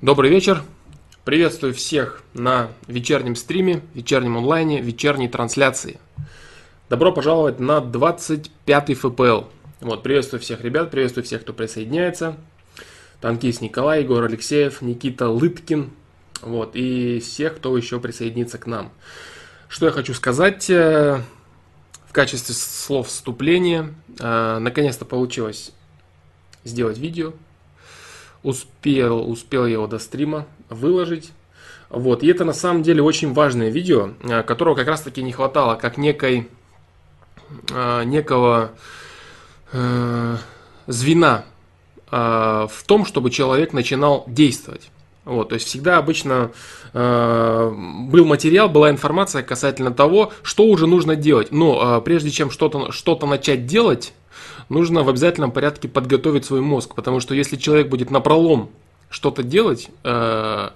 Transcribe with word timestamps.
Добрый 0.00 0.30
вечер. 0.30 0.62
Приветствую 1.24 1.74
всех 1.74 2.22
на 2.32 2.68
вечернем 2.86 3.34
стриме, 3.34 3.82
вечернем 3.94 4.36
онлайне, 4.36 4.80
вечерней 4.80 5.26
трансляции. 5.26 5.98
Добро 6.88 7.10
пожаловать 7.10 7.58
на 7.58 7.78
25-й 7.78 8.94
ФПЛ. 8.94 9.48
Вот, 9.80 10.04
приветствую 10.04 10.40
всех 10.40 10.60
ребят, 10.60 10.92
приветствую 10.92 11.24
всех, 11.24 11.40
кто 11.40 11.52
присоединяется. 11.52 12.36
Танкист 13.20 13.60
Николай, 13.60 14.04
Егор 14.04 14.22
Алексеев, 14.22 14.82
Никита 14.82 15.28
Лыткин. 15.30 15.90
Вот, 16.42 16.76
и 16.76 17.18
всех, 17.18 17.56
кто 17.56 17.76
еще 17.76 17.98
присоединится 17.98 18.58
к 18.58 18.68
нам. 18.68 18.92
Что 19.66 19.86
я 19.86 19.90
хочу 19.90 20.14
сказать 20.14 20.70
э, 20.70 21.20
в 22.06 22.12
качестве 22.12 22.54
слов 22.54 23.08
вступления. 23.08 23.92
Э, 24.20 24.58
наконец-то 24.60 25.04
получилось 25.04 25.72
сделать 26.62 26.98
видео. 26.98 27.32
Успел, 28.42 29.30
успел 29.30 29.66
я 29.66 29.72
его 29.72 29.86
до 29.86 29.98
стрима 29.98 30.46
выложить. 30.68 31.32
Вот. 31.90 32.22
И 32.22 32.28
это 32.28 32.44
на 32.44 32.52
самом 32.52 32.82
деле 32.82 33.02
очень 33.02 33.32
важное 33.32 33.70
видео, 33.70 34.10
э, 34.22 34.42
которого 34.42 34.74
как 34.74 34.88
раз 34.88 35.02
таки 35.02 35.22
не 35.22 35.32
хватало, 35.32 35.76
как 35.76 35.96
некой, 35.96 36.48
э, 37.70 38.04
некого 38.04 38.72
э, 39.72 40.36
звена 40.86 41.44
э, 42.10 42.16
в 42.70 42.84
том, 42.86 43.04
чтобы 43.04 43.30
человек 43.30 43.72
начинал 43.72 44.24
действовать. 44.26 44.90
Вот, 45.28 45.50
то 45.50 45.56
есть 45.56 45.66
всегда 45.66 45.98
обычно 45.98 46.52
э, 46.94 47.72
был 48.08 48.24
материал, 48.24 48.70
была 48.70 48.88
информация 48.88 49.42
касательно 49.42 49.92
того, 49.92 50.32
что 50.42 50.64
уже 50.64 50.86
нужно 50.86 51.16
делать. 51.16 51.52
Но 51.52 51.98
э, 51.98 52.00
прежде 52.00 52.30
чем 52.30 52.50
что-то 52.50 52.92
что 52.92 53.18
начать 53.26 53.66
делать, 53.66 54.14
нужно 54.68 55.02
в 55.02 55.08
обязательном 55.08 55.52
порядке 55.52 55.88
подготовить 55.88 56.44
свой 56.44 56.60
мозг, 56.60 56.94
потому 56.94 57.20
что 57.20 57.34
если 57.34 57.56
человек 57.56 57.88
будет 57.88 58.10
напролом 58.10 58.70
что-то 59.10 59.42
делать, 59.42 59.88
э, 60.04 60.70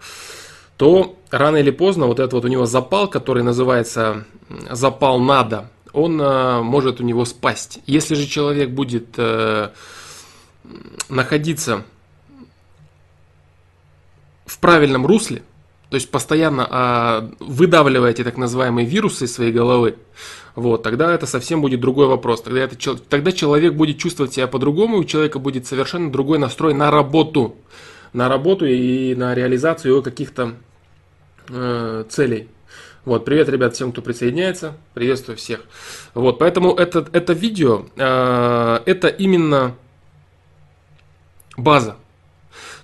то 0.76 1.16
рано 1.30 1.56
или 1.56 1.70
поздно 1.70 2.06
вот 2.06 2.18
этот 2.18 2.32
вот 2.32 2.44
у 2.44 2.48
него 2.48 2.66
запал, 2.66 3.08
который 3.08 3.42
называется 3.42 4.24
запал 4.70 5.18
надо, 5.18 5.70
он 5.92 6.20
э, 6.20 6.62
может 6.62 7.00
у 7.00 7.04
него 7.04 7.24
спасть. 7.24 7.80
Если 7.86 8.14
же 8.14 8.26
человек 8.26 8.70
будет 8.70 9.14
э, 9.16 9.70
находиться 11.08 11.84
в 14.46 14.58
правильном 14.58 15.06
русле, 15.06 15.42
то 15.92 15.96
есть 15.96 16.10
постоянно 16.10 16.66
а, 16.70 17.30
выдавливаете 17.38 18.24
так 18.24 18.38
называемые 18.38 18.86
вирусы 18.86 19.26
из 19.26 19.34
своей 19.34 19.52
головы, 19.52 19.96
вот, 20.54 20.82
тогда 20.82 21.14
это 21.14 21.26
совсем 21.26 21.62
будет 21.62 21.80
другой 21.80 22.06
вопрос. 22.06 22.42
Тогда, 22.42 22.60
это, 22.60 22.96
тогда 22.96 23.32
человек 23.32 23.74
будет 23.74 23.98
чувствовать 23.98 24.34
себя 24.34 24.46
по-другому, 24.46 24.98
у 24.98 25.04
человека 25.04 25.38
будет 25.38 25.66
совершенно 25.66 26.12
другой 26.12 26.38
настрой 26.38 26.74
на 26.74 26.90
работу. 26.90 27.56
На 28.12 28.28
работу 28.28 28.66
и 28.66 29.14
на 29.14 29.34
реализацию 29.34 30.02
каких-то 30.02 30.56
э, 31.48 32.04
целей. 32.10 32.48
Вот, 33.06 33.24
привет, 33.24 33.48
ребят, 33.48 33.74
всем, 33.74 33.92
кто 33.92 34.02
присоединяется. 34.02 34.76
Приветствую 34.92 35.38
всех. 35.38 35.60
Вот, 36.14 36.38
поэтому 36.38 36.74
это, 36.74 37.06
это 37.12 37.32
видео, 37.32 37.86
э, 37.96 38.80
это 38.84 39.08
именно 39.08 39.74
база. 41.56 41.96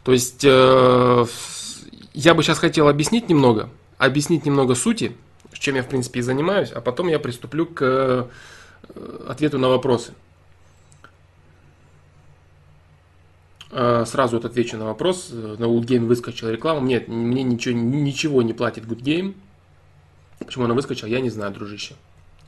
То 0.05 0.12
есть 0.12 0.42
э, 0.42 1.27
я 2.14 2.34
бы 2.34 2.42
сейчас 2.42 2.58
хотел 2.58 2.88
объяснить 2.88 3.28
немного, 3.28 3.69
объяснить 3.98 4.47
немного 4.47 4.75
сути, 4.75 5.12
чем 5.52 5.74
я, 5.74 5.82
в 5.82 5.88
принципе, 5.88 6.20
и 6.20 6.22
занимаюсь, 6.22 6.70
а 6.72 6.80
потом 6.80 7.08
я 7.08 7.18
приступлю 7.18 7.66
к 7.66 7.82
э, 7.82 8.27
ответу 9.28 9.58
на 9.58 9.68
вопросы. 9.68 10.12
А, 13.70 14.04
сразу 14.06 14.36
вот 14.36 14.44
отвечу 14.44 14.76
на 14.76 14.86
вопрос. 14.86 15.30
На 15.30 15.64
Woodgame 15.64 16.06
выскочила 16.06 16.50
реклама. 16.50 16.80
Нет, 16.80 17.08
мне 17.08 17.42
ничего, 17.42 17.78
ничего 17.78 18.42
не 18.42 18.52
платит 18.52 18.84
Goodgame. 18.84 19.34
Почему 20.38 20.64
она 20.64 20.74
выскочила, 20.74 21.08
я 21.08 21.20
не 21.20 21.30
знаю, 21.30 21.52
дружище. 21.52 21.94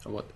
Вот. 0.04 0.26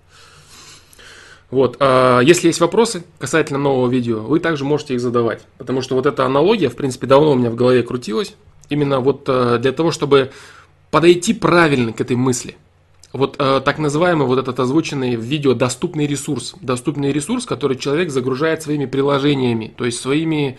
Вот, 1.51 1.77
а 1.79 2.21
если 2.21 2.49
есть 2.49 2.61
вопросы 2.61 3.05
касательно 3.19 3.61
нового 3.61 3.89
видео, 3.89 4.23
вы 4.23 4.41
также 4.41 4.65
можете 4.65 4.95
их 4.95 5.01
задавать. 5.01 5.47
Потому 5.57 5.83
что 5.83 5.95
вот 5.95 6.05
эта 6.07 6.25
аналогия, 6.25 6.69
в 6.69 6.75
принципе, 6.75 7.07
давно 7.07 7.33
у 7.33 7.35
меня 7.37 7.51
в 7.51 7.55
голове 7.55 7.83
крутилась. 7.83 8.35
Именно 8.71 9.01
вот 9.01 9.25
э, 9.29 9.59
для 9.59 9.73
того, 9.73 9.91
чтобы 9.91 10.33
подойти 10.95 11.35
правильно 11.35 11.93
к 11.93 12.01
этой 12.01 12.15
мысли. 12.15 12.55
Вот 13.13 13.35
э, 13.41 13.61
так 13.65 13.79
называемый 13.79 14.29
вот 14.29 14.39
этот 14.39 14.61
озвученный 14.61 15.17
в 15.17 15.23
видео 15.23 15.53
доступный 15.53 16.07
ресурс. 16.07 16.55
Доступный 16.61 17.11
ресурс, 17.11 17.47
который 17.47 17.77
человек 17.77 18.11
загружает 18.11 18.63
своими 18.63 18.87
приложениями, 18.87 19.75
то 19.77 19.87
есть 19.87 20.01
своими 20.01 20.57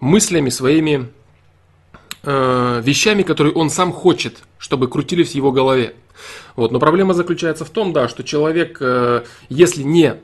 мыслями, 0.00 0.48
своими 0.48 1.10
э, 2.22 2.80
вещами, 2.82 3.22
которые 3.22 3.52
он 3.52 3.68
сам 3.68 3.92
хочет, 3.92 4.44
чтобы 4.56 4.88
крутились 4.88 5.32
в 5.32 5.34
его 5.34 5.52
голове. 5.52 5.94
Вот. 6.56 6.72
Но 6.72 6.80
проблема 6.80 7.12
заключается 7.12 7.66
в 7.66 7.68
том, 7.68 7.92
да, 7.92 8.08
что 8.08 8.24
человек, 8.24 8.78
э, 8.80 9.24
если 9.50 9.82
не 9.82 10.14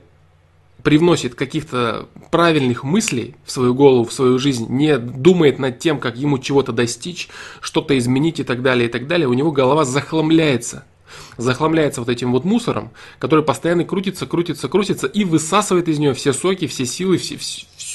привносит 0.83 1.35
каких-то 1.35 2.09
правильных 2.31 2.85
мыслей 2.85 3.37
в 3.45 3.51
свою 3.51 3.75
голову, 3.75 4.05
в 4.05 4.13
свою 4.13 4.39
жизнь, 4.39 4.67
не 4.69 4.99
думает 4.99 5.59
над 5.59 5.79
тем, 5.79 6.01
как 6.01 6.17
ему 6.17 6.39
чего-то 6.39 6.73
достичь, 6.73 7.29
что-то 7.61 7.97
изменить 7.99 8.41
и 8.41 8.45
так 8.45 8.63
далее, 8.63 8.89
и 8.89 8.93
так 8.93 9.07
далее, 9.07 9.29
у 9.29 9.35
него 9.35 9.53
голова 9.53 9.85
захламляется. 9.85 10.85
Захламляется 11.37 12.01
вот 12.01 12.09
этим 12.09 12.33
вот 12.33 12.45
мусором, 12.45 12.91
который 13.19 13.45
постоянно 13.45 13.85
крутится, 13.85 14.27
крутится, 14.27 14.69
крутится 14.69 15.07
и 15.07 15.25
высасывает 15.25 15.89
из 15.89 15.99
нее 15.99 16.15
все 16.15 16.33
соки, 16.33 16.67
все 16.67 16.87
силы, 16.87 17.19
все, 17.19 17.37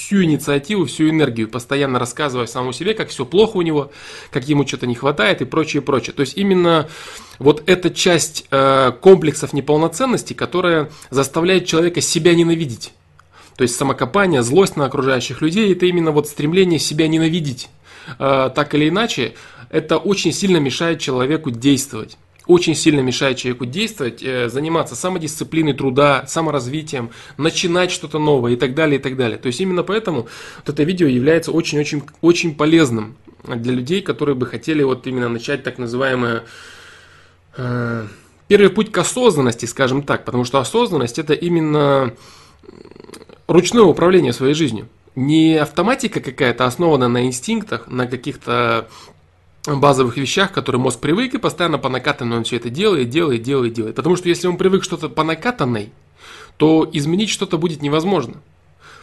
всю 0.08 0.24
инициативу, 0.24 0.86
всю 0.86 1.10
энергию, 1.10 1.50
постоянно 1.50 1.98
рассказывая 1.98 2.46
самому 2.46 2.72
себе, 2.72 2.94
как 2.94 3.10
все 3.10 3.26
плохо 3.26 3.58
у 3.58 3.62
него, 3.62 3.92
как 4.30 4.48
ему 4.48 4.66
что-то 4.66 4.86
не 4.86 4.94
хватает 4.94 5.42
и 5.42 5.44
прочее, 5.44 5.82
прочее. 5.82 6.14
То 6.14 6.22
есть 6.22 6.38
именно 6.38 6.88
вот 7.38 7.62
эта 7.66 7.90
часть 7.90 8.46
э, 8.50 8.92
комплексов 9.02 9.52
неполноценности, 9.52 10.32
которая 10.32 10.90
заставляет 11.10 11.66
человека 11.66 12.00
себя 12.00 12.34
ненавидеть. 12.34 12.92
То 13.58 13.62
есть 13.62 13.76
самокопание, 13.76 14.42
злость 14.42 14.76
на 14.76 14.86
окружающих 14.86 15.42
людей, 15.42 15.72
это 15.72 15.84
именно 15.84 16.10
вот 16.10 16.26
стремление 16.26 16.78
себя 16.78 17.06
ненавидеть. 17.06 17.68
Э, 18.18 18.50
так 18.54 18.74
или 18.74 18.88
иначе, 18.88 19.34
это 19.68 19.98
очень 19.98 20.32
сильно 20.32 20.56
мешает 20.56 21.00
человеку 21.00 21.50
действовать 21.50 22.16
очень 22.48 22.74
сильно 22.74 23.00
мешает 23.00 23.36
человеку 23.36 23.64
действовать, 23.64 24.20
э, 24.24 24.48
заниматься 24.48 24.96
самодисциплиной 24.96 25.74
труда, 25.74 26.24
саморазвитием, 26.26 27.10
начинать 27.36 27.92
что-то 27.92 28.18
новое 28.18 28.54
и 28.54 28.56
так 28.56 28.74
далее, 28.74 28.98
и 28.98 29.02
так 29.02 29.16
далее. 29.16 29.38
То 29.38 29.46
есть 29.46 29.60
именно 29.60 29.84
поэтому 29.84 30.26
вот 30.56 30.68
это 30.68 30.82
видео 30.82 31.06
является 31.06 31.52
очень-очень 31.52 32.02
очень 32.22 32.56
полезным 32.56 33.16
для 33.44 33.72
людей, 33.72 34.02
которые 34.02 34.34
бы 34.34 34.46
хотели 34.46 34.82
вот 34.82 35.06
именно 35.06 35.28
начать 35.28 35.62
так 35.62 35.78
называемое 35.78 36.42
Э, 37.58 38.06
первый 38.46 38.70
путь 38.70 38.92
к 38.92 38.98
осознанности, 38.98 39.66
скажем 39.66 40.02
так, 40.02 40.24
потому 40.24 40.44
что 40.44 40.60
осознанность 40.60 41.18
это 41.18 41.34
именно 41.34 42.14
ручное 43.48 43.82
управление 43.82 44.32
своей 44.32 44.54
жизнью. 44.54 44.88
Не 45.16 45.56
автоматика 45.56 46.20
какая-то, 46.20 46.64
основанная 46.64 47.08
на 47.08 47.26
инстинктах, 47.26 47.88
на 47.88 48.06
каких-то 48.06 48.88
базовых 49.76 50.16
вещах, 50.16 50.52
которые 50.52 50.80
мозг 50.80 51.00
привык, 51.00 51.34
и 51.34 51.38
постоянно 51.38 51.78
по 51.78 51.88
накатанной 51.88 52.38
он 52.38 52.44
все 52.44 52.56
это 52.56 52.70
делает, 52.70 53.10
делает, 53.10 53.42
делает, 53.42 53.72
делает. 53.74 53.96
Потому 53.96 54.16
что 54.16 54.28
если 54.28 54.48
он 54.48 54.56
привык 54.56 54.84
что-то 54.84 55.08
по 55.08 55.24
накатанной, 55.24 55.92
то 56.56 56.88
изменить 56.92 57.30
что-то 57.30 57.58
будет 57.58 57.82
невозможно. 57.82 58.40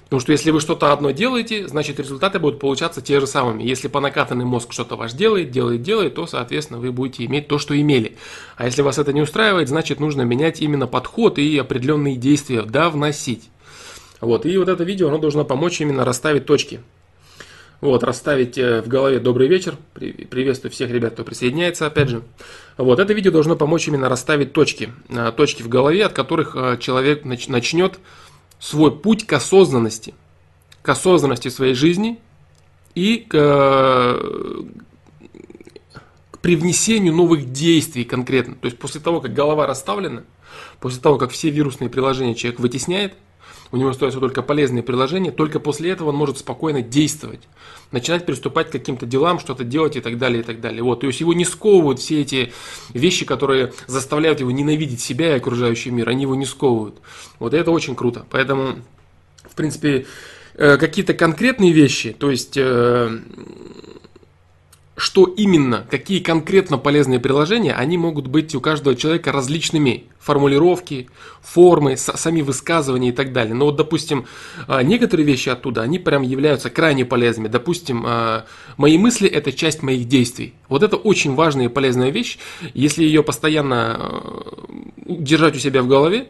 Потому 0.06 0.20
что 0.20 0.34
если 0.34 0.52
вы 0.52 0.62
что-то 0.62 0.94
одно 0.94 1.12
делаете, 1.12 1.68
значит 1.68 2.00
результаты 2.00 2.38
будут 2.38 2.60
получаться 2.60 3.02
те 3.02 3.20
же 3.20 3.26
самыми. 3.26 3.64
Если 3.64 3.88
по 3.88 4.00
накатанный 4.00 4.46
мозг 4.46 4.72
что-то 4.72 4.96
ваш 4.96 5.14
делает, 5.14 5.50
делает, 5.50 5.82
делает, 5.82 6.14
то, 6.14 6.28
соответственно, 6.28 6.80
вы 6.80 6.92
будете 6.92 7.26
иметь 7.26 7.48
то, 7.48 7.58
что 7.58 7.80
имели. 7.80 8.16
А 8.56 8.66
если 8.66 8.84
вас 8.84 9.00
это 9.00 9.14
не 9.14 9.22
устраивает, 9.22 9.68
значит 9.68 10.00
нужно 10.00 10.22
менять 10.22 10.62
именно 10.62 10.86
подход 10.86 11.40
и 11.40 11.58
определенные 11.58 12.18
действия, 12.18 12.62
да, 12.62 12.92
вносить. 12.92 13.50
Вот, 14.22 14.46
и 14.46 14.58
вот 14.58 14.70
это 14.70 14.84
видео, 14.84 15.08
оно 15.08 15.18
должно 15.18 15.44
помочь 15.44 15.82
именно 15.82 16.06
расставить 16.06 16.46
точки. 16.46 16.82
Вот, 17.86 18.04
расставить 18.04 18.58
э, 18.58 18.82
в 18.82 18.88
голове 18.88 19.20
добрый 19.20 19.48
вечер. 19.48 19.78
Приветствую 19.94 20.72
всех 20.72 20.90
ребят, 20.90 21.14
кто 21.14 21.24
присоединяется, 21.24 21.86
опять 21.86 22.10
же. 22.10 22.24
Вот, 22.78 23.00
это 23.00 23.14
видео 23.14 23.32
должно 23.32 23.56
помочь 23.56 23.88
именно 23.88 24.10
расставить 24.10 24.54
точки. 24.54 24.92
Э, 25.10 25.32
точки 25.32 25.62
в 25.62 25.70
голове, 25.70 26.04
от 26.04 26.14
которых 26.14 26.56
э, 26.56 26.80
человек 26.80 27.26
начнет 27.26 28.00
свой 28.58 28.90
путь 28.90 29.28
к 29.28 29.34
осознанности, 29.34 30.16
к 30.82 30.90
осознанности 30.90 31.50
своей 31.50 31.76
жизни 31.76 32.18
и 32.96 33.18
к, 33.18 33.30
к 36.32 36.40
привнесению 36.40 37.14
новых 37.14 37.52
действий 37.52 38.04
конкретно. 38.04 38.56
То 38.56 38.66
есть 38.66 38.80
после 38.80 39.00
того, 39.00 39.22
как 39.22 39.32
голова 39.36 39.68
расставлена, 39.68 40.24
после 40.80 41.00
того, 41.02 41.20
как 41.20 41.30
все 41.30 41.52
вирусные 41.52 41.92
приложения 41.92 42.34
человек 42.34 42.60
вытесняет, 42.60 43.14
у 43.72 43.78
него 43.78 43.90
остаются 43.90 44.20
только 44.20 44.42
полезные 44.42 44.84
приложения, 44.84 45.32
только 45.32 45.60
после 45.60 45.92
этого 45.92 46.10
он 46.10 46.16
может 46.16 46.38
спокойно 46.38 46.82
действовать, 46.82 47.42
начинать 47.92 48.26
приступать 48.26 48.70
к 48.70 48.72
каким-то 48.72 49.06
делам, 49.06 49.40
что-то 49.40 49.64
делать 49.64 49.96
и 49.96 50.02
так 50.02 50.18
далее, 50.18 50.42
и 50.42 50.44
так 50.44 50.62
далее. 50.62 50.84
Вот, 50.84 51.02
то 51.02 51.08
есть 51.08 51.20
его 51.20 51.34
не 51.34 51.46
сковывают 51.46 52.00
все 52.00 52.22
эти 52.22 52.54
вещи, 52.94 53.26
которые 53.26 53.74
заставляют 53.88 54.40
его 54.40 54.52
ненавидеть 54.52 55.02
себя 55.02 55.34
и 55.34 55.38
окружающий 55.38 55.92
мир, 55.92 56.10
они 56.10 56.24
его 56.24 56.36
не 56.36 56.46
сковывают. 56.46 56.96
Вот 57.40 57.54
и 57.54 57.58
это 57.58 57.72
очень 57.72 57.96
круто. 57.96 58.26
Поэтому, 58.30 58.78
в 59.44 59.56
принципе, 59.56 60.06
э, 60.54 60.78
какие-то 60.78 61.14
конкретные 61.14 61.72
вещи, 61.72 62.16
то 62.18 62.30
есть 62.32 62.58
э, 62.58 63.20
что 64.96 65.26
именно, 65.26 65.86
какие 65.90 66.20
конкретно 66.20 66.78
полезные 66.78 67.20
приложения, 67.20 67.74
они 67.74 67.98
могут 67.98 68.28
быть 68.28 68.56
у 68.56 68.62
каждого 68.62 68.96
человека 68.96 69.34
различными. 69.34 70.06
Формулировки, 70.20 71.10
формы, 71.42 71.98
сами 71.98 72.42
высказывания 72.42 73.10
и 73.10 73.12
так 73.12 73.34
далее. 73.34 73.54
Но 73.54 73.66
вот, 73.66 73.76
допустим, 73.76 74.26
а, 74.68 74.82
некоторые 74.82 75.26
вещи 75.26 75.50
оттуда, 75.50 75.82
они 75.82 76.00
прям 76.00 76.24
являются 76.24 76.70
крайне 76.70 77.06
полезными. 77.06 77.48
Допустим, 77.48 78.04
а, 78.08 78.46
мои 78.78 78.98
мысли– 78.98 79.30
это 79.30 79.52
часть 79.52 79.84
моих 79.84 80.08
действий. 80.08 80.54
Вот 80.70 80.82
это 80.82 80.96
очень 80.96 81.36
важная 81.36 81.66
и 81.66 81.70
полезная 81.70 82.10
вещь. 82.10 82.40
Если 82.74 83.04
ее 83.04 83.22
постоянно 83.22 83.98
а, 84.00 84.66
держать 85.06 85.56
у 85.58 85.60
себя 85.60 85.84
в 85.84 85.88
голове, 85.88 86.30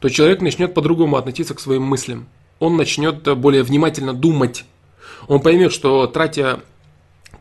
то 0.00 0.08
человек 0.08 0.42
начнет 0.42 0.74
по-другому 0.74 1.16
относиться 1.16 1.54
к 1.54 1.60
своим 1.60 1.84
мыслям. 1.84 2.26
Он 2.58 2.76
начнет 2.76 3.36
более 3.38 3.62
внимательно 3.62 4.12
думать. 4.12 4.64
Он 5.28 5.40
поймет, 5.40 5.72
что 5.72 6.06
тратя 6.06 6.60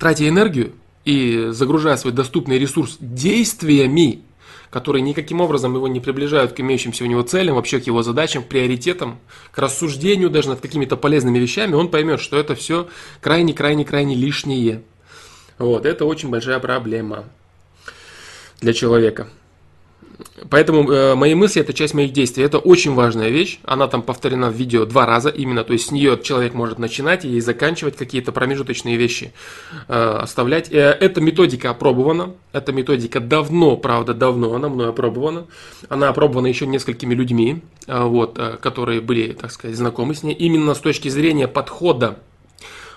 тратя 0.02 0.28
энергию 0.28 0.72
и 1.06 1.50
загружая 1.52 1.96
свой 1.96 2.12
доступный 2.12 2.58
ресурс 2.58 2.98
действиями, 3.00 4.24
которые 4.72 5.04
никаким 5.04 5.42
образом 5.42 5.76
его 5.76 5.88
не 5.88 6.00
приближают 6.00 6.54
к 6.54 6.60
имеющимся 6.60 7.04
у 7.04 7.08
него 7.08 7.22
целям, 7.22 7.54
вообще 7.56 7.80
к 7.80 7.86
его 7.86 8.02
задачам, 8.02 8.42
к 8.42 8.48
приоритетам, 8.48 9.20
к 9.52 9.60
рассуждению 9.60 10.32
даже 10.32 10.50
над 10.50 10.60
какими-то 10.60 10.98
полезными 10.98 11.38
вещами, 11.38 11.76
он 11.76 11.90
поймет, 11.90 12.20
что 12.20 12.40
это 12.40 12.56
все 12.56 12.88
крайне-крайне-крайне 13.22 14.16
лишнее. 14.16 14.82
Вот, 15.60 15.86
это 15.86 16.06
очень 16.06 16.30
большая 16.30 16.58
проблема 16.58 17.26
для 18.60 18.74
человека. 18.74 19.28
Поэтому 20.50 20.90
э, 20.92 21.16
мои 21.16 21.36
мысли 21.36 21.62
это 21.62 21.74
часть 21.74 21.94
моих 21.94 22.14
действий. 22.14 22.44
Это 22.44 22.58
очень 22.58 22.94
важная 22.94 23.30
вещь. 23.30 23.60
Она 23.64 23.88
там 23.88 24.02
повторена 24.02 24.50
в 24.50 24.54
видео 24.54 24.86
два 24.86 25.06
раза 25.06 25.30
именно. 25.30 25.64
То 25.64 25.74
есть 25.74 25.88
с 25.88 25.92
нее 25.92 26.20
человек 26.22 26.54
может 26.54 26.80
начинать 26.80 27.26
и 27.26 27.40
заканчивать 27.40 27.96
какие-то 27.96 28.32
промежуточные 28.32 28.98
вещи 28.98 29.34
э, 29.88 30.18
оставлять. 30.22 30.72
Э, 30.72 30.98
эта 31.00 31.22
методика 31.22 31.70
опробована. 31.70 32.34
Эта 32.54 32.74
методика 32.74 33.20
давно, 33.20 33.78
правда, 33.78 34.14
давно 34.14 34.56
она 34.56 34.70
мной 34.70 34.90
опробована. 34.90 35.46
Она 35.90 36.10
опробована 36.10 36.48
еще 36.48 36.66
несколькими 36.68 37.14
людьми, 37.14 37.62
э, 37.88 38.04
вот, 38.04 38.38
э, 38.38 38.58
которые 38.62 39.02
были, 39.02 39.34
так 39.34 39.52
сказать, 39.52 39.78
знакомы 39.78 40.16
с 40.16 40.24
ней. 40.24 40.34
Именно 40.34 40.74
с 40.74 40.80
точки 40.80 41.10
зрения 41.10 41.48
подхода, 41.48 42.20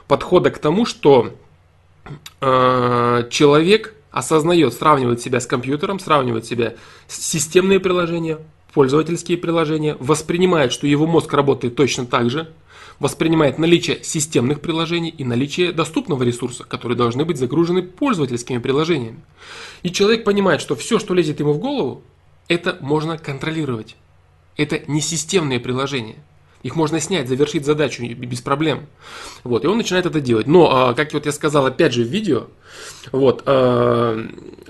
подхода 0.08 0.50
к 0.50 0.58
тому, 0.58 0.86
что 0.86 1.30
э, 2.40 3.28
человек 3.30 3.94
осознает, 4.14 4.72
сравнивает 4.72 5.20
себя 5.20 5.40
с 5.40 5.46
компьютером, 5.46 5.98
сравнивает 5.98 6.46
себя 6.46 6.74
с 7.08 7.20
системные 7.20 7.80
приложения, 7.80 8.38
пользовательские 8.72 9.36
приложения, 9.36 9.96
воспринимает, 9.98 10.72
что 10.72 10.86
его 10.86 11.06
мозг 11.06 11.32
работает 11.32 11.74
точно 11.74 12.06
так 12.06 12.30
же, 12.30 12.48
воспринимает 13.00 13.58
наличие 13.58 14.04
системных 14.04 14.60
приложений 14.60 15.14
и 15.18 15.24
наличие 15.24 15.72
доступного 15.72 16.22
ресурса, 16.22 16.62
которые 16.62 16.96
должны 16.96 17.24
быть 17.24 17.38
загружены 17.38 17.82
пользовательскими 17.82 18.58
приложениями. 18.58 19.18
И 19.82 19.90
человек 19.90 20.22
понимает, 20.22 20.60
что 20.60 20.76
все, 20.76 21.00
что 21.00 21.12
лезет 21.12 21.40
ему 21.40 21.52
в 21.52 21.58
голову, 21.58 22.02
это 22.46 22.78
можно 22.80 23.18
контролировать. 23.18 23.96
Это 24.56 24.80
не 24.86 25.00
системные 25.00 25.58
приложения. 25.58 26.16
Их 26.64 26.76
можно 26.76 26.98
снять, 26.98 27.28
завершить 27.28 27.66
задачу 27.66 28.02
без 28.02 28.40
проблем. 28.40 28.86
Вот, 29.44 29.64
и 29.64 29.68
он 29.68 29.76
начинает 29.76 30.06
это 30.06 30.18
делать. 30.18 30.46
Но, 30.46 30.88
а, 30.88 30.94
как 30.94 31.12
вот 31.12 31.26
я 31.26 31.32
сказал 31.32 31.66
опять 31.66 31.92
же 31.92 32.02
в 32.02 32.08
видео, 32.08 32.46
вот, 33.12 33.42
а, 33.44 34.18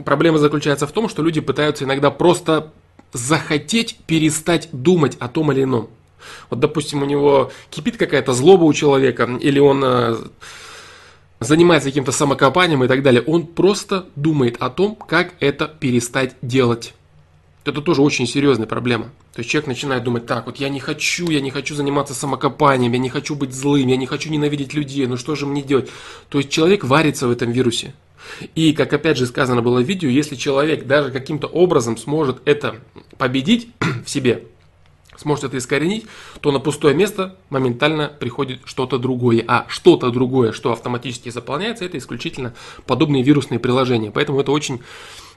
проблема 0.05 0.38
заключается 0.38 0.88
в 0.88 0.93
том, 0.93 1.08
что 1.08 1.23
люди 1.23 1.41
пытаются 1.41 1.85
иногда 1.85 2.11
просто 2.11 2.73
захотеть 3.12 3.96
перестать 4.08 4.69
думать 4.73 5.17
о 5.20 5.29
том 5.29 5.52
или 5.52 5.62
ином. 5.62 5.88
Вот, 6.50 6.58
допустим, 6.58 7.00
у 7.02 7.06
него 7.06 7.52
кипит 7.70 7.97
какая-то 7.97 8.32
злоба 8.32 8.64
у 8.64 8.73
человека, 8.73 9.38
или 9.40 9.61
он 9.61 9.85
а, 9.85 10.19
занимается 11.38 11.90
каким-то 11.90 12.11
самокопанием 12.11 12.82
и 12.82 12.88
так 12.88 13.05
далее. 13.05 13.23
Он 13.23 13.47
просто 13.47 14.06
думает 14.17 14.56
о 14.58 14.69
том, 14.69 14.97
как 14.97 15.35
это 15.38 15.69
перестать 15.69 16.35
делать. 16.43 16.93
Это 17.64 17.81
тоже 17.81 18.02
очень 18.02 18.26
серьезная 18.26 18.66
проблема. 18.66 19.06
То 19.32 19.40
есть 19.40 19.50
человек 19.50 19.69
начинает 19.69 20.05
думать, 20.05 20.26
так, 20.26 20.46
вот 20.46 20.56
я 20.58 20.69
не 20.69 20.81
хочу, 20.81 21.31
я 21.31 21.40
не 21.40 21.50
хочу 21.50 21.75
заниматься 21.75 22.14
самокопанием, 22.14 22.93
я 22.93 22.99
не 22.99 23.08
хочу 23.08 23.34
быть 23.34 23.55
злым, 23.55 23.88
я 23.88 23.96
не 23.96 24.06
хочу 24.06 24.31
ненавидеть 24.31 24.75
людей, 24.75 25.06
ну 25.06 25.16
что 25.16 25.34
же 25.34 25.46
мне 25.46 25.62
делать? 25.62 25.88
То 26.28 26.38
есть 26.38 26.50
человек 26.50 26.84
варится 26.84 27.26
в 27.26 27.31
этом 27.31 27.52
вирусе. 27.52 27.94
И, 28.55 28.72
как 28.72 28.93
опять 28.93 29.16
же 29.16 29.26
сказано 29.26 29.62
было 29.62 29.81
в 29.81 29.84
видео, 29.84 30.08
если 30.08 30.34
человек 30.37 30.87
даже 30.87 31.11
каким-то 31.11 31.46
образом 31.46 31.96
сможет 31.96 32.43
это 32.44 32.76
победить 33.16 33.69
в 34.05 34.11
себе, 34.11 34.44
сможет 35.16 35.44
это 35.44 35.58
искоренить, 35.58 36.06
то 36.40 36.52
на 36.52 36.58
пустое 36.58 36.94
место 36.94 37.37
моментально 37.49 38.08
приходит 38.08 38.61
что-то 38.64 38.99
другое. 38.99 39.44
А 39.46 39.64
что-то 39.69 40.11
другое, 40.11 40.52
что 40.52 40.72
автоматически 40.72 41.31
заполняется, 41.31 41.84
это 41.84 41.96
исключительно 41.99 42.55
подобные 42.87 43.22
вирусные 43.22 43.58
приложения. 43.58 44.11
Поэтому 44.11 44.40
это 44.40 44.52
очень 44.52 44.81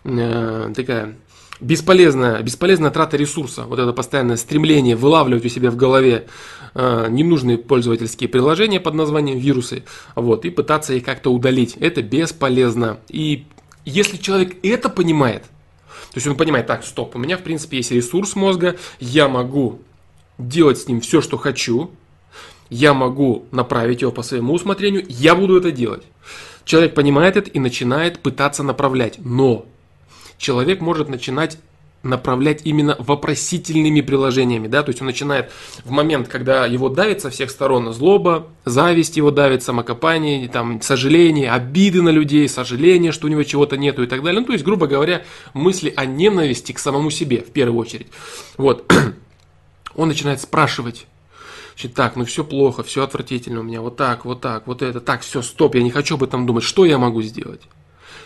э, 0.03 0.73
такая 0.75 1.15
бесполезная, 1.59 2.41
бесполезная 2.41 2.91
трата 2.91 3.17
ресурса, 3.17 3.63
вот 3.63 3.79
это 3.79 3.93
постоянное 3.93 4.37
стремление 4.37 4.95
вылавливать 4.95 5.45
у 5.45 5.49
себя 5.49 5.71
в 5.71 5.75
голове 5.75 6.27
э, 6.73 7.07
ненужные 7.09 7.57
пользовательские 7.57 8.29
приложения 8.29 8.79
под 8.79 8.93
названием 8.93 9.37
вирусы, 9.39 9.83
вот, 10.15 10.45
и 10.45 10.49
пытаться 10.49 10.93
их 10.93 11.03
как-то 11.03 11.31
удалить. 11.31 11.75
Это 11.79 12.01
бесполезно. 12.01 12.99
И 13.09 13.45
если 13.85 14.17
человек 14.17 14.57
это 14.63 14.89
понимает, 14.89 15.43
то 15.43 16.15
есть 16.15 16.27
он 16.27 16.35
понимает, 16.35 16.67
так, 16.67 16.83
стоп, 16.83 17.15
у 17.15 17.19
меня 17.19 17.37
в 17.37 17.43
принципе 17.43 17.77
есть 17.77 17.91
ресурс 17.91 18.35
мозга, 18.35 18.75
я 18.99 19.27
могу 19.27 19.79
делать 20.37 20.77
с 20.79 20.87
ним 20.87 21.01
все, 21.01 21.21
что 21.21 21.37
хочу, 21.37 21.91
я 22.69 22.93
могу 22.93 23.45
направить 23.51 24.01
его 24.01 24.11
по 24.11 24.21
своему 24.21 24.53
усмотрению, 24.53 25.05
я 25.07 25.35
буду 25.35 25.57
это 25.57 25.71
делать. 25.71 26.03
Человек 26.65 26.95
понимает 26.95 27.37
это 27.37 27.49
и 27.49 27.59
начинает 27.59 28.19
пытаться 28.19 28.61
направлять, 28.61 29.19
но 29.19 29.65
человек 30.37 30.81
может 30.81 31.09
начинать 31.09 31.57
направлять 32.03 32.61
именно 32.63 32.95
вопросительными 32.99 34.01
приложениями, 34.01 34.67
да, 34.67 34.83
то 34.83 34.89
есть 34.89 35.01
он 35.01 35.07
начинает 35.07 35.51
в 35.83 35.91
момент, 35.91 36.27
когда 36.27 36.65
его 36.65 36.89
давит 36.89 37.21
со 37.21 37.29
всех 37.29 37.49
сторон 37.51 37.91
злоба, 37.93 38.47
зависть 38.65 39.17
его 39.17 39.31
давит, 39.31 39.63
самокопание, 39.63 40.47
там, 40.47 40.81
сожаление, 40.81 41.51
обиды 41.51 42.01
на 42.01 42.09
людей, 42.09 42.47
сожаление, 42.47 43.11
что 43.11 43.27
у 43.27 43.29
него 43.29 43.43
чего-то 43.43 43.77
нету 43.77 44.03
и 44.03 44.07
так 44.07 44.23
далее, 44.23 44.41
ну, 44.41 44.45
то 44.45 44.53
есть, 44.53 44.63
грубо 44.63 44.87
говоря, 44.87 45.23
мысли 45.53 45.91
о 45.95 46.05
ненависти 46.05 46.71
к 46.71 46.79
самому 46.79 47.09
себе, 47.09 47.41
в 47.41 47.51
первую 47.51 47.79
очередь, 47.79 48.07
вот, 48.57 48.91
он 49.95 50.07
начинает 50.07 50.41
спрашивать, 50.41 51.07
Значит, 51.73 51.93
так, 51.93 52.15
ну 52.15 52.25
все 52.25 52.43
плохо, 52.43 52.81
все 52.81 53.03
отвратительно 53.03 53.59
у 53.59 53.63
меня, 53.63 53.81
вот 53.81 53.97
так, 53.97 54.25
вот 54.25 54.41
так, 54.41 54.65
вот 54.65 54.81
это, 54.81 54.99
так, 54.99 55.21
все, 55.21 55.43
стоп, 55.43 55.75
я 55.75 55.83
не 55.83 55.91
хочу 55.91 56.15
об 56.15 56.23
этом 56.23 56.47
думать, 56.47 56.63
что 56.63 56.85
я 56.85 56.97
могу 56.97 57.21
сделать? 57.21 57.61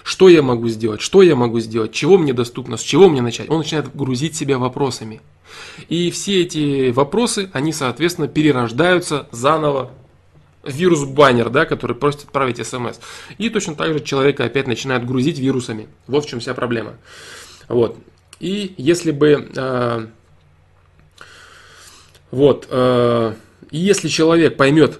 Что 0.03 0.29
я 0.29 0.41
могу 0.41 0.67
сделать? 0.70 1.01
Что 1.01 1.22
я 1.22 1.36
могу 1.36 1.60
сделать? 1.60 1.91
Чего 1.91 2.17
мне 2.17 2.34
доступно? 2.34 2.77
С 2.77 2.81
чего 2.81 3.10
мне 3.10 3.22
начать? 3.22 3.50
Он 3.50 3.60
начинает 3.60 3.96
грузить 3.96 4.36
себя 4.36 4.58
вопросами. 4.58 5.22
И 5.89 6.12
все 6.12 6.41
эти 6.41 6.91
вопросы, 6.91 7.50
они, 7.53 7.74
соответственно, 7.74 8.27
перерождаются 8.27 9.27
заново 9.31 9.91
вирус-баннер, 10.63 11.50
да, 11.50 11.65
который 11.65 11.96
просит 11.96 12.24
отправить 12.24 12.65
смс. 12.65 13.00
И 13.38 13.50
точно 13.50 13.75
так 13.75 13.93
же 13.93 14.00
человека 14.00 14.46
опять 14.46 14.67
начинает 14.67 15.05
грузить 15.05 15.39
вирусами. 15.39 15.88
Вот 16.08 16.25
в 16.25 16.29
чем 16.29 16.39
вся 16.39 16.53
проблема. 16.53 16.93
Вот. 17.67 17.98
И 18.39 18.74
если 18.77 19.12
бы... 19.12 19.50
Э, 19.55 20.08
вот. 22.31 22.67
Э, 22.70 23.34
если 23.72 24.08
человек 24.08 24.58
поймет, 24.58 25.00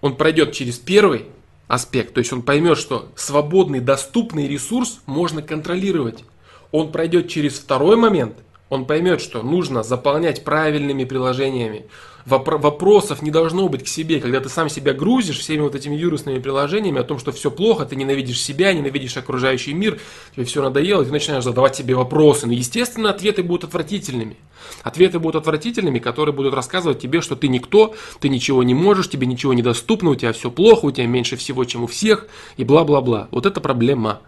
он 0.00 0.16
пройдет 0.16 0.52
через 0.52 0.78
первый 0.78 1.26
аспект. 1.68 2.14
То 2.14 2.18
есть 2.18 2.32
он 2.32 2.42
поймет, 2.42 2.78
что 2.78 3.10
свободный, 3.16 3.80
доступный 3.80 4.48
ресурс 4.48 5.00
можно 5.06 5.42
контролировать. 5.42 6.24
Он 6.70 6.92
пройдет 6.92 7.28
через 7.28 7.58
второй 7.58 7.96
момент, 7.96 8.36
он 8.68 8.86
поймет, 8.86 9.20
что 9.20 9.42
нужно 9.42 9.82
заполнять 9.82 10.44
правильными 10.44 11.04
приложениями, 11.04 11.86
вопросов 12.26 13.22
не 13.22 13.30
должно 13.30 13.68
быть 13.68 13.84
к 13.84 13.88
себе, 13.88 14.20
когда 14.20 14.40
ты 14.40 14.48
сам 14.48 14.68
себя 14.68 14.92
грузишь 14.92 15.38
всеми 15.38 15.60
вот 15.60 15.74
этими 15.74 15.96
вирусными 15.96 16.38
приложениями 16.38 17.00
о 17.00 17.04
том, 17.04 17.18
что 17.18 17.32
все 17.32 17.50
плохо, 17.50 17.84
ты 17.84 17.96
ненавидишь 17.96 18.40
себя, 18.40 18.72
ненавидишь 18.72 19.16
окружающий 19.16 19.74
мир, 19.74 19.98
тебе 20.34 20.44
все 20.44 20.62
надоело, 20.62 21.02
и 21.02 21.06
ты 21.06 21.12
начинаешь 21.12 21.44
задавать 21.44 21.76
себе 21.76 21.94
вопросы. 21.94 22.46
Но, 22.46 22.52
естественно, 22.52 23.10
ответы 23.10 23.42
будут 23.42 23.64
отвратительными. 23.64 24.36
Ответы 24.82 25.18
будут 25.18 25.42
отвратительными, 25.42 25.98
которые 25.98 26.34
будут 26.34 26.54
рассказывать 26.54 27.00
тебе, 27.00 27.20
что 27.20 27.36
ты 27.36 27.48
никто, 27.48 27.94
ты 28.20 28.28
ничего 28.28 28.62
не 28.62 28.74
можешь, 28.74 29.08
тебе 29.08 29.26
ничего 29.26 29.52
недоступно, 29.54 30.10
у 30.10 30.14
тебя 30.14 30.32
все 30.32 30.50
плохо, 30.50 30.86
у 30.86 30.90
тебя 30.90 31.06
меньше 31.06 31.36
всего, 31.36 31.64
чем 31.64 31.84
у 31.84 31.86
всех, 31.86 32.26
и 32.56 32.64
бла-бла-бла. 32.64 33.28
Вот 33.30 33.46
это 33.46 33.60
проблема. 33.60 34.20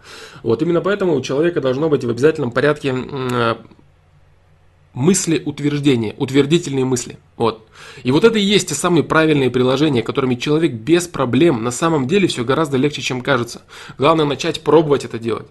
Вот 0.43 0.61
именно 0.61 0.81
поэтому 0.81 1.15
у 1.15 1.21
человека 1.21 1.61
должно 1.61 1.89
быть 1.89 2.03
в 2.03 2.09
обязательном 2.09 2.51
порядке 2.51 2.93
мысли 4.95 5.41
утверждения, 5.45 6.15
утвердительные 6.17 6.85
мысли. 6.85 7.17
Вот. 7.37 7.67
И 8.03 8.11
вот 8.11 8.23
это 8.23 8.39
и 8.39 8.41
есть 8.41 8.69
те 8.69 8.75
самые 8.75 9.03
правильные 9.03 9.51
приложения, 9.51 10.01
которыми 10.01 10.35
человек 10.35 10.71
без 10.73 11.07
проблем, 11.07 11.63
на 11.63 11.71
самом 11.71 12.07
деле 12.07 12.27
все 12.27 12.43
гораздо 12.43 12.77
легче, 12.77 13.01
чем 13.01 13.21
кажется. 13.21 13.61
Главное 13.97 14.25
начать 14.25 14.61
пробовать 14.61 15.05
это 15.05 15.19
делать. 15.19 15.47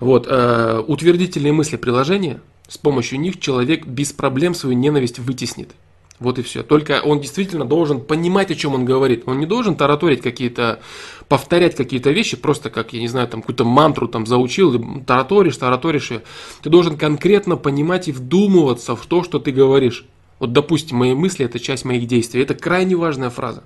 Вот. 0.00 0.26
Э, 0.30 0.82
утвердительные 0.86 1.52
мысли 1.52 1.76
приложения, 1.76 2.40
с 2.68 2.78
помощью 2.78 3.20
них 3.20 3.40
человек 3.40 3.86
без 3.86 4.12
проблем 4.12 4.54
свою 4.54 4.76
ненависть 4.76 5.18
вытеснит. 5.18 5.70
Вот 6.18 6.38
и 6.38 6.42
все. 6.42 6.62
Только 6.62 7.02
он 7.02 7.20
действительно 7.20 7.66
должен 7.66 8.00
понимать, 8.00 8.50
о 8.50 8.54
чем 8.54 8.74
он 8.74 8.84
говорит. 8.84 9.24
Он 9.26 9.38
не 9.38 9.46
должен 9.46 9.76
тараторить 9.76 10.22
какие-то, 10.22 10.80
повторять 11.28 11.76
какие-то 11.76 12.10
вещи, 12.10 12.36
просто 12.36 12.70
как, 12.70 12.94
я 12.94 13.00
не 13.00 13.08
знаю, 13.08 13.28
там 13.28 13.42
какую-то 13.42 13.64
мантру 13.64 14.08
там 14.08 14.24
заучил, 14.26 14.74
и 14.74 15.00
тараторишь, 15.02 15.58
тараторишь 15.58 16.10
ее. 16.10 16.22
Ты 16.62 16.70
должен 16.70 16.96
конкретно 16.96 17.56
понимать 17.56 18.08
и 18.08 18.12
вдумываться 18.12 18.96
в 18.96 19.04
то, 19.06 19.22
что 19.24 19.38
ты 19.38 19.52
говоришь. 19.52 20.06
Вот, 20.38 20.52
допустим, 20.52 20.98
мои 20.98 21.14
мысли– 21.14 21.44
это 21.46 21.58
часть 21.58 21.84
моих 21.84 22.06
действий. 22.06 22.42
Это 22.42 22.54
крайне 22.54 22.96
важная 22.96 23.30
фраза. 23.30 23.64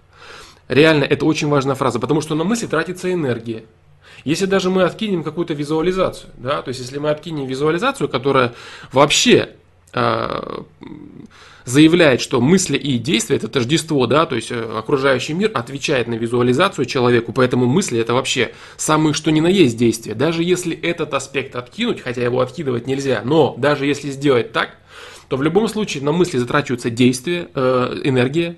Реально, 0.69 1.05
это 1.05 1.27
очень 1.27 1.49
важная 1.49 1.75
фраза, 1.75 1.99
потому 1.99 2.21
что 2.21 2.35
на 2.35 2.45
мысли 2.45 2.67
тратится 2.67 3.13
энергия. 3.13 3.65
Если 4.25 4.47
даже 4.47 4.71
мы 4.71 4.83
откинем 4.83 5.23
какую-то 5.23 5.55
визуализацию, 5.55 6.31
да, 6.37 6.63
то 6.63 6.69
есть 6.69 6.81
если 6.81 6.99
мы 6.99 7.11
откинем 7.11 7.47
визуализацию, 7.47 8.09
которая 8.09 8.55
вообще 8.93 9.51
э, 9.93 10.63
заявляет, 11.65 12.21
что 12.21 12.41
мысли 12.41 12.77
и 12.77 12.99
действия 12.99 13.37
это 13.37 13.49
тождество, 13.49 14.07
да, 14.07 14.27
то 14.27 14.37
есть 14.37 14.51
э, 14.51 14.79
окружающий 14.79 15.35
мир 15.35 15.51
отвечает 15.55 16.09
на 16.09 16.15
визуализацию 16.15 16.85
человеку, 16.85 17.33
поэтому 17.33 17.67
мысли 17.67 17.99
это 18.01 18.15
вообще 18.15 18.53
самые 18.77 19.15
что 19.15 19.31
ни 19.31 19.41
на 19.41 19.49
есть 19.49 19.77
действия. 19.77 20.15
Даже 20.15 20.43
если 20.43 20.77
этот 20.77 21.15
аспект 21.15 21.57
откинуть, 21.57 22.01
хотя 22.01 22.23
его 22.23 22.41
откидывать 22.41 22.87
нельзя, 22.87 23.23
но 23.25 23.55
даже 23.59 23.87
если 23.87 24.11
сделать 24.11 24.53
так, 24.53 24.77
то 25.31 25.37
в 25.37 25.45
любом 25.45 25.69
случае 25.69 26.03
на 26.03 26.11
мысли 26.11 26.39
затрачивается 26.39 26.91
действие, 26.91 27.51
э, 27.55 28.01
энергия, 28.03 28.57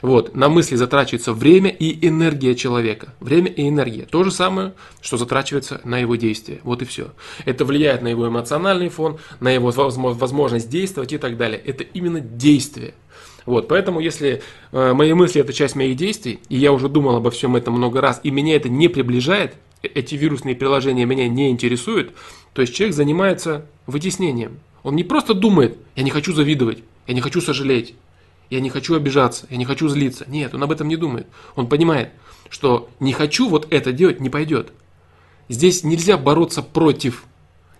вот, 0.00 0.34
на 0.34 0.48
мысли 0.48 0.74
затрачивается 0.74 1.34
время 1.34 1.68
и 1.68 2.08
энергия 2.08 2.54
человека. 2.54 3.12
Время 3.20 3.48
и 3.48 3.68
энергия. 3.68 4.06
То 4.06 4.24
же 4.24 4.30
самое, 4.30 4.72
что 5.02 5.18
затрачивается 5.18 5.82
на 5.84 5.98
его 5.98 6.16
действие. 6.16 6.60
Вот 6.64 6.80
и 6.80 6.86
все. 6.86 7.08
Это 7.44 7.66
влияет 7.66 8.00
на 8.00 8.08
его 8.08 8.26
эмоциональный 8.26 8.88
фон, 8.88 9.18
на 9.40 9.50
его 9.50 9.70
возможность 9.70 10.70
действовать 10.70 11.12
и 11.12 11.18
так 11.18 11.36
далее. 11.36 11.60
Это 11.62 11.84
именно 11.84 12.20
действие. 12.20 12.94
Вот, 13.44 13.68
поэтому 13.68 14.00
если 14.00 14.40
э, 14.72 14.92
мои 14.94 15.12
мысли 15.12 15.42
это 15.42 15.52
часть 15.52 15.76
моих 15.76 15.94
действий, 15.94 16.40
и 16.48 16.56
я 16.56 16.72
уже 16.72 16.88
думал 16.88 17.16
обо 17.16 17.30
всем 17.30 17.54
этом 17.54 17.74
много 17.74 18.00
раз, 18.00 18.20
и 18.22 18.30
меня 18.30 18.56
это 18.56 18.70
не 18.70 18.88
приближает, 18.88 19.56
э, 19.82 19.88
эти 19.88 20.14
вирусные 20.14 20.56
приложения 20.56 21.04
меня 21.04 21.28
не 21.28 21.50
интересуют, 21.50 22.14
то 22.54 22.62
есть 22.62 22.74
человек 22.74 22.96
занимается 22.96 23.66
вытеснением. 23.86 24.60
Он 24.84 24.94
не 24.94 25.02
просто 25.02 25.34
думает, 25.34 25.78
я 25.96 26.04
не 26.04 26.10
хочу 26.10 26.32
завидовать, 26.32 26.84
я 27.06 27.14
не 27.14 27.20
хочу 27.22 27.40
сожалеть, 27.40 27.94
я 28.50 28.60
не 28.60 28.68
хочу 28.70 28.94
обижаться, 28.94 29.46
я 29.50 29.56
не 29.56 29.64
хочу 29.64 29.88
злиться. 29.88 30.26
Нет, 30.28 30.54
он 30.54 30.62
об 30.62 30.70
этом 30.70 30.88
не 30.88 30.96
думает. 30.96 31.26
Он 31.56 31.66
понимает, 31.66 32.10
что 32.50 32.88
не 33.00 33.14
хочу 33.14 33.48
вот 33.48 33.66
это 33.72 33.92
делать 33.92 34.20
не 34.20 34.28
пойдет. 34.28 34.72
Здесь 35.48 35.84
нельзя 35.84 36.18
бороться 36.18 36.62
против. 36.62 37.24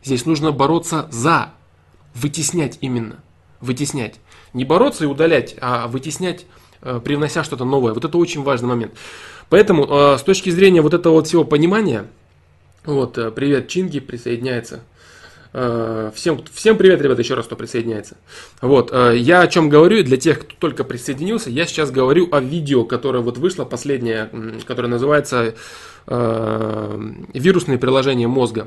Здесь 0.03 0.25
нужно 0.25 0.51
бороться 0.51 1.07
за. 1.13 1.53
Вытеснять 2.15 2.79
именно. 2.81 3.23
Вытеснять. 3.61 4.17
Не 4.55 4.65
бороться 4.65 5.05
и 5.05 5.07
удалять, 5.07 5.57
а 5.61 5.89
вытеснять, 5.89 6.47
э, 6.81 7.01
привнося 7.05 7.45
что-то 7.45 7.67
новое. 7.67 7.93
Вот 7.93 8.05
это 8.05 8.17
очень 8.17 8.43
важный 8.43 8.69
момент. 8.69 8.95
Поэтому 9.51 9.87
э, 9.87 10.19
с 10.19 10.23
точки 10.23 10.49
зрения 10.49 10.81
вот 10.81 10.95
этого 10.95 11.15
вот 11.15 11.27
всего 11.27 11.45
понимания, 11.45 12.07
вот, 12.85 13.19
э, 13.19 13.31
привет, 13.31 13.69
Чинги 13.69 14.01
присоединяется 14.01 14.85
всем, 15.55 16.43
всем 16.53 16.77
привет, 16.77 17.01
ребята, 17.01 17.23
еще 17.23 17.35
раз, 17.35 17.47
кто 17.47 17.55
присоединяется. 17.55 18.17
Вот, 18.61 18.91
э, 18.93 19.17
я 19.17 19.43
о 19.43 19.47
чем 19.47 19.69
говорю, 19.69 20.03
для 20.03 20.17
тех, 20.17 20.41
кто 20.41 20.55
только 20.59 20.83
присоединился, 20.83 21.49
я 21.49 21.65
сейчас 21.65 21.93
говорю 21.93 22.29
о 22.33 22.41
видео, 22.41 22.85
которое 22.85 23.21
вот 23.21 23.39
вышло 23.39 23.65
последнее, 23.65 24.31
которое 24.67 24.89
называется 24.89 25.55
э, 26.09 27.13
«Вирусные 27.35 27.79
приложения 27.79 28.27
мозга». 28.27 28.67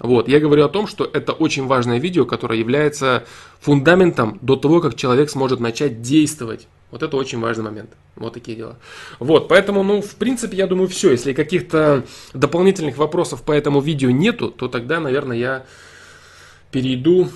Вот, 0.00 0.28
я 0.28 0.40
говорю 0.40 0.64
о 0.64 0.68
том, 0.68 0.88
что 0.88 1.08
это 1.10 1.32
очень 1.32 1.66
важное 1.66 2.00
видео, 2.00 2.24
которое 2.24 2.58
является 2.58 3.24
фундаментом 3.60 4.38
до 4.42 4.56
того, 4.56 4.80
как 4.80 4.96
человек 4.96 5.30
сможет 5.30 5.60
начать 5.60 6.02
действовать. 6.02 6.66
Вот 6.90 7.04
это 7.04 7.16
очень 7.16 7.40
важный 7.40 7.64
момент. 7.64 7.90
Вот 8.16 8.34
такие 8.34 8.56
дела. 8.56 8.76
Вот, 9.20 9.46
поэтому, 9.46 9.84
ну, 9.84 10.02
в 10.02 10.16
принципе, 10.16 10.56
я 10.56 10.66
думаю, 10.66 10.88
все. 10.88 11.12
Если 11.12 11.32
каких-то 11.32 12.04
дополнительных 12.32 12.96
вопросов 12.96 13.42
по 13.42 13.52
этому 13.52 13.80
видео 13.80 14.10
нету, 14.10 14.50
то 14.50 14.66
тогда, 14.66 14.98
наверное, 14.98 15.36
я 15.36 15.66
перейду 16.74 17.28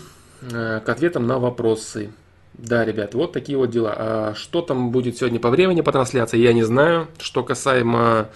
э, 0.42 0.80
к 0.84 0.88
ответам 0.88 1.28
на 1.28 1.38
вопросы. 1.38 2.10
Да, 2.54 2.84
ребят, 2.84 3.14
вот 3.14 3.32
такие 3.32 3.56
вот 3.56 3.70
дела. 3.70 3.94
А 3.96 4.34
что 4.34 4.62
там 4.62 4.90
будет 4.90 5.16
сегодня 5.16 5.38
по 5.38 5.48
времени 5.48 5.80
по 5.80 5.92
трансляции, 5.92 6.38
я 6.38 6.52
не 6.52 6.64
знаю. 6.64 7.06
Что 7.20 7.44
касаемо 7.44 8.30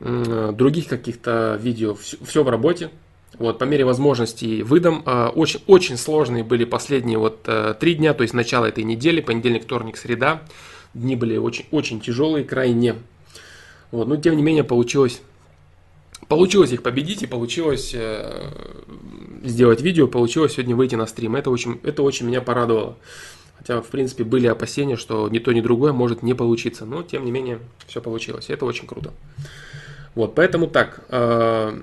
других 0.00 0.88
каких-то 0.88 1.58
видео, 1.60 1.94
все, 1.94 2.42
в 2.42 2.48
работе. 2.48 2.90
Вот, 3.38 3.58
по 3.58 3.64
мере 3.64 3.84
возможностей 3.84 4.64
выдам. 4.64 5.02
А, 5.06 5.28
очень, 5.28 5.60
очень 5.68 5.96
сложные 5.96 6.42
были 6.42 6.64
последние 6.64 7.18
вот 7.18 7.42
э, 7.46 7.74
три 7.78 7.94
дня, 7.94 8.14
то 8.14 8.22
есть 8.22 8.34
начало 8.34 8.66
этой 8.66 8.82
недели, 8.82 9.20
понедельник, 9.20 9.64
вторник, 9.64 9.96
среда. 9.96 10.42
Дни 10.94 11.14
были 11.14 11.36
очень, 11.36 11.66
очень 11.70 12.00
тяжелые, 12.00 12.44
крайне. 12.44 12.96
Вот, 13.92 14.08
но 14.08 14.16
тем 14.16 14.36
не 14.36 14.42
менее 14.42 14.64
получилось 14.64 15.20
Получилось 16.26 16.72
их 16.72 16.82
победить 16.82 17.22
и 17.22 17.26
получилось 17.26 17.92
э, 17.94 18.50
сделать 19.42 19.80
видео, 19.80 20.08
получилось 20.08 20.52
сегодня 20.52 20.76
выйти 20.76 20.94
на 20.94 21.06
стрим. 21.06 21.36
Это 21.36 21.50
очень, 21.50 21.80
это 21.82 22.02
очень 22.02 22.26
меня 22.26 22.40
порадовало. 22.40 22.96
Хотя, 23.58 23.80
в 23.80 23.88
принципе, 23.88 24.24
были 24.24 24.46
опасения, 24.46 24.96
что 24.96 25.28
ни 25.28 25.40
то, 25.40 25.52
ни 25.52 25.60
другое 25.60 25.92
может 25.92 26.22
не 26.22 26.34
получиться. 26.34 26.86
Но, 26.86 27.02
тем 27.02 27.24
не 27.24 27.32
менее, 27.32 27.58
все 27.86 28.00
получилось. 28.00 28.50
Это 28.50 28.64
очень 28.64 28.86
круто. 28.86 29.12
Вот, 30.14 30.34
поэтому 30.34 30.68
так. 30.68 31.04
Э, 31.08 31.76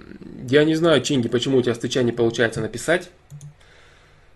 я 0.49 0.63
не 0.63 0.75
знаю, 0.75 1.01
Чинги, 1.01 1.27
почему 1.27 1.57
у 1.57 1.61
тебя 1.61 1.75
стыча 1.75 2.01
не 2.03 2.11
получается 2.11 2.61
написать. 2.61 3.09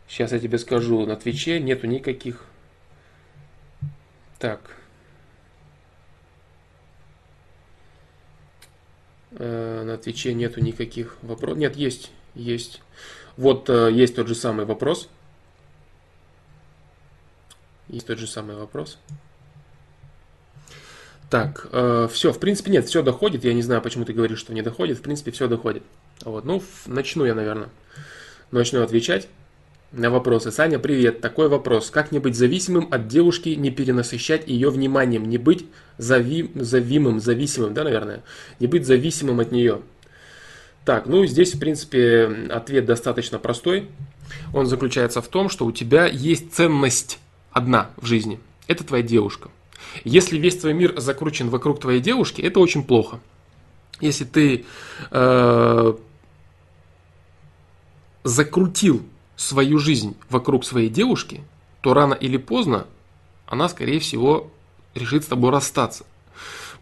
Сейчас 0.07 0.31
я 0.31 0.39
тебе 0.39 0.57
скажу. 0.57 1.05
На 1.05 1.15
Твиче 1.15 1.59
нету 1.59 1.88
никаких. 1.88 2.45
Так. 4.38 4.59
Э, 9.31 9.83
на 9.85 9.97
Твиче 9.97 10.33
нету 10.33 10.61
никаких 10.61 11.17
вопросов. 11.21 11.59
Нет, 11.59 11.75
есть, 11.75 12.11
есть. 12.36 12.81
Вот 13.38 13.69
э, 13.69 13.91
есть 13.91 14.15
тот 14.15 14.27
же 14.27 14.36
самый 14.36 14.65
вопрос. 14.65 15.09
Есть 17.88 18.07
тот 18.07 18.19
же 18.19 18.27
самый 18.27 18.55
вопрос. 18.55 18.98
Так, 21.29 21.67
э, 21.71 22.07
все, 22.12 22.33
в 22.33 22.39
принципе, 22.39 22.71
нет, 22.71 22.86
все 22.88 23.03
доходит. 23.03 23.43
Я 23.43 23.53
не 23.53 23.62
знаю, 23.62 23.81
почему 23.81 24.03
ты 24.03 24.13
говоришь, 24.13 24.39
что 24.39 24.53
не 24.53 24.62
доходит. 24.62 24.98
В 24.98 25.01
принципе, 25.01 25.31
все 25.31 25.48
доходит. 25.48 25.83
Вот, 26.21 26.43
ну, 26.43 26.62
начну 26.86 27.25
я, 27.25 27.36
наверное. 27.36 27.69
Начну 28.51 28.81
отвечать 28.81 29.27
на 29.91 30.09
вопросы. 30.09 30.51
Саня, 30.51 30.79
привет. 30.79 31.21
Такой 31.21 31.48
вопрос. 31.48 31.91
Как 31.91 32.12
не 32.12 32.19
быть 32.19 32.36
зависимым 32.36 32.88
от 32.91 33.07
девушки, 33.07 33.50
не 33.50 33.69
перенасыщать 33.69 34.48
ее 34.48 34.69
вниманием, 34.69 35.29
не 35.29 35.38
быть 35.38 35.65
зави... 35.98 36.51
завимым, 36.55 37.19
зависимым, 37.19 37.74
да, 37.74 37.83
наверное? 37.83 38.24
Не 38.59 38.67
быть 38.67 38.86
зависимым 38.86 39.39
от 39.39 39.51
нее. 39.51 39.81
Так, 40.86 41.05
ну 41.05 41.25
здесь, 41.25 41.53
в 41.53 41.59
принципе, 41.59 42.48
ответ 42.50 42.86
достаточно 42.86 43.38
простой. 43.39 43.89
Он 44.53 44.65
заключается 44.65 45.21
в 45.21 45.27
том, 45.27 45.50
что 45.50 45.65
у 45.65 45.71
тебя 45.71 46.05
есть 46.05 46.53
ценность 46.53 47.19
одна 47.51 47.89
в 47.98 48.05
жизни. 48.05 48.39
Это 48.67 48.83
твоя 48.83 49.03
девушка. 49.03 49.50
Если 50.03 50.38
весь 50.38 50.57
твой 50.57 50.74
мир 50.74 51.00
закручен 51.00 51.50
вокруг 51.50 51.79
твоей 51.79 52.00
девушки, 52.00 52.41
это 52.41 52.59
очень 52.59 52.83
плохо. 52.83 53.19
Если 54.01 54.24
ты 54.24 54.65
э, 55.12 55.93
закрутил 58.24 59.05
свою 59.36 59.79
жизнь 59.79 60.15
вокруг 60.29 60.65
своей 60.65 60.89
девушки, 60.89 61.41
то 61.81 61.93
рано 61.93 62.13
или 62.13 62.38
поздно 62.38 62.86
она, 63.45 63.67
скорее 63.69 64.00
всего, 64.00 64.51
решит 64.95 65.24
с 65.24 65.27
тобой 65.27 65.51
расстаться. 65.51 66.05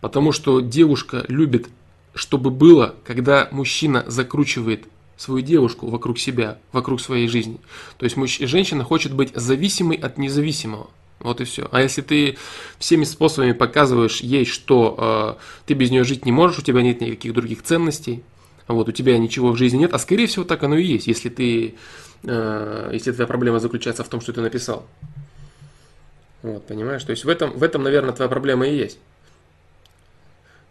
Потому 0.01 0.31
что 0.31 0.59
девушка 0.59 1.23
любит, 1.27 1.69
чтобы 2.17 2.49
было, 2.49 2.95
когда 3.05 3.47
мужчина 3.51 4.03
закручивает 4.07 4.85
свою 5.15 5.41
девушку 5.41 5.87
вокруг 5.87 6.19
себя, 6.19 6.59
вокруг 6.71 7.01
своей 7.01 7.27
жизни. 7.27 7.59
То 7.97 8.05
есть 8.05 8.17
мужч... 8.17 8.39
женщина 8.39 8.83
хочет 8.83 9.13
быть 9.13 9.31
зависимой 9.33 9.97
от 9.97 10.17
независимого. 10.17 10.89
Вот 11.19 11.41
и 11.41 11.45
все. 11.45 11.67
А 11.71 11.81
если 11.81 12.01
ты 12.01 12.37
всеми 12.77 13.03
способами 13.03 13.53
показываешь 13.53 14.21
ей, 14.21 14.45
что 14.45 15.37
э, 15.39 15.63
ты 15.65 15.73
без 15.73 15.89
нее 15.89 16.03
жить 16.03 16.25
не 16.25 16.31
можешь, 16.31 16.59
у 16.59 16.61
тебя 16.61 16.83
нет 16.83 17.01
никаких 17.01 17.33
других 17.33 17.63
ценностей, 17.63 18.21
вот 18.67 18.89
у 18.89 18.91
тебя 18.91 19.17
ничего 19.17 19.51
в 19.51 19.57
жизни 19.57 19.77
нет, 19.77 19.93
а 19.93 19.99
скорее 19.99 20.27
всего 20.27 20.43
так 20.43 20.61
оно 20.61 20.77
и 20.77 20.83
есть, 20.83 21.07
если 21.07 21.29
ты 21.29 21.75
Э, 22.23 22.89
если 22.91 23.11
твоя 23.11 23.27
проблема 23.27 23.59
заключается 23.59 24.03
в 24.03 24.09
том, 24.09 24.21
что 24.21 24.33
ты 24.33 24.41
написал. 24.41 24.85
Вот, 26.41 26.65
понимаешь? 26.67 27.03
То 27.03 27.11
есть 27.11 27.25
в 27.25 27.29
этом, 27.29 27.51
в 27.51 27.63
этом, 27.63 27.83
наверное, 27.83 28.13
твоя 28.13 28.29
проблема 28.29 28.67
и 28.67 28.75
есть. 28.75 28.99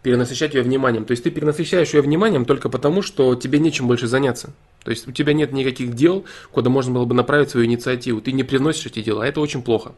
Перенасыщать 0.07 0.53
ее 0.53 0.61
вниманием. 0.61 1.03
То 1.03 1.11
есть 1.11 1.25
ты 1.25 1.31
перенасыщаешь 1.31 1.93
ее 1.93 2.01
вниманием 2.01 2.45
только 2.45 2.69
потому, 2.69 3.01
что 3.01 3.35
тебе 3.35 3.59
нечем 3.59 3.87
больше 3.87 4.07
заняться. 4.07 4.53
То 4.85 4.91
есть 4.91 5.05
у 5.05 5.11
тебя 5.11 5.33
нет 5.33 5.51
никаких 5.51 5.95
дел, 5.95 6.23
куда 6.49 6.69
можно 6.69 6.93
было 6.93 7.03
бы 7.03 7.13
направить 7.13 7.49
свою 7.49 7.65
инициативу. 7.65 8.21
Ты 8.21 8.31
не 8.31 8.43
приносишь 8.43 8.85
эти 8.85 9.01
дела, 9.03 9.23
это 9.23 9.41
очень 9.41 9.61
плохо. 9.61 9.95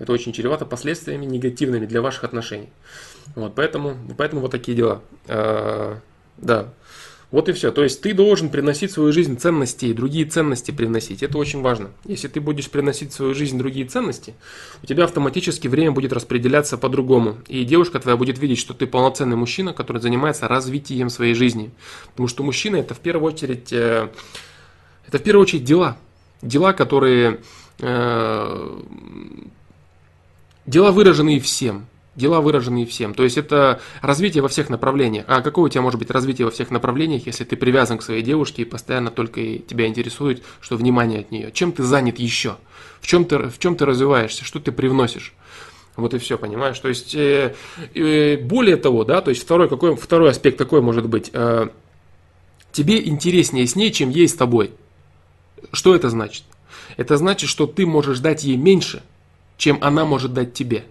Это 0.00 0.10
очень 0.10 0.32
чревато 0.32 0.66
последствиями 0.66 1.24
негативными 1.24 1.86
для 1.86 2.02
ваших 2.02 2.24
отношений. 2.24 2.68
Вот, 3.36 3.54
поэтому, 3.54 3.96
поэтому 4.16 4.42
вот 4.42 4.50
такие 4.50 4.76
дела. 4.76 5.02
А, 5.28 6.00
да. 6.36 6.74
Вот 7.30 7.48
и 7.50 7.52
все. 7.52 7.70
То 7.72 7.82
есть 7.82 8.00
ты 8.00 8.14
должен 8.14 8.48
приносить 8.48 8.90
в 8.90 8.94
свою 8.94 9.12
жизнь 9.12 9.36
ценности 9.36 9.86
и 9.86 9.92
другие 9.92 10.24
ценности 10.24 10.70
приносить. 10.70 11.22
Это 11.22 11.36
очень 11.36 11.60
важно. 11.60 11.90
Если 12.06 12.26
ты 12.26 12.40
будешь 12.40 12.70
приносить 12.70 13.12
в 13.12 13.14
свою 13.14 13.34
жизнь 13.34 13.58
другие 13.58 13.86
ценности, 13.86 14.34
у 14.82 14.86
тебя 14.86 15.04
автоматически 15.04 15.68
время 15.68 15.92
будет 15.92 16.14
распределяться 16.14 16.78
по-другому. 16.78 17.36
И 17.46 17.64
девушка 17.64 18.00
твоя 18.00 18.16
будет 18.16 18.38
видеть, 18.38 18.58
что 18.58 18.72
ты 18.72 18.86
полноценный 18.86 19.36
мужчина, 19.36 19.74
который 19.74 20.00
занимается 20.00 20.48
развитием 20.48 21.10
своей 21.10 21.34
жизни. 21.34 21.70
Потому 22.12 22.28
что 22.28 22.42
мужчина 22.42 22.76
это 22.76 22.94
в 22.94 23.00
первую 23.00 23.30
очередь, 23.30 23.72
э, 23.74 24.08
это 25.06 25.18
в 25.18 25.22
первую 25.22 25.42
очередь 25.42 25.64
дела. 25.64 25.98
Дела, 26.40 26.72
которые, 26.72 27.40
э, 27.80 28.80
дела 30.64 30.92
выраженные 30.92 31.40
всем 31.40 31.84
дела 32.18 32.40
выраженные 32.40 32.84
всем. 32.84 33.14
То 33.14 33.24
есть 33.24 33.38
это 33.38 33.80
развитие 34.02 34.42
во 34.42 34.48
всех 34.48 34.68
направлениях. 34.68 35.24
А 35.28 35.40
какое 35.40 35.66
у 35.66 35.68
тебя 35.68 35.80
может 35.80 35.98
быть 35.98 36.10
развитие 36.10 36.44
во 36.44 36.50
всех 36.50 36.70
направлениях, 36.70 37.26
если 37.26 37.44
ты 37.44 37.56
привязан 37.56 37.96
к 37.98 38.02
своей 38.02 38.22
девушке 38.22 38.62
и 38.62 38.64
постоянно 38.64 39.10
только 39.10 39.40
тебя 39.58 39.86
интересует, 39.86 40.42
что 40.60 40.76
внимание 40.76 41.20
от 41.20 41.30
нее? 41.30 41.50
Чем 41.52 41.72
ты 41.72 41.84
занят 41.84 42.18
еще? 42.18 42.56
В 43.00 43.06
чем 43.06 43.24
ты, 43.24 43.48
в 43.48 43.58
чем 43.58 43.76
ты 43.76 43.86
развиваешься? 43.86 44.44
Что 44.44 44.58
ты 44.58 44.72
привносишь? 44.72 45.34
Вот 45.96 46.14
и 46.14 46.18
все, 46.18 46.38
понимаешь? 46.38 46.78
То 46.78 46.88
есть, 46.88 47.14
э, 47.14 47.54
э, 47.94 48.36
более 48.36 48.76
того, 48.76 49.04
да, 49.04 49.20
то 49.20 49.30
есть 49.30 49.42
второй, 49.42 49.68
какой, 49.68 49.96
второй 49.96 50.30
аспект 50.30 50.58
такой 50.58 50.80
может 50.80 51.08
быть. 51.08 51.30
Э, 51.32 51.68
тебе 52.72 53.04
интереснее 53.06 53.66
с 53.66 53.74
ней, 53.74 53.90
чем 53.90 54.10
ей 54.10 54.28
с 54.28 54.34
тобой. 54.34 54.72
Что 55.72 55.94
это 55.94 56.08
значит? 56.08 56.44
Это 56.96 57.16
значит, 57.16 57.50
что 57.50 57.66
ты 57.66 57.86
можешь 57.86 58.20
дать 58.20 58.44
ей 58.44 58.56
меньше, 58.56 59.02
чем 59.56 59.78
она 59.80 60.04
может 60.04 60.32
дать 60.32 60.52
тебе. 60.52 60.84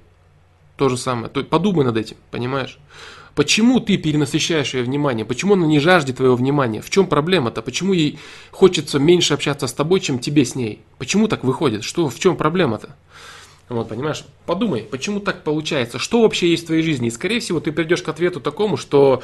То 0.77 0.89
же 0.89 0.97
самое. 0.97 1.29
То, 1.29 1.43
подумай 1.43 1.83
над 1.83 1.97
этим, 1.97 2.17
понимаешь? 2.29 2.77
Почему 3.33 3.79
ты 3.79 3.97
перенасыщаешь 3.97 4.73
ее 4.73 4.83
внимание? 4.83 5.25
Почему 5.25 5.53
она 5.53 5.67
не 5.67 5.79
жаждет 5.79 6.17
твоего 6.17 6.35
внимания? 6.35 6.81
В 6.81 6.89
чем 6.89 7.07
проблема-то? 7.07 7.61
Почему 7.61 7.93
ей 7.93 8.19
хочется 8.51 8.99
меньше 8.99 9.33
общаться 9.33 9.67
с 9.67 9.73
тобой, 9.73 9.99
чем 9.99 10.19
тебе 10.19 10.45
с 10.45 10.55
ней? 10.55 10.81
Почему 10.97 11.27
так 11.27 11.43
выходит? 11.43 11.83
Что, 11.83 12.09
в 12.09 12.19
чем 12.19 12.35
проблема-то? 12.35 12.95
Вот, 13.69 13.89
понимаешь? 13.89 14.23
Подумай, 14.45 14.81
почему 14.81 15.19
так 15.19 15.43
получается? 15.43 15.99
Что 15.99 16.21
вообще 16.21 16.49
есть 16.49 16.63
в 16.63 16.67
твоей 16.67 16.83
жизни? 16.83 17.07
И, 17.07 17.11
скорее 17.11 17.39
всего, 17.39 17.59
ты 17.59 17.71
придешь 17.71 18.01
к 18.01 18.09
ответу 18.09 18.39
такому, 18.39 18.77
что 18.77 19.21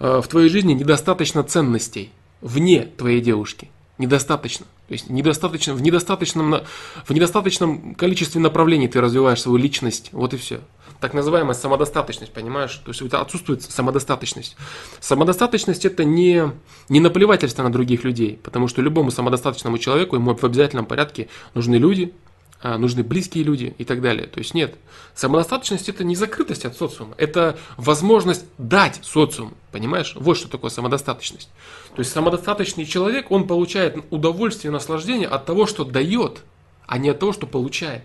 э, 0.00 0.20
в 0.22 0.28
твоей 0.28 0.48
жизни 0.48 0.72
недостаточно 0.72 1.42
ценностей 1.44 2.10
вне 2.40 2.88
твоей 2.96 3.20
девушки. 3.20 3.70
Недостаточно. 3.96 4.66
То 4.88 4.92
есть 4.92 5.08
недостаточно, 5.08 5.74
в, 5.74 5.80
недостаточном, 5.80 6.62
в 7.06 7.10
недостаточном 7.10 7.94
количестве 7.94 8.40
направлений 8.40 8.88
ты 8.88 9.00
развиваешь 9.00 9.40
свою 9.40 9.56
личность. 9.58 10.08
Вот 10.12 10.34
и 10.34 10.36
все 10.36 10.60
так 11.04 11.12
называемая 11.12 11.52
самодостаточность, 11.52 12.32
понимаешь? 12.32 12.80
То 12.82 12.90
есть 12.90 13.02
у 13.02 13.16
отсутствует 13.18 13.62
самодостаточность. 13.62 14.56
Самодостаточность 15.00 15.84
это 15.84 16.02
не, 16.02 16.50
не 16.88 17.00
наплевательство 17.00 17.62
на 17.62 17.70
других 17.70 18.04
людей, 18.04 18.40
потому 18.42 18.68
что 18.68 18.80
любому 18.80 19.10
самодостаточному 19.10 19.76
человеку 19.76 20.16
ему 20.16 20.34
в 20.34 20.42
обязательном 20.42 20.86
порядке 20.86 21.28
нужны 21.52 21.74
люди, 21.76 22.14
а, 22.62 22.78
нужны 22.78 23.02
близкие 23.02 23.44
люди 23.44 23.74
и 23.76 23.84
так 23.84 24.00
далее. 24.00 24.26
То 24.28 24.38
есть 24.38 24.54
нет. 24.54 24.76
Самодостаточность 25.14 25.90
это 25.90 26.04
не 26.04 26.16
закрытость 26.16 26.64
от 26.64 26.74
социума, 26.74 27.14
это 27.18 27.58
возможность 27.76 28.46
дать 28.56 29.00
социуму. 29.02 29.52
Понимаешь? 29.72 30.14
Вот 30.18 30.38
что 30.38 30.48
такое 30.48 30.70
самодостаточность. 30.70 31.50
То 31.94 31.98
есть 31.98 32.12
самодостаточный 32.12 32.86
человек, 32.86 33.30
он 33.30 33.46
получает 33.46 34.02
удовольствие 34.08 34.70
и 34.70 34.72
наслаждение 34.72 35.28
от 35.28 35.44
того, 35.44 35.66
что 35.66 35.84
дает, 35.84 36.44
а 36.86 36.96
не 36.96 37.10
от 37.10 37.18
того, 37.18 37.34
что 37.34 37.46
получает. 37.46 38.04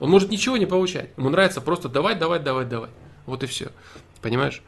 Он 0.00 0.10
может 0.10 0.30
ничего 0.30 0.56
не 0.56 0.66
получать. 0.66 1.10
Ему 1.16 1.28
нравится 1.28 1.60
просто 1.60 1.88
давать, 1.88 2.18
давать, 2.18 2.42
давать, 2.42 2.68
давать. 2.68 2.90
Вот 3.26 3.42
и 3.42 3.46
все. 3.46 3.70
Понимаешь? 4.22 4.62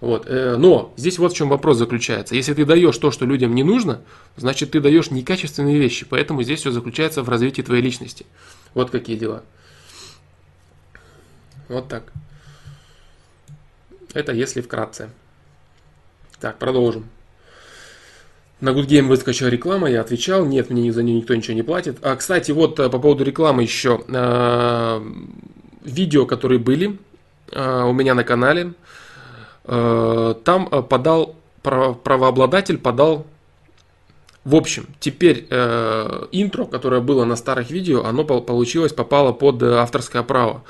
Вот. 0.00 0.26
Э, 0.26 0.56
но 0.56 0.92
здесь 0.96 1.18
вот 1.18 1.32
в 1.32 1.36
чем 1.36 1.48
вопрос 1.48 1.78
заключается. 1.78 2.34
Если 2.34 2.54
ты 2.54 2.64
даешь 2.64 2.96
то, 2.98 3.10
что 3.10 3.24
людям 3.24 3.54
не 3.54 3.64
нужно, 3.64 4.02
значит 4.36 4.70
ты 4.70 4.80
даешь 4.80 5.10
некачественные 5.10 5.78
вещи. 5.78 6.06
Поэтому 6.08 6.42
здесь 6.42 6.60
все 6.60 6.70
заключается 6.70 7.22
в 7.22 7.28
развитии 7.28 7.62
твоей 7.62 7.82
личности. 7.82 8.26
Вот 8.74 8.90
какие 8.90 9.16
дела. 9.16 9.42
Вот 11.68 11.88
так. 11.88 12.12
Это 14.12 14.32
если 14.32 14.60
вкратце. 14.60 15.10
Так, 16.40 16.58
продолжим. 16.58 17.08
На 18.60 18.70
Good 18.70 18.86
Game 18.88 19.06
выскочила 19.06 19.48
реклама, 19.48 19.88
я 19.88 20.00
отвечал, 20.00 20.44
нет, 20.44 20.68
мне 20.68 20.92
за 20.92 21.04
нее 21.04 21.18
никто 21.18 21.34
ничего 21.34 21.54
не 21.54 21.62
платит. 21.62 21.98
А, 22.02 22.16
кстати, 22.16 22.50
вот 22.50 22.80
э, 22.80 22.88
по 22.90 22.98
поводу 22.98 23.22
рекламы 23.22 23.62
еще. 23.62 24.02
Э, 24.08 25.00
видео, 25.84 26.26
которые 26.26 26.58
были 26.58 26.98
э, 27.52 27.82
у 27.84 27.92
меня 27.92 28.14
на 28.14 28.24
канале, 28.24 28.72
там 29.64 30.68
подал, 30.88 31.36
правообладатель 31.62 32.78
подал 32.78 33.26
в 34.44 34.56
общем, 34.56 34.86
теперь 34.98 35.46
интро, 36.32 36.64
которое 36.64 37.02
было 37.02 37.26
на 37.26 37.36
старых 37.36 37.70
видео, 37.70 38.04
оно 38.06 38.24
получилось, 38.24 38.94
попало 38.94 39.32
под 39.32 39.62
авторское 39.62 40.22
право. 40.22 40.62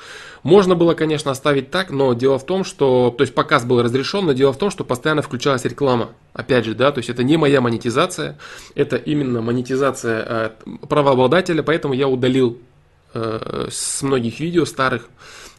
Можно 0.43 0.75
было, 0.75 0.93
конечно, 0.93 1.31
оставить 1.31 1.69
так, 1.69 1.89
но 1.89 2.13
дело 2.13 2.39
в 2.39 2.45
том, 2.45 2.63
что, 2.63 3.13
то 3.15 3.23
есть 3.23 3.33
показ 3.33 3.65
был 3.65 3.81
разрешен, 3.81 4.25
но 4.25 4.33
дело 4.33 4.53
в 4.53 4.57
том, 4.57 4.69
что 4.69 4.83
постоянно 4.83 5.21
включалась 5.21 5.65
реклама. 5.65 6.11
Опять 6.33 6.65
же, 6.65 6.75
да, 6.75 6.91
то 6.91 6.99
есть 6.99 7.09
это 7.09 7.23
не 7.23 7.37
моя 7.37 7.61
монетизация, 7.61 8.37
это 8.75 8.95
именно 8.95 9.41
монетизация 9.41 10.25
э, 10.27 10.49
правообладателя, 10.87 11.61
поэтому 11.61 11.93
я 11.93 12.07
удалил 12.07 12.57
э, 13.13 13.67
с 13.69 14.01
многих 14.01 14.39
видео 14.39 14.65
старых, 14.65 15.09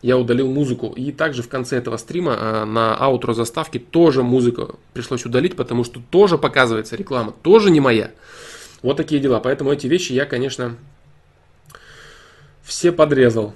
я 0.02 0.16
удалил 0.16 0.50
музыку. 0.50 0.92
И 0.96 1.12
также 1.12 1.42
в 1.42 1.48
конце 1.48 1.76
этого 1.76 1.98
стрима 1.98 2.36
э, 2.38 2.64
на 2.64 2.96
аутро 2.96 3.34
заставке 3.34 3.78
тоже 3.78 4.22
музыку 4.22 4.78
пришлось 4.94 5.26
удалить, 5.26 5.56
потому 5.56 5.84
что 5.84 6.00
тоже 6.10 6.38
показывается 6.38 6.96
реклама, 6.96 7.34
тоже 7.42 7.70
не 7.70 7.80
моя. 7.80 8.12
Вот 8.82 8.96
такие 8.96 9.20
дела. 9.20 9.40
Поэтому 9.40 9.72
эти 9.72 9.86
вещи 9.86 10.12
я, 10.12 10.24
конечно, 10.24 10.76
все 12.62 12.92
подрезал. 12.92 13.52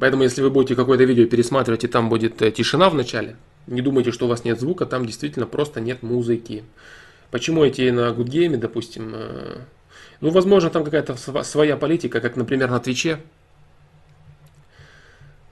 Поэтому, 0.00 0.22
если 0.22 0.40
вы 0.40 0.48
будете 0.48 0.74
какое-то 0.74 1.04
видео 1.04 1.26
пересматривать, 1.26 1.84
и 1.84 1.88
там 1.88 2.08
будет 2.08 2.40
э, 2.40 2.50
тишина 2.50 2.88
в 2.88 2.94
начале, 2.94 3.36
не 3.66 3.82
думайте, 3.82 4.12
что 4.12 4.24
у 4.24 4.28
вас 4.28 4.44
нет 4.44 4.58
звука, 4.58 4.86
там 4.86 5.04
действительно 5.04 5.46
просто 5.46 5.80
нет 5.82 6.02
музыки. 6.02 6.64
Почему 7.30 7.62
эти 7.64 7.90
на 7.90 8.08
Good 8.08 8.24
Game, 8.24 8.56
допустим, 8.56 9.12
э, 9.14 9.58
ну, 10.22 10.30
возможно, 10.30 10.70
там 10.70 10.84
какая-то 10.84 11.16
своя 11.44 11.76
политика, 11.76 12.22
как, 12.22 12.36
например, 12.36 12.70
на 12.70 12.80
Твиче. 12.80 13.20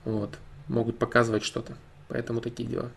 Вот, 0.03 0.31
могут 0.67 0.97
показывать 0.97 1.43
что-то. 1.43 1.77
Поэтому 2.07 2.41
такие 2.41 2.67
дела. 2.67 2.89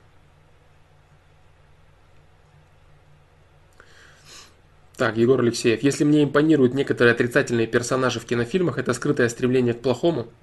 Так, 4.97 5.19
Егор 5.19 5.39
Алексеев. 5.39 5.83
Если 5.83 6.05
мне 6.05 6.25
импонируют 6.25 6.73
некоторые 6.73 7.13
отрицательные 7.13 7.67
персонажи 7.67 8.21
в 8.21 8.25
кинофильмах, 8.25 8.79
это 8.79 8.95
скрытое 8.95 9.29
стремление 9.29 9.75
к 9.75 9.83
плохому– 9.83 10.29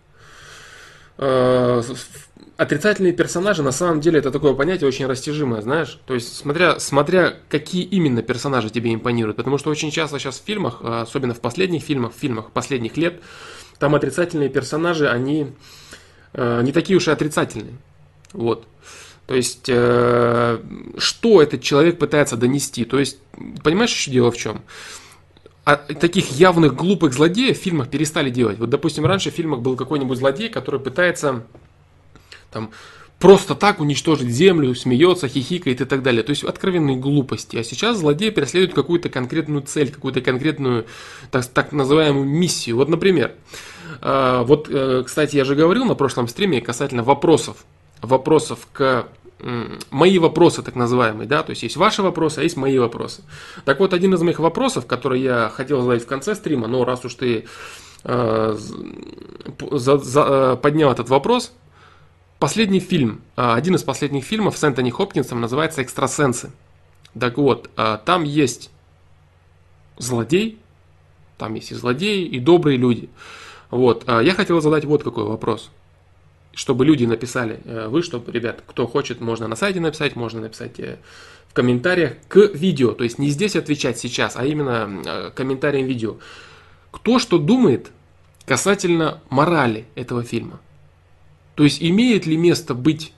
отрицательные 1.19 3.13
персонажи, 3.13 3.63
на 3.63 3.71
самом 3.71 4.01
деле, 4.01 4.19
это 4.19 4.31
такое 4.31 4.53
понятие 4.53 4.87
очень 4.87 5.05
растяжимое, 5.05 5.61
знаешь. 5.61 5.99
То 6.05 6.13
есть, 6.13 6.35
смотря, 6.35 6.79
смотря 6.79 7.35
какие 7.49 7.83
именно 7.83 8.21
персонажи 8.21 8.69
тебе 8.69 8.93
импонируют. 8.93 9.37
Потому 9.37 9.57
что 9.57 9.69
очень 9.69 9.91
часто 9.91 10.19
сейчас 10.19 10.39
в 10.39 10.43
фильмах, 10.45 10.79
э, 10.81 11.01
особенно 11.01 11.33
в 11.33 11.39
последних 11.39 11.83
фильмах, 11.83 12.13
в 12.13 12.19
фильмах 12.19 12.51
последних 12.51 12.97
лет, 12.97 13.21
там 13.79 13.95
отрицательные 13.95 14.49
персонажи, 14.49 15.09
они 15.09 15.53
э, 16.33 16.61
не 16.63 16.71
такие 16.71 16.97
уж 16.97 17.07
и 17.07 17.11
отрицательные. 17.11 17.77
Вот. 18.33 18.67
То 19.25 19.35
есть, 19.35 19.65
что 19.65 21.41
этот 21.41 21.61
человек 21.61 21.99
пытается 21.99 22.35
донести? 22.35 22.83
То 22.83 22.97
есть, 22.97 23.19
понимаешь, 23.63 23.91
еще 23.91 24.09
дело 24.09 24.31
в 24.31 24.37
чем? 24.37 24.63
А 25.65 25.75
таких 25.75 26.31
явных 26.31 26.75
глупых 26.75 27.13
злодеев 27.13 27.57
в 27.57 27.61
фильмах 27.61 27.89
перестали 27.89 28.29
делать. 28.29 28.59
Вот, 28.59 28.69
допустим, 28.69 29.05
раньше 29.05 29.31
в 29.31 29.35
фильмах 29.35 29.61
был 29.61 29.75
какой-нибудь 29.75 30.17
злодей, 30.17 30.49
который 30.49 30.79
пытается 30.79 31.43
там 32.51 32.71
просто 33.19 33.53
так 33.53 33.79
уничтожить 33.79 34.29
землю, 34.29 34.73
смеется, 34.73 35.27
хихикает 35.27 35.81
и 35.81 35.85
так 35.85 36.01
далее. 36.01 36.23
То 36.23 36.31
есть 36.31 36.43
откровенные 36.43 36.95
глупости. 36.95 37.57
А 37.57 37.63
сейчас 37.63 37.97
злодей 37.97 38.31
преследует 38.31 38.73
какую-то 38.73 39.09
конкретную 39.09 39.61
цель, 39.61 39.91
какую-то 39.91 40.21
конкретную 40.21 40.85
так, 41.29 41.45
так 41.45 41.71
называемую 41.71 42.25
миссию. 42.25 42.77
Вот, 42.77 42.89
например, 42.89 43.33
а, 44.01 44.43
вот, 44.43 44.67
э, 44.69 45.03
кстати, 45.05 45.35
я 45.35 45.43
же 45.43 45.55
говорил 45.55 45.85
на 45.85 45.95
прошлом 45.95 46.27
стриме 46.27 46.61
касательно 46.61 47.03
вопросов. 47.03 47.57
Вопросов 48.01 48.67
к 48.71 49.07
мои 49.89 50.19
вопросы, 50.19 50.61
так 50.61 50.75
называемые, 50.75 51.27
да, 51.27 51.43
то 51.43 51.51
есть 51.51 51.63
есть 51.63 51.77
ваши 51.77 52.01
вопросы, 52.01 52.39
а 52.39 52.43
есть 52.43 52.57
мои 52.57 52.77
вопросы. 52.77 53.23
Так 53.65 53.79
вот, 53.79 53.93
один 53.93 54.13
из 54.13 54.21
моих 54.21 54.39
вопросов, 54.39 54.85
который 54.85 55.21
я 55.21 55.49
хотел 55.49 55.81
задать 55.81 56.03
в 56.03 56.07
конце 56.07 56.35
стрима, 56.35 56.67
но 56.67 56.83
раз 56.83 57.05
уж 57.05 57.15
ты 57.15 57.45
э, 58.03 58.57
за, 59.71 59.97
за, 59.97 60.21
э, 60.21 60.57
поднял 60.61 60.91
этот 60.91 61.09
вопрос, 61.09 61.53
последний 62.37 62.79
фильм, 62.79 63.21
э, 63.37 63.53
один 63.53 63.75
из 63.75 63.83
последних 63.83 64.25
фильмов 64.25 64.57
с 64.57 64.63
Энтони 64.63 64.89
Хопкинсом 64.89 65.39
называется 65.39 65.81
«Экстрасенсы». 65.81 66.51
Так 67.17 67.37
вот, 67.37 67.69
э, 67.77 67.97
там 68.03 68.23
есть 68.23 68.71
злодей, 69.97 70.59
там 71.37 71.53
есть 71.53 71.71
и 71.71 71.75
злодеи, 71.75 72.25
и 72.25 72.39
добрые 72.39 72.77
люди. 72.77 73.09
Вот, 73.71 74.07
я 74.07 74.33
хотел 74.33 74.59
задать 74.61 74.83
вот 74.83 75.03
какой 75.03 75.25
вопрос. 75.25 75.69
Чтобы 76.59 76.83
люди 76.83 77.05
написали, 77.05 77.61
э, 77.63 77.87
вы, 77.87 78.03
чтобы, 78.03 78.33
ребят, 78.33 78.61
кто 78.67 78.85
хочет, 78.85 79.21
можно 79.21 79.47
на 79.47 79.55
сайте 79.55 79.79
написать, 79.79 80.17
можно 80.17 80.41
написать 80.41 80.77
э, 80.77 80.97
в 81.47 81.53
комментариях 81.53 82.17
к 82.27 82.35
видео. 82.53 82.91
То 82.91 83.05
есть 83.05 83.17
не 83.17 83.29
здесь 83.29 83.55
отвечать 83.55 83.97
сейчас, 83.97 84.35
а 84.35 84.45
именно 84.45 85.01
э, 85.05 85.31
комментариям 85.33 85.87
видео. 85.87 86.17
Кто 86.91 87.17
что 87.17 87.37
думает 87.37 87.91
касательно 88.45 89.21
морали 89.29 89.85
этого 89.95 90.21
фильма? 90.21 90.59
То 91.55 91.63
есть 91.63 91.81
имеет 91.81 92.25
ли 92.25 92.35
место 92.35 92.73
быть 92.73 93.13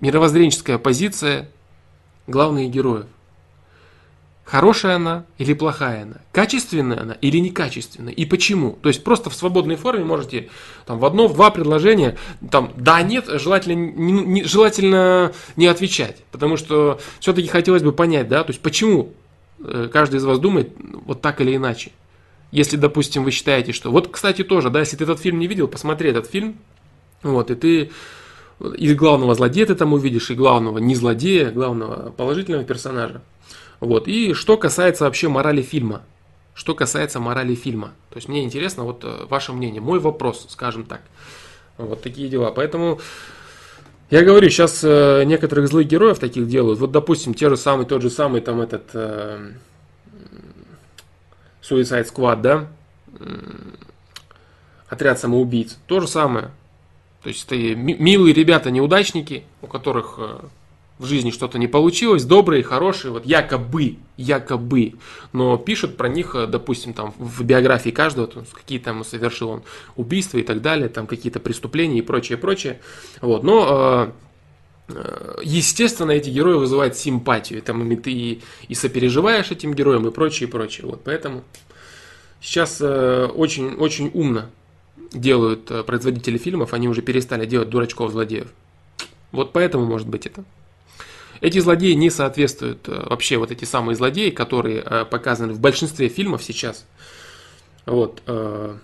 мировоззренческая 0.00 0.78
позиция 0.78 1.48
главных 2.26 2.72
героев? 2.72 3.06
Хорошая 4.46 4.94
она 4.94 5.26
или 5.38 5.54
плохая 5.54 6.04
она? 6.04 6.18
Качественная 6.30 7.00
она 7.00 7.14
или 7.14 7.38
некачественная? 7.38 8.12
И 8.12 8.24
почему? 8.24 8.78
То 8.80 8.88
есть 8.88 9.02
просто 9.02 9.28
в 9.28 9.34
свободной 9.34 9.74
форме 9.74 10.04
можете 10.04 10.50
там, 10.86 11.00
в 11.00 11.04
одно, 11.04 11.26
в 11.26 11.34
два 11.34 11.50
предложения, 11.50 12.16
там, 12.52 12.72
да, 12.76 13.02
нет, 13.02 13.24
желательно 13.26 13.74
не, 13.74 14.12
не, 14.12 14.44
желательно 14.44 15.32
не 15.56 15.66
отвечать. 15.66 16.22
Потому 16.30 16.56
что 16.56 17.00
все-таки 17.18 17.48
хотелось 17.48 17.82
бы 17.82 17.90
понять, 17.90 18.28
да, 18.28 18.44
то 18.44 18.50
есть 18.50 18.62
почему 18.62 19.14
э, 19.58 19.88
каждый 19.92 20.18
из 20.18 20.24
вас 20.24 20.38
думает 20.38 20.70
вот 20.78 21.20
так 21.20 21.40
или 21.40 21.56
иначе. 21.56 21.90
Если, 22.52 22.76
допустим, 22.76 23.24
вы 23.24 23.32
считаете, 23.32 23.72
что... 23.72 23.90
Вот, 23.90 24.12
кстати, 24.12 24.44
тоже, 24.44 24.70
да, 24.70 24.78
если 24.78 24.96
ты 24.96 25.02
этот 25.02 25.18
фильм 25.18 25.40
не 25.40 25.48
видел, 25.48 25.66
посмотри 25.66 26.10
этот 26.10 26.30
фильм, 26.30 26.54
вот, 27.24 27.50
и 27.50 27.56
ты 27.56 27.90
и 28.78 28.94
главного 28.94 29.34
злодея 29.34 29.66
ты 29.66 29.74
там 29.74 29.92
увидишь, 29.92 30.30
и 30.30 30.34
главного 30.34 30.78
не 30.78 30.94
злодея, 30.94 31.50
главного 31.50 32.10
положительного 32.10 32.64
персонажа. 32.64 33.22
Вот. 33.80 34.08
И 34.08 34.34
что 34.34 34.56
касается 34.56 35.04
вообще 35.04 35.28
морали 35.28 35.62
фильма. 35.62 36.02
Что 36.54 36.74
касается 36.74 37.20
морали 37.20 37.54
фильма. 37.54 37.92
То 38.10 38.16
есть 38.16 38.28
мне 38.28 38.42
интересно 38.42 38.84
вот 38.84 39.04
э, 39.04 39.26
ваше 39.28 39.52
мнение. 39.52 39.80
Мой 39.80 39.98
вопрос, 39.98 40.46
скажем 40.48 40.84
так. 40.84 41.02
Вот 41.76 42.02
такие 42.02 42.28
дела. 42.28 42.50
Поэтому 42.50 43.00
я 44.08 44.22
говорю, 44.24 44.48
сейчас 44.48 44.82
э, 44.84 45.24
некоторых 45.24 45.68
злых 45.68 45.86
героев 45.86 46.18
таких 46.18 46.48
делают. 46.48 46.78
Вот, 46.78 46.92
допустим, 46.92 47.34
те 47.34 47.48
же 47.48 47.56
самые, 47.56 47.86
тот 47.86 48.02
же 48.02 48.08
самый 48.08 48.40
там 48.40 48.60
этот 48.60 48.90
э, 48.94 49.52
Suicide 51.60 52.06
Squad, 52.10 52.40
да? 52.40 52.68
Отряд 54.88 55.18
самоубийц. 55.18 55.76
То 55.86 56.00
же 56.00 56.06
самое. 56.06 56.50
То 57.22 57.28
есть 57.28 57.44
это 57.46 57.56
милые 57.56 58.32
ребята-неудачники, 58.32 59.42
у 59.60 59.66
которых 59.66 60.14
э, 60.18 60.38
в 60.98 61.04
жизни 61.04 61.30
что-то 61.30 61.58
не 61.58 61.66
получилось, 61.66 62.24
добрые, 62.24 62.62
хорошие, 62.62 63.10
вот 63.10 63.26
якобы, 63.26 63.96
якобы, 64.16 64.94
но 65.32 65.58
пишут 65.58 65.96
про 65.96 66.08
них, 66.08 66.34
э, 66.34 66.46
допустим, 66.46 66.94
там 66.94 67.12
в 67.18 67.42
биографии 67.44 67.90
каждого, 67.90 68.30
какие 68.52 68.78
там 68.78 69.04
совершил 69.04 69.50
он 69.50 69.62
убийства 69.96 70.38
и 70.38 70.42
так 70.42 70.62
далее, 70.62 70.88
там 70.88 71.06
какие-то 71.06 71.38
преступления 71.38 71.98
и 71.98 72.02
прочее, 72.02 72.38
прочее, 72.38 72.80
вот, 73.20 73.42
но 73.42 74.12
э, 74.88 74.94
э, 74.94 75.38
естественно, 75.42 76.12
эти 76.12 76.30
герои 76.30 76.54
вызывают 76.54 76.96
симпатию, 76.96 77.60
там 77.60 77.90
и 77.90 77.96
ты 77.96 78.40
и, 78.68 78.74
сопереживаешь 78.74 79.50
этим 79.50 79.74
героям 79.74 80.08
и 80.08 80.10
прочее, 80.10 80.48
прочее, 80.48 80.86
вот, 80.86 81.02
поэтому 81.04 81.44
сейчас 82.40 82.80
очень, 82.80 83.74
очень 83.74 84.10
умно 84.14 84.46
делают 85.12 85.70
производители 85.86 86.38
фильмов, 86.38 86.72
они 86.72 86.88
уже 86.88 87.02
перестали 87.02 87.44
делать 87.44 87.68
дурачков-злодеев. 87.68 88.48
Вот 89.32 89.52
поэтому 89.52 89.84
может 89.84 90.08
быть 90.08 90.26
это. 90.26 90.44
Эти 91.40 91.58
злодеи 91.58 91.92
не 91.92 92.10
соответствуют 92.10 92.88
э, 92.88 93.06
вообще 93.08 93.36
вот 93.36 93.50
эти 93.50 93.64
самые 93.64 93.96
злодеи, 93.96 94.30
которые 94.30 94.82
э, 94.84 95.04
показаны 95.04 95.52
в 95.52 95.60
большинстве 95.60 96.08
фильмов 96.08 96.42
сейчас. 96.42 96.86
Вот. 97.84 98.22
Э, 98.26 98.76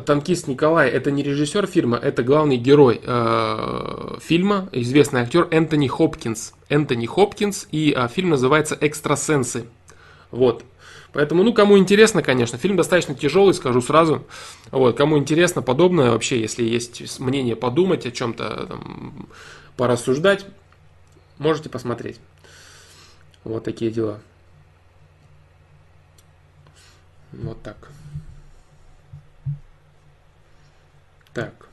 танкист 0.00 0.48
Николай 0.48 0.88
это 0.88 1.10
не 1.10 1.22
режиссер 1.22 1.66
фильма, 1.66 1.96
это 1.96 2.22
главный 2.22 2.56
герой 2.56 3.00
э, 3.02 4.18
фильма, 4.20 4.68
известный 4.72 5.22
актер 5.22 5.48
Энтони 5.50 5.88
Хопкинс. 5.88 6.54
Энтони 6.68 7.06
Хопкинс, 7.06 7.68
и 7.70 7.94
э, 7.96 8.08
фильм 8.08 8.30
называется 8.30 8.76
«Экстрасенсы». 8.80 9.66
Вот. 10.30 10.64
Поэтому, 11.12 11.44
ну, 11.44 11.54
кому 11.54 11.78
интересно, 11.78 12.22
конечно, 12.22 12.58
фильм 12.58 12.76
достаточно 12.76 13.14
тяжелый, 13.14 13.54
скажу 13.54 13.80
сразу. 13.80 14.26
Вот, 14.72 14.96
кому 14.96 15.16
интересно 15.16 15.62
подобное 15.62 16.10
вообще, 16.10 16.40
если 16.40 16.64
есть 16.64 17.20
мнение 17.20 17.54
подумать 17.54 18.04
о 18.04 18.10
чем-то, 18.10 18.80
порассуждать, 19.76 20.44
Можете 21.38 21.68
посмотреть. 21.68 22.20
Вот 23.42 23.64
такие 23.64 23.90
дела. 23.90 24.20
Вот 27.32 27.60
так. 27.62 27.90
Так. 31.32 31.68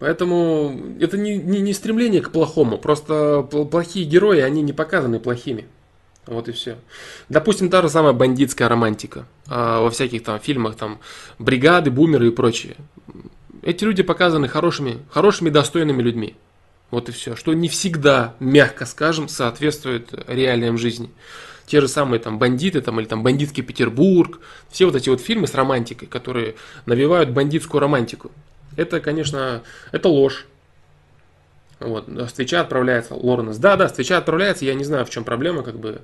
Поэтому 0.00 0.96
это 1.00 1.18
не, 1.18 1.38
не, 1.38 1.60
не 1.60 1.72
стремление 1.72 2.20
к 2.20 2.30
плохому, 2.30 2.78
просто 2.78 3.42
плохие 3.42 4.06
герои, 4.06 4.40
они 4.40 4.62
не 4.62 4.72
показаны 4.72 5.18
плохими. 5.18 5.66
Вот 6.28 6.46
и 6.46 6.52
все. 6.52 6.76
Допустим, 7.30 7.70
та 7.70 7.80
же 7.80 7.88
самая 7.88 8.12
бандитская 8.12 8.68
романтика 8.68 9.24
а, 9.46 9.80
во 9.80 9.90
всяких 9.90 10.22
там 10.22 10.38
фильмах, 10.38 10.76
там, 10.76 10.98
бригады, 11.38 11.90
бумеры 11.90 12.28
и 12.28 12.30
прочее. 12.30 12.76
Эти 13.62 13.84
люди 13.84 14.02
показаны 14.02 14.46
хорошими, 14.46 14.98
хорошими, 15.10 15.48
достойными 15.48 16.02
людьми. 16.02 16.36
Вот 16.90 17.08
и 17.08 17.12
все. 17.12 17.34
Что 17.34 17.54
не 17.54 17.68
всегда, 17.68 18.34
мягко 18.40 18.84
скажем, 18.84 19.28
соответствует 19.28 20.10
реалиям 20.26 20.76
жизни. 20.76 21.10
Те 21.66 21.80
же 21.80 21.88
самые 21.88 22.20
там 22.20 22.38
бандиты, 22.38 22.82
там, 22.82 23.00
или 23.00 23.06
там 23.06 23.22
бандитский 23.22 23.62
Петербург, 23.62 24.40
все 24.70 24.84
вот 24.84 24.96
эти 24.96 25.08
вот 25.08 25.22
фильмы 25.22 25.46
с 25.46 25.54
романтикой, 25.54 26.08
которые 26.08 26.56
навевают 26.84 27.30
бандитскую 27.30 27.80
романтику. 27.80 28.30
Это, 28.76 29.00
конечно, 29.00 29.62
это 29.92 30.10
ложь. 30.10 30.46
Вот, 31.80 32.08
с 32.08 32.32
Твича 32.32 32.60
отправляется 32.60 33.14
Лоренс. 33.14 33.56
Да, 33.58 33.76
да, 33.76 33.88
с 33.88 33.92
Твича 33.92 34.18
отправляется, 34.18 34.64
я 34.64 34.74
не 34.74 34.84
знаю, 34.84 35.04
в 35.04 35.10
чем 35.10 35.24
проблема, 35.24 35.62
как 35.62 35.78
бы, 35.78 36.00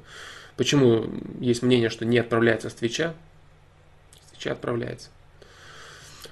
почему 0.56 1.06
есть 1.40 1.62
мнение, 1.62 1.90
что 1.90 2.04
не 2.04 2.18
отправляется 2.18 2.70
с 2.70 2.74
Твича. 2.74 3.14
С 4.26 4.30
Твича 4.32 4.52
отправляется. 4.52 5.08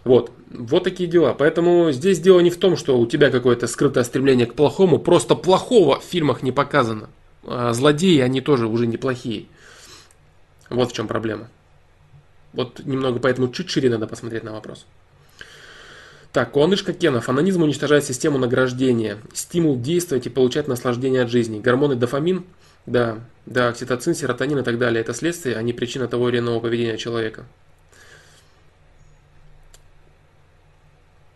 Вот, 0.04 0.32
вот 0.50 0.84
такие 0.84 1.08
дела. 1.08 1.32
Поэтому 1.34 1.92
здесь 1.92 2.20
дело 2.20 2.40
не 2.40 2.50
в 2.50 2.56
том, 2.56 2.76
что 2.76 2.98
у 2.98 3.06
тебя 3.06 3.30
какое-то 3.30 3.66
скрытое 3.66 4.04
стремление 4.04 4.46
к 4.46 4.54
плохому, 4.54 4.98
просто 4.98 5.34
плохого 5.34 6.00
в 6.00 6.04
фильмах 6.04 6.42
не 6.42 6.52
показано. 6.52 7.08
А 7.44 7.72
злодеи, 7.72 8.20
они 8.20 8.40
тоже 8.40 8.66
уже 8.66 8.86
неплохие. 8.86 9.46
Вот 10.70 10.90
в 10.90 10.94
чем 10.94 11.06
проблема. 11.06 11.48
Вот 12.52 12.80
немного 12.84 13.18
поэтому 13.18 13.48
чуть 13.48 13.70
шире 13.70 13.90
надо 13.90 14.06
посмотреть 14.06 14.44
на 14.44 14.52
вопрос. 14.52 14.86
Так, 16.32 16.52
Куанышка 16.52 16.94
Кенов. 16.94 17.28
Анонизм 17.28 17.62
уничтожает 17.62 18.04
систему 18.04 18.38
награждения. 18.38 19.18
Стимул 19.34 19.78
действовать 19.78 20.26
и 20.26 20.30
получать 20.30 20.66
наслаждение 20.66 21.22
от 21.22 21.30
жизни. 21.30 21.60
Гормоны 21.60 21.94
дофамин, 21.94 22.46
да, 22.86 23.18
да, 23.44 23.68
окситоцин, 23.68 24.14
серотонин 24.14 24.58
и 24.58 24.62
так 24.62 24.78
далее. 24.78 25.02
Это 25.02 25.12
следствие, 25.12 25.56
а 25.56 25.62
не 25.62 25.74
причина 25.74 26.08
того 26.08 26.30
или 26.30 26.38
иного 26.38 26.60
поведения 26.60 26.96
человека. 26.96 27.44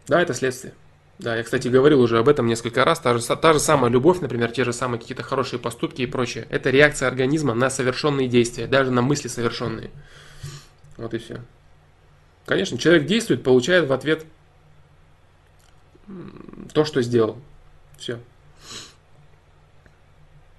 Да, 0.08 0.22
это 0.22 0.32
следствие. 0.32 0.72
Да, 1.18 1.36
я, 1.36 1.42
кстати, 1.42 1.68
говорил 1.68 2.00
уже 2.00 2.18
об 2.18 2.28
этом 2.28 2.46
несколько 2.46 2.82
раз. 2.84 2.98
Та 3.00 3.18
же, 3.18 3.22
та 3.22 3.52
же 3.52 3.60
самая 3.60 3.90
любовь, 3.90 4.20
например, 4.20 4.50
те 4.50 4.64
же 4.64 4.72
самые 4.72 4.98
какие-то 4.98 5.22
хорошие 5.22 5.60
поступки 5.60 6.02
и 6.02 6.06
прочее. 6.06 6.46
Это 6.48 6.70
реакция 6.70 7.08
организма 7.08 7.52
на 7.52 7.68
совершенные 7.68 8.28
действия, 8.28 8.66
даже 8.66 8.90
на 8.90 9.02
мысли 9.02 9.28
совершенные. 9.28 9.90
Вот 10.96 11.12
и 11.12 11.18
все. 11.18 11.40
Конечно, 12.46 12.78
человек 12.78 13.06
действует, 13.06 13.42
получает 13.42 13.88
в 13.88 13.92
ответ 13.92 14.24
то, 16.72 16.84
что 16.84 17.02
сделал. 17.02 17.38
Все. 17.98 18.20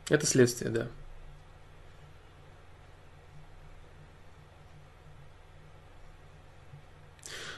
Это 0.09 0.25
следствие, 0.25 0.69
да. 0.69 0.87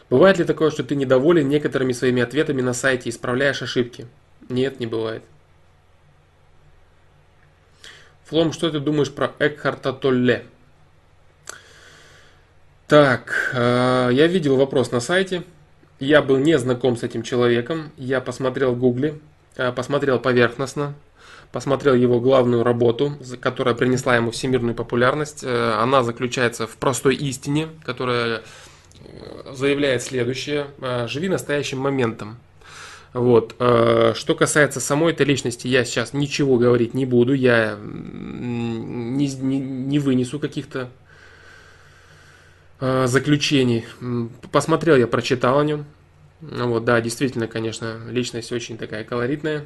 Бывает 0.10 0.40
ли 0.40 0.44
такое, 0.44 0.72
что 0.72 0.84
ты 0.84 0.96
недоволен 0.96 1.48
некоторыми 1.48 1.94
своими 1.94 2.22
ответами 2.24 2.62
на 2.62 2.74
сайте, 2.74 3.10
исправляешь 3.10 3.62
ошибки? 3.62 4.08
Нет, 4.50 4.80
не 4.80 4.88
бывает. 4.88 5.24
Флом, 8.26 8.52
что 8.52 8.72
ты 8.72 8.80
думаешь 8.80 9.12
про 9.12 9.34
Экхарта 9.40 9.94
Толле? 9.94 10.46
Так, 12.88 13.52
э, 13.54 14.10
я 14.12 14.26
видел 14.26 14.56
вопрос 14.56 14.92
на 14.92 15.00
сайте. 15.00 15.44
Я 16.00 16.22
был 16.22 16.38
не 16.38 16.58
знаком 16.58 16.96
с 16.96 17.04
этим 17.04 17.24
человеком. 17.24 17.92
Я 17.98 18.22
посмотрел 18.22 18.74
в 18.74 18.80
гугле, 18.80 19.20
э, 19.58 19.72
посмотрел 19.74 20.18
поверхностно, 20.18 20.94
посмотрел 21.52 21.94
его 21.94 22.22
главную 22.22 22.64
работу, 22.64 23.18
которая 23.42 23.76
принесла 23.76 24.16
ему 24.16 24.32
всемирную 24.32 24.76
популярность. 24.76 25.44
Э, 25.44 25.74
она 25.74 26.04
заключается 26.04 26.68
в 26.68 26.78
простой 26.78 27.16
истине, 27.16 27.68
которая 27.84 28.44
э, 29.02 29.54
заявляет 29.54 30.02
следующее. 30.02 30.68
Живи 31.08 31.28
настоящим 31.28 31.80
моментом. 31.80 32.38
Вот. 33.12 33.56
Что 33.56 34.36
касается 34.38 34.80
самой 34.80 35.14
этой 35.14 35.26
личности, 35.26 35.68
я 35.68 35.84
сейчас 35.84 36.14
ничего 36.14 36.58
говорить 36.58 36.94
не 36.94 37.08
буду, 37.08 37.34
я 37.34 37.76
не, 37.82 39.26
не, 39.26 39.60
не 39.60 39.98
вынесу 39.98 40.40
каких-то 40.40 40.92
заключений. 42.80 43.86
Посмотрел 44.52 44.96
я, 44.96 45.08
прочитал 45.08 45.60
о 45.60 45.64
нем. 45.64 45.86
Вот, 46.42 46.86
да, 46.86 47.02
действительно, 47.02 47.48
конечно, 47.48 48.00
личность 48.10 48.52
очень 48.52 48.78
такая 48.78 49.04
колоритная. 49.04 49.66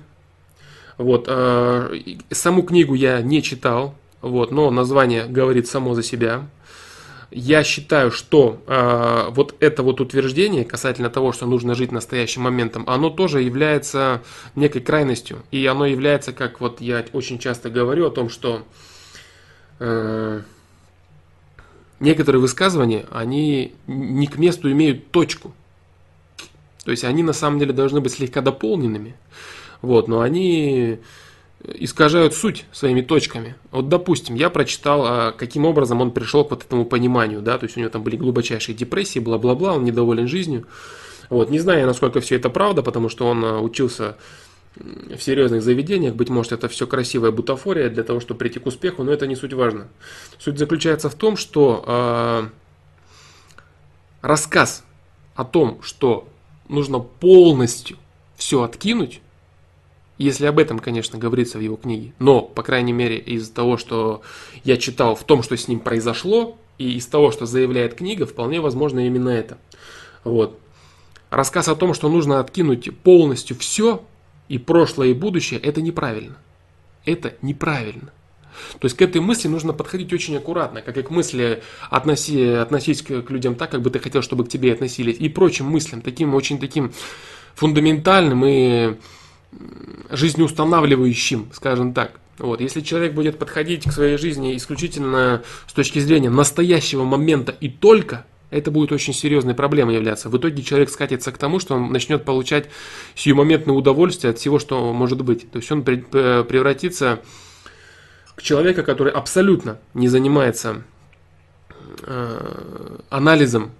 Вот, 0.97 1.25
э, 1.27 1.99
саму 2.31 2.63
книгу 2.63 2.93
я 2.93 3.21
не 3.21 3.41
читал, 3.41 3.95
вот, 4.21 4.51
но 4.51 4.69
название 4.69 5.25
говорит 5.25 5.67
само 5.67 5.93
за 5.95 6.03
себя. 6.03 6.47
Я 7.31 7.63
считаю, 7.63 8.11
что 8.11 8.61
э, 8.67 9.29
вот 9.31 9.55
это 9.59 9.81
вот 9.81 10.01
утверждение 10.01 10.65
касательно 10.65 11.09
того, 11.09 11.31
что 11.31 11.47
нужно 11.47 11.73
жить 11.73 11.91
настоящим 11.91 12.43
моментом, 12.43 12.83
оно 12.87 13.09
тоже 13.09 13.41
является 13.41 14.21
некой 14.55 14.81
крайностью. 14.81 15.43
И 15.49 15.65
оно 15.65 15.87
является, 15.87 16.31
как 16.31 16.61
вот 16.61 16.79
я 16.79 17.03
очень 17.11 17.39
часто 17.39 17.71
говорю 17.71 18.05
о 18.05 18.11
том, 18.11 18.29
что 18.29 18.61
э, 19.79 20.41
некоторые 22.03 22.41
высказывания, 22.41 23.05
они 23.11 23.73
не 23.87 24.27
к 24.27 24.37
месту 24.37 24.71
имеют 24.71 25.11
точку. 25.11 25.53
То 26.83 26.91
есть 26.91 27.03
они 27.03 27.23
на 27.23 27.33
самом 27.33 27.59
деле 27.59 27.73
должны 27.73 28.01
быть 28.01 28.13
слегка 28.13 28.41
дополненными. 28.41 29.15
Вот, 29.81 30.07
но 30.07 30.21
они 30.21 30.99
искажают 31.63 32.33
суть 32.33 32.65
своими 32.71 33.01
точками. 33.01 33.55
Вот, 33.71 33.87
допустим, 33.87 34.35
я 34.35 34.49
прочитал, 34.49 35.05
а, 35.05 35.31
каким 35.31 35.65
образом 35.65 36.01
он 36.01 36.11
пришел 36.11 36.43
к 36.43 36.51
вот 36.51 36.65
этому 36.65 36.85
пониманию, 36.85 37.41
да, 37.41 37.57
то 37.57 37.65
есть 37.65 37.77
у 37.77 37.79
него 37.79 37.89
там 37.89 38.03
были 38.03 38.17
глубочайшие 38.17 38.75
депрессии, 38.75 39.19
бла-бла-бла, 39.19 39.73
он 39.73 39.85
недоволен 39.85 40.27
жизнью. 40.27 40.67
Вот, 41.29 41.49
не 41.49 41.59
знаю, 41.59 41.87
насколько 41.87 42.19
все 42.19 42.35
это 42.35 42.49
правда, 42.49 42.83
потому 42.83 43.07
что 43.07 43.27
он 43.27 43.45
а, 43.45 43.59
учился 43.61 44.17
в 44.75 45.19
серьезных 45.19 45.61
заведениях, 45.61 46.15
быть 46.15 46.29
может, 46.29 46.51
это 46.51 46.67
все 46.67 46.87
красивая 46.87 47.31
бутафория 47.31 47.89
для 47.89 48.03
того, 48.03 48.19
чтобы 48.19 48.39
прийти 48.39 48.59
к 48.59 48.65
успеху, 48.65 49.03
но 49.03 49.11
это 49.11 49.27
не 49.27 49.35
суть 49.35 49.53
важно. 49.53 49.87
Суть 50.39 50.57
заключается 50.57 51.09
в 51.09 51.15
том, 51.15 51.37
что 51.37 51.83
э, 51.85 52.49
рассказ 54.21 54.83
о 55.35 55.43
том, 55.45 55.81
что 55.83 56.27
нужно 56.69 56.99
полностью 56.99 57.97
все 58.35 58.63
откинуть, 58.63 59.21
если 60.17 60.45
об 60.45 60.59
этом, 60.59 60.79
конечно, 60.79 61.19
говорится 61.19 61.57
в 61.57 61.61
его 61.61 61.75
книге. 61.75 62.13
Но, 62.19 62.41
по 62.41 62.63
крайней 62.63 62.93
мере, 62.93 63.17
из 63.17 63.49
того, 63.49 63.77
что 63.77 64.21
я 64.63 64.77
читал 64.77 65.15
в 65.15 65.23
том, 65.23 65.43
что 65.43 65.57
с 65.57 65.67
ним 65.67 65.79
произошло, 65.79 66.57
и 66.77 66.97
из 66.97 67.05
того, 67.05 67.31
что 67.31 67.45
заявляет 67.45 67.95
книга, 67.95 68.25
вполне 68.25 68.59
возможно 68.59 69.05
именно 69.05 69.29
это. 69.29 69.57
Вот. 70.23 70.59
Рассказ 71.29 71.67
о 71.67 71.75
том, 71.75 71.93
что 71.93 72.09
нужно 72.09 72.39
откинуть 72.39 72.95
полностью 72.99 73.57
все, 73.57 74.03
и 74.53 74.59
прошлое, 74.59 75.07
и 75.07 75.13
будущее, 75.13 75.59
это 75.59 75.81
неправильно. 75.81 76.35
Это 77.05 77.33
неправильно. 77.41 78.11
То 78.79 78.85
есть 78.85 78.95
к 78.95 79.01
этой 79.01 79.19
мысли 79.19 79.47
нужно 79.47 79.73
подходить 79.73 80.13
очень 80.13 80.37
аккуратно, 80.37 80.83
как 80.83 80.95
и 80.95 81.01
к 81.01 81.09
мысли 81.09 81.63
относи, 81.89 82.49
относись 82.49 83.01
к, 83.01 83.23
к 83.23 83.31
людям 83.31 83.55
так, 83.55 83.71
как 83.71 83.81
бы 83.81 83.89
ты 83.89 83.97
хотел, 83.97 84.21
чтобы 84.21 84.45
к 84.45 84.49
тебе 84.49 84.71
относились, 84.71 85.17
и 85.17 85.27
прочим 85.27 85.65
мыслям, 85.65 86.01
таким 86.01 86.35
очень 86.35 86.59
таким 86.59 86.93
фундаментальным 87.55 88.45
и 88.45 88.97
жизнеустанавливающим, 90.11 91.49
скажем 91.51 91.95
так. 91.95 92.19
Вот. 92.37 92.61
Если 92.61 92.81
человек 92.81 93.13
будет 93.13 93.39
подходить 93.39 93.85
к 93.85 93.91
своей 93.91 94.17
жизни 94.17 94.55
исключительно 94.55 95.41
с 95.65 95.73
точки 95.73 95.97
зрения 95.97 96.29
настоящего 96.29 97.03
момента 97.05 97.55
и 97.59 97.69
только, 97.69 98.27
это 98.53 98.71
будет 98.71 98.91
очень 98.91 99.13
серьезной 99.13 99.55
проблемой 99.55 99.95
являться. 99.95 100.29
В 100.29 100.37
итоге 100.37 100.63
человек 100.63 100.89
скатится 100.89 101.31
к 101.31 101.37
тому, 101.37 101.59
что 101.59 101.75
он 101.75 101.91
начнет 101.91 102.23
получать 102.23 102.69
сиюмоментное 103.15 103.75
удовольствие 103.75 104.31
от 104.31 104.39
всего, 104.39 104.59
что 104.59 104.93
может 104.93 105.21
быть. 105.21 105.49
То 105.51 105.57
есть 105.57 105.71
он 105.71 105.83
превратится 105.83 107.21
к 108.35 108.41
человеку, 108.41 108.83
который 108.83 109.11
абсолютно 109.11 109.79
не 109.93 110.07
занимается 110.07 110.83
э, 112.03 112.97
анализом 113.09 113.71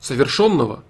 совершенного, 0.00 0.84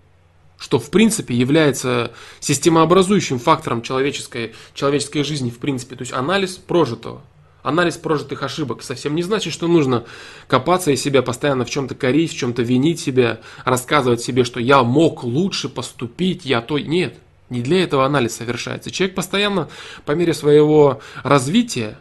что 0.59 0.79
в 0.79 0.91
принципе 0.91 1.35
является 1.35 2.13
системообразующим 2.41 3.39
фактором 3.39 3.83
человеческой, 3.83 4.55
человеческой 4.75 5.23
жизни 5.23 5.51
в 5.51 5.59
принципе. 5.59 5.97
То 5.97 6.03
есть 6.03 6.13
анализ 6.13 6.57
прожитого. 6.57 7.23
Анализ 7.63 7.97
прожитых 7.97 8.43
ошибок 8.43 8.83
совсем 8.83 9.15
не 9.15 9.23
значит, 9.23 9.53
что 9.53 9.67
нужно 9.67 10.05
копаться 10.47 10.93
и 10.93 10.97
себя 10.97 11.23
постоянно 11.23 11.65
в 11.65 11.71
чем-то 11.71 11.95
корить, 11.95 12.33
в 12.33 12.37
чем-то 12.37 12.63
винить 12.63 13.01
себя, 13.01 13.41
рассказывать 13.65 14.21
себе, 14.21 14.45
что 14.45 14.61
я 14.61 14.83
мог 14.83 15.25
лучше 15.25 15.69
поступить, 15.69 16.45
я 16.45 16.61
то... 16.61 16.79
Нет, 16.79 17.19
не 17.51 17.61
для 17.61 17.83
этого 17.83 18.07
анализ 18.07 18.37
совершается. 18.37 18.91
Человек 18.91 19.17
постоянно 19.17 19.69
по 20.05 20.13
мере 20.13 20.35
своего 20.35 21.01
развития, 21.25 21.99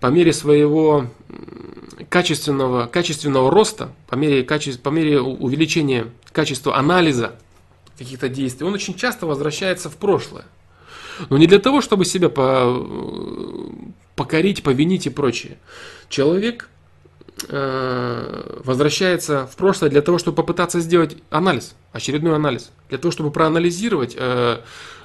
по 0.00 0.06
мере 0.06 0.32
своего 0.32 1.06
качественного, 2.08 2.86
качественного 2.86 3.50
роста, 3.50 3.92
по 4.08 4.14
мере, 4.14 4.42
каче, 4.42 4.78
по 4.78 4.88
мере 4.88 5.20
увеличения 5.20 6.06
качества 6.32 6.76
анализа 6.76 7.36
каких-то 7.98 8.28
действий, 8.28 8.66
он 8.66 8.74
очень 8.74 8.94
часто 8.94 9.26
возвращается 9.26 9.88
в 9.90 9.96
прошлое. 9.96 10.44
Но 11.28 11.38
не 11.38 11.46
для 11.46 11.60
того, 11.60 11.80
чтобы 11.80 12.04
себя 12.04 12.28
по, 12.28 12.84
покорить, 14.16 14.62
повинить 14.62 15.06
и 15.06 15.10
прочее. 15.10 15.58
Человек 16.08 16.68
э, 17.48 18.60
возвращается 18.64 19.46
в 19.46 19.56
прошлое 19.56 19.90
для 19.90 20.02
того, 20.02 20.18
чтобы 20.18 20.36
попытаться 20.36 20.80
сделать 20.80 21.16
анализ, 21.30 21.74
очередной 21.92 22.36
анализ, 22.36 22.70
для 22.88 22.98
того, 22.98 23.12
чтобы 23.12 23.30
проанализировать 23.30 24.14
э, 24.16 24.58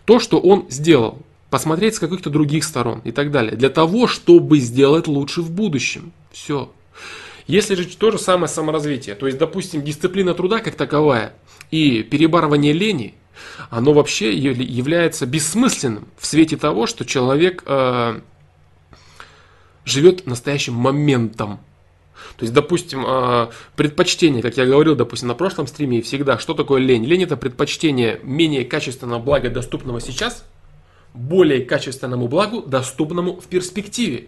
то, 0.05 0.19
что 0.19 0.39
он 0.39 0.65
сделал, 0.69 1.19
посмотреть 1.49 1.95
с 1.95 1.99
каких-то 1.99 2.29
других 2.29 2.63
сторон 2.63 3.01
и 3.03 3.11
так 3.11 3.31
далее, 3.31 3.55
для 3.55 3.69
того, 3.69 4.07
чтобы 4.07 4.59
сделать 4.59 5.07
лучше 5.07 5.41
в 5.41 5.51
будущем. 5.51 6.11
Все. 6.31 6.71
Если 7.47 7.73
же 7.73 7.87
то 7.87 8.11
же 8.11 8.19
самое 8.19 8.47
саморазвитие, 8.47 9.15
то 9.15 9.25
есть, 9.25 9.39
допустим, 9.39 9.83
дисциплина 9.83 10.35
труда 10.35 10.59
как 10.59 10.75
таковая 10.75 11.33
и 11.71 12.03
перебарывание 12.03 12.73
лени, 12.73 13.15
оно 13.71 13.93
вообще 13.93 14.31
является 14.37 15.25
бессмысленным 15.25 16.07
в 16.17 16.25
свете 16.25 16.57
того, 16.57 16.85
что 16.85 17.05
человек 17.05 17.63
э, 17.65 18.19
живет 19.85 20.25
настоящим 20.25 20.73
моментом. 20.73 21.59
То 22.37 22.43
есть, 22.43 22.53
допустим, 22.53 23.03
э, 23.05 23.47
предпочтение, 23.75 24.41
как 24.41 24.57
я 24.57 24.65
говорил, 24.65 24.95
допустим, 24.95 25.27
на 25.27 25.35
прошлом 25.35 25.67
стриме 25.67 26.01
всегда, 26.01 26.37
что 26.37 26.53
такое 26.53 26.81
лень? 26.81 27.05
Лень 27.05 27.23
это 27.23 27.37
предпочтение 27.37 28.19
менее 28.23 28.65
качественного 28.65 29.19
блага, 29.19 29.49
доступного 29.49 30.01
сейчас, 30.01 30.45
более 31.13 31.65
качественному 31.65 32.27
благу, 32.27 32.61
доступному 32.61 33.39
в 33.39 33.45
перспективе. 33.47 34.27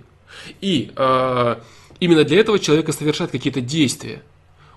И 0.61 0.91
э, 0.95 1.55
Именно 2.01 2.23
для 2.23 2.39
этого 2.39 2.57
человек 2.57 2.91
совершает 2.91 3.31
какие-то 3.31 3.61
действия. 3.61 4.23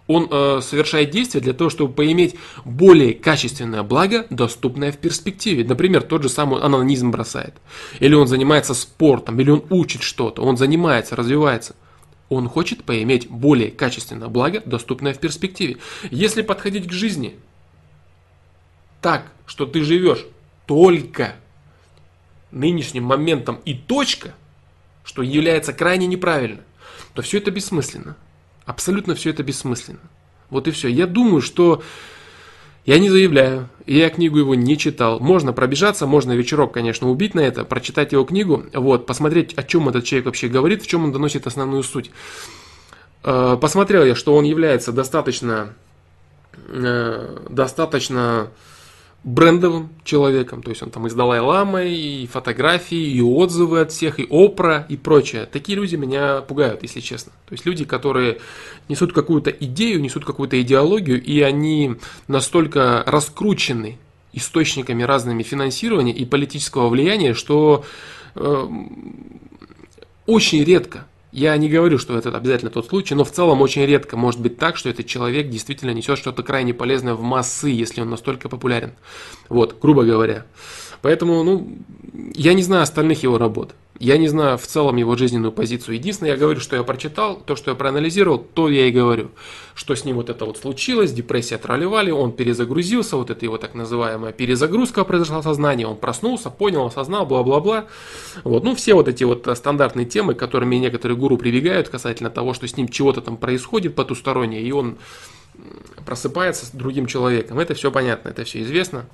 Он 0.07 0.29
э, 0.31 0.61
совершает 0.61 1.11
действия 1.11 1.41
для 1.41 1.55
того, 1.55 1.71
чтобы 1.71 1.95
поиметь 1.95 2.37
более 2.65 3.15
качественное 3.15 3.83
благо, 3.83 4.27
доступное 4.31 4.93
в 4.93 4.99
перспективе. 4.99 5.65
Например, 5.65 6.03
тот 6.03 6.23
же 6.23 6.29
самый 6.29 6.61
анонизм 6.61 7.11
бросает. 7.11 7.55
Или 8.01 8.15
он 8.15 8.29
занимается 8.29 8.75
спортом, 8.75 9.41
или 9.41 9.51
он 9.51 9.65
учит 9.71 10.03
что-то, 10.03 10.43
он 10.43 10.57
занимается, 10.57 11.17
развивается. 11.17 11.75
Он 12.29 12.49
хочет 12.49 12.85
поиметь 12.85 13.29
более 13.29 13.71
качественное 13.71 14.29
благо, 14.29 14.63
доступное 14.65 15.15
в 15.15 15.19
перспективе. 15.19 15.79
Если 16.11 16.43
подходить 16.43 16.89
к 16.89 16.93
жизни 16.93 17.37
так, 19.01 19.31
что 19.47 19.67
ты 19.67 19.83
живешь 19.83 20.25
только 20.67 21.37
нынешним 22.51 23.05
моментом 23.05 23.59
и 23.65 23.75
точка, 23.75 24.35
что 25.05 25.23
является 25.23 25.73
крайне 25.73 26.07
неправильно– 26.07 26.61
то 27.15 27.23
все 27.23 27.39
это 27.39 27.51
бессмысленно. 27.51 28.17
Абсолютно 28.67 29.15
все 29.15 29.31
это 29.31 29.43
бессмысленно. 29.43 30.01
Вот 30.51 30.69
и 30.69 30.71
все. 30.71 30.89
Я 30.89 31.07
думаю, 31.07 31.41
что 31.43 31.83
я 32.87 32.99
не 32.99 33.09
заявляю, 33.09 33.69
я 33.87 34.11
книгу 34.11 34.39
его 34.39 34.55
не 34.55 34.77
читал. 34.77 35.19
Можно 35.19 35.53
пробежаться, 35.53 36.07
можно 36.07 36.33
вечерок, 36.33 36.73
конечно, 36.73 37.11
убить 37.11 37.35
на 37.35 37.41
это, 37.41 37.65
прочитать 37.65 38.13
его 38.13 38.25
книгу, 38.25 38.65
вот, 38.75 39.07
посмотреть, 39.07 39.55
о 39.55 39.63
чем 39.63 39.89
этот 39.89 40.05
человек 40.05 40.27
вообще 40.27 40.49
говорит, 40.49 40.83
в 40.83 40.87
чем 40.87 41.05
он 41.05 41.13
доносит 41.13 41.47
основную 41.47 41.83
суть. 41.83 42.11
Э, 43.23 43.57
посмотрел 43.59 44.05
я, 44.05 44.15
что 44.15 44.35
он 44.37 44.45
является 44.45 44.93
достаточно, 44.93 45.73
э, 46.69 47.47
достаточно 47.49 48.49
брендовым 49.25 49.89
человеком, 50.05 50.63
то 50.63 50.71
есть 50.71 50.83
он 50.83 50.91
там 50.91 51.07
и 51.07 51.11
с 51.11 51.15
и 51.15 52.29
фотографии, 52.31 53.11
и 53.11 53.23
отзывы 53.23 53.81
от 53.81 53.91
всех, 53.91 54.21
и 54.21 54.27
Опра, 54.31 54.85
и 54.89 54.97
прочее. 54.97 55.47
Такие 55.47 55.77
люди 55.77 55.97
меня 55.97 56.43
пугают, 56.43 56.83
если 56.83 57.01
честно. 57.01 57.33
То 57.47 57.55
есть 57.55 57.65
люди, 57.65 57.87
которые 57.87 58.39
несут 58.89 59.15
какую-то 59.15 59.51
идею, 59.51 60.03
несут 60.03 60.27
какую-то 60.27 60.61
идеологию, 60.61 61.23
и 61.23 61.41
они 61.41 61.97
настолько 62.29 63.03
раскручены 63.07 63.99
источниками 64.35 65.03
разными 65.03 65.43
финансирования 65.43 66.13
и 66.13 66.27
политического 66.27 66.89
влияния, 66.89 67.33
что 67.33 67.85
э, 68.35 68.69
очень 70.27 70.65
редко 70.65 71.07
Я 71.35 71.57
не 71.57 71.69
говорю, 71.69 71.99
что 71.99 72.17
это 72.17 72.29
обязательно 72.29 72.71
тот 72.71 72.87
случай, 72.87 73.17
но 73.17 73.25
в 73.25 73.33
целом 73.33 73.61
очень 73.61 73.85
редко 73.85 74.17
может 74.17 74.39
быть 74.39 74.57
так, 74.57 74.77
что 74.77 74.89
этот 74.89 75.07
человек 75.07 75.49
действительно 75.49 75.91
несет 75.91 76.17
что-то 76.17 76.45
крайне 76.45 76.73
полезное 76.73 77.15
в 77.15 77.23
массы, 77.23 77.71
если 77.71 78.03
он 78.03 78.11
настолько 78.11 78.49
популярен. 78.49 78.93
Вот, 79.49 79.77
грубо 79.83 80.05
говоря. 80.05 80.47
Поэтому, 81.03 81.43
ну, 81.43 81.77
я 82.37 82.55
не 82.55 82.63
знаю 82.63 82.85
остальных 82.85 83.25
его 83.25 83.37
работ. 83.37 83.75
Я 84.01 84.19
не 84.19 84.27
знаю 84.27 84.59
в 84.59 84.67
целом 84.67 84.97
его 84.97 85.15
жизненную 85.17 85.53
позицию. 85.53 85.95
Единственное, 85.95 86.33
я 86.33 86.37
говорю, 86.37 86.59
что 86.59 86.75
я 86.75 86.83
прочитал, 86.83 87.37
то, 87.37 87.55
что 87.55 87.71
я 87.71 87.77
проанализировал, 87.77 88.39
то 88.39 88.69
я 88.69 88.89
и 88.89 88.91
говорю. 88.91 89.31
Что 89.77 89.95
с 89.95 90.05
ним 90.05 90.17
вот 90.17 90.31
это 90.31 90.45
вот 90.45 90.59
случилось, 90.59 91.13
депрессия 91.13 91.59
тролливали, 91.59 92.11
он 92.11 92.33
перезагрузился, 92.33 93.17
вот 93.17 93.31
это 93.31 93.45
его 93.45 93.57
так 93.57 93.75
называемая 93.75 94.33
перезагрузка 94.33 95.05
произошла 95.05 95.41
в 95.41 95.45
сознании, 95.45 95.85
он 95.85 95.97
проснулся, 95.97 96.51
понял, 96.51 96.87
осознал, 96.87 97.25
бла-бла-бла. 97.25 97.87
Вот, 98.43 98.65
ну, 98.65 98.75
все 98.75 98.95
вот 98.95 99.07
эти 99.07 99.23
вот 99.23 99.49
стандартные 99.57 100.07
темы, 100.07 100.35
которыми 100.35 100.75
некоторые 100.75 101.17
гуру 101.17 101.39
прибегают 101.39 101.89
касательно 101.89 102.31
того, 102.31 102.53
что 102.53 102.67
с 102.67 102.77
ним 102.77 102.89
чего-то 102.89 103.21
там 103.21 103.37
происходит 103.37 103.95
потустороннее, 103.95 104.63
и 104.63 104.73
он 104.73 104.99
просыпается 106.05 106.67
с 106.67 106.71
другим 106.71 107.07
человеком. 107.07 107.61
Это 107.61 107.75
все 107.75 107.93
понятно, 107.93 108.29
это 108.29 108.43
все 108.43 108.63
известно. 108.63 109.07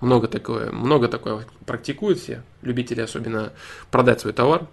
Много 0.00 0.28
такое, 0.28 0.70
много 0.70 1.08
такое 1.08 1.46
практикуют 1.66 2.18
все, 2.18 2.42
любители 2.62 3.00
особенно 3.00 3.52
продать 3.90 4.20
свой 4.20 4.32
товар. 4.32 4.66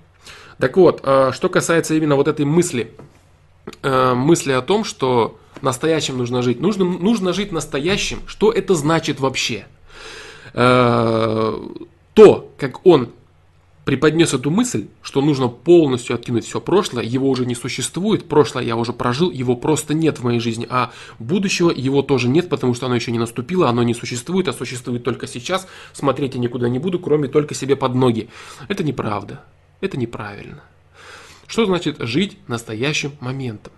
Так 0.58 0.78
вот, 0.78 1.02
а, 1.04 1.32
что 1.32 1.50
касается 1.50 1.96
именно 1.96 2.16
вот 2.16 2.28
этой 2.28 2.46
мысли, 2.46 2.94
а, 3.82 4.14
мысли 4.14 4.52
о 4.52 4.62
том, 4.62 4.84
что 4.84 5.40
настоящим 5.62 6.18
нужно 6.18 6.42
жить. 6.42 6.60
Нужно, 6.60 6.86
нужно 6.86 7.34
жить 7.34 7.52
настоящим. 7.52 8.22
Что 8.28 8.52
это 8.52 8.76
значит 8.76 9.20
вообще? 9.20 9.66
А, 10.54 11.60
то, 12.14 12.52
как 12.58 12.86
он 12.86 13.10
преподнес 13.86 14.34
эту 14.34 14.52
мысль, 14.52 14.88
что 15.02 15.22
нужно 15.22 15.48
полностью 15.48 16.16
откинуть 16.16 16.46
все 16.46 16.62
прошлое, 16.62 17.04
его 17.04 17.30
уже 17.30 17.46
не 17.46 17.56
существует, 17.56 18.28
прошлое 18.28 18.64
я 18.64 18.76
уже 18.76 18.94
прожил, 18.94 19.32
его 19.32 19.56
просто 19.56 19.94
нет 19.94 20.20
в 20.20 20.24
моей 20.24 20.40
жизни, 20.40 20.68
а 20.70 20.92
будущего 21.20 21.72
его 21.72 22.02
тоже 22.02 22.28
нет, 22.28 22.50
потому 22.50 22.74
что 22.74 22.86
оно 22.86 22.96
еще 22.96 23.12
не 23.12 23.20
наступило, 23.20 23.70
оно 23.70 23.84
не 23.84 23.94
существует, 23.94 24.48
а 24.48 24.54
существует 24.54 25.04
только 25.04 25.28
сейчас, 25.28 25.68
смотреть 25.94 26.36
я 26.36 26.40
никуда 26.40 26.70
не 26.70 26.80
буду, 26.80 27.00
кроме 27.00 27.28
только 27.28 27.56
себе 27.56 27.76
под 27.76 27.96
ноги. 27.96 28.30
Это 28.68 28.84
неправда, 28.84 29.44
это 29.82 29.98
неправильно. 29.98 30.62
Что 31.48 31.66
значит 31.66 31.98
жить 32.00 32.38
настоящим 32.48 33.14
моментом? 33.20 33.74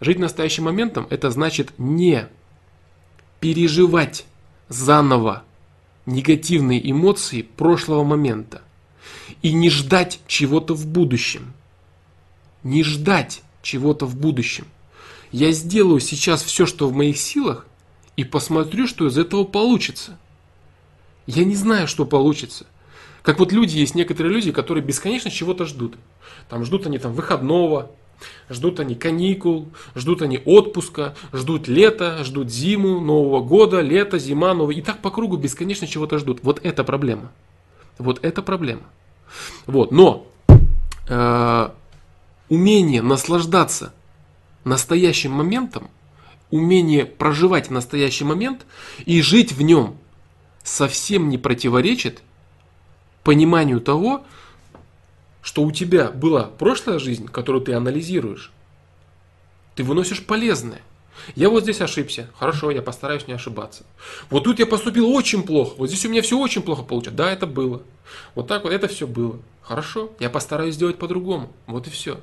Жить 0.00 0.18
настоящим 0.18 0.64
моментом– 0.64 1.06
это 1.10 1.30
значит 1.30 1.72
не 1.78 2.28
переживать 3.40 4.24
заново 4.68 5.42
негативные 6.06 6.90
эмоции 6.90 7.42
прошлого 7.42 8.04
момента– 8.04 8.62
и 9.42 9.52
не 9.52 9.70
ждать 9.70 10.20
чего-то 10.26 10.74
в 10.74 10.86
будущем. 10.86 11.52
Не 12.62 12.82
ждать 12.82 13.42
чего-то 13.62 14.06
в 14.06 14.16
будущем. 14.16 14.66
Я 15.30 15.52
сделаю 15.52 16.00
сейчас 16.00 16.42
все, 16.42 16.66
что 16.66 16.88
в 16.88 16.92
моих 16.92 17.16
силах, 17.16 17.66
и 18.16 18.24
посмотрю, 18.24 18.86
что 18.86 19.06
из 19.06 19.16
этого 19.16 19.44
получится. 19.44 20.18
Я 21.26 21.44
не 21.44 21.54
знаю, 21.54 21.88
что 21.88 22.04
получится. 22.04 22.66
Как 23.22 23.38
вот 23.38 23.52
люди, 23.52 23.78
есть 23.78 23.94
некоторые 23.94 24.34
люди, 24.34 24.52
которые 24.52 24.84
бесконечно 24.84 25.30
чего-то 25.30 25.64
ждут. 25.64 25.96
Там 26.48 26.64
ждут 26.64 26.86
они 26.86 26.98
там 26.98 27.12
выходного, 27.12 27.92
ждут 28.50 28.80
они 28.80 28.94
каникул, 28.94 29.68
ждут 29.94 30.22
они 30.22 30.40
отпуска, 30.44 31.14
ждут 31.32 31.68
лета, 31.68 32.24
ждут 32.24 32.50
зиму, 32.50 33.00
Нового 33.00 33.40
года, 33.40 33.80
лето, 33.80 34.18
зима, 34.18 34.54
новый. 34.54 34.76
И 34.76 34.82
так 34.82 35.00
по 35.00 35.10
кругу 35.10 35.36
бесконечно 35.36 35.86
чего-то 35.86 36.18
ждут. 36.18 36.40
Вот 36.42 36.60
это 36.64 36.84
проблема. 36.84 37.32
Вот 37.98 38.24
это 38.24 38.42
проблема. 38.42 38.82
Вот, 39.66 39.92
но 39.92 40.26
э, 41.08 41.70
умение 42.48 43.02
наслаждаться 43.02 43.92
настоящим 44.64 45.32
моментом, 45.32 45.90
умение 46.50 47.06
проживать 47.06 47.70
настоящий 47.70 48.24
момент 48.24 48.66
и 49.06 49.22
жить 49.22 49.52
в 49.52 49.62
нем 49.62 49.96
совсем 50.62 51.28
не 51.28 51.38
противоречит 51.38 52.22
пониманию 53.24 53.80
того, 53.80 54.24
что 55.42 55.62
у 55.62 55.72
тебя 55.72 56.10
была 56.10 56.44
прошлая 56.44 56.98
жизнь, 56.98 57.26
которую 57.26 57.64
ты 57.64 57.74
анализируешь. 57.74 58.52
Ты 59.74 59.82
выносишь 59.82 60.24
полезное. 60.24 60.82
Я 61.34 61.48
вот 61.48 61.62
здесь 61.62 61.80
ошибся. 61.80 62.30
Хорошо, 62.38 62.70
я 62.70 62.82
постараюсь 62.82 63.26
не 63.26 63.34
ошибаться. 63.34 63.84
Вот 64.30 64.44
тут 64.44 64.58
я 64.58 64.66
поступил 64.66 65.10
очень 65.10 65.42
плохо. 65.42 65.74
Вот 65.78 65.88
здесь 65.88 66.04
у 66.04 66.08
меня 66.08 66.22
все 66.22 66.38
очень 66.38 66.62
плохо 66.62 66.82
получилось. 66.82 67.16
Да, 67.16 67.30
это 67.30 67.46
было. 67.46 67.82
Вот 68.34 68.48
так 68.48 68.64
вот 68.64 68.72
это 68.72 68.88
все 68.88 69.06
было. 69.06 69.38
Хорошо, 69.62 70.12
я 70.18 70.30
постараюсь 70.30 70.74
сделать 70.74 70.98
по-другому. 70.98 71.52
Вот 71.66 71.86
и 71.86 71.90
все. 71.90 72.20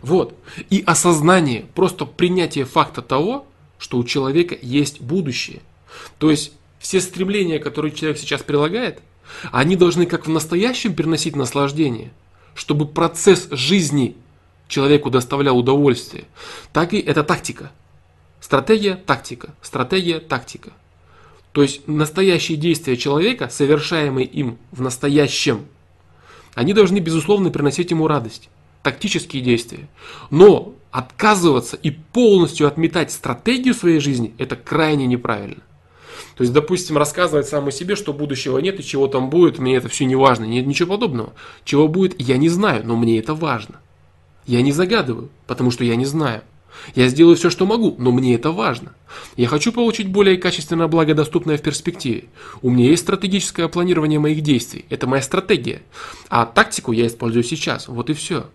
Вот. 0.00 0.34
И 0.70 0.82
осознание, 0.86 1.66
просто 1.74 2.04
принятие 2.04 2.64
факта 2.64 3.00
того, 3.00 3.46
что 3.78 3.98
у 3.98 4.04
человека 4.04 4.56
есть 4.60 5.00
будущее. 5.00 5.60
То 6.18 6.30
есть 6.30 6.52
все 6.78 7.00
стремления, 7.00 7.58
которые 7.58 7.92
человек 7.92 8.18
сейчас 8.18 8.42
прилагает, 8.42 9.00
они 9.52 9.76
должны 9.76 10.06
как 10.06 10.26
в 10.26 10.30
настоящем 10.30 10.94
переносить 10.94 11.36
наслаждение, 11.36 12.12
чтобы 12.54 12.86
процесс 12.86 13.48
жизни 13.50 14.16
человеку 14.68 15.10
доставлял 15.10 15.56
удовольствие, 15.56 16.24
так 16.72 16.92
и 16.92 16.98
это 16.98 17.22
тактика. 17.22 17.70
Стратегия, 18.44 18.96
тактика, 18.96 19.54
стратегия, 19.62 20.20
тактика. 20.20 20.72
То 21.52 21.62
есть 21.62 21.88
настоящие 21.88 22.58
действия 22.58 22.98
человека, 22.98 23.48
совершаемые 23.48 24.26
им 24.26 24.58
в 24.70 24.82
настоящем, 24.82 25.64
они 26.52 26.74
должны, 26.74 26.98
безусловно, 26.98 27.48
приносить 27.48 27.90
ему 27.90 28.06
радость. 28.06 28.50
Тактические 28.82 29.40
действия. 29.40 29.88
Но 30.28 30.74
отказываться 30.90 31.78
и 31.78 31.90
полностью 31.90 32.66
отметать 32.66 33.12
стратегию 33.12 33.72
своей 33.72 33.98
жизни, 33.98 34.34
это 34.36 34.56
крайне 34.56 35.06
неправильно. 35.06 35.62
То 36.36 36.42
есть, 36.42 36.52
допустим, 36.52 36.98
рассказывать 36.98 37.48
самому 37.48 37.70
себе, 37.70 37.96
что 37.96 38.12
будущего 38.12 38.58
нет 38.58 38.78
и 38.78 38.84
чего 38.84 39.06
там 39.06 39.30
будет, 39.30 39.58
мне 39.58 39.76
это 39.76 39.88
все 39.88 40.04
не 40.04 40.16
важно. 40.16 40.44
Нет 40.44 40.66
ничего 40.66 40.90
подобного. 40.90 41.32
Чего 41.64 41.88
будет, 41.88 42.20
я 42.20 42.36
не 42.36 42.50
знаю, 42.50 42.86
но 42.86 42.94
мне 42.94 43.18
это 43.18 43.32
важно. 43.32 43.80
Я 44.44 44.60
не 44.60 44.72
загадываю, 44.72 45.30
потому 45.46 45.70
что 45.70 45.82
я 45.82 45.96
не 45.96 46.04
знаю. 46.04 46.42
Я 46.94 47.08
сделаю 47.08 47.36
все, 47.36 47.50
что 47.50 47.66
могу, 47.66 47.94
но 47.98 48.12
мне 48.12 48.34
это 48.34 48.50
важно. 48.50 48.94
Я 49.36 49.48
хочу 49.48 49.72
получить 49.72 50.08
более 50.08 50.36
качественное 50.36 50.86
благо, 50.86 51.14
доступное 51.14 51.56
в 51.56 51.62
перспективе. 51.62 52.24
У 52.62 52.70
меня 52.70 52.88
есть 52.88 53.02
стратегическое 53.02 53.68
планирование 53.68 54.18
моих 54.18 54.42
действий. 54.42 54.84
Это 54.90 55.06
моя 55.06 55.22
стратегия. 55.22 55.82
А 56.28 56.46
тактику 56.46 56.92
я 56.92 57.06
использую 57.06 57.44
сейчас. 57.44 57.88
Вот 57.88 58.10
и 58.10 58.12
все. 58.14 58.46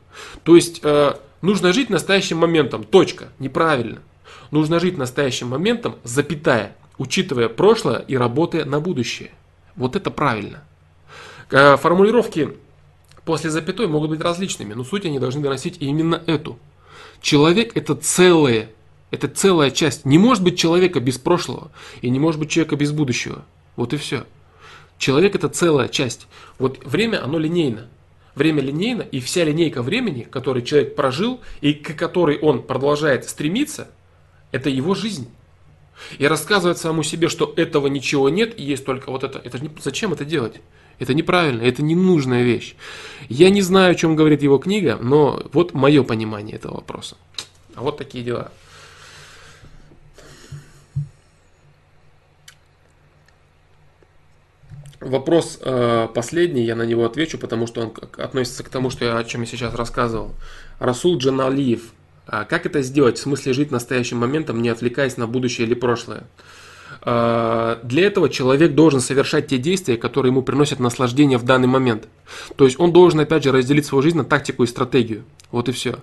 То 0.44 0.56
есть, 0.56 0.82
э, 0.84 1.14
нужно 1.42 1.74
жить 1.74 1.90
настоящим 1.90 2.38
моментом. 2.38 2.84
Точка. 2.84 3.30
Неправильно. 3.40 4.00
Нужно 4.52 4.80
жить 4.80 4.98
настоящим 4.98 5.48
моментом, 5.48 5.96
запятая, 6.04 6.76
учитывая 6.98 7.50
прошлое 7.50 8.00
и 8.00 8.18
работая 8.18 8.66
на 8.66 8.80
будущее. 8.80 9.32
Вот 9.76 9.96
это 9.96 10.12
правильно. 10.12 10.64
Э, 11.52 11.78
формулировки 11.78 12.50
после 13.26 13.50
запятой 13.50 13.88
могут 13.88 14.10
быть 14.10 14.22
различными, 14.22 14.74
но 14.74 14.84
суть 14.84 15.06
они 15.06 15.20
должны 15.20 15.42
доносить 15.42 15.78
именно 15.80 16.22
эту. 16.26 16.58
Человек 17.22 17.76
это 17.76 17.96
целое, 17.96 18.70
это 19.12 19.28
целая 19.28 19.72
часть. 19.72 20.06
Не 20.06 20.18
может 20.18 20.44
быть 20.44 20.58
человека 20.58 21.00
без 21.00 21.18
прошлого 21.18 21.72
и 22.02 22.10
не 22.10 22.20
может 22.20 22.40
быть 22.40 22.50
человека 22.50 22.76
без 22.76 22.92
будущего. 22.92 23.46
Вот 23.76 23.94
и 23.94 23.98
все. 23.98 24.26
Человек 24.98 25.36
это 25.36 25.50
целая 25.50 25.88
часть. 25.88 26.28
Вот 26.58 26.84
время, 26.86 27.24
оно 27.24 27.40
линейно. 27.40 27.88
Время 28.36 28.62
линейно, 28.62 29.02
и 29.02 29.20
вся 29.20 29.44
линейка 29.44 29.82
времени, 29.82 30.22
который 30.22 30.62
человек 30.62 30.96
прожил 30.96 31.42
и 31.62 31.74
к 31.74 31.96
которой 31.96 32.38
он 32.40 32.64
продолжает 32.64 33.28
стремиться, 33.28 33.90
это 34.52 34.70
его 34.70 34.96
жизнь. 34.96 35.30
И 36.18 36.28
рассказывать 36.28 36.78
самому 36.78 37.04
себе, 37.04 37.28
что 37.28 37.54
этого 37.58 37.88
ничего 37.88 38.30
нет 38.30 38.58
и 38.58 38.64
есть 38.64 38.86
только 38.86 39.12
вот 39.12 39.24
это, 39.24 39.40
это 39.44 39.60
не, 39.60 39.70
зачем 39.82 40.14
это 40.14 40.26
делать? 40.26 40.62
Это 41.00 41.14
неправильно, 41.14 41.62
это 41.62 41.82
ненужная 41.82 42.44
вещь. 42.44 42.76
Я 43.30 43.50
не 43.50 43.62
знаю, 43.62 43.92
о 43.92 43.96
чем 43.96 44.16
говорит 44.16 44.42
его 44.42 44.58
книга, 44.58 44.98
но 45.02 45.42
вот 45.54 45.74
мое 45.74 46.04
понимание 46.04 46.58
этого 46.58 46.76
вопроса. 46.76 47.16
А 47.76 47.82
вот 47.82 47.98
такие 47.98 48.24
дела. 48.24 48.52
Вопрос 55.00 55.60
э, 55.62 56.10
последний, 56.14 56.66
я 56.66 56.76
на 56.76 56.84
него 56.84 57.06
отвечу, 57.06 57.38
потому 57.38 57.68
что 57.68 57.82
он 57.82 57.94
относится 58.18 58.64
к 58.64 58.70
тому, 58.70 58.90
что 58.90 59.06
я, 59.06 59.18
о 59.18 59.24
чем 59.24 59.42
я 59.42 59.48
сейчас 59.48 59.74
рассказывал. 59.74 60.34
Расул 60.78 61.18
Джаналиев. 61.18 61.94
А 62.28 62.44
как 62.44 62.66
это 62.66 62.82
сделать? 62.82 63.18
В 63.18 63.22
смысле 63.22 63.54
жить 63.54 63.72
настоящим 63.72 64.18
моментом, 64.18 64.62
не 64.62 64.68
отвлекаясь 64.68 65.16
на 65.16 65.26
будущее 65.26 65.66
или 65.66 65.74
прошлое? 65.74 66.26
А, 67.02 67.80
для 67.84 68.08
этого 68.08 68.30
человек 68.30 68.74
должен 68.74 69.00
совершать 69.00 69.48
те 69.48 69.58
действия, 69.58 69.98
которые 69.98 70.32
ему 70.32 70.42
приносят 70.42 70.80
наслаждение 70.80 71.38
в 71.38 71.44
данный 71.44 71.68
момент. 71.68 72.08
То 72.56 72.66
есть 72.66 72.80
он 72.80 72.92
должен, 72.92 73.20
опять 73.20 73.44
же, 73.44 73.52
разделить 73.52 73.86
свою 73.86 74.02
жизнь 74.02 74.18
на 74.18 74.26
тактику 74.26 74.64
и 74.64 74.68
стратегию. 74.68 75.24
Вот 75.52 75.70
и 75.70 75.72
все. 75.72 76.00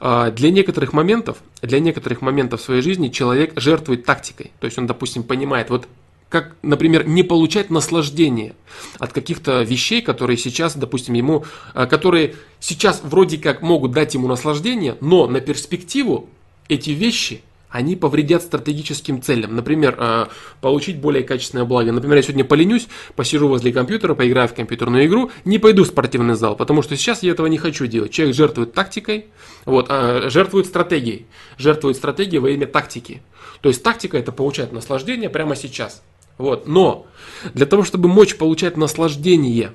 А, 0.00 0.30
для 0.30 0.50
некоторых 0.50 0.92
моментов, 0.92 1.38
для 1.62 1.80
некоторых 1.80 2.20
моментов 2.20 2.60
своей 2.60 2.82
жизни 2.82 3.08
человек 3.08 3.58
жертвует 3.58 4.04
тактикой. 4.04 4.52
То 4.60 4.66
есть 4.66 4.78
он, 4.78 4.86
допустим, 4.86 5.22
понимает, 5.22 5.70
вот 5.70 5.88
как, 6.28 6.56
например, 6.62 7.06
не 7.06 7.22
получать 7.22 7.70
наслаждение 7.70 8.54
от 8.98 9.12
каких-то 9.12 9.62
вещей, 9.62 10.02
которые 10.02 10.36
сейчас, 10.36 10.74
допустим, 10.76 11.14
ему, 11.14 11.44
э, 11.74 11.86
которые 11.86 12.34
сейчас 12.58 13.02
вроде 13.04 13.38
как 13.38 13.62
могут 13.62 13.92
дать 13.92 14.14
ему 14.14 14.26
наслаждение, 14.26 14.96
но 15.00 15.28
на 15.28 15.40
перспективу 15.40 16.28
эти 16.68 16.90
вещи– 16.90 17.42
они 17.74 17.96
повредят 17.96 18.42
стратегическим 18.42 19.20
целям. 19.20 19.56
Например, 19.56 19.96
э, 19.98 20.26
получить 20.60 21.00
более 21.00 21.24
качественное 21.24 21.64
благо. 21.64 21.90
Например, 21.90 22.18
я 22.18 22.22
сегодня 22.22 22.44
поленюсь, 22.44 22.86
посижу 23.16 23.48
возле 23.48 23.72
компьютера, 23.72 24.14
поиграю 24.14 24.46
в 24.46 24.54
компьютерную 24.54 25.06
игру, 25.06 25.32
не 25.44 25.58
пойду 25.58 25.82
в 25.82 25.88
спортивный 25.88 26.36
зал, 26.36 26.54
потому 26.54 26.82
что 26.82 26.96
сейчас 26.96 27.24
я 27.24 27.32
этого 27.32 27.48
не 27.48 27.58
хочу 27.58 27.86
делать. 27.86 28.12
Человек 28.12 28.36
жертвует 28.36 28.74
тактикой, 28.74 29.26
вот, 29.64 29.86
а 29.88 30.30
жертвует 30.30 30.66
стратегией. 30.66 31.26
Жертвует 31.58 31.96
стратегией 31.96 32.38
во 32.38 32.50
имя 32.50 32.68
тактики. 32.68 33.22
То 33.60 33.68
есть 33.68 33.82
тактика 33.82 34.18
это 34.18 34.30
получать 34.30 34.70
наслаждение 34.70 35.28
прямо 35.28 35.56
сейчас. 35.56 36.04
Вот. 36.38 36.68
Но 36.68 37.06
для 37.54 37.66
того, 37.66 37.82
чтобы 37.82 38.08
мочь 38.08 38.36
получать 38.36 38.76
наслаждение 38.76 39.72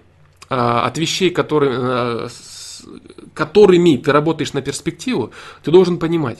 э, 0.49 0.55
от 0.55 0.97
вещей, 0.97 1.31
которые, 1.31 1.71
э, 1.73 2.27
с, 2.29 2.85
которыми 3.33 3.97
ты 3.97 4.13
работаешь 4.13 4.53
на 4.53 4.61
перспективу, 4.61 5.33
ты 5.63 5.71
должен 5.71 5.99
понимать, 5.99 6.39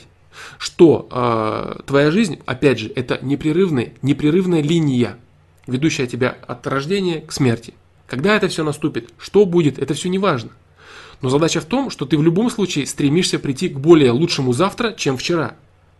что 0.58 1.08
э, 1.10 1.82
твоя 1.86 2.10
жизнь, 2.10 2.40
опять 2.46 2.78
же, 2.78 2.92
это 2.94 3.18
непрерывная, 3.22 3.92
непрерывная 4.02 4.62
линия, 4.62 5.18
ведущая 5.66 6.06
тебя 6.06 6.36
от 6.46 6.66
рождения 6.66 7.20
к 7.20 7.32
смерти. 7.32 7.74
Когда 8.06 8.36
это 8.36 8.48
все 8.48 8.64
наступит, 8.64 9.10
что 9.18 9.46
будет, 9.46 9.78
это 9.78 9.94
все 9.94 10.08
не 10.08 10.18
важно. 10.18 10.50
Но 11.22 11.28
задача 11.28 11.60
в 11.60 11.66
том, 11.66 11.90
что 11.90 12.06
ты 12.06 12.16
в 12.16 12.22
любом 12.22 12.50
случае 12.50 12.86
стремишься 12.86 13.38
прийти 13.38 13.68
к 13.68 13.78
более 13.78 14.10
лучшему 14.10 14.52
завтра, 14.52 14.92
чем 14.92 15.16
вчера. 15.16 15.56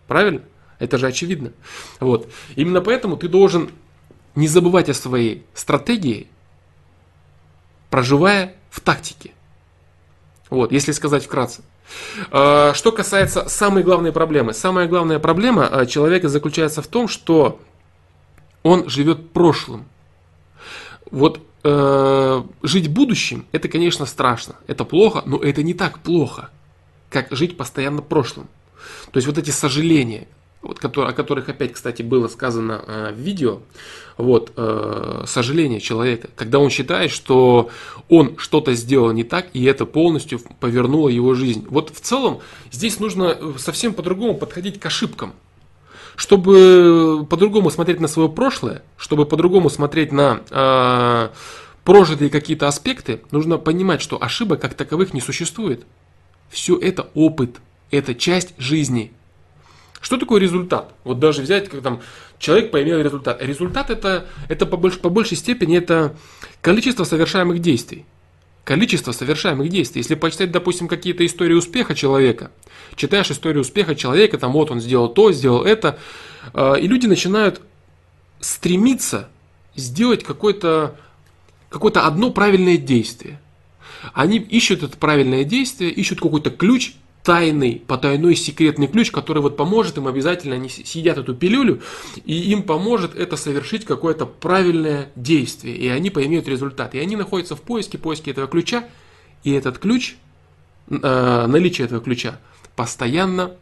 Правильно? 0.07 0.43
Это 0.79 0.97
же 0.99 1.07
очевидно. 1.07 1.53
Вот. 2.01 2.29
Именно 2.57 2.81
поэтому 2.81 3.17
ты 3.17 3.29
должен 3.29 3.71
не 4.35 4.49
забывать 4.49 4.89
о 4.89 4.95
своей 4.95 5.45
стратегии, 5.55 6.27
проживая 7.91 8.55
в 8.71 8.81
тактике. 8.81 9.33
Вот, 10.49 10.73
если 10.73 10.93
сказать 10.93 11.25
вкратце. 11.25 11.63
А, 12.31 12.73
что 12.75 12.93
касается 12.93 13.49
самой 13.49 13.83
главной 13.83 14.13
проблемы. 14.13 14.53
Самая 14.53 14.87
главная 14.87 15.19
проблема 15.19 15.67
а, 15.67 15.87
человека 15.87 16.29
заключается 16.29 16.83
в 16.83 16.87
том, 16.87 17.09
что 17.09 17.61
он 18.63 18.89
живет 18.89 19.31
прошлым. 19.31 19.87
Вот 21.11 21.41
э, 21.65 22.43
жить 22.63 22.89
будущим, 22.89 23.47
это, 23.53 23.69
конечно, 23.69 24.07
страшно, 24.07 24.57
это 24.67 24.85
плохо, 24.85 25.23
но 25.27 25.39
это 25.39 25.63
не 25.63 25.75
так 25.75 25.99
плохо, 26.01 26.51
как 27.09 27.29
жить 27.33 27.57
постоянно 27.57 28.03
прошлым. 28.03 28.49
То 29.11 29.17
есть 29.17 29.27
вот 29.27 29.39
эти 29.39 29.51
сожаления, 29.51 30.29
вот, 30.63 30.85
о 30.85 31.13
которых 31.13 31.49
опять, 31.49 31.73
кстати, 31.73 32.03
было 32.03 32.29
сказано 32.29 32.85
э, 32.87 33.13
в 33.15 33.19
видео, 33.19 33.61
вот, 34.19 34.53
э, 34.57 35.25
сожаление 35.27 35.81
человека, 35.81 36.29
когда 36.37 36.59
он 36.59 36.69
считает, 36.69 37.11
что 37.11 37.71
он 38.11 38.37
что-то 38.37 38.75
сделал 38.75 39.11
не 39.13 39.25
так, 39.25 39.47
и 39.55 39.65
это 39.65 39.87
полностью 39.87 40.41
повернуло 40.61 41.09
его 41.09 41.35
жизнь. 41.35 41.67
Вот 41.71 41.91
в 41.95 42.01
целом 42.01 42.41
здесь 42.71 43.01
нужно 43.01 43.39
совсем 43.57 43.95
по-другому 43.95 44.35
подходить 44.35 44.79
к 44.79 44.87
ошибкам. 44.87 45.33
Чтобы 46.15 47.27
по-другому 47.31 47.71
смотреть 47.71 48.01
на 48.01 48.09
свое 48.09 48.29
прошлое, 48.29 48.83
чтобы 48.99 49.25
по-другому 49.25 49.71
смотреть 49.71 50.13
на 50.13 50.43
э, 50.51 51.29
прожитые 51.85 52.29
какие-то 52.29 52.69
аспекты, 52.69 53.23
нужно 53.31 53.57
понимать, 53.57 54.03
что 54.03 54.23
ошибок 54.23 54.61
как 54.61 54.75
таковых 54.75 55.15
не 55.15 55.23
существует. 55.23 55.87
Все 56.51 56.77
это 56.77 57.09
опыт, 57.15 57.61
это 57.91 58.15
часть 58.15 58.53
жизни– 58.59 59.13
что 60.01 60.17
такое 60.17 60.41
результат? 60.41 60.95
Вот 61.05 61.19
даже 61.19 61.43
взять, 61.43 61.69
как 61.69 61.83
там 61.83 62.01
человек 62.39 62.71
поимел 62.71 63.01
результат. 63.01 63.43
Результат 63.43 63.91
это, 63.91 64.27
это 64.49 64.65
по, 64.67 64.77
больш, 64.77 64.99
по 64.99 65.11
большей 65.11 65.37
степени 65.37 65.77
это 65.77 66.17
количество 66.63 67.05
совершаемых 67.05 67.59
действий. 67.61 68.07
Количество 68.65 69.13
совершаемых 69.13 69.69
действий. 69.69 70.01
Если 70.01 70.15
почитать, 70.15 70.51
допустим, 70.51 70.89
какие-то 70.89 71.25
истории 71.27 71.55
успеха 71.55 71.95
человека, 71.95 72.51
читаешь 72.97 73.31
историю 73.31 73.61
успеха 73.61 73.95
человека, 73.95 74.39
там 74.39 74.53
вот 74.53 74.71
он 74.71 74.81
сделал 74.81 75.09
то, 75.09 75.33
сделал 75.33 75.65
это, 75.65 75.99
э, 76.55 76.81
и 76.81 76.87
люди 76.87 77.07
начинают 77.07 77.61
стремиться 78.41 79.29
сделать 79.77 80.25
какое-то 80.25 80.97
какое 81.69 81.93
одно 81.93 82.31
правильное 82.31 82.77
действие. 82.77 83.41
Они 84.13 84.39
ищут 84.39 84.83
это 84.83 84.97
правильное 84.97 85.45
действие, 85.45 85.91
ищут 85.91 86.21
какой-то 86.21 86.51
ключ, 86.51 86.95
тайный, 87.23 87.83
потайной 87.87 88.35
секретный 88.35 88.87
ключ, 88.87 89.11
который 89.11 89.43
вот 89.43 89.57
поможет 89.57 89.99
им 89.99 90.07
обязательно, 90.07 90.55
они 90.55 90.69
съедят 90.69 91.19
эту 91.19 91.35
пилюлю, 91.35 91.81
и 92.25 92.53
им 92.53 92.63
поможет 92.63 93.15
это 93.15 93.37
совершить 93.37 93.85
какое-то 93.85 94.27
правильное 94.27 95.11
действие, 95.17 95.77
и 95.77 95.89
они 95.89 96.11
поимеют 96.11 96.49
результат. 96.49 96.95
И 96.95 96.99
они 96.99 97.17
находятся 97.17 97.57
в 97.57 97.63
поиске, 97.63 97.99
поиске 97.99 98.31
этого 98.31 98.47
ключа, 98.47 98.85
и 99.45 99.53
этот 99.53 99.79
ключ, 99.79 100.17
э, 100.89 101.47
наличие 101.47 101.87
этого 101.87 102.01
ключа, 102.01 102.39
постоянно 102.75 103.53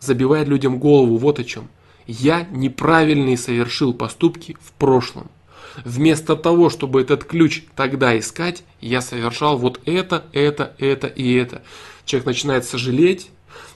забивает 0.00 0.48
людям 0.48 0.78
голову 0.78 1.16
вот 1.16 1.38
о 1.38 1.44
чем. 1.44 1.68
Я 2.06 2.46
неправильные 2.50 3.36
совершил 3.36 3.94
поступки 3.94 4.56
в 4.60 4.72
прошлом. 4.72 5.30
Вместо 5.84 6.36
того, 6.36 6.68
чтобы 6.68 7.00
этот 7.00 7.24
ключ 7.24 7.62
тогда 7.76 8.18
искать, 8.18 8.64
я 8.80 9.00
совершал 9.00 9.56
вот 9.56 9.80
это, 9.86 10.24
это, 10.32 10.74
это 10.78 11.06
и 11.06 11.32
это. 11.34 11.62
Человек 12.04 12.26
начинает 12.26 12.64
сожалеть, 12.64 13.30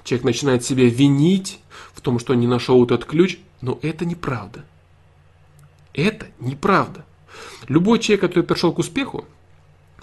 человек 0.04 0.24
начинает 0.24 0.64
себя 0.64 0.88
винить 0.88 1.60
в 1.92 2.00
том, 2.00 2.18
что 2.18 2.32
он 2.32 2.40
не 2.40 2.46
нашел 2.46 2.84
этот 2.84 3.04
ключ, 3.04 3.38
но 3.60 3.78
это 3.82 4.04
неправда. 4.04 4.64
Это 5.94 6.26
неправда. 6.40 7.04
Любой 7.68 7.98
человек, 7.98 8.22
который 8.22 8.44
пришел 8.44 8.72
к 8.72 8.78
успеху, 8.78 9.24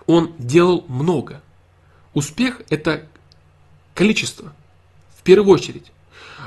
он 0.05 0.33
делал 0.37 0.85
много. 0.87 1.41
Успех– 2.13 2.61
это 2.69 3.07
количество, 3.93 4.53
в 5.17 5.23
первую 5.23 5.53
очередь. 5.53 5.91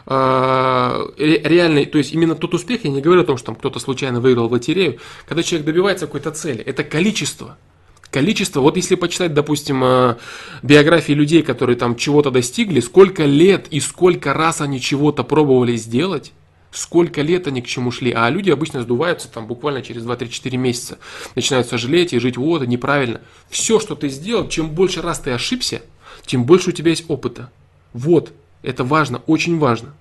А, 0.04 1.06
реальный, 1.16 1.86
то 1.86 1.98
есть 1.98 2.12
именно 2.12 2.34
тот 2.34 2.54
успех, 2.54 2.84
я 2.84 2.90
не 2.90 3.00
говорю 3.00 3.22
о 3.22 3.24
том, 3.24 3.36
что 3.36 3.46
там 3.46 3.56
кто-то 3.56 3.78
случайно 3.78 4.20
выиграл 4.20 4.48
в 4.48 4.52
лотерею, 4.52 4.98
когда 5.26 5.42
человек 5.42 5.66
добивается 5.66 6.06
какой-то 6.06 6.30
цели, 6.32 6.62
это 6.62 6.84
количество– 6.84 7.56
количество, 8.10 8.60
вот 8.60 8.76
если 8.76 8.94
почитать, 8.94 9.34
допустим, 9.34 9.82
э, 9.84 10.16
биографии 10.62 11.12
людей, 11.12 11.42
которые 11.42 11.76
там 11.76 11.96
чего-то 11.96 12.30
достигли, 12.30 12.80
сколько 12.80 13.24
лет 13.24 13.66
и 13.70 13.80
сколько 13.80 14.32
раз 14.32 14.60
они 14.60 14.80
чего-то 14.80 15.22
пробовали 15.22 15.76
сделать, 15.76 16.32
сколько 16.70 17.22
лет 17.22 17.46
они 17.46 17.62
к 17.62 17.66
чему 17.66 17.90
шли, 17.90 18.12
а 18.12 18.28
люди 18.30 18.50
обычно 18.50 18.82
сдуваются 18.82 19.28
там 19.28 19.46
буквально 19.46 19.82
через 19.82 20.04
2-3-4 20.04 20.56
месяца, 20.56 20.98
начинают 21.34 21.68
сожалеть 21.68 22.12
и 22.12 22.18
жить, 22.18 22.36
вот, 22.36 22.66
неправильно. 22.66 23.20
Все, 23.48 23.80
что 23.80 23.94
ты 23.94 24.08
сделал, 24.08 24.48
чем 24.48 24.70
больше 24.70 25.02
раз 25.02 25.20
ты 25.20 25.30
ошибся, 25.30 25.82
тем 26.24 26.44
больше 26.44 26.70
у 26.70 26.72
тебя 26.72 26.90
есть 26.90 27.04
опыта. 27.08 27.50
Вот, 27.92 28.32
это 28.62 28.84
важно, 28.84 29.22
очень 29.26 29.58
важно. 29.58 29.94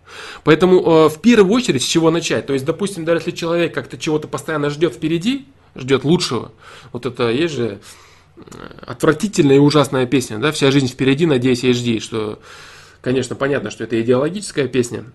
Поэтому 0.43 0.80
э, 0.80 1.10
в 1.10 1.22
первую 1.22 1.53
очередь 1.53 1.84
с 1.84 1.86
чего 1.86 2.12
начать? 2.12 2.45
То 2.45 2.53
есть, 2.53 2.66
допустим, 2.66 3.06
даже 3.06 3.20
если 3.20 3.32
человек 3.32 3.74
как-то 3.74 3.97
чего-то 3.97 4.28
постоянно 4.28 4.70
ждет 4.70 4.93
впереди, 4.93 5.45
ждет 5.76 6.03
лучшего. 6.03 6.51
Вот 6.91 7.05
это 7.05 7.30
есть 7.30 7.53
же 7.53 7.80
э, 8.38 8.41
отвратительная 8.86 9.57
и 9.57 9.59
ужасная 9.59 10.05
песня, 10.05 10.38
да, 10.39 10.51
вся 10.51 10.71
жизнь 10.71 10.88
впереди, 10.88 11.26
надеюсь, 11.26 11.63
и 11.63 11.73
жди, 11.73 11.99
что, 11.99 12.39
конечно, 13.01 13.36
понятно, 13.36 13.71
что 13.71 13.84
это 13.84 13.99
идеологическая 14.01 14.67
песня, 14.67 15.05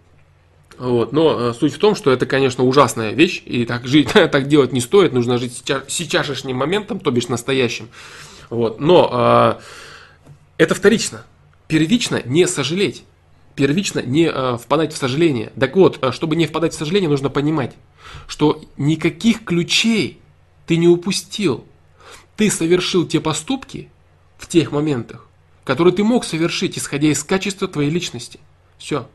вот, 0.79 1.13
но 1.13 1.51
э, 1.51 1.55
суть 1.55 1.75
в 1.75 1.79
том, 1.79 1.95
что 1.95 2.11
это, 2.11 2.27
конечно, 2.27 2.65
ужасная 2.65 3.13
вещь, 3.13 3.43
и 3.45 3.65
так 3.65 3.87
жить, 3.87 4.11
так 4.13 4.49
делать 4.49 4.73
не 4.73 4.81
стоит, 4.81 5.13
нужно 5.13 5.39
жить 5.39 5.55
сейчас, 5.57 5.83
сейчасшним 5.89 6.57
моментом, 6.57 7.01
то 7.01 7.11
бишь 7.11 7.29
настоящим, 7.29 7.89
вот, 8.49 8.81
но 8.81 9.59
э, 9.59 9.61
это 10.59 10.75
вторично, 10.75 11.25
первично 11.69 12.23
не 12.25 12.47
сожалеть, 12.47 13.05
первично 13.55 14.01
не 14.01 14.27
э, 14.27 14.57
впадать 14.57 14.93
в 14.93 14.97
сожаление. 14.97 15.53
Так 15.59 15.77
вот, 15.77 15.99
э, 16.03 16.13
чтобы 16.13 16.37
не 16.37 16.47
впадать 16.47 16.73
в 16.73 16.79
сожаление, 16.79 17.11
нужно 17.11 17.29
понимать, 17.29 17.75
что 18.27 18.63
никаких 18.77 19.45
ключей 19.45 20.20
ты 20.71 20.77
не 20.77 20.87
упустил. 20.87 21.65
Ты 22.37 22.49
совершил 22.49 23.05
те 23.05 23.21
поступки 23.21 23.89
в 24.39 24.47
тех 24.47 24.71
моментах, 24.71 25.27
которые 25.65 25.93
ты 25.93 26.05
мог 26.05 26.25
совершить, 26.25 26.79
исходя 26.79 27.09
из 27.09 27.25
качества 27.25 27.67
твоей 27.67 27.91
личности. 27.91 28.39
Все. 28.79 29.09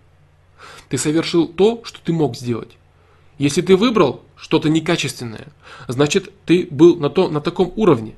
Ты 0.89 0.97
совершил 0.97 1.47
то, 1.47 1.82
что 1.86 2.01
ты 2.01 2.12
мог 2.12 2.36
сделать. 2.36 2.76
Если 3.38 3.62
ты 3.62 3.78
выбрал 3.78 4.22
что-то 4.36 4.68
некачественное, 4.68 5.47
значит 5.88 6.30
ты 6.45 6.68
был 6.70 6.97
на, 6.97 7.10
то, 7.10 7.30
на 7.30 7.39
таком 7.39 7.72
уровне. 7.78 8.16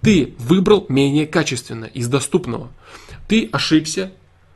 Ты 0.00 0.34
выбрал 0.36 0.86
менее 0.88 1.28
качественное 1.28 1.90
из 1.90 2.08
доступного. 2.08 2.72
Ты 3.28 3.48
ошибся, 3.52 4.12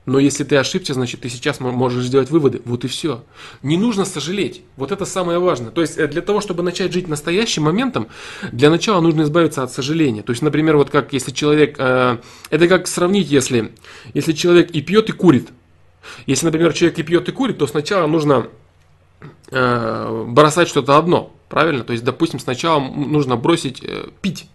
но 0.06 0.18
если 0.18 0.44
ты 0.44 0.56
ошибся, 0.56 0.94
значит 0.94 1.20
ты 1.20 1.28
сейчас 1.28 1.60
можешь 1.60 2.04
сделать 2.04 2.30
выводы. 2.30 2.62
Вот 2.64 2.84
и 2.84 2.88
все. 2.88 3.22
Не 3.62 3.76
нужно 3.76 4.04
сожалеть. 4.04 4.62
Вот 4.76 4.92
это 4.92 5.04
самое 5.04 5.38
важное. 5.38 5.70
То 5.70 5.82
есть 5.82 5.98
э, 5.98 6.08
для 6.08 6.22
того, 6.22 6.40
чтобы 6.40 6.62
начать 6.62 6.92
жить 6.92 7.06
настоящим 7.06 7.64
моментом, 7.64 8.08
для 8.50 8.70
начала 8.70 9.00
нужно 9.00 9.22
избавиться 9.22 9.62
от 9.62 9.72
сожаления. 9.72 10.22
То 10.22 10.30
есть, 10.30 10.42
например, 10.42 10.76
вот 10.76 10.90
как 10.90 11.12
если 11.12 11.32
человек... 11.32 11.76
Э, 11.78 12.16
это 12.48 12.66
как 12.66 12.88
сравнить, 12.88 13.30
если, 13.30 13.72
если 14.14 14.32
человек 14.32 14.70
и 14.70 14.80
пьет, 14.80 15.10
и 15.10 15.12
курит. 15.12 15.48
Если, 16.26 16.46
например, 16.46 16.72
человек 16.72 16.98
и 16.98 17.02
пьет, 17.02 17.28
и 17.28 17.32
курит, 17.32 17.58
то 17.58 17.66
сначала 17.66 18.06
нужно 18.06 18.48
э, 19.50 20.24
бросать 20.28 20.68
что-то 20.68 20.96
одно. 20.96 21.32
Правильно? 21.50 21.84
То 21.84 21.92
есть, 21.92 22.04
допустим, 22.04 22.38
сначала 22.40 22.80
нужно 22.80 23.36
бросить 23.36 23.82
э, 23.82 24.08
пить. 24.22 24.46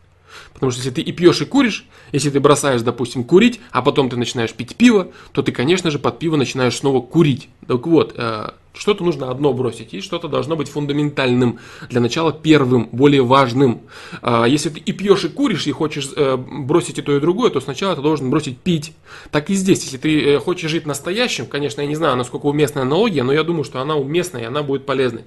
Потому 0.55 0.71
что 0.71 0.79
если 0.79 0.91
ты 0.91 1.01
и 1.01 1.11
пьешь, 1.11 1.41
и 1.41 1.45
куришь, 1.45 1.85
если 2.13 2.29
ты 2.29 2.39
бросаешь, 2.39 2.81
допустим, 2.81 3.25
курить, 3.25 3.59
а 3.71 3.81
потом 3.81 4.09
ты 4.09 4.15
начинаешь 4.15 4.53
пить 4.53 4.77
пиво, 4.77 5.09
то 5.33 5.41
ты, 5.41 5.51
конечно 5.51 5.91
же, 5.91 5.99
под 5.99 6.17
пиво 6.17 6.37
начинаешь 6.37 6.77
снова 6.77 7.01
курить. 7.01 7.49
Так 7.67 7.85
вот, 7.85 8.13
э, 8.15 8.51
что-то 8.73 9.03
нужно 9.03 9.29
одно 9.29 9.51
бросить, 9.51 9.93
и 9.93 9.99
что-то 9.99 10.29
должно 10.29 10.55
быть 10.55 10.69
фундаментальным. 10.69 11.59
Для 11.89 11.99
начала 11.99 12.31
первым, 12.31 12.87
более 12.93 13.21
важным. 13.21 13.81
Э, 14.21 14.45
если 14.47 14.69
ты 14.69 14.79
и 14.79 14.93
пьешь, 14.93 15.25
и 15.25 15.27
куришь, 15.27 15.67
и 15.67 15.73
хочешь 15.73 16.09
э, 16.15 16.37
бросить 16.37 16.99
и 16.99 17.01
то, 17.01 17.13
и 17.13 17.19
другое, 17.19 17.49
то 17.49 17.59
сначала 17.59 17.93
ты 17.93 18.01
должен 18.01 18.29
бросить 18.29 18.57
пить. 18.57 18.93
Так 19.31 19.49
и 19.49 19.55
здесь, 19.55 19.83
если 19.83 19.97
ты 19.97 20.39
хочешь 20.39 20.71
жить 20.71 20.85
настоящим, 20.85 21.47
конечно, 21.47 21.81
я 21.81 21.87
не 21.87 21.95
знаю, 21.95 22.15
насколько 22.15 22.45
уместная 22.45 22.83
аналогия, 22.83 23.23
но 23.23 23.33
я 23.33 23.43
думаю, 23.43 23.65
что 23.65 23.81
она 23.81 23.97
уместная, 23.97 24.43
и 24.43 24.45
она 24.45 24.63
будет 24.63 24.85
полезной. 24.85 25.25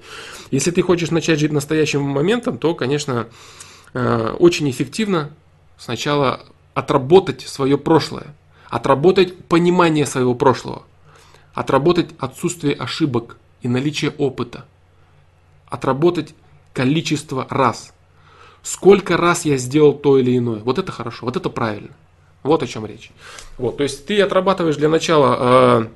Если 0.50 0.70
ты 0.70 0.80
хочешь 0.80 1.10
начать 1.10 1.38
жить 1.38 1.52
настоящим 1.52 2.00
моментом, 2.00 2.56
то, 2.56 2.74
конечно, 2.74 3.28
очень 3.94 4.70
эффективно 4.70 5.30
сначала 5.78 6.40
отработать 6.74 7.42
свое 7.42 7.78
прошлое, 7.78 8.34
отработать 8.68 9.44
понимание 9.44 10.06
своего 10.06 10.34
прошлого, 10.34 10.82
отработать 11.54 12.10
отсутствие 12.18 12.74
ошибок 12.74 13.36
и 13.62 13.68
наличие 13.68 14.12
опыта, 14.12 14.64
отработать 15.66 16.34
количество 16.72 17.46
раз. 17.50 17.92
Сколько 18.62 19.16
раз 19.16 19.44
я 19.44 19.56
сделал 19.56 19.94
то 19.94 20.18
или 20.18 20.36
иное. 20.36 20.60
Вот 20.60 20.78
это 20.78 20.92
хорошо, 20.92 21.26
вот 21.26 21.36
это 21.36 21.48
правильно. 21.48 21.90
Вот 22.42 22.62
о 22.62 22.66
чем 22.66 22.86
речь. 22.86 23.10
Вот, 23.56 23.78
то 23.78 23.82
есть 23.82 24.06
ты 24.06 24.20
отрабатываешь 24.20 24.76
для 24.76 24.88
начала 24.88 25.36
э, 25.40 25.88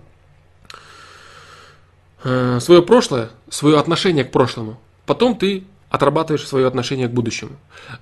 э, 2.24 2.60
свое 2.60 2.82
прошлое, 2.82 3.30
свое 3.48 3.78
отношение 3.78 4.24
к 4.24 4.32
прошлому. 4.32 4.80
Потом 5.06 5.36
ты 5.36 5.64
отрабатываешь 5.92 6.46
свое 6.46 6.66
отношение 6.66 7.06
к 7.06 7.12
будущему. 7.12 7.52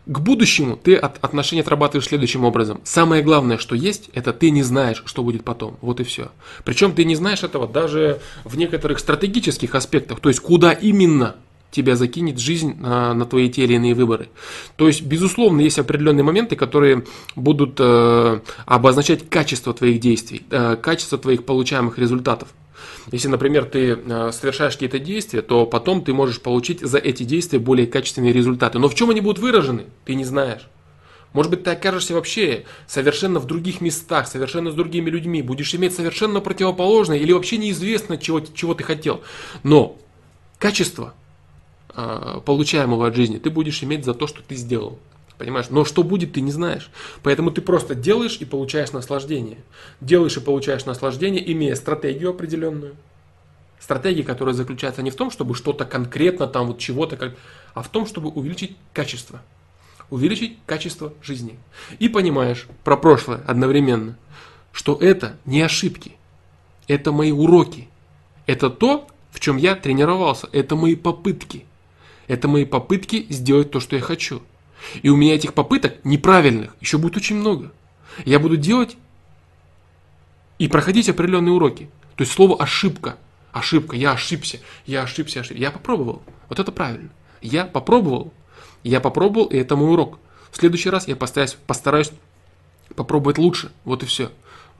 К 0.07 0.21
будущему 0.21 0.77
ты 0.77 0.95
от 0.95 1.23
отношения 1.25 1.63
отрабатываешь 1.63 2.07
следующим 2.07 2.45
образом. 2.45 2.81
Самое 2.85 3.21
главное, 3.21 3.59
что 3.59 3.75
есть, 3.75 4.11
это 4.15 4.33
ты 4.33 4.51
не 4.51 4.63
знаешь, 4.63 5.03
что 5.07 5.25
будет 5.25 5.43
потом. 5.43 5.77
Вот 5.81 5.99
и 5.99 6.05
все. 6.05 6.31
Причем 6.65 6.93
ты 6.93 7.05
не 7.05 7.17
знаешь 7.17 7.43
этого 7.43 7.67
даже 7.67 8.21
в 8.45 8.57
некоторых 8.57 9.01
стратегических 9.01 9.75
аспектах. 9.75 10.21
То 10.21 10.29
есть, 10.29 10.39
куда 10.39 10.71
именно 10.71 11.35
тебя 11.73 11.97
закинет 11.97 12.39
жизнь 12.39 12.77
на, 12.79 13.13
на 13.13 13.27
твои 13.27 13.51
те 13.51 13.65
или 13.65 13.75
иные 13.75 13.95
выборы. 13.95 14.29
То 14.77 14.87
есть, 14.87 15.03
безусловно, 15.03 15.61
есть 15.61 15.79
определенные 15.79 16.23
моменты, 16.23 16.55
которые 16.55 17.05
будут 17.35 17.77
э, 17.81 18.41
обозначать 18.67 19.29
качество 19.29 19.75
твоих 19.75 19.99
действий, 19.99 20.43
э, 20.51 20.77
качество 20.77 21.19
твоих 21.19 21.45
получаемых 21.45 21.99
результатов. 21.99 22.49
Если, 23.13 23.29
например, 23.29 23.65
ты 23.65 23.93
э, 23.93 24.33
совершаешь 24.33 24.75
какие-то 24.75 24.99
действия, 24.99 25.43
то 25.43 25.67
потом 25.67 26.03
ты 26.03 26.13
можешь 26.13 26.41
получить 26.41 26.81
за 26.81 26.99
эти 26.99 27.23
действия 27.23 27.59
более 27.59 27.87
качественные 27.87 28.33
результаты. 28.33 28.79
Но 28.79 28.89
в 28.89 28.95
чем 28.95 29.11
они 29.11 29.21
будут 29.21 29.39
выражены, 29.39 29.87
ты 30.05 30.15
не 30.15 30.25
знаешь. 30.25 30.69
Может 31.33 31.51
быть, 31.51 31.63
ты 31.63 31.71
окажешься 31.71 32.15
вообще 32.15 32.65
совершенно 32.87 33.39
в 33.39 33.47
других 33.47 33.81
местах, 33.81 34.27
совершенно 34.27 34.73
с 34.73 34.75
другими 34.75 35.11
людьми, 35.11 35.43
будешь 35.43 35.75
иметь 35.75 35.95
совершенно 35.95 36.41
противоположное 36.41 37.19
или 37.19 37.33
вообще 37.33 37.57
неизвестно, 37.57 38.17
чего, 38.17 38.41
чего 38.41 38.75
ты 38.75 38.83
хотел. 38.83 39.23
Но 39.63 39.97
качество 40.59 41.15
э, 41.95 42.41
получаемого 42.45 43.07
от 43.07 43.15
жизни 43.15 43.39
ты 43.39 43.51
будешь 43.51 43.83
иметь 43.85 44.05
за 44.05 44.15
то, 44.15 44.27
что 44.27 44.43
ты 44.43 44.57
сделал. 44.57 44.99
Понимаешь? 45.41 45.71
Но 45.71 45.87
что 45.87 46.03
будет, 46.03 46.35
ты 46.35 46.43
не 46.43 46.53
знаешь. 46.53 46.91
Поэтому 47.23 47.51
ты 47.51 47.63
просто 47.63 47.95
делаешь 47.95 48.37
и 48.41 48.45
получаешь 48.45 48.93
наслаждение. 48.93 49.57
Делаешь 50.03 50.37
и 50.37 50.41
получаешь 50.41 50.85
наслаждение, 50.85 51.51
имея 51.53 51.75
стратегию 51.77 52.29
определенную. 52.29 52.95
Стратегия, 53.79 54.23
которая 54.23 54.55
заключается 54.55 55.01
не 55.01 55.11
в 55.11 55.15
том, 55.15 55.31
чтобы 55.31 55.55
что-то 55.55 55.87
конкретно 55.87 56.47
там 56.47 56.67
вот 56.67 56.79
чего-то, 56.79 57.17
как, 57.17 57.37
а 57.73 57.83
в 57.83 57.89
том, 57.89 58.05
чтобы 58.05 58.29
увеличить 58.29 58.77
качество. 58.93 59.41
Увеличить 60.11 60.59
качество 60.67 61.15
жизни. 61.23 61.59
И 61.99 62.11
понимаешь 62.11 62.67
про 62.85 62.99
прошлое 62.99 63.41
одновременно, 63.47 64.19
что 64.73 64.95
это 65.01 65.39
не 65.47 65.63
ошибки, 65.63 66.19
это 66.87 67.13
мои 67.13 67.33
уроки. 67.33 67.89
Это 68.45 68.69
то, 68.69 69.09
в 69.31 69.41
чем 69.41 69.57
я 69.57 69.75
тренировался. 69.75 70.51
Это 70.53 70.77
мои 70.77 70.97
попытки. 70.97 71.65
Это 72.29 72.47
мои 72.47 72.67
попытки 72.67 73.25
сделать 73.31 73.71
то, 73.71 73.81
что 73.81 73.97
я 73.97 74.03
хочу. 74.03 74.43
И 75.03 75.09
у 75.09 75.17
меня 75.17 75.35
этих 75.35 75.55
попыток 75.55 76.05
неправильных 76.05 76.77
еще 76.81 76.99
будет 76.99 77.17
очень 77.17 77.37
много. 77.37 77.73
Я 78.25 78.39
буду 78.39 78.57
делать 78.57 78.97
и 80.59 80.69
проходить 80.69 81.09
определенные 81.09 81.53
уроки. 81.53 81.91
То 82.17 82.23
есть 82.23 82.33
слово 82.33 82.57
ошибка. 82.57 83.17
Ошибка, 83.53 83.97
я 83.97 84.13
ошибся, 84.13 84.61
я 84.87 85.03
ошибся, 85.03 85.41
ошибся. 85.41 85.61
Я 85.61 85.71
попробовал. 85.71 86.23
Вот 86.49 86.59
это 86.59 86.71
правильно. 86.71 87.11
Я 87.41 87.65
попробовал. 87.65 88.33
Я 88.83 89.01
попробовал, 89.01 89.47
и 89.47 89.57
это 89.57 89.77
мой 89.77 89.91
урок. 89.91 90.19
В 90.51 90.57
следующий 90.57 90.91
раз 90.91 91.09
я 91.09 91.17
постараюсь, 91.17 91.57
постараюсь 91.67 92.13
попробовать 92.95 93.39
лучше. 93.39 93.73
Вот 93.85 94.03
и 94.03 94.07
все. 94.07 94.31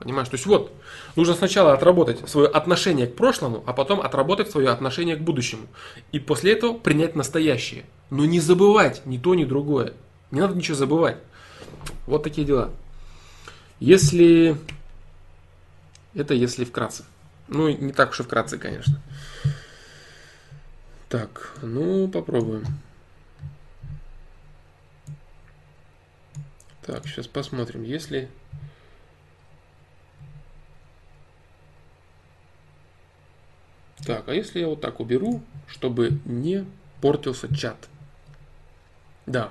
Понимаешь? 0.01 0.29
То 0.29 0.33
есть 0.33 0.47
вот, 0.47 0.73
нужно 1.15 1.35
сначала 1.35 1.73
отработать 1.73 2.27
свое 2.27 2.47
отношение 2.47 3.05
к 3.05 3.15
прошлому, 3.15 3.63
а 3.67 3.73
потом 3.73 4.01
отработать 4.01 4.49
свое 4.49 4.69
отношение 4.69 5.15
к 5.15 5.21
будущему. 5.21 5.67
И 6.11 6.17
после 6.17 6.53
этого 6.53 6.73
принять 6.73 7.15
настоящее. 7.15 7.85
Но 8.09 8.25
не 8.25 8.39
забывать 8.39 9.05
ни 9.05 9.19
то, 9.19 9.35
ни 9.35 9.45
другое. 9.45 9.93
Не 10.31 10.39
надо 10.39 10.55
ничего 10.55 10.75
забывать. 10.75 11.17
Вот 12.07 12.23
такие 12.23 12.47
дела. 12.47 12.71
Если... 13.79 14.57
Это 16.15 16.33
если 16.33 16.65
вкратце. 16.65 17.05
Ну, 17.47 17.69
не 17.69 17.93
так 17.93 18.09
уж 18.09 18.21
и 18.21 18.23
вкратце, 18.23 18.57
конечно. 18.57 18.99
Так, 21.09 21.53
ну, 21.61 22.07
попробуем. 22.07 22.65
Так, 26.83 27.05
сейчас 27.05 27.27
посмотрим. 27.27 27.83
Если... 27.83 28.29
Так, 34.05 34.27
а 34.27 34.33
если 34.33 34.59
я 34.59 34.67
вот 34.67 34.81
так 34.81 34.99
уберу, 34.99 35.41
чтобы 35.67 36.19
не 36.25 36.65
портился 37.01 37.53
чат? 37.55 37.77
Да. 39.25 39.49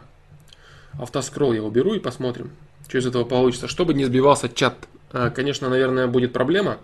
Автоскролл 0.99 1.53
я 1.53 1.63
уберу 1.63 1.95
и 1.95 2.01
посмотрим, 2.01 2.51
что 2.89 2.99
из 2.99 3.07
этого 3.07 3.25
получится. 3.25 3.69
Чтобы 3.69 3.95
не 3.95 4.05
сбивался 4.05 4.49
чат. 4.49 4.75
А, 5.13 5.31
конечно, 5.31 5.69
наверное, 5.69 6.07
будет 6.07 6.33
проблема 6.33 6.79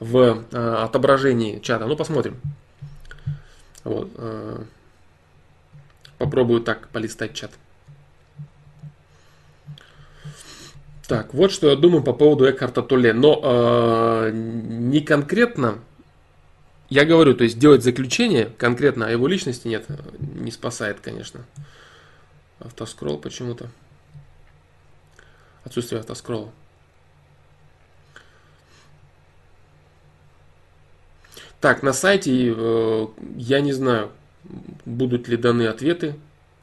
в 0.00 0.44
а, 0.52 0.84
отображении 0.84 1.60
чата. 1.60 1.86
Ну, 1.86 1.96
посмотрим. 1.96 2.36
Вот. 3.84 4.10
А, 4.16 4.64
попробую 6.18 6.62
так 6.62 6.88
полистать 6.88 7.34
чат. 7.34 7.52
Так, 11.06 11.34
вот 11.34 11.52
что 11.52 11.68
я 11.68 11.76
думаю 11.76 12.02
по 12.02 12.12
поводу 12.12 12.48
Экхарта 12.48 12.82
Толле. 12.82 13.12
Но 13.12 13.38
э, 13.42 14.30
не 14.32 15.00
конкретно 15.02 15.78
я 16.94 17.04
говорю, 17.04 17.34
то 17.34 17.42
есть 17.42 17.58
делать 17.58 17.82
заключение 17.82 18.52
конкретно 18.56 19.08
о 19.08 19.10
его 19.10 19.26
личности 19.26 19.66
нет, 19.66 19.84
не 20.20 20.52
спасает, 20.52 21.00
конечно. 21.00 21.44
Автоскролл 22.60 23.18
почему-то. 23.18 23.68
Отсутствие 25.64 25.98
автоскролла. 25.98 26.52
Так, 31.60 31.82
на 31.82 31.92
сайте 31.92 32.54
э, 32.56 33.06
я 33.38 33.60
не 33.60 33.72
знаю, 33.72 34.12
будут 34.84 35.26
ли 35.26 35.36
даны 35.36 35.66
ответы, 35.66 36.14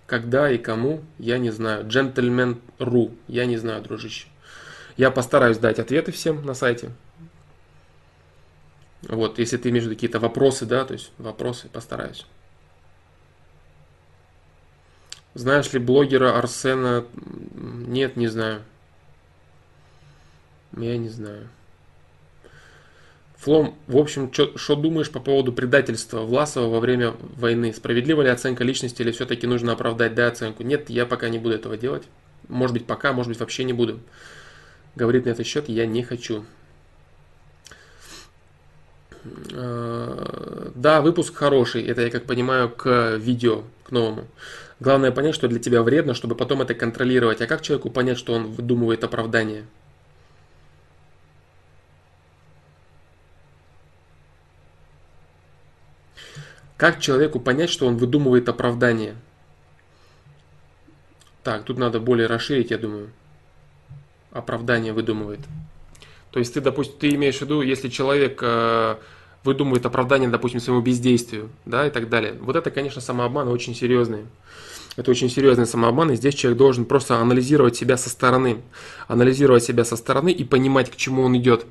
когда 0.08 0.50
и 0.50 0.58
кому, 0.58 1.02
я 1.20 1.40
не 1.40 1.50
знаю. 1.50 1.86
Gentleman.ru, 1.88 3.14
я 3.28 3.46
не 3.46 3.58
знаю, 3.58 3.84
дружище. 3.84 4.28
Я 4.96 5.12
постараюсь 5.12 5.58
дать 5.58 5.80
ответы 5.80 6.14
всем 6.14 6.46
на 6.46 6.54
сайте. 6.54 6.92
Вот, 9.04 9.40
если 9.40 9.58
ты 9.58 9.70
имеешь 9.70 9.88
какие-то 9.88 10.20
вопросы, 10.20 10.66
да, 10.66 10.86
то 10.86 10.94
есть 10.94 11.12
вопросы, 11.18 11.68
постараюсь. 11.70 12.26
Знаешь 15.34 15.72
ли 15.72 15.80
блогера 15.80 16.38
Арсена? 16.38 17.06
Нет, 17.54 18.16
не 18.16 18.28
знаю. 18.28 18.62
Я 20.78 20.98
не 20.98 21.10
знаю. 21.10 21.48
Флом, 23.38 23.76
в 23.88 23.98
общем, 23.98 24.32
что 24.32 24.76
думаешь 24.76 25.10
по 25.10 25.20
поводу 25.20 25.52
предательства 25.52 26.20
Власова 26.20 26.68
во 26.68 26.80
время 26.80 27.16
войны? 27.38 27.74
Справедлива 27.74 28.22
ли 28.22 28.30
оценка 28.30 28.64
личности 28.64 29.02
или 29.02 29.12
все-таки 29.12 29.48
нужно 29.48 29.72
оправдать 29.72 30.14
да 30.14 30.28
оценку? 30.28 30.62
Нет, 30.62 30.92
я 30.92 31.08
пока 31.08 31.28
не 31.28 31.40
буду 31.40 31.56
этого 31.56 31.76
делать. 31.76 32.04
Может 32.50 32.74
быть 32.74 32.86
пока, 32.86 33.14
может 33.14 33.30
быть 33.30 33.40
вообще 33.40 33.64
не 33.64 33.74
буду. 33.74 34.00
Говорит 34.96 35.26
на 35.26 35.30
этот 35.30 35.48
счет, 35.48 35.70
я 35.70 35.88
не 35.88 36.04
хочу. 36.04 36.46
Э, 39.24 40.72
да, 40.76 41.02
выпуск 41.02 41.36
хороший, 41.36 41.84
это 41.86 42.02
я 42.02 42.10
как 42.10 42.26
понимаю 42.26 42.70
к 42.70 43.16
видео, 43.18 43.64
к 43.84 43.92
новому. 43.92 44.28
Главное 44.80 45.12
понять, 45.12 45.36
что 45.36 45.48
для 45.48 45.60
тебя 45.60 45.84
вредно, 45.84 46.14
чтобы 46.14 46.36
потом 46.36 46.62
это 46.62 46.74
контролировать. 46.74 47.42
А 47.42 47.48
как 47.48 47.62
человеку 47.62 47.92
понять, 47.92 48.18
что 48.18 48.34
он 48.34 48.48
выдумывает 48.48 49.04
оправдание? 49.04 49.66
Как 56.78 57.00
человеку 57.00 57.40
понять, 57.40 57.70
что 57.70 57.86
он 57.86 57.98
выдумывает 57.98 58.50
оправдание? 58.50 59.16
Так, 61.44 61.64
тут 61.64 61.78
надо 61.78 62.00
более 62.00 62.26
расширить, 62.26 62.72
я 62.72 62.80
думаю. 62.80 63.12
Оправдание 64.32 64.92
выдумывает. 64.92 65.42
То 66.32 66.40
есть 66.40 66.54
ты, 66.54 66.62
допустим, 66.62 66.96
ты 66.98 67.10
имеешь 67.10 67.38
в 67.38 67.42
виду, 67.42 67.62
если 67.62 67.90
человек 67.90 68.40
э, 68.42 68.96
выдумывает 69.44 69.86
оправдание, 69.86 70.30
допустим, 70.30 70.60
своему 70.60 70.82
бездействию, 70.82 71.50
да, 71.66 71.88
и 71.88 71.90
так 71.90 72.10
далее. 72.10 72.38
Вот 72.42 72.56
это, 72.56 72.72
конечно, 72.72 73.02
самообман 73.02 73.50
очень 73.50 73.76
серьезный. 73.76 74.26
Это 74.96 75.12
очень 75.12 75.30
серьезный 75.30 75.66
самообман, 75.66 76.12
и 76.12 76.16
здесь 76.16 76.36
человек 76.36 76.58
должен 76.58 76.86
просто 76.86 77.18
анализировать 77.18 77.76
себя 77.76 77.98
со 77.98 78.10
стороны. 78.10 78.62
Анализировать 79.08 79.64
себя 79.64 79.86
со 79.86 79.96
стороны 79.96 80.32
и 80.32 80.44
понимать, 80.44 80.90
к 80.90 80.96
чему 80.96 81.24
он 81.24 81.36
идет. 81.38 81.66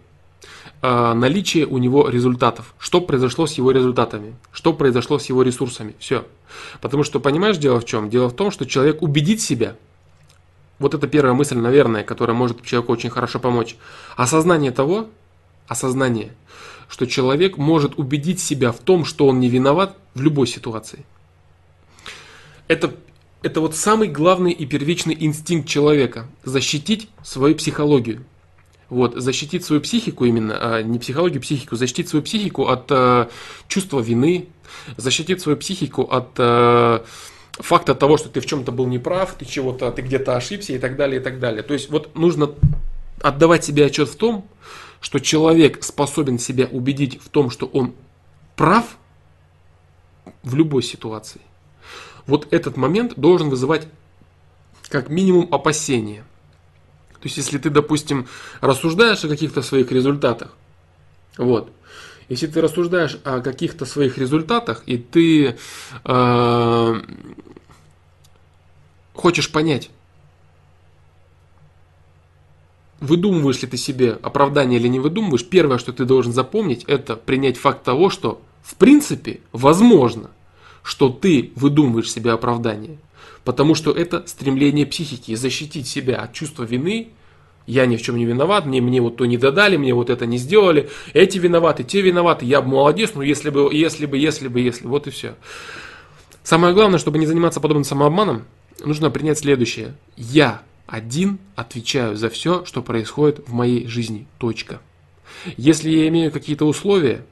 Э, 0.83 1.15
наличие 1.15 1.67
у 1.67 1.79
него 1.79 2.11
результатов. 2.11 2.75
Что 2.79 3.01
произошло 3.01 3.47
с 3.47 3.55
его 3.55 3.71
результатами? 3.71 4.35
Что 4.53 4.75
произошло 4.75 5.19
с 5.19 5.27
его 5.27 5.43
ресурсами? 5.43 5.95
Все. 5.99 6.27
Потому 6.83 7.03
что, 7.03 7.19
понимаешь, 7.19 7.57
дело 7.57 7.81
в 7.81 7.87
чем? 7.87 8.11
Дело 8.11 8.29
в 8.29 8.37
том, 8.37 8.51
что 8.51 8.67
человек 8.67 9.01
убедит 9.01 9.41
себя– 9.41 9.77
вот 10.81 10.95
это 10.95 11.07
первая 11.07 11.35
мысль, 11.35 11.59
наверное, 11.59 12.03
которая 12.03 12.37
может 12.37 12.65
человеку 12.65 12.93
очень 12.93 13.11
хорошо 13.11 13.39
помочь. 13.39 13.77
Осознание 14.17 14.73
того, 14.73 15.09
осознание, 15.69 16.33
что 16.89 17.07
человек 17.07 17.59
может 17.59 17.99
убедить 17.99 18.41
себя 18.41 18.73
в 18.73 18.79
том, 18.79 19.05
что 19.05 19.29
он 19.29 19.39
не 19.39 19.49
виноват 19.49 19.97
в 20.15 20.23
любой 20.23 20.47
ситуации. 20.47 21.05
Это, 22.67 22.95
это 23.43 23.61
вот 23.61 23.77
самый 23.77 24.09
главный 24.09 24.53
и 24.53 24.65
первичный 24.65 25.17
инстинкт 25.21 25.69
человека– 25.69 26.27
защитить 26.45 27.11
свою 27.23 27.55
психологию. 27.57 28.25
Вот, 28.89 29.15
защитить 29.15 29.65
свою 29.65 29.83
психику 29.83 30.25
именно, 30.25 30.57
а 30.61 30.83
не 30.83 30.99
психологию, 30.99 31.43
психику, 31.43 31.77
защитить 31.77 32.09
свою 32.09 32.25
психику 32.25 32.67
от 32.67 32.87
э, 32.91 33.29
чувства 33.69 34.01
вины, 34.01 34.49
защитить 34.97 35.41
свою 35.43 35.59
психику 35.59 36.03
от 36.03 36.31
э, 36.39 37.01
факта 37.63 37.95
того, 37.95 38.17
что 38.17 38.29
ты 38.29 38.41
в 38.41 38.47
чем-то 38.47 38.73
был 38.73 38.87
неправ, 38.87 39.35
ты 39.35 39.45
чего-то, 39.45 39.91
ты 39.93 40.03
где-то 40.03 40.37
ошибся 40.37 40.73
и 40.73 40.79
так 40.79 40.97
далее, 40.97 41.21
и 41.21 41.25
так 41.25 41.39
далее. 41.39 41.63
То 41.63 41.75
есть 41.75 41.91
вот 41.91 42.15
нужно 42.17 42.51
отдавать 43.21 43.65
себе 43.65 43.87
отчет 43.87 44.09
в 44.09 44.17
том, 44.17 44.49
что 45.01 45.19
человек 45.19 45.83
способен 45.83 46.39
себя 46.39 46.67
убедить 46.67 47.21
в 47.23 47.29
том, 47.29 47.51
что 47.51 47.67
он 47.67 47.95
прав 48.57 48.99
в 50.43 50.55
любой 50.55 50.83
ситуации. 50.83 51.41
Вот 52.27 52.53
этот 52.53 52.77
момент 52.77 53.15
должен 53.17 53.49
вызывать 53.49 53.89
как 54.89 55.09
минимум 55.09 55.49
опасения. 55.53 56.25
То 57.15 57.27
есть, 57.27 57.37
если 57.37 57.59
ты, 57.59 57.71
допустим, 57.71 58.29
рассуждаешь 58.61 59.25
о 59.25 59.29
каких-то 59.29 59.63
своих 59.63 59.93
результатах, 59.93 60.57
вот, 61.37 61.71
если 62.29 62.47
ты 62.47 62.61
рассуждаешь 62.61 63.19
о 63.25 63.41
каких-то 63.41 63.85
своих 63.85 64.17
результатах, 64.17 64.83
и 64.87 64.99
ты 64.99 65.57
э, 66.05 67.01
хочешь 69.21 69.53
понять, 69.53 69.91
выдумываешь 73.01 73.63
ли 73.63 73.69
ты 73.69 73.77
себе 73.77 74.19
оправдание 74.23 74.79
или 74.79 74.89
не 74.89 75.01
выдумываешь, 75.01 75.47
первое, 75.47 75.79
что 75.79 75.93
ты 75.93 76.05
должен 76.05 76.33
запомнить, 76.33 76.85
это 76.85 77.17
принять 77.17 77.57
факт 77.57 77.83
того, 77.83 78.11
что 78.11 78.41
в 78.63 78.75
принципе 78.77 79.41
возможно, 79.53 80.31
что 80.83 81.09
ты 81.09 81.53
выдумываешь 81.55 82.11
себе 82.11 82.33
оправдание. 82.33 82.99
Потому 83.45 83.75
что 83.75 83.91
это 83.91 84.27
стремление 84.27 84.87
психики 84.87 85.35
защитить 85.35 85.89
себя 85.89 86.17
от 86.17 86.33
чувства 86.33 86.65
вины 86.65 87.11
я 87.67 87.87
ни 87.87 87.97
в 87.97 88.03
чем 88.03 88.17
не 88.17 88.25
виноват, 88.25 88.67
мне, 88.67 88.81
мне 88.81 89.01
вот 89.01 89.17
то 89.17 89.27
не 89.27 89.37
додали, 89.37 89.77
мне 89.77 89.95
вот 89.95 90.11
это 90.11 90.27
не 90.27 90.39
сделали, 90.39 90.91
эти 91.13 91.39
виноваты, 91.39 91.85
те 91.85 92.01
виноваты, 92.01 92.45
я 92.45 92.63
молодец, 92.63 93.13
ну 93.15 93.23
если 93.23 93.51
бы, 93.51 93.73
если 93.73 94.07
бы, 94.07 94.19
если 94.19 94.49
бы, 94.49 94.61
если, 94.61 94.87
вот 94.87 95.07
и 95.07 95.11
все. 95.11 95.35
Самое 96.43 96.75
главное, 96.75 96.99
чтобы 96.99 97.19
не 97.19 97.27
заниматься 97.27 97.61
подобным 97.61 97.85
самообманом, 97.85 98.45
нужно 98.79 99.11
принять 99.11 99.39
следующее. 99.39 99.95
Я 100.17 100.63
один 100.87 101.39
отвечаю 101.57 102.17
за 102.17 102.31
все, 102.31 102.65
что 102.65 102.83
происходит 102.83 103.49
в 103.49 103.53
моей 103.53 103.87
жизни. 103.87 104.27
Точка. 104.39 104.81
Если 105.57 105.91
я 105.91 106.09
имею 106.09 106.33
какие-то 106.33 106.65
условия, 106.67 107.25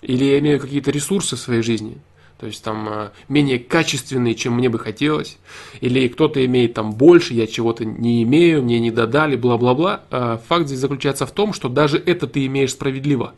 или 0.00 0.24
я 0.24 0.38
имею 0.38 0.60
какие-то 0.60 0.90
ресурсы 0.90 1.36
в 1.36 1.40
своей 1.40 1.62
жизни, 1.62 1.98
то 2.38 2.46
есть 2.46 2.64
там 2.64 2.88
э, 2.88 3.10
менее 3.28 3.58
качественные, 3.58 4.34
чем 4.34 4.54
мне 4.54 4.68
бы 4.68 4.78
хотелось, 4.78 5.38
или 5.80 6.08
кто-то 6.08 6.44
имеет 6.44 6.74
там 6.74 6.92
больше, 6.92 7.32
я 7.34 7.46
чего-то 7.46 7.84
не 7.84 8.22
имею, 8.24 8.62
мне 8.62 8.80
не 8.80 8.90
додали, 8.90 9.36
бла-бла-бла. 9.36 10.04
А 10.10 10.42
факт 10.48 10.66
здесь 10.66 10.80
заключается 10.80 11.26
в 11.26 11.30
том, 11.30 11.52
что 11.52 11.68
даже 11.68 11.96
это 11.98 12.26
ты 12.26 12.44
имеешь 12.46 12.72
справедливо. 12.72 13.34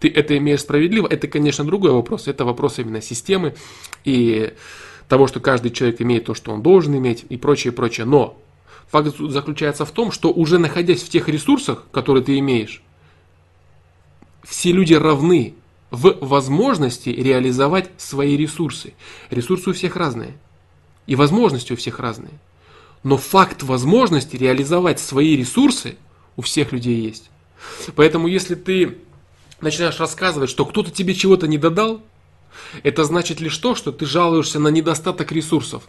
Ты 0.00 0.08
это 0.08 0.36
имеешь 0.38 0.60
справедливо, 0.60 1.06
это, 1.06 1.28
конечно, 1.28 1.64
другой 1.64 1.92
вопрос, 1.92 2.26
это 2.28 2.44
вопрос 2.44 2.78
именно 2.78 3.00
системы 3.00 3.54
и 4.04 4.52
того, 5.08 5.26
что 5.26 5.40
каждый 5.40 5.70
человек 5.70 6.00
имеет 6.00 6.26
то, 6.26 6.34
что 6.34 6.52
он 6.52 6.62
должен 6.62 6.96
иметь 6.96 7.24
и 7.28 7.36
прочее, 7.36 7.72
прочее. 7.72 8.06
Но 8.06 8.38
факт 8.90 9.16
заключается 9.18 9.84
в 9.84 9.90
том, 9.90 10.12
что 10.12 10.32
уже 10.32 10.58
находясь 10.58 11.02
в 11.02 11.08
тех 11.08 11.28
ресурсах, 11.28 11.84
которые 11.90 12.24
ты 12.24 12.38
имеешь, 12.38 12.82
все 14.42 14.72
люди 14.72 14.94
равны 14.94 15.54
в 15.90 16.16
возможности 16.20 17.08
реализовать 17.08 17.90
свои 17.96 18.36
ресурсы. 18.36 18.94
Ресурсы 19.30 19.70
у 19.70 19.72
всех 19.72 19.96
разные. 19.96 20.36
И 21.06 21.16
возможности 21.16 21.72
у 21.72 21.76
всех 21.76 21.98
разные. 21.98 22.32
Но 23.02 23.16
факт 23.16 23.62
возможности 23.62 24.36
реализовать 24.36 24.98
свои 24.98 25.36
ресурсы 25.36 25.96
у 26.36 26.42
всех 26.42 26.72
людей 26.72 27.00
есть. 27.00 27.30
Поэтому 27.94 28.26
если 28.26 28.54
ты 28.54 28.98
начинаешь 29.60 30.00
рассказывать, 30.00 30.50
что 30.50 30.64
кто-то 30.64 30.90
тебе 30.90 31.14
чего-то 31.14 31.46
не 31.46 31.58
додал, 31.58 32.02
это 32.82 33.04
значит 33.04 33.40
лишь 33.40 33.56
то, 33.58 33.74
что 33.74 33.92
ты 33.92 34.06
жалуешься 34.06 34.58
на 34.58 34.68
недостаток 34.68 35.32
ресурсов. 35.32 35.84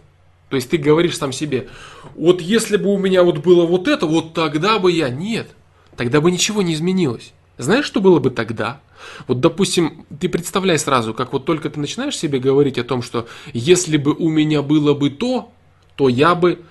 То 0.48 0.56
есть 0.56 0.70
ты 0.70 0.76
говоришь 0.76 1.18
сам 1.18 1.32
себе, 1.32 1.68
вот 2.14 2.40
если 2.40 2.76
бы 2.76 2.92
у 2.92 2.98
меня 2.98 3.22
вот 3.24 3.38
было 3.38 3.66
вот 3.66 3.88
это, 3.88 4.06
вот 4.06 4.32
тогда 4.32 4.78
бы 4.78 4.92
я... 4.92 5.08
Нет, 5.08 5.50
тогда 5.96 6.20
бы 6.20 6.30
ничего 6.30 6.62
не 6.62 6.74
изменилось. 6.74 7.32
Знаешь, 7.58 7.86
что 7.86 8.00
было 8.00 8.18
бы 8.20 8.30
тогда? 8.30 8.80
Вот, 9.26 9.40
допустим, 9.40 10.06
ты 10.20 10.28
представляй 10.28 10.78
сразу, 10.78 11.14
как 11.14 11.32
вот 11.32 11.44
только 11.44 11.70
ты 11.70 11.80
начинаешь 11.80 12.16
себе 12.16 12.38
говорить 12.38 12.78
о 12.78 12.84
том, 12.84 13.02
что 13.02 13.26
если 13.52 13.96
бы 13.96 14.12
у 14.12 14.28
меня 14.28 14.62
было 14.62 14.94
бы 14.94 15.10
то, 15.10 15.52
то 15.96 16.08
я 16.08 16.34
бы, 16.34 16.62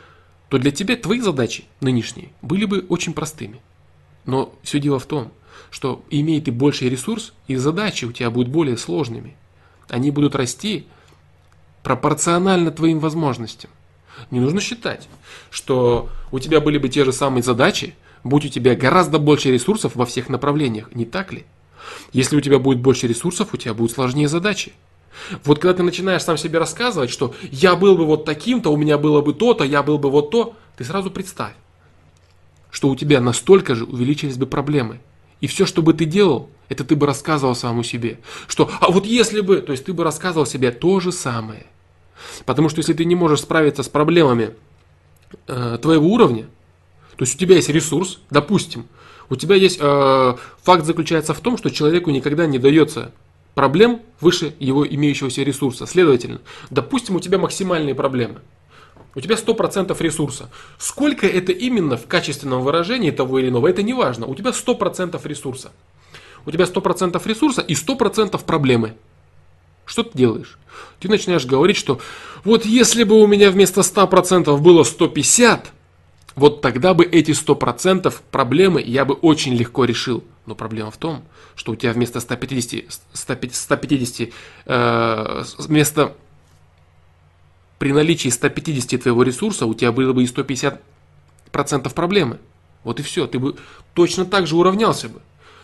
то 0.50 0.58
для 0.58 0.72
тебя 0.72 0.96
твои 0.96 1.20
задачи 1.20 1.66
нынешние 1.82 2.30
были 2.41 2.66
бы 2.66 2.86
очень 2.88 3.14
простыми. 3.14 3.62
Но 4.26 4.54
все 4.64 4.80
дело 4.80 5.00
в 5.00 5.06
том, 5.06 5.32
что 5.70 6.04
имея 6.10 6.41
ты 6.41 6.52
больший 6.52 6.89
ресурс, 6.89 7.34
и 7.48 7.56
задачи 7.56 8.06
у 8.06 8.12
тебя 8.12 8.30
будут 8.30 8.52
более 8.52 8.78
сложными. 8.78 9.36
Они 9.90 10.12
будут 10.12 10.36
расти 10.36 10.88
пропорционально 11.84 12.72
твоим 12.72 13.00
возможностям. 13.00 13.70
Не 14.32 14.40
нужно 14.40 14.62
считать, 14.62 15.08
что 15.52 16.10
у 16.32 16.40
тебя 16.40 16.62
были 16.62 16.78
бы 16.78 16.90
те 16.90 17.06
же 17.06 17.14
самые 17.14 17.44
задачи, 17.44 17.96
будь 18.24 18.46
у 18.46 18.50
тебя 18.50 18.76
гораздо 18.76 19.20
больше 19.20 19.52
ресурсов 19.52 19.96
во 19.96 20.06
всех 20.06 20.30
направлениях, 20.30 20.94
не 20.96 21.06
так 21.06 21.32
ли? 21.32 21.46
Если 22.14 22.36
у 22.36 22.42
тебя 22.42 22.60
будет 22.60 22.80
больше 22.80 23.08
ресурсов, 23.08 23.54
у 23.54 23.58
тебя 23.58 23.74
будут 23.74 23.92
сложнее 23.92 24.28
задачи. 24.28 24.74
Вот 25.44 25.60
когда 25.60 25.76
ты 25.76 25.84
начинаешь 25.84 26.24
сам 26.24 26.38
себе 26.38 26.60
рассказывать, 26.60 27.10
что 27.10 27.36
я 27.52 27.76
был 27.76 27.96
бы 27.96 28.06
вот 28.06 28.26
таким-то, 28.26 28.72
у 28.72 28.78
меня 28.78 28.98
было 28.98 29.22
бы 29.22 29.34
то-то, 29.34 29.64
я 29.64 29.84
был 29.84 29.98
бы 29.98 30.10
вот 30.10 30.32
то, 30.32 30.56
ты 30.78 30.84
сразу 30.84 31.12
представь, 31.12 31.54
что 32.70 32.90
у 32.90 32.96
тебя 32.96 33.22
настолько 33.22 33.76
же 33.76 33.86
увеличились 33.86 34.38
бы 34.38 34.46
проблемы. 34.46 35.00
И 35.40 35.48
все, 35.48 35.66
что 35.66 35.82
бы 35.82 35.94
ты 35.94 36.06
делал, 36.06 36.50
это 36.70 36.84
ты 36.84 36.95
бы 36.95 37.05
рассказывал 37.05 37.55
самому 37.55 37.84
себе. 37.84 38.20
Что, 38.47 38.70
а 38.80 38.91
вот 38.91 39.05
если 39.05 39.41
бы, 39.41 39.57
то 39.57 39.72
есть 39.72 39.86
ты 39.86 39.93
бы 39.93 40.03
рассказывал 40.03 40.45
себе 40.45 40.72
то 40.72 40.99
же 40.99 41.11
самое. 41.11 41.66
Потому 42.45 42.70
что 42.70 42.80
если 42.80 42.93
ты 42.93 43.05
не 43.05 43.16
можешь 43.16 43.41
справиться 43.41 43.84
с 43.84 43.89
проблемами 43.89 44.51
э, 45.47 45.78
твоего 45.82 46.07
уровня, 46.07 46.43
то 47.16 47.24
есть 47.24 47.36
у 47.36 47.38
тебя 47.38 47.55
есть 47.55 47.70
ресурс, 47.70 48.20
допустим, 48.30 48.88
у 49.30 49.36
тебя 49.36 49.55
есть 49.55 49.80
э, 49.82 50.36
факт 50.63 50.86
заключается 50.86 51.34
в 51.34 51.39
том, 51.39 51.57
что 51.57 51.70
человеку 51.70 52.11
никогда 52.11 52.45
не 52.45 52.59
дается 52.59 53.11
проблем 53.53 54.01
выше 54.20 54.53
его 54.59 54.86
имеющегося 54.88 55.43
ресурса. 55.43 55.88
Следовательно, 55.88 56.41
допустим, 56.70 57.16
у 57.16 57.20
тебя 57.20 57.38
максимальные 57.38 57.95
проблемы. 57.95 58.41
У 59.16 59.22
тебя 59.22 59.36
100% 59.36 59.95
ресурса. 60.01 60.49
Сколько 60.78 61.26
это 61.26 61.53
именно 61.53 61.95
в 61.95 62.05
качественном 62.05 62.61
выражении 62.61 63.11
того 63.11 63.39
или 63.39 63.47
иного, 63.47 63.70
это 63.70 63.82
не 63.82 63.93
важно. 63.93 64.26
У 64.28 64.36
тебя 64.36 64.51
100% 64.51 65.20
ресурса. 65.26 65.72
У 66.46 66.52
тебя 66.52 66.66
100% 66.66 67.22
ресурса 67.28 67.62
и 67.62 67.74
100% 67.74 68.43
проблемы. 68.43 68.96
Что 69.86 70.04
ты 70.04 70.18
делаешь? 70.18 70.58
Ты 71.00 71.10
начинаешь 71.10 71.46
говорить, 71.46 71.78
что 71.78 72.00
вот 72.43 72.66
если 72.66 73.04
бы 73.04 73.22
у 73.22 73.28
меня 73.28 73.52
вместо 73.52 73.82
100% 73.82 74.58
было 74.58 74.84
150, 74.84 75.72
вот 76.36 76.62
тогда 76.62 76.93
бы 76.93 77.06
эти 77.06 77.32
100% 77.32 78.14
проблемы 78.32 78.82
я 78.82 79.06
бы 79.06 79.14
очень 79.16 79.54
легко 79.54 79.86
решил. 79.86 80.24
Но 80.46 80.54
проблема 80.54 80.91
в 80.91 80.98
том, 80.98 81.24
что 81.56 81.72
у 81.72 81.76
тебя 81.76 81.93
вместо 81.93 82.20
150, 82.20 82.86
150, 83.14 83.56
150 83.56 84.30
э, 84.66 85.43
вместо 85.60 86.16
при 87.80 87.91
наличии 87.93 88.30
150 88.30 89.02
твоего 89.02 89.24
ресурса 89.24 89.66
у 89.66 89.74
тебя 89.74 89.91
было 89.91 90.14
бы 90.14 90.24
и 90.24 90.28
150% 90.28 90.78
проблемы. 91.93 92.39
Вот 92.84 93.00
и 93.00 93.04
все, 93.04 93.28
ты 93.28 93.39
бы 93.39 93.56
точно 93.93 94.26
так 94.26 94.46
же 94.46 94.56
уравнялся 94.56 95.10
бы. 95.10 95.22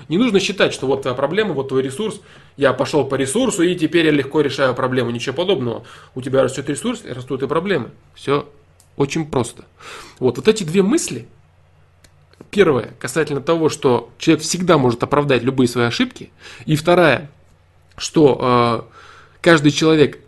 Не 0.09 0.17
нужно 0.17 0.39
считать, 0.39 0.73
что 0.73 0.87
вот 0.87 1.01
твоя 1.03 1.15
проблема, 1.15 1.53
вот 1.53 1.69
твой 1.69 1.81
ресурс, 1.81 2.21
я 2.57 2.73
пошел 2.73 3.05
по 3.05 3.15
ресурсу 3.15 3.63
и 3.63 3.75
теперь 3.75 4.05
я 4.05 4.11
легко 4.11 4.41
решаю 4.41 4.73
проблему. 4.73 5.11
Ничего 5.11 5.35
подобного. 5.35 5.83
У 6.15 6.21
тебя 6.21 6.43
растет 6.43 6.69
ресурс, 6.69 7.03
растут 7.05 7.43
и 7.43 7.47
проблемы. 7.47 7.91
Все 8.13 8.47
Очень 8.97 9.25
просто. 9.25 9.65
Вот, 10.19 10.37
вот 10.37 10.47
эти 10.47 10.63
две 10.63 10.83
мысли, 10.83 11.27
первая 12.49 12.93
касательно 12.99 13.41
того, 13.41 13.69
что 13.69 14.09
человек 14.17 14.43
всегда 14.43 14.77
может 14.77 15.01
оправдать 15.03 15.43
любые 15.43 15.67
свои 15.67 15.85
ошибки, 15.85 16.31
и 16.65 16.75
вторая, 16.75 17.31
что 17.97 18.87
э, 18.91 18.97
каждый 19.41 19.71
человек 19.71 20.19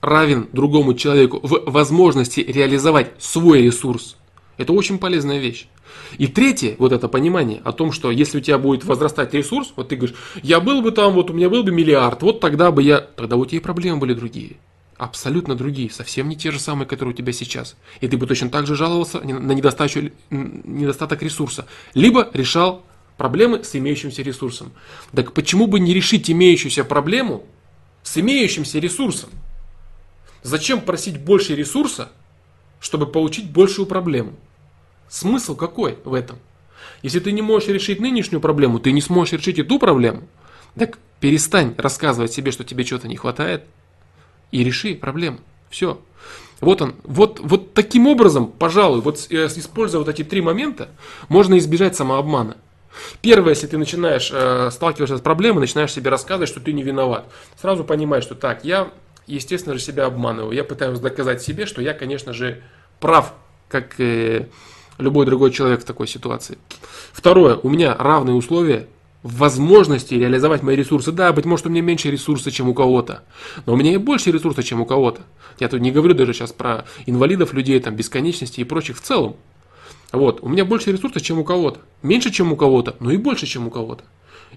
равен 0.00 0.48
другому 0.52 0.94
человеку 0.94 1.40
в 1.42 1.70
возможности 1.70 2.40
реализовать 2.40 3.12
свой 3.18 3.62
ресурс. 3.62 4.16
Это 4.58 4.72
очень 4.72 4.98
полезная 4.98 5.38
вещь. 5.38 5.68
И 6.18 6.26
третье, 6.26 6.76
вот 6.78 6.92
это 6.92 7.08
понимание 7.08 7.60
о 7.64 7.72
том, 7.72 7.92
что 7.92 8.10
если 8.10 8.38
у 8.38 8.40
тебя 8.40 8.58
будет 8.58 8.84
возрастать 8.84 9.34
ресурс, 9.34 9.72
вот 9.76 9.88
ты 9.88 9.96
говоришь, 9.96 10.16
я 10.42 10.60
был 10.60 10.82
бы 10.82 10.90
там, 10.90 11.14
вот 11.14 11.30
у 11.30 11.32
меня 11.32 11.48
был 11.48 11.62
бы 11.62 11.72
миллиард, 11.72 12.22
вот 12.22 12.40
тогда 12.40 12.70
бы 12.70 12.82
я, 12.82 13.00
тогда 13.00 13.36
у 13.36 13.44
тебя 13.44 13.58
и 13.58 13.62
проблемы 13.62 13.98
были 13.98 14.14
другие. 14.14 14.56
Абсолютно 14.98 15.54
другие, 15.54 15.90
совсем 15.90 16.28
не 16.28 16.36
те 16.36 16.50
же 16.50 16.60
самые, 16.60 16.86
которые 16.86 17.14
у 17.14 17.16
тебя 17.16 17.32
сейчас. 17.32 17.76
И 18.00 18.08
ты 18.08 18.16
бы 18.16 18.26
точно 18.26 18.50
так 18.50 18.66
же 18.66 18.76
жаловался 18.76 19.20
на 19.20 19.52
недостачу, 19.52 20.10
недостаток 20.30 21.22
ресурса. 21.22 21.66
Либо 21.94 22.28
решал 22.32 22.84
проблемы 23.16 23.64
с 23.64 23.74
имеющимся 23.74 24.22
ресурсом. 24.22 24.72
Так 25.12 25.32
почему 25.32 25.66
бы 25.66 25.80
не 25.80 25.94
решить 25.94 26.30
имеющуюся 26.30 26.84
проблему 26.84 27.44
с 28.02 28.18
имеющимся 28.18 28.78
ресурсом? 28.78 29.30
Зачем 30.42 30.80
просить 30.80 31.20
больше 31.20 31.54
ресурса, 31.54 32.10
чтобы 32.80 33.06
получить 33.06 33.50
большую 33.50 33.86
проблему? 33.86 34.34
Смысл 35.12 35.54
какой 35.56 35.98
в 36.04 36.14
этом? 36.14 36.38
Если 37.02 37.20
ты 37.20 37.32
не 37.32 37.42
можешь 37.42 37.68
решить 37.68 38.00
нынешнюю 38.00 38.40
проблему, 38.40 38.78
ты 38.78 38.92
не 38.92 39.02
сможешь 39.02 39.34
решить 39.34 39.58
и 39.58 39.62
ту 39.62 39.78
проблему. 39.78 40.22
Так 40.74 40.98
перестань 41.20 41.74
рассказывать 41.76 42.32
себе, 42.32 42.50
что 42.50 42.64
тебе 42.64 42.82
чего-то 42.82 43.08
не 43.08 43.16
хватает, 43.16 43.64
и 44.52 44.64
реши 44.64 44.94
проблему. 44.94 45.40
Все. 45.68 46.00
Вот 46.62 46.80
он. 46.80 46.94
Вот, 47.04 47.40
вот 47.40 47.74
таким 47.74 48.06
образом, 48.06 48.46
пожалуй, 48.46 49.02
вот 49.02 49.26
э, 49.28 49.48
используя 49.54 49.98
вот 49.98 50.08
эти 50.08 50.24
три 50.24 50.40
момента, 50.40 50.88
можно 51.28 51.58
избежать 51.58 51.94
самообмана. 51.94 52.56
Первое, 53.20 53.50
если 53.50 53.66
ты 53.66 53.76
начинаешь 53.76 54.30
э, 54.32 54.70
сталкиваться 54.72 55.18
с 55.18 55.20
проблемой, 55.20 55.60
начинаешь 55.60 55.92
себе 55.92 56.08
рассказывать, 56.08 56.48
что 56.48 56.58
ты 56.60 56.72
не 56.72 56.82
виноват. 56.82 57.26
Сразу 57.60 57.84
понимаешь, 57.84 58.24
что 58.24 58.34
так, 58.34 58.64
я 58.64 58.90
естественно 59.26 59.74
же, 59.74 59.80
себя 59.82 60.06
обманываю. 60.06 60.52
Я 60.52 60.64
пытаюсь 60.64 61.00
доказать 61.00 61.42
себе, 61.42 61.66
что 61.66 61.82
я, 61.82 61.92
конечно 61.92 62.32
же, 62.32 62.62
прав, 62.98 63.34
как 63.68 64.00
э, 64.00 64.46
любой 65.02 65.26
другой 65.26 65.50
человек 65.50 65.82
в 65.82 65.84
такой 65.84 66.06
ситуации. 66.06 66.58
Второе, 67.12 67.56
у 67.56 67.68
меня 67.68 67.96
равные 67.96 68.34
условия 68.34 68.88
возможности 69.22 70.14
реализовать 70.14 70.62
мои 70.62 70.76
ресурсы. 70.76 71.12
Да, 71.12 71.32
быть 71.32 71.44
может, 71.44 71.66
у 71.66 71.70
меня 71.70 71.82
меньше 71.82 72.10
ресурсов, 72.10 72.52
чем 72.52 72.68
у 72.68 72.74
кого-то, 72.74 73.22
но 73.66 73.74
у 73.74 73.76
меня 73.76 73.92
и 73.92 73.96
больше 73.96 74.32
ресурсов, 74.32 74.64
чем 74.64 74.80
у 74.80 74.86
кого-то. 74.86 75.22
Я 75.60 75.68
тут 75.68 75.80
не 75.80 75.92
говорю 75.92 76.14
даже 76.14 76.32
сейчас 76.32 76.52
про 76.52 76.84
инвалидов, 77.06 77.52
людей, 77.52 77.78
там, 77.80 77.94
бесконечности 77.94 78.60
и 78.60 78.64
прочих 78.64 78.98
в 78.98 79.00
целом. 79.00 79.36
Вот, 80.12 80.40
у 80.42 80.48
меня 80.48 80.64
больше 80.64 80.92
ресурсов, 80.92 81.22
чем 81.22 81.38
у 81.38 81.44
кого-то. 81.44 81.80
Меньше, 82.02 82.30
чем 82.30 82.52
у 82.52 82.56
кого-то, 82.56 82.96
но 83.00 83.10
и 83.10 83.16
больше, 83.16 83.46
чем 83.46 83.66
у 83.66 83.70
кого-то. 83.70 84.04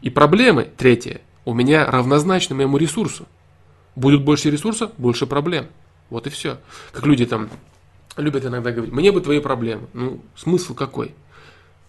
И 0.02 0.10
проблемы, 0.10 0.68
третье, 0.78 1.22
у 1.46 1.54
меня 1.54 1.89
равнозначны 1.89 2.56
моему 2.56 2.78
ресурсу. 2.78 3.26
Будет 3.96 4.24
больше 4.24 4.52
ресурсов, 4.52 4.91
больше 4.98 5.26
проблем. 5.26 5.68
Вот 6.10 6.28
и 6.28 6.30
все. 6.30 6.58
Как 6.91 7.06
люди 7.06 7.26
там 7.26 7.50
любят 8.18 8.45
иногда 8.45 8.72
говорить, 8.72 8.93
мне 8.93 9.11
бы 9.11 9.22
твои 9.22 9.39
проблемы. 9.39 9.88
Ну, 9.93 10.22
смысл 10.36 10.74
какой? 10.74 11.13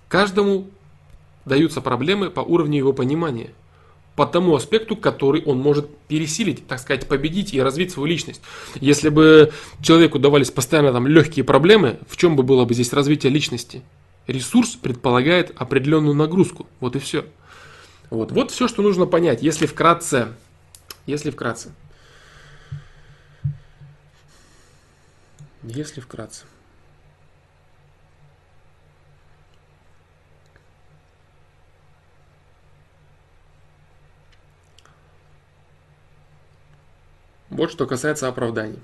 Каждому 0.08 0.68
даются 1.44 1.80
проблемы 1.80 2.30
по 2.30 2.40
уровню 2.40 2.78
его 2.78 2.92
понимания. 2.92 3.50
По 4.14 4.24
тому 4.26 4.56
аспекту, 4.56 4.96
который 4.96 5.42
он 5.44 5.58
может 5.58 5.94
пересилить, 6.08 6.66
так 6.66 6.78
сказать, 6.78 7.06
победить 7.06 7.52
и 7.52 7.60
развить 7.60 7.92
свою 7.92 8.06
личность. 8.06 8.40
Если 8.80 9.10
бы 9.10 9.52
человеку 9.82 10.18
давались 10.18 10.50
постоянно 10.50 10.90
там 10.92 11.06
легкие 11.06 11.44
проблемы, 11.44 11.98
в 12.08 12.16
чем 12.16 12.34
бы 12.34 12.42
было 12.42 12.64
бы 12.64 12.72
здесь 12.72 12.94
развитие 12.94 13.30
личности? 13.30 13.82
Ресурс 14.26 14.70
предполагает 14.70 15.52
определенную 15.56 16.14
нагрузку. 16.14 16.66
Вот 16.80 16.96
и 16.96 16.98
все. 16.98 17.26
Вот, 18.08 18.32
вот 18.32 18.50
все, 18.50 18.68
что 18.68 18.82
нужно 18.82 19.04
понять. 19.04 19.42
Если 19.42 19.66
вкратце, 19.66 20.28
если 21.04 21.30
вкратце. 21.30 21.72
Если 25.66 26.00
вкратце. 26.00 26.44
Вот 37.50 37.72
что 37.72 37.86
касается 37.86 38.28
оправданий. 38.28 38.78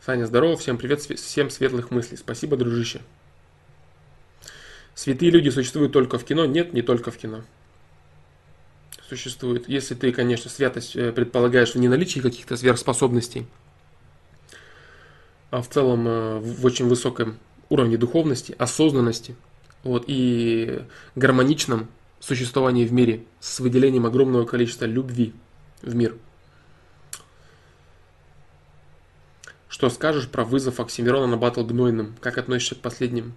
Саня, 0.00 0.24
здорово, 0.24 0.56
всем 0.56 0.78
привет, 0.78 1.02
всем 1.02 1.50
светлых 1.50 1.90
мыслей. 1.90 2.16
Спасибо, 2.16 2.56
дружище. 2.56 3.02
Святые 4.94 5.30
люди 5.30 5.50
существуют 5.50 5.92
только 5.92 6.18
в 6.18 6.24
кино? 6.24 6.46
Нет, 6.46 6.72
не 6.72 6.80
только 6.80 7.10
в 7.10 7.18
кино 7.18 7.44
существует. 9.10 9.68
Если 9.68 9.94
ты, 9.94 10.12
конечно, 10.12 10.48
святость 10.48 10.94
э, 10.94 11.12
предполагаешь 11.12 11.74
в 11.74 11.78
неналичии 11.78 12.20
каких-то 12.20 12.56
сверхспособностей, 12.56 13.46
а 15.50 15.62
в 15.62 15.68
целом 15.68 16.06
э, 16.06 16.38
в 16.38 16.64
очень 16.64 16.86
высоком 16.86 17.36
уровне 17.68 17.96
духовности, 17.96 18.54
осознанности 18.56 19.34
вот, 19.82 20.04
и 20.06 20.84
гармоничном 21.16 21.88
существовании 22.20 22.86
в 22.86 22.92
мире 22.92 23.24
с 23.40 23.58
выделением 23.58 24.06
огромного 24.06 24.44
количества 24.46 24.84
любви 24.84 25.32
в 25.82 25.94
мир. 25.94 26.16
Что 29.68 29.90
скажешь 29.90 30.28
про 30.28 30.44
вызов 30.44 30.78
Оксимирона 30.78 31.26
на 31.26 31.36
батл 31.36 31.64
Гнойным? 31.64 32.14
Как 32.20 32.38
относишься 32.38 32.74
к 32.76 32.78
последнему? 32.78 33.32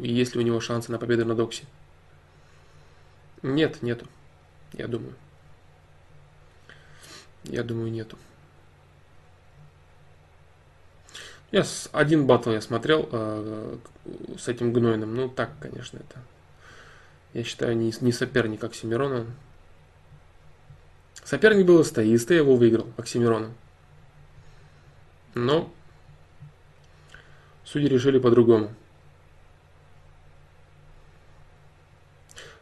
И 0.00 0.12
есть 0.12 0.34
ли 0.34 0.40
у 0.40 0.44
него 0.44 0.60
шансы 0.60 0.92
на 0.92 0.98
победу 0.98 1.24
на 1.24 1.34
Доксе? 1.34 1.64
Нет, 3.42 3.82
нету 3.82 4.06
я 4.76 4.88
думаю. 4.88 5.14
Я 7.44 7.62
думаю, 7.62 7.90
нету. 7.90 8.16
Я 11.52 11.64
с, 11.64 11.88
один 11.92 12.26
батл 12.26 12.50
я 12.50 12.60
смотрел 12.60 13.08
э, 13.10 13.76
с 14.38 14.48
этим 14.48 14.72
гнойным. 14.72 15.14
Ну, 15.14 15.28
так, 15.28 15.50
конечно, 15.60 15.98
это. 15.98 16.20
Я 17.32 17.44
считаю, 17.44 17.76
не, 17.76 17.92
не 18.00 18.12
соперник 18.12 18.64
Оксимирона. 18.64 19.26
Соперник 21.22 21.66
был 21.66 21.84
стоист, 21.84 22.30
я 22.30 22.38
его 22.38 22.56
выиграл, 22.56 22.86
Оксимирона. 22.96 23.52
Но 25.34 25.72
судьи 27.64 27.88
решили 27.88 28.18
по-другому. 28.18 28.70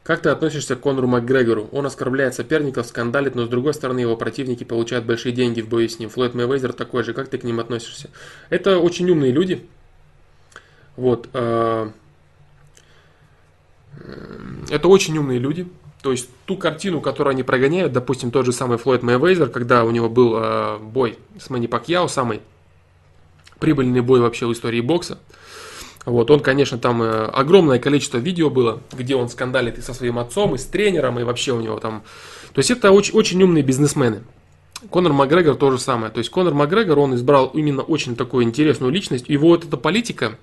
Как 0.04 0.20
ты 0.20 0.28
относишься 0.28 0.76
к 0.76 0.82
Конору 0.82 1.06
Макгрегору? 1.08 1.70
Он 1.72 1.86
оскорбляет 1.86 2.34
соперников, 2.34 2.86
скандалит, 2.86 3.34
но 3.34 3.46
с 3.46 3.48
другой 3.48 3.72
стороны 3.72 4.00
его 4.00 4.16
противники 4.18 4.62
получают 4.62 5.06
большие 5.06 5.32
деньги 5.32 5.62
в 5.62 5.68
бою 5.68 5.88
с 5.88 5.98
ним. 5.98 6.10
Флойд 6.10 6.34
Мэйвезер 6.34 6.74
такой 6.74 7.02
же. 7.04 7.14
Как 7.14 7.28
ты 7.28 7.38
к 7.38 7.42
ним 7.42 7.58
относишься? 7.58 8.10
Это 8.50 8.78
очень 8.78 9.10
умные 9.10 9.32
люди. 9.32 9.66
Вот. 10.96 11.30
Э, 11.32 11.90
это 14.68 14.88
очень 14.88 15.16
умные 15.16 15.38
люди. 15.38 15.66
То 16.02 16.12
есть 16.12 16.28
ту 16.44 16.58
картину, 16.58 17.00
которую 17.00 17.32
они 17.32 17.42
прогоняют, 17.42 17.94
допустим, 17.94 18.30
тот 18.30 18.44
же 18.44 18.52
самый 18.52 18.76
Флойд 18.76 19.02
Мэйвезер, 19.02 19.48
когда 19.48 19.86
у 19.86 19.90
него 19.90 20.10
был 20.10 20.36
э, 20.36 20.78
бой 20.80 21.18
с 21.40 21.48
Мани 21.48 21.66
Пакьяо, 21.66 22.08
самый 22.08 22.42
прибыльный 23.58 24.02
бой 24.02 24.20
вообще 24.20 24.44
в 24.44 24.52
истории 24.52 24.82
бокса. 24.82 25.18
Вот, 26.04 26.30
он, 26.30 26.40
конечно, 26.40 26.78
там 26.78 27.02
э, 27.02 27.24
огромное 27.26 27.78
количество 27.78 28.18
видео 28.18 28.50
было, 28.50 28.80
где 28.92 29.16
он 29.16 29.28
скандалит 29.28 29.78
и 29.78 29.82
со 29.82 29.94
своим 29.94 30.18
отцом, 30.18 30.54
и 30.54 30.58
с 30.58 30.64
тренером, 30.64 31.18
и 31.18 31.22
вообще 31.22 31.52
у 31.52 31.60
него 31.60 31.78
там... 31.78 32.02
То 32.52 32.58
есть 32.58 32.70
это 32.70 32.90
очень, 32.90 33.14
очень 33.14 33.42
умные 33.42 33.62
бизнесмены. 33.62 34.22
Конор 34.90 35.14
Макгрегор 35.14 35.56
то 35.56 35.70
же 35.70 35.78
самое. 35.78 36.12
То 36.12 36.18
есть 36.18 36.30
Конор 36.30 36.52
Макгрегор, 36.52 36.98
он 36.98 37.14
избрал 37.14 37.46
именно 37.48 37.82
очень 37.82 38.16
такую 38.16 38.44
интересную 38.44 38.92
личность. 38.92 39.28
Его 39.28 39.48
вот 39.48 39.64
эта 39.64 39.78
политика 39.78 40.38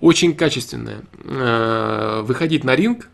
очень 0.00 0.34
качественная. 0.34 1.00
Э, 1.24 2.20
выходить 2.22 2.64
на 2.64 2.76
ринг 2.76 3.08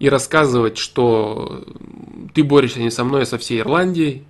и 0.00 0.08
рассказывать, 0.08 0.78
что 0.78 1.64
ты 2.34 2.42
борешься 2.42 2.80
не 2.80 2.90
со 2.90 3.04
мной, 3.04 3.22
а 3.22 3.26
со 3.26 3.38
всей 3.38 3.60
Ирландией. 3.60 4.24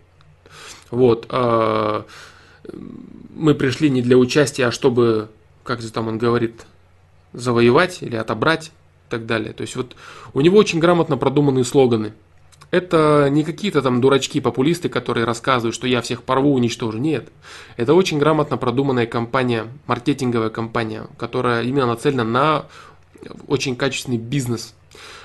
Вот. 0.90 1.26
Э, 1.30 2.02
мы 3.34 3.54
пришли 3.54 3.88
не 3.88 4.02
для 4.02 4.18
участия, 4.18 4.66
а 4.66 4.72
чтобы, 4.72 5.30
как 5.64 5.80
же 5.80 5.90
там 5.90 6.08
он 6.08 6.18
говорит, 6.18 6.66
завоевать 7.32 8.02
или 8.02 8.16
отобрать 8.16 8.68
и 8.68 9.10
так 9.10 9.26
далее. 9.26 9.52
То 9.52 9.62
есть 9.62 9.76
вот 9.76 9.96
у 10.34 10.40
него 10.40 10.58
очень 10.58 10.78
грамотно 10.78 11.16
продуманные 11.16 11.64
слоганы. 11.64 12.12
Это 12.70 13.28
не 13.30 13.42
какие-то 13.42 13.82
там 13.82 14.00
дурачки-популисты, 14.00 14.88
которые 14.88 15.24
рассказывают, 15.24 15.74
что 15.74 15.88
я 15.88 16.00
всех 16.02 16.22
порву, 16.22 16.54
уничтожу. 16.54 16.98
Нет. 16.98 17.28
Это 17.76 17.94
очень 17.94 18.18
грамотно 18.18 18.56
продуманная 18.56 19.06
компания, 19.06 19.66
маркетинговая 19.86 20.50
компания, 20.50 21.08
которая 21.18 21.64
именно 21.64 21.86
нацелена 21.86 22.24
на 22.24 22.66
очень 23.48 23.74
качественный 23.74 24.18
бизнес. 24.18 24.74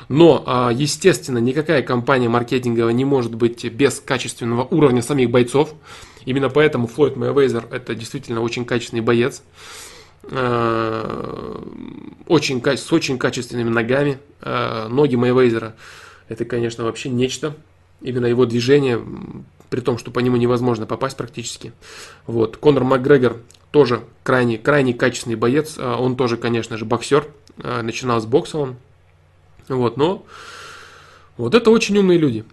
Но, 0.10 0.44
а, 0.46 0.72
естественно, 0.72 1.38
никакая 1.38 1.82
компания 1.82 2.30
маркетинговая 2.30 2.94
не 2.94 3.06
может 3.06 3.34
быть 3.36 3.66
без 3.66 4.00
качественного 4.00 4.64
уровня 4.64 5.02
самих 5.02 5.30
бойцов. 5.30 5.74
Именно 6.26 6.50
поэтому 6.50 6.88
Флойд 6.88 7.16
Мэйвезер 7.16 7.68
это 7.72 7.96
действительно 7.96 8.42
очень 8.42 8.66
качественный 8.66 9.02
боец. 9.02 9.44
Э, 10.32 11.62
очень, 12.28 12.64
с 12.66 12.92
очень 12.92 13.18
качественными 13.18 13.70
ногами. 13.70 14.20
Э, 14.42 14.88
ноги 14.88 15.16
Мэйвезера 15.16 15.76
это, 16.28 16.46
конечно, 16.46 16.84
вообще 16.84 17.10
нечто. 17.10 17.56
Именно 18.02 18.26
его 18.26 18.46
движение, 18.46 19.02
при 19.70 19.80
том, 19.82 19.98
что 19.98 20.12
по 20.12 20.20
нему 20.20 20.38
невозможно 20.38 20.86
попасть 20.86 21.18
практически. 21.18 21.74
Вот. 22.28 22.58
Конор 22.58 22.84
Макгрегор 22.84 23.38
тоже 23.72 24.04
крайне, 24.24 24.58
крайне 24.58 24.94
качественный 24.94 25.36
боец. 25.36 25.76
Э, 25.78 25.96
он 25.96 26.16
тоже, 26.16 26.38
конечно 26.38 26.78
же, 26.78 26.86
боксер. 26.86 27.28
Начинал 27.58 28.20
с 28.20 28.26
бокса 28.26 28.58
он. 28.58 28.76
Вот, 29.70 29.96
но 29.96 30.26
вот 31.38 31.56
это 31.56 31.72
очень 31.72 31.98
умные 31.98 32.18
люди. 32.18 32.44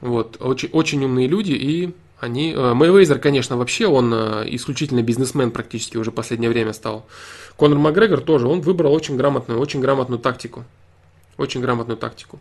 Вот, 0.00 0.36
очень, 0.40 0.68
очень 0.72 1.04
умные 1.04 1.26
люди, 1.26 1.52
и 1.52 1.94
они... 2.20 2.54
Мэйвейзер, 2.54 3.18
конечно, 3.18 3.56
вообще, 3.56 3.86
он 3.86 4.12
исключительно 4.12 5.02
бизнесмен 5.02 5.50
практически 5.50 5.96
уже 5.96 6.10
последнее 6.10 6.50
время 6.50 6.72
стал. 6.72 7.06
Конор 7.56 7.78
Макгрегор 7.78 8.20
тоже, 8.20 8.46
он 8.46 8.60
выбрал 8.60 8.92
очень 8.92 9.16
грамотную, 9.16 9.60
очень 9.60 9.80
грамотную 9.80 10.18
тактику. 10.18 10.64
Очень 11.36 11.60
грамотную 11.60 11.96
тактику. 11.96 12.38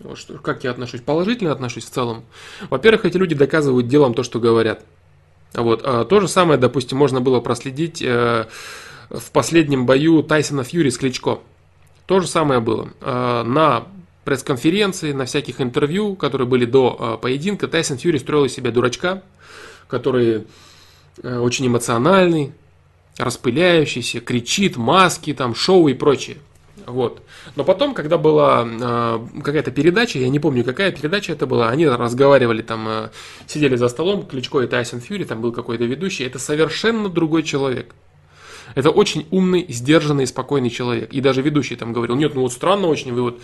Вот 0.00 0.18
что, 0.18 0.34
как 0.34 0.64
я 0.64 0.70
отношусь? 0.70 1.00
Положительно 1.00 1.52
отношусь 1.52 1.84
в 1.84 1.90
целом. 1.90 2.24
Во-первых, 2.68 3.04
эти 3.06 3.16
люди 3.16 3.34
доказывают 3.34 3.88
делом 3.88 4.14
то, 4.14 4.22
что 4.22 4.38
говорят. 4.40 4.84
Вот. 5.54 5.80
А 5.84 6.04
то 6.04 6.20
же 6.20 6.28
самое, 6.28 6.58
допустим, 6.58 6.98
можно 6.98 7.20
было 7.20 7.40
проследить 7.40 8.02
э, 8.02 8.46
в 9.08 9.30
последнем 9.30 9.86
бою 9.86 10.22
Тайсона 10.22 10.64
Фьюри 10.64 10.90
с 10.90 10.98
Кличко. 10.98 11.40
То 12.06 12.20
же 12.20 12.26
самое 12.26 12.60
было. 12.60 12.90
Э, 13.00 13.42
на 13.42 13.86
пресс-конференции, 14.26 15.12
на 15.12 15.24
всяких 15.24 15.60
интервью, 15.60 16.16
которые 16.16 16.46
были 16.46 16.66
до 16.66 16.96
э, 16.98 17.22
поединка, 17.22 17.68
Тайсон 17.68 17.96
Фьюри 17.96 18.18
строил 18.18 18.44
из 18.44 18.52
себя 18.52 18.72
дурачка, 18.72 19.22
который 19.86 20.46
э, 21.22 21.38
очень 21.38 21.68
эмоциональный, 21.68 22.52
распыляющийся, 23.18 24.20
кричит, 24.20 24.76
маски, 24.76 25.32
там, 25.32 25.54
шоу 25.54 25.86
и 25.86 25.94
прочее. 25.94 26.38
Вот. 26.86 27.22
Но 27.54 27.62
потом, 27.62 27.94
когда 27.94 28.18
была 28.18 28.66
э, 28.66 29.40
какая-то 29.42 29.70
передача, 29.70 30.18
я 30.18 30.28
не 30.28 30.40
помню, 30.40 30.64
какая 30.64 30.90
передача 30.90 31.32
это 31.32 31.46
была, 31.46 31.68
они 31.68 31.86
разговаривали 31.86 32.62
там, 32.62 32.88
э, 32.88 33.08
сидели 33.46 33.76
за 33.76 33.88
столом, 33.88 34.26
Кличко 34.26 34.60
и 34.60 34.66
Тайсон 34.66 35.00
Фьюри, 35.00 35.22
там 35.22 35.40
был 35.40 35.52
какой-то 35.52 35.84
ведущий, 35.84 36.24
это 36.24 36.40
совершенно 36.40 37.08
другой 37.08 37.44
человек. 37.44 37.94
Это 38.74 38.90
очень 38.90 39.26
умный, 39.30 39.66
сдержанный, 39.68 40.26
спокойный 40.26 40.70
человек. 40.70 41.12
И 41.12 41.20
даже 41.20 41.42
ведущий 41.42 41.76
там 41.76 41.92
говорил, 41.92 42.16
нет, 42.16 42.34
ну 42.34 42.42
вот 42.42 42.52
странно 42.52 42.88
очень, 42.88 43.12
вы 43.12 43.22
вот 43.22 43.40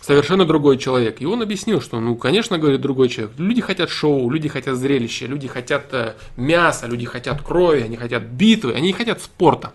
совершенно 0.00 0.44
другой 0.44 0.78
человек. 0.78 1.20
И 1.20 1.26
он 1.26 1.42
объяснил, 1.42 1.80
что, 1.80 2.00
ну, 2.00 2.16
конечно, 2.16 2.58
говорит 2.58 2.80
другой 2.80 3.08
человек. 3.08 3.34
Люди 3.38 3.60
хотят 3.60 3.90
шоу, 3.90 4.30
люди 4.30 4.48
хотят 4.48 4.76
зрелища, 4.76 5.26
люди 5.26 5.46
хотят 5.48 5.92
э, 5.92 6.14
мяса, 6.36 6.86
люди 6.86 7.06
хотят 7.06 7.42
крови, 7.42 7.82
они 7.82 7.96
хотят 7.96 8.22
битвы, 8.22 8.72
они 8.72 8.88
не 8.88 8.92
хотят 8.92 9.20
спорта, 9.20 9.72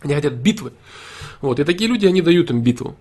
они 0.00 0.14
хотят 0.14 0.34
битвы. 0.34 0.72
Вот, 1.40 1.60
и 1.60 1.64
такие 1.64 1.88
люди, 1.88 2.06
они 2.06 2.22
дают 2.22 2.50
им 2.50 2.62
битву. 2.62 2.96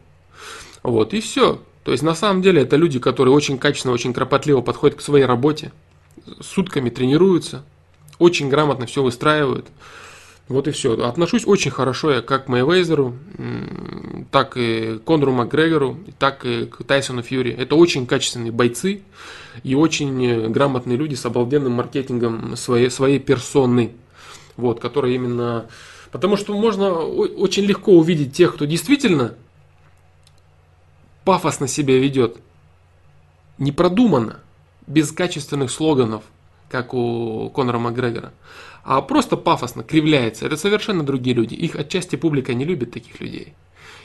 Вот, 0.84 1.14
и 1.14 1.22
все. 1.22 1.62
То 1.84 1.92
есть, 1.92 2.04
на 2.04 2.16
самом 2.16 2.42
деле, 2.42 2.64
это 2.64 2.76
люди, 2.76 3.00
которые 3.00 3.34
очень 3.34 3.58
качественно, 3.58 3.94
очень 3.94 4.14
кропотливо 4.14 4.62
подходят 4.62 4.98
к 4.98 5.02
своей 5.02 5.26
работе, 5.26 5.72
сутками 6.42 6.90
тренируются, 6.90 7.64
очень 8.20 8.50
грамотно 8.50 8.86
все 8.86 9.04
выстраивают. 9.04 9.68
Вот 10.50 10.68
и 10.68 10.72
все. 10.72 10.94
Отношусь 11.06 11.46
очень 11.46 11.72
хорошо 11.72 12.12
я 12.12 12.22
как 12.22 12.46
к 12.46 12.48
Мэйвейзеру, 12.48 13.16
так 14.32 14.56
и 14.56 14.98
к 14.98 15.04
Конору 15.04 15.34
Макгрегору, 15.34 15.98
так 16.20 16.46
и 16.46 16.66
к 16.66 16.84
Тайсону 16.84 17.22
Фьюри. 17.22 17.52
Это 17.52 17.76
очень 17.76 18.08
качественные 18.08 18.52
бойцы 18.52 19.02
и 19.64 19.76
очень 19.76 20.50
грамотные 20.50 20.98
люди 20.98 21.16
с 21.16 21.26
обалденным 21.26 21.74
маркетингом 21.74 22.56
своей, 22.56 22.90
своей 22.90 23.20
персоны. 23.20 23.92
Вот, 24.56 24.80
которые 24.80 25.16
именно 25.16 25.68
Потому 26.12 26.38
что 26.38 26.58
можно 26.58 26.92
очень 26.92 27.64
легко 27.64 27.92
увидеть 27.94 28.34
тех, 28.34 28.56
кто 28.56 28.66
действительно 28.66 29.36
пафосно 31.26 31.68
себя 31.68 31.98
ведет, 31.98 32.38
непродуманно, 33.58 34.40
без 34.86 35.12
качественных 35.12 35.70
слоганов, 35.70 36.24
как 36.70 36.94
у 36.94 37.50
Конора 37.50 37.80
Макгрегора, 37.80 38.32
а 38.88 39.02
просто 39.02 39.36
пафосно 39.36 39.84
кривляется. 39.84 40.46
Это 40.46 40.56
совершенно 40.56 41.04
другие 41.04 41.36
люди. 41.36 41.54
Их 41.54 41.76
отчасти 41.76 42.16
публика 42.16 42.54
не 42.54 42.64
любит 42.64 42.92
таких 42.92 43.20
людей. 43.20 43.54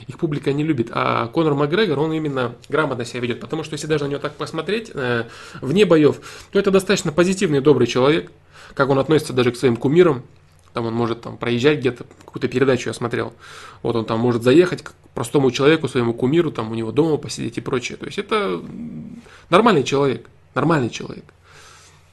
Их 0.08 0.18
публика 0.18 0.52
не 0.52 0.64
любит. 0.64 0.88
А 0.90 1.28
Конор 1.28 1.54
Макгрегор, 1.54 2.00
он 2.00 2.12
именно 2.12 2.56
грамотно 2.68 3.04
себя 3.04 3.20
ведет. 3.20 3.38
Потому 3.38 3.62
что 3.62 3.74
если 3.74 3.86
даже 3.86 4.04
на 4.04 4.08
него 4.08 4.18
так 4.18 4.34
посмотреть, 4.34 4.90
э, 4.92 5.26
вне 5.60 5.86
боев, 5.86 6.16
то 6.50 6.58
это 6.58 6.72
достаточно 6.72 7.12
позитивный, 7.12 7.60
добрый 7.60 7.86
человек. 7.86 8.32
Как 8.74 8.88
он 8.88 8.98
относится 8.98 9.32
даже 9.32 9.52
к 9.52 9.56
своим 9.56 9.76
кумирам. 9.76 10.24
Там 10.72 10.86
он 10.86 10.94
может 10.94 11.20
там 11.20 11.36
проезжать 11.36 11.78
где-то, 11.78 12.04
какую-то 12.24 12.48
передачу 12.48 12.88
я 12.88 12.92
смотрел. 12.92 13.34
Вот 13.84 13.94
он 13.94 14.04
там 14.04 14.18
может 14.18 14.42
заехать 14.42 14.82
к 14.82 14.94
простому 15.14 15.52
человеку, 15.52 15.86
своему 15.86 16.12
кумиру, 16.12 16.50
там 16.50 16.72
у 16.72 16.74
него 16.74 16.90
дома 16.90 17.18
посидеть 17.18 17.56
и 17.56 17.60
прочее. 17.60 17.98
То 17.98 18.06
есть 18.06 18.18
это 18.18 18.60
нормальный 19.48 19.84
человек, 19.84 20.28
нормальный 20.56 20.90
человек. 20.90 21.26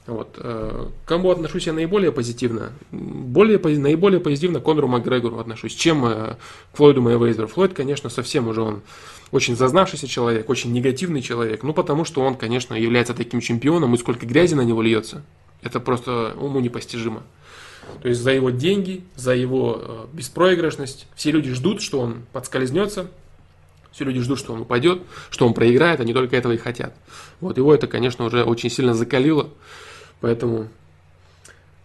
Вот. 0.09 0.37
Э, 0.37 0.87
к 1.05 1.07
кому 1.07 1.29
отношусь 1.29 1.67
я 1.67 1.73
наиболее 1.73 2.11
позитивно? 2.11 2.71
Более, 2.91 3.59
наиболее 3.59 4.19
позитивно 4.19 4.59
к 4.59 4.63
Конору 4.63 4.87
Макгрегору 4.87 5.37
отношусь, 5.37 5.75
чем 5.75 6.03
э, 6.05 6.35
к 6.73 6.77
Флойду 6.77 7.01
Мэйвейзеру. 7.01 7.47
Флойд, 7.47 7.73
конечно, 7.73 8.09
совсем 8.09 8.47
уже 8.47 8.61
он 8.61 8.81
очень 9.31 9.55
зазнавшийся 9.55 10.07
человек, 10.07 10.49
очень 10.49 10.73
негативный 10.73 11.21
человек. 11.21 11.61
Ну, 11.61 11.73
потому 11.73 12.05
что 12.05 12.21
он, 12.21 12.35
конечно, 12.35 12.73
является 12.73 13.13
таким 13.13 13.39
чемпионом, 13.39 13.93
и 13.93 13.97
сколько 13.99 14.25
грязи 14.25 14.55
на 14.55 14.61
него 14.61 14.81
льется. 14.81 15.23
Это 15.61 15.79
просто 15.79 16.33
уму 16.39 16.59
непостижимо. 16.59 17.21
То 18.01 18.09
есть 18.09 18.21
за 18.21 18.31
его 18.31 18.49
деньги, 18.49 19.03
за 19.15 19.35
его 19.35 19.79
э, 19.79 20.05
беспроигрышность. 20.13 21.05
Все 21.15 21.31
люди 21.31 21.53
ждут, 21.53 21.81
что 21.83 21.99
он 21.99 22.23
подскользнется, 22.33 23.11
все 23.91 24.05
люди 24.05 24.21
ждут, 24.21 24.39
что 24.39 24.53
он 24.53 24.61
упадет, 24.61 25.01
что 25.29 25.45
он 25.45 25.53
проиграет, 25.53 25.99
они 25.99 26.13
только 26.13 26.35
этого 26.35 26.53
и 26.53 26.57
хотят. 26.57 26.95
Вот 27.41 27.57
его 27.57 27.75
это, 27.75 27.85
конечно, 27.85 28.25
уже 28.25 28.43
очень 28.43 28.69
сильно 28.71 28.95
закалило, 28.95 29.49
поэтому 30.21 30.67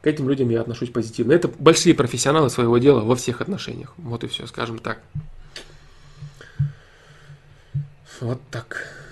к 0.03 0.07
этим 0.07 0.29
людям 0.29 0.51
я 0.51 0.61
отношусь 0.61 0.91
позитивно. 0.91 1.33
Это 1.33 1.49
большие 1.49 1.95
профессионалы 1.95 2.51
своего 2.51 2.77
дела 2.79 3.01
во 3.01 3.17
всех 3.17 3.41
отношениях. 3.41 3.95
Вот 3.97 4.23
и 4.25 4.27
все, 4.27 4.47
скажем 4.47 4.79
так. 4.79 5.01
Вот 8.21 8.41
так. 8.51 9.04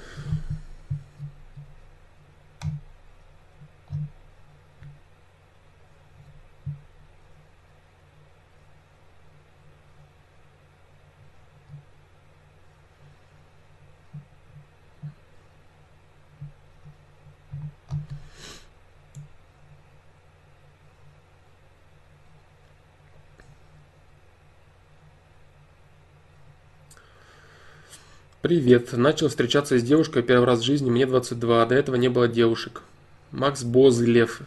Привет. 28.42 28.92
Начал 28.94 29.28
встречаться 29.28 29.78
с 29.78 29.84
девушкой 29.84 30.24
первый 30.24 30.46
раз 30.46 30.58
в 30.58 30.64
жизни, 30.64 30.90
мне 30.90 31.06
22, 31.06 31.62
а 31.62 31.66
до 31.66 31.76
этого 31.76 31.94
не 31.94 32.08
было 32.08 32.26
девушек. 32.26 32.82
Макс 33.30 33.62
Бозлев. 33.62 34.40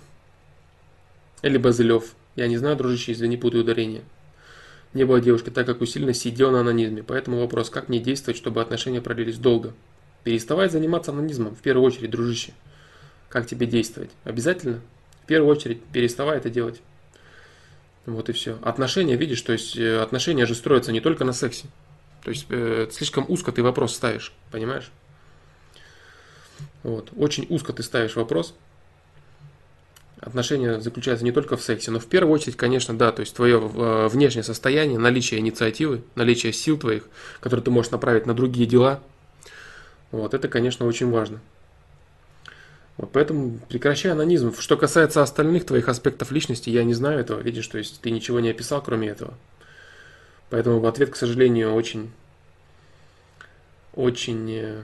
Или 1.42 1.58
Базылев. 1.58 2.14
Я 2.36 2.50
не 2.50 2.58
знаю, 2.58 2.76
дружище, 2.76 3.14
извини, 3.14 3.38
путаю 3.38 3.64
ударение. 3.64 4.02
Не 4.94 5.06
было 5.06 5.22
девушки, 5.22 5.50
так 5.50 5.66
как 5.66 5.80
усиленно 5.80 6.14
сидел 6.14 6.52
на 6.52 6.60
анонизме. 6.60 7.04
Поэтому 7.04 7.40
вопрос, 7.40 7.70
как 7.70 7.88
мне 7.88 8.00
действовать, 8.00 8.36
чтобы 8.36 8.62
отношения 8.62 9.00
продлились 9.00 9.38
долго? 9.38 9.72
Переставай 10.26 10.68
заниматься 10.68 11.12
анонизмом, 11.12 11.56
в 11.56 11.62
первую 11.62 11.88
очередь, 11.88 12.12
дружище. 12.12 12.52
Как 13.30 13.48
тебе 13.48 13.66
действовать? 13.66 14.10
Обязательно? 14.26 14.82
В 15.24 15.28
первую 15.28 15.50
очередь, 15.50 15.82
переставай 15.94 16.40
это 16.40 16.50
делать. 16.50 16.82
Вот 18.06 18.28
и 18.28 18.34
все. 18.34 18.60
Отношения, 18.62 19.16
видишь, 19.16 19.42
то 19.42 19.54
есть 19.54 19.78
э, 19.78 20.02
отношения 20.02 20.46
же 20.46 20.54
строятся 20.54 20.92
не 20.92 21.00
только 21.00 21.24
на 21.24 21.32
сексе. 21.32 21.68
То 22.26 22.32
есть 22.32 22.48
э, 22.50 22.88
слишком 22.92 23.26
узко 23.28 23.52
ты 23.52 23.62
вопрос 23.62 23.94
ставишь, 23.94 24.34
понимаешь? 24.50 24.92
Вот. 26.82 27.12
Очень 27.16 27.46
узко 27.50 27.72
ты 27.72 27.84
ставишь 27.84 28.16
вопрос. 28.16 28.56
Отношения 30.20 30.80
заключаются 30.82 31.24
не 31.24 31.32
только 31.32 31.56
в 31.56 31.62
сексе, 31.62 31.92
но 31.92 32.00
в 32.00 32.08
первую 32.08 32.34
очередь, 32.34 32.58
конечно, 32.58 32.98
да, 32.98 33.12
то 33.12 33.20
есть 33.20 33.36
твое 33.36 33.60
э, 33.60 34.08
внешнее 34.08 34.42
состояние, 34.42 34.98
наличие 34.98 35.40
инициативы, 35.40 36.02
наличие 36.16 36.52
сил 36.52 36.80
твоих, 36.80 37.08
которые 37.42 37.64
ты 37.64 37.70
можешь 37.70 37.92
направить 37.92 38.26
на 38.26 38.34
другие 38.34 38.66
дела. 38.66 39.04
Вот, 40.10 40.34
это, 40.34 40.48
конечно, 40.48 40.88
очень 40.88 41.12
важно. 41.12 41.42
Вот 42.98 43.12
поэтому 43.12 43.60
прекращай 43.70 44.12
анонизм. 44.12 44.52
Что 44.58 44.78
касается 44.78 45.22
остальных 45.22 45.68
твоих 45.68 45.90
аспектов 45.90 46.32
личности, 46.32 46.72
я 46.72 46.84
не 46.86 46.96
знаю 46.96 47.20
этого. 47.20 47.40
Видишь, 47.40 47.68
то 47.68 47.78
есть 47.78 48.02
ты 48.02 48.10
ничего 48.10 48.40
не 48.40 48.50
описал, 48.50 48.82
кроме 48.82 49.10
этого. 49.10 49.36
Поэтому 50.50 50.80
в 50.80 50.86
ответ, 50.86 51.10
к 51.10 51.16
сожалению, 51.16 51.74
очень, 51.74 52.12
очень 53.94 54.52
э, 54.52 54.84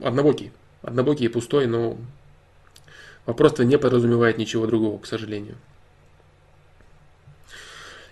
однобокий. 0.00 0.52
Однобокий 0.82 1.26
и 1.26 1.28
пустой, 1.28 1.66
но 1.66 1.96
вопрос-то 3.26 3.64
не 3.64 3.78
подразумевает 3.78 4.38
ничего 4.38 4.66
другого, 4.66 4.98
к 4.98 5.06
сожалению. 5.06 5.56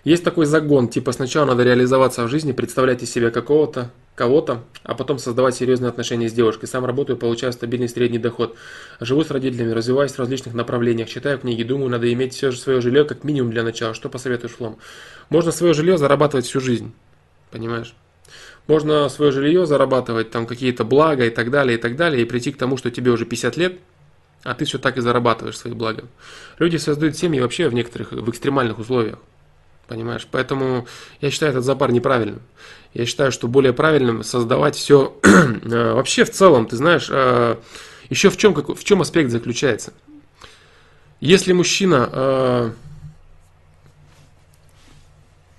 Есть 0.03 0.23
такой 0.23 0.45
загон, 0.45 0.87
типа 0.87 1.11
сначала 1.11 1.45
надо 1.45 1.63
реализоваться 1.63 2.23
в 2.23 2.29
жизни, 2.29 2.51
представлять 2.51 3.03
из 3.03 3.11
себя 3.11 3.31
какого-то, 3.31 3.91
кого-то, 4.19 4.65
а 4.83 4.95
потом 4.95 5.17
создавать 5.17 5.55
серьезные 5.55 5.87
отношения 5.87 6.27
с 6.27 6.33
девушкой. 6.33 6.65
Сам 6.65 6.83
работаю, 6.83 7.15
получаю 7.15 7.53
стабильный 7.53 7.87
средний 7.87 8.17
доход. 8.17 8.57
Живу 8.99 9.23
с 9.23 9.31
родителями, 9.31 9.71
развиваюсь 9.71 10.11
в 10.11 10.19
различных 10.19 10.53
направлениях, 10.53 11.07
читаю 11.07 11.39
книги, 11.39 11.63
думаю, 11.63 11.89
надо 11.89 12.11
иметь 12.11 12.33
все 12.33 12.51
же 12.51 12.57
свое 12.57 12.81
жилье 12.81 13.05
как 13.05 13.23
минимум 13.23 13.51
для 13.51 13.63
начала. 13.63 13.93
Что 13.93 14.09
посоветуешь, 14.09 14.55
Флом? 14.55 14.77
Можно 15.29 15.53
свое 15.53 15.73
жилье 15.73 15.97
зарабатывать 15.97 16.45
всю 16.45 16.59
жизнь, 16.59 16.91
понимаешь? 17.49 17.95
Можно 18.67 19.07
свое 19.07 19.31
жилье 19.31 19.65
зарабатывать, 19.65 20.31
там 20.31 20.45
какие-то 20.45 20.83
блага 20.83 21.25
и 21.25 21.29
так 21.29 21.49
далее, 21.49 21.77
и 21.77 21.81
так 21.81 21.95
далее, 21.95 22.21
и 22.21 22.25
прийти 22.25 22.51
к 22.51 22.57
тому, 22.57 22.75
что 22.75 22.91
тебе 22.91 23.11
уже 23.11 23.23
50 23.25 23.55
лет, 23.55 23.79
а 24.43 24.53
ты 24.53 24.65
все 24.65 24.79
так 24.79 24.97
и 24.97 25.01
зарабатываешь 25.01 25.57
свои 25.57 25.73
блага. 25.73 26.03
Люди 26.57 26.75
создают 26.75 27.15
семьи 27.15 27.39
вообще 27.39 27.69
в 27.69 27.73
некоторых, 27.73 28.11
в 28.11 28.29
экстремальных 28.29 28.79
условиях. 28.79 29.19
Понимаешь? 29.87 30.27
Поэтому 30.29 30.87
я 31.19 31.31
считаю 31.31 31.51
этот 31.51 31.63
запар 31.63 31.91
неправильным. 31.91 32.41
Я 32.93 33.05
считаю, 33.05 33.31
что 33.31 33.47
более 33.47 33.73
правильным 33.73 34.23
создавать 34.23 34.75
все 34.75 35.17
э, 35.23 35.93
вообще 35.93 36.25
в 36.25 36.31
целом, 36.31 36.65
ты 36.65 36.75
знаешь, 36.75 37.07
э, 37.11 37.57
еще 38.09 38.29
в 38.29 38.37
чем, 38.37 38.53
в 38.53 38.83
чем 38.83 39.01
аспект 39.01 39.29
заключается. 39.29 39.93
Если 41.19 41.53
мужчина 41.53 42.09
э, 42.11 42.71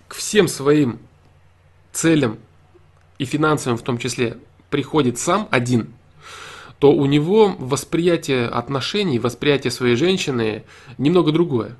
к 0.09 0.14
всем 0.14 0.49
своим 0.49 0.99
целям 1.93 2.39
и 3.18 3.24
финансовым 3.24 3.78
в 3.78 3.83
том 3.83 3.99
числе 3.99 4.39
приходит 4.70 5.18
сам 5.18 5.47
один, 5.51 5.93
то 6.81 6.93
у 6.93 7.07
него 7.07 7.55
восприятие 7.59 8.47
отношений, 8.47 9.18
восприятие 9.18 9.70
своей 9.70 9.97
женщины 9.97 10.64
немного 10.99 11.31
другое. 11.31 11.76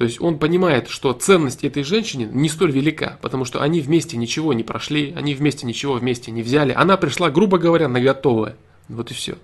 То 0.00 0.04
есть 0.04 0.18
он 0.18 0.38
понимает, 0.38 0.88
что 0.88 1.12
ценность 1.12 1.62
этой 1.62 1.82
женщины 1.82 2.26
не 2.32 2.48
столь 2.48 2.72
велика, 2.72 3.18
потому 3.20 3.44
что 3.44 3.60
они 3.60 3.82
вместе 3.82 4.16
ничего 4.16 4.54
не 4.54 4.62
прошли, 4.62 5.12
они 5.14 5.34
вместе 5.34 5.66
ничего 5.66 5.92
вместе 5.92 6.30
не 6.30 6.42
взяли. 6.42 6.72
Она 6.72 6.96
пришла, 6.96 7.28
грубо 7.28 7.58
говоря, 7.58 7.86
на 7.86 8.00
готовое. 8.00 8.56
Вот 8.88 9.10
и 9.10 9.14
все. 9.14 9.36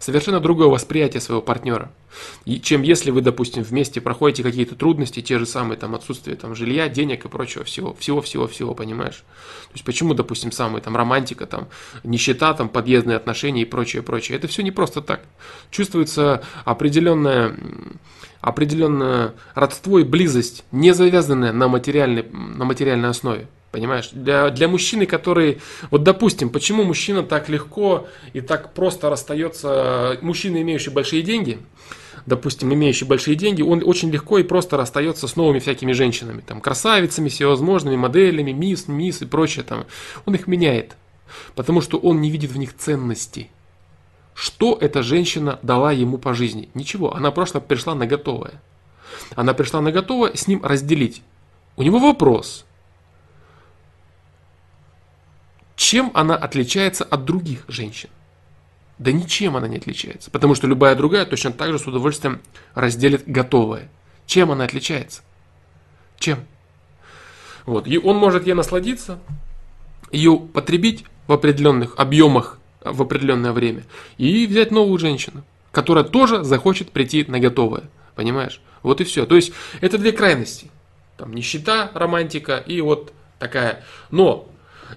Совершенно 0.00 0.40
другое 0.40 0.66
восприятие 0.66 1.20
своего 1.20 1.40
партнера. 1.40 1.92
И, 2.44 2.60
чем 2.60 2.82
если 2.82 3.12
вы, 3.12 3.20
допустим, 3.20 3.62
вместе 3.62 4.00
проходите 4.00 4.42
какие-то 4.42 4.74
трудности, 4.74 5.22
те 5.22 5.38
же 5.38 5.46
самые 5.46 5.78
там 5.78 5.94
отсутствие 5.94 6.36
там, 6.36 6.56
жилья, 6.56 6.88
денег 6.88 7.24
и 7.24 7.28
прочего 7.28 7.62
всего, 7.62 7.94
всего-всего-всего, 7.94 8.74
понимаешь? 8.74 9.22
То 9.68 9.74
есть 9.74 9.84
почему, 9.84 10.14
допустим, 10.14 10.50
самые 10.50 10.82
там 10.82 10.96
романтика, 10.96 11.46
там, 11.46 11.68
нищета, 12.02 12.54
там, 12.54 12.68
подъездные 12.68 13.16
отношения 13.16 13.62
и 13.62 13.66
прочее, 13.66 14.02
прочее. 14.02 14.36
Это 14.36 14.48
все 14.48 14.64
не 14.64 14.72
просто 14.72 15.00
так. 15.00 15.20
Чувствуется 15.70 16.42
определенная 16.64 17.56
определенное 18.42 19.34
родство 19.54 20.00
и 20.00 20.04
близость, 20.04 20.64
не 20.72 20.92
завязанная 20.92 21.52
на 21.52 21.68
материальной, 21.68 22.24
на 22.30 22.64
материальной 22.64 23.08
основе. 23.08 23.46
Понимаешь? 23.70 24.10
Для, 24.12 24.50
для 24.50 24.68
мужчины, 24.68 25.06
который... 25.06 25.62
Вот 25.90 26.02
допустим, 26.02 26.50
почему 26.50 26.82
мужчина 26.82 27.22
так 27.22 27.48
легко 27.48 28.06
и 28.34 28.42
так 28.42 28.74
просто 28.74 29.08
расстается... 29.08 30.18
Мужчина, 30.20 30.60
имеющий 30.60 30.90
большие 30.90 31.22
деньги, 31.22 31.58
допустим, 32.26 32.74
имеющий 32.74 33.06
большие 33.06 33.36
деньги, 33.36 33.62
он 33.62 33.82
очень 33.82 34.10
легко 34.10 34.38
и 34.38 34.42
просто 34.42 34.76
расстается 34.76 35.26
с 35.26 35.36
новыми 35.36 35.60
всякими 35.60 35.92
женщинами. 35.92 36.42
Там, 36.46 36.60
красавицами, 36.60 37.30
всевозможными 37.30 37.96
моделями, 37.96 38.50
мисс, 38.50 38.88
мисс 38.88 39.22
и 39.22 39.26
прочее. 39.26 39.64
Там. 39.66 39.86
Он 40.26 40.34
их 40.34 40.46
меняет. 40.46 40.96
Потому 41.54 41.80
что 41.80 41.96
он 41.96 42.20
не 42.20 42.30
видит 42.30 42.50
в 42.50 42.58
них 42.58 42.76
ценности. 42.76 43.48
Что 44.34 44.76
эта 44.80 45.02
женщина 45.02 45.58
дала 45.62 45.92
ему 45.92 46.18
по 46.18 46.34
жизни? 46.34 46.70
Ничего, 46.74 47.14
она 47.14 47.30
просто 47.30 47.60
пришла 47.60 47.94
на 47.94 48.06
готовое. 48.06 48.60
Она 49.36 49.54
пришла 49.54 49.80
на 49.80 49.92
готовое 49.92 50.34
с 50.34 50.46
ним 50.46 50.64
разделить. 50.64 51.22
У 51.76 51.82
него 51.82 51.98
вопрос. 51.98 52.64
Чем 55.76 56.10
она 56.14 56.36
отличается 56.36 57.04
от 57.04 57.24
других 57.24 57.64
женщин? 57.68 58.08
Да 58.98 59.10
ничем 59.10 59.56
она 59.56 59.68
не 59.68 59.78
отличается, 59.78 60.30
потому 60.30 60.54
что 60.54 60.66
любая 60.66 60.94
другая 60.94 61.26
точно 61.26 61.50
так 61.50 61.72
же 61.72 61.78
с 61.78 61.86
удовольствием 61.86 62.40
разделит 62.74 63.24
готовое. 63.26 63.88
Чем 64.26 64.52
она 64.52 64.64
отличается? 64.64 65.22
Чем? 66.18 66.44
Вот. 67.66 67.86
И 67.86 67.98
он 67.98 68.16
может 68.16 68.46
ей 68.46 68.54
насладиться, 68.54 69.18
ее 70.12 70.38
потребить 70.38 71.04
в 71.26 71.32
определенных 71.32 71.96
объемах 71.96 72.58
в 72.84 73.02
определенное 73.02 73.52
время 73.52 73.84
и 74.18 74.46
взять 74.46 74.70
новую 74.70 74.98
женщину, 74.98 75.44
которая 75.70 76.04
тоже 76.04 76.44
захочет 76.44 76.90
прийти 76.90 77.24
на 77.28 77.38
готовое. 77.38 77.84
Понимаешь? 78.14 78.60
Вот 78.82 79.00
и 79.00 79.04
все. 79.04 79.26
То 79.26 79.36
есть 79.36 79.52
это 79.80 79.98
две 79.98 80.12
крайности. 80.12 80.70
Там 81.16 81.34
нищета, 81.34 81.90
романтика 81.94 82.56
и 82.56 82.80
вот 82.80 83.12
такая. 83.38 83.84
Но 84.10 84.48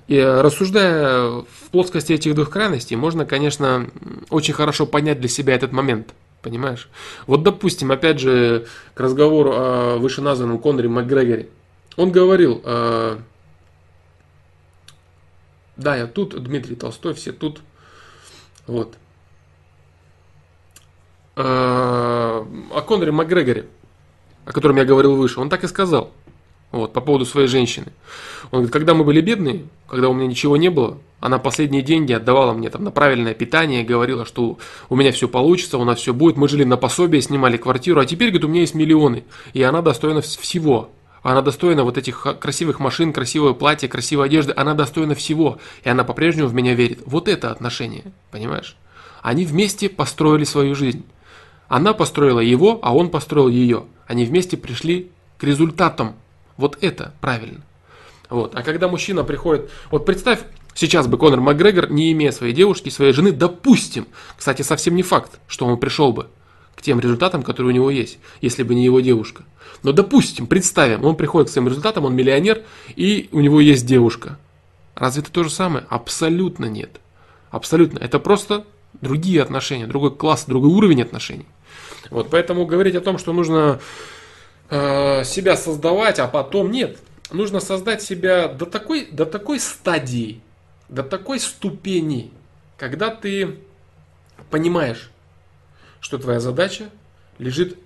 и 0.08 0.20
рассуждая 0.20 1.30
в 1.30 1.70
плоскости 1.72 2.14
этих 2.14 2.36
двух 2.36 2.50
крайностей, 2.50 2.96
можно, 2.96 3.26
конечно, 3.26 3.90
очень 4.30 4.54
хорошо 4.54 4.86
понять 4.86 5.20
для 5.20 5.30
себя 5.30 5.56
этот 5.56 5.72
момент. 5.72 6.14
Понимаешь? 6.42 6.90
Вот, 7.26 7.42
допустим, 7.42 7.92
опять 7.92 8.20
же, 8.20 8.68
к 8.94 9.00
разговору 9.00 9.52
о 9.54 9.98
вышеназванном 9.98 10.60
Коноре 10.60 10.90
Макгрегоре. 10.90 11.50
Он 11.96 12.12
говорил, 12.12 12.62
э, 12.64 13.18
да, 15.76 15.96
я 15.96 16.06
тут, 16.06 16.42
Дмитрий 16.44 16.76
Толстой, 16.76 17.16
все 17.16 17.32
тут, 17.32 17.62
вот. 18.68 18.98
А, 21.36 22.46
о 22.72 22.82
Коноре 22.82 23.12
Макгрегоре, 23.12 23.68
о 24.46 24.52
котором 24.52 24.78
я 24.78 24.86
говорил 24.86 25.16
выше, 25.16 25.40
он 25.40 25.50
так 25.50 25.64
и 25.64 25.68
сказал. 25.68 26.12
Вот, 26.72 26.92
по 26.92 27.00
поводу 27.00 27.26
своей 27.26 27.48
женщины. 27.48 27.88
Он 28.52 28.60
говорит, 28.60 28.74
когда 28.74 28.94
мы 28.94 29.06
были 29.06 29.22
бедные, 29.22 29.66
когда 29.88 30.10
у 30.10 30.14
меня 30.14 30.28
ничего 30.28 30.58
не 30.58 30.70
было, 30.70 30.98
она 31.22 31.40
последние 31.40 31.82
деньги 31.82 32.12
отдавала 32.12 32.52
мне 32.52 32.70
там 32.70 32.84
на 32.84 32.92
правильное 32.92 33.34
питание, 33.34 33.84
говорила, 33.84 34.26
что 34.26 34.58
у 34.90 34.96
меня 34.96 35.12
все 35.14 35.30
получится, 35.30 35.78
у 35.78 35.86
нас 35.86 36.00
все 36.00 36.14
будет. 36.14 36.36
Мы 36.36 36.50
жили 36.50 36.66
на 36.66 36.76
пособие, 36.76 37.22
снимали 37.22 37.56
квартиру, 37.56 38.02
а 38.02 38.06
теперь, 38.06 38.30
говорит, 38.30 38.46
у 38.46 38.50
меня 38.50 38.62
есть 38.62 38.76
миллионы, 38.76 39.24
и 39.54 39.64
она 39.64 39.82
достойна 39.82 40.22
всего. 40.22 40.90
Она 41.26 41.42
достойна 41.42 41.84
вот 41.84 41.98
этих 41.98 42.38
красивых 42.40 42.80
машин, 42.80 43.12
красивое 43.12 43.54
платье, 43.54 43.90
красивой 43.90 44.28
одежды. 44.28 44.54
Она 44.56 44.76
достойна 44.76 45.16
всего. 45.16 45.58
И 45.84 45.90
она 45.90 46.04
по-прежнему 46.04 46.48
в 46.48 46.54
меня 46.54 46.76
верит. 46.76 47.02
Вот 47.08 47.28
это 47.28 47.50
отношение. 47.50 48.04
Понимаешь? 48.30 48.78
Они 49.24 49.44
вместе 49.44 49.90
построили 49.90 50.44
свою 50.44 50.76
жизнь. 50.76 51.04
Она 51.68 51.96
построила 51.96 52.42
его, 52.42 52.78
а 52.84 52.96
он 52.96 53.10
построил 53.10 53.48
ее. 53.48 53.86
Они 54.06 54.24
вместе 54.24 54.56
пришли 54.56 55.10
к 55.40 55.44
результатам. 55.44 56.14
Вот 56.58 56.78
это 56.82 57.16
правильно. 57.22 57.64
Вот. 58.30 58.54
А 58.54 58.62
когда 58.62 58.88
мужчина 58.88 59.24
приходит... 59.24 59.72
Вот 59.90 60.06
представь, 60.06 60.42
сейчас 60.76 61.08
бы 61.08 61.18
Конор 61.18 61.42
Макгрегор, 61.42 61.90
не 61.90 62.12
имея 62.12 62.32
своей 62.34 62.54
девушки, 62.54 62.90
своей 62.90 63.14
жены, 63.14 63.32
допустим, 63.32 64.06
кстати, 64.38 64.62
совсем 64.62 64.96
не 64.96 65.02
факт, 65.02 65.40
что 65.48 65.66
он 65.66 65.80
пришел 65.80 66.14
бы 66.14 66.28
к 66.76 66.82
тем 66.82 67.00
результатам, 67.00 67.44
которые 67.44 67.72
у 67.72 67.76
него 67.76 67.90
есть, 67.90 68.20
если 68.42 68.64
бы 68.64 68.76
не 68.76 68.86
его 68.86 69.00
девушка. 69.00 69.44
Но 69.84 69.92
допустим, 69.92 70.48
представим, 70.48 71.06
он 71.06 71.16
приходит 71.16 71.50
к 71.50 71.54
своим 71.54 71.68
результатам, 71.68 72.06
он 72.06 72.16
миллионер, 72.16 72.64
и 72.96 73.30
у 73.32 73.40
него 73.40 73.60
есть 73.62 73.86
девушка. 73.86 74.38
Разве 74.96 75.22
это 75.22 75.32
то 75.32 75.44
же 75.44 75.50
самое? 75.50 75.86
Абсолютно 75.90 76.66
нет. 76.66 77.00
Абсолютно. 77.52 78.00
Это 78.00 78.20
просто 78.20 78.66
другие 79.02 79.42
отношения, 79.42 79.88
другой 79.88 80.16
класс, 80.16 80.46
другой 80.48 80.72
уровень 80.72 81.02
отношений. 81.02 81.46
Вот 82.10 82.30
поэтому 82.30 82.66
говорить 82.66 82.96
о 82.96 83.02
том, 83.02 83.18
что 83.18 83.34
нужно 83.34 83.80
э, 84.70 85.24
себя 85.24 85.58
создавать, 85.58 86.20
а 86.20 86.28
потом 86.28 86.72
нет. 86.72 87.00
Нужно 87.32 87.60
создать 87.60 88.02
себя 88.02 88.48
до 88.48 88.66
такой, 88.66 89.08
до 89.12 89.26
такой 89.26 89.60
стадии, 89.60 90.42
до 90.90 91.04
такой 91.04 91.40
ступени, 91.40 92.32
когда 92.78 93.10
ты 93.10 93.58
понимаешь, 94.50 95.12
что 96.06 96.20
твоя 96.20 96.40
задача 96.40 96.92
лежит 97.40 97.80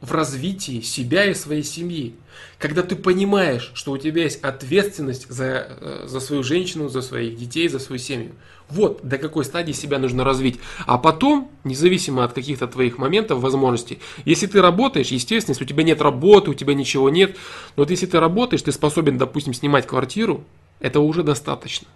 в 0.00 0.12
развитии 0.12 0.80
себя 0.80 1.24
и 1.24 1.34
своей 1.34 1.64
семьи. 1.64 2.14
Когда 2.56 2.84
ты 2.84 2.94
понимаешь, 2.94 3.72
что 3.74 3.90
у 3.90 3.98
тебя 3.98 4.22
есть 4.22 4.44
ответственность 4.44 5.28
за, 5.28 5.66
э, 5.68 6.04
за 6.06 6.20
свою 6.20 6.44
женщину, 6.44 6.88
за 6.88 7.02
своих 7.02 7.36
детей, 7.36 7.66
за 7.66 7.80
свою 7.80 7.98
семью. 7.98 8.30
Вот 8.68 9.00
до 9.02 9.18
какой 9.18 9.44
стадии 9.44 9.72
себя 9.72 9.98
нужно 9.98 10.22
развить. 10.22 10.60
А 10.86 10.98
потом, 10.98 11.50
независимо 11.64 12.22
от 12.22 12.32
каких-то 12.32 12.68
твоих 12.68 12.96
моментов, 12.96 13.40
возможностей, 13.40 13.98
если 14.24 14.46
ты 14.46 14.62
работаешь, 14.62 15.08
естественно, 15.08 15.54
если 15.54 15.64
у 15.64 15.66
тебя 15.66 15.82
нет 15.82 16.00
работы, 16.00 16.52
у 16.52 16.54
тебя 16.54 16.74
ничего 16.74 17.10
нет, 17.10 17.34
но 17.74 17.82
вот 17.82 17.90
если 17.90 18.06
ты 18.06 18.20
работаешь, 18.20 18.62
ты 18.62 18.70
способен, 18.70 19.18
допустим, 19.18 19.52
снимать 19.52 19.84
квартиру, 19.84 20.44
этого 20.78 21.02
уже 21.02 21.24
достаточно. 21.24 21.88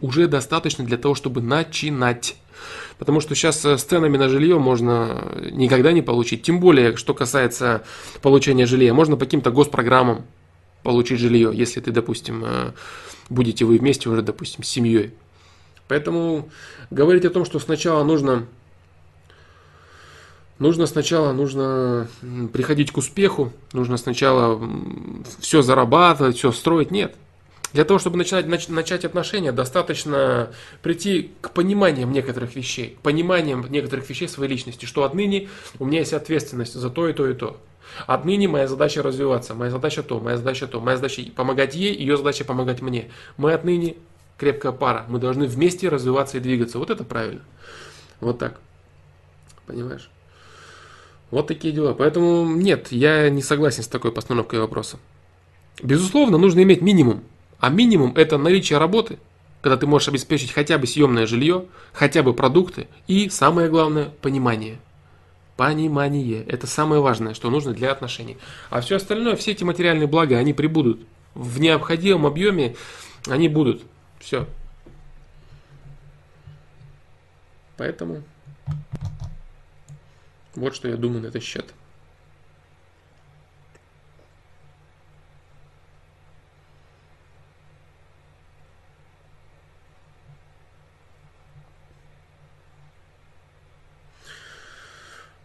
Уже 0.00 0.26
достаточно 0.26 0.84
для 0.84 0.96
того, 0.96 1.14
чтобы 1.14 1.40
начинать. 1.40 2.34
Потому 2.98 3.20
что 3.20 3.34
сейчас 3.34 3.64
э, 3.64 3.78
с 3.78 3.84
ценами 3.84 4.16
на 4.16 4.28
жилье 4.28 4.58
можно 4.58 5.32
никогда 5.50 5.92
не 5.92 6.02
получить. 6.02 6.42
Тем 6.42 6.60
более, 6.60 6.96
что 6.96 7.14
касается 7.14 7.84
получения 8.20 8.66
жилья. 8.66 8.94
Можно 8.94 9.16
по 9.16 9.24
каким-то 9.24 9.50
госпрограммам 9.50 10.24
получить 10.82 11.20
жилье, 11.20 11.50
если 11.52 11.80
ты, 11.80 11.90
допустим, 11.90 12.44
э, 12.44 12.72
будете 13.28 13.64
вы 13.64 13.78
вместе 13.78 14.08
уже, 14.08 14.22
допустим, 14.22 14.64
с 14.64 14.68
семьей. 14.68 15.14
Поэтому 15.88 16.48
говорить 16.90 17.24
о 17.24 17.30
том, 17.30 17.44
что 17.44 17.58
сначала 17.58 18.04
нужно 18.04 18.46
Нужно 20.58 20.86
сначала 20.86 21.32
нужно 21.32 22.06
приходить 22.52 22.92
к 22.92 22.96
успеху, 22.96 23.52
нужно 23.72 23.96
сначала 23.96 24.62
все 25.40 25.60
зарабатывать, 25.60 26.36
все 26.36 26.52
строить. 26.52 26.92
Нет. 26.92 27.16
Для 27.72 27.84
того, 27.84 27.98
чтобы 27.98 28.18
начать, 28.18 28.46
начать 28.68 29.04
отношения, 29.04 29.50
достаточно 29.50 30.50
прийти 30.82 31.30
к 31.40 31.50
пониманиям 31.50 32.12
некоторых 32.12 32.54
вещей, 32.54 32.96
к 32.98 33.02
пониманиям 33.02 33.64
некоторых 33.70 34.08
вещей 34.08 34.28
своей 34.28 34.50
личности, 34.50 34.84
что 34.84 35.04
отныне 35.04 35.48
у 35.78 35.86
меня 35.86 36.00
есть 36.00 36.12
ответственность 36.12 36.74
за 36.74 36.90
то 36.90 37.08
и 37.08 37.12
то 37.12 37.26
и 37.28 37.34
то. 37.34 37.58
Отныне 38.06 38.48
моя 38.48 38.68
задача 38.68 39.02
развиваться, 39.02 39.54
моя 39.54 39.70
задача 39.70 40.02
то, 40.02 40.20
моя 40.20 40.36
задача 40.36 40.66
то, 40.66 40.80
моя 40.80 40.96
задача 40.96 41.22
помогать 41.34 41.74
ей, 41.74 41.94
ее 41.94 42.16
задача 42.16 42.44
помогать 42.44 42.82
мне. 42.82 43.10
Мы 43.36 43.52
отныне 43.52 43.96
крепкая 44.36 44.72
пара, 44.72 45.06
мы 45.08 45.18
должны 45.18 45.46
вместе 45.46 45.88
развиваться 45.88 46.36
и 46.36 46.40
двигаться. 46.40 46.78
Вот 46.78 46.90
это 46.90 47.04
правильно. 47.04 47.42
Вот 48.20 48.38
так. 48.38 48.60
Понимаешь? 49.66 50.10
Вот 51.30 51.46
такие 51.46 51.72
дела. 51.72 51.94
Поэтому 51.94 52.44
нет, 52.44 52.92
я 52.92 53.30
не 53.30 53.42
согласен 53.42 53.82
с 53.82 53.88
такой 53.88 54.12
постановкой 54.12 54.60
вопроса. 54.60 54.98
Безусловно, 55.82 56.36
нужно 56.36 56.62
иметь 56.62 56.82
минимум. 56.82 57.24
А 57.62 57.70
минимум 57.70 58.12
это 58.16 58.38
наличие 58.38 58.80
работы, 58.80 59.20
когда 59.60 59.76
ты 59.76 59.86
можешь 59.86 60.08
обеспечить 60.08 60.50
хотя 60.50 60.78
бы 60.78 60.88
съемное 60.88 61.28
жилье, 61.28 61.66
хотя 61.92 62.24
бы 62.24 62.34
продукты 62.34 62.88
и, 63.06 63.28
самое 63.28 63.70
главное, 63.70 64.06
понимание. 64.20 64.80
Понимание. 65.56 66.42
Это 66.48 66.66
самое 66.66 67.00
важное, 67.00 67.34
что 67.34 67.50
нужно 67.50 67.72
для 67.72 67.92
отношений. 67.92 68.36
А 68.68 68.80
все 68.80 68.96
остальное, 68.96 69.36
все 69.36 69.52
эти 69.52 69.62
материальные 69.62 70.08
блага, 70.08 70.38
они 70.38 70.52
прибудут. 70.52 71.06
В 71.34 71.60
необходимом 71.60 72.26
объеме 72.26 72.74
они 73.28 73.48
будут. 73.48 73.82
Все. 74.18 74.48
Поэтому 77.76 78.24
вот 80.56 80.74
что 80.74 80.88
я 80.88 80.96
думаю 80.96 81.22
на 81.22 81.26
этот 81.26 81.44
счет. 81.44 81.72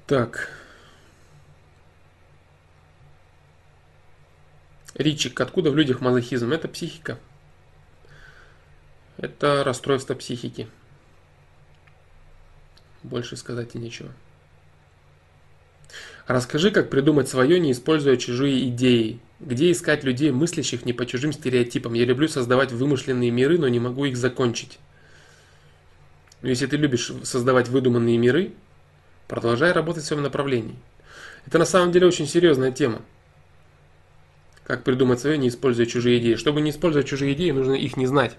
Так. 0.08 0.50
Ричик, 4.96 5.40
откуда 5.42 5.70
в 5.70 5.76
людях 5.76 6.00
мазохизм? 6.00 6.54
Это 6.54 6.70
психика. 6.70 7.20
Это 9.18 9.66
расстройство 9.66 10.16
психики. 10.16 10.70
Больше 13.04 13.36
сказать 13.36 13.76
и 13.76 13.80
нечего. 13.80 14.14
Расскажи, 16.26 16.72
как 16.72 16.90
придумать 16.90 17.28
свое, 17.28 17.60
не 17.60 17.74
используя 17.74 18.16
чужие 18.16 18.70
идеи. 18.70 19.20
Где 19.42 19.72
искать 19.72 20.06
людей, 20.06 20.32
мыслящих 20.32 20.86
не 20.86 20.94
по 20.94 21.06
чужим 21.06 21.34
стереотипам? 21.34 21.94
Я 21.94 22.06
люблю 22.06 22.30
создавать 22.30 22.72
вымышленные 22.72 23.30
миры, 23.30 23.60
но 23.60 23.68
не 23.68 23.80
могу 23.80 24.06
их 24.06 24.16
закончить. 24.16 24.80
Но 26.42 26.48
если 26.48 26.66
ты 26.66 26.78
любишь 26.78 27.12
создавать 27.24 27.68
выдуманные 27.68 28.18
миры, 28.18 28.54
продолжай 29.28 29.72
работать 29.72 30.04
в 30.04 30.08
своем 30.08 30.24
направлении. 30.24 30.76
Это 31.46 31.60
на 31.60 31.66
самом 31.66 31.92
деле 31.92 32.08
очень 32.08 32.28
серьезная 32.28 32.72
тема. 32.72 33.02
Как 34.64 34.84
придумать 34.84 35.22
свое, 35.22 35.38
не 35.38 35.48
используя 35.48 35.86
чужие 35.86 36.20
идеи. 36.20 36.36
Чтобы 36.36 36.60
не 36.62 36.72
использовать 36.72 37.08
чужие 37.08 37.34
идеи, 37.34 37.52
нужно 37.52 37.74
их 37.74 37.96
не 37.96 38.06
знать. 38.06 38.38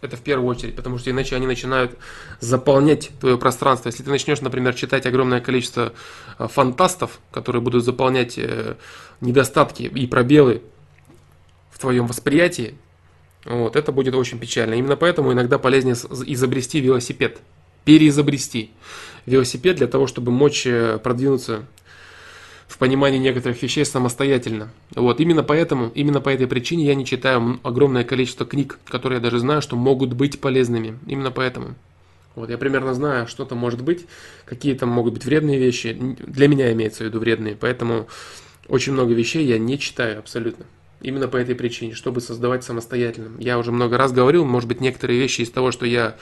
Это 0.00 0.16
в 0.16 0.22
первую 0.22 0.48
очередь, 0.48 0.74
потому 0.76 0.98
что 0.98 1.10
иначе 1.10 1.36
они 1.36 1.46
начинают 1.46 1.96
заполнять 2.40 3.10
твое 3.20 3.36
пространство. 3.36 3.90
Если 3.90 4.02
ты 4.02 4.10
начнешь, 4.10 4.40
например, 4.40 4.74
читать 4.74 5.04
огромное 5.06 5.40
количество 5.40 5.92
э, 6.38 6.48
фантастов, 6.48 7.20
которые 7.30 7.60
будут 7.60 7.84
заполнять 7.84 8.38
э, 8.38 8.76
недостатки 9.20 9.82
и 9.82 10.06
пробелы 10.06 10.62
в 11.70 11.78
твоем 11.78 12.06
восприятии, 12.06 12.76
вот, 13.44 13.76
это 13.76 13.92
будет 13.92 14.14
очень 14.14 14.38
печально. 14.38 14.74
Именно 14.74 14.96
поэтому 14.96 15.32
иногда 15.32 15.58
полезнее 15.58 15.94
изобрести 15.94 16.80
велосипед, 16.80 17.38
переизобрести 17.84 18.70
велосипед 19.26 19.76
для 19.76 19.86
того, 19.86 20.06
чтобы 20.06 20.32
мочь 20.32 20.66
э, 20.66 20.98
продвинуться 21.02 21.64
в 22.68 22.78
понимании 22.78 23.18
некоторых 23.18 23.60
вещей 23.62 23.84
самостоятельно. 23.84 24.70
Вот, 24.94 25.20
именно 25.20 25.42
поэтому, 25.42 25.90
именно 25.94 26.20
по 26.20 26.28
этой 26.28 26.46
причине 26.46 26.86
я 26.86 26.94
не 26.94 27.04
читаю 27.04 27.58
огромное 27.64 28.04
количество 28.04 28.46
книг, 28.46 28.78
которые 28.86 29.18
я 29.18 29.22
даже 29.22 29.40
знаю, 29.40 29.60
что 29.60 29.76
могут 29.76 30.12
быть 30.12 30.40
полезными. 30.40 30.98
Именно 31.06 31.32
поэтому. 31.32 31.74
Вот, 32.36 32.48
я 32.48 32.58
примерно 32.58 32.94
знаю, 32.94 33.26
что 33.26 33.44
там 33.44 33.58
может 33.58 33.82
быть, 33.82 34.06
какие 34.44 34.74
там 34.74 34.88
могут 34.88 35.14
быть 35.14 35.24
вредные 35.24 35.58
вещи. 35.58 35.96
Для 35.98 36.46
меня 36.46 36.72
имеется 36.72 37.02
в 37.02 37.06
виду 37.06 37.18
вредные, 37.18 37.56
поэтому 37.56 38.06
очень 38.68 38.92
много 38.92 39.14
вещей 39.14 39.44
я 39.44 39.58
не 39.58 39.78
читаю 39.78 40.20
абсолютно. 40.20 40.64
Именно 41.02 41.26
по 41.26 41.38
этой 41.38 41.56
причине, 41.56 41.94
чтобы 41.94 42.20
создавать 42.20 42.62
самостоятельно. 42.62 43.32
Я 43.40 43.58
уже 43.58 43.72
много 43.72 43.98
раз 43.98 44.12
говорил, 44.12 44.44
может 44.44 44.68
быть, 44.68 44.80
некоторые 44.80 45.18
вещи 45.18 45.40
из 45.40 45.50
того, 45.50 45.72
что 45.72 45.86
я 45.86 46.14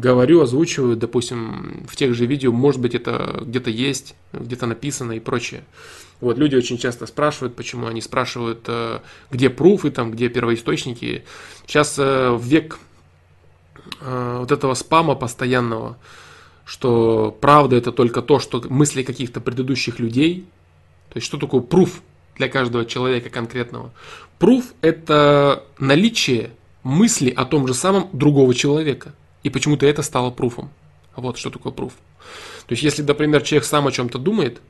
говорю, 0.00 0.40
озвучиваю, 0.40 0.96
допустим, 0.96 1.84
в 1.88 1.94
тех 1.94 2.14
же 2.14 2.26
видео, 2.26 2.52
может 2.52 2.80
быть, 2.80 2.94
это 2.94 3.42
где-то 3.42 3.70
есть, 3.70 4.14
где-то 4.32 4.66
написано 4.66 5.12
и 5.12 5.20
прочее. 5.20 5.62
Вот, 6.20 6.38
люди 6.38 6.56
очень 6.56 6.78
часто 6.78 7.06
спрашивают, 7.06 7.56
почему 7.56 7.86
они 7.86 8.00
спрашивают, 8.00 8.64
э, 8.66 9.00
где 9.30 9.48
пруфы, 9.48 9.90
там, 9.90 10.10
где 10.10 10.28
первоисточники. 10.28 11.24
Сейчас 11.66 11.96
э, 11.98 12.38
век 12.40 12.78
э, 14.00 14.36
вот 14.40 14.52
этого 14.52 14.74
спама 14.74 15.14
постоянного, 15.14 15.96
что 16.64 17.36
правда 17.40 17.76
это 17.76 17.92
только 17.92 18.20
то, 18.20 18.38
что 18.38 18.62
мысли 18.68 19.02
каких-то 19.02 19.40
предыдущих 19.40 19.98
людей. 19.98 20.46
То 21.10 21.16
есть, 21.16 21.26
что 21.26 21.38
такое 21.38 21.62
пруф 21.62 22.02
для 22.36 22.48
каждого 22.48 22.84
человека 22.84 23.30
конкретного? 23.30 23.90
Пруф– 24.38 24.66
это 24.82 25.64
наличие 25.78 26.50
мысли 26.82 27.30
о 27.30 27.44
том 27.44 27.66
же 27.66 27.74
самом 27.74 28.08
другого 28.12 28.54
человека. 28.54 29.14
И 29.42 29.50
почему-то 29.50 29.86
это 29.86 30.02
стало 30.02 30.30
пруфом. 30.30 30.70
Вот 31.16 31.38
что 31.38 31.50
такое 31.50 31.72
пруф. 31.72 31.94
То 32.66 32.72
есть, 32.72 32.82
если, 32.82 33.02
например, 33.02 33.42
человек 33.42 33.64
сам 33.64 33.86
о 33.86 33.92
чем-то 33.92 34.18
думает, 34.18 34.60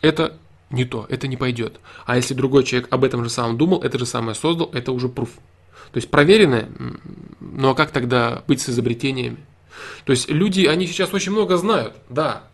это 0.00 0.38
не 0.70 0.84
то, 0.84 1.06
это 1.08 1.26
не 1.28 1.36
пойдет. 1.36 1.80
А 2.04 2.16
если 2.16 2.34
другой 2.34 2.64
человек 2.64 2.88
об 2.92 3.04
этом 3.04 3.24
же 3.24 3.30
самом 3.30 3.56
думал, 3.56 3.82
это 3.82 3.98
же 3.98 4.06
самое 4.06 4.34
создал, 4.34 4.70
это 4.72 4.92
уже 4.92 5.08
пруф. 5.08 5.30
То 5.92 5.98
есть 5.98 6.10
проверенное, 6.10 6.68
ну 7.40 7.70
а 7.70 7.74
как 7.74 7.90
тогда 7.90 8.42
быть 8.46 8.60
с 8.60 8.68
изобретениями? 8.68 9.38
То 10.04 10.12
есть 10.12 10.28
люди, 10.28 10.66
они 10.66 10.86
сейчас 10.86 11.12
очень 11.14 11.32
много 11.32 11.56
знают, 11.56 11.94
да, 12.08 12.44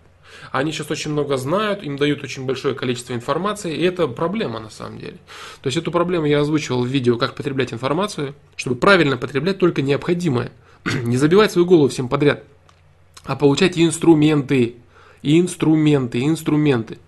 они 0.51 0.73
сейчас 0.73 0.91
очень 0.91 1.13
много 1.13 1.37
знают, 1.37 1.83
им 1.83 1.97
дают 1.97 2.23
очень 2.23 2.45
большое 2.45 2.75
количество 2.75 3.15
информации, 3.15 3.75
и 3.75 3.83
это 3.83 4.09
проблема 4.09 4.61
на 4.61 4.71
самом 4.71 4.99
деле. 4.99 5.19
То 5.63 5.69
есть 5.69 5.77
эту 5.77 5.91
проблему 5.91 6.27
я 6.27 6.41
озвучивал 6.41 6.83
в 6.85 6.89
видео, 6.89 7.17
как 7.17 7.35
потреблять 7.35 7.73
информацию, 7.73 8.35
чтобы 8.57 8.77
правильно 8.77 9.17
потреблять 9.17 9.59
только 9.59 9.83
необходимое. 9.83 10.53
Не 11.05 11.17
забивать 11.17 11.53
свою 11.53 11.67
голову 11.67 11.89
всем 11.89 12.09
подряд, 12.09 12.45
а 13.25 13.37
получать 13.37 13.79
инструменты, 13.79 14.77
инструменты, 15.23 16.25
инструменты. 16.25 16.99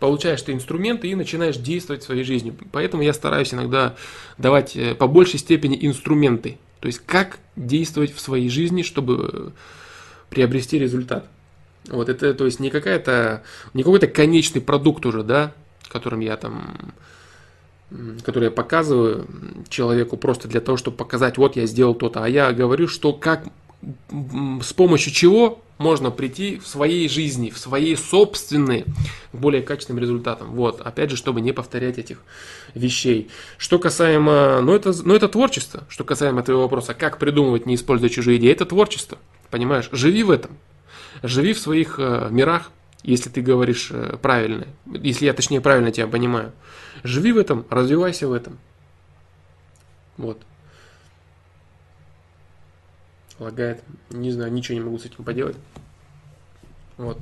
Получаешь 0.00 0.42
ты 0.42 0.52
инструменты 0.52 1.08
и 1.08 1.14
начинаешь 1.14 1.56
действовать 1.56 2.02
в 2.02 2.06
своей 2.06 2.24
жизни. 2.24 2.54
Поэтому 2.72 3.02
я 3.02 3.14
стараюсь 3.14 3.54
иногда 3.54 3.94
давать 4.36 4.76
э, 4.76 4.94
по 4.94 5.06
большей 5.06 5.38
степени 5.38 5.78
инструменты. 5.80 6.58
То 6.80 6.86
есть 6.86 7.00
как 7.06 7.38
действовать 7.56 8.12
в 8.12 8.20
своей 8.20 8.50
жизни, 8.50 8.82
чтобы 8.82 9.52
приобрести 10.28 10.78
результат. 10.78 11.26
Вот 11.88 12.08
это, 12.08 12.34
то 12.34 12.44
есть 12.44 12.60
не 12.60 12.70
какая-то, 12.70 13.42
не 13.72 13.82
какой-то 13.82 14.06
конечный 14.06 14.60
продукт 14.60 15.06
уже, 15.06 15.22
да, 15.22 15.52
которым 15.88 16.20
я 16.20 16.36
там 16.36 16.92
который 18.24 18.44
я 18.44 18.50
показываю 18.50 19.26
человеку 19.68 20.16
просто 20.16 20.48
для 20.48 20.60
того, 20.60 20.76
чтобы 20.76 20.96
показать, 20.96 21.38
вот 21.38 21.56
я 21.56 21.66
сделал 21.66 21.94
то-то, 21.94 22.24
а 22.24 22.28
я 22.28 22.52
говорю, 22.52 22.88
что 22.88 23.12
как 23.12 23.44
с 24.62 24.72
помощью 24.72 25.12
чего 25.12 25.60
можно 25.78 26.10
прийти 26.10 26.58
в 26.58 26.66
своей 26.66 27.08
жизни, 27.08 27.50
в 27.50 27.58
своей 27.58 27.96
собственной, 27.96 28.84
к 29.32 29.36
более 29.36 29.62
качественным 29.62 30.00
результатам. 30.00 30.52
Вот, 30.52 30.80
опять 30.80 31.10
же, 31.10 31.16
чтобы 31.16 31.40
не 31.40 31.52
повторять 31.52 31.98
этих 31.98 32.22
вещей. 32.74 33.28
Что 33.58 33.78
касаемо, 33.78 34.60
ну 34.60 34.74
это, 34.74 34.92
ну 35.04 35.14
это 35.14 35.28
творчество, 35.28 35.84
что 35.88 36.04
касаемо 36.04 36.42
твоего 36.42 36.62
вопроса, 36.62 36.94
как 36.94 37.18
придумывать, 37.18 37.66
не 37.66 37.74
используя 37.74 38.08
чужие 38.08 38.38
идеи, 38.38 38.52
это 38.52 38.66
творчество, 38.66 39.18
понимаешь? 39.50 39.88
Живи 39.92 40.22
в 40.22 40.30
этом, 40.30 40.52
живи 41.22 41.52
в 41.52 41.58
своих 41.58 41.96
э, 41.98 42.28
мирах, 42.30 42.70
если 43.04 43.28
ты 43.28 43.42
говоришь 43.42 43.90
э, 43.90 44.16
правильно, 44.20 44.66
если 44.86 45.26
я 45.26 45.34
точнее 45.34 45.60
правильно 45.60 45.92
тебя 45.92 46.08
понимаю. 46.08 46.52
Живи 47.02 47.32
в 47.32 47.38
этом, 47.38 47.66
развивайся 47.70 48.26
в 48.26 48.32
этом. 48.32 48.58
Вот. 50.16 50.40
Лагает. 53.38 53.82
Не 54.10 54.30
знаю, 54.30 54.52
ничего 54.52 54.78
не 54.78 54.84
могу 54.84 54.98
с 54.98 55.04
этим 55.04 55.22
поделать. 55.22 55.56
Вот. 56.96 57.18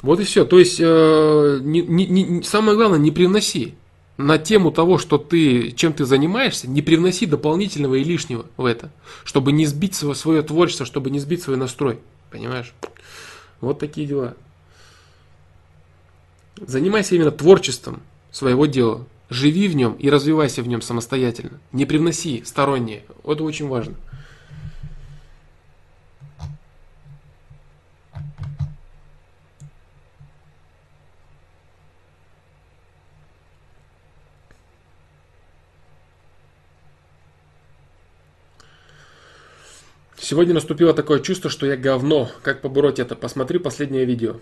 Вот 0.00 0.20
и 0.20 0.24
все. 0.24 0.44
То 0.44 0.58
есть, 0.58 0.78
э, 0.80 1.58
не, 1.62 1.82
не, 1.82 2.06
не, 2.06 2.42
самое 2.42 2.76
главное, 2.76 2.98
не 2.98 3.10
приноси. 3.10 3.74
на 4.16 4.38
тему 4.38 4.70
того, 4.70 4.98
что 4.98 5.18
ты, 5.18 5.72
чем 5.72 5.92
ты 5.92 6.04
занимаешься, 6.04 6.68
не 6.68 6.82
привноси 6.82 7.26
дополнительного 7.26 7.96
и 7.96 8.04
лишнего 8.04 8.46
в 8.56 8.64
это, 8.64 8.90
чтобы 9.24 9.50
не 9.52 9.66
сбить 9.66 9.94
свое, 9.94 10.14
свое 10.14 10.42
творчество, 10.42 10.86
чтобы 10.86 11.10
не 11.10 11.18
сбить 11.18 11.42
свой 11.42 11.56
настрой. 11.56 11.98
Понимаешь? 12.30 12.74
Вот 13.60 13.78
такие 13.80 14.06
дела. 14.06 14.36
Занимайся 16.60 17.14
именно 17.14 17.30
творчеством 17.30 18.02
своего 18.30 18.66
дела. 18.66 19.06
Живи 19.30 19.68
в 19.68 19.74
нем 19.74 19.94
и 19.94 20.10
развивайся 20.10 20.62
в 20.62 20.68
нем 20.68 20.82
самостоятельно. 20.82 21.58
Не 21.72 21.86
привноси 21.86 22.42
сторонние. 22.44 23.04
Это 23.24 23.44
очень 23.44 23.68
важно. 23.68 23.94
Сегодня 40.18 40.54
наступило 40.54 40.94
такое 40.94 41.20
чувство, 41.20 41.50
что 41.50 41.66
я 41.66 41.76
говно. 41.76 42.30
Как 42.42 42.60
побороть 42.60 42.98
это? 42.98 43.16
Посмотри 43.16 43.58
последнее 43.58 44.04
видео. 44.04 44.36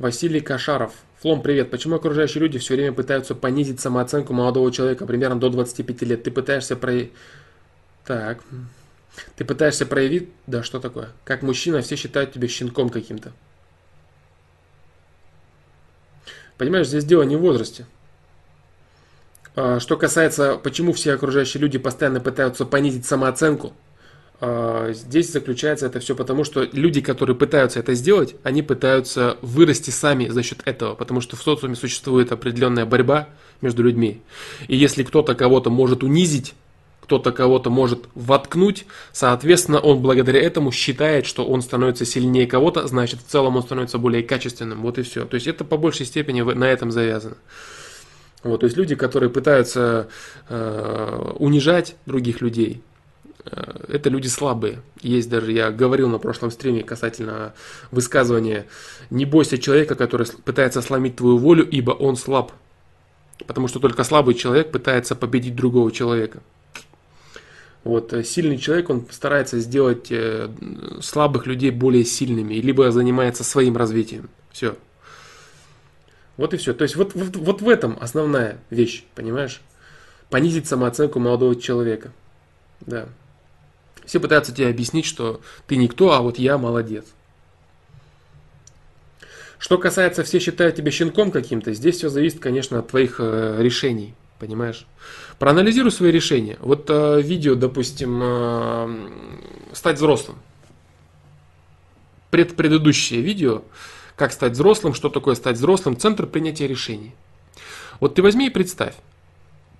Василий 0.00 0.40
Кашаров. 0.40 0.94
Флом, 1.20 1.42
привет. 1.42 1.70
Почему 1.70 1.96
окружающие 1.96 2.40
люди 2.40 2.58
все 2.58 2.74
время 2.74 2.94
пытаются 2.94 3.34
понизить 3.34 3.80
самооценку 3.80 4.32
молодого 4.32 4.72
человека, 4.72 5.04
примерно 5.04 5.38
до 5.38 5.50
25 5.50 6.02
лет? 6.02 6.22
Ты 6.22 6.30
пытаешься 6.30 6.74
про... 6.74 7.10
Так. 8.06 8.40
Ты 9.36 9.44
пытаешься 9.44 9.84
проявить... 9.84 10.30
Да, 10.46 10.62
что 10.62 10.80
такое? 10.80 11.10
Как 11.24 11.42
мужчина, 11.42 11.82
все 11.82 11.96
считают 11.96 12.32
тебя 12.32 12.48
щенком 12.48 12.88
каким-то. 12.88 13.32
Понимаешь, 16.56 16.88
здесь 16.88 17.04
дело 17.04 17.24
не 17.24 17.36
в 17.36 17.40
возрасте. 17.40 17.84
А, 19.54 19.80
что 19.80 19.98
касается, 19.98 20.56
почему 20.56 20.94
все 20.94 21.12
окружающие 21.12 21.60
люди 21.60 21.76
постоянно 21.76 22.20
пытаются 22.20 22.64
понизить 22.64 23.04
самооценку, 23.04 23.74
здесь 24.40 25.32
заключается 25.32 25.86
это 25.86 26.00
все 26.00 26.14
потому, 26.14 26.44
что 26.44 26.66
люди, 26.72 27.00
которые 27.00 27.36
пытаются 27.36 27.78
это 27.78 27.94
сделать, 27.94 28.36
они 28.42 28.62
пытаются 28.62 29.36
вырасти 29.42 29.90
сами 29.90 30.28
за 30.28 30.42
счет 30.42 30.60
этого, 30.64 30.94
потому 30.94 31.20
что 31.20 31.36
в 31.36 31.42
социуме 31.42 31.76
существует 31.76 32.32
определенная 32.32 32.86
борьба 32.86 33.28
между 33.60 33.82
людьми. 33.82 34.22
И 34.68 34.76
если 34.76 35.02
кто-то 35.02 35.34
кого-то 35.34 35.68
может 35.70 36.02
унизить, 36.02 36.54
кто-то 37.02 37.32
кого-то 37.32 37.70
может 37.70 38.04
воткнуть, 38.14 38.86
соответственно, 39.12 39.80
он 39.80 40.00
благодаря 40.00 40.40
этому 40.40 40.70
считает, 40.70 41.26
что 41.26 41.44
он 41.44 41.60
становится 41.60 42.04
сильнее 42.06 42.46
кого-то, 42.46 42.86
значит, 42.86 43.20
в 43.20 43.28
целом 43.28 43.56
он 43.56 43.62
становится 43.62 43.98
более 43.98 44.22
качественным. 44.22 44.82
Вот 44.82 44.96
и 44.98 45.02
все. 45.02 45.24
То 45.24 45.34
есть 45.34 45.48
это 45.48 45.64
по 45.64 45.76
большей 45.76 46.06
степени 46.06 46.40
на 46.42 46.64
этом 46.64 46.92
завязано. 46.92 47.36
Вот, 48.42 48.60
то 48.60 48.66
есть 48.66 48.76
люди, 48.76 48.94
которые 48.94 49.28
пытаются 49.28 50.08
э, 50.48 51.32
унижать 51.38 51.96
других 52.06 52.40
людей, 52.40 52.80
это 53.88 54.08
люди 54.08 54.28
слабые. 54.28 54.82
Есть 55.00 55.28
даже, 55.28 55.52
я 55.52 55.70
говорил 55.70 56.08
на 56.08 56.18
прошлом 56.18 56.50
стриме 56.50 56.82
касательно 56.82 57.54
высказывания 57.90 58.66
«Не 59.10 59.24
бойся 59.24 59.58
человека, 59.58 59.94
который 59.94 60.26
пытается 60.44 60.82
сломить 60.82 61.16
твою 61.16 61.38
волю, 61.38 61.68
ибо 61.68 61.92
он 61.92 62.16
слаб». 62.16 62.52
Потому 63.46 63.68
что 63.68 63.80
только 63.80 64.04
слабый 64.04 64.34
человек 64.34 64.70
пытается 64.70 65.14
победить 65.14 65.56
другого 65.56 65.90
человека. 65.90 66.40
Вот, 67.84 68.12
э, 68.12 68.22
сильный 68.22 68.58
человек, 68.58 68.90
он 68.90 69.06
старается 69.10 69.58
сделать 69.58 70.08
э, 70.10 70.50
слабых 71.00 71.46
людей 71.46 71.70
более 71.70 72.04
сильными, 72.04 72.54
либо 72.54 72.90
занимается 72.90 73.42
своим 73.42 73.78
развитием. 73.78 74.28
Все, 74.52 74.76
вот 76.40 76.54
и 76.54 76.56
все. 76.56 76.72
То 76.72 76.84
есть 76.84 76.96
вот, 76.96 77.14
вот, 77.14 77.36
вот 77.36 77.60
в 77.60 77.68
этом 77.68 77.98
основная 78.00 78.60
вещь, 78.70 79.04
понимаешь? 79.14 79.60
Понизить 80.30 80.66
самооценку 80.66 81.18
молодого 81.18 81.54
человека. 81.54 82.12
Да. 82.80 83.08
Все 84.10 84.18
пытаются 84.18 84.52
тебе 84.52 84.66
объяснить, 84.66 85.04
что 85.04 85.40
ты 85.68 85.76
никто, 85.76 86.10
а 86.10 86.20
вот 86.20 86.36
я 86.36 86.58
молодец. 86.58 87.04
Что 89.60 89.78
касается, 89.78 90.24
все 90.24 90.40
считают 90.40 90.74
тебя 90.74 90.90
щенком 90.90 91.30
каким-то, 91.30 91.72
здесь 91.72 91.98
все 91.98 92.08
зависит, 92.08 92.40
конечно, 92.40 92.80
от 92.80 92.88
твоих 92.88 93.20
э, 93.20 93.58
решений, 93.60 94.14
понимаешь? 94.40 94.88
Проанализируй 95.38 95.92
свои 95.92 96.10
решения. 96.10 96.58
Вот 96.58 96.90
э, 96.90 97.22
видео, 97.22 97.54
допустим, 97.54 98.20
э, 98.20 99.10
стать 99.74 99.98
взрослым. 99.98 100.38
Пред, 102.32 102.56
предыдущее 102.56 103.20
видео, 103.20 103.62
как 104.16 104.32
стать 104.32 104.54
взрослым, 104.54 104.92
что 104.92 105.08
такое 105.08 105.36
стать 105.36 105.54
взрослым, 105.54 105.96
центр 105.96 106.26
принятия 106.26 106.66
решений. 106.66 107.14
Вот 108.00 108.16
ты 108.16 108.22
возьми 108.22 108.48
и 108.48 108.50
представь, 108.50 108.96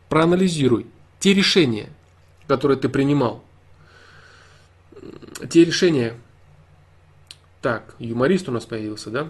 проанализируй 0.09 0.87
те 1.19 1.35
решения, 1.35 1.91
которые 2.47 2.79
ты 2.79 2.89
принимал. 2.89 3.43
Те 5.49 5.65
решения... 5.65 6.15
Так, 7.63 7.95
юморист 7.99 8.49
у 8.49 8.53
нас 8.53 8.65
появился, 8.65 9.11
да? 9.11 9.29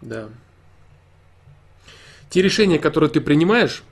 Да. 0.00 0.28
Те 2.30 2.42
решения, 2.42 2.78
которые 2.78 3.10
ты 3.10 3.20
принимаешь, 3.20 3.82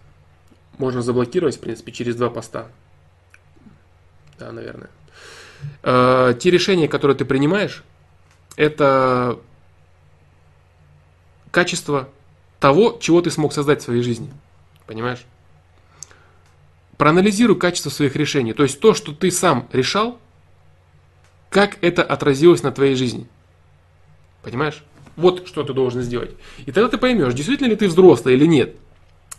можно 0.79 1.03
заблокировать, 1.03 1.57
в 1.57 1.61
принципе, 1.61 1.91
через 1.91 2.15
два 2.15 2.31
поста. 2.31 2.69
Да, 4.39 4.53
наверное. 4.53 4.91
Э, 5.83 6.35
те 6.39 6.51
решения, 6.51 6.87
которые 6.87 7.17
ты 7.17 7.25
принимаешь, 7.25 7.83
это 8.57 9.41
качество 11.51 12.09
того, 12.61 12.99
чего 13.01 13.23
ты 13.23 13.31
смог 13.31 13.53
создать 13.53 13.81
в 13.81 13.85
своей 13.85 14.03
жизни. 14.03 14.33
Понимаешь? 14.87 15.25
Проанализируй 16.99 17.59
качество 17.59 17.91
своих 17.91 18.17
решений. 18.17 18.53
То 18.53 18.63
есть 18.63 18.81
то, 18.81 18.95
что 18.95 19.13
ты 19.13 19.31
сам 19.31 19.69
решал, 19.73 20.19
как 21.51 21.79
это 21.83 22.03
отразилось 22.03 22.63
на 22.63 22.73
твоей 22.73 22.95
жизни. 22.95 23.27
Понимаешь? 24.43 24.83
Вот 25.17 25.47
что 25.49 25.63
ты 25.63 25.73
должен 25.73 26.03
сделать. 26.03 26.31
И 26.67 26.73
тогда 26.73 26.89
ты 26.89 26.99
поймешь, 26.99 27.35
действительно 27.35 27.69
ли 27.69 27.77
ты 27.77 27.89
взрослый 27.89 28.35
или 28.35 28.47
нет. 28.47 28.77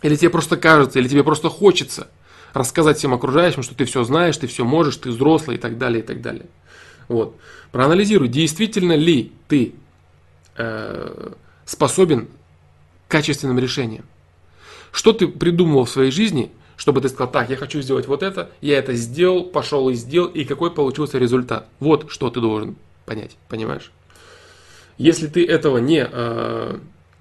Или 0.02 0.16
тебе 0.16 0.30
просто 0.30 0.56
кажется, 0.56 0.98
или 0.98 1.08
тебе 1.08 1.24
просто 1.24 1.48
хочется 1.48 2.08
рассказать 2.54 2.98
всем 2.98 3.14
окружающим, 3.14 3.62
что 3.62 3.74
ты 3.74 3.84
все 3.84 4.04
знаешь, 4.04 4.36
ты 4.36 4.46
все 4.46 4.64
можешь, 4.64 4.96
ты 4.96 5.10
взрослый 5.10 5.56
и 5.56 5.60
так 5.60 5.78
далее, 5.78 6.02
и 6.02 6.06
так 6.06 6.20
далее. 6.20 6.46
Вот. 7.08 7.36
Проанализируй, 7.72 8.28
действительно 8.28 8.94
ли 8.94 9.32
ты 9.48 9.74
э, 10.56 11.32
способен 11.64 12.26
к 13.06 13.10
качественным 13.10 13.58
решениям. 13.58 14.04
Что 14.92 15.12
ты 15.12 15.28
придумывал 15.28 15.84
в 15.84 15.90
своей 15.90 16.10
жизни, 16.10 16.50
чтобы 16.78 17.00
ты 17.00 17.08
сказал, 17.08 17.30
так, 17.30 17.50
я 17.50 17.56
хочу 17.56 17.82
сделать 17.82 18.06
вот 18.06 18.22
это, 18.22 18.50
я 18.60 18.78
это 18.78 18.94
сделал, 18.94 19.44
пошел 19.44 19.90
и 19.90 19.94
сделал, 19.94 20.28
и 20.28 20.44
какой 20.44 20.70
получился 20.70 21.18
результат. 21.18 21.66
Вот 21.80 22.06
что 22.08 22.30
ты 22.30 22.40
должен 22.40 22.76
понять, 23.04 23.36
понимаешь? 23.48 23.90
Если 24.96 25.26
ты 25.26 25.44
этого 25.44 25.78
не 25.78 26.08
э, 26.10 26.78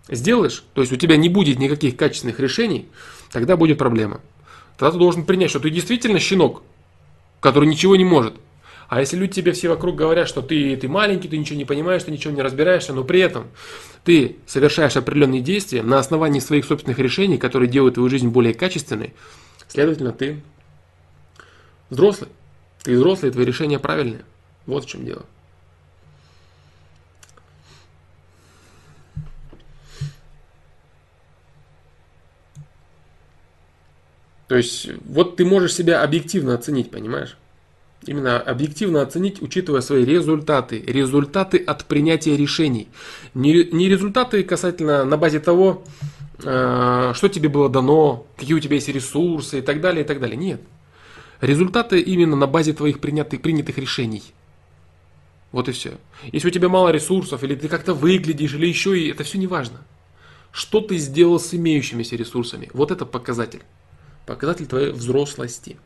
сделаешь, 0.10 0.64
то 0.76 0.82
есть 0.82 0.94
у 0.94 0.96
тебя 0.96 1.18
не 1.18 1.28
будет 1.28 1.58
никаких 1.58 1.98
качественных 1.98 2.40
решений, 2.40 2.88
тогда 3.32 3.58
будет 3.58 3.80
проблема. 3.80 4.22
Тогда 4.78 4.92
ты 4.92 5.00
должен 5.00 5.26
принять, 5.26 5.50
что 5.50 5.60
ты 5.60 5.72
действительно 5.72 6.20
щенок, 6.20 6.62
который 7.40 7.68
ничего 7.68 7.96
не 7.96 8.06
может. 8.06 8.36
А 8.90 9.00
если 9.00 9.18
люди 9.18 9.34
тебе 9.34 9.54
все 9.54 9.70
вокруг 9.70 9.96
говорят, 9.96 10.30
что 10.30 10.44
ты, 10.44 10.78
ты 10.78 10.88
маленький, 10.88 11.28
ты 11.28 11.38
ничего 11.38 11.58
не 11.58 11.66
понимаешь, 11.66 12.04
ты 12.04 12.12
ничего 12.12 12.32
не 12.32 12.44
разбираешься, 12.44 12.94
но 12.94 13.04
при 13.04 13.22
этом 13.22 13.48
ты 14.04 14.38
совершаешь 14.46 14.96
определенные 14.96 15.42
действия 15.42 15.82
на 15.82 15.98
основании 15.98 16.40
своих 16.40 16.64
собственных 16.66 17.00
решений, 17.00 17.40
которые 17.40 17.70
делают 17.70 17.96
твою 17.96 18.10
жизнь 18.10 18.30
более 18.30 18.54
качественной, 18.54 19.14
следовательно, 19.68 20.12
ты 20.12 20.42
взрослый. 21.90 22.30
Ты 22.84 22.96
взрослый, 22.96 23.32
твои 23.32 23.46
решения 23.46 23.80
правильные. 23.80 24.24
Вот 24.66 24.86
в 24.86 24.88
чем 24.88 25.06
дело. 25.06 25.26
То 34.48 34.56
есть, 34.56 34.90
вот 35.06 35.36
ты 35.36 35.46
можешь 35.46 35.74
себя 35.74 36.02
объективно 36.02 36.54
оценить, 36.54 36.90
понимаешь? 36.90 37.38
Именно 38.06 38.40
объективно 38.40 39.02
оценить, 39.02 39.42
учитывая 39.42 39.82
свои 39.82 40.06
результаты. 40.06 40.80
Результаты 40.80 41.58
от 41.58 41.84
принятия 41.86 42.38
решений. 42.38 42.88
Не, 43.34 43.66
не 43.66 43.90
результаты 43.90 44.44
касательно 44.44 45.04
на 45.04 45.18
базе 45.18 45.42
того, 45.42 45.84
что 46.40 47.30
тебе 47.32 47.50
было 47.50 47.70
дано, 47.70 48.28
какие 48.38 48.56
у 48.56 48.60
тебя 48.60 48.76
есть 48.76 48.90
ресурсы 48.90 49.60
и 49.60 49.62
так 49.62 49.82
далее, 49.82 50.04
и 50.04 50.08
так 50.08 50.20
далее. 50.20 50.38
Нет. 50.38 50.62
Результаты 51.42 52.00
именно 52.00 52.36
на 52.36 52.48
базе 52.48 52.74
твоих 52.74 53.00
принятых, 53.00 53.42
принятых 53.42 53.78
решений. 53.78 54.24
Вот 55.52 55.70
и 55.70 55.72
все. 55.72 55.98
Если 56.32 56.48
у 56.50 56.52
тебя 56.52 56.70
мало 56.70 56.90
ресурсов, 56.90 57.44
или 57.44 57.56
ты 57.56 57.68
как-то 57.68 57.94
выглядишь, 57.94 58.54
или 58.54 58.68
еще 58.68 59.00
и 59.00 59.10
это 59.10 59.24
все 59.24 59.38
не 59.38 59.48
важно. 59.48 59.82
Что 60.52 60.82
ты 60.82 60.98
сделал 60.98 61.40
с 61.40 61.54
имеющимися 61.54 62.16
ресурсами? 62.16 62.70
Вот 62.74 62.92
это 62.92 63.06
показатель. 63.06 63.64
Показатель 64.26 64.66
твоей 64.66 64.92
взрослости. 64.92 65.78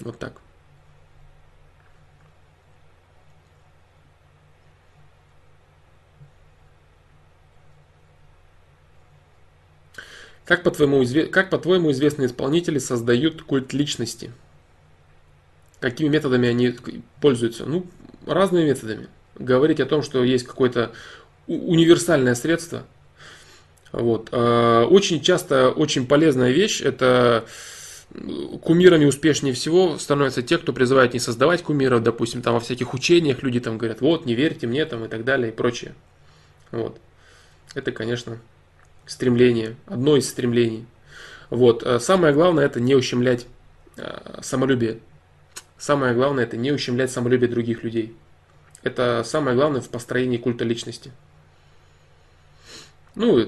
Вот 0.00 0.18
так. 0.18 0.40
Как 10.44 10.62
по-твоему, 10.62 11.04
как 11.30 11.50
по-твоему 11.50 11.92
известные 11.92 12.26
исполнители 12.26 12.78
создают 12.78 13.42
культ 13.42 13.72
личности? 13.72 14.32
Какими 15.80 16.08
методами 16.08 16.48
они 16.48 16.76
пользуются? 17.20 17.64
Ну, 17.64 17.86
разными 18.26 18.66
методами. 18.66 19.08
Говорить 19.36 19.80
о 19.80 19.86
том, 19.86 20.02
что 20.02 20.22
есть 20.24 20.46
какое-то 20.46 20.92
универсальное 21.46 22.34
средство. 22.34 22.84
Вот. 23.92 24.28
А, 24.32 24.84
очень 24.86 25.20
часто 25.20 25.70
очень 25.70 26.06
полезная 26.06 26.50
вещь– 26.50 26.80
это 26.82 27.44
кумирами 28.62 29.06
успешнее 29.06 29.54
всего 29.54 29.96
становятся 29.98 30.42
те, 30.42 30.58
кто 30.58 30.72
призывает 30.72 31.14
не 31.14 31.20
создавать 31.20 31.62
кумиров, 31.62 32.02
допустим, 32.02 32.42
там 32.42 32.54
во 32.54 32.60
всяких 32.60 32.92
учениях 32.92 33.42
люди 33.42 33.58
там 33.60 33.78
говорят, 33.78 34.00
вот, 34.00 34.26
не 34.26 34.34
верьте 34.34 34.66
мне 34.66 34.84
там 34.84 35.04
и 35.04 35.08
так 35.08 35.24
далее 35.24 35.50
и 35.50 35.54
прочее. 35.54 35.94
Вот. 36.72 36.98
Это, 37.74 37.90
конечно, 37.90 38.38
стремление, 39.06 39.76
одно 39.86 40.16
из 40.16 40.28
стремлений. 40.28 40.86
Вот. 41.50 41.82
А 41.82 42.00
самое 42.00 42.32
главное 42.32 42.64
это 42.64 42.80
не 42.80 42.94
ущемлять 42.94 43.46
а, 43.96 44.40
самолюбие. 44.42 45.00
Самое 45.78 46.14
главное 46.14 46.44
это 46.44 46.56
не 46.56 46.72
ущемлять 46.72 47.10
самолюбие 47.10 47.50
других 47.50 47.82
людей. 47.82 48.16
Это 48.82 49.22
самое 49.24 49.56
главное 49.56 49.80
в 49.80 49.88
построении 49.88 50.38
культа 50.38 50.64
личности. 50.64 51.12
Ну, 53.14 53.46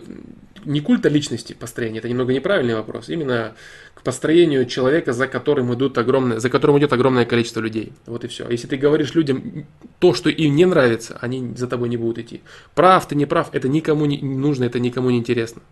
не 0.65 0.81
культа 0.81 1.09
личности 1.09 1.53
построения, 1.53 1.99
это 1.99 2.09
немного 2.09 2.33
неправильный 2.33 2.75
вопрос. 2.75 3.09
Именно 3.09 3.55
к 3.95 4.03
построению 4.03 4.67
человека, 4.67 5.13
за 5.13 5.27
которым, 5.27 5.73
идут 5.75 5.99
огромное, 5.99 6.39
за 6.39 6.51
которым 6.51 6.79
идет 6.79 6.93
огромное 6.93 7.25
количество 7.25 7.61
людей. 7.61 7.93
Вот 8.07 8.25
и 8.25 8.29
все. 8.29 8.49
Если 8.49 8.67
ты 8.67 8.77
говоришь 8.77 9.15
людям 9.15 9.67
то, 9.99 10.15
что 10.15 10.31
им 10.31 10.55
не 10.57 10.65
нравится, 10.65 11.19
они 11.21 11.55
за 11.57 11.67
тобой 11.67 11.89
не 11.89 11.97
будут 11.97 12.19
идти. 12.19 12.43
Прав 12.75 13.07
ты, 13.07 13.15
не 13.15 13.27
прав, 13.27 13.51
это 13.53 13.69
никому 13.69 14.07
не 14.07 14.19
нужно, 14.21 14.65
это 14.65 14.81
никому 14.81 15.11
не 15.11 15.19
интересно. 15.19 15.63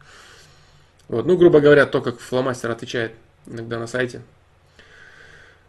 Вот. 1.09 1.27
Ну, 1.27 1.36
грубо 1.36 1.60
говоря, 1.60 1.86
то, 1.86 2.01
как 2.01 2.19
фломастер 2.20 2.70
отвечает 2.70 3.12
иногда 3.47 3.78
на 3.78 3.86
сайте 3.86 4.23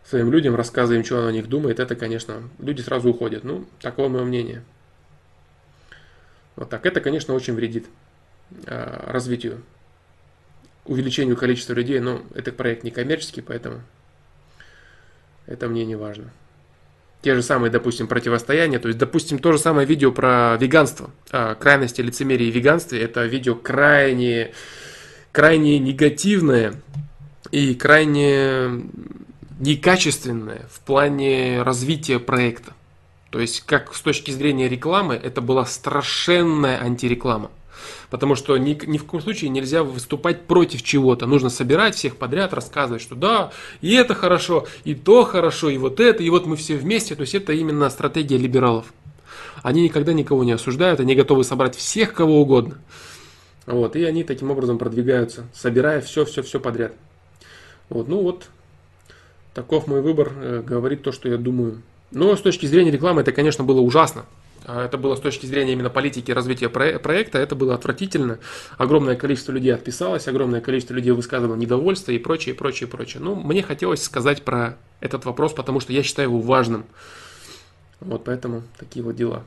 своим 0.06 0.32
людям, 0.32 0.56
рассказываем, 0.56 1.04
что 1.04 1.20
он 1.20 1.28
о 1.28 1.32
них 1.32 1.50
думает, 1.50 1.80
это, 1.80 1.96
конечно, 1.96 2.50
люди 2.60 2.82
сразу 2.82 3.10
уходят. 3.10 3.44
Ну, 3.44 3.66
такое 3.82 4.10
мое 4.10 4.24
мнение. 4.24 4.64
Вот 6.56 6.70
так. 6.70 6.86
Это, 6.86 7.02
конечно, 7.02 7.34
очень 7.34 7.56
вредит 7.56 7.88
развитию, 8.66 9.62
увеличению 10.86 11.38
количества 11.38 11.74
людей, 11.74 12.00
но 12.00 12.22
это 12.36 12.52
проект 12.52 12.84
не 12.84 12.92
коммерческий, 12.92 13.42
поэтому 13.42 13.82
это 15.46 15.68
мне 15.68 15.86
не 15.86 15.96
важно. 15.96 16.32
Те 17.22 17.36
же 17.36 17.42
самые, 17.42 17.72
допустим, 17.72 18.08
противостояния, 18.08 18.80
то 18.80 18.90
есть, 18.90 19.00
допустим, 19.00 19.40
то 19.40 19.54
же 19.54 19.58
самое 19.58 19.88
видео 19.88 20.12
про 20.12 20.58
веганство, 20.60 21.10
э, 21.32 21.56
крайности 21.58 22.02
лицемерия 22.02 22.50
и 22.50 22.52
веганстве, 22.52 23.02
это 23.02 23.26
видео 23.26 23.56
крайне, 23.56 24.52
крайне 25.32 25.80
негативное 25.80 26.74
и 27.52 27.76
крайне 27.76 28.90
некачественное 29.60 30.68
в 30.70 30.82
плане 30.82 31.62
развития 31.62 32.20
проекта. 32.20 32.74
То 33.30 33.40
есть, 33.40 33.62
как 33.62 33.96
с 33.96 34.02
точки 34.02 34.32
зрения 34.32 34.68
рекламы, 34.68 35.16
это 35.16 35.40
была 35.40 35.66
страшенная 35.66 36.82
антиреклама. 36.82 37.52
Потому 38.10 38.36
что 38.36 38.58
ни, 38.58 38.78
ни 38.86 38.98
в 38.98 39.06
коем 39.06 39.24
случае 39.24 39.50
нельзя 39.50 39.84
выступать 39.84 40.44
против 40.44 40.84
чего-то. 40.84 41.26
Нужно 41.26 41.50
собирать 41.50 41.96
всех 41.96 42.18
подряд, 42.18 42.54
рассказывать, 42.54 43.02
что 43.02 43.16
да, 43.16 43.52
и 43.82 43.94
это 43.94 44.14
хорошо, 44.16 44.68
и 44.84 44.96
то 44.96 45.24
хорошо, 45.24 45.70
и 45.70 45.78
вот 45.78 46.00
это, 46.00 46.24
и 46.24 46.30
вот 46.30 46.46
мы 46.46 46.56
все 46.56 46.76
вместе. 46.76 47.16
То 47.16 47.22
есть 47.22 47.36
это 47.36 47.54
именно 47.54 47.90
стратегия 47.90 48.38
либералов. 48.38 48.94
Они 49.62 49.84
никогда 49.84 50.14
никого 50.14 50.44
не 50.44 50.52
осуждают, 50.52 51.00
они 51.00 51.16
готовы 51.16 51.44
собрать 51.44 51.76
всех, 51.76 52.14
кого 52.14 52.42
угодно. 52.42 52.78
Вот, 53.66 53.96
и 53.96 54.04
они 54.04 54.24
таким 54.24 54.52
образом 54.52 54.78
продвигаются, 54.78 55.46
собирая 55.54 56.02
все-все-все 56.02 56.60
подряд. 56.60 56.94
Вот, 57.90 58.10
ну 58.10 58.22
вот, 58.22 58.48
таков 59.54 59.88
мой 59.88 60.02
выбор, 60.02 60.34
э, 60.36 60.64
говорит 60.66 61.04
то, 61.04 61.12
что 61.12 61.30
я 61.30 61.38
думаю. 61.38 61.82
Но 62.12 62.36
с 62.36 62.42
точки 62.42 62.66
зрения 62.66 62.92
рекламы 62.92 63.22
это, 63.22 63.32
конечно, 63.32 63.64
было 63.64 63.80
ужасно. 63.80 64.26
А 64.66 64.86
это 64.86 64.98
было 64.98 65.16
с 65.16 65.20
точки 65.20 65.46
зрения 65.46 65.74
именно 65.74 65.90
политики 65.90 66.32
развития 66.32 66.70
проекта, 66.70 67.38
это 67.38 67.56
было 67.56 67.76
отвратительно. 67.76 68.40
Огромное 68.78 69.16
количество 69.16 69.52
людей 69.52 69.74
отписалось, 69.74 70.28
огромное 70.28 70.62
количество 70.62 70.94
людей 70.94 71.12
высказывало 71.12 71.56
недовольство 71.56 72.12
и 72.12 72.18
прочее, 72.18 72.56
прочее, 72.56 72.88
прочее. 72.88 73.22
Ну, 73.22 73.36
мне 73.36 73.62
хотелось 73.62 74.04
сказать 74.04 74.44
про 74.44 74.78
этот 75.02 75.26
вопрос, 75.26 75.54
потому 75.54 75.80
что 75.80 75.92
я 75.92 76.04
считаю 76.04 76.30
его 76.30 76.40
важным. 76.40 76.86
Вот 78.00 78.24
поэтому 78.24 78.64
такие 78.80 79.04
вот 79.04 79.16
дела. 79.16 79.44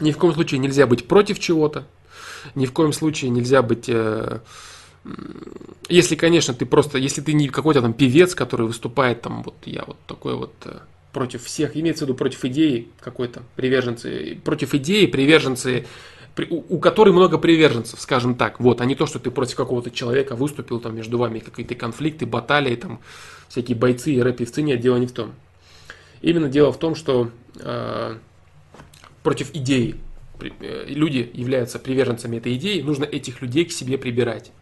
Ни 0.00 0.12
в 0.12 0.18
коем 0.18 0.34
случае 0.34 0.60
нельзя 0.60 0.86
быть 0.86 1.08
против 1.08 1.40
чего-то, 1.40 1.86
ни 2.54 2.66
в 2.66 2.72
коем 2.72 2.92
случае 2.92 3.30
нельзя 3.30 3.62
быть... 3.62 3.88
Э, 3.88 4.40
если, 5.88 6.16
конечно, 6.16 6.54
ты 6.54 6.66
просто, 6.66 6.98
если 6.98 7.22
ты 7.22 7.32
не 7.32 7.48
какой-то 7.48 7.80
там 7.82 7.92
певец, 7.92 8.34
который 8.34 8.66
выступает 8.66 9.22
там, 9.22 9.42
вот 9.42 9.54
я 9.64 9.84
вот 9.86 9.96
такой 10.06 10.34
вот 10.34 10.52
э, 10.64 10.78
против 11.12 11.44
всех, 11.44 11.76
имеется 11.76 12.04
в 12.04 12.08
виду 12.08 12.16
против 12.16 12.44
идеи 12.44 12.88
какой-то, 13.00 13.42
приверженцы, 13.56 14.38
против 14.44 14.74
идеи, 14.74 15.06
приверженцы, 15.06 15.86
у, 16.50 16.76
у 16.76 16.78
которой 16.78 17.10
много 17.10 17.38
приверженцев, 17.38 18.00
скажем 18.00 18.34
так, 18.34 18.60
вот, 18.60 18.80
а 18.80 18.84
не 18.84 18.94
то, 18.94 19.06
что 19.06 19.18
ты 19.18 19.30
против 19.30 19.56
какого-то 19.56 19.90
человека 19.90 20.36
выступил, 20.36 20.80
там 20.80 20.94
между 20.94 21.18
вами 21.18 21.40
какие-то 21.40 21.74
конфликты, 21.74 22.26
баталии, 22.26 22.76
там 22.76 23.00
всякие 23.48 23.76
бойцы 23.76 24.12
и 24.12 24.20
рэп-певцы, 24.20 24.62
нет, 24.62 24.80
дело 24.80 24.96
не 24.96 25.06
в 25.06 25.12
том. 25.12 25.32
Именно 26.20 26.48
дело 26.48 26.72
в 26.72 26.78
том, 26.78 26.94
что 26.94 27.30
э, 27.56 28.16
против 29.22 29.54
идеи, 29.54 29.96
э, 30.40 30.84
люди 30.88 31.28
являются 31.32 31.78
приверженцами 31.78 32.36
этой 32.36 32.54
идеи, 32.56 32.82
нужно 32.82 33.04
этих 33.04 33.42
людей 33.42 33.64
к 33.64 33.72
себе 33.72 33.98
прибирать 33.98 34.52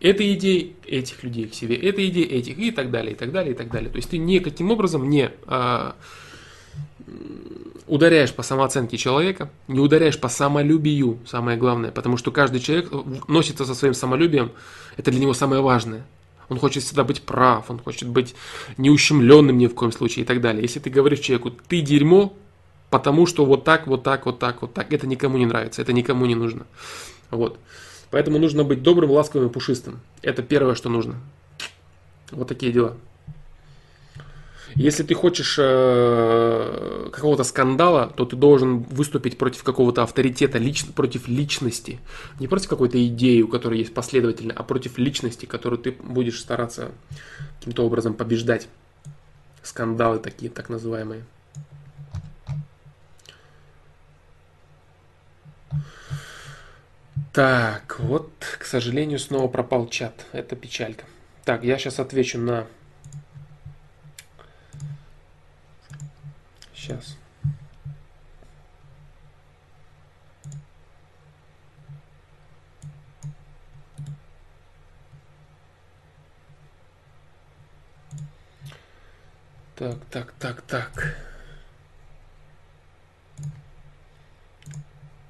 этой 0.00 0.34
идеи, 0.34 0.76
этих 0.86 1.22
людей 1.22 1.46
к 1.46 1.54
себе, 1.54 1.76
этой 1.76 2.08
идеи, 2.08 2.24
этих 2.24 2.58
и 2.58 2.70
так 2.70 2.90
далее, 2.90 3.12
и 3.12 3.16
так 3.16 3.32
далее, 3.32 3.52
и 3.52 3.56
так 3.56 3.70
далее. 3.70 3.90
То 3.90 3.96
есть 3.96 4.10
ты 4.10 4.18
никаким 4.18 4.70
образом 4.70 5.08
не 5.08 5.30
а, 5.46 5.96
ударяешь 7.86 8.32
по 8.32 8.42
самооценке 8.42 8.96
человека, 8.96 9.50
не 9.66 9.80
ударяешь 9.80 10.20
по 10.20 10.28
самолюбию, 10.28 11.18
самое 11.26 11.56
главное, 11.56 11.90
потому 11.90 12.16
что 12.16 12.30
каждый 12.30 12.60
человек 12.60 12.90
носится 13.26 13.64
со 13.64 13.74
своим 13.74 13.94
самолюбием, 13.94 14.52
это 14.96 15.10
для 15.10 15.20
него 15.20 15.34
самое 15.34 15.62
важное. 15.62 16.06
Он 16.48 16.58
хочет 16.58 16.82
всегда 16.82 17.04
быть 17.04 17.22
прав, 17.22 17.70
он 17.70 17.78
хочет 17.78 18.08
быть 18.08 18.34
неущемленным 18.78 19.58
ни 19.58 19.66
в 19.66 19.74
коем 19.74 19.92
случае 19.92 20.24
и 20.24 20.26
так 20.26 20.40
далее. 20.40 20.62
Если 20.62 20.80
ты 20.80 20.88
говоришь 20.88 21.20
человеку, 21.20 21.50
ты 21.50 21.80
дерьмо, 21.80 22.34
потому 22.88 23.26
что 23.26 23.44
вот 23.44 23.64
так, 23.64 23.86
вот 23.86 24.02
так, 24.02 24.24
вот 24.24 24.38
так, 24.38 24.62
вот 24.62 24.72
так, 24.72 24.92
это 24.92 25.06
никому 25.06 25.36
не 25.36 25.46
нравится, 25.46 25.82
это 25.82 25.92
никому 25.92 26.24
не 26.24 26.34
нужно. 26.34 26.66
Вот. 27.30 27.58
Поэтому 28.10 28.38
нужно 28.38 28.64
быть 28.64 28.82
добрым, 28.82 29.10
ласковым 29.10 29.48
и 29.48 29.52
пушистым. 29.52 30.00
Это 30.22 30.42
первое, 30.42 30.74
что 30.74 30.88
нужно. 30.88 31.16
Вот 32.30 32.48
такие 32.48 32.72
дела. 32.72 32.96
Если 34.74 35.02
ты 35.02 35.14
хочешь 35.14 35.56
э, 35.58 37.08
какого-то 37.10 37.42
скандала, 37.42 38.12
то 38.14 38.24
ты 38.24 38.36
должен 38.36 38.80
выступить 38.80 39.38
против 39.38 39.62
какого-то 39.62 40.02
авторитета, 40.02 40.58
лич, 40.58 40.84
против 40.86 41.26
личности. 41.26 41.98
Не 42.38 42.48
против 42.48 42.68
какой-то 42.68 43.04
идеи, 43.06 43.42
у 43.42 43.48
которой 43.48 43.78
есть 43.78 43.94
последовательно, 43.94 44.54
а 44.54 44.62
против 44.62 44.98
личности, 44.98 45.46
которую 45.46 45.80
ты 45.80 45.92
будешь 45.92 46.38
стараться 46.38 46.92
каким-то 47.58 47.84
образом 47.84 48.14
побеждать. 48.14 48.68
Скандалы 49.62 50.18
такие, 50.18 50.50
так 50.50 50.68
называемые. 50.68 51.24
Так, 57.38 58.00
вот, 58.00 58.32
к 58.58 58.64
сожалению, 58.64 59.20
снова 59.20 59.46
пропал 59.46 59.86
чат. 59.88 60.26
Это 60.32 60.56
печалька. 60.56 61.04
Так, 61.44 61.62
я 61.62 61.78
сейчас 61.78 62.00
отвечу 62.00 62.36
на... 62.36 62.66
Сейчас. 66.74 67.16
Так, 79.76 80.04
так, 80.10 80.32
так, 80.40 80.62
так. 80.62 81.16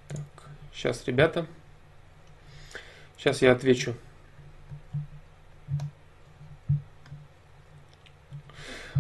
Так, 0.09 0.49
сейчас, 0.73 1.07
ребята. 1.07 1.47
Сейчас 3.29 3.43
я 3.43 3.53
отвечу. 3.53 3.95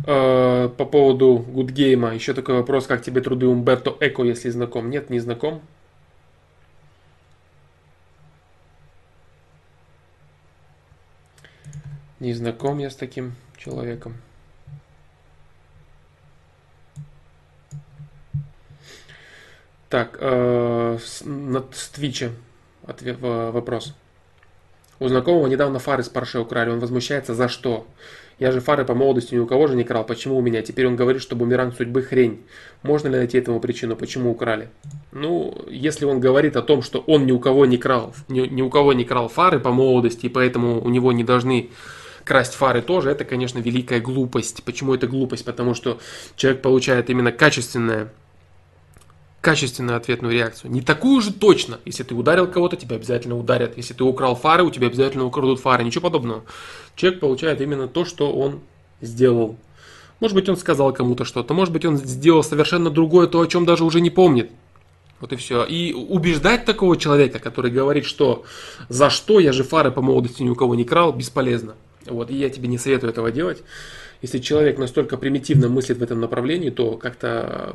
Э, 0.07 0.69
по 0.69 0.85
поводу 0.85 1.39
Гудгейма, 1.39 2.13
еще 2.13 2.35
такой 2.35 2.57
вопрос, 2.57 2.87
как 2.87 3.01
тебе 3.01 3.23
труды 3.23 3.47
Умберто 3.47 3.97
Эко, 4.01 4.25
если 4.25 4.51
знаком? 4.51 4.91
Нет, 4.91 5.09
не 5.09 5.19
знаком. 5.19 5.63
Не 12.21 12.35
знаком 12.35 12.77
я 12.81 12.91
с 12.91 12.97
таким 12.97 13.35
человеком. 13.57 14.15
Так, 19.89 20.19
э, 20.21 20.99
с, 21.01 21.23
с 21.23 21.89
Твича 21.89 22.33
ответ, 22.89 23.19
вопрос. 23.21 23.95
У 25.01 25.09
знакомого 25.09 25.47
недавно 25.47 25.79
фары 25.79 26.03
с 26.03 26.09
Порше 26.09 26.41
украли, 26.41 26.71
он 26.71 26.81
возмущается 26.81 27.35
за 27.35 27.49
что? 27.49 27.87
Я 28.39 28.53
же 28.53 28.61
фары 28.61 28.85
по 28.85 28.95
молодости 28.95 29.35
ни 29.35 29.39
у 29.39 29.47
кого 29.47 29.67
же 29.67 29.75
не 29.75 29.85
крал, 29.85 30.05
почему 30.05 30.39
у 30.39 30.41
меня? 30.41 30.63
Теперь 30.63 30.87
он 30.87 30.97
говорит, 30.97 31.23
что 31.23 31.35
бумеранг 31.35 31.75
судьбы 31.77 32.03
хрень. 32.03 32.43
Можно 32.83 33.09
ли 33.09 33.17
найти 33.17 33.39
этому 33.39 33.59
причину, 33.59 33.97
почему 33.97 34.31
украли? 34.31 34.69
Ну, 35.11 35.65
если 35.69 36.05
он 36.05 36.21
говорит 36.21 36.57
о 36.57 36.63
том, 36.63 36.83
что 36.83 37.01
он 37.01 37.27
ни 37.27 37.33
у 37.33 37.41
кого 37.41 37.67
не 37.67 37.79
крал, 37.79 38.15
ни, 38.29 38.41
ни 38.41 38.63
у 38.63 38.71
кого 38.71 38.93
не 38.93 39.05
крал 39.05 39.29
фары 39.29 39.59
по 39.59 39.73
молодости, 39.73 40.27
и 40.27 40.29
поэтому 40.29 40.81
у 40.81 40.89
него 40.89 41.11
не 41.13 41.25
должны 41.25 41.71
красть 42.25 42.55
фары 42.55 42.83
тоже, 42.83 43.11
это, 43.11 43.25
конечно, 43.25 43.59
великая 43.59 44.01
глупость. 44.01 44.63
Почему 44.63 44.95
это 44.95 45.09
глупость? 45.09 45.45
Потому 45.45 45.75
что 45.75 45.99
человек 46.37 46.63
получает 46.63 47.11
именно 47.11 47.33
качественное 47.33 48.13
качественную 49.49 49.97
ответную 49.97 50.35
реакцию. 50.35 50.71
Не 50.71 50.83
такую 50.83 51.23
же 51.23 51.33
точно. 51.33 51.81
Если 51.87 52.03
ты 52.03 52.15
ударил 52.15 52.47
кого-то, 52.47 52.77
тебя 52.77 52.97
обязательно 52.97 53.35
ударят. 53.35 53.79
Если 53.79 53.95
ты 53.95 54.05
украл 54.05 54.37
фары, 54.37 54.63
у 54.63 54.71
тебя 54.71 54.89
обязательно 54.89 55.25
украдут 55.25 55.59
фары. 55.59 55.85
Ничего 55.85 56.03
подобного. 56.03 56.45
Человек 56.97 57.21
получает 57.21 57.63
именно 57.63 57.89
то, 57.89 58.05
что 58.05 58.31
он 58.31 58.61
сделал. 59.01 59.57
Может 60.21 60.35
быть, 60.35 60.51
он 60.51 60.59
сказал 60.59 60.93
кому-то 60.93 61.25
что-то. 61.25 61.55
Может 61.55 61.73
быть, 61.73 61.87
он 61.87 61.97
сделал 61.97 62.43
совершенно 62.43 62.91
другое, 62.91 63.27
то, 63.27 63.41
о 63.41 63.47
чем 63.47 63.65
даже 63.65 63.85
уже 63.85 64.03
не 64.03 64.11
помнит. 64.11 64.51
Вот 65.19 65.33
и 65.33 65.37
все. 65.37 65.65
И 65.65 65.95
убеждать 65.95 66.67
такого 66.67 66.99
человека, 66.99 67.39
который 67.39 67.71
говорит, 67.71 68.05
что 68.05 68.45
за 68.91 69.09
что 69.09 69.41
я 69.41 69.53
же 69.53 69.65
фары 69.65 69.91
по 69.91 70.03
молодости 70.03 70.43
ни 70.43 70.51
у 70.51 70.57
кого 70.57 70.75
не 70.75 70.85
крал, 70.85 71.15
бесполезно. 71.15 71.75
Вот, 72.05 72.31
и 72.31 72.35
я 72.35 72.51
тебе 72.51 72.69
не 72.69 72.77
советую 72.77 73.13
этого 73.13 73.31
делать. 73.31 73.63
Если 74.21 74.41
человек 74.41 74.77
настолько 74.77 75.17
примитивно 75.17 75.71
мыслит 75.71 75.97
в 75.97 76.03
этом 76.03 76.21
направлении, 76.21 76.69
то 76.69 76.99
как-то 76.99 77.75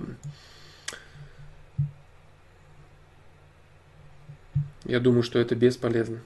Я 4.86 5.00
думаю, 5.00 5.24
что 5.24 5.40
это 5.40 5.56
бесполезно. 5.56 6.20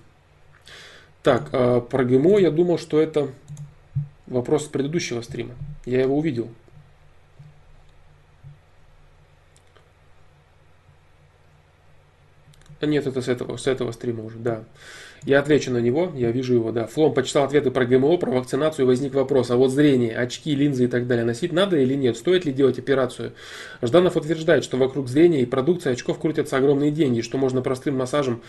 Так, 1.23 1.49
а 1.51 1.81
про 1.81 2.03
ГМО 2.03 2.39
я 2.39 2.51
думал, 2.51 2.77
что 2.77 2.99
это 2.99 3.29
вопрос 4.25 4.65
с 4.65 4.67
предыдущего 4.67 5.21
стрима. 5.21 5.55
Я 5.85 6.01
его 6.01 6.17
увидел. 6.17 6.49
Нет, 12.81 13.07
это 13.07 13.21
с 13.21 13.27
этого, 13.27 13.57
с 13.57 13.67
этого 13.67 13.91
стрима 13.91 14.23
уже, 14.23 14.37
да. 14.37 14.63
Я 15.23 15.39
отвечу 15.39 15.71
на 15.71 15.79
него, 15.79 16.11
я 16.15 16.31
вижу 16.31 16.53
его, 16.53 16.71
да. 16.71 16.87
Флом 16.87 17.13
почитал 17.13 17.43
ответы 17.43 17.71
про 17.71 17.85
ГМО, 17.85 18.17
про 18.17 18.31
вакцинацию, 18.31 18.85
возник 18.85 19.13
вопрос, 19.13 19.51
а 19.51 19.57
вот 19.57 19.71
зрение, 19.71 20.15
очки, 20.15 20.55
линзы 20.55 20.85
и 20.85 20.87
так 20.87 21.07
далее 21.07 21.25
носить 21.25 21.51
надо 21.51 21.77
или 21.77 21.95
нет? 21.95 22.17
Стоит 22.17 22.45
ли 22.45 22.53
делать 22.53 22.79
операцию? 22.79 23.33
Жданов 23.81 24.15
утверждает, 24.15 24.63
что 24.63 24.77
вокруг 24.77 25.09
зрения 25.09 25.41
и 25.41 25.45
продукции 25.45 25.91
очков 25.91 26.19
крутятся 26.19 26.57
огромные 26.57 26.91
деньги, 26.91 27.21
что 27.21 27.37
можно 27.37 27.61
простым 27.61 27.97
массажем, 27.97 28.41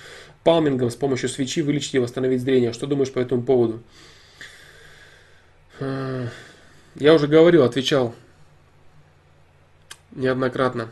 палмингом 0.45 0.91
с 0.91 0.97
помощью 0.97 1.29
свечи 1.29 1.63
вылечить 1.63 1.95
и 1.95 1.99
восстановить 1.99 2.43
зрение. 2.43 2.73
Что 2.73 2.87
думаешь 2.87 3.13
по 3.13 3.19
этому 3.19 3.43
поводу? 3.43 3.83
Я 5.81 7.15
уже 7.15 7.27
говорил, 7.27 7.65
отвечал 7.65 8.15
неоднократно. 10.13 10.91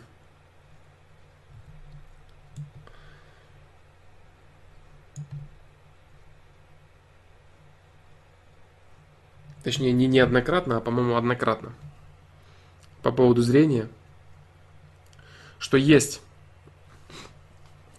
Точнее 9.67 9.91
не 9.91 10.07
неоднократно, 10.07 10.77
а 10.77 10.81
по-моему 10.81 11.17
однократно, 11.17 11.73
по 13.03 13.11
поводу 13.11 13.43
зрения, 13.43 13.89
что 15.59 15.77
есть 15.77 16.21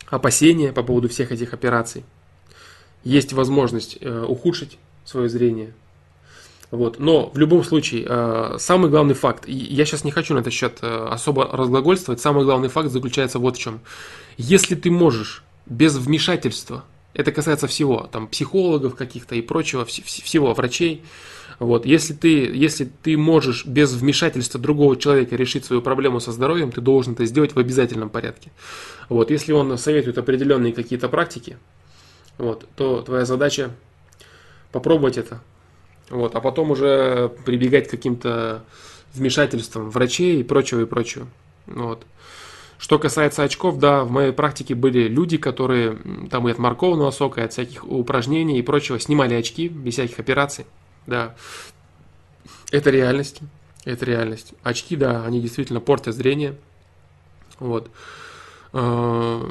опасения 0.06 0.72
по 0.72 0.82
поводу 0.82 1.10
всех 1.10 1.34
этих 1.34 1.54
операций, 1.54 2.06
есть 3.04 3.34
возможность 3.34 3.98
э, 4.00 4.24
ухудшить 4.24 4.78
свое 5.04 5.28
зрение. 5.28 5.74
Вот. 6.72 7.00
Но 7.00 7.32
в 7.32 7.38
любом 7.38 7.66
случае, 7.66 8.06
э, 8.08 8.56
самый 8.60 8.90
главный 8.90 9.14
факт, 9.14 9.44
я 9.46 9.84
сейчас 9.84 10.06
не 10.06 10.12
хочу 10.12 10.36
на 10.36 10.40
этот 10.40 10.54
счет 10.54 10.78
э, 10.82 11.08
особо 11.12 11.50
разглагольствовать, 11.52 12.22
самый 12.22 12.46
главный 12.46 12.70
факт 12.70 12.92
заключается 12.92 13.40
вот 13.40 13.58
в 13.58 13.60
чем. 13.60 13.82
Если 14.38 14.76
ты 14.76 14.90
можешь 14.90 15.44
без 15.66 15.98
вмешательства, 15.98 16.86
это 17.14 17.34
касается 17.34 17.68
всего, 17.68 18.08
там, 18.10 18.30
психологов 18.30 18.96
каких-то 18.96 19.36
и 19.36 19.42
прочего, 19.42 19.84
всего, 19.84 20.54
врачей, 20.54 21.04
вот. 21.60 21.86
Если, 21.86 22.14
ты, 22.14 22.30
если 22.30 22.86
ты 22.86 23.18
можешь 23.18 23.66
без 23.66 23.94
вмешательства 23.94 24.60
другого 24.60 24.96
человека 24.96 25.36
решить 25.36 25.66
свою 25.66 25.82
проблему 25.82 26.20
со 26.20 26.32
здоровьем, 26.32 26.72
ты 26.72 26.82
должен 26.82 27.14
это 27.14 27.26
сделать 27.26 27.56
в 27.56 27.60
обязательном 27.60 28.10
порядке. 28.10 28.52
Вот. 29.10 29.32
Если 29.32 29.54
он 29.54 29.78
советует 29.78 30.18
определенные 30.18 30.74
какие-то 30.74 31.10
практики, 31.10 31.58
вот, 32.38 32.68
то 32.76 33.02
твоя 33.02 33.26
задача 33.26 33.72
попробовать 34.72 35.18
это. 35.18 35.42
Вот, 36.10 36.36
а 36.36 36.42
потом 36.42 36.72
уже 36.72 37.32
прибегать 37.46 37.88
к 37.88 37.92
каким-то 37.92 38.64
вмешательствам 39.14 39.90
врачей 39.90 40.40
и 40.40 40.44
прочего, 40.44 40.82
и 40.82 40.86
прочего. 40.86 41.28
Вот. 41.66 42.06
Что 42.78 43.00
касается 43.00 43.44
очков, 43.44 43.80
да, 43.80 44.04
в 44.04 44.12
моей 44.12 44.32
практике 44.32 44.76
были 44.76 45.08
люди, 45.08 45.38
которые 45.38 45.98
там 46.30 46.48
и 46.48 46.52
от 46.52 46.60
морковного 46.60 47.10
сока, 47.10 47.42
и 47.42 47.44
от 47.44 47.52
всяких 47.52 47.84
упражнений 47.84 48.60
и 48.60 48.62
прочего 48.62 49.00
снимали 49.00 49.34
очки 49.34 49.68
без 49.68 49.94
всяких 49.94 50.20
операций. 50.20 50.66
Да. 51.08 51.36
Это 52.72 52.92
реальность. 52.92 53.40
Это 53.86 54.06
реальность. 54.06 54.54
Очки, 54.62 54.96
да, 54.96 55.26
они 55.26 55.42
действительно 55.42 55.80
портят 55.80 56.14
зрение. 56.14 56.58
Вот. 57.60 57.90
А, 58.74 59.42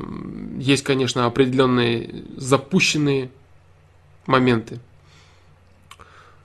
есть, 0.58 0.84
конечно, 0.84 1.26
определенные 1.26 2.24
запущенные 2.36 3.30
моменты. 4.26 4.78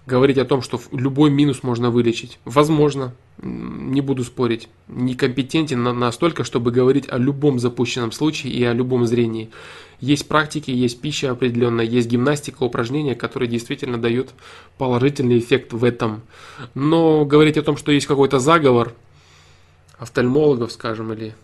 Говорить 0.06 0.40
о 0.40 0.46
том, 0.46 0.62
что 0.62 0.82
любой 0.92 1.30
минус 1.30 1.62
можно 1.62 1.92
вылечить. 1.92 2.40
Возможно, 2.44 3.14
не 3.42 4.02
буду 4.02 4.24
спорить, 4.24 4.68
некомпетентен 4.88 5.84
настолько, 5.84 6.44
чтобы 6.44 6.72
говорить 6.72 7.08
о 7.08 7.18
любом 7.18 7.60
запущенном 7.60 8.12
случае 8.12 8.54
и 8.54 8.64
о 8.64 8.74
любом 8.74 9.06
зрении. 9.06 9.52
Есть 10.00 10.28
практики, 10.28 10.72
есть 10.72 11.00
пища 11.00 11.30
определенная, 11.30 11.86
есть 11.86 12.10
гимнастика, 12.10 12.64
упражнения, 12.64 13.14
которые 13.14 13.48
действительно 13.48 14.00
дают 14.00 14.32
положительный 14.80 15.38
эффект 15.38 15.74
в 15.74 15.84
этом. 15.84 16.24
Но 16.74 17.24
говорить 17.24 17.58
о 17.58 17.62
том, 17.62 17.78
что 17.78 17.92
есть 17.92 18.08
какой-то 18.08 18.40
заговор 18.40 18.96
офтальмологов, 20.00 20.72
скажем, 20.72 21.14
или... 21.14 21.36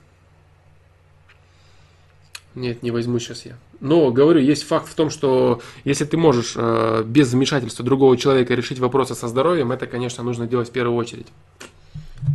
Нет, 2.57 2.81
не 2.81 2.91
возьму 2.91 3.19
сейчас 3.19 3.45
я. 3.45 3.55
Но, 3.79 4.11
говорю, 4.11 4.39
есть 4.39 4.63
факт 4.63 4.89
в 4.89 4.95
том, 4.95 5.09
что 5.09 5.61
если 5.83 6.05
ты 6.05 6.17
можешь 6.17 6.53
э, 6.55 7.03
без 7.05 7.31
вмешательства 7.31 7.85
другого 7.85 8.17
человека 8.17 8.55
решить 8.55 8.79
вопросы 8.79 9.13
со 9.13 9.27
здоровьем, 9.27 9.71
это, 9.71 9.85
конечно, 9.85 10.23
нужно 10.23 10.47
делать 10.47 10.69
в 10.69 10.71
первую 10.71 10.97
очередь. 10.97 11.27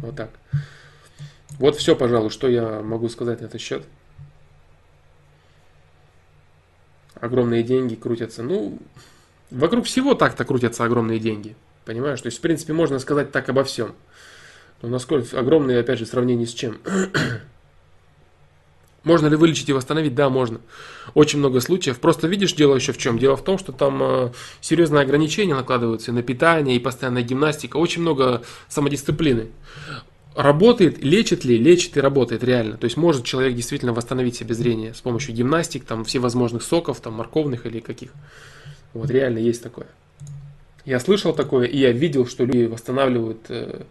Вот 0.00 0.14
так. 0.14 0.30
Вот 1.58 1.76
все, 1.76 1.96
пожалуй, 1.96 2.30
что 2.30 2.48
я 2.48 2.82
могу 2.82 3.08
сказать 3.08 3.40
на 3.40 3.46
этот 3.46 3.60
счет. 3.60 3.84
огромные 7.22 7.62
деньги 7.62 7.94
крутятся. 7.94 8.42
Ну, 8.42 8.78
вокруг 9.50 9.86
всего 9.86 10.14
так-то 10.14 10.44
крутятся 10.44 10.84
огромные 10.84 11.20
деньги. 11.20 11.56
Понимаешь? 11.84 12.20
То 12.20 12.26
есть, 12.26 12.38
в 12.38 12.40
принципе, 12.40 12.72
можно 12.72 12.98
сказать 12.98 13.32
так 13.32 13.48
обо 13.48 13.64
всем. 13.64 13.94
Но 14.82 14.88
насколько 14.88 15.38
огромные, 15.38 15.78
опять 15.78 16.00
же, 16.00 16.04
в 16.04 16.08
сравнении 16.08 16.44
с 16.44 16.52
чем? 16.52 16.78
Можно 19.04 19.26
ли 19.26 19.36
вылечить 19.36 19.68
и 19.68 19.72
восстановить? 19.72 20.14
Да, 20.14 20.30
можно. 20.30 20.60
Очень 21.14 21.40
много 21.40 21.60
случаев. 21.60 21.98
Просто 21.98 22.28
видишь, 22.28 22.52
дело 22.52 22.76
еще 22.76 22.92
в 22.92 22.98
чем? 22.98 23.18
Дело 23.18 23.36
в 23.36 23.42
том, 23.42 23.58
что 23.58 23.72
там 23.72 24.00
э, 24.02 24.32
серьезные 24.60 25.02
ограничения 25.02 25.54
накладываются 25.54 26.12
на 26.12 26.22
питание 26.22 26.76
и 26.76 26.78
постоянная 26.78 27.22
гимнастика. 27.22 27.78
Очень 27.78 28.02
много 28.02 28.42
самодисциплины. 28.68 29.48
Работает, 30.36 31.02
лечит 31.02 31.44
ли, 31.44 31.58
лечит 31.58 31.96
и 31.96 32.00
работает 32.00 32.44
реально. 32.44 32.76
То 32.76 32.84
есть 32.84 32.96
может 32.96 33.24
человек 33.24 33.54
действительно 33.54 33.92
восстановить 33.92 34.36
себе 34.36 34.54
зрение 34.54 34.94
с 34.94 35.00
помощью 35.00 35.34
гимнастик, 35.34 35.84
там 35.84 36.04
всевозможных 36.04 36.62
соков, 36.62 37.00
там 37.00 37.14
морковных 37.14 37.66
или 37.66 37.80
каких. 37.80 38.12
Вот 38.94 39.10
реально 39.10 39.38
есть 39.38 39.62
такое. 39.62 39.88
Я 40.84 41.00
слышал 41.00 41.34
такое, 41.34 41.66
и 41.66 41.76
я 41.76 41.90
видел, 41.90 42.26
что 42.26 42.44
люди 42.44 42.66
восстанавливают 42.66 43.46
э, 43.48 43.82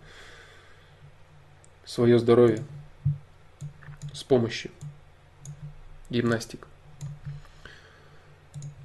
свое 1.85 2.17
здоровье 2.17 2.63
с 4.13 4.23
помощью 4.23 4.71
гимнастик. 6.11 6.67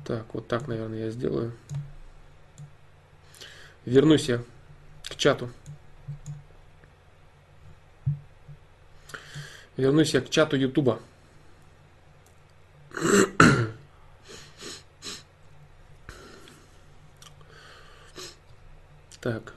Так, 0.05 0.33
вот 0.33 0.47
так, 0.47 0.69
наверное, 0.69 1.07
я 1.07 1.11
сделаю. 1.11 1.53
Вернусь 3.85 4.29
я 4.29 4.43
к 5.03 5.17
чату. 5.17 5.51
Вернусь 9.77 10.15
я 10.15 10.21
к 10.21 10.31
чату 10.31 10.57
Ютуба. 10.57 11.01
Так. 19.21 19.53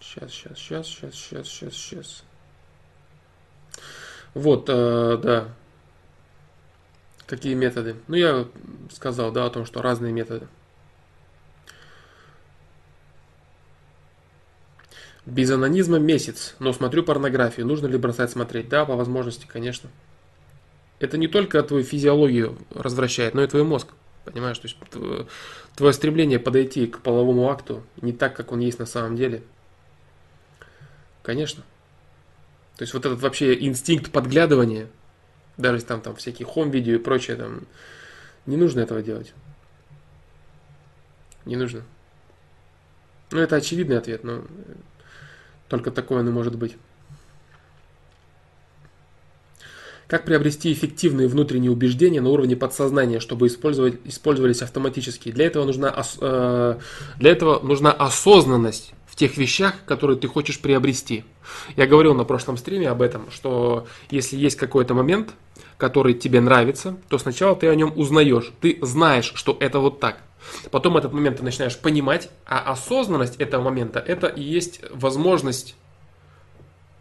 Сейчас, 0.00 0.30
сейчас, 0.30 0.56
сейчас, 0.56 0.86
сейчас, 0.86 1.14
сейчас, 1.14 1.48
сейчас, 1.48 1.74
сейчас. 1.74 2.24
Вот, 4.34 4.68
э, 4.68 5.18
да. 5.22 5.48
Какие 7.26 7.54
методы? 7.54 7.96
Ну, 8.08 8.16
я 8.16 8.46
сказал, 8.90 9.32
да, 9.32 9.46
о 9.46 9.50
том, 9.50 9.64
что 9.64 9.82
разные 9.82 10.12
методы. 10.12 10.48
Без 15.24 15.50
анонизма 15.50 15.98
месяц, 15.98 16.56
но 16.58 16.72
смотрю 16.72 17.04
порнографию. 17.04 17.66
Нужно 17.66 17.86
ли 17.86 17.96
бросать 17.96 18.30
смотреть? 18.30 18.68
Да, 18.68 18.84
по 18.84 18.96
возможности, 18.96 19.46
конечно. 19.46 19.88
Это 20.98 21.16
не 21.16 21.28
только 21.28 21.62
твою 21.62 21.84
физиологию 21.84 22.58
развращает, 22.70 23.34
но 23.34 23.42
и 23.42 23.46
твой 23.46 23.64
мозг. 23.64 23.88
Понимаешь, 24.24 24.58
то 24.58 24.68
есть 24.68 24.76
твое 25.74 25.92
стремление 25.92 26.38
подойти 26.38 26.86
к 26.86 27.00
половому 27.00 27.50
акту 27.50 27.82
не 28.00 28.12
так, 28.12 28.36
как 28.36 28.52
он 28.52 28.60
есть 28.60 28.78
на 28.78 28.86
самом 28.86 29.16
деле. 29.16 29.42
Конечно. 31.22 31.64
То 32.76 32.82
есть 32.82 32.94
вот 32.94 33.04
этот 33.04 33.20
вообще 33.20 33.54
инстинкт 33.66 34.10
подглядывания, 34.10 34.88
даже 35.56 35.82
там, 35.82 36.00
там 36.00 36.16
всякие 36.16 36.46
хом-видео 36.46 36.94
и 36.94 36.98
прочее, 36.98 37.36
там, 37.36 37.66
не 38.46 38.56
нужно 38.56 38.80
этого 38.80 39.02
делать. 39.02 39.32
Не 41.44 41.56
нужно. 41.56 41.82
Ну, 43.30 43.38
это 43.38 43.56
очевидный 43.56 43.98
ответ, 43.98 44.24
но 44.24 44.44
только 45.68 45.90
такое 45.90 46.20
оно 46.20 46.30
может 46.30 46.56
быть. 46.56 46.76
Как 50.06 50.24
приобрести 50.24 50.70
эффективные 50.70 51.26
внутренние 51.26 51.70
убеждения 51.70 52.20
на 52.20 52.28
уровне 52.28 52.54
подсознания, 52.54 53.18
чтобы 53.18 53.46
использовать, 53.46 53.98
использовались 54.04 54.60
автоматически? 54.60 55.32
Для 55.32 55.46
этого, 55.46 55.64
нужна, 55.64 56.04
э, 56.20 56.78
для 57.18 57.30
этого 57.30 57.60
нужна 57.60 57.92
осознанность 57.92 58.92
в 59.12 59.14
тех 59.14 59.36
вещах, 59.36 59.74
которые 59.84 60.18
ты 60.18 60.26
хочешь 60.26 60.58
приобрести. 60.58 61.24
Я 61.76 61.86
говорил 61.86 62.14
на 62.14 62.24
прошлом 62.24 62.56
стриме 62.56 62.88
об 62.88 63.02
этом, 63.02 63.30
что 63.30 63.86
если 64.08 64.36
есть 64.38 64.56
какой-то 64.56 64.94
момент, 64.94 65.34
который 65.76 66.14
тебе 66.14 66.40
нравится, 66.40 66.96
то 67.10 67.18
сначала 67.18 67.54
ты 67.54 67.68
о 67.68 67.74
нем 67.74 67.92
узнаешь. 67.94 68.50
Ты 68.62 68.78
знаешь, 68.80 69.32
что 69.34 69.54
это 69.60 69.80
вот 69.80 70.00
так. 70.00 70.22
Потом 70.70 70.96
этот 70.96 71.12
момент 71.12 71.36
ты 71.36 71.44
начинаешь 71.44 71.78
понимать, 71.78 72.30
а 72.46 72.60
осознанность 72.60 73.36
этого 73.36 73.62
момента– 73.62 73.98
это 74.06 74.28
и 74.28 74.42
есть 74.42 74.80
возможность 74.90 75.76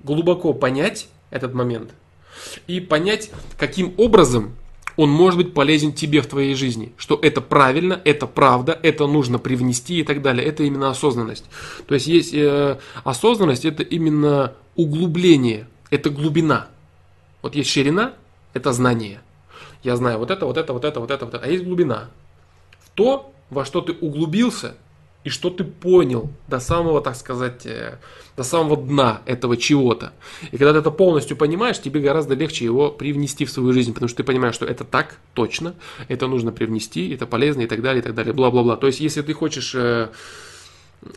глубоко 0.01 0.53
понять 0.53 1.07
этот 1.29 1.53
момент 1.53 1.91
и 2.67 2.81
понять, 2.81 3.31
каким 3.57 3.93
образом 3.97 4.57
он 5.01 5.09
может 5.09 5.39
быть 5.39 5.55
полезен 5.55 5.93
тебе 5.93 6.21
в 6.21 6.27
твоей 6.27 6.53
жизни. 6.53 6.93
Что 6.95 7.17
это 7.19 7.41
правильно, 7.41 7.99
это 8.05 8.27
правда, 8.27 8.77
это 8.83 9.07
нужно 9.07 9.39
привнести 9.39 10.01
и 10.01 10.03
так 10.03 10.21
далее. 10.21 10.45
Это 10.45 10.61
именно 10.61 10.91
осознанность. 10.91 11.45
То 11.87 11.95
есть 11.95 12.05
есть 12.05 12.35
э, 12.35 12.77
осознанность, 13.03 13.65
это 13.65 13.81
именно 13.81 14.53
углубление, 14.75 15.67
это 15.89 16.11
глубина. 16.11 16.67
Вот 17.41 17.55
есть 17.55 17.71
ширина, 17.71 18.13
это 18.53 18.73
знание. 18.73 19.21
Я 19.81 19.95
знаю 19.95 20.19
вот 20.19 20.29
это, 20.29 20.45
вот 20.45 20.57
это, 20.57 20.71
вот 20.71 20.85
это, 20.85 20.99
вот 20.99 21.09
это, 21.09 21.25
вот 21.25 21.33
это. 21.33 21.43
А 21.43 21.49
есть 21.49 21.63
глубина. 21.63 22.11
В 22.81 22.91
то, 22.91 23.33
во 23.49 23.65
что 23.65 23.81
ты 23.81 23.93
углубился 23.93 24.75
и 25.23 25.29
что 25.29 25.49
ты 25.49 25.63
понял 25.63 26.29
до 26.47 26.59
самого, 26.59 27.01
так 27.01 27.15
сказать, 27.15 27.65
э, 27.65 27.99
до 28.35 28.43
самого 28.43 28.75
дна 28.75 29.21
этого 29.25 29.55
чего-то. 29.55 30.13
И 30.51 30.57
когда 30.57 30.73
ты 30.73 30.79
это 30.79 30.89
полностью 30.89 31.37
понимаешь, 31.37 31.79
тебе 31.79 31.99
гораздо 31.99 32.33
легче 32.33 32.65
его 32.65 32.89
привнести 32.89 33.45
в 33.45 33.51
свою 33.51 33.71
жизнь, 33.71 33.93
потому 33.93 34.09
что 34.09 34.17
ты 34.17 34.23
понимаешь, 34.23 34.55
что 34.55 34.65
это 34.65 34.83
так, 34.83 35.17
точно, 35.33 35.75
это 36.07 36.27
нужно 36.27 36.51
привнести, 36.51 37.13
это 37.13 37.27
полезно 37.27 37.61
и 37.61 37.67
так 37.67 37.81
далее, 37.81 38.01
и 38.01 38.03
так 38.03 38.15
далее, 38.15 38.33
бла-бла-бла. 38.33 38.77
То 38.77 38.87
есть, 38.87 38.99
если 38.99 39.21
ты 39.21 39.33
хочешь 39.33 39.75
э, 39.75 40.09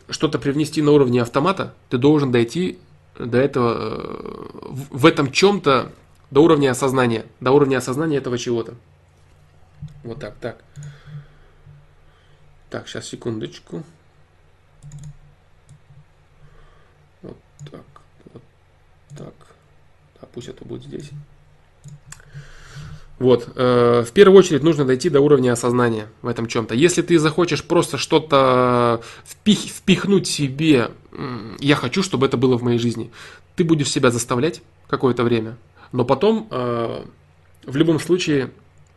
что-то 0.09 0.37
привнести 0.37 0.81
на 0.83 0.91
уровне 0.91 1.21
автомата, 1.21 1.73
ты 1.89 1.97
должен 1.97 2.31
дойти 2.31 2.77
до 3.17 3.39
этого, 3.39 3.73
э, 3.73 4.69
в, 4.69 4.99
в 4.99 5.05
этом 5.05 5.31
чем-то, 5.31 5.91
до 6.29 6.41
уровня 6.41 6.71
осознания, 6.71 7.25
до 7.39 7.51
уровня 7.51 7.77
осознания 7.77 8.17
этого 8.17 8.37
чего-то. 8.37 8.75
Вот 10.03 10.19
так, 10.19 10.35
так. 10.35 10.57
Так, 12.69 12.87
сейчас, 12.87 13.07
секундочку. 13.07 13.83
Вот 17.21 17.37
так, 17.71 17.85
вот 18.33 18.43
так. 19.17 19.33
А 20.21 20.25
пусть 20.25 20.47
это 20.47 20.65
будет 20.65 20.83
здесь. 20.83 21.09
Вот. 23.17 23.49
Э, 23.55 24.03
в 24.05 24.11
первую 24.11 24.37
очередь 24.39 24.63
нужно 24.63 24.85
дойти 24.85 25.09
до 25.09 25.21
уровня 25.21 25.53
осознания 25.53 26.07
в 26.21 26.27
этом 26.27 26.47
чем-то. 26.47 26.75
Если 26.75 27.01
ты 27.01 27.17
захочешь 27.17 27.63
просто 27.63 27.97
что-то 27.97 29.01
впих, 29.25 29.59
впихнуть 29.59 30.27
себе, 30.27 30.91
я 31.59 31.75
хочу, 31.75 32.03
чтобы 32.03 32.25
это 32.25 32.37
было 32.37 32.57
в 32.57 32.63
моей 32.63 32.79
жизни, 32.79 33.11
ты 33.55 33.63
будешь 33.63 33.89
себя 33.89 34.11
заставлять 34.11 34.61
какое-то 34.87 35.23
время, 35.23 35.57
но 35.91 36.03
потом 36.03 36.47
э, 36.51 37.05
в 37.65 37.75
любом 37.75 37.99
случае 37.99 38.51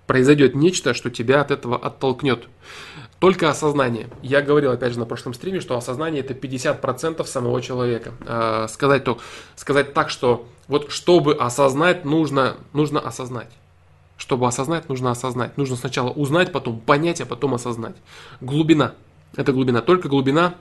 произойдет 0.07 0.55
нечто, 0.55 0.95
что 0.95 1.11
тебя 1.11 1.41
от 1.41 1.51
этого 1.51 1.77
оттолкнет. 1.77 2.49
Только 3.19 3.51
осознание. 3.51 4.09
Я 4.23 4.43
говорил, 4.43 4.71
опять 4.71 4.93
же, 4.93 4.99
на 4.99 5.05
прошлом 5.05 5.35
стриме, 5.35 5.61
что 5.61 5.77
осознание 5.77 6.21
это 6.23 6.35
50% 6.35 7.25
самого 7.27 7.61
человека. 7.61 8.13
Э, 8.21 8.67
сказать, 8.69 9.05
то, 9.05 9.19
сказать 9.57 9.93
так, 9.93 10.09
что 10.09 10.47
вот 10.69 10.93
чтобы 10.93 11.35
осознать, 11.35 12.05
нужно, 12.05 12.57
нужно 12.73 13.01
осознать. 13.01 13.51
Чтобы 14.17 14.47
осознать, 14.47 14.89
нужно 14.89 15.11
осознать. 15.11 15.57
Нужно 15.57 15.77
сначала 15.77 16.11
узнать, 16.11 16.53
потом 16.53 16.79
понять, 16.79 17.21
а 17.21 17.27
потом 17.27 17.55
осознать. 17.55 17.97
Глубина. 18.41 18.95
Это 19.37 19.53
глубина. 19.53 19.81
Только 19.81 20.09
глубина 20.09 20.55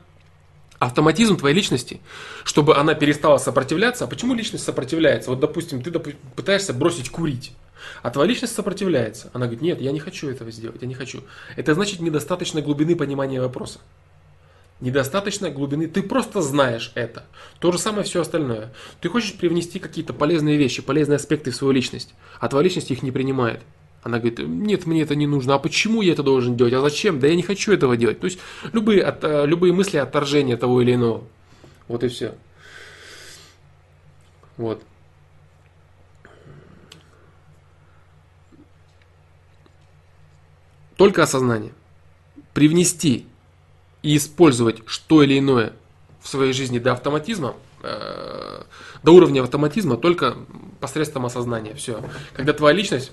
автоматизм 0.79 1.37
твоей 1.37 1.55
личности, 1.55 2.01
чтобы 2.43 2.75
она 2.75 2.95
перестала 2.95 3.37
сопротивляться. 3.37 4.05
А 4.05 4.07
почему 4.07 4.33
личность 4.33 4.63
сопротивляется? 4.63 5.29
Вот, 5.29 5.39
допустим, 5.39 5.81
ты 5.81 5.91
пытаешься 5.91 6.73
бросить 6.73 7.09
курить. 7.09 7.53
А 8.01 8.09
твоя 8.09 8.29
личность 8.29 8.55
сопротивляется. 8.55 9.29
Она 9.33 9.45
говорит, 9.45 9.61
нет, 9.61 9.81
я 9.81 9.91
не 9.91 9.99
хочу 9.99 10.29
этого 10.29 10.51
сделать, 10.51 10.81
я 10.81 10.87
не 10.87 10.95
хочу. 10.95 11.23
Это 11.55 11.73
значит 11.73 11.99
недостаточно 11.99 12.61
глубины 12.61 12.95
понимания 12.95 13.41
вопроса. 13.41 13.79
Недостаточно 14.79 15.49
глубины. 15.49 15.87
Ты 15.87 16.03
просто 16.03 16.41
знаешь 16.41 16.91
это. 16.93 17.25
То 17.59 17.71
же 17.71 17.79
самое 17.79 18.03
все 18.03 18.21
остальное. 18.21 18.71
Ты 19.01 19.09
хочешь 19.09 19.33
привнести 19.33 19.79
какие-то 19.79 20.13
полезные 20.13 20.57
вещи, 20.57 20.83
полезные 20.83 21.15
аспекты 21.15 21.49
в 21.49 21.55
свою 21.55 21.73
личность, 21.73 22.13
а 22.39 22.47
твоя 22.47 22.63
личность 22.63 22.91
их 22.91 23.01
не 23.01 23.11
принимает. 23.11 23.61
Она 24.03 24.19
говорит, 24.19 24.39
нет, 24.39 24.85
мне 24.85 25.01
это 25.01 25.15
не 25.15 25.25
нужно. 25.25 25.55
А 25.55 25.59
почему 25.59 26.01
я 26.03 26.13
это 26.13 26.21
должен 26.21 26.55
делать? 26.55 26.73
А 26.73 26.81
зачем? 26.81 27.19
Да 27.19 27.27
я 27.27 27.35
не 27.35 27.41
хочу 27.41 27.73
этого 27.73 27.97
делать. 27.97 28.19
То 28.19 28.25
есть 28.25 28.39
любые, 28.71 29.03
от, 29.03 29.23
э, 29.23 29.45
любые 29.47 29.73
мысли 29.73 29.97
отторжения 29.97 30.57
того 30.57 30.81
или 30.81 30.93
иного. 30.93 31.23
Вот 31.87 32.03
и 32.03 32.07
все. 32.07 32.35
Вот. 34.57 34.83
Только 40.97 41.23
осознание. 41.23 41.71
Привнести 42.53 43.27
и 44.01 44.17
использовать 44.17 44.81
что 44.85 45.23
или 45.23 45.39
иное 45.39 45.73
в 46.21 46.27
своей 46.27 46.53
жизни 46.53 46.79
до 46.79 46.93
автоматизма, 46.93 47.55
э, 47.83 48.63
до 49.03 49.11
уровня 49.11 49.43
автоматизма 49.43 49.97
только 49.97 50.35
посредством 50.79 51.25
осознания. 51.25 51.73
Все. 51.75 52.01
Когда 52.33 52.53
твоя 52.53 52.75
личность 52.75 53.11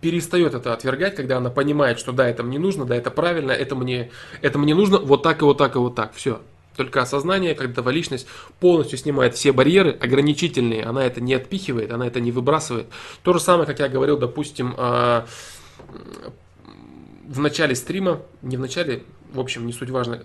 перестает 0.00 0.54
это 0.54 0.72
отвергать, 0.72 1.16
когда 1.16 1.38
она 1.38 1.50
понимает, 1.50 1.98
что 1.98 2.12
да, 2.12 2.28
это 2.28 2.42
мне 2.42 2.58
нужно, 2.58 2.84
да, 2.84 2.96
это 2.96 3.10
правильно, 3.10 3.52
это 3.52 3.74
мне, 3.74 4.10
это 4.42 4.58
мне 4.58 4.74
нужно, 4.74 4.98
вот 4.98 5.22
так 5.22 5.42
и 5.42 5.44
вот 5.44 5.58
так 5.58 5.76
и 5.76 5.78
вот 5.78 5.94
так. 5.94 6.14
Все. 6.14 6.40
Только 6.76 7.02
осознание, 7.02 7.56
когда 7.56 7.82
твоя 7.82 7.96
личность 7.96 8.28
полностью 8.60 8.98
снимает 8.98 9.34
все 9.34 9.52
барьеры 9.52 9.90
ограничительные, 9.90 10.84
она 10.84 11.04
это 11.04 11.20
не 11.20 11.34
отпихивает, 11.34 11.90
она 11.90 12.06
это 12.06 12.20
не 12.20 12.30
выбрасывает. 12.30 12.86
То 13.24 13.32
же 13.32 13.40
самое, 13.40 13.66
как 13.66 13.80
я 13.80 13.88
говорил, 13.88 14.16
допустим, 14.16 14.74
а, 14.76 15.26
в 17.28 17.40
начале 17.40 17.74
стрима, 17.74 18.22
не 18.40 18.56
в 18.56 18.60
начале, 18.60 19.04
в 19.30 19.38
общем, 19.38 19.66
не 19.66 19.72
суть 19.72 19.90
важно, 19.90 20.20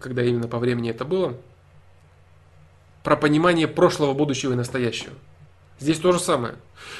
когда 0.00 0.24
именно 0.24 0.48
по 0.48 0.58
времени 0.58 0.90
это 0.90 1.04
было, 1.04 1.36
про 3.04 3.16
понимание 3.16 3.68
прошлого, 3.68 4.14
будущего 4.14 4.52
и 4.52 4.56
настоящего. 4.56 5.14
Здесь 5.78 5.98
то 5.98 6.12
же 6.12 6.18
самое. 6.18 6.56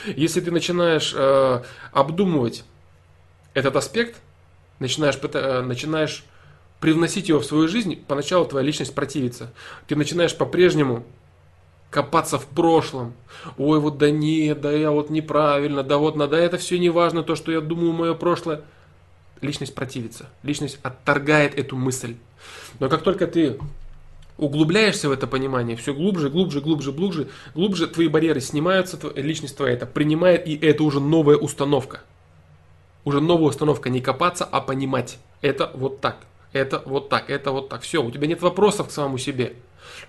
Если 0.06 0.40
ты 0.40 0.51
начинаешь 0.52 1.12
э, 1.14 1.62
обдумывать 1.93 2.64
этот 3.52 3.77
аспект, 3.77 4.16
начинаешь, 4.78 5.18
э, 5.20 5.60
начинаешь 5.62 6.24
привносить 6.78 7.28
его 7.28 7.40
в 7.40 7.44
свою 7.44 7.68
жизнь, 7.68 8.02
поначалу 8.06 8.47
твоя 8.47 8.64
личность 8.64 8.94
противится. 8.94 9.52
Ты 9.89 9.97
начинаешь 9.97 10.35
по-прежнему 10.35 11.05
копаться 11.90 12.39
в 12.39 12.47
прошлом. 12.47 13.14
Ой, 13.59 13.81
вот 13.81 13.98
да 13.98 14.10
нет, 14.10 14.60
да 14.60 14.70
я 14.70 14.93
вот 14.93 15.10
неправильно, 15.10 15.82
да 15.82 15.98
вот, 15.98 16.16
да 16.16 16.39
это 16.39 16.56
все 16.56 16.78
не 16.78 16.89
важно, 16.89 17.24
то, 17.24 17.35
что 17.35 17.51
я 17.51 17.60
думаю, 17.60 17.93
мое 17.93 18.14
прошлое 18.14 18.62
личность 19.41 19.75
противится, 19.75 20.29
личность 20.43 20.79
отторгает 20.83 21.59
эту 21.59 21.77
мысль. 21.77 22.17
Но 22.79 22.89
как 22.89 23.03
только 23.03 23.27
ты 23.27 23.59
углубляешься 24.37 25.09
в 25.09 25.12
это 25.12 25.27
понимание, 25.27 25.77
все 25.77 25.95
глубже, 25.95 26.31
глубже, 26.31 26.61
глубже, 26.61 26.93
глубже, 26.93 27.29
глубже 27.55 27.87
твои 27.87 28.09
барьеры 28.09 28.41
снимаются, 28.41 28.99
личность 29.17 29.57
твоя 29.57 29.75
это 29.75 29.87
принимает, 29.87 30.47
и 30.47 30.57
это 30.57 30.83
уже 30.83 31.01
новая 31.01 31.37
установка. 31.37 32.01
Уже 33.05 33.21
новая 33.21 33.49
установка 33.49 33.89
не 33.89 34.01
копаться, 34.01 34.45
а 34.45 34.61
понимать. 34.61 35.19
Это 35.41 35.71
вот 35.75 36.01
так, 36.01 36.19
это 36.53 36.83
вот 36.85 37.09
так, 37.09 37.31
это 37.31 37.53
вот 37.53 37.69
так. 37.69 37.83
Все, 37.83 38.03
у 38.03 38.11
тебя 38.11 38.27
нет 38.27 38.43
вопросов 38.43 38.89
к 38.89 38.91
самому 38.91 39.19
себе. 39.19 39.55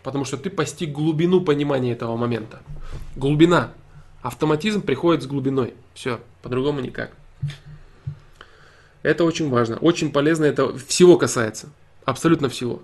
Потому 0.04 0.26
что 0.26 0.38
ты 0.38 0.50
постиг 0.50 0.92
глубину 0.92 1.42
понимания 1.42 1.92
этого 1.94 2.16
момента. 2.16 2.62
Глубина. 3.16 3.72
Автоматизм 4.22 4.82
приходит 4.82 5.24
с 5.24 5.28
глубиной. 5.28 5.74
Все, 5.94 6.20
по-другому 6.42 6.80
никак. 6.82 7.12
Это 9.04 9.24
очень 9.24 9.50
важно. 9.50 9.78
Очень 9.78 10.12
полезно. 10.12 10.46
Это 10.46 10.78
всего 10.78 11.18
касается. 11.18 11.70
Абсолютно 12.06 12.50
всего. 12.50 12.82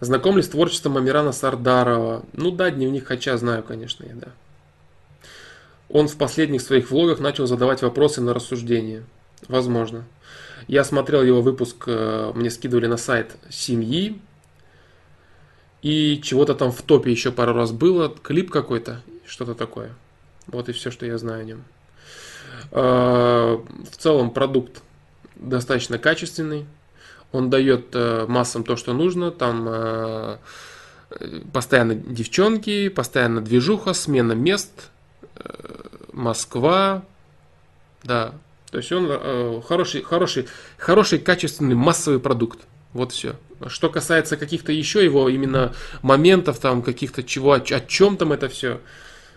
Знаком 0.00 0.38
ли 0.38 0.42
с 0.42 0.48
творчеством 0.48 0.96
Амирана 0.96 1.30
Сардарова? 1.30 2.24
Ну 2.32 2.50
да, 2.50 2.70
дневник 2.70 3.06
Хача 3.06 3.36
знаю, 3.36 3.62
конечно, 3.62 4.04
я, 4.06 4.14
да. 4.14 4.28
Он 5.90 6.08
в 6.08 6.16
последних 6.16 6.62
своих 6.62 6.90
влогах 6.90 7.18
начал 7.18 7.46
задавать 7.46 7.82
вопросы 7.82 8.22
на 8.22 8.32
рассуждение. 8.32 9.04
Возможно. 9.48 10.04
Я 10.68 10.84
смотрел 10.84 11.22
его 11.22 11.42
выпуск, 11.42 11.84
э, 11.86 12.32
мне 12.34 12.48
скидывали 12.50 12.86
на 12.86 12.96
сайт 12.96 13.36
семьи. 13.50 14.18
И 15.82 16.20
чего-то 16.22 16.54
там 16.54 16.72
в 16.72 16.82
топе 16.82 17.10
еще 17.10 17.32
пару 17.32 17.52
раз 17.54 17.72
было. 17.72 18.08
Клип 18.08 18.50
какой-то, 18.50 19.02
что-то 19.26 19.54
такое. 19.54 19.92
Вот 20.46 20.68
и 20.68 20.72
все, 20.72 20.90
что 20.90 21.06
я 21.06 21.16
знаю 21.18 21.40
о 21.40 21.44
нем. 21.44 21.64
Э, 22.72 23.58
в 23.90 23.96
целом 23.96 24.30
продукт 24.30 24.82
достаточно 25.36 25.98
качественный. 25.98 26.66
Он 27.32 27.48
дает 27.48 27.94
э, 27.94 28.26
массам 28.28 28.64
то, 28.64 28.76
что 28.76 28.92
нужно. 28.92 29.30
Там 29.30 30.38
постоянно 31.52 31.94
девчонки, 31.94 32.88
постоянно 32.88 33.40
движуха, 33.40 33.94
смена 33.94 34.32
мест, 34.32 34.90
Москва, 36.12 37.02
да, 38.04 38.34
то 38.70 38.78
есть 38.78 38.90
он 38.92 39.08
э, 39.10 39.60
хороший, 39.66 40.02
хороший, 40.02 40.46
хороший, 40.76 41.18
качественный 41.18 41.74
массовый 41.74 42.20
продукт. 42.20 42.60
Вот 42.92 43.12
все. 43.12 43.34
Что 43.66 43.90
касается 43.90 44.36
каких-то 44.36 44.72
еще 44.72 45.04
его 45.04 45.28
именно 45.28 45.74
моментов, 46.02 46.58
там 46.58 46.82
каких-то 46.82 47.22
чего, 47.22 47.52
о, 47.52 47.60
чем 47.60 48.16
там 48.16 48.32
это 48.32 48.48
все, 48.48 48.80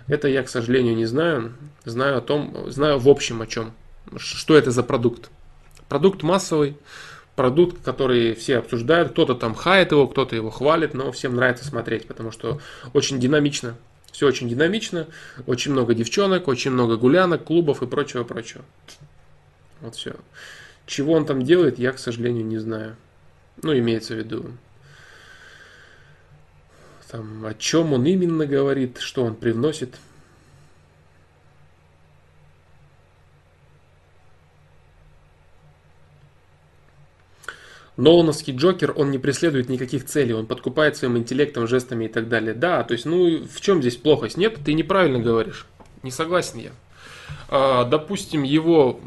это 0.07 0.27
я, 0.27 0.43
к 0.43 0.49
сожалению, 0.49 0.95
не 0.95 1.05
знаю. 1.05 1.53
Знаю 1.85 2.17
о 2.17 2.21
том, 2.21 2.71
знаю 2.71 2.99
в 2.99 3.09
общем 3.09 3.41
о 3.41 3.47
чем. 3.47 3.73
Что 4.17 4.55
это 4.55 4.71
за 4.71 4.83
продукт? 4.83 5.29
Продукт 5.89 6.23
массовый, 6.23 6.77
продукт, 7.35 7.83
который 7.83 8.33
все 8.33 8.57
обсуждают. 8.57 9.11
Кто-то 9.11 9.35
там 9.35 9.55
хает 9.55 9.91
его, 9.91 10.07
кто-то 10.07 10.35
его 10.35 10.49
хвалит, 10.49 10.93
но 10.93 11.11
всем 11.11 11.35
нравится 11.35 11.65
смотреть, 11.65 12.07
потому 12.07 12.31
что 12.31 12.59
очень 12.93 13.19
динамично. 13.19 13.75
Все 14.11 14.27
очень 14.27 14.47
динамично, 14.47 15.07
очень 15.47 15.71
много 15.71 15.95
девчонок, 15.95 16.47
очень 16.47 16.69
много 16.71 16.97
гулянок, 16.97 17.45
клубов 17.45 17.81
и 17.81 17.87
прочего-прочего. 17.87 18.63
Вот 19.81 19.95
все. 19.95 20.13
Чего 20.85 21.13
он 21.13 21.25
там 21.25 21.41
делает, 21.41 21.79
я, 21.79 21.91
к 21.91 21.99
сожалению, 21.99 22.45
не 22.45 22.59
знаю. 22.59 22.95
Ну, 23.61 23.77
имеется 23.77 24.15
в 24.15 24.17
виду. 24.17 24.51
Там, 27.09 27.45
о 27.45 27.53
чем 27.53 27.93
он 27.93 28.05
именно 28.05 28.47
говорит, 28.47 28.97
что 28.97 29.23
он 29.23 29.35
привносит. 29.35 29.99
Нолановский 37.97 38.55
Джокер, 38.55 38.93
он 38.95 39.11
не 39.11 39.19
преследует 39.19 39.69
никаких 39.69 40.05
целей, 40.05 40.33
он 40.33 40.47
подкупает 40.47 40.97
своим 40.97 41.17
интеллектом, 41.17 41.67
жестами 41.67 42.05
и 42.05 42.07
так 42.07 42.27
далее. 42.27 42.55
Да, 42.55 42.83
то 42.83 42.93
есть, 42.93 43.05
ну, 43.05 43.45
в 43.45 43.61
чем 43.61 43.81
здесь 43.81 43.97
плохость? 43.97 44.35
Нет, 44.35 44.57
ты 44.65 44.73
неправильно 44.73 45.19
говоришь. 45.19 45.67
Не 46.01 46.09
согласен 46.09 46.57
я. 46.57 46.71
А, 47.49 47.83
допустим, 47.85 48.41
его 48.41 48.99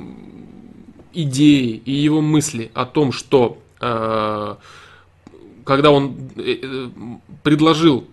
идеи 1.12 1.82
и 1.84 1.90
его 1.90 2.20
мысли 2.20 2.70
о 2.74 2.86
том, 2.86 3.10
что 3.10 3.60
когда 5.66 5.90
он 5.90 6.16
э, 6.36 6.58
э, 6.62 6.88
предложил 7.42 8.06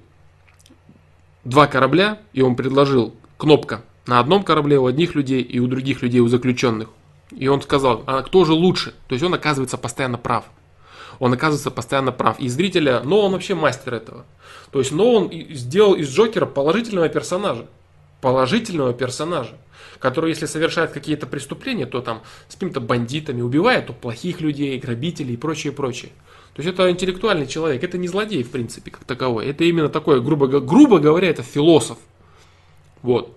два 1.43 1.67
корабля, 1.67 2.19
и 2.33 2.41
он 2.41 2.55
предложил 2.55 3.13
кнопка 3.37 3.83
на 4.07 4.19
одном 4.19 4.43
корабле 4.43 4.79
у 4.79 4.87
одних 4.87 5.13
людей 5.15 5.41
и 5.41 5.59
у 5.59 5.67
других 5.67 6.01
людей, 6.01 6.19
у 6.19 6.27
заключенных. 6.27 6.89
И 7.31 7.47
он 7.47 7.61
сказал, 7.61 8.03
а 8.07 8.23
кто 8.23 8.43
же 8.43 8.53
лучше? 8.53 8.93
То 9.07 9.13
есть 9.13 9.23
он 9.23 9.33
оказывается 9.33 9.77
постоянно 9.77 10.17
прав. 10.17 10.45
Он 11.19 11.31
оказывается 11.31 11.69
постоянно 11.69 12.11
прав. 12.11 12.39
И 12.39 12.49
зрителя, 12.49 13.01
но 13.03 13.21
он 13.21 13.33
вообще 13.33 13.53
мастер 13.53 13.93
этого. 13.93 14.25
То 14.71 14.79
есть, 14.79 14.91
но 14.91 15.13
он 15.13 15.31
сделал 15.51 15.93
из 15.93 16.09
Джокера 16.09 16.47
положительного 16.47 17.07
персонажа. 17.07 17.67
Положительного 18.19 18.93
персонажа 18.93 19.57
который, 19.99 20.29
если 20.29 20.45
совершает 20.45 20.91
какие-то 20.91 21.27
преступления, 21.27 21.85
то 21.85 22.01
там 22.01 22.21
с 22.47 22.53
какими-то 22.53 22.81
бандитами 22.81 23.41
убивает, 23.41 23.87
то 23.87 23.93
плохих 23.93 24.41
людей, 24.41 24.79
грабителей 24.79 25.33
и 25.33 25.37
прочее, 25.37 25.73
прочее. 25.73 26.11
То 26.55 26.61
есть 26.61 26.73
это 26.73 26.89
интеллектуальный 26.91 27.47
человек, 27.47 27.83
это 27.83 27.97
не 27.97 28.07
злодей 28.07 28.43
в 28.43 28.51
принципе 28.51 28.91
как 28.91 29.03
таковой. 29.05 29.47
Это 29.47 29.63
именно 29.63 29.89
такой, 29.89 30.21
грубо, 30.21 30.47
грубо 30.47 30.99
говоря, 30.99 31.29
это 31.29 31.41
философ. 31.41 31.97
Вот. 33.01 33.35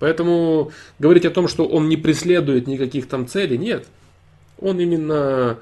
Поэтому 0.00 0.72
говорить 0.98 1.24
о 1.24 1.30
том, 1.30 1.46
что 1.46 1.64
он 1.64 1.88
не 1.88 1.96
преследует 1.96 2.66
никаких 2.66 3.08
там 3.08 3.28
целей, 3.28 3.56
нет. 3.58 3.86
Он 4.60 4.80
именно 4.80 5.58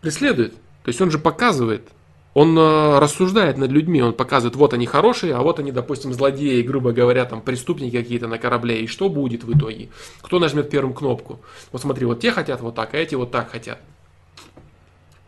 преследует. 0.00 0.54
То 0.84 0.88
есть 0.88 1.00
он 1.00 1.10
же 1.10 1.18
показывает, 1.18 1.88
он 2.38 2.56
э, 2.56 2.98
рассуждает 3.00 3.58
над 3.58 3.72
людьми, 3.72 4.00
он 4.00 4.12
показывает, 4.12 4.54
вот 4.54 4.72
они 4.72 4.86
хорошие, 4.86 5.34
а 5.34 5.42
вот 5.42 5.58
они, 5.58 5.72
допустим, 5.72 6.12
злодеи, 6.12 6.62
грубо 6.62 6.92
говоря, 6.92 7.24
там 7.24 7.40
преступники 7.40 7.96
какие-то 7.96 8.28
на 8.28 8.38
корабле, 8.38 8.80
и 8.80 8.86
что 8.86 9.08
будет 9.08 9.42
в 9.42 9.58
итоге? 9.58 9.88
Кто 10.22 10.38
нажмет 10.38 10.70
первым 10.70 10.94
кнопку? 10.94 11.40
Вот 11.72 11.82
смотри, 11.82 12.06
вот 12.06 12.20
те 12.20 12.30
хотят 12.30 12.60
вот 12.60 12.76
так, 12.76 12.94
а 12.94 12.96
эти 12.96 13.16
вот 13.16 13.32
так 13.32 13.50
хотят. 13.50 13.80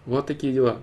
Вот 0.06 0.24
такие 0.26 0.52
дела. 0.52 0.76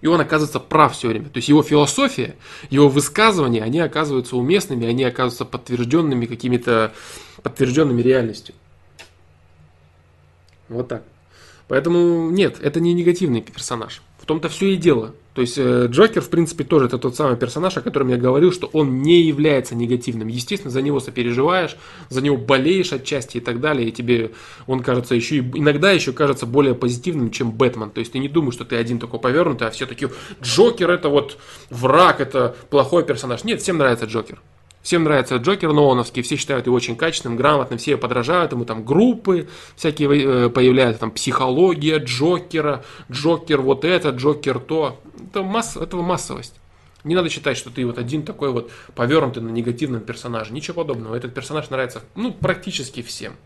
И 0.00 0.06
он 0.06 0.18
оказывается 0.18 0.60
прав 0.60 0.94
все 0.94 1.08
время. 1.08 1.26
То 1.26 1.36
есть 1.36 1.50
его 1.50 1.62
философия, 1.62 2.36
его 2.70 2.88
высказывания, 2.88 3.62
они 3.62 3.80
оказываются 3.80 4.36
уместными, 4.36 4.86
они 4.86 5.04
оказываются 5.04 5.44
подтвержденными 5.44 6.24
какими-то, 6.24 6.94
подтвержденными 7.42 8.00
реальностью. 8.00 8.54
Вот 10.70 10.88
так. 10.88 11.02
Поэтому 11.68 12.30
нет, 12.30 12.58
это 12.62 12.80
не 12.80 12.94
негативный 12.94 13.42
персонаж. 13.42 14.00
В 14.18 14.24
том-то 14.24 14.48
все 14.48 14.72
и 14.72 14.76
дело. 14.76 15.14
То 15.34 15.40
есть 15.40 15.58
э, 15.58 15.88
Джокер, 15.90 16.22
в 16.22 16.30
принципе, 16.30 16.62
тоже 16.62 16.86
это 16.86 16.96
тот 16.96 17.16
самый 17.16 17.36
персонаж, 17.36 17.76
о 17.76 17.80
котором 17.80 18.08
я 18.08 18.16
говорил, 18.16 18.52
что 18.52 18.68
он 18.72 19.02
не 19.02 19.22
является 19.22 19.74
негативным. 19.74 20.28
Естественно, 20.28 20.70
за 20.70 20.80
него 20.80 21.00
сопереживаешь, 21.00 21.76
за 22.08 22.22
него 22.22 22.36
болеешь 22.36 22.92
отчасти 22.92 23.38
и 23.38 23.40
так 23.40 23.60
далее, 23.60 23.88
и 23.88 23.92
тебе 23.92 24.30
он 24.68 24.80
кажется 24.80 25.16
еще, 25.16 25.38
иногда 25.38 25.90
еще 25.90 26.12
кажется 26.12 26.46
более 26.46 26.76
позитивным, 26.76 27.32
чем 27.32 27.50
Бэтмен. 27.50 27.90
То 27.90 27.98
есть 27.98 28.12
ты 28.12 28.20
не 28.20 28.28
думаешь, 28.28 28.54
что 28.54 28.64
ты 28.64 28.76
один 28.76 29.00
такой 29.00 29.18
повернутый, 29.18 29.66
а 29.66 29.70
все 29.72 29.86
таки 29.86 30.06
Джокер 30.40 30.88
это 30.90 31.08
вот 31.08 31.36
враг, 31.68 32.20
это 32.20 32.54
плохой 32.70 33.04
персонаж. 33.04 33.42
Нет, 33.42 33.60
всем 33.60 33.78
нравится 33.78 34.06
Джокер. 34.06 34.40
Всем 34.84 35.04
нравится 35.04 35.36
Джокер 35.36 35.72
Нолановский, 35.72 36.20
все 36.20 36.36
считают 36.36 36.66
его 36.66 36.76
очень 36.76 36.94
качественным, 36.94 37.38
грамотным, 37.38 37.78
все 37.78 37.96
подражают 37.96 38.52
ему, 38.52 38.66
там 38.66 38.84
группы 38.84 39.48
всякие 39.76 40.08
э, 40.46 40.50
появляются, 40.50 41.00
там 41.00 41.10
психология 41.10 41.96
Джокера, 41.96 42.84
Джокер 43.10 43.62
вот 43.62 43.86
это, 43.86 44.10
Джокер 44.10 44.58
то. 44.58 45.00
Это 45.30 45.42
масс, 45.42 45.78
этого 45.78 46.02
массовость. 46.02 46.56
Не 47.02 47.14
надо 47.14 47.30
считать, 47.30 47.56
что 47.56 47.70
ты 47.70 47.86
вот 47.86 47.96
один 47.96 48.24
такой 48.24 48.52
вот 48.52 48.70
повернутый 48.94 49.42
на 49.42 49.48
негативном 49.48 50.02
персонаже. 50.02 50.52
Ничего 50.52 50.82
подобного. 50.82 51.14
Этот 51.14 51.32
персонаж 51.32 51.70
нравится, 51.70 52.02
ну, 52.14 52.30
практически 52.30 53.00
всем. 53.00 53.36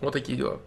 Вот 0.00 0.12
такие 0.12 0.36
дела. 0.36 0.58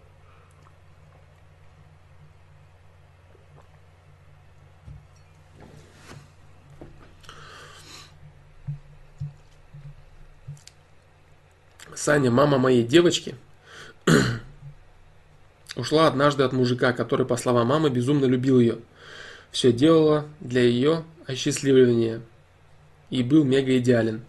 Саня, 11.98 12.30
мама 12.30 12.58
моей 12.58 12.84
девочки, 12.84 13.34
ушла 15.76 16.06
однажды 16.06 16.44
от 16.44 16.52
мужика, 16.52 16.92
который, 16.92 17.26
по 17.26 17.36
словам 17.36 17.66
мамы, 17.66 17.90
безумно 17.90 18.26
любил 18.26 18.60
ее. 18.60 18.78
Все 19.50 19.72
делала 19.72 20.24
для 20.38 20.62
ее 20.62 21.02
осчастливления 21.26 22.20
и 23.10 23.24
был 23.24 23.42
мега 23.42 23.76
идеален. 23.78 24.22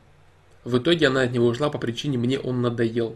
В 0.63 0.79
итоге 0.79 1.09
она 1.09 1.21
от 1.21 1.31
него 1.31 1.45
ушла 1.45 1.69
по 1.69 1.77
причине 1.77 2.17
«мне 2.17 2.39
он 2.39 2.63
надоел». 2.63 3.15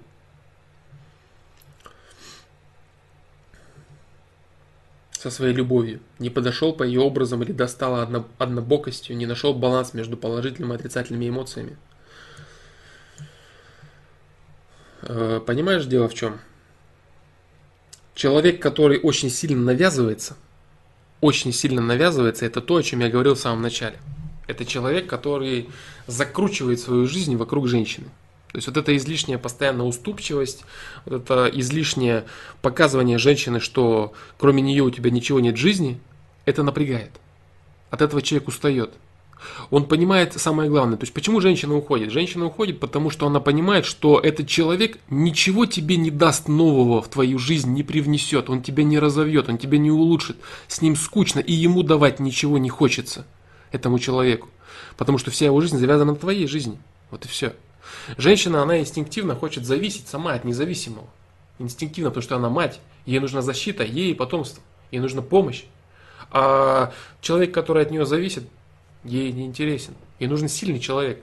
со 5.14 5.32
своей 5.32 5.54
любовью, 5.54 6.00
не 6.20 6.30
подошел 6.30 6.74
по 6.74 6.84
ее 6.84 7.00
образом 7.00 7.42
или 7.42 7.54
достала 7.54 8.04
одно, 8.04 8.28
однобокостью, 8.38 9.16
не 9.16 9.26
нашел 9.26 9.54
баланс 9.54 9.94
между 9.94 10.16
положительными 10.18 10.74
и 10.74 10.76
отрицательными 10.76 11.30
эмоциями. 11.30 11.72
Э, 11.72 11.94
понимаешь, 15.46 15.86
дело 15.86 16.08
в 16.08 16.14
чем? 16.14 16.40
Человек, 18.16 18.62
который 18.62 19.00
очень 19.00 19.30
сильно 19.30 19.62
навязывается, 19.62 20.36
очень 21.22 21.52
сильно 21.54 21.82
навязывается, 21.82 22.46
это 22.46 22.62
то, 22.62 22.76
о 22.76 22.84
чем 22.84 23.00
я 23.00 23.10
говорил 23.10 23.36
в 23.36 23.40
самом 23.40 23.62
начале. 23.62 23.98
Это 24.48 24.66
человек, 24.66 25.08
который 25.08 25.70
закручивает 26.06 26.80
свою 26.80 27.08
жизнь 27.08 27.36
вокруг 27.38 27.68
женщины. 27.68 28.08
То 28.52 28.58
есть 28.58 28.68
вот 28.68 28.78
эта 28.78 28.96
излишняя 28.96 29.40
постоянная 29.40 29.86
уступчивость, 29.86 30.64
вот 31.06 31.24
это 31.24 31.48
излишнее 31.48 32.26
показывание 32.62 33.18
женщины, 33.18 33.60
что 33.60 34.14
кроме 34.38 34.62
нее 34.62 34.84
у 34.84 34.92
тебя 34.92 35.10
ничего 35.10 35.40
нет 35.40 35.56
в 35.56 35.60
жизни, 35.60 36.00
это 36.46 36.62
напрягает. 36.62 37.10
От 37.90 38.04
этого 38.04 38.22
человек 38.22 38.48
устает. 38.48 38.94
Он 39.70 39.86
понимает 39.86 40.34
самое 40.34 40.70
главное. 40.70 40.98
То 40.98 41.03
есть 41.03 41.14
почему 41.14 41.41
женщина 41.41 41.76
уходит? 41.76 42.11
Женщина 42.11 42.45
уходит, 42.45 42.80
потому 42.80 43.10
что 43.10 43.28
она 43.28 43.40
понимает, 43.40 43.86
что 43.86 44.20
этот 44.20 44.48
человек 44.48 44.99
ничего 45.10 45.65
тебе 45.65 45.98
не 45.98 46.11
даст 46.11 46.48
нового 46.48 47.02
в 47.02 47.07
твою 47.10 47.40
жизнь, 47.40 47.72
не 47.72 47.84
привнесет, 47.84 48.49
он 48.49 48.61
тебя 48.61 48.84
не 48.84 48.99
разовьет, 48.99 49.49
он 49.49 49.57
тебя 49.57 49.78
не 49.78 49.91
улучшит. 49.91 50.38
С 50.68 50.82
ним 50.82 50.95
скучно, 50.95 51.40
и 51.40 51.53
ему 51.53 51.84
давать 51.84 52.20
ничего 52.20 52.57
не 52.57 52.70
хочется 52.70 53.26
этому 53.72 53.99
человеку. 53.99 54.49
Потому 54.98 55.18
что 55.18 55.32
вся 55.32 55.45
его 55.45 55.60
жизнь 55.61 55.78
завязана 55.78 56.14
на 56.14 56.18
твоей 56.18 56.48
жизни. 56.48 56.78
Вот 57.11 57.26
и 57.26 57.28
все. 57.28 57.53
Женщина, 58.18 58.61
она 58.61 58.80
инстинктивно 58.80 59.36
хочет 59.36 59.65
зависеть 59.65 60.07
сама 60.07 60.34
от 60.34 60.45
независимого. 60.45 61.07
Инстинктивно, 61.60 62.10
потому 62.10 62.24
что 62.24 62.36
она 62.36 62.49
мать, 62.49 62.80
ей 63.06 63.20
нужна 63.20 63.41
защита, 63.41 63.84
ей 63.84 64.11
и 64.11 64.15
потомство, 64.15 64.64
ей 64.91 64.99
нужна 64.99 65.22
помощь. 65.22 65.64
А 66.32 66.91
человек, 67.22 67.53
который 67.53 67.84
от 67.84 67.91
нее 67.91 68.06
зависит, 68.06 68.44
ей 69.04 69.32
не 69.32 69.46
интересен. 69.46 69.94
Ей 70.20 70.28
нужен 70.28 70.48
сильный 70.48 70.80
человек. 70.80 71.22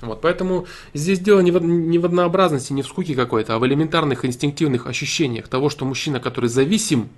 Вот, 0.00 0.20
поэтому 0.20 0.66
здесь 0.94 1.20
дело 1.20 1.40
не 1.40 1.52
в, 1.52 1.62
не 1.62 1.98
в 1.98 2.04
однообразности, 2.04 2.72
не 2.72 2.82
в 2.82 2.86
скуке 2.86 3.14
какой-то, 3.14 3.54
а 3.54 3.58
в 3.58 3.66
элементарных 3.66 4.24
инстинктивных 4.24 4.86
ощущениях 4.86 5.46
того, 5.46 5.70
что 5.70 5.84
мужчина, 5.84 6.18
который 6.18 6.50
зависим, 6.50 7.08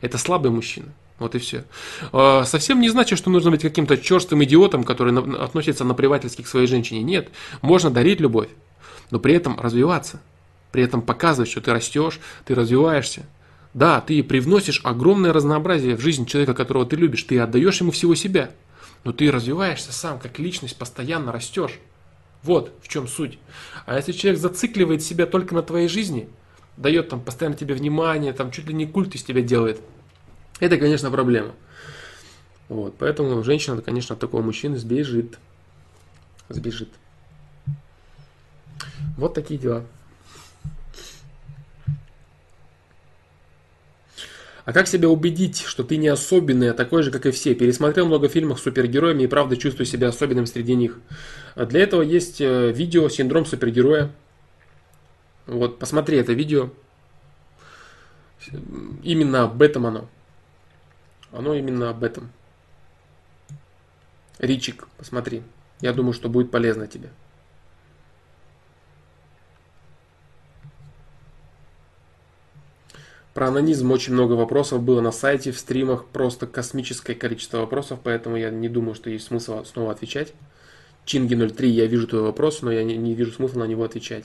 это 0.00 0.18
слабый 0.18 0.52
мужчина. 0.52 0.86
Вот 1.18 1.34
и 1.34 1.38
все. 1.38 1.64
А, 2.12 2.44
совсем 2.44 2.80
не 2.80 2.90
значит, 2.90 3.18
что 3.18 3.28
нужно 3.30 3.50
быть 3.50 3.62
каким-то 3.62 3.98
черстым 3.98 4.44
идиотом, 4.44 4.84
который 4.84 5.16
относится 5.42 5.84
наплевательски 5.84 6.42
к 6.42 6.46
своей 6.46 6.68
женщине. 6.68 7.02
Нет, 7.02 7.30
можно 7.60 7.90
дарить 7.90 8.20
любовь, 8.20 8.48
но 9.10 9.18
при 9.18 9.34
этом 9.34 9.58
развиваться. 9.58 10.20
При 10.70 10.84
этом 10.84 11.02
показывать, 11.02 11.50
что 11.50 11.60
ты 11.60 11.72
растешь, 11.72 12.20
ты 12.44 12.54
развиваешься. 12.54 13.26
Да, 13.74 14.00
ты 14.00 14.22
привносишь 14.22 14.80
огромное 14.84 15.32
разнообразие 15.32 15.96
в 15.96 16.00
жизнь 16.00 16.24
человека, 16.26 16.54
которого 16.54 16.86
ты 16.86 16.94
любишь. 16.96 17.24
Ты 17.24 17.38
отдаешь 17.40 17.80
ему 17.80 17.90
всего 17.90 18.14
себя. 18.14 18.50
Но 19.04 19.12
ты 19.12 19.30
развиваешься 19.30 19.92
сам, 19.92 20.18
как 20.18 20.38
личность, 20.38 20.76
постоянно 20.76 21.32
растешь. 21.32 21.78
Вот 22.42 22.72
в 22.82 22.88
чем 22.88 23.08
суть. 23.08 23.38
А 23.86 23.96
если 23.96 24.12
человек 24.12 24.40
зацикливает 24.40 25.02
себя 25.02 25.26
только 25.26 25.54
на 25.54 25.62
твоей 25.62 25.88
жизни, 25.88 26.28
дает 26.76 27.08
там 27.08 27.20
постоянно 27.20 27.56
тебе 27.56 27.74
внимание, 27.74 28.32
там 28.32 28.50
чуть 28.50 28.66
ли 28.66 28.74
не 28.74 28.86
культ 28.86 29.14
из 29.14 29.22
тебя 29.22 29.42
делает, 29.42 29.80
это, 30.60 30.76
конечно, 30.76 31.10
проблема. 31.10 31.54
Вот, 32.68 32.96
поэтому 32.98 33.42
женщина, 33.42 33.80
конечно, 33.80 34.14
от 34.14 34.20
такого 34.20 34.42
мужчины 34.42 34.76
сбежит. 34.76 35.38
Сбежит. 36.48 36.90
Вот 39.16 39.34
такие 39.34 39.58
дела. 39.58 39.84
А 44.68 44.72
как 44.74 44.86
себя 44.86 45.08
убедить, 45.08 45.62
что 45.62 45.82
ты 45.82 45.96
не 45.96 46.08
особенный, 46.08 46.70
а 46.70 46.74
такой 46.74 47.02
же, 47.02 47.10
как 47.10 47.24
и 47.24 47.30
все? 47.30 47.54
Пересмотрел 47.54 48.04
много 48.04 48.28
фильмов 48.28 48.60
с 48.60 48.64
супергероями 48.64 49.22
и 49.22 49.26
правда 49.26 49.56
чувствую 49.56 49.86
себя 49.86 50.08
особенным 50.08 50.44
среди 50.44 50.74
них. 50.74 50.98
А 51.54 51.64
для 51.64 51.80
этого 51.80 52.02
есть 52.02 52.42
э, 52.42 52.70
видео 52.70 53.08
«Синдром 53.08 53.46
супергероя». 53.46 54.10
Вот, 55.46 55.78
посмотри 55.78 56.18
это 56.18 56.34
видео. 56.34 56.68
Именно 59.02 59.44
об 59.44 59.62
этом 59.62 59.86
оно. 59.86 60.06
Оно 61.32 61.54
именно 61.54 61.88
об 61.88 62.04
этом. 62.04 62.30
Ричик, 64.38 64.86
посмотри. 64.98 65.44
Я 65.80 65.94
думаю, 65.94 66.12
что 66.12 66.28
будет 66.28 66.50
полезно 66.50 66.86
тебе. 66.86 67.08
Про 73.38 73.50
анонизм 73.50 73.92
очень 73.92 74.14
много 74.14 74.32
вопросов 74.32 74.82
было 74.82 75.00
на 75.00 75.12
сайте, 75.12 75.52
в 75.52 75.58
стримах, 75.60 76.06
просто 76.06 76.48
космическое 76.48 77.14
количество 77.14 77.58
вопросов, 77.58 78.00
поэтому 78.02 78.34
я 78.34 78.50
не 78.50 78.68
думаю, 78.68 78.96
что 78.96 79.10
есть 79.10 79.26
смысл 79.26 79.62
снова 79.62 79.92
отвечать. 79.92 80.34
Чинги 81.04 81.36
03, 81.36 81.70
я 81.70 81.86
вижу 81.86 82.08
твой 82.08 82.22
вопрос, 82.22 82.62
но 82.62 82.72
я 82.72 82.82
не, 82.82 82.96
не 82.96 83.14
вижу 83.14 83.30
смысла 83.30 83.60
на 83.60 83.68
него 83.68 83.84
отвечать. 83.84 84.24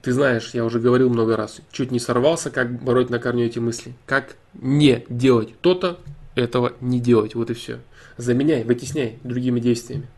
Ты 0.00 0.12
знаешь, 0.12 0.54
я 0.54 0.64
уже 0.64 0.80
говорил 0.80 1.10
много 1.10 1.36
раз, 1.36 1.60
чуть 1.70 1.90
не 1.90 2.00
сорвался, 2.00 2.50
как 2.50 2.82
бороть 2.82 3.10
на 3.10 3.18
корню 3.18 3.44
эти 3.44 3.58
мысли. 3.58 3.92
Как 4.06 4.36
не 4.54 5.04
делать 5.10 5.60
то-то, 5.60 6.00
этого 6.34 6.72
не 6.80 6.98
делать, 6.98 7.34
вот 7.34 7.50
и 7.50 7.52
все. 7.52 7.80
Заменяй, 8.16 8.64
вытесняй 8.64 9.18
другими 9.22 9.60
действиями. 9.60 10.08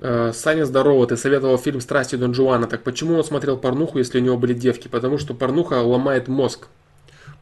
Саня, 0.00 0.64
здорово, 0.64 1.06
ты 1.06 1.18
советовал 1.18 1.58
фильм 1.58 1.82
«Страсти 1.82 2.16
Дон 2.16 2.32
Жуана». 2.32 2.66
Так 2.66 2.82
почему 2.82 3.16
он 3.16 3.24
смотрел 3.24 3.58
порнуху, 3.58 3.98
если 3.98 4.18
у 4.18 4.22
него 4.22 4.38
были 4.38 4.54
девки? 4.54 4.88
Потому 4.88 5.18
что 5.18 5.34
порнуха 5.34 5.74
ломает 5.82 6.26
мозг. 6.26 6.68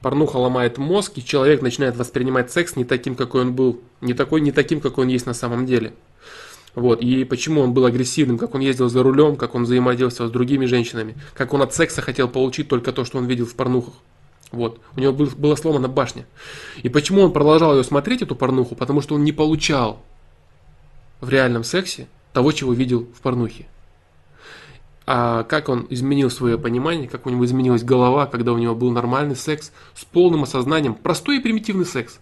Порнуха 0.02 0.38
ломает 0.38 0.76
мозг, 0.76 1.12
и 1.16 1.24
человек 1.24 1.62
начинает 1.62 1.96
воспринимать 1.96 2.50
секс 2.50 2.74
не 2.74 2.84
таким, 2.84 3.14
какой 3.14 3.42
он 3.42 3.54
был. 3.54 3.80
Не, 4.00 4.12
такой, 4.12 4.40
не 4.40 4.50
таким, 4.50 4.80
какой 4.80 5.04
он 5.04 5.10
есть 5.10 5.26
на 5.26 5.34
самом 5.34 5.66
деле. 5.66 5.92
Вот. 6.74 7.00
И 7.00 7.22
почему 7.24 7.60
он 7.60 7.74
был 7.74 7.86
агрессивным, 7.86 8.38
как 8.38 8.56
он 8.56 8.60
ездил 8.60 8.88
за 8.88 9.04
рулем, 9.04 9.36
как 9.36 9.54
он 9.54 9.62
взаимодействовал 9.62 10.28
с 10.28 10.32
другими 10.32 10.66
женщинами, 10.66 11.14
как 11.34 11.54
он 11.54 11.62
от 11.62 11.74
секса 11.74 12.02
хотел 12.02 12.28
получить 12.28 12.66
только 12.66 12.92
то, 12.92 13.04
что 13.04 13.18
он 13.18 13.26
видел 13.26 13.46
в 13.46 13.54
порнухах. 13.54 13.94
Вот. 14.50 14.80
У 14.96 15.00
него 15.00 15.12
был, 15.12 15.26
была 15.36 15.54
сломана 15.54 15.86
башня. 15.86 16.26
И 16.82 16.88
почему 16.88 17.22
он 17.22 17.32
продолжал 17.32 17.76
ее 17.76 17.84
смотреть, 17.84 18.22
эту 18.22 18.34
порнуху? 18.34 18.74
Потому 18.74 19.00
что 19.00 19.14
он 19.14 19.22
не 19.22 19.32
получал 19.32 20.02
в 21.20 21.28
реальном 21.28 21.62
сексе 21.62 22.08
того, 22.38 22.52
чего 22.52 22.72
видел 22.72 23.08
в 23.16 23.20
порнухе. 23.20 23.66
А 25.06 25.42
как 25.42 25.68
он 25.68 25.88
изменил 25.90 26.30
свое 26.30 26.56
понимание, 26.56 27.08
как 27.08 27.26
у 27.26 27.30
него 27.30 27.44
изменилась 27.44 27.82
голова, 27.82 28.26
когда 28.26 28.52
у 28.52 28.58
него 28.58 28.76
был 28.76 28.92
нормальный 28.92 29.34
секс 29.34 29.72
с 29.96 30.04
полным 30.04 30.44
осознанием, 30.44 30.94
простой 30.94 31.38
и 31.38 31.40
примитивный 31.40 31.84
секс, 31.84 32.20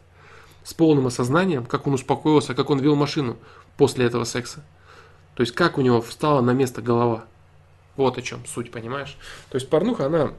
с 0.64 0.72
полным 0.72 1.06
осознанием, 1.06 1.66
как 1.66 1.86
он 1.86 1.92
успокоился, 1.92 2.54
как 2.54 2.70
он 2.70 2.78
вел 2.78 2.96
машину 2.96 3.36
после 3.76 4.06
этого 4.06 4.24
секса. 4.24 4.64
То 5.34 5.42
есть 5.42 5.54
как 5.54 5.76
у 5.76 5.82
него 5.82 6.00
встала 6.00 6.40
на 6.40 6.52
место 6.52 6.80
голова. 6.80 7.26
Вот 7.96 8.16
о 8.16 8.22
чем 8.22 8.40
суть, 8.46 8.70
понимаешь? 8.70 9.18
То 9.50 9.56
есть 9.56 9.68
порнуха, 9.68 10.06
она 10.06 10.32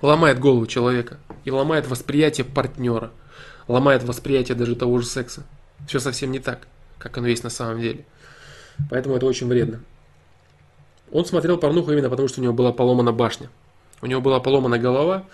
ломает 0.00 0.38
голову 0.38 0.66
человека 0.66 1.18
и 1.44 1.50
ломает 1.50 1.86
восприятие 1.88 2.46
партнера, 2.46 3.10
ломает 3.68 4.02
восприятие 4.02 4.56
даже 4.56 4.74
того 4.74 4.98
же 4.98 5.04
секса. 5.04 5.42
Все 5.86 5.98
совсем 5.98 6.32
не 6.32 6.38
так, 6.38 6.68
как 6.96 7.18
оно 7.18 7.26
есть 7.26 7.44
на 7.44 7.50
самом 7.50 7.82
деле. 7.82 8.06
Поэтому 8.90 9.16
это 9.16 9.26
очень 9.26 9.46
вредно. 9.46 9.80
Он 11.12 11.24
смотрел 11.24 11.58
порнуху 11.58 11.92
именно 11.92 12.10
потому, 12.10 12.28
что 12.28 12.40
у 12.40 12.44
него 12.44 12.52
была 12.52 12.72
поломана 12.72 13.12
башня. 13.12 13.48
У 14.02 14.06
него 14.06 14.20
была 14.20 14.40
поломана 14.40 14.78
голова, 14.78 15.24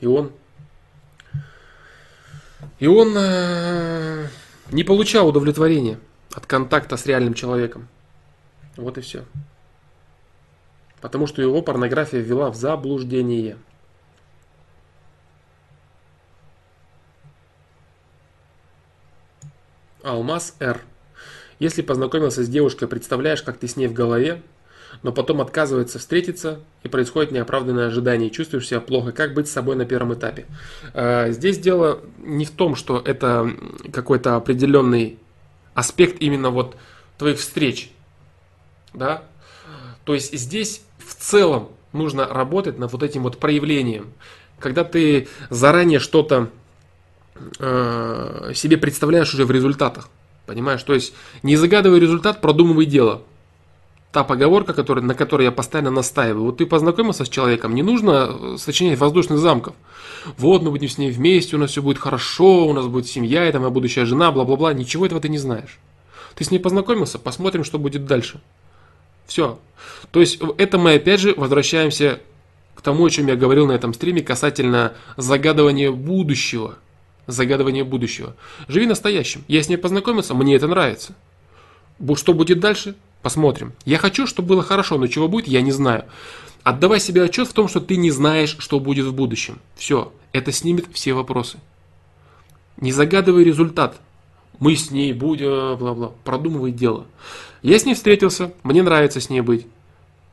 и 0.00 0.06
он... 0.06 0.32
И 2.78 2.86
он 2.86 3.14
э, 3.16 4.26
не 4.70 4.84
получал 4.84 5.28
удовлетворения 5.28 5.98
от 6.34 6.46
контакта 6.46 6.96
с 6.96 7.06
реальным 7.06 7.34
человеком. 7.34 7.88
Вот 8.76 8.98
и 8.98 9.00
все. 9.00 9.24
Потому 11.00 11.26
что 11.26 11.42
его 11.42 11.62
порнография 11.62 12.20
ввела 12.20 12.50
в 12.50 12.56
заблуждение. 12.56 13.56
Алмаз 20.02 20.56
Р. 20.60 20.82
Если 21.60 21.82
познакомился 21.82 22.42
с 22.42 22.48
девушкой, 22.48 22.88
представляешь, 22.88 23.42
как 23.42 23.58
ты 23.58 23.68
с 23.68 23.76
ней 23.76 23.86
в 23.86 23.92
голове, 23.92 24.42
но 25.02 25.12
потом 25.12 25.42
отказывается 25.42 25.98
встретиться, 25.98 26.58
и 26.82 26.88
происходит 26.88 27.32
неоправданное 27.32 27.86
ожидание, 27.86 28.28
и 28.28 28.32
чувствуешь 28.32 28.66
себя 28.66 28.80
плохо. 28.80 29.12
Как 29.12 29.34
быть 29.34 29.46
с 29.46 29.52
собой 29.52 29.76
на 29.76 29.84
первом 29.84 30.14
этапе? 30.14 30.46
А, 30.94 31.30
здесь 31.30 31.58
дело 31.58 32.00
не 32.18 32.46
в 32.46 32.50
том, 32.50 32.74
что 32.74 33.00
это 33.04 33.52
какой-то 33.92 34.36
определенный 34.36 35.18
аспект 35.74 36.20
именно 36.20 36.50
вот 36.50 36.76
твоих 37.18 37.38
встреч. 37.38 37.92
Да? 38.94 39.22
То 40.04 40.14
есть 40.14 40.36
здесь 40.36 40.82
в 40.98 41.14
целом 41.14 41.68
нужно 41.92 42.26
работать 42.26 42.78
над 42.78 42.90
вот 42.90 43.02
этим 43.02 43.22
вот 43.22 43.38
проявлением. 43.38 44.12
Когда 44.58 44.82
ты 44.82 45.28
заранее 45.50 45.98
что-то 45.98 46.48
э, 47.58 48.52
себе 48.54 48.78
представляешь 48.78 49.32
уже 49.34 49.44
в 49.44 49.50
результатах. 49.50 50.08
Понимаешь? 50.46 50.82
То 50.82 50.94
есть 50.94 51.14
не 51.42 51.56
загадывай 51.56 52.00
результат, 52.00 52.40
продумывай 52.40 52.86
дело. 52.86 53.22
Та 54.12 54.24
поговорка, 54.24 54.72
который, 54.72 55.04
на 55.04 55.14
которой 55.14 55.44
я 55.44 55.52
постоянно 55.52 55.90
настаиваю. 55.90 56.46
Вот 56.46 56.58
ты 56.58 56.66
познакомился 56.66 57.24
с 57.24 57.28
человеком, 57.28 57.74
не 57.76 57.82
нужно 57.82 58.30
э, 58.30 58.56
сочинять 58.58 58.98
воздушных 58.98 59.38
замков. 59.38 59.74
Вот 60.36 60.62
мы 60.62 60.72
будем 60.72 60.88
с 60.88 60.98
ней 60.98 61.12
вместе, 61.12 61.54
у 61.54 61.58
нас 61.60 61.70
все 61.70 61.82
будет 61.82 61.98
хорошо, 61.98 62.66
у 62.66 62.72
нас 62.72 62.86
будет 62.86 63.06
семья, 63.06 63.44
это 63.44 63.60
моя 63.60 63.70
будущая 63.70 64.04
жена, 64.06 64.32
бла-бла-бла. 64.32 64.74
Ничего 64.74 65.06
этого 65.06 65.20
ты 65.20 65.28
не 65.28 65.38
знаешь. 65.38 65.78
Ты 66.34 66.42
с 66.42 66.50
ней 66.50 66.58
познакомился, 66.58 67.20
посмотрим, 67.20 67.62
что 67.62 67.78
будет 67.78 68.06
дальше. 68.06 68.40
Все. 69.26 69.60
То 70.10 70.18
есть 70.18 70.40
это 70.58 70.76
мы 70.78 70.94
опять 70.94 71.20
же 71.20 71.34
возвращаемся 71.36 72.20
к 72.74 72.82
тому, 72.82 73.04
о 73.04 73.10
чем 73.10 73.28
я 73.28 73.36
говорил 73.36 73.68
на 73.68 73.72
этом 73.72 73.94
стриме 73.94 74.22
касательно 74.22 74.94
загадывания 75.16 75.92
будущего– 75.92 76.74
загадывание 77.30 77.84
будущего. 77.84 78.36
Живи 78.68 78.86
настоящим. 78.86 79.44
Я 79.48 79.62
с 79.62 79.68
ней 79.68 79.76
познакомился, 79.76 80.34
мне 80.34 80.56
это 80.56 80.66
нравится. 80.66 81.14
Что 82.14 82.34
будет 82.34 82.60
дальше? 82.60 82.94
Посмотрим. 83.22 83.72
Я 83.84 83.98
хочу, 83.98 84.26
чтобы 84.26 84.48
было 84.48 84.62
хорошо, 84.62 84.96
но 84.96 85.06
чего 85.06 85.28
будет, 85.28 85.48
я 85.48 85.60
не 85.60 85.72
знаю. 85.72 86.04
Отдавай 86.62 87.00
себе 87.00 87.22
отчет 87.22 87.48
в 87.48 87.52
том, 87.52 87.68
что 87.68 87.80
ты 87.80 87.96
не 87.96 88.10
знаешь, 88.10 88.56
что 88.58 88.80
будет 88.80 89.06
в 89.06 89.14
будущем. 89.14 89.58
Все, 89.76 90.12
это 90.32 90.52
снимет 90.52 90.86
все 90.92 91.12
вопросы. 91.12 91.58
Не 92.76 92.92
загадывай 92.92 93.44
результат. 93.44 94.00
Мы 94.58 94.76
с 94.76 94.90
ней 94.90 95.12
будем, 95.12 95.76
бла-бла. 95.78 96.12
Продумывай 96.24 96.72
дело. 96.72 97.06
Я 97.62 97.78
с 97.78 97.84
ней 97.84 97.94
встретился, 97.94 98.52
мне 98.62 98.82
нравится 98.82 99.20
с 99.20 99.30
ней 99.30 99.40
быть. 99.40 99.66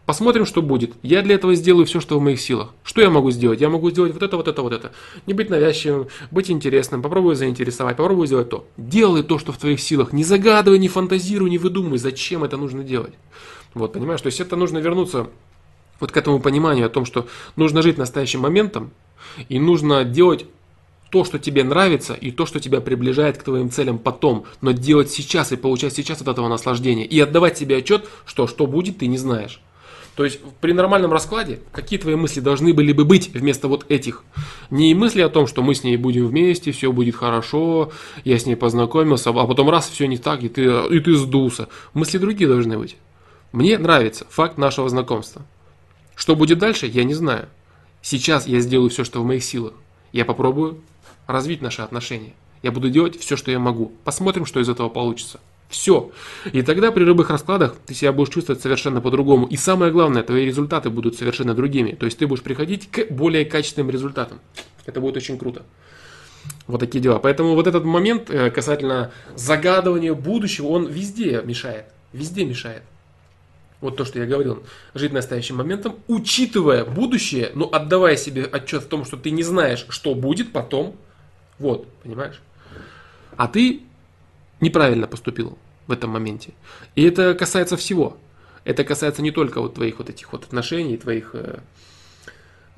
Посмотрим, 0.08 0.46
что 0.46 0.62
будет. 0.62 0.94
Я 1.04 1.22
для 1.22 1.36
этого 1.36 1.54
сделаю 1.54 1.86
все, 1.86 2.00
что 2.00 2.18
в 2.18 2.24
моих 2.24 2.40
силах. 2.40 2.70
Что 2.82 3.02
я 3.02 3.10
могу 3.10 3.30
сделать? 3.30 3.60
Я 3.60 3.68
могу 3.68 3.92
сделать 3.92 4.14
вот 4.14 4.24
это, 4.24 4.38
вот 4.38 4.48
это, 4.48 4.62
вот 4.62 4.72
это. 4.72 4.94
Не 5.26 5.34
быть 5.34 5.50
навязчивым, 5.50 6.08
быть 6.32 6.50
интересным, 6.50 7.02
попробую 7.02 7.36
заинтересовать, 7.36 7.98
попробую 7.98 8.26
сделать 8.26 8.48
то. 8.48 8.66
Делай 8.78 9.22
то, 9.22 9.38
что 9.38 9.52
в 9.52 9.58
твоих 9.58 9.82
силах. 9.82 10.14
Не 10.14 10.24
загадывай, 10.24 10.80
не 10.80 10.88
фантазируй, 10.88 11.50
не 11.50 11.58
выдумывай, 11.58 11.98
зачем 11.98 12.46
это 12.46 12.56
нужно 12.56 12.86
делать. 12.86 13.12
Вот, 13.74 13.92
понимаешь? 13.92 14.22
То 14.22 14.28
есть 14.28 14.40
это 14.40 14.56
нужно 14.56 14.78
вернуться 14.78 15.28
вот 16.00 16.14
к 16.14 16.16
этому 16.16 16.40
пониманию 16.40 16.86
о 16.86 16.90
том, 16.90 17.04
что 17.04 17.28
нужно 17.58 17.82
жить 17.82 17.98
настоящим 17.98 18.40
моментом 18.40 18.92
и 19.50 19.60
нужно 19.60 20.06
делать 20.06 20.46
то, 21.10 21.26
что 21.26 21.38
тебе 21.38 21.66
нравится, 21.66 22.14
и 22.14 22.32
то, 22.32 22.46
что 22.46 22.62
тебя 22.62 22.80
приближает 22.80 23.38
к 23.38 23.44
твоим 23.44 23.70
целям 23.70 23.98
потом, 23.98 24.46
но 24.62 24.72
делать 24.72 25.12
сейчас 25.12 25.52
и 25.52 25.58
получать 25.58 25.94
сейчас 25.94 26.22
от 26.22 26.30
этого 26.30 26.48
наслаждения, 26.48 27.06
и 27.06 27.20
отдавать 27.20 27.58
себе 27.58 27.76
отчет, 27.76 28.08
что 28.26 28.48
что 28.48 28.68
будет, 28.68 29.00
ты 29.00 29.08
не 29.08 29.18
знаешь. 29.18 29.60
То 30.18 30.24
есть 30.24 30.40
при 30.62 30.72
нормальном 30.72 31.14
раскладе, 31.14 31.60
какие 31.72 32.00
твои 32.00 32.16
мысли 32.16 32.40
должны 32.40 32.74
были 32.74 32.92
бы 32.92 33.06
быть 33.06 33.30
вместо 33.36 33.68
вот 33.68 33.86
этих? 33.88 34.24
Не 34.72 34.96
мысли 34.96 35.22
о 35.22 35.30
том, 35.30 35.46
что 35.46 35.62
мы 35.62 35.76
с 35.76 35.84
ней 35.84 35.96
будем 35.96 36.26
вместе, 36.26 36.72
все 36.72 36.92
будет 36.92 37.16
хорошо, 37.16 37.92
я 38.24 38.40
с 38.40 38.48
ней 38.48 38.56
познакомился, 38.56 39.30
а 39.30 39.46
потом 39.46 39.70
раз, 39.70 39.88
все 39.88 40.08
не 40.08 40.18
так, 40.18 40.42
и 40.42 40.50
ты, 40.50 40.64
и 40.64 41.00
ты 41.02 41.16
сдулся. 41.16 41.70
Мысли 41.94 42.18
другие 42.18 42.50
должны 42.50 42.80
быть. 42.80 42.98
Мне 43.52 43.78
нравится 43.78 44.26
факт 44.28 44.58
нашего 44.58 44.90
знакомства. 44.90 45.44
Что 46.16 46.36
будет 46.36 46.58
дальше, 46.58 46.88
я 46.88 47.04
не 47.04 47.14
знаю. 47.14 47.48
Сейчас 48.02 48.48
я 48.48 48.60
сделаю 48.60 48.90
все, 48.90 49.04
что 49.04 49.22
в 49.22 49.26
моих 49.26 49.44
силах. 49.44 49.74
Я 50.14 50.26
попробую 50.26 50.82
развить 51.28 51.62
наши 51.62 51.84
отношения. 51.84 52.34
Я 52.64 52.72
буду 52.72 52.90
делать 52.90 53.20
все, 53.20 53.36
что 53.36 53.52
я 53.52 53.60
могу. 53.60 53.92
Посмотрим, 54.04 54.48
что 54.48 54.60
из 54.60 54.68
этого 54.68 54.90
получится. 54.90 55.40
Все. 55.70 56.12
И 56.54 56.62
тогда 56.62 56.92
при 56.92 57.04
любых 57.04 57.30
раскладах 57.30 57.76
ты 57.86 57.94
себя 57.94 58.14
будешь 58.14 58.34
чувствовать 58.34 58.62
совершенно 58.62 59.02
по-другому. 59.02 59.46
И 59.48 59.58
самое 59.58 59.92
главное, 59.92 60.24
твои 60.24 60.46
результаты 60.46 60.90
будут 60.90 61.16
совершенно 61.16 61.54
другими. 61.54 61.92
То 61.92 62.06
есть 62.06 62.18
ты 62.18 62.26
будешь 62.28 62.42
приходить 62.42 62.90
к 62.90 63.12
более 63.12 63.44
качественным 63.44 63.90
результатам. 63.90 64.40
Это 64.86 65.02
будет 65.02 65.18
очень 65.18 65.38
круто. 65.38 65.64
Вот 66.68 66.80
такие 66.80 67.02
дела. 67.02 67.20
Поэтому 67.20 67.56
вот 67.56 67.68
этот 67.68 67.84
момент 67.84 68.30
э, 68.30 68.50
касательно 68.50 69.12
загадывания 69.36 70.14
будущего, 70.14 70.68
он 70.68 70.88
везде 70.88 71.42
мешает. 71.44 71.86
Везде 72.14 72.46
мешает. 72.46 72.84
Вот 73.82 73.98
то, 73.98 74.06
что 74.06 74.20
я 74.20 74.26
говорил. 74.26 74.64
Жить 74.94 75.12
настоящим 75.12 75.58
моментом, 75.58 75.98
учитывая 76.08 76.86
будущее, 76.86 77.52
но 77.54 77.70
отдавая 77.72 78.16
себе 78.16 78.46
отчет 78.46 78.84
в 78.84 78.88
том, 78.88 79.06
что 79.06 79.18
ты 79.18 79.32
не 79.32 79.44
знаешь, 79.44 79.86
что 79.90 80.16
будет 80.16 80.52
потом. 80.52 80.96
Вот, 81.60 81.88
понимаешь? 82.04 82.42
А 83.36 83.48
ты 83.48 83.82
неправильно 84.62 85.08
поступил 85.08 85.58
в 85.88 85.92
этом 85.92 86.12
моменте. 86.12 86.54
И 86.96 87.04
это 87.04 87.34
касается 87.34 87.78
всего. 87.78 88.18
Это 88.64 88.84
касается 88.84 89.22
не 89.22 89.32
только 89.32 89.62
вот 89.62 89.76
твоих 89.76 90.00
вот 90.00 90.10
этих 90.10 90.32
вот 90.34 90.44
отношений, 90.44 90.98
твоих, 90.98 91.32
э, 91.34 91.60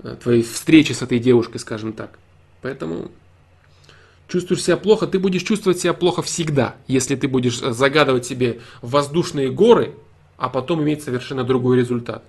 э, 0.04 0.18
твоей 0.22 0.44
встречи 0.44 0.92
с 0.92 1.02
этой 1.02 1.20
девушкой, 1.20 1.58
скажем 1.58 1.94
так. 1.94 2.20
Поэтому 2.62 3.10
чувствуешь 4.28 4.64
себя 4.64 4.78
плохо, 4.78 5.08
ты 5.08 5.18
будешь 5.18 5.42
чувствовать 5.42 5.80
себя 5.80 5.94
плохо 5.94 6.22
всегда, 6.22 6.76
если 6.88 7.16
ты 7.16 7.28
будешь 7.28 7.58
загадывать 7.58 8.26
себе 8.26 8.62
воздушные 8.82 9.50
горы, 9.50 9.96
а 10.38 10.50
потом 10.50 10.84
иметь 10.84 11.04
совершенно 11.04 11.44
другой 11.44 11.78
результат. 11.78 12.24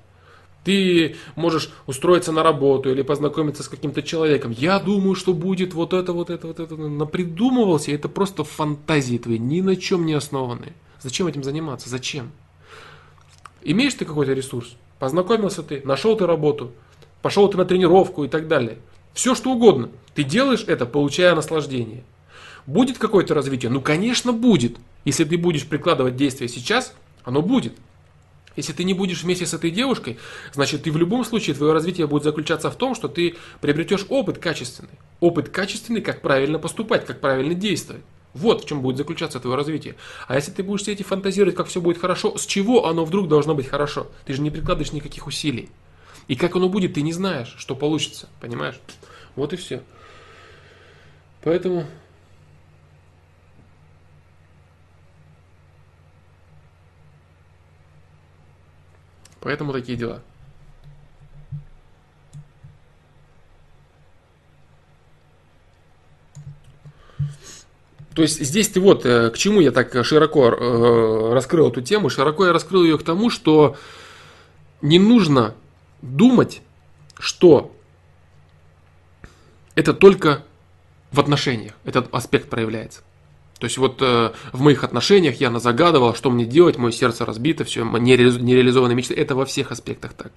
Ты 0.65 1.17
можешь 1.37 1.71
устроиться 1.87 2.33
на 2.33 2.43
работу 2.43 2.91
или 2.91 3.03
познакомиться 3.03 3.63
с 3.63 3.69
каким-то 3.69 4.03
человеком. 4.03 4.55
Я 4.57 4.79
думаю, 4.79 5.15
что 5.15 5.33
будет 5.33 5.73
вот 5.73 5.95
это, 5.95 6.13
вот 6.13 6.29
это, 6.29 6.47
вот 6.47 6.61
это. 6.61 6.77
Напридумывался, 6.77 7.93
это 7.93 8.09
просто 8.09 8.45
фантазии 8.45 9.17
твои, 9.17 9.39
ни 9.39 9.63
на 9.63 9.77
чем 9.77 10.05
не 10.05 10.13
основанные. 10.13 10.75
Зачем 11.01 11.27
этим 11.27 11.43
заниматься? 11.43 11.89
Зачем? 11.89 12.31
Имеешь 13.63 13.95
ты 13.95 14.05
какой-то 14.05 14.33
ресурс? 14.33 14.77
Познакомился 14.99 15.63
ты, 15.63 15.81
нашел 15.85 16.15
ты 16.15 16.27
работу, 16.27 16.73
пошел 17.23 17.49
ты 17.49 17.57
на 17.57 17.65
тренировку 17.65 18.25
и 18.25 18.29
так 18.29 18.49
далее. 18.49 18.79
Все 19.15 19.35
что 19.35 19.53
угодно. 19.53 19.89
Ты 20.15 20.25
делаешь 20.25 20.65
это, 20.67 20.85
получая 20.85 21.35
наслаждение. 21.35 22.05
Будет 22.67 22.99
какое-то 22.99 23.35
развитие? 23.35 23.71
Ну, 23.71 23.81
конечно, 23.81 24.33
будет. 24.33 24.77
Если 25.05 25.25
ты 25.25 25.39
будешь 25.39 25.67
прикладывать 25.67 26.17
действия 26.17 26.49
сейчас, 26.49 26.93
оно 27.25 27.41
будет. 27.41 27.73
Если 28.57 28.73
ты 28.73 28.85
не 28.85 28.95
будешь 28.95 29.23
вместе 29.23 29.47
с 29.47 29.55
этой 29.55 29.71
девушкой, 29.71 30.19
значит, 30.53 30.83
ты 30.83 30.91
в 30.91 30.97
любом 30.97 31.25
случае, 31.25 31.55
твое 31.55 31.73
развитие 31.73 32.07
будет 32.07 32.25
заключаться 32.25 32.71
в 32.71 32.77
том, 32.77 32.95
что 32.95 33.09
ты 33.09 33.37
приобретешь 33.61 34.07
опыт 34.09 34.39
качественный. 34.39 34.91
Опыт 35.21 35.49
качественный, 35.49 36.01
как 36.01 36.21
правильно 36.21 36.59
поступать, 36.59 37.07
как 37.07 37.21
правильно 37.21 37.55
действовать. 37.55 38.03
Вот 38.33 38.63
в 38.63 38.69
чем 38.69 38.81
будет 38.81 38.97
заключаться 38.97 39.41
твое 39.41 39.57
развитие. 39.57 39.97
А 40.29 40.37
если 40.37 40.53
ты 40.53 40.63
будешь 40.63 40.83
сидеть 40.83 41.01
и 41.01 41.05
фантазировать, 41.05 41.57
как 41.57 41.67
все 41.67 41.81
будет 41.81 41.99
хорошо, 41.99 42.37
с 42.37 42.47
чего 42.47 42.87
оно 42.87 43.05
вдруг 43.05 43.29
должно 43.29 43.55
быть 43.55 43.67
хорошо? 43.67 44.09
Ты 44.25 44.35
же 44.35 44.43
не 44.43 44.51
прикладываешь 44.51 44.93
никаких 44.93 45.27
усилий. 45.27 45.69
И 46.29 46.37
как 46.37 46.55
оно 46.55 46.69
будет, 46.69 46.95
ты 46.95 47.03
не 47.03 47.13
знаешь, 47.13 47.55
что 47.59 47.75
получится. 47.75 48.29
Понимаешь? 48.41 48.79
Вот 49.35 49.53
и 49.53 49.57
все. 49.57 49.83
Поэтому 51.43 51.87
Поэтому 59.41 59.73
такие 59.73 59.97
дела. 59.97 60.23
То 68.15 68.23
есть 68.23 68.41
здесь 68.45 68.69
ты 68.69 68.81
вот, 68.81 69.07
э, 69.07 69.31
к 69.31 69.39
чему 69.39 69.61
я 69.61 69.71
так 69.71 70.05
широко 70.05 70.49
э, 70.49 71.33
раскрыл 71.33 71.71
эту 71.71 71.81
тему, 71.81 72.11
широко 72.11 72.45
я 72.47 72.53
раскрыл 72.53 72.83
ее 72.85 72.99
к 72.99 73.03
тому, 73.03 73.31
что 73.31 73.77
не 74.83 74.99
нужно 74.99 75.55
думать, 76.03 76.61
что 77.19 77.75
это 79.75 79.95
только 79.95 80.45
в 81.13 81.21
отношениях 81.21 81.75
этот 81.85 82.13
аспект 82.13 82.51
проявляется. 82.51 83.03
То 83.61 83.67
есть 83.67 83.77
вот 83.77 84.01
э, 84.01 84.33
в 84.53 84.61
моих 84.63 84.85
отношениях 84.85 85.39
я 85.39 85.57
загадывал, 85.59 86.15
что 86.15 86.31
мне 86.31 86.47
делать, 86.47 86.79
мое 86.79 86.93
сердце 86.93 87.27
разбито, 87.27 87.65
все, 87.65 87.85
нереализованные 87.85 88.97
мечты. 88.97 89.15
Это 89.15 89.35
во 89.35 89.45
всех 89.45 89.71
аспектах 89.71 90.15
так. 90.15 90.33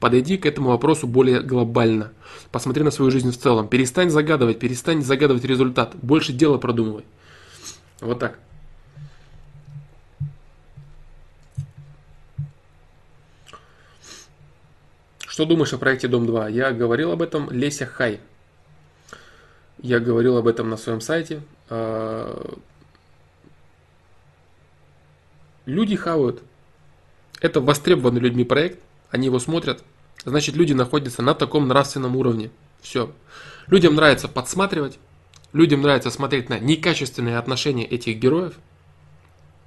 Подойди 0.00 0.38
к 0.38 0.46
этому 0.46 0.70
вопросу 0.70 1.06
более 1.06 1.42
глобально. 1.42 2.12
Посмотри 2.50 2.82
на 2.82 2.90
свою 2.90 3.10
жизнь 3.10 3.30
в 3.30 3.36
целом. 3.36 3.68
Перестань 3.68 4.08
загадывать, 4.08 4.58
перестань 4.58 5.02
загадывать 5.02 5.44
результат. 5.44 5.94
Больше 6.00 6.32
дела 6.32 6.56
продумывай. 6.56 7.04
Вот 8.00 8.20
так. 8.20 8.38
Что 15.26 15.44
думаешь 15.44 15.74
о 15.74 15.78
проекте 15.78 16.08
Дом 16.08 16.24
2? 16.24 16.48
Я 16.48 16.72
говорил 16.72 17.12
об 17.12 17.20
этом 17.20 17.50
Леся 17.50 17.84
Хай. 17.84 18.20
Я 19.82 20.00
говорил 20.00 20.38
об 20.38 20.46
этом 20.46 20.70
на 20.70 20.78
своем 20.78 21.02
сайте. 21.02 21.42
А, 21.68 22.58
люди 25.64 25.96
хавают. 25.96 26.42
Это 27.40 27.60
востребованный 27.60 28.20
людьми 28.20 28.44
проект. 28.44 28.80
Они 29.10 29.26
его 29.26 29.38
смотрят. 29.38 29.82
Значит, 30.24 30.56
люди 30.56 30.72
находятся 30.72 31.22
на 31.22 31.34
таком 31.34 31.68
нравственном 31.68 32.16
уровне. 32.16 32.50
Все. 32.80 33.12
Людям 33.68 33.94
нравится 33.94 34.28
подсматривать. 34.28 34.98
Людям 35.52 35.82
нравится 35.82 36.10
смотреть 36.10 36.48
на 36.48 36.58
некачественные 36.58 37.38
отношения 37.38 37.86
этих 37.86 38.18
героев, 38.18 38.54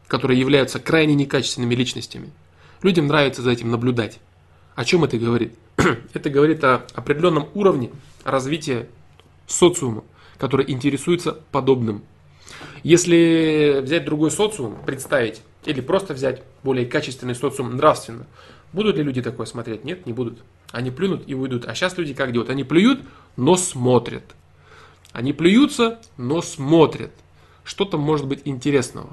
которые 0.07 0.39
являются 0.39 0.79
крайне 0.79 1.15
некачественными 1.15 1.75
личностями. 1.75 2.31
Людям 2.81 3.07
нравится 3.07 3.41
за 3.41 3.51
этим 3.51 3.71
наблюдать. 3.71 4.19
О 4.75 4.85
чем 4.85 5.03
это 5.03 5.17
говорит? 5.17 5.57
это 6.13 6.29
говорит 6.29 6.63
о 6.63 6.85
определенном 6.93 7.49
уровне 7.53 7.91
развития 8.23 8.87
социума, 9.47 10.03
который 10.39 10.71
интересуется 10.71 11.37
подобным. 11.51 12.01
Если 12.81 13.81
взять 13.81 14.05
другой 14.05 14.31
социум, 14.31 14.77
представить, 14.85 15.41
или 15.65 15.81
просто 15.81 16.13
взять 16.13 16.41
более 16.63 16.85
качественный 16.85 17.35
социум 17.35 17.75
нравственно, 17.75 18.25
будут 18.73 18.95
ли 18.95 19.03
люди 19.03 19.21
такое 19.21 19.45
смотреть? 19.45 19.83
Нет, 19.83 20.05
не 20.05 20.13
будут. 20.13 20.39
Они 20.71 20.89
плюнут 20.89 21.23
и 21.27 21.35
уйдут. 21.35 21.65
А 21.65 21.75
сейчас 21.75 21.97
люди 21.97 22.13
как 22.13 22.31
делают? 22.31 22.49
Они 22.49 22.63
плюют, 22.63 23.01
но 23.35 23.57
смотрят. 23.57 24.23
Они 25.11 25.33
плюются, 25.33 25.99
но 26.17 26.41
смотрят. 26.41 27.11
Что 27.63 27.85
там 27.85 27.99
может 27.99 28.25
быть 28.25 28.41
интересного? 28.45 29.09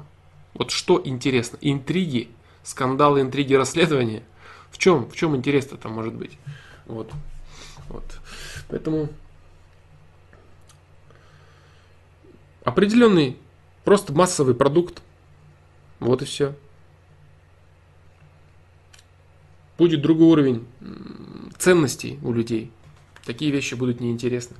Вот 0.54 0.70
что 0.70 1.00
интересно? 1.04 1.58
Интриги, 1.60 2.28
скандалы, 2.62 3.20
интриги, 3.20 3.54
расследования. 3.54 4.22
В 4.70 4.78
чем, 4.78 5.10
в 5.10 5.16
чем 5.16 5.34
интерес-то 5.34 5.76
там 5.76 5.92
может 5.92 6.14
быть? 6.14 6.38
Вот. 6.86 7.10
вот. 7.88 8.04
Поэтому 8.68 9.08
Определенный, 12.66 13.36
просто 13.84 14.12
массовый 14.12 14.52
продукт. 14.52 15.00
Вот 16.00 16.20
и 16.20 16.24
все. 16.24 16.52
Будет 19.78 20.02
другой 20.02 20.26
уровень 20.26 20.66
ценностей 21.58 22.18
у 22.24 22.32
людей, 22.32 22.72
такие 23.24 23.52
вещи 23.52 23.74
будут 23.74 24.00
неинтересны. 24.00 24.56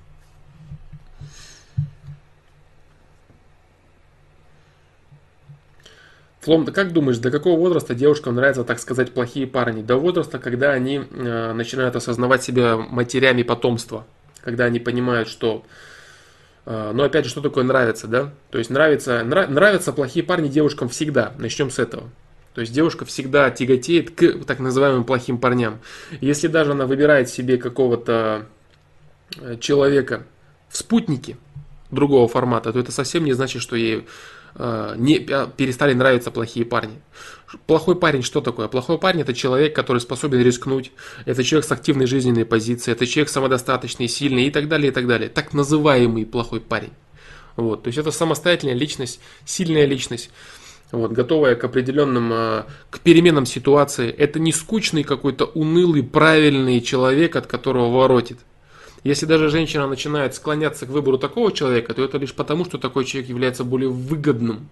Флом, 6.43 6.65
ты 6.65 6.71
как 6.71 6.93
думаешь, 6.93 7.19
до 7.19 7.33
какого 7.33 7.59
возраста 7.59 7.97
девушкам 7.97 8.37
нравятся, 8.37 8.63
так 8.63 8.79
сказать, 8.79 9.13
плохие 9.13 9.49
парни? 9.49 9.83
До 9.83 9.97
возраста, 9.97 10.39
когда 10.39 10.71
они 10.71 10.99
э, 10.99 11.53
начинают 11.55 11.97
осознавать 11.97 12.45
себя 12.45 12.77
матерями 12.77 13.43
потомства, 13.43 14.07
когда 14.43 14.67
они 14.67 14.79
понимают, 14.79 15.27
что... 15.27 15.67
Э, 16.67 16.93
но 16.93 17.05
опять 17.05 17.25
же, 17.25 17.31
что 17.31 17.41
такое 17.41 17.65
нравится, 17.65 18.07
да? 18.07 18.33
То 18.51 18.59
есть 18.59 18.71
нравится, 18.71 19.23
нрав, 19.25 19.49
нравятся 19.49 19.93
плохие 19.93 20.25
парни 20.25 20.49
девушкам 20.49 20.89
всегда. 20.89 21.33
Начнем 21.39 21.71
с 21.71 21.79
этого. 21.79 22.11
То 22.55 22.61
есть 22.61 22.73
девушка 22.73 23.05
всегда 23.05 23.51
тяготеет 23.51 24.11
к 24.11 24.45
так 24.45 24.59
называемым 24.59 25.05
плохим 25.05 25.39
парням. 25.39 25.79
Если 26.21 26.49
даже 26.49 26.73
она 26.73 26.87
выбирает 26.87 27.29
себе 27.29 27.57
какого-то 27.57 28.47
э, 29.41 29.57
человека 29.61 30.25
в 30.69 30.77
спутнике 30.77 31.37
другого 31.91 32.29
формата, 32.29 32.73
то 32.73 32.79
это 32.79 32.93
совсем 32.93 33.25
не 33.25 33.33
значит, 33.33 33.63
что 33.63 33.77
ей 33.77 34.07
Э, 34.59 34.95
не 34.97 35.19
перестали 35.19 35.93
нравиться 35.93 36.31
плохие 36.31 36.65
парни. 36.65 36.99
Плохой 37.67 37.97
парень 37.97 38.23
что 38.23 38.41
такое? 38.41 38.67
Плохой 38.69 38.99
парень 38.99 39.21
это 39.21 39.33
человек, 39.33 39.75
который 39.75 39.99
способен 39.99 40.41
рискнуть, 40.43 40.93
это 41.27 41.45
человек 41.45 41.67
с 41.67 41.73
активной 41.73 42.07
жизненной 42.07 42.45
позицией, 42.45 42.95
это 42.95 43.07
человек 43.07 43.29
самодостаточный, 43.31 44.09
сильный 44.09 44.47
и 44.47 44.51
так 44.51 44.69
далее, 44.69 44.91
и 44.91 44.95
так 44.95 45.07
далее. 45.07 45.29
Так 45.29 45.53
называемый 45.53 46.27
плохой 46.27 46.61
парень. 46.61 46.93
Вот, 47.55 47.85
то 47.85 47.89
есть 47.89 47.99
это 47.99 48.11
самостоятельная 48.11 48.75
личность, 48.75 49.21
сильная 49.45 49.87
личность, 49.87 50.31
вот, 50.93 51.13
готовая 51.13 51.55
к 51.55 51.65
определенным, 51.65 52.33
э, 52.33 52.65
к 52.91 53.01
переменам 53.01 53.47
ситуации. 53.47 54.11
Это 54.11 54.39
не 54.39 54.53
скучный 54.53 55.05
какой-то 55.05 55.47
унылый, 55.47 56.03
правильный 56.03 56.81
человек, 56.81 57.35
от 57.37 57.47
которого 57.47 57.91
воротит. 57.91 58.39
Если 59.05 59.25
даже 59.25 59.51
женщина 59.51 59.87
начинает 59.87 60.35
склоняться 60.35 60.85
к 60.85 60.91
выбору 60.91 61.17
такого 61.17 61.53
человека, 61.53 61.95
то 61.95 62.05
это 62.05 62.19
лишь 62.19 62.35
потому, 62.35 62.65
что 62.65 62.77
такой 62.77 63.05
человек 63.05 63.29
является 63.31 63.65
более 63.65 63.89
выгодным. 63.89 64.69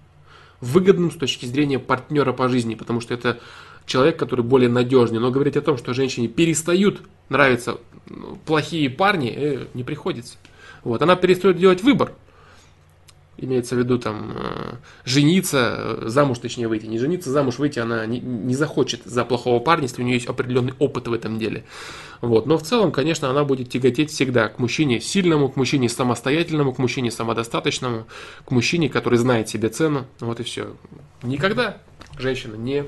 Выгодным 0.64 1.10
с 1.10 1.16
точки 1.16 1.46
зрения 1.46 1.78
партнера 1.78 2.32
по 2.32 2.48
жизни, 2.48 2.74
потому 2.74 3.00
что 3.00 3.14
это 3.14 3.38
человек, 3.86 4.16
который 4.18 4.44
более 4.44 4.70
надежный. 4.70 5.20
Но 5.20 5.30
говорить 5.30 5.56
о 5.56 5.62
том, 5.62 5.76
что 5.76 5.94
женщине 5.94 6.28
перестают 6.28 7.02
нравиться 7.28 7.78
ну, 8.08 8.38
плохие 8.44 8.88
парни, 8.90 9.32
э, 9.36 9.66
не 9.74 9.84
приходится. 9.84 10.36
Вот, 10.82 11.02
она 11.02 11.16
перестает 11.16 11.58
делать 11.58 11.82
выбор 11.82 12.12
имеется 13.36 13.74
в 13.74 13.78
виду 13.78 13.98
там 13.98 14.32
э, 14.36 14.74
жениться, 15.04 15.74
э, 15.76 16.08
замуж 16.08 16.38
точнее 16.38 16.68
выйти, 16.68 16.86
не 16.86 16.98
жениться, 16.98 17.30
замуж 17.30 17.58
выйти 17.58 17.78
она 17.78 18.06
не, 18.06 18.20
не 18.20 18.54
захочет 18.54 19.02
за 19.04 19.24
плохого 19.24 19.60
парня, 19.60 19.84
если 19.84 20.02
у 20.02 20.04
нее 20.04 20.14
есть 20.14 20.26
определенный 20.26 20.74
опыт 20.78 21.08
в 21.08 21.12
этом 21.12 21.38
деле. 21.38 21.64
Вот. 22.20 22.46
Но 22.46 22.56
в 22.58 22.62
целом, 22.62 22.92
конечно, 22.92 23.28
она 23.28 23.44
будет 23.44 23.68
тяготеть 23.68 24.10
всегда 24.10 24.48
к 24.48 24.58
мужчине 24.58 25.00
сильному, 25.00 25.48
к 25.48 25.56
мужчине 25.56 25.88
самостоятельному, 25.88 26.72
к 26.72 26.78
мужчине 26.78 27.10
самодостаточному, 27.10 28.06
к 28.44 28.50
мужчине, 28.50 28.88
который 28.88 29.18
знает 29.18 29.48
себе 29.48 29.68
цену. 29.68 30.06
Вот 30.20 30.40
и 30.40 30.42
все. 30.42 30.74
Никогда 31.22 31.78
женщина 32.18 32.54
не... 32.54 32.84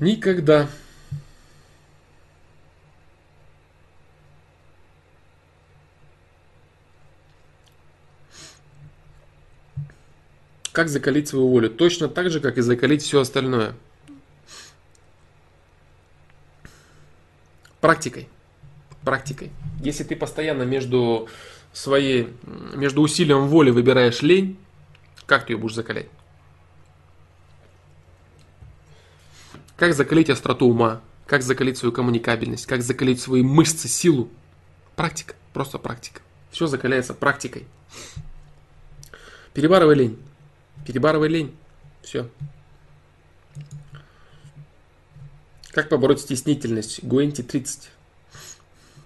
Никогда 0.00 0.68
Как 10.74 10.88
закалить 10.88 11.28
свою 11.28 11.46
волю? 11.46 11.70
Точно 11.70 12.08
так 12.08 12.30
же, 12.30 12.40
как 12.40 12.58
и 12.58 12.60
закалить 12.60 13.00
все 13.00 13.20
остальное. 13.20 13.76
Практикой. 17.80 18.28
Практикой. 19.04 19.52
Если 19.80 20.02
ты 20.02 20.16
постоянно 20.16 20.64
между 20.64 21.28
своей, 21.72 22.34
между 22.74 23.02
усилием 23.02 23.46
воли 23.46 23.70
выбираешь 23.70 24.20
лень, 24.20 24.58
как 25.26 25.46
ты 25.46 25.52
ее 25.52 25.58
будешь 25.58 25.76
закалять? 25.76 26.08
Как 29.76 29.94
закалить 29.94 30.28
остроту 30.28 30.66
ума? 30.66 31.02
Как 31.24 31.42
закалить 31.42 31.78
свою 31.78 31.92
коммуникабельность? 31.92 32.66
Как 32.66 32.82
закалить 32.82 33.20
свои 33.20 33.42
мышцы, 33.44 33.86
силу? 33.86 34.28
Практика. 34.96 35.36
Просто 35.52 35.78
практика. 35.78 36.20
Все 36.50 36.66
закаляется 36.66 37.14
практикой. 37.14 37.64
Перебарывай 39.52 39.94
лень. 39.94 40.18
Перебарывай 40.86 41.28
лень. 41.28 41.56
Все. 42.02 42.28
Как 45.70 45.88
побороть 45.88 46.20
стеснительность? 46.20 47.02
Гуэнти 47.02 47.42
30. 47.42 47.90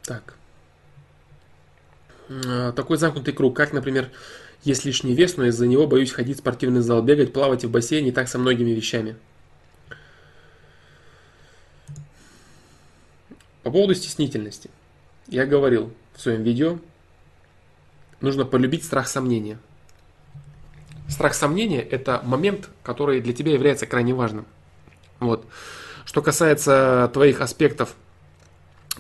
Так. 0.04 0.34
А, 2.28 2.72
такой 2.72 2.98
замкнутый 2.98 3.32
круг. 3.32 3.56
Как, 3.56 3.72
например, 3.72 4.10
есть 4.64 4.84
лишний 4.84 5.14
вес, 5.14 5.36
но 5.36 5.46
из-за 5.46 5.66
него 5.66 5.86
боюсь 5.86 6.12
ходить 6.12 6.36
в 6.36 6.40
спортивный 6.40 6.80
зал, 6.80 7.02
бегать, 7.02 7.32
плавать 7.32 7.64
в 7.64 7.70
бассейне 7.70 8.08
и 8.08 8.12
так 8.12 8.28
со 8.28 8.38
многими 8.38 8.70
вещами. 8.70 9.16
По 13.62 13.70
поводу 13.70 13.94
стеснительности. 13.94 14.70
Я 15.26 15.46
говорил 15.46 15.92
в 16.14 16.20
своем 16.20 16.42
видео, 16.42 16.78
нужно 18.20 18.44
полюбить 18.44 18.84
страх 18.84 19.08
сомнения. 19.08 19.58
Страх 21.08 21.34
сомнения– 21.34 21.80
это 21.90 22.20
момент, 22.24 22.68
который 22.82 23.20
для 23.20 23.32
тебя 23.32 23.52
является 23.52 23.86
крайне 23.86 24.14
важным. 24.14 24.46
Вот. 25.20 25.46
Что 26.04 26.22
касается 26.22 27.10
твоих 27.12 27.40
аспектов 27.40 27.94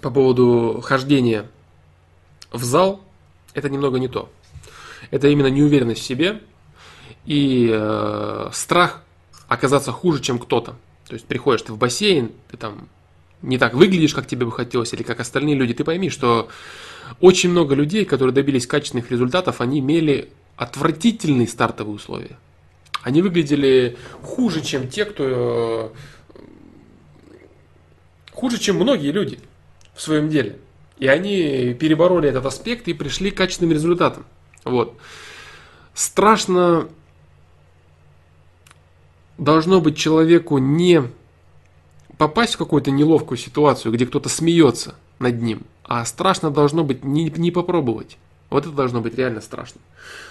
по 0.00 0.10
поводу 0.10 0.80
хождения 0.82 1.46
в 2.50 2.64
зал, 2.64 3.02
это 3.54 3.68
немного 3.68 3.98
не 3.98 4.08
то. 4.08 4.30
Это 5.10 5.28
именно 5.28 5.48
неуверенность 5.48 6.00
в 6.00 6.04
себе 6.04 6.42
и 7.24 7.70
э, 7.70 8.50
страх 8.52 9.02
оказаться 9.48 9.92
хуже, 9.92 10.20
чем 10.22 10.38
кто-то. 10.38 10.76
То 11.06 11.14
есть 11.14 11.26
приходишь 11.26 11.62
ты 11.62 11.72
в 11.72 11.78
бассейн, 11.78 12.32
ты 12.50 12.56
там 12.56 12.88
не 13.42 13.58
так 13.58 13.74
выглядишь, 13.74 14.14
как 14.14 14.26
тебе 14.26 14.46
бы 14.46 14.52
хотелось, 14.52 14.92
или 14.92 15.02
как 15.02 15.20
остальные 15.20 15.54
люди, 15.54 15.74
ты 15.74 15.84
пойми, 15.84 16.10
что 16.10 16.48
очень 17.20 17.50
много 17.50 17.74
людей, 17.74 18.04
которые 18.04 18.34
добились 18.34 18.66
качественных 18.66 19.10
результатов, 19.10 19.60
они 19.60 19.78
имели 19.78 20.30
отвратительные 20.58 21.46
стартовые 21.46 21.94
условия. 21.94 22.36
Они 23.02 23.22
выглядели 23.22 23.96
хуже, 24.22 24.60
чем 24.60 24.88
те, 24.88 25.04
кто... 25.04 25.92
Э, 26.44 26.48
хуже, 28.32 28.58
чем 28.58 28.76
многие 28.76 29.12
люди 29.12 29.38
в 29.94 30.02
своем 30.02 30.28
деле. 30.28 30.58
И 30.98 31.06
они 31.06 31.74
перебороли 31.74 32.28
этот 32.28 32.44
аспект 32.44 32.88
и 32.88 32.92
пришли 32.92 33.30
к 33.30 33.36
качественным 33.36 33.72
результатам. 33.72 34.26
Вот. 34.64 34.98
Страшно 35.94 36.88
должно 39.38 39.80
быть 39.80 39.96
человеку 39.96 40.58
не 40.58 41.04
попасть 42.16 42.56
в 42.56 42.58
какую-то 42.58 42.90
неловкую 42.90 43.38
ситуацию, 43.38 43.92
где 43.92 44.06
кто-то 44.06 44.28
смеется 44.28 44.96
над 45.20 45.40
ним, 45.40 45.62
а 45.84 46.04
страшно 46.04 46.50
должно 46.50 46.82
быть 46.82 47.04
не, 47.04 47.30
не 47.30 47.52
попробовать. 47.52 48.18
Вот 48.50 48.64
это 48.64 48.74
должно 48.74 49.00
быть 49.00 49.14
реально 49.14 49.40
страшно. 49.40 49.80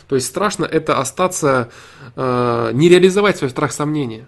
То 0.08 0.16
есть 0.16 0.28
страшно 0.28 0.66
это 0.66 1.00
остаться, 1.00 1.70
э, 2.16 2.72
не 2.74 2.90
реализовать 2.90 3.38
свой 3.38 3.50
страх 3.50 3.72
сомнения. 3.72 4.26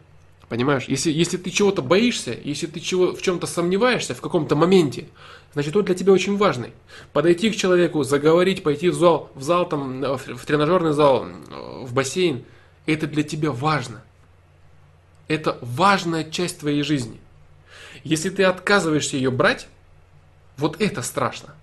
Понимаешь? 0.48 0.86
Если, 0.88 1.12
если 1.12 1.38
ты 1.38 1.52
чего-то 1.52 1.82
боишься, 1.82 2.36
если 2.44 2.66
ты 2.66 2.80
чего, 2.80 3.14
в 3.14 3.22
чем-то 3.22 3.46
сомневаешься 3.46 4.16
в 4.16 4.22
каком-то 4.22 4.56
моменте, 4.56 5.08
значит, 5.54 5.76
он 5.76 5.86
для 5.86 5.96
тебя 5.96 6.12
очень 6.12 6.38
важный. 6.38 6.72
Подойти 7.14 7.52
к 7.52 7.56
человеку, 7.56 8.04
заговорить, 8.04 8.64
пойти 8.64 8.90
в 8.90 8.96
зал, 8.96 9.32
в 9.36 9.44
зал 9.44 9.70
там, 9.70 10.02
в 10.02 10.46
тренажерный 10.46 10.94
зал, 10.94 11.28
в 11.84 11.94
бассейн, 11.94 12.44
это 12.88 13.06
для 13.06 13.22
тебя 13.22 13.52
важно. 13.52 14.04
Это 15.28 15.60
важная 15.62 16.24
часть 16.24 16.60
твоей 16.60 16.82
жизни. 16.82 17.20
Если 18.04 18.32
ты 18.32 18.44
отказываешься 18.44 19.18
ее 19.18 19.30
брать, 19.30 19.68
вот 20.58 20.82
это 20.82 21.04
страшно. 21.04 21.54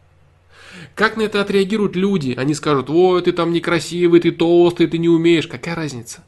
Как 0.97 1.19
на 1.19 1.23
это 1.23 1.43
отреагируют 1.43 1.95
люди? 1.95 2.35
Они 2.39 2.55
скажут, 2.55 2.89
ой, 2.89 3.21
ты 3.21 3.33
там 3.33 3.53
некрасивый, 3.53 4.19
ты 4.19 4.33
толстый, 4.33 4.87
ты 4.87 4.97
не 4.97 5.11
умеешь. 5.11 5.47
Какая 5.47 5.75
разница? 5.75 6.25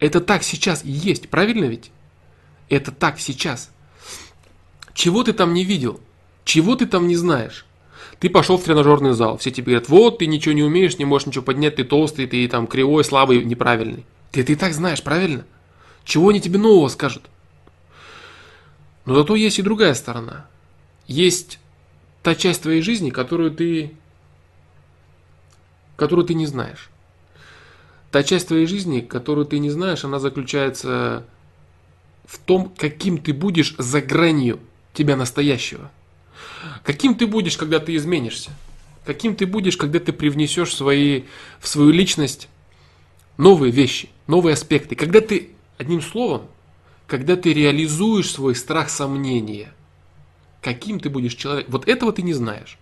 Это 0.00 0.20
так 0.20 0.42
сейчас 0.42 0.84
и 0.84 0.90
есть, 0.90 1.28
правильно 1.28 1.66
ведь? 1.66 1.92
Это 2.68 2.90
так 2.90 3.20
сейчас. 3.20 3.70
Чего 4.92 5.22
ты 5.22 5.32
там 5.32 5.54
не 5.54 5.62
видел? 5.62 6.00
Чего 6.44 6.74
ты 6.74 6.86
там 6.86 7.06
не 7.06 7.14
знаешь? 7.14 7.64
Ты 8.18 8.28
пошел 8.28 8.58
в 8.58 8.64
тренажерный 8.64 9.12
зал, 9.12 9.38
все 9.38 9.52
тебе 9.52 9.66
говорят, 9.66 9.88
вот 9.88 10.18
ты 10.18 10.26
ничего 10.26 10.52
не 10.52 10.64
умеешь, 10.64 10.98
не 10.98 11.04
можешь 11.04 11.28
ничего 11.28 11.44
поднять, 11.44 11.76
ты 11.76 11.84
толстый, 11.84 12.26
ты 12.26 12.48
там 12.48 12.66
кривой, 12.66 13.04
слабый, 13.04 13.44
неправильный. 13.44 14.04
Ты 14.32 14.40
это 14.40 14.50
и 14.50 14.56
так 14.56 14.74
знаешь, 14.74 15.02
правильно? 15.02 15.44
Чего 16.02 16.30
они 16.30 16.40
тебе 16.40 16.58
нового 16.58 16.88
скажут? 16.88 17.30
Но 19.04 19.14
зато 19.14 19.36
есть 19.36 19.60
и 19.60 19.62
другая 19.62 19.94
сторона. 19.94 20.46
Есть 21.06 21.60
та 22.26 22.34
часть 22.34 22.62
твоей 22.62 22.82
жизни, 22.82 23.10
которую 23.10 23.52
ты, 23.52 23.92
которую 25.94 26.26
ты 26.26 26.34
не 26.34 26.46
знаешь. 26.46 26.90
Та 28.10 28.24
часть 28.24 28.48
твоей 28.48 28.66
жизни, 28.66 28.98
которую 28.98 29.46
ты 29.46 29.60
не 29.60 29.70
знаешь, 29.70 30.04
она 30.04 30.18
заключается 30.18 31.24
в 32.24 32.38
том, 32.38 32.72
каким 32.76 33.18
ты 33.18 33.32
будешь 33.32 33.76
за 33.78 34.02
гранью 34.02 34.58
тебя 34.92 35.14
настоящего. 35.14 35.88
Каким 36.82 37.14
ты 37.14 37.28
будешь, 37.28 37.56
когда 37.56 37.78
ты 37.78 37.94
изменишься. 37.94 38.50
Каким 39.04 39.36
ты 39.36 39.46
будешь, 39.46 39.76
когда 39.76 40.00
ты 40.00 40.12
привнесешь 40.12 40.74
свои, 40.74 41.22
в 41.60 41.68
свою 41.68 41.92
личность 41.92 42.48
новые 43.36 43.70
вещи, 43.70 44.08
новые 44.26 44.54
аспекты. 44.54 44.96
Когда 44.96 45.20
ты, 45.20 45.50
одним 45.78 46.02
словом, 46.02 46.48
когда 47.06 47.36
ты 47.36 47.52
реализуешь 47.52 48.32
свой 48.32 48.56
страх 48.56 48.90
сомнения. 48.90 49.72
Каким 50.66 50.98
ты 50.98 51.10
будешь 51.10 51.36
человек. 51.36 51.66
Вот 51.68 51.86
этого 51.86 52.12
ты 52.12 52.22
не 52.22 52.34
знаешь. 52.34 52.76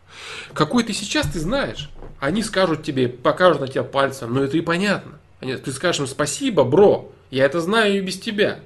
Какой 0.54 0.84
ты 0.84 0.94
сейчас, 0.94 1.26
ты 1.26 1.38
знаешь. 1.38 1.90
Они 2.18 2.42
скажут 2.42 2.82
тебе, 2.82 3.10
покажут 3.10 3.60
на 3.60 3.68
тебя 3.68 3.82
пальцем, 3.82 4.32
но 4.32 4.42
это 4.42 4.56
и 4.56 4.62
понятно. 4.62 5.18
Ты 5.40 5.70
скажешь 5.70 6.00
им 6.00 6.06
спасибо, 6.06 6.64
бро, 6.64 7.12
я 7.30 7.44
это 7.44 7.60
знаю 7.60 7.98
и 7.98 8.00
без 8.00 8.18
тебя. 8.18 8.60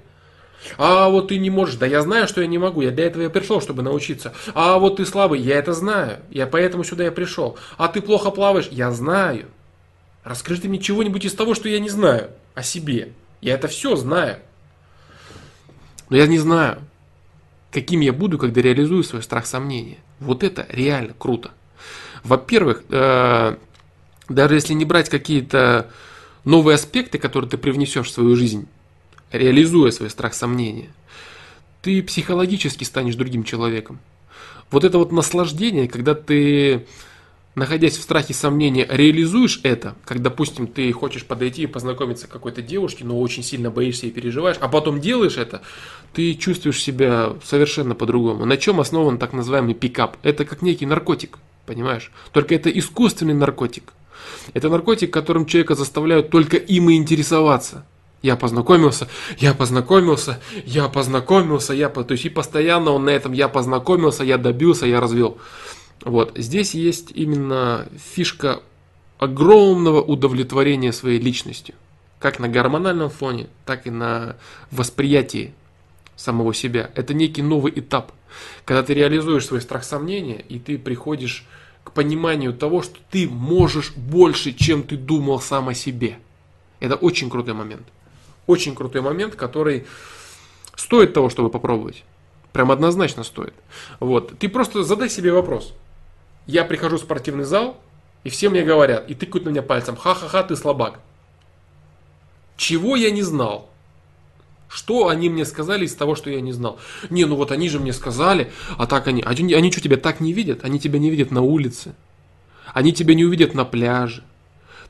А 0.76 1.08
вот 1.08 1.26
ты 1.26 1.38
не 1.38 1.50
можешь, 1.50 1.74
да 1.74 1.86
я 1.86 2.00
знаю, 2.02 2.28
что 2.28 2.42
я 2.42 2.46
не 2.46 2.58
могу, 2.58 2.80
я 2.80 2.92
для 2.92 3.06
этого 3.06 3.24
я 3.24 3.28
пришел, 3.28 3.60
чтобы 3.60 3.82
научиться. 3.82 4.34
А 4.54 4.78
вот 4.78 4.98
ты 4.98 5.04
слабый, 5.04 5.40
я 5.40 5.56
это 5.56 5.72
знаю, 5.72 6.20
я 6.30 6.46
поэтому 6.46 6.84
сюда 6.84 7.02
я 7.02 7.10
пришел. 7.10 7.58
А 7.76 7.88
ты 7.88 8.00
плохо 8.00 8.30
плаваешь, 8.30 8.68
я 8.70 8.92
знаю. 8.92 9.46
Расскажи 10.22 10.60
ты 10.60 10.68
мне 10.68 10.78
чего-нибудь 10.78 11.24
из 11.24 11.34
того, 11.34 11.56
что 11.56 11.68
я 11.68 11.80
не 11.80 11.88
знаю 11.88 12.30
о 12.54 12.62
себе. 12.62 13.14
Я 13.40 13.54
это 13.54 13.66
все 13.66 13.96
знаю. 13.96 14.38
Но 16.08 16.16
я 16.16 16.28
не 16.28 16.38
знаю, 16.38 16.78
каким 17.70 18.00
я 18.00 18.12
буду, 18.12 18.38
когда 18.38 18.62
реализую 18.62 19.04
свой 19.04 19.22
страх 19.22 19.46
сомнения. 19.46 19.98
Вот 20.20 20.42
это 20.42 20.66
реально 20.70 21.14
круто. 21.18 21.52
Во-первых, 22.24 22.82
э, 22.88 23.56
даже 24.28 24.54
если 24.54 24.74
не 24.74 24.84
брать 24.84 25.08
какие-то 25.08 25.90
новые 26.44 26.76
аспекты, 26.76 27.18
которые 27.18 27.50
ты 27.50 27.58
привнесешь 27.58 28.08
в 28.08 28.12
свою 28.12 28.34
жизнь, 28.36 28.66
реализуя 29.32 29.90
свой 29.90 30.10
страх 30.10 30.34
сомнения, 30.34 30.90
ты 31.82 32.02
психологически 32.02 32.84
станешь 32.84 33.14
другим 33.14 33.44
человеком. 33.44 34.00
Вот 34.70 34.84
это 34.84 34.98
вот 34.98 35.12
наслаждение, 35.12 35.88
когда 35.88 36.14
ты, 36.14 36.86
находясь 37.54 37.96
в 37.96 38.02
страхе 38.02 38.34
сомнения, 38.34 38.86
реализуешь 38.88 39.60
это, 39.62 39.96
как, 40.04 40.22
допустим, 40.22 40.66
ты 40.66 40.90
хочешь 40.92 41.24
подойти 41.24 41.62
и 41.62 41.66
познакомиться 41.66 42.26
с 42.26 42.30
какой-то 42.30 42.62
девушке, 42.62 43.04
но 43.04 43.20
очень 43.20 43.42
сильно 43.42 43.70
боишься 43.70 44.06
и 44.06 44.10
переживаешь, 44.10 44.56
а 44.60 44.68
потом 44.68 45.00
делаешь 45.00 45.36
это, 45.36 45.62
ты 46.12 46.34
чувствуешь 46.34 46.82
себя 46.82 47.34
совершенно 47.44 47.94
по-другому. 47.94 48.44
На 48.44 48.56
чем 48.56 48.80
основан 48.80 49.18
так 49.18 49.32
называемый 49.32 49.74
пикап? 49.74 50.16
Это 50.22 50.44
как 50.44 50.62
некий 50.62 50.86
наркотик, 50.86 51.38
понимаешь? 51.66 52.10
Только 52.32 52.54
это 52.54 52.70
искусственный 52.70 53.34
наркотик. 53.34 53.92
Это 54.54 54.68
наркотик, 54.68 55.12
которым 55.12 55.46
человека 55.46 55.74
заставляют 55.74 56.30
только 56.30 56.56
им 56.56 56.90
и 56.90 56.96
интересоваться. 56.96 57.84
Я 58.20 58.34
познакомился, 58.34 59.06
я 59.38 59.54
познакомился, 59.54 60.40
я 60.66 60.88
познакомился, 60.88 61.72
я... 61.72 61.88
То 61.88 62.04
есть 62.10 62.24
и 62.24 62.28
постоянно 62.28 62.90
он 62.90 63.04
на 63.04 63.10
этом 63.10 63.32
я 63.32 63.48
познакомился, 63.48 64.24
я 64.24 64.38
добился, 64.38 64.86
я 64.86 65.00
развел. 65.00 65.38
Вот, 66.04 66.32
здесь 66.36 66.74
есть 66.74 67.10
именно 67.12 67.88
фишка 67.96 68.62
огромного 69.18 70.00
удовлетворения 70.00 70.92
своей 70.92 71.20
личностью. 71.20 71.74
Как 72.18 72.38
на 72.38 72.48
гормональном 72.48 73.10
фоне, 73.10 73.48
так 73.64 73.86
и 73.86 73.90
на 73.90 74.36
восприятии 74.70 75.54
самого 76.16 76.52
себя. 76.52 76.90
Это 76.94 77.14
некий 77.14 77.42
новый 77.42 77.72
этап, 77.76 78.12
когда 78.64 78.82
ты 78.82 78.94
реализуешь 78.94 79.46
свой 79.46 79.60
страх 79.60 79.84
сомнения, 79.84 80.44
и 80.48 80.58
ты 80.58 80.78
приходишь 80.78 81.46
к 81.84 81.92
пониманию 81.92 82.52
того, 82.52 82.82
что 82.82 82.98
ты 83.10 83.28
можешь 83.28 83.92
больше, 83.92 84.52
чем 84.52 84.82
ты 84.82 84.96
думал 84.96 85.40
сам 85.40 85.68
о 85.68 85.74
себе. 85.74 86.18
Это 86.80 86.96
очень 86.96 87.30
крутой 87.30 87.54
момент. 87.54 87.86
Очень 88.46 88.74
крутой 88.74 89.02
момент, 89.02 89.36
который 89.36 89.86
стоит 90.76 91.12
того, 91.12 91.30
чтобы 91.30 91.50
попробовать. 91.50 92.04
Прям 92.52 92.70
однозначно 92.70 93.24
стоит. 93.24 93.54
Вот. 94.00 94.38
Ты 94.38 94.48
просто 94.48 94.82
задай 94.82 95.08
себе 95.08 95.32
вопрос. 95.32 95.74
Я 96.48 96.64
прихожу 96.64 96.96
в 96.96 97.02
спортивный 97.02 97.44
зал, 97.44 97.78
и 98.24 98.30
все 98.30 98.48
мне 98.48 98.62
говорят, 98.62 99.08
и 99.08 99.14
тыкают 99.14 99.44
на 99.44 99.50
меня 99.50 99.62
пальцем, 99.62 99.96
ха-ха-ха, 99.96 100.42
ты 100.42 100.56
слабак. 100.56 100.98
Чего 102.56 102.96
я 102.96 103.10
не 103.10 103.22
знал? 103.22 103.70
Что 104.66 105.08
они 105.08 105.28
мне 105.28 105.44
сказали 105.44 105.84
из 105.84 105.94
того, 105.94 106.14
что 106.14 106.30
я 106.30 106.40
не 106.40 106.52
знал? 106.52 106.78
Не, 107.10 107.26
ну 107.26 107.36
вот 107.36 107.52
они 107.52 107.68
же 107.68 107.78
мне 107.78 107.92
сказали, 107.92 108.50
а 108.78 108.86
так 108.86 109.06
они... 109.08 109.22
Они, 109.22 109.52
они 109.52 109.70
что, 109.70 109.82
тебя 109.82 109.98
так 109.98 110.20
не 110.20 110.32
видят? 110.32 110.64
Они 110.64 110.80
тебя 110.80 110.98
не 110.98 111.10
видят 111.10 111.30
на 111.30 111.42
улице. 111.42 111.94
Они 112.72 112.94
тебя 112.94 113.14
не 113.14 113.26
увидят 113.26 113.52
на 113.52 113.66
пляже. 113.66 114.24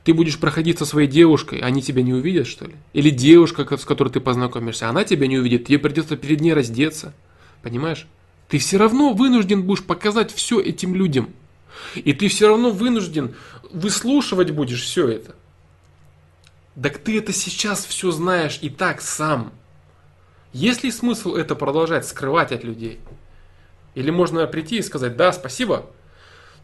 Ты 0.05 0.13
будешь 0.13 0.39
проходить 0.39 0.79
со 0.79 0.85
своей 0.85 1.09
девушкой, 1.09 1.59
они 1.59 1.81
тебя 1.81 2.03
не 2.03 2.13
увидят, 2.13 2.47
что 2.47 2.67
ли? 2.67 2.75
Или 2.93 3.09
девушка, 3.09 3.67
с 3.77 3.83
которой 3.83 4.09
ты 4.09 4.21
познакомишься, 4.21 4.87
она 4.87 5.03
тебя 5.03 5.27
не 5.27 5.37
увидит, 5.37 5.65
тебе 5.65 5.79
придется 5.79 6.15
перед 6.15 6.39
ней 6.39 6.53
раздеться. 6.53 7.13
Понимаешь? 7.61 8.07
Ты 8.47 8.59
все 8.59 8.77
равно 8.77 9.11
вынужден 9.11 9.63
будешь 9.63 9.83
показать 9.83 10.33
все 10.33 10.61
этим 10.61 10.95
людям. 10.95 11.33
И 11.95 12.13
ты 12.13 12.27
все 12.27 12.47
равно 12.47 12.71
вынужден 12.71 13.35
выслушивать 13.71 14.51
будешь 14.51 14.83
все 14.83 15.07
это. 15.07 15.35
Так 16.81 16.97
ты 16.99 17.17
это 17.17 17.33
сейчас 17.33 17.85
все 17.85 18.11
знаешь 18.11 18.59
и 18.61 18.69
так 18.69 19.01
сам. 19.01 19.51
Есть 20.53 20.83
ли 20.83 20.91
смысл 20.91 21.35
это 21.35 21.55
продолжать 21.55 22.07
скрывать 22.07 22.51
от 22.51 22.63
людей? 22.63 22.99
Или 23.95 24.11
можно 24.11 24.45
прийти 24.47 24.77
и 24.77 24.81
сказать, 24.81 25.17
да, 25.17 25.33
спасибо, 25.33 25.87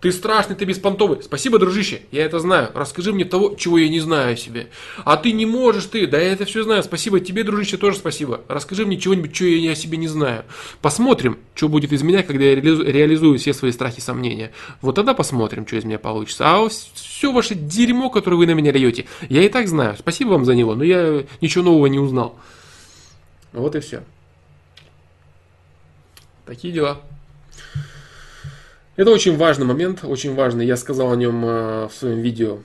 ты 0.02 0.12
страшный, 0.12 0.56
ты 0.56 0.66
беспонтовый. 0.66 1.24
Спасибо, 1.24 1.58
дружище, 1.58 2.02
я 2.12 2.26
это 2.26 2.40
знаю. 2.40 2.70
Расскажи 2.74 3.14
мне 3.14 3.26
того, 3.26 3.56
чего 3.56 3.78
я 3.78 3.90
не 3.90 4.00
знаю 4.00 4.34
о 4.34 4.36
себе. 4.36 4.68
А 5.04 5.18
ты 5.18 5.32
не 5.32 5.46
можешь, 5.46 5.86
ты. 5.86 6.06
Да 6.08 6.20
я 6.20 6.34
это 6.34 6.46
все 6.46 6.64
знаю. 6.64 6.84
Спасибо 6.84 7.20
тебе, 7.20 7.44
дружище, 7.44 7.78
тоже 7.78 7.98
спасибо. 7.98 8.42
Расскажи 8.48 8.86
мне 8.86 8.98
чего-нибудь, 9.00 9.34
чего 9.34 9.50
я 9.50 9.72
о 9.72 9.76
себе 9.76 9.98
не 9.98 10.08
знаю. 10.08 10.46
Посмотрим, 10.82 11.40
что 11.56 11.70
будет 11.70 11.92
из 11.92 12.04
меня, 12.04 12.24
когда 12.24 12.44
я 12.44 12.56
реализую 12.56 13.40
все 13.40 13.54
свои 13.54 13.72
страхи 13.72 13.98
и 14.00 14.02
сомнения. 14.02 14.52
Вот 14.82 14.96
тогда 14.96 15.14
посмотрим, 15.14 15.66
что 15.66 15.78
из 15.78 15.86
меня 15.86 16.00
получится. 16.00 16.46
А 16.46 16.68
все 16.70 17.32
ваше 17.32 17.56
дерьмо, 17.56 18.10
которое 18.10 18.38
вы 18.38 18.46
на 18.48 18.52
меня 18.52 18.72
льете, 18.72 19.06
я 19.30 19.44
и 19.44 19.50
так 19.50 19.68
знаю. 19.68 19.96
Спасибо 19.98 20.30
вам 20.30 20.46
за 20.46 20.56
него, 20.56 20.76
но 20.76 20.84
я 20.84 21.24
ничего 21.42 21.64
нового 21.64 21.88
не 21.88 22.00
узнал. 22.00 22.38
Вот 23.54 23.76
и 23.76 23.80
все. 23.80 24.04
Такие 26.46 26.74
дела. 26.74 27.02
Это 28.96 29.12
очень 29.12 29.36
важный 29.36 29.66
момент, 29.66 30.04
очень 30.04 30.34
важный. 30.36 30.66
Я 30.66 30.78
сказал 30.78 31.12
о 31.12 31.16
нем 31.16 31.44
э, 31.46 31.88
в 31.88 31.92
своем 31.94 32.22
видео 32.22 32.60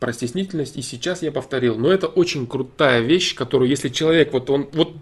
про 0.00 0.12
стеснительность, 0.12 0.76
и 0.76 0.82
сейчас 0.82 1.22
я 1.22 1.32
повторил. 1.32 1.76
Но 1.76 1.90
это 1.90 2.06
очень 2.06 2.46
крутая 2.46 3.00
вещь, 3.00 3.34
которую, 3.34 3.70
если 3.70 3.88
человек, 3.88 4.32
вот 4.32 4.50
он, 4.50 4.68
вот, 4.72 4.94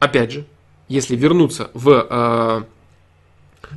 опять 0.00 0.32
же, 0.32 0.44
если 0.88 1.14
вернуться 1.14 1.70
в 1.72 2.06
э, 2.10 2.64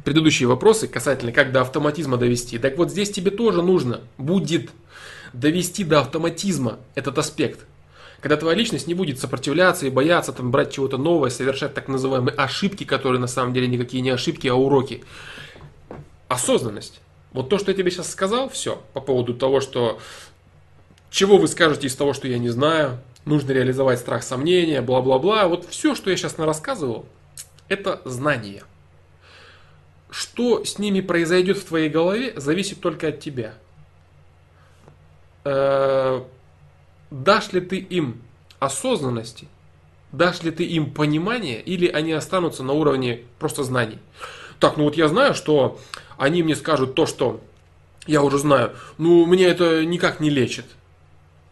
предыдущие 0.03 0.47
вопросы 0.47 0.87
касательно, 0.87 1.31
как 1.31 1.51
до 1.51 1.61
автоматизма 1.61 2.17
довести, 2.17 2.57
так 2.57 2.77
вот 2.77 2.89
здесь 2.89 3.11
тебе 3.11 3.29
тоже 3.29 3.61
нужно 3.61 4.01
будет 4.17 4.71
довести 5.31 5.83
до 5.83 5.99
автоматизма 5.99 6.79
этот 6.95 7.19
аспект. 7.19 7.67
Когда 8.23 8.37
твоя 8.37 8.55
личность 8.55 8.87
не 8.87 8.93
будет 8.93 9.19
сопротивляться 9.19 9.85
и 9.85 9.89
бояться 9.89 10.31
там, 10.31 10.49
брать 10.49 10.71
чего-то 10.71 10.97
новое, 10.97 11.29
совершать 11.29 11.73
так 11.73 11.89
называемые 11.89 12.33
ошибки, 12.33 12.85
которые 12.85 13.19
на 13.19 13.27
самом 13.27 13.53
деле 13.53 13.67
никакие 13.67 14.01
не 14.01 14.11
ошибки, 14.11 14.47
а 14.47 14.55
уроки. 14.55 15.03
Осознанность. 16.29 17.01
Вот 17.33 17.49
то, 17.49 17.57
что 17.57 17.71
я 17.71 17.77
тебе 17.77 17.91
сейчас 17.91 18.09
сказал, 18.09 18.47
все, 18.47 18.81
по 18.93 19.01
поводу 19.01 19.33
того, 19.33 19.59
что 19.59 19.99
чего 21.09 21.37
вы 21.37 21.49
скажете 21.49 21.87
из 21.87 21.97
того, 21.97 22.13
что 22.13 22.29
я 22.29 22.37
не 22.37 22.47
знаю, 22.47 22.97
нужно 23.25 23.51
реализовать 23.51 23.99
страх 23.99 24.23
сомнения, 24.23 24.81
бла-бла-бла. 24.81 25.49
Вот 25.49 25.67
все, 25.69 25.93
что 25.93 26.09
я 26.09 26.15
сейчас 26.15 26.39
рассказывал, 26.39 27.05
это 27.67 28.01
знания. 28.05 28.63
Что 30.09 30.63
с 30.63 30.79
ними 30.79 31.01
произойдет 31.01 31.57
в 31.57 31.65
твоей 31.65 31.89
голове, 31.89 32.31
зависит 32.37 32.79
только 32.79 33.09
от 33.09 33.19
тебя. 33.19 33.53
Дашь 37.13 37.53
ли 37.53 37.61
ты 37.61 37.77
им 37.77 38.23
осознанности, 38.57 39.47
дашь 40.11 40.41
ли 40.41 40.49
ты 40.49 40.63
им 40.63 40.91
понимание, 40.91 41.61
или 41.61 41.87
они 41.87 42.11
останутся 42.11 42.63
на 42.63 42.73
уровне 42.73 43.21
просто 43.37 43.63
знаний. 43.63 43.99
Так, 44.59 44.77
ну 44.77 44.85
вот 44.85 44.97
я 44.97 45.07
знаю, 45.07 45.35
что 45.35 45.79
они 46.17 46.41
мне 46.41 46.55
скажут 46.55 46.95
то, 46.95 47.05
что 47.05 47.39
я 48.07 48.23
уже 48.23 48.39
знаю, 48.39 48.71
ну 48.97 49.27
мне 49.27 49.45
это 49.45 49.85
никак 49.85 50.21
не 50.21 50.31
лечит. 50.31 50.65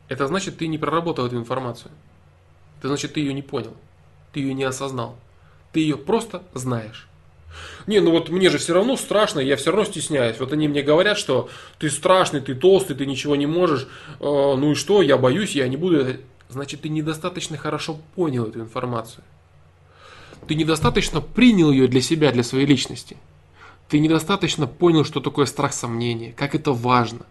Это 0.07 0.25
значит, 0.25 0.57
ты 0.57 0.65
не 0.65 0.79
проработал 0.79 1.27
эту 1.27 1.37
информацию. 1.37 1.91
Это 2.79 2.87
значит, 2.87 3.13
ты 3.13 3.19
ее 3.19 3.31
не 3.31 3.43
понял. 3.43 3.75
Ты 4.33 4.39
ее 4.39 4.55
не 4.55 4.63
осознал. 4.63 5.15
Ты 5.73 5.81
ее 5.81 5.95
просто 5.95 6.41
знаешь. 6.55 7.07
Не, 7.87 7.99
ну 7.99 8.11
вот 8.11 8.29
мне 8.29 8.49
же 8.49 8.57
все 8.57 8.73
равно 8.73 8.95
страшно, 8.95 9.39
я 9.39 9.55
все 9.55 9.71
равно 9.71 9.85
стесняюсь. 9.85 10.39
Вот 10.39 10.53
они 10.53 10.67
мне 10.67 10.81
говорят, 10.81 11.17
что 11.17 11.49
ты 11.79 11.89
страшный, 11.89 12.41
ты 12.41 12.55
толстый, 12.55 12.95
ты 12.95 13.05
ничего 13.05 13.35
не 13.35 13.47
можешь. 13.47 13.87
Э, 14.19 14.55
ну 14.55 14.71
и 14.71 14.75
что, 14.75 15.01
я 15.01 15.17
боюсь, 15.17 15.55
я 15.55 15.67
не 15.67 15.77
буду. 15.77 16.17
Значит, 16.49 16.81
ты 16.81 16.89
недостаточно 16.89 17.57
хорошо 17.57 17.99
понял 18.15 18.45
эту 18.45 18.59
информацию. 18.59 19.23
Ты 20.47 20.55
недостаточно 20.55 21.21
принял 21.21 21.71
ее 21.71 21.87
для 21.87 22.01
себя, 22.01 22.31
для 22.31 22.43
своей 22.43 22.65
личности. 22.65 23.17
Ты 23.87 23.99
недостаточно 23.99 24.67
понял, 24.67 25.05
что 25.05 25.19
такое 25.19 25.45
страх 25.45 25.73
сомнения, 25.73 26.33
как 26.33 26.55
это 26.55 26.71
важно, 26.71 27.25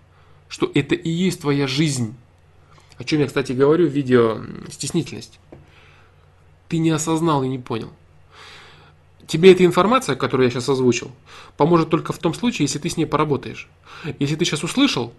что 0.49 0.71
это 0.75 0.95
и 0.95 1.09
есть 1.09 1.41
твоя 1.41 1.67
жизнь. 1.67 2.15
О 2.99 3.05
чем 3.05 3.21
я, 3.21 3.27
кстати, 3.27 3.53
говорю 3.53 3.89
в 3.89 3.93
видео 3.93 4.43
«Стеснительность». 4.71 5.41
ты 6.69 6.79
не 6.79 6.91
осознал 6.91 7.43
и 7.43 7.49
не 7.49 7.59
понял. 7.59 7.91
Тебе 9.31 9.53
эта 9.53 9.65
информация, 9.65 10.17
которую 10.17 10.49
я 10.49 10.51
сейчас 10.51 10.69
озвучил, 10.69 11.13
поможет 11.57 11.89
только 11.89 12.13
в 12.13 12.19
том 12.19 12.35
случае, 12.35 12.65
если 12.65 12.81
ты 12.81 12.91
с 12.91 12.97
ней 12.97 13.05
поработаешь. 13.05 13.69
Если 14.19 14.35
ты 14.35 14.45
сейчас 14.45 14.65
услышал 14.65 15.15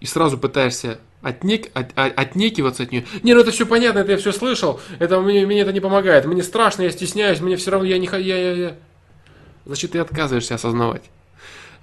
и 0.00 0.06
сразу 0.06 0.36
пытаешься 0.36 0.98
отнек, 1.22 1.70
от, 1.72 1.96
от, 1.96 2.18
отнекиваться 2.18 2.82
от 2.82 2.90
нее. 2.90 3.06
Не, 3.22 3.34
ну 3.34 3.40
это 3.40 3.52
все 3.52 3.64
понятно, 3.64 4.00
это 4.00 4.10
я 4.10 4.18
все 4.18 4.32
слышал, 4.32 4.80
это 4.98 5.20
мне, 5.20 5.46
мне 5.46 5.60
это 5.60 5.72
не 5.72 5.78
помогает, 5.78 6.24
мне 6.24 6.42
страшно, 6.42 6.82
я 6.82 6.90
стесняюсь, 6.90 7.40
мне 7.40 7.54
все 7.54 7.70
равно, 7.70 7.86
я 7.86 7.98
не... 7.98 8.06
Я, 8.06 8.36
я, 8.36 8.52
я. 8.52 8.76
Значит, 9.64 9.92
ты 9.92 10.00
отказываешься 10.00 10.56
осознавать. 10.56 11.04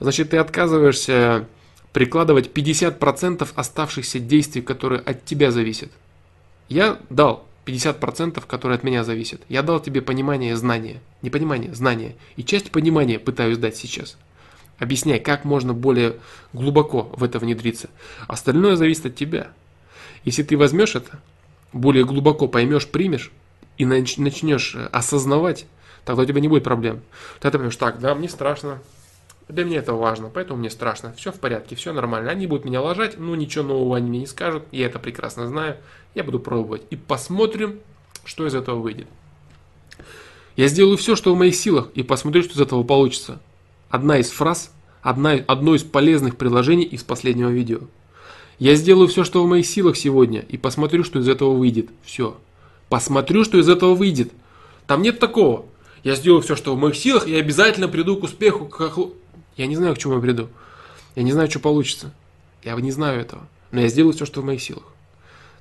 Значит, 0.02 0.32
ты 0.32 0.38
отказываешься 0.38 1.48
прикладывать 1.94 2.52
50% 2.54 3.48
оставшихся 3.56 4.20
действий, 4.20 4.62
которые 4.62 5.00
от 5.00 5.24
тебя 5.24 5.50
зависят. 5.52 5.92
Я 6.68 7.00
дал 7.10 7.48
50%, 7.70 8.44
которые 8.46 8.78
от 8.78 8.84
меня 8.84 9.04
зависят. 9.04 9.42
Я 9.50 9.62
дал 9.62 9.80
тебе 9.80 10.02
понимание, 10.02 10.56
знание. 10.56 11.02
Не 11.22 11.30
понимание, 11.30 11.74
знание. 11.74 12.16
И 12.36 12.44
часть 12.44 12.72
понимания 12.72 13.20
пытаюсь 13.20 13.58
дать 13.58 13.76
сейчас. 13.76 14.18
Объясняй, 14.78 15.20
как 15.20 15.46
можно 15.46 15.74
более 15.74 16.16
глубоко 16.54 17.12
в 17.16 17.24
это 17.24 17.40
внедриться. 17.40 17.90
Остальное 18.28 18.76
зависит 18.76 19.08
от 19.08 19.16
тебя. 19.16 19.50
Если 20.24 20.44
ты 20.44 20.58
возьмешь 20.58 20.96
это, 20.96 21.20
более 21.74 22.06
глубоко 22.06 22.48
поймешь, 22.48 22.88
примешь 22.88 23.32
и 23.78 23.86
начнешь 23.86 24.76
осознавать, 24.92 25.66
тогда 26.06 26.24
у 26.24 26.26
тебя 26.26 26.42
не 26.42 26.48
будет 26.48 26.64
проблем. 26.64 27.02
Ты 27.40 27.52
поймешь, 27.52 27.76
так, 27.76 28.00
да, 28.00 28.16
мне 28.16 28.30
страшно, 28.30 28.82
для 29.50 29.66
меня 29.66 29.80
это 29.80 29.94
важно, 29.94 30.30
поэтому 30.30 30.60
мне 30.60 30.70
страшно. 30.70 31.12
Все 31.18 31.32
в 31.32 31.40
порядке, 31.40 31.76
все 31.76 31.92
нормально. 31.92 32.30
Они 32.30 32.46
будут 32.46 32.66
меня 32.66 32.82
ложать, 32.82 33.18
ну 33.18 33.34
ничего 33.34 33.64
нового 33.64 33.98
они 33.98 34.08
мне 34.08 34.20
не 34.20 34.28
скажут. 34.28 34.64
Я 34.72 34.86
это 34.86 35.00
прекрасно 35.00 35.48
знаю. 35.48 35.78
Я 36.14 36.24
буду 36.24 36.40
пробовать. 36.40 36.84
И 36.92 36.96
посмотрим, 36.96 37.80
что 38.26 38.46
из 38.46 38.54
этого 38.54 38.80
выйдет. 38.80 39.08
Я 40.56 40.68
сделаю 40.68 40.98
все, 40.98 41.16
что 41.16 41.34
в 41.34 41.38
моих 41.38 41.56
силах, 41.56 41.90
и 41.96 42.04
посмотрю, 42.04 42.44
что 42.44 42.54
из 42.54 42.62
этого 42.62 42.84
получится. 42.84 43.40
Одна 43.90 44.20
из 44.20 44.30
фраз, 44.30 44.72
одна, 45.02 45.32
одно 45.48 45.74
из 45.74 45.84
полезных 45.84 46.38
приложений 46.38 46.84
из 46.84 47.04
последнего 47.04 47.50
видео. 47.50 47.80
Я 48.60 48.76
сделаю 48.76 49.08
все, 49.08 49.24
что 49.24 49.44
в 49.44 49.48
моих 49.48 49.66
силах 49.66 49.98
сегодня, 49.98 50.42
и 50.42 50.58
посмотрю, 50.58 51.04
что 51.04 51.18
из 51.18 51.28
этого 51.28 51.56
выйдет. 51.56 51.90
Все. 52.04 52.38
Посмотрю, 52.88 53.44
что 53.46 53.58
из 53.58 53.68
этого 53.68 53.96
выйдет. 53.96 54.32
Там 54.86 55.02
нет 55.02 55.18
такого. 55.18 55.66
Я 56.04 56.16
сделаю 56.16 56.42
все, 56.42 56.56
что 56.56 56.76
в 56.76 56.80
моих 56.80 56.96
силах, 56.96 57.28
и 57.28 57.36
обязательно 57.36 57.88
приду 57.88 58.18
к 58.18 58.24
успеху. 58.24 58.66
Как... 58.66 58.98
Я 59.60 59.68
не 59.68 59.76
знаю, 59.76 59.94
к 59.94 59.98
чему 59.98 60.14
я 60.14 60.22
приду. 60.22 60.48
Я 61.16 61.24
не 61.24 61.34
знаю, 61.34 61.50
что 61.50 61.60
получится. 61.60 62.14
Я 62.64 62.76
не 62.76 62.92
знаю 62.92 63.20
этого. 63.20 63.46
Но 63.72 63.82
я 63.82 63.90
сделаю 63.90 64.14
все, 64.14 64.26
что 64.26 64.40
в 64.40 64.46
моих 64.46 64.62
силах. 64.62 64.86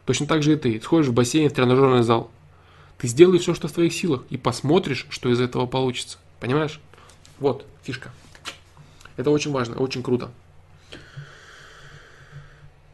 Точно 0.05 0.25
так 0.25 0.45
же 0.45 0.53
и 0.53 0.57
ты. 0.57 0.81
Сходишь 0.81 1.09
в 1.09 1.13
бассейн, 1.13 1.51
в 1.51 1.53
тренажерный 1.53 2.05
зал. 2.05 2.31
Ты 2.99 3.09
сделай 3.09 3.41
все, 3.41 3.55
что 3.55 3.67
в 3.67 3.73
твоих 3.73 3.93
силах, 3.93 4.23
и 4.31 4.37
посмотришь, 4.37 5.09
что 5.11 5.29
из 5.33 5.41
этого 5.41 5.67
получится. 5.67 6.19
Понимаешь? 6.39 6.81
Вот 7.41 7.67
фишка. 7.83 8.13
Это 9.17 9.33
очень 9.33 9.51
важно, 9.51 9.75
очень 9.79 10.05
круто. 10.05 10.31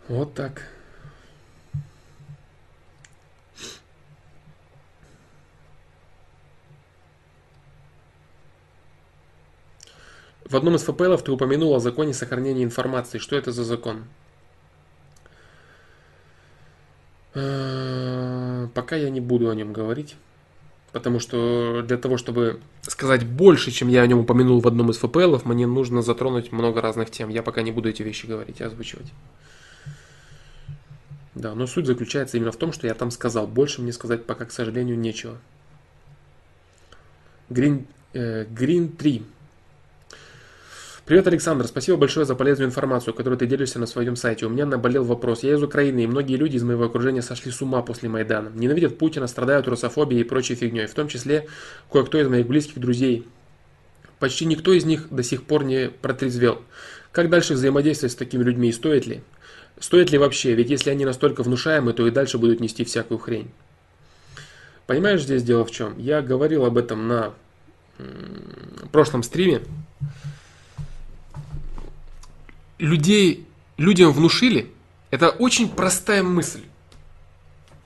Вот 0.08 0.32
так. 0.32 0.70
В 10.44 10.56
одном 10.56 10.74
из 10.74 10.82
ФПЛов 10.82 11.22
ты 11.24 11.32
упомянул 11.32 11.74
о 11.74 11.80
законе 11.80 12.12
сохранения 12.12 12.64
информации. 12.64 13.18
Что 13.18 13.36
это 13.36 13.50
за 13.50 13.64
закон? 13.64 14.04
Э, 17.34 18.68
пока 18.74 18.96
я 18.96 19.10
не 19.10 19.20
буду 19.20 19.50
о 19.50 19.54
нем 19.54 19.72
говорить, 19.72 20.16
потому 20.92 21.18
что 21.18 21.82
для 21.82 21.96
того, 21.96 22.18
чтобы 22.18 22.60
сказать 22.82 23.26
больше, 23.26 23.70
чем 23.70 23.88
я 23.88 24.02
о 24.02 24.06
нем 24.06 24.18
упомянул 24.20 24.60
в 24.60 24.68
одном 24.68 24.90
из 24.90 24.98
ФПЛов, 24.98 25.44
мне 25.44 25.66
нужно 25.66 26.02
затронуть 26.02 26.52
много 26.52 26.80
разных 26.80 27.10
тем. 27.10 27.30
Я 27.30 27.42
пока 27.42 27.62
не 27.62 27.72
буду 27.72 27.88
эти 27.88 28.02
вещи 28.02 28.26
говорить 28.26 28.60
и 28.60 28.64
озвучивать. 28.64 29.12
Да, 31.34 31.54
но 31.54 31.66
суть 31.66 31.86
заключается 31.86 32.36
именно 32.36 32.52
в 32.52 32.56
том, 32.56 32.72
что 32.72 32.86
я 32.86 32.94
там 32.94 33.10
сказал. 33.10 33.48
Больше 33.48 33.82
мне 33.82 33.92
сказать 33.92 34.24
пока, 34.24 34.44
к 34.44 34.52
сожалению, 34.52 34.96
нечего. 34.96 35.38
Green, 37.50 37.86
э, 38.12 38.44
Green 38.44 38.94
3. 38.94 39.24
Привет, 41.06 41.26
Александр. 41.26 41.66
Спасибо 41.66 41.98
большое 41.98 42.24
за 42.24 42.34
полезную 42.34 42.66
информацию, 42.66 43.12
которую 43.12 43.38
ты 43.38 43.46
делишься 43.46 43.78
на 43.78 43.84
своем 43.84 44.16
сайте. 44.16 44.46
У 44.46 44.48
меня 44.48 44.64
наболел 44.64 45.04
вопрос. 45.04 45.42
Я 45.42 45.52
из 45.52 45.62
Украины, 45.62 46.04
и 46.04 46.06
многие 46.06 46.36
люди 46.36 46.56
из 46.56 46.62
моего 46.62 46.84
окружения 46.84 47.20
сошли 47.20 47.52
с 47.52 47.60
ума 47.60 47.82
после 47.82 48.08
Майдана. 48.08 48.50
Ненавидят 48.54 48.96
Путина, 48.96 49.26
страдают 49.26 49.68
русофобией 49.68 50.22
и 50.22 50.24
прочей 50.24 50.54
фигней. 50.54 50.86
В 50.86 50.94
том 50.94 51.08
числе 51.08 51.46
кое-кто 51.92 52.18
из 52.18 52.28
моих 52.28 52.46
близких 52.46 52.78
друзей. 52.78 53.28
Почти 54.18 54.46
никто 54.46 54.72
из 54.72 54.86
них 54.86 55.08
до 55.10 55.22
сих 55.22 55.42
пор 55.42 55.64
не 55.64 55.90
протрезвел. 55.90 56.62
Как 57.12 57.28
дальше 57.28 57.52
взаимодействовать 57.52 58.12
с 58.12 58.16
такими 58.16 58.42
людьми 58.42 58.70
и 58.70 58.72
стоит 58.72 59.06
ли? 59.06 59.20
Стоит 59.78 60.10
ли 60.10 60.16
вообще? 60.16 60.54
Ведь 60.54 60.70
если 60.70 60.88
они 60.88 61.04
настолько 61.04 61.42
внушаемы, 61.42 61.92
то 61.92 62.06
и 62.06 62.10
дальше 62.10 62.38
будут 62.38 62.60
нести 62.60 62.82
всякую 62.82 63.18
хрень. 63.18 63.50
Понимаешь, 64.86 65.22
здесь 65.22 65.42
дело 65.42 65.66
в 65.66 65.70
чем? 65.70 65.98
Я 65.98 66.22
говорил 66.22 66.64
об 66.64 66.78
этом 66.78 67.06
на 67.06 67.34
прошлом 68.90 69.22
стриме 69.22 69.60
людей, 72.78 73.46
людям 73.76 74.12
внушили, 74.12 74.70
это 75.10 75.30
очень 75.30 75.68
простая 75.68 76.22
мысль. 76.22 76.62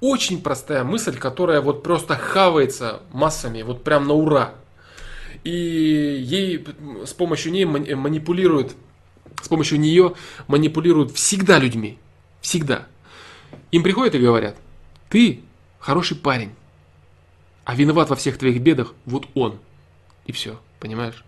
Очень 0.00 0.40
простая 0.40 0.84
мысль, 0.84 1.16
которая 1.16 1.60
вот 1.60 1.82
просто 1.82 2.14
хавается 2.14 3.02
массами, 3.12 3.62
вот 3.62 3.82
прям 3.82 4.06
на 4.06 4.14
ура. 4.14 4.54
И 5.44 5.50
ей 5.50 6.64
с 7.04 7.12
помощью 7.12 7.52
ней 7.52 7.64
манипулируют, 7.64 8.76
с 9.42 9.48
помощью 9.48 9.80
нее 9.80 10.14
манипулируют 10.46 11.12
всегда 11.12 11.58
людьми. 11.58 11.98
Всегда. 12.40 12.86
Им 13.72 13.82
приходят 13.82 14.14
и 14.14 14.18
говорят, 14.18 14.56
ты 15.08 15.42
хороший 15.80 16.16
парень, 16.16 16.52
а 17.64 17.74
виноват 17.74 18.08
во 18.08 18.16
всех 18.16 18.38
твоих 18.38 18.60
бедах 18.62 18.94
вот 19.04 19.26
он. 19.34 19.58
И 20.26 20.32
все, 20.32 20.60
понимаешь? 20.80 21.24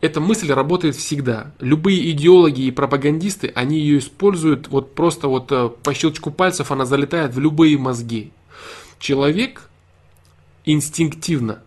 Эта 0.00 0.20
мысль 0.20 0.52
работает 0.52 0.94
всегда. 0.94 1.52
Любые 1.58 2.10
идеологи 2.12 2.62
и 2.62 2.70
пропагандисты, 2.70 3.50
они 3.54 3.78
ее 3.80 3.98
используют 3.98 4.68
вот 4.68 4.94
просто 4.94 5.28
вот 5.28 5.50
э, 5.50 5.70
по 5.82 5.92
щелчку 5.92 6.30
пальцев 6.30 6.70
она 6.70 6.86
залетает 6.86 7.34
в 7.34 7.40
любые 7.40 7.76
мозги. 7.78 8.32
Человек 9.00 9.68
инстинктивно 10.64 11.62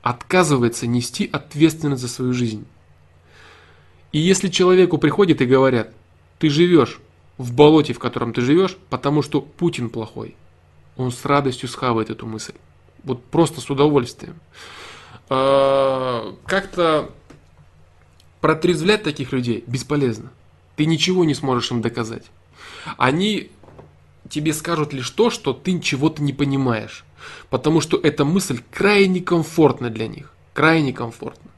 отказывается 0.00 0.86
нести 0.86 1.28
ответственность 1.30 2.02
за 2.02 2.08
свою 2.08 2.32
жизнь. 2.32 2.66
И 4.12 4.18
если 4.18 4.48
человеку 4.48 4.96
приходят 4.96 5.42
и 5.42 5.46
говорят, 5.46 5.92
ты 6.38 6.48
живешь 6.48 7.00
в 7.36 7.52
болоте, 7.52 7.92
в 7.92 7.98
котором 7.98 8.32
ты 8.32 8.40
живешь, 8.40 8.76
потому 8.88 9.20
что 9.20 9.42
Путин 9.42 9.90
плохой, 9.90 10.34
он 10.96 11.12
с 11.12 11.24
радостью 11.26 11.68
схавает 11.68 12.08
эту 12.08 12.26
мысль. 12.26 12.54
Вот 13.04 13.22
просто 13.24 13.60
с 13.60 13.68
удовольствием. 13.68 14.40
А, 15.28 16.34
как-то 16.46 17.10
Протрезвлять 18.40 19.02
таких 19.02 19.32
людей 19.32 19.64
бесполезно. 19.66 20.30
Ты 20.76 20.86
ничего 20.86 21.24
не 21.24 21.34
сможешь 21.34 21.70
им 21.70 21.82
доказать. 21.82 22.24
Они 22.96 23.50
тебе 24.28 24.52
скажут 24.52 24.92
лишь 24.92 25.10
то, 25.10 25.30
что 25.30 25.52
ты 25.52 25.80
чего-то 25.80 26.22
не 26.22 26.32
понимаешь. 26.32 27.04
Потому 27.50 27.80
что 27.80 27.96
эта 27.96 28.24
мысль 28.24 28.60
крайне 28.70 29.20
комфортна 29.20 29.90
для 29.90 30.06
них. 30.06 30.32
Крайне 30.52 30.92
комфортна. 30.92 31.50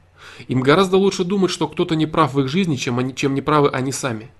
Им 0.47 0.61
гораздо 0.61 0.97
лучше 0.97 1.23
думать, 1.23 1.51
что 1.51 1.67
кто-то 1.67 1.95
не 1.95 2.07
прав 2.07 2.33
в 2.33 2.39
их 2.41 2.47
жизни, 2.47 2.75
чем, 2.75 2.99
они, 2.99 3.13
чем 3.13 3.35
не 3.35 3.41
правы 3.41 3.69
они 3.69 3.91
сами. 3.91 4.31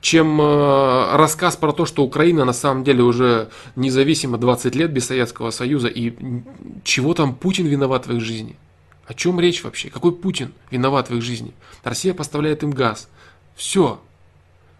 Чем 0.00 0.40
э, 0.40 1.16
рассказ 1.16 1.56
про 1.56 1.72
то, 1.72 1.86
что 1.86 2.04
Украина 2.04 2.44
на 2.44 2.52
самом 2.52 2.84
деле 2.84 3.02
уже 3.02 3.48
независима 3.74 4.38
20 4.38 4.74
лет 4.74 4.92
без 4.92 5.06
Советского 5.06 5.50
Союза 5.50 5.88
и 5.88 6.14
чего 6.84 7.14
там 7.14 7.34
Путин 7.34 7.66
виноват 7.66 8.06
в 8.06 8.12
их 8.12 8.20
жизни. 8.20 8.56
О 9.06 9.14
чем 9.14 9.38
речь 9.38 9.62
вообще? 9.62 9.90
Какой 9.90 10.12
Путин 10.12 10.52
виноват 10.70 11.10
в 11.10 11.16
их 11.16 11.22
жизни? 11.22 11.52
Россия 11.82 12.14
поставляет 12.14 12.62
им 12.62 12.70
газ. 12.70 13.08
Все. 13.54 14.00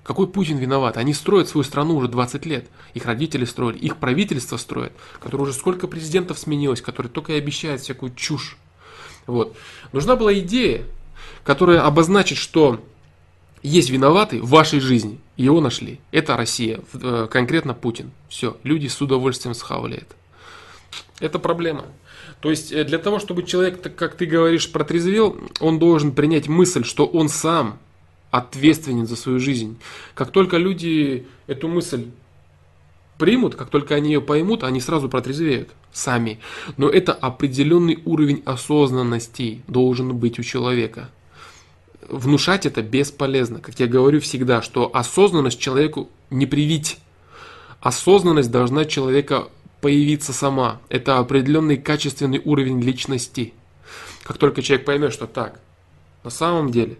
Какой 0.02 0.26
Путин 0.26 0.58
виноват? 0.58 0.96
Они 0.96 1.14
строят 1.14 1.48
свою 1.48 1.64
страну 1.64 1.96
уже 1.96 2.08
20 2.08 2.46
лет. 2.46 2.66
Их 2.94 3.06
родители 3.06 3.44
строили, 3.44 3.78
их 3.78 3.96
правительство 3.96 4.56
строит, 4.56 4.92
которое 5.20 5.44
уже 5.44 5.52
сколько 5.52 5.88
президентов 5.88 6.38
сменилось, 6.38 6.82
которые 6.82 7.10
только 7.10 7.32
и 7.32 7.38
обещают 7.38 7.80
всякую 7.80 8.14
чушь. 8.14 8.58
Вот. 9.26 9.56
Нужна 9.92 10.16
была 10.16 10.34
идея, 10.34 10.84
которая 11.42 11.82
обозначит, 11.86 12.38
что 12.38 12.80
есть 13.62 13.88
виноватый 13.88 14.40
в 14.40 14.48
вашей 14.48 14.80
жизни. 14.80 15.18
Его 15.38 15.60
нашли. 15.60 15.98
Это 16.12 16.36
Россия, 16.36 16.80
э, 16.92 17.26
конкретно 17.30 17.72
Путин. 17.72 18.12
Все, 18.28 18.58
люди 18.62 18.88
с 18.88 19.00
удовольствием 19.00 19.54
схавали 19.54 19.96
это. 19.96 20.14
Это 21.18 21.38
проблема. 21.38 21.86
То 22.44 22.50
есть 22.50 22.72
э, 22.72 22.84
для 22.84 22.98
того, 22.98 23.20
чтобы 23.20 23.44
человек, 23.44 23.80
как 23.96 24.16
ты 24.16 24.26
говоришь, 24.26 24.70
протрезвел, 24.70 25.34
он 25.60 25.78
должен 25.78 26.12
принять 26.12 26.46
мысль, 26.46 26.84
что 26.84 27.06
он 27.06 27.30
сам 27.30 27.78
ответственен 28.30 29.06
за 29.06 29.16
свою 29.16 29.38
жизнь. 29.40 29.78
Как 30.14 30.30
только 30.30 30.58
люди 30.58 31.26
эту 31.46 31.68
мысль 31.68 32.08
примут, 33.16 33.54
как 33.54 33.70
только 33.70 33.94
они 33.94 34.12
ее 34.12 34.20
поймут, 34.20 34.62
они 34.62 34.82
сразу 34.82 35.08
протрезвеют 35.08 35.70
сами. 35.90 36.38
Но 36.76 36.90
это 36.90 37.14
определенный 37.14 38.02
уровень 38.04 38.42
осознанности 38.44 39.62
должен 39.66 40.14
быть 40.14 40.38
у 40.38 40.42
человека. 40.42 41.08
Внушать 42.10 42.66
это 42.66 42.82
бесполезно. 42.82 43.60
Как 43.60 43.80
я 43.80 43.86
говорю 43.86 44.20
всегда, 44.20 44.60
что 44.60 44.90
осознанность 44.92 45.60
человеку 45.60 46.10
не 46.28 46.44
привить. 46.44 46.98
Осознанность 47.80 48.50
должна 48.50 48.84
человека 48.84 49.48
появиться 49.84 50.32
сама. 50.32 50.80
Это 50.88 51.18
определенный 51.18 51.76
качественный 51.76 52.40
уровень 52.42 52.80
личности. 52.80 53.52
Как 54.22 54.38
только 54.38 54.62
человек 54.62 54.86
поймет, 54.86 55.12
что 55.12 55.26
так, 55.26 55.60
на 56.22 56.30
самом 56.30 56.70
деле 56.70 56.96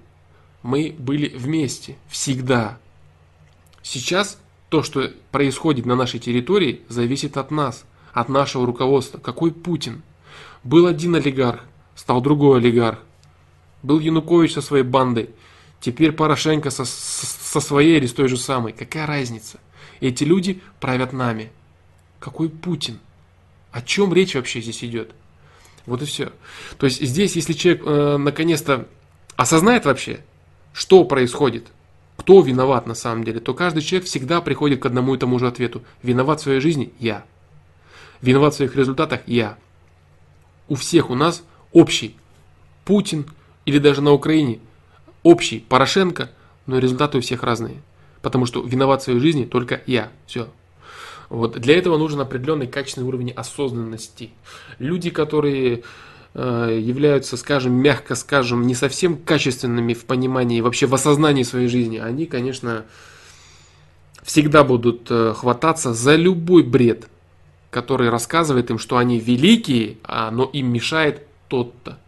мы 0.62 0.94
были 0.98 1.34
вместе 1.34 1.96
всегда. 2.10 2.76
Сейчас 3.82 4.38
то, 4.68 4.82
что 4.82 5.10
происходит 5.30 5.86
на 5.86 5.96
нашей 5.96 6.20
территории, 6.20 6.82
зависит 6.90 7.38
от 7.38 7.50
нас, 7.50 7.86
от 8.12 8.28
нашего 8.28 8.66
руководства. 8.66 9.16
Какой 9.16 9.50
Путин? 9.50 10.02
Был 10.62 10.86
один 10.86 11.14
олигарх, 11.14 11.64
стал 11.94 12.20
другой 12.20 12.58
олигарх. 12.58 12.98
Был 13.82 13.98
Янукович 13.98 14.52
со 14.52 14.60
своей 14.60 14.84
бандой, 14.84 15.30
теперь 15.80 16.12
Порошенко 16.12 16.68
со, 16.68 16.84
со 16.84 17.60
своей 17.60 17.96
или 17.96 18.06
с 18.06 18.12
той 18.12 18.28
же 18.28 18.36
самой. 18.36 18.74
Какая 18.74 19.06
разница? 19.06 19.58
Эти 20.00 20.24
люди 20.24 20.60
правят 20.80 21.14
нами. 21.14 21.50
Какой 22.24 22.48
Путин? 22.48 23.00
О 23.70 23.82
чем 23.82 24.14
речь 24.14 24.34
вообще 24.34 24.62
здесь 24.62 24.82
идет? 24.82 25.10
Вот 25.84 26.00
и 26.00 26.06
все. 26.06 26.32
То 26.78 26.86
есть 26.86 27.02
здесь, 27.02 27.36
если 27.36 27.52
человек 27.52 27.82
э, 27.84 28.16
наконец-то 28.16 28.88
осознает 29.36 29.84
вообще, 29.84 30.20
что 30.72 31.04
происходит, 31.04 31.66
кто 32.16 32.40
виноват 32.40 32.86
на 32.86 32.94
самом 32.94 33.24
деле, 33.24 33.40
то 33.40 33.52
каждый 33.52 33.82
человек 33.82 34.08
всегда 34.08 34.40
приходит 34.40 34.80
к 34.80 34.86
одному 34.86 35.14
и 35.14 35.18
тому 35.18 35.38
же 35.38 35.46
ответу. 35.46 35.82
Виноват 36.02 36.40
в 36.40 36.44
своей 36.44 36.60
жизни– 36.60 36.94
я. 36.98 37.26
Виноват 38.22 38.54
в 38.54 38.56
своих 38.56 38.74
результатах– 38.74 39.20
я. 39.26 39.58
У 40.68 40.76
всех 40.76 41.10
у 41.10 41.14
нас 41.14 41.44
общий 41.72 42.16
Путин 42.86 43.26
или 43.66 43.78
даже 43.78 44.00
на 44.00 44.12
Украине 44.12 44.60
общий 45.22 45.58
Порошенко, 45.58 46.30
но 46.64 46.78
результаты 46.78 47.18
у 47.18 47.20
всех 47.20 47.42
разные. 47.42 47.82
Потому 48.22 48.46
что 48.46 48.62
виноват 48.62 49.02
в 49.02 49.04
своей 49.04 49.20
жизни 49.20 49.44
только 49.44 49.82
я. 49.84 50.10
Все. 50.26 50.48
Вот. 51.34 51.58
Для 51.60 51.76
этого 51.76 51.98
нужен 51.98 52.20
определенный 52.20 52.66
качественный 52.66 53.06
уровень 53.06 53.30
осознанности. 53.30 54.30
Люди, 54.78 55.10
которые 55.10 55.82
Э, 56.36 56.76
являются, 56.80 57.36
скажем, 57.36 57.74
мягко 57.74 58.16
скажем, 58.16 58.66
не 58.66 58.74
совсем 58.74 59.16
качественными 59.16 59.94
в 59.94 60.04
понимании, 60.04 60.60
вообще 60.60 60.86
в 60.86 60.94
осознании 60.94 61.44
своей 61.44 61.68
жизни, 61.68 61.98
они, 61.98 62.26
конечно, 62.26 62.84
всегда 64.24 64.64
будут 64.64 65.06
э, 65.10 65.32
хвататься 65.36 65.94
за 65.94 66.16
любой 66.16 66.64
бред, 66.64 67.06
который 67.70 68.08
рассказывает 68.08 68.68
им, 68.70 68.80
что 68.80 68.96
они 68.96 69.20
великие, 69.20 69.98
а 70.02 70.32
но 70.32 70.44
им 70.44 70.72
мешает 70.72 71.24
тот-то. 71.46 72.00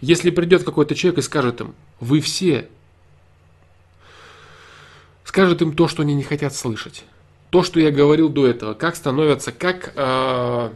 Если 0.00 0.30
придет 0.30 0.64
какой-то 0.64 0.94
человек 0.94 1.18
и 1.18 1.22
скажет 1.22 1.60
им, 1.60 1.74
вы 2.00 2.22
все, 2.22 2.70
скажет 5.24 5.60
им 5.60 5.76
то, 5.76 5.86
что 5.86 6.00
они 6.00 6.14
не 6.14 6.22
хотят 6.22 6.54
слышать. 6.54 7.04
То, 7.56 7.62
что 7.62 7.80
я 7.80 7.90
говорил 7.90 8.28
до 8.28 8.46
этого, 8.46 8.74
как 8.74 8.96
становятся, 8.96 9.50
как 9.50 9.94
э, 9.96 10.70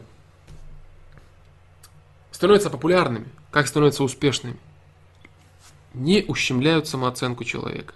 становятся 2.31 2.71
популярными, 2.71 3.27
как 3.51 3.69
становятся 3.69 4.03
успешными, 4.03 4.57
не 5.93 6.25
ущемляют 6.27 6.89
самооценку 6.89 7.45
человека. 7.45 7.93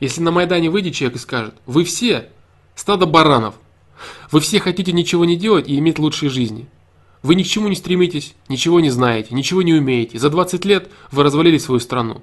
Если 0.00 0.20
на 0.22 0.32
Майдане 0.32 0.70
выйдет 0.70 0.94
человек 0.94 1.18
и 1.18 1.20
скажет, 1.20 1.54
вы 1.66 1.84
все 1.84 2.30
стадо 2.74 3.06
баранов, 3.06 3.54
вы 4.32 4.40
все 4.40 4.58
хотите 4.58 4.90
ничего 4.90 5.24
не 5.24 5.36
делать 5.36 5.68
и 5.68 5.78
иметь 5.78 6.00
лучшей 6.00 6.30
жизни. 6.30 6.66
Вы 7.22 7.36
ни 7.36 7.44
к 7.44 7.46
чему 7.46 7.68
не 7.68 7.76
стремитесь, 7.76 8.34
ничего 8.48 8.80
не 8.80 8.90
знаете, 8.90 9.36
ничего 9.36 9.62
не 9.62 9.74
умеете. 9.74 10.18
За 10.18 10.30
20 10.30 10.64
лет 10.64 10.90
вы 11.12 11.22
развалили 11.22 11.58
свою 11.58 11.78
страну. 11.78 12.22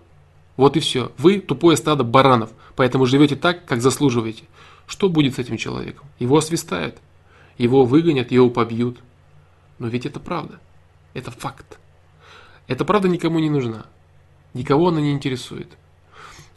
Вот 0.57 0.75
и 0.75 0.81
все. 0.81 1.13
Вы 1.17 1.39
тупое 1.39 1.77
стадо 1.77 2.03
баранов, 2.03 2.49
поэтому 2.75 3.05
живете 3.05 3.37
так, 3.37 3.65
как 3.65 3.81
заслуживаете. 3.81 4.43
Что 4.87 5.09
будет 5.09 5.35
с 5.35 5.39
этим 5.39 5.57
человеком? 5.57 6.07
Его 6.19 6.37
освистают, 6.37 6.97
его 7.57 7.85
выгонят, 7.85 8.31
его 8.31 8.49
побьют. 8.49 8.99
Но 9.79 9.87
ведь 9.87 10.05
это 10.05 10.19
правда. 10.19 10.59
Это 11.13 11.31
факт. 11.31 11.79
Эта 12.67 12.85
правда 12.85 13.07
никому 13.07 13.39
не 13.39 13.49
нужна. 13.49 13.85
Никого 14.53 14.89
она 14.89 15.01
не 15.01 15.11
интересует. 15.11 15.69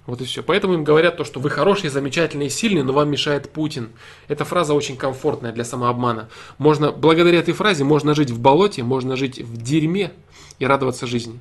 Вот 0.08 0.22
и 0.22 0.24
все. 0.24 0.42
Поэтому 0.42 0.72
им 0.72 0.84
говорят 0.84 1.18
то, 1.18 1.24
что 1.24 1.38
вы 1.38 1.50
хорошие, 1.50 1.90
замечательные, 1.90 2.48
сильные, 2.48 2.82
но 2.82 2.94
вам 2.94 3.10
мешает 3.10 3.50
Путин. 3.50 3.90
Эта 4.26 4.46
фраза 4.46 4.72
очень 4.72 4.96
комфортная 4.96 5.52
для 5.52 5.64
самообмана. 5.64 6.30
Можно, 6.56 6.92
благодаря 6.92 7.40
этой 7.40 7.52
фразе 7.52 7.84
можно 7.84 8.14
жить 8.14 8.30
в 8.30 8.40
болоте, 8.40 8.82
можно 8.82 9.16
жить 9.16 9.38
в 9.38 9.60
дерьме 9.60 10.12
и 10.58 10.64
радоваться 10.64 11.06
жизни. 11.06 11.38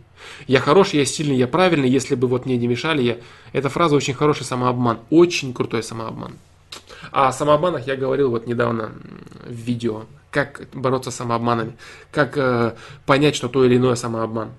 Я 0.48 0.60
хороший, 0.60 1.00
я 1.00 1.06
сильный, 1.06 1.38
я 1.38 1.48
правильный, 1.48 1.90
если 1.90 2.16
бы 2.16 2.28
вот 2.28 2.46
мне 2.46 2.58
не 2.58 2.68
мешали, 2.68 3.02
я... 3.02 3.18
Эта 3.54 3.70
фраза 3.70 3.96
очень 3.96 4.14
хороший 4.14 4.44
самообман. 4.44 5.00
Очень 5.10 5.54
крутой 5.54 5.82
самообман. 5.82 6.34
А 7.12 7.28
о 7.28 7.32
самообманах 7.32 7.88
я 7.88 7.96
говорил 7.96 8.32
вот 8.32 8.48
недавно 8.48 8.92
в 9.46 9.52
видео 9.52 10.06
как 10.32 10.68
бороться 10.74 11.10
с 11.10 11.16
самообманами, 11.16 11.76
как 12.12 12.38
э, 12.38 12.76
понять, 13.06 13.36
что 13.36 13.50
то 13.50 13.66
или 13.66 13.78
иное 13.78 13.96
самообман. 13.96 14.52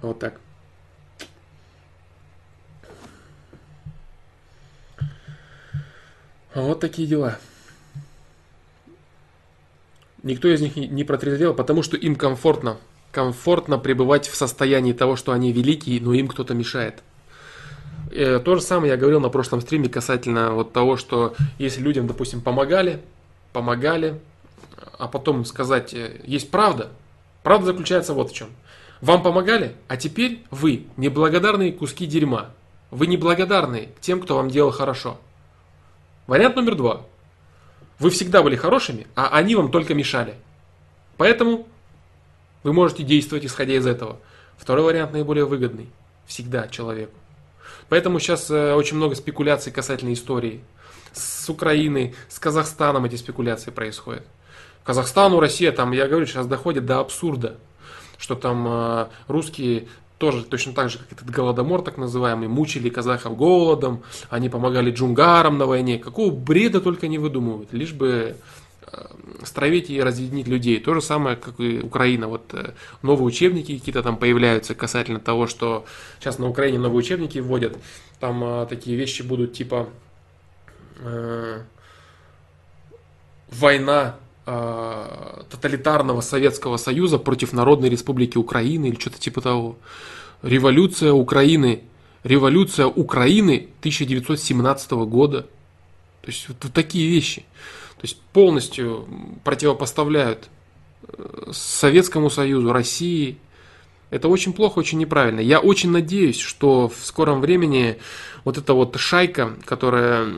Вот 0.00 0.18
так. 0.18 0.40
Вот 6.54 6.80
такие 6.80 7.06
дела. 7.06 7.38
Никто 10.22 10.48
из 10.48 10.60
них 10.60 10.76
не 10.76 11.04
протрезвел, 11.04 11.54
потому 11.54 11.82
что 11.82 11.96
им 11.96 12.16
комфортно. 12.16 12.78
Комфортно 13.12 13.78
пребывать 13.78 14.28
в 14.28 14.34
состоянии 14.34 14.92
того, 14.92 15.16
что 15.16 15.32
они 15.32 15.52
великие, 15.52 16.00
но 16.00 16.12
им 16.14 16.26
кто-то 16.26 16.54
мешает. 16.54 17.02
Э, 18.18 18.40
то 18.40 18.56
же 18.56 18.62
самое 18.62 18.90
я 18.90 18.96
говорил 18.96 19.20
на 19.20 19.28
прошлом 19.28 19.60
стриме 19.60 19.88
касательно 19.88 20.50
вот 20.50 20.72
того, 20.72 20.96
что 20.96 21.36
если 21.56 21.80
людям, 21.80 22.08
допустим, 22.08 22.40
помогали, 22.40 23.00
помогали, 23.52 24.20
а 24.98 25.06
потом 25.06 25.44
сказать, 25.44 25.94
э, 25.94 26.20
есть 26.24 26.50
правда. 26.50 26.88
Правда 27.44 27.66
заключается 27.66 28.14
вот 28.14 28.32
в 28.32 28.34
чем. 28.34 28.48
Вам 29.00 29.22
помогали, 29.22 29.76
а 29.86 29.96
теперь 29.96 30.42
вы 30.50 30.86
неблагодарные 30.96 31.72
куски 31.72 32.06
дерьма. 32.06 32.50
Вы 32.90 33.06
неблагодарны 33.06 33.90
тем, 34.00 34.20
кто 34.20 34.34
вам 34.34 34.50
делал 34.50 34.72
хорошо. 34.72 35.20
Вариант 36.26 36.56
номер 36.56 36.74
два. 36.74 37.02
Вы 38.00 38.10
всегда 38.10 38.42
были 38.42 38.56
хорошими, 38.56 39.06
а 39.14 39.28
они 39.28 39.54
вам 39.54 39.70
только 39.70 39.94
мешали. 39.94 40.34
Поэтому 41.18 41.68
вы 42.64 42.72
можете 42.72 43.04
действовать 43.04 43.46
исходя 43.46 43.74
из 43.74 43.86
этого. 43.86 44.18
Второй 44.56 44.86
вариант 44.86 45.12
наиболее 45.12 45.44
выгодный. 45.44 45.88
Всегда 46.26 46.66
человеку. 46.66 47.14
Поэтому 47.88 48.18
сейчас 48.20 48.50
э, 48.50 48.74
очень 48.74 48.96
много 48.96 49.14
спекуляций 49.14 49.72
касательно 49.72 50.12
истории. 50.12 50.60
С 51.12 51.48
Украины, 51.48 52.14
с 52.28 52.38
Казахстаном 52.38 53.04
эти 53.04 53.16
спекуляции 53.16 53.70
происходят. 53.70 54.24
Казахстану, 54.84 55.40
Россия, 55.40 55.72
там, 55.72 55.92
я 55.92 56.06
говорю, 56.06 56.26
сейчас 56.26 56.46
доходит 56.46 56.86
до 56.86 57.00
абсурда, 57.00 57.58
что 58.18 58.34
там 58.34 58.66
э, 58.68 59.06
русские 59.26 59.88
тоже 60.18 60.44
точно 60.44 60.72
так 60.72 60.90
же, 60.90 60.98
как 60.98 61.12
этот 61.12 61.30
голодомор 61.30 61.82
так 61.82 61.96
называемый, 61.96 62.48
мучили 62.48 62.88
казахов 62.88 63.36
голодом, 63.36 64.02
они 64.30 64.48
помогали 64.48 64.90
джунгарам 64.90 65.58
на 65.58 65.66
войне. 65.66 65.98
Какого 65.98 66.30
бреда 66.30 66.80
только 66.80 67.06
не 67.06 67.18
выдумывают, 67.18 67.72
лишь 67.72 67.92
бы 67.92 68.36
стравить 69.44 69.90
и 69.90 70.00
разъединить 70.00 70.48
людей. 70.48 70.80
То 70.80 70.94
же 70.94 71.00
самое, 71.00 71.36
как 71.36 71.60
и 71.60 71.80
Украина. 71.80 72.28
Вот 72.28 72.52
э, 72.54 72.72
новые 73.02 73.26
учебники 73.26 73.78
какие-то 73.78 74.02
там 74.02 74.16
появляются 74.16 74.74
касательно 74.74 75.20
того, 75.20 75.46
что 75.46 75.84
сейчас 76.18 76.38
на 76.38 76.48
Украине 76.48 76.78
новые 76.78 76.98
учебники 76.98 77.38
вводят. 77.38 77.76
Там 78.20 78.42
э, 78.44 78.66
такие 78.68 78.96
вещи 78.96 79.22
будут 79.22 79.52
типа 79.52 79.88
э, 81.00 81.60
война 83.50 84.16
э, 84.46 85.42
тоталитарного 85.50 86.20
Советского 86.20 86.76
Союза 86.76 87.18
против 87.18 87.52
Народной 87.52 87.88
Республики 87.88 88.38
Украины 88.38 88.86
или 88.86 88.98
что-то 88.98 89.18
типа 89.18 89.40
того. 89.40 89.76
Революция 90.42 91.12
Украины. 91.12 91.82
Революция 92.24 92.86
Украины 92.86 93.68
1917 93.80 94.90
года. 94.92 95.42
То 96.22 96.28
есть 96.28 96.48
вот, 96.48 96.56
вот 96.62 96.72
такие 96.72 97.08
вещи. 97.08 97.44
То 97.98 98.04
есть 98.04 98.20
полностью 98.32 99.08
противопоставляют 99.44 100.48
э, 101.02 101.50
Советскому 101.52 102.30
Союзу, 102.30 102.72
России. 102.72 103.38
Это 104.10 104.28
очень 104.28 104.52
плохо, 104.52 104.78
очень 104.78 104.98
неправильно. 104.98 105.40
Я 105.40 105.58
очень 105.58 105.90
надеюсь, 105.90 106.38
что 106.38 106.88
в 106.88 107.04
скором 107.04 107.40
времени 107.40 107.98
вот 108.44 108.56
эта 108.56 108.72
вот 108.72 108.96
шайка, 108.96 109.54
которая 109.64 110.28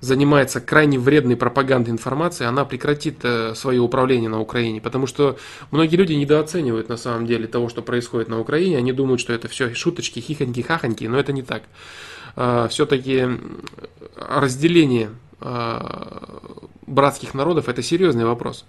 занимается 0.00 0.60
крайне 0.60 0.98
вредной 0.98 1.36
пропагандой 1.36 1.90
информации, 1.90 2.46
она 2.46 2.64
прекратит 2.64 3.18
э, 3.22 3.54
свое 3.54 3.80
управление 3.80 4.30
на 4.30 4.40
Украине. 4.40 4.80
Потому 4.80 5.06
что 5.06 5.36
многие 5.70 5.96
люди 5.96 6.14
недооценивают 6.14 6.88
на 6.88 6.96
самом 6.96 7.26
деле 7.26 7.46
того, 7.46 7.68
что 7.68 7.82
происходит 7.82 8.28
на 8.28 8.40
Украине. 8.40 8.78
Они 8.78 8.92
думают, 8.92 9.20
что 9.20 9.34
это 9.34 9.48
все 9.48 9.74
шуточки, 9.74 10.20
хихоньки, 10.20 10.62
хахоньки, 10.62 11.04
но 11.04 11.18
это 11.18 11.32
не 11.32 11.42
так. 11.42 11.64
А, 12.36 12.68
Все-таки 12.68 13.28
разделение 14.16 15.10
братских 16.86 17.34
народов, 17.34 17.68
это 17.68 17.82
серьезный 17.82 18.24
вопрос. 18.24 18.64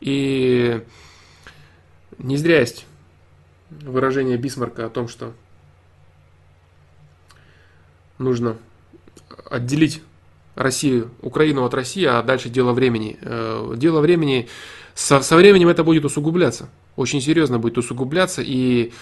И 0.00 0.82
не 2.18 2.36
зря 2.36 2.60
есть 2.60 2.86
выражение 3.70 4.36
Бисмарка 4.36 4.86
о 4.86 4.90
том, 4.90 5.08
что 5.08 5.32
нужно 8.18 8.56
отделить 9.50 10.02
Россию, 10.54 11.10
Украину 11.20 11.64
от 11.64 11.74
России, 11.74 12.04
а 12.04 12.22
дальше 12.22 12.48
дело 12.48 12.72
времени. 12.72 13.18
Э, 13.20 13.74
дело 13.76 14.00
времени, 14.00 14.48
со, 14.94 15.20
со 15.20 15.36
временем 15.36 15.68
это 15.68 15.82
будет 15.82 16.04
усугубляться. 16.04 16.68
Очень 16.96 17.20
серьезно 17.20 17.58
будет 17.58 17.76
усугубляться, 17.76 18.40
и 18.40 18.92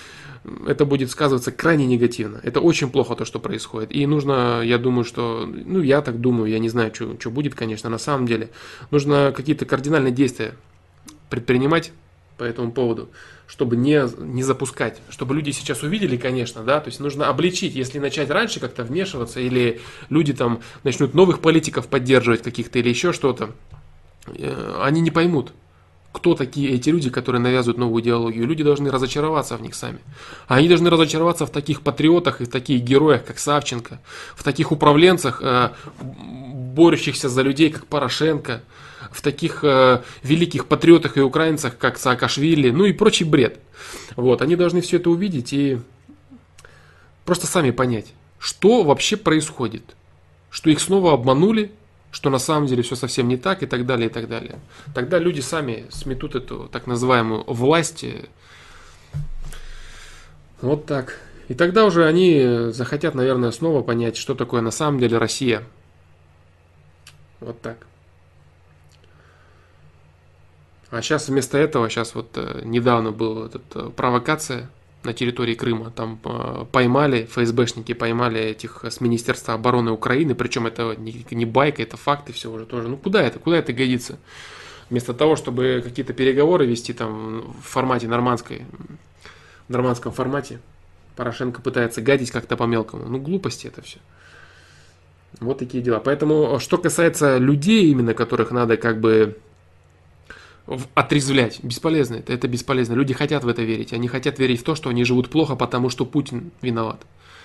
это 0.67 0.85
будет 0.85 1.11
сказываться 1.11 1.53
крайне 1.53 1.87
негативно. 1.87 2.41
Это 2.43 2.61
очень 2.61 2.91
плохо 2.91 3.15
то, 3.15 3.25
что 3.25 3.39
происходит. 3.39 3.95
И 3.95 4.07
нужно, 4.07 4.63
я 4.63 4.79
думаю, 4.79 5.05
что, 5.05 5.47
ну 5.47 5.81
я 5.81 6.03
так 6.03 6.21
думаю, 6.21 6.51
я 6.51 6.59
не 6.59 6.69
знаю, 6.69 6.93
что, 6.95 7.17
что 7.19 7.31
будет, 7.31 7.55
конечно, 7.55 7.89
на 7.89 7.99
самом 7.99 8.27
деле. 8.27 8.51
Нужно 8.91 9.33
какие-то 9.35 9.67
кардинальные 9.67 10.13
действия 10.13 10.55
предпринимать 11.31 11.93
по 12.39 12.45
этому 12.45 12.73
поводу, 12.73 13.11
чтобы 13.47 13.77
не, 13.77 14.03
не 14.19 14.43
запускать, 14.43 15.01
чтобы 15.11 15.35
люди 15.35 15.51
сейчас 15.51 15.83
увидели, 15.83 16.17
конечно, 16.17 16.63
да, 16.63 16.81
то 16.81 16.89
есть 16.89 16.99
нужно 16.99 17.29
обличить, 17.29 17.75
если 17.75 17.99
начать 17.99 18.31
раньше 18.31 18.59
как-то 18.59 18.83
вмешиваться, 18.83 19.39
или 19.39 19.81
люди 20.09 20.33
там 20.33 20.61
начнут 20.83 21.15
новых 21.15 21.41
политиков 21.41 21.87
поддерживать 21.87 22.43
каких-то, 22.43 22.79
или 22.79 22.89
еще 22.89 23.13
что-то, 23.13 23.51
э, 24.27 24.81
они 24.81 25.01
не 25.01 25.11
поймут, 25.11 25.53
кто 26.13 26.35
такие 26.35 26.71
эти 26.71 26.91
люди, 26.91 27.11
которые 27.11 27.41
навязывают 27.41 27.79
новую 27.79 28.03
идеологию. 28.03 28.47
Люди 28.47 28.63
должны 28.63 28.91
разочароваться 28.91 29.57
в 29.57 29.63
них 29.63 29.75
сами. 29.75 29.99
Они 30.47 30.69
должны 30.69 30.91
разочароваться 30.91 31.47
в 31.47 31.51
таких 31.51 31.81
патриотах 31.81 32.41
и 32.41 32.45
в 32.45 32.51
таких 32.51 32.83
героях, 32.83 33.25
как 33.25 33.39
Савченко, 33.39 33.99
в 34.37 34.45
таких 34.45 34.73
управленцах, 34.73 35.41
э, 35.43 35.71
борющихся 36.01 37.29
за 37.29 37.43
людей, 37.43 37.71
как 37.71 37.87
Порошенко, 37.87 38.63
в 39.11 39.23
таких 39.23 39.65
э, 39.65 40.03
великих 40.23 40.67
патриотах 40.67 41.17
и 41.17 41.21
украинцах, 41.21 41.79
как 41.79 41.99
Саакашвили, 41.99 42.71
ну 42.71 42.85
и 42.85 42.93
прочий 42.93 43.25
бред. 43.25 43.59
Вот, 44.17 44.43
они 44.43 44.55
должны 44.55 44.83
все 44.83 44.99
это 44.99 45.11
увидеть 45.11 45.53
и 45.53 45.79
просто 47.25 47.47
сами 47.47 47.71
понять, 47.71 48.13
что 48.39 48.83
вообще 48.83 49.17
происходит. 49.17 49.97
Что 50.51 50.69
их 50.69 50.81
снова 50.81 51.15
обманули, 51.15 51.73
что 52.13 52.31
на 52.31 52.39
самом 52.39 52.67
деле 52.67 52.83
все 52.83 52.95
совсем 52.95 53.27
не 53.27 53.37
так 53.37 53.63
и 53.63 53.67
так 53.67 53.87
далее, 53.87 54.09
и 54.09 54.13
так 54.13 54.29
далее. 54.29 54.61
Тогда 54.95 55.19
люди 55.19 55.41
сами 55.41 55.87
сметут 55.91 56.37
эту 56.37 56.69
так 56.71 56.87
называемую 56.87 57.43
власть. 57.47 58.05
Вот 60.61 60.87
так. 60.87 61.19
И 61.49 61.55
тогда 61.55 61.85
уже 61.87 62.07
они 62.07 62.71
захотят, 62.71 63.15
наверное, 63.15 63.51
снова 63.51 63.83
понять, 63.83 64.17
что 64.17 64.35
такое 64.35 64.61
на 64.61 64.71
самом 64.71 65.01
деле 65.01 65.19
Россия. 65.19 65.65
Вот 67.41 67.61
так. 67.61 67.79
А 70.91 71.01
сейчас 71.01 71.29
вместо 71.29 71.57
этого, 71.57 71.89
сейчас 71.89 72.15
вот 72.15 72.29
э, 72.35 72.61
недавно 72.65 73.13
была 73.13 73.47
эта 73.47 73.61
э, 73.75 73.91
провокация 73.97 74.71
на 75.05 75.13
территории 75.13 75.55
Крыма. 75.55 75.91
Там 75.91 76.19
э, 76.25 76.65
поймали, 76.71 77.27
ФСБшники 77.27 77.93
поймали 77.95 78.41
этих 78.41 78.85
с 78.85 79.01
Министерства 79.01 79.55
обороны 79.55 79.91
Украины, 79.91 80.35
причем 80.35 80.67
это 80.67 80.95
не, 80.97 81.25
не 81.31 81.45
байка, 81.45 81.83
это 81.83 81.97
факты 81.97 82.33
все 82.33 82.51
уже 82.51 82.67
тоже. 82.67 82.89
Ну 82.89 82.97
куда 82.97 83.23
это, 83.23 83.39
куда 83.39 83.59
это 83.59 83.73
годится? 83.73 84.19
Вместо 84.91 85.15
того, 85.15 85.37
чтобы 85.37 85.81
какие-то 85.83 86.13
переговоры 86.13 86.67
вести 86.67 86.93
там 86.93 87.55
в 87.63 87.69
формате 87.69 88.09
нормандской, 88.09 88.63
в 89.69 89.71
нормандском 89.73 90.13
формате, 90.13 90.61
Порошенко 91.17 91.63
пытается 91.63 92.03
гадить 92.03 92.31
как-то 92.31 92.57
по-мелкому. 92.57 93.09
Ну 93.09 93.19
глупости 93.19 93.67
это 93.67 93.83
все. 93.83 93.99
Вот 95.41 95.59
такие 95.59 95.83
дела. 95.83 95.99
Поэтому, 95.99 96.59
что 96.59 96.79
касается 96.79 97.39
людей, 97.39 97.91
именно 97.91 98.15
которых 98.15 98.51
надо 98.51 98.77
как 98.77 99.01
бы 99.01 99.39
отрезвлять. 100.95 101.63
Бесполезно 101.63 102.17
это, 102.17 102.33
это 102.33 102.49
бесполезно. 102.49 102.95
Люди 102.95 103.15
хотят 103.15 103.45
в 103.45 103.49
это 103.49 103.63
верить. 103.63 103.93
Они 103.93 104.09
хотят 104.09 104.39
верить 104.39 104.61
в 104.61 104.65
то, 104.65 104.75
что 104.75 104.91
они 104.91 105.05
живут 105.05 105.31
плохо, 105.31 105.57
потому 105.57 105.91
что 105.91 106.05
Путин 106.05 106.51
виноват. 106.63 107.03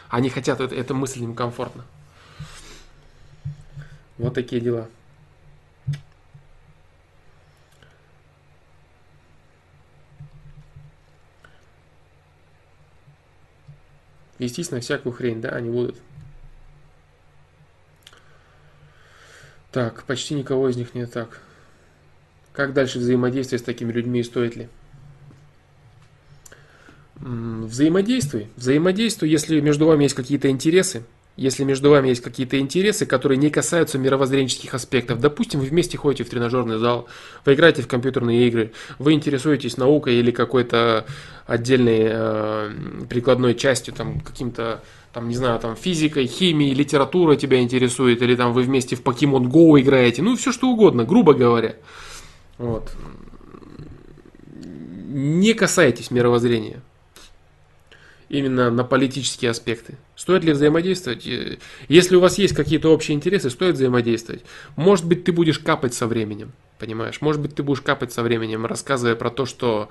Они 0.09 0.29
хотят, 0.29 0.61
это, 0.61 0.73
эта 0.73 0.93
мысль 0.93 1.23
им 1.23 1.35
комфортно. 1.35 1.83
Вот 4.17 4.33
такие 4.33 4.61
дела. 4.61 4.87
На 14.71 14.79
всякую 14.79 15.13
хрень, 15.13 15.41
да, 15.41 15.49
они 15.49 15.69
будут. 15.69 15.97
Так, 19.71 20.03
почти 20.03 20.35
никого 20.35 20.69
из 20.69 20.77
них 20.77 20.93
не 20.93 21.05
так. 21.05 21.41
Как 22.57 22.73
дальше 22.73 22.97
взаимодействовать 22.97 23.61
с 23.61 23.65
такими 23.65 23.91
людьми 23.91 24.21
и 24.21 24.23
стоит 24.23 24.55
ли? 24.55 24.67
Взаимодействуй. 27.19 28.47
Взаимодействуй, 28.55 29.29
если 29.29 29.59
между 29.59 29.85
вами 29.85 30.05
есть 30.05 30.15
какие-то 30.15 30.49
интересы, 30.49 31.03
если 31.35 31.63
между 31.63 31.91
вами 31.91 32.07
есть 32.07 32.23
какие-то 32.23 32.57
интересы, 32.57 33.05
которые 33.05 33.37
не 33.37 33.51
касаются 33.51 33.99
мировоззренческих 33.99 34.73
аспектов. 34.73 35.19
Допустим, 35.19 35.59
вы 35.59 35.67
вместе 35.67 35.99
ходите 35.99 36.23
в 36.23 36.31
тренажерный 36.31 36.79
зал, 36.79 37.07
вы 37.45 37.53
играете 37.53 37.83
в 37.83 37.87
компьютерные 37.87 38.47
игры, 38.47 38.71
вы 38.97 39.13
интересуетесь 39.13 39.77
наукой 39.77 40.15
или 40.15 40.31
какой-то 40.31 41.05
отдельной 41.45 42.07
э, 42.09 42.71
прикладной 43.07 43.53
частью, 43.53 43.93
там, 43.93 44.19
каким-то 44.21 44.81
там, 45.13 45.29
не 45.29 45.35
знаю, 45.35 45.59
там, 45.59 45.75
физикой, 45.75 46.25
химией, 46.25 46.73
литературой 46.73 47.37
тебя 47.37 47.61
интересует, 47.61 48.23
или 48.23 48.35
там 48.35 48.51
вы 48.53 48.63
вместе 48.63 48.95
в 48.95 49.03
Pokemon 49.03 49.43
Go 49.43 49.79
играете, 49.79 50.23
ну, 50.23 50.35
все 50.35 50.51
что 50.51 50.69
угодно, 50.69 51.03
грубо 51.03 51.35
говоря. 51.35 51.75
Вот. 52.57 52.91
Не 54.55 55.53
касайтесь 55.53 56.11
мировоззрения. 56.11 56.81
Именно 58.29 58.69
на 58.71 58.83
политические 58.83 59.51
аспекты. 59.51 59.95
Стоит 60.17 60.43
ли 60.43 60.51
взаимодействовать? 60.51 61.25
Э, 61.25 61.57
если 61.87 62.17
у 62.17 62.19
вас 62.19 62.37
есть 62.37 62.53
какие-то 62.53 62.91
общие 62.91 63.15
интересы, 63.15 63.49
стоит 63.49 63.75
взаимодействовать. 63.75 64.41
Может 64.75 65.05
быть, 65.05 65.23
ты 65.23 65.31
будешь 65.31 65.59
капать 65.59 65.93
со 65.93 66.07
временем. 66.07 66.51
Понимаешь? 66.77 67.21
Может 67.21 67.41
быть, 67.41 67.55
ты 67.55 67.63
будешь 67.63 67.81
капать 67.81 68.11
со 68.11 68.23
временем, 68.23 68.65
рассказывая 68.65 69.15
про 69.15 69.29
то, 69.29 69.45
что 69.45 69.87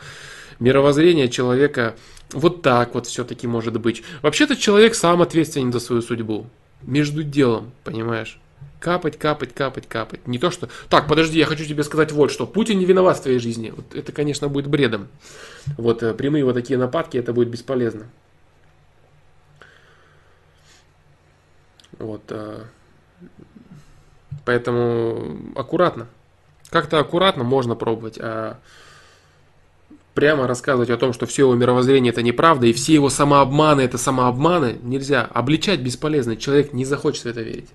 мировоззрение 0.60 1.30
человека 1.30 1.97
вот 2.32 2.60
так 2.60 2.94
вот 2.94 3.06
все-таки 3.06 3.47
может 3.47 3.80
быть. 3.80 4.02
Вообще-то 4.20 4.55
человек 4.55 4.94
сам 4.94 5.22
ответственен 5.22 5.72
за 5.72 5.80
свою 5.80 6.02
судьбу. 6.02 6.47
Между 6.82 7.22
делом, 7.22 7.72
понимаешь? 7.84 8.38
Капать, 8.78 9.19
капать, 9.19 9.55
капать, 9.55 9.89
капать. 9.89 10.27
Не 10.27 10.39
то, 10.39 10.51
что... 10.51 10.69
Так, 10.89 11.09
подожди, 11.09 11.39
я 11.39 11.47
хочу 11.47 11.65
тебе 11.65 11.83
сказать 11.83 12.12
вот 12.12 12.31
что. 12.31 12.47
Путин 12.47 12.78
не 12.78 12.85
виноват 12.85 13.19
в 13.19 13.23
твоей 13.23 13.39
жизни. 13.39 13.73
Вот 13.74 13.95
это, 13.95 14.12
конечно, 14.12 14.49
будет 14.49 14.69
бредом. 14.69 15.09
Вот 15.77 16.03
э, 16.03 16.15
прямые 16.15 16.45
вот 16.45 16.55
такие 16.55 16.78
нападки, 16.78 17.16
это 17.16 17.33
будет 17.33 17.49
бесполезно. 17.49 18.07
Вот. 21.99 22.23
Э, 22.28 22.65
поэтому 24.45 25.39
аккуратно. 25.57 26.07
Как-то 26.70 26.99
аккуратно 26.99 27.45
можно 27.45 27.74
пробовать, 27.74 28.19
а 28.20 28.59
прямо 30.15 30.47
рассказывать 30.47 30.91
о 30.91 30.97
том, 30.97 31.12
что 31.12 31.27
все 31.27 31.43
его 31.43 31.55
мировоззрение 31.55 32.11
это 32.11 32.23
неправда, 32.23 32.66
и 32.66 32.73
все 32.73 32.95
его 32.95 33.11
самообманы 33.11 33.83
это 33.83 33.99
самообманы, 33.99 34.78
нельзя. 34.83 35.24
Обличать 35.24 35.81
бесполезно, 35.81 36.37
человек 36.37 36.73
не 36.73 36.85
захочет 36.85 37.24
в 37.24 37.27
это 37.27 37.43
верить. 37.43 37.69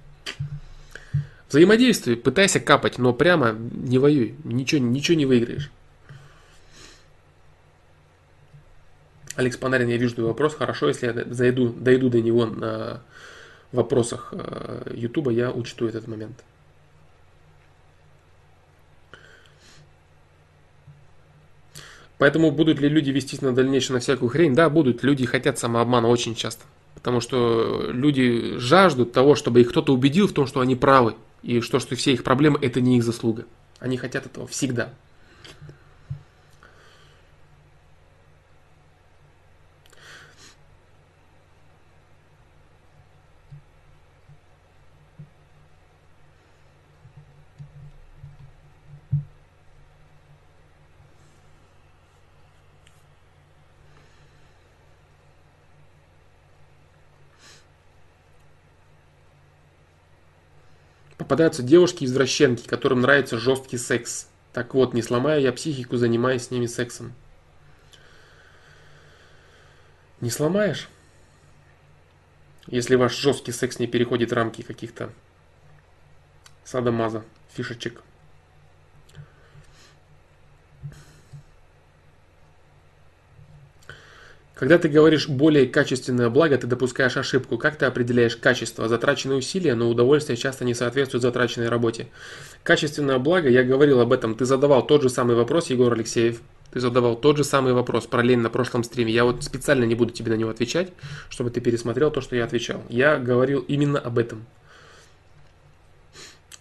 Взаимодействуй, 1.52 2.16
пытайся 2.16 2.62
капать, 2.62 2.98
но 2.98 3.12
прямо 3.12 3.52
не 3.52 3.98
воюй, 3.98 4.36
ничего, 4.46 4.80
ничего 4.80 5.18
не 5.18 5.26
выиграешь. 5.26 5.70
Алекс 9.36 9.58
Панарин, 9.58 9.90
я 9.90 9.98
вижу 9.98 10.16
твой 10.16 10.28
вопрос. 10.28 10.56
Хорошо, 10.56 10.88
если 10.88 11.08
я 11.08 11.26
зайду, 11.34 11.68
дойду 11.68 12.08
до 12.10 12.22
него 12.22 12.46
на 12.46 13.02
вопросах 13.74 14.30
э, 14.32 14.94
Ютуба, 14.96 15.32
я 15.32 15.52
учту 15.52 15.90
этот 15.90 16.08
момент. 16.08 16.42
Поэтому 22.18 22.52
будут 22.52 22.80
ли 22.80 22.88
люди 22.88 23.10
вестись 23.10 23.42
на 23.42 23.54
дальнейшее 23.54 23.96
на 23.96 24.00
всякую 24.00 24.30
хрень? 24.30 24.56
Да, 24.56 24.70
будут. 24.70 25.04
Люди 25.04 25.26
хотят 25.26 25.60
самообмана 25.60 26.08
очень 26.08 26.34
часто. 26.34 26.64
Потому 26.94 27.20
что 27.20 27.90
люди 27.92 28.58
жаждут 28.58 29.12
того, 29.12 29.36
чтобы 29.36 29.62
их 29.62 29.70
кто-то 29.70 29.94
убедил 29.94 30.28
в 30.28 30.34
том, 30.34 30.48
что 30.48 30.60
они 30.60 30.76
правы. 30.76 31.16
И 31.44 31.62
что, 31.62 31.80
что 31.80 31.96
все 31.96 32.14
их 32.14 32.24
проблемы– 32.24 32.60
это 32.62 32.82
не 32.82 32.98
их 32.98 33.04
заслуга. 33.04 33.46
Они 33.80 33.98
хотят 33.98 34.26
этого 34.26 34.46
всегда. 34.48 34.94
Попадаются 61.22 61.62
девушки-извращенки, 61.62 62.68
которым 62.68 63.02
нравится 63.02 63.38
жесткий 63.38 63.78
секс. 63.78 64.28
Так 64.54 64.74
вот, 64.74 64.96
не 64.96 65.04
сломая 65.04 65.40
я 65.40 65.54
психику, 65.54 65.96
занимаясь 65.98 66.48
с 66.48 66.50
ними 66.52 66.66
сексом. 66.66 67.14
Не 70.20 70.32
сломаешь? 70.32 70.90
Если 72.66 72.96
ваш 72.96 73.16
жесткий 73.16 73.52
секс 73.52 73.78
не 73.78 73.86
переходит 73.86 74.34
рамки 74.34 74.64
каких-то 74.64 75.14
садомаза, 76.64 77.24
фишечек. 77.54 78.02
Когда 84.62 84.78
ты 84.78 84.90
говоришь 84.90 85.28
более 85.28 85.66
качественное 85.66 86.30
благо, 86.30 86.56
ты 86.56 86.68
допускаешь 86.68 87.18
ошибку. 87.18 87.58
Как 87.58 87.78
ты 87.78 87.88
определяешь 87.88 88.36
качество? 88.36 88.88
Затраченные 88.88 89.40
усилия, 89.40 89.74
но 89.74 89.90
удовольствие 89.90 90.38
часто 90.38 90.66
не 90.66 90.76
соответствует 90.76 91.24
затраченной 91.24 91.68
работе. 91.68 92.10
Качественное 92.62 93.18
благо, 93.18 93.50
я 93.50 93.64
говорил 93.64 94.02
об 94.02 94.14
этом, 94.14 94.36
ты 94.36 94.46
задавал 94.46 94.86
тот 94.86 95.02
же 95.02 95.10
самый 95.10 95.36
вопрос, 95.36 95.72
Егор 95.72 95.92
Алексеев. 95.92 96.44
Ты 96.72 96.80
задавал 96.80 97.16
тот 97.16 97.38
же 97.38 97.44
самый 97.44 97.74
вопрос 97.74 98.06
параллельно 98.06 98.44
на 98.44 98.50
прошлом 98.52 98.84
стриме. 98.84 99.12
Я 99.12 99.26
вот 99.26 99.44
специально 99.44 99.84
не 99.84 99.96
буду 99.96 100.14
тебе 100.14 100.32
на 100.32 100.36
него 100.36 100.52
отвечать, 100.52 100.94
чтобы 101.30 101.50
ты 101.50 101.60
пересмотрел 101.60 102.12
то, 102.12 102.22
что 102.22 102.36
я 102.36 102.44
отвечал. 102.44 102.84
Я 102.88 103.18
говорил 103.18 103.66
именно 103.68 103.98
об 103.98 104.20
этом. 104.20 104.46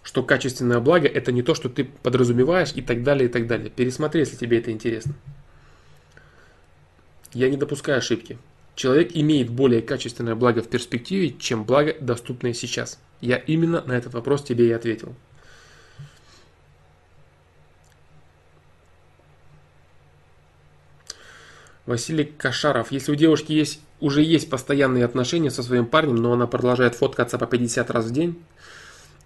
Что 0.03 0.23
качественное 0.23 0.81
благо 0.81 1.07
это 1.07 1.33
не 1.33 1.43
то, 1.43 1.55
что 1.55 1.69
ты 1.69 1.85
подразумеваешь 1.85 2.73
и 2.75 2.81
так 2.81 3.03
далее, 3.05 3.29
и 3.29 3.31
так 3.31 3.47
далее. 3.47 3.69
Пересмотри, 3.69 4.21
если 4.21 4.37
тебе 4.37 4.59
это 4.59 4.71
интересно. 4.71 5.13
Я 7.33 7.49
не 7.49 7.57
допускаю 7.57 7.99
ошибки. 7.99 8.39
Человек 8.75 9.11
имеет 9.15 9.51
более 9.51 9.83
качественное 9.83 10.35
благо 10.35 10.63
в 10.63 10.69
перспективе, 10.69 11.35
чем 11.39 11.65
благо, 11.65 11.95
доступное 12.01 12.55
сейчас. 12.55 12.99
Я 13.21 13.37
именно 13.37 13.83
на 13.83 13.93
этот 13.93 14.15
вопрос 14.15 14.43
тебе 14.43 14.69
и 14.69 14.73
ответил. 14.73 15.15
Василий 21.87 22.25
Кашаров. 22.25 22.93
Если 22.93 23.13
у 23.13 23.17
девушки 23.17 23.53
есть, 23.53 23.81
уже 24.01 24.23
есть 24.23 24.49
постоянные 24.49 25.05
отношения 25.05 25.51
со 25.51 25.63
своим 25.63 25.87
парнем, 25.87 26.17
но 26.17 26.33
она 26.33 26.47
продолжает 26.47 26.95
фоткаться 26.95 27.37
по 27.37 27.47
50 27.47 27.91
раз 27.91 28.07
в 28.07 28.13
день 28.13 28.43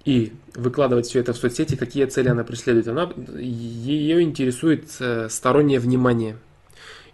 и 0.05 0.33
выкладывать 0.55 1.07
все 1.07 1.21
это 1.21 1.33
в 1.33 1.37
соцсети, 1.37 1.77
какие 1.77 2.07
цели 2.07 2.29
она 2.29 2.43
преследует? 2.43 2.89
Она, 2.89 3.13
ее 3.39 4.23
интересует 4.23 4.89
э, 5.01 5.29
стороннее 5.31 5.79
внимание– 5.79 6.39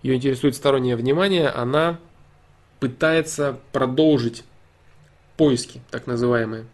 ее 0.03 0.17
интересует 0.17 0.55
стороннее 0.57 0.97
внимание, 0.97 1.49
она 1.49 1.99
пытается 2.79 3.59
продолжить 3.73 4.45
поиски, 5.37 5.83
так 5.91 6.07
называемые. 6.07 6.65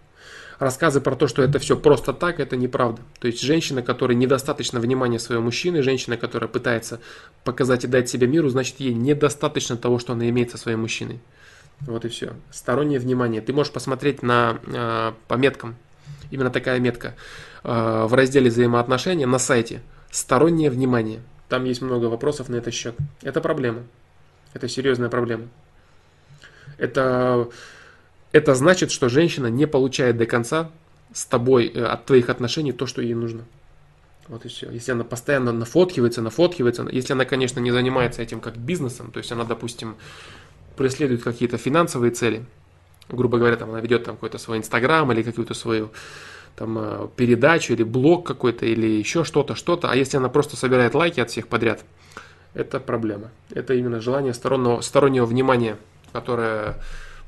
Рассказы 0.59 1.03
про 1.03 1.15
то, 1.17 1.29
что 1.29 1.43
это 1.43 1.59
все 1.59 1.77
просто 1.77 2.15
так, 2.15 2.41
это 2.41 2.57
неправда. 2.57 3.03
То 3.21 3.27
есть 3.27 3.43
женщина, 3.43 3.83
которая 3.83 4.17
недостаточно 4.17 4.81
внимания 4.81 5.19
своего 5.19 5.43
мужчины, 5.43 5.83
женщина, 5.83 6.17
которая 6.17 6.49
пытается 6.49 7.01
показать 7.45 7.85
и 7.85 7.89
дать 7.89 8.09
себе 8.09 8.27
миру, 8.27 8.49
значит 8.49 8.81
ей 8.81 8.95
недостаточно 8.95 9.77
того, 9.77 9.99
что 9.99 10.15
она 10.15 10.29
имеет 10.31 10.51
со 10.51 10.57
своим 10.57 10.81
мужчиной. 10.81 11.21
Вот 11.81 12.07
и 12.07 12.09
все. 12.09 12.33
Стороннее 12.51 12.99
внимание. 12.99 13.43
Ты 13.43 13.53
можешь 13.53 13.73
посмотреть 13.73 14.23
на 14.23 14.59
э, 14.67 15.13
по 15.29 15.35
меткам. 15.35 15.77
Именно 16.31 16.51
такая 16.51 16.81
метка 16.81 17.15
э, 17.63 18.07
в 18.07 18.15
разделе 18.15 18.49
взаимоотношения 18.49 19.27
на 19.27 19.39
сайте. 19.39 19.83
Стороннее 20.11 20.71
внимание. 20.71 21.21
Там 21.49 21.65
есть 21.65 21.83
много 21.83 22.07
вопросов 22.07 22.49
на 22.49 22.57
этот 22.57 22.75
счет. 22.75 22.97
Это 23.23 23.41
проблема. 23.41 23.85
Это 24.53 24.69
серьезная 24.69 25.09
проблема. 25.09 25.49
Это, 26.79 27.49
это 28.33 28.55
значит, 28.55 28.91
что 28.91 29.09
женщина 29.09 29.47
не 29.47 29.67
получает 29.67 30.17
до 30.17 30.27
конца 30.27 30.71
с 31.13 31.25
тобой 31.25 31.69
э, 31.69 31.85
от 31.85 32.07
твоих 32.07 32.29
отношений 32.29 32.73
то, 32.73 32.87
что 32.87 33.01
ей 33.01 33.15
нужно. 33.15 33.45
Вот 34.29 34.45
и 34.45 34.49
все. 34.49 34.71
Если 34.71 34.93
она 34.93 35.05
постоянно 35.05 35.53
нафоткивается, 35.53 36.21
нафоткивается, 36.21 36.87
если 36.91 37.13
она, 37.13 37.25
конечно, 37.25 37.61
не 37.61 37.71
занимается 37.71 38.23
этим 38.23 38.41
как 38.41 38.57
бизнесом, 38.57 39.13
то 39.13 39.19
есть 39.19 39.31
она, 39.31 39.45
допустим, 39.45 39.97
преследует 40.77 41.23
какие-то 41.23 41.59
финансовые 41.59 42.11
цели, 42.11 42.45
грубо 43.09 43.39
говоря, 43.39 43.57
там 43.57 43.71
она 43.71 43.81
ведет 43.81 44.05
там 44.05 44.17
какой-то 44.17 44.39
свой 44.39 44.59
инстаграм 44.59 45.11
или 45.13 45.23
какую-то 45.23 45.55
свою 45.55 45.91
там, 46.57 46.79
э, 46.79 47.09
передачу 47.15 47.75
или 47.75 47.83
блог 47.83 48.27
какой-то 48.27 48.67
или 48.67 48.87
еще 48.87 49.25
что-то, 49.25 49.55
что-то. 49.55 49.91
А 49.91 49.97
если 49.97 50.17
она 50.17 50.29
просто 50.29 50.57
собирает 50.57 50.95
лайки 50.95 51.21
от 51.21 51.31
всех 51.31 51.49
подряд, 51.49 51.85
это 52.55 52.81
проблема. 52.81 53.31
Это 53.51 53.75
именно 53.75 54.01
желание 54.01 54.33
стороннего, 54.33 54.81
стороннего 54.81 55.27
внимания, 55.27 55.77
которое 56.13 56.77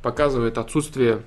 показывает 0.02 0.56
отсутствие, 0.56 1.20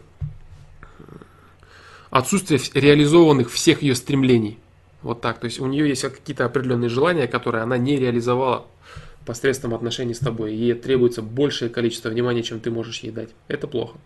отсутствие 2.10 2.60
реализованных 2.74 3.52
всех 3.52 3.84
ее 3.84 3.96
стремлений. 3.96 4.58
Вот 5.04 5.22
так. 5.22 5.40
То 5.40 5.46
есть 5.46 5.60
у 5.60 5.68
нее 5.68 5.88
есть 5.88 6.02
какие-то 6.02 6.46
определенные 6.46 6.90
желания, 6.90 7.28
которые 7.28 7.64
она 7.64 7.78
не 7.78 7.98
реализовала 7.98 8.66
посредством 9.26 9.76
отношений 9.76 10.16
с 10.16 10.20
тобой. 10.20 10.56
Ей 10.56 10.74
требуется 10.74 11.22
большее 11.22 11.70
количество 11.70 12.10
внимания, 12.10 12.42
чем 12.42 12.60
ты 12.60 12.72
можешь 12.72 13.00
ей 13.00 13.12
дать. 13.12 13.30
Это 13.48 13.68
плохо. 13.68 13.98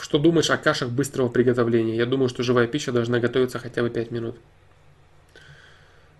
Что 0.00 0.18
думаешь 0.18 0.50
о 0.50 0.58
кашах 0.58 0.90
быстрого 0.90 1.28
приготовления? 1.28 1.96
Я 1.96 2.06
думаю, 2.06 2.28
что 2.28 2.42
живая 2.42 2.66
пища 2.66 2.92
должна 2.92 3.18
готовиться 3.18 3.58
хотя 3.58 3.82
бы 3.82 3.90
5 3.90 4.10
минут. 4.10 4.36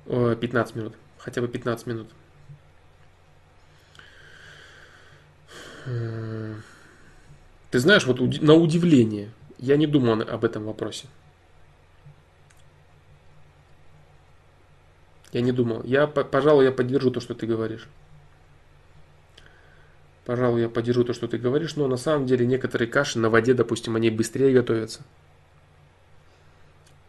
15 0.07 0.74
минут. 0.77 0.94
Хотя 1.19 1.40
бы 1.40 1.48
15 1.48 1.86
минут. 1.86 2.09
Ты 7.70 7.78
знаешь, 7.78 8.07
вот 8.07 8.19
на 8.20 8.55
удивление, 8.55 9.31
я 9.59 9.77
не 9.77 9.86
думал 9.86 10.23
об 10.23 10.44
этом 10.44 10.65
вопросе. 10.65 11.07
Я 15.32 15.43
не 15.43 15.53
думал. 15.53 15.82
Я, 15.85 16.07
пожалуй, 16.07 16.65
я 16.65 16.73
поддержу 16.73 17.11
то, 17.11 17.20
что 17.20 17.35
ты 17.35 17.47
говоришь. 17.47 17.89
Пожалуй, 20.27 20.62
я 20.62 20.69
поддержу 20.69 21.05
то, 21.05 21.15
что 21.15 21.28
ты 21.28 21.39
говоришь, 21.39 21.77
но 21.77 21.86
на 21.86 21.97
самом 21.97 22.27
деле 22.27 22.44
некоторые 22.47 22.89
каши 22.89 23.20
на 23.20 23.31
воде, 23.31 23.55
допустим, 23.55 23.94
они 23.94 24.11
быстрее 24.11 24.53
готовятся. 24.53 25.03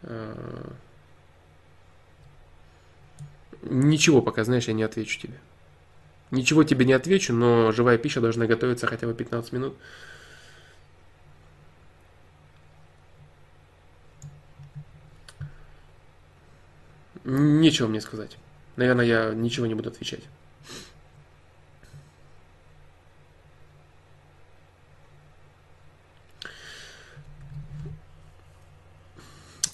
А, 0.04 0.72
ничего 3.62 4.22
пока, 4.22 4.44
знаешь, 4.44 4.68
я 4.68 4.72
не 4.72 4.84
отвечу 4.84 5.18
тебе. 5.18 5.34
Ничего 6.30 6.62
тебе 6.62 6.84
не 6.84 6.92
отвечу, 6.92 7.32
но 7.32 7.72
живая 7.72 7.98
пища 7.98 8.20
должна 8.20 8.46
готовиться 8.46 8.86
хотя 8.86 9.08
бы 9.08 9.14
15 9.14 9.52
минут. 9.52 9.74
Нечего 17.24 17.88
мне 17.88 18.00
сказать. 18.00 18.38
Наверное, 18.76 19.04
я 19.04 19.34
ничего 19.34 19.66
не 19.66 19.74
буду 19.74 19.88
отвечать. 19.88 20.22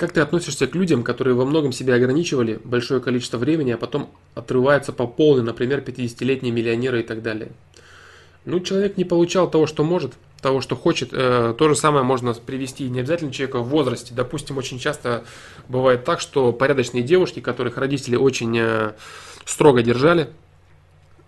Как 0.04 0.12
ты 0.12 0.20
относишься 0.20 0.66
к 0.66 0.74
людям, 0.74 1.02
которые 1.02 1.34
во 1.34 1.46
многом 1.46 1.72
себя 1.72 1.94
ограничивали 1.94 2.60
большое 2.62 3.00
количество 3.00 3.38
времени, 3.38 3.70
а 3.70 3.78
потом 3.78 4.10
отрываются 4.34 4.92
по 4.92 5.06
полной, 5.06 5.42
например, 5.42 5.78
50-летние 5.78 6.52
миллионеры 6.52 7.00
и 7.00 7.02
так 7.02 7.22
далее? 7.22 7.52
Ну, 8.44 8.60
человек 8.60 8.98
не 8.98 9.06
получал 9.06 9.50
того, 9.50 9.66
что 9.66 9.82
может, 9.82 10.12
того, 10.42 10.60
что 10.60 10.76
хочет. 10.76 11.08
Э, 11.12 11.54
то 11.56 11.70
же 11.70 11.74
самое 11.74 12.04
можно 12.04 12.34
привести 12.34 12.90
не 12.90 13.00
обязательно 13.00 13.32
человека 13.32 13.60
в 13.60 13.70
возрасте. 13.70 14.12
Допустим, 14.14 14.58
очень 14.58 14.78
часто 14.78 15.24
бывает 15.70 16.04
так, 16.04 16.20
что 16.20 16.52
порядочные 16.52 17.02
девушки, 17.02 17.40
которых 17.40 17.78
родители 17.78 18.16
очень 18.16 18.54
э, 18.58 18.92
строго 19.46 19.82
держали, 19.82 20.28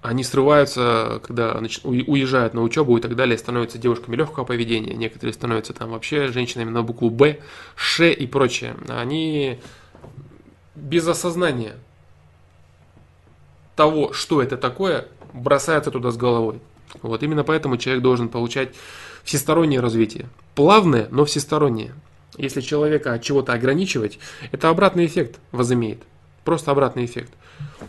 они 0.06 0.22
срываются, 0.22 1.20
когда 1.26 1.60
уезжают 1.82 2.54
на 2.54 2.62
учебу 2.62 2.96
и 2.96 3.00
так 3.00 3.16
далее, 3.16 3.36
становятся 3.36 3.76
девушками 3.76 4.14
легкого 4.14 4.44
поведения, 4.44 4.94
некоторые 4.94 5.34
становятся 5.34 5.72
там 5.72 5.90
вообще 5.90 6.28
женщинами 6.28 6.70
на 6.70 6.82
букву 6.82 7.10
Б, 7.10 7.40
Ш 7.74 8.12
и 8.12 8.26
прочее. 8.26 8.76
Они 8.88 9.58
без 10.76 11.08
осознания 11.08 11.74
того, 13.74 14.12
что 14.12 14.40
это 14.40 14.56
такое, 14.56 15.08
бросаются 15.32 15.90
туда 15.90 16.12
с 16.12 16.16
головой. 16.16 16.60
Вот 17.02 17.24
именно 17.24 17.42
поэтому 17.42 17.76
человек 17.76 18.02
должен 18.02 18.28
получать 18.28 18.74
всестороннее 19.24 19.80
развитие. 19.80 20.28
Плавное, 20.54 21.08
но 21.10 21.24
всестороннее. 21.24 21.94
Если 22.36 22.60
человека 22.60 23.14
от 23.14 23.22
чего-то 23.22 23.54
ограничивать, 23.54 24.20
это 24.52 24.68
обратный 24.68 25.06
эффект 25.06 25.40
возымеет. 25.50 26.02
Просто 26.44 26.70
обратный 26.70 27.06
эффект. 27.06 27.32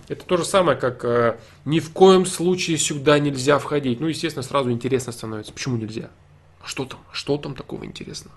Это 0.07 0.25
то 0.25 0.37
же 0.37 0.45
самое, 0.45 0.77
как 0.77 1.03
э, 1.05 1.37
ни 1.65 1.79
в 1.79 1.91
коем 1.91 2.25
случае 2.25 2.77
сюда 2.77 3.19
нельзя 3.19 3.59
входить. 3.59 3.99
Ну, 3.99 4.07
естественно, 4.07 4.43
сразу 4.43 4.71
интересно 4.71 5.11
становится. 5.11 5.53
Почему 5.53 5.77
нельзя? 5.77 6.09
А 6.61 6.67
что 6.67 6.85
там? 6.85 6.99
Что 7.11 7.37
там 7.37 7.55
такого 7.55 7.85
интересного? 7.85 8.35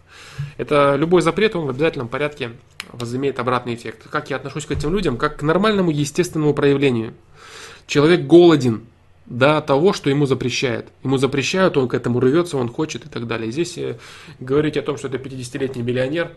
Это 0.57 0.97
любой 0.97 1.23
запрет, 1.23 1.57
он 1.57 1.67
в 1.67 1.71
обязательном 1.71 2.09
порядке 2.09 2.53
возымеет 2.93 3.39
обратный 3.39 3.75
эффект. 3.75 4.09
Как 4.11 4.31
я 4.31 4.37
отношусь 4.37 4.67
к 4.67 4.71
этим 4.71 4.93
людям? 4.93 5.17
Как 5.17 5.39
к 5.39 5.43
нормальному 5.43 5.91
естественному 5.91 6.55
проявлению. 6.55 7.15
Человек 7.87 8.27
голоден, 8.27 8.87
до 9.31 9.61
того, 9.61 9.93
что 9.93 10.11
ему 10.11 10.27
запрещают. 10.27 10.89
Ему 11.05 11.17
запрещают, 11.17 11.77
он 11.77 11.89
к 11.89 11.95
этому 11.95 12.19
рвется, 12.19 12.57
он 12.57 12.69
хочет 12.69 13.07
и 13.07 13.09
так 13.09 13.29
далее. 13.29 13.53
Здесь 13.53 13.79
э, 13.79 13.97
говорить 14.41 14.77
о 14.77 14.83
том, 14.83 14.99
что 14.99 15.07
это 15.07 15.19
50-летний 15.19 15.83
миллионер, 15.83 16.33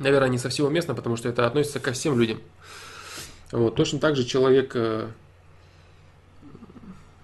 наверное, 0.00 0.28
не 0.28 0.38
совсем 0.38 0.66
уместно, 0.66 0.94
потому 0.94 1.16
что 1.16 1.28
это 1.28 1.46
относится 1.46 1.78
ко 1.78 1.92
всем 1.92 2.18
людям. 2.18 2.40
Вот. 3.52 3.74
Точно 3.74 3.98
так 3.98 4.16
же 4.16 4.24
человек 4.24 4.72
э, 4.74 5.08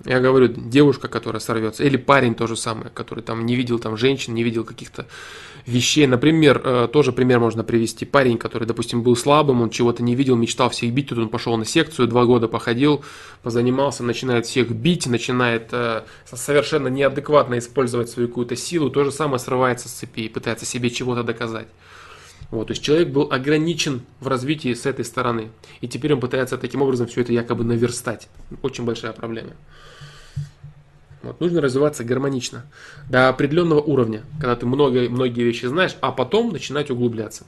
я 0.07 0.21
говорю, 0.21 0.47
девушка, 0.49 1.09
которая 1.09 1.41
сорвется, 1.41 1.83
или 1.83 1.97
парень 1.97 2.37
то 2.37 2.47
же 2.47 2.57
самое, 2.57 2.91
который 2.91 3.25
там 3.25 3.45
не 3.45 3.57
видел 3.57 3.81
там 3.81 3.97
женщин, 3.97 4.35
не 4.35 4.45
видел 4.45 4.63
каких-то 4.63 5.07
вещей. 5.67 6.07
Например, 6.07 6.63
э, 6.65 6.89
тоже 6.93 7.11
пример 7.11 7.41
можно 7.41 7.65
привести. 7.65 8.05
Парень, 8.05 8.39
который, 8.39 8.69
допустим, 8.69 9.03
был 9.03 9.17
слабым, 9.17 9.63
он 9.63 9.71
чего-то 9.71 10.05
не 10.05 10.15
видел, 10.15 10.37
мечтал 10.37 10.71
всех 10.71 10.93
бить, 10.93 11.09
тут 11.09 11.19
он 11.19 11.29
пошел 11.29 11.57
на 11.57 11.65
секцию, 11.65 12.07
два 12.07 12.25
года 12.25 12.47
походил, 12.47 13.05
позанимался, 13.43 14.05
начинает 14.05 14.47
всех 14.47 14.71
бить, 14.71 15.09
начинает 15.09 15.71
э, 15.73 16.05
совершенно 16.25 16.87
неадекватно 16.87 17.59
использовать 17.59 18.09
свою 18.09 18.29
какую-то 18.29 18.55
силу, 18.55 18.91
то 18.91 19.03
же 19.03 19.11
самое 19.11 19.41
срывается 19.41 19.89
с 19.89 19.93
цепи 19.93 20.21
и 20.21 20.29
пытается 20.29 20.67
себе 20.67 20.91
чего-то 20.91 21.25
доказать. 21.25 21.67
Вот, 22.51 22.69
то 22.69 22.73
есть 22.73 22.83
человек 22.83 23.09
был 23.09 23.29
ограничен 23.31 24.03
в 24.21 24.29
развитии 24.29 24.73
с 24.73 24.87
этой 24.87 25.05
стороны. 25.05 25.51
И 25.81 25.89
теперь 25.89 26.15
он 26.15 26.21
пытается 26.21 26.59
таким 26.59 26.83
образом 26.83 27.09
все 27.09 27.23
это 27.23 27.33
якобы 27.33 27.65
наверстать. 27.65 28.29
Очень 28.63 28.85
большая 28.85 29.13
проблема. 29.13 29.53
Вот, 31.23 31.41
нужно 31.41 31.61
развиваться 31.61 32.05
гармонично 32.05 32.67
до 33.11 33.29
определенного 33.29 33.81
уровня, 33.81 34.23
когда 34.39 34.55
ты 34.55 34.65
много, 34.65 35.09
многие 35.11 35.43
вещи 35.43 35.67
знаешь, 35.67 35.97
а 36.01 36.13
потом 36.13 36.53
начинать 36.53 36.91
углубляться. 36.91 37.45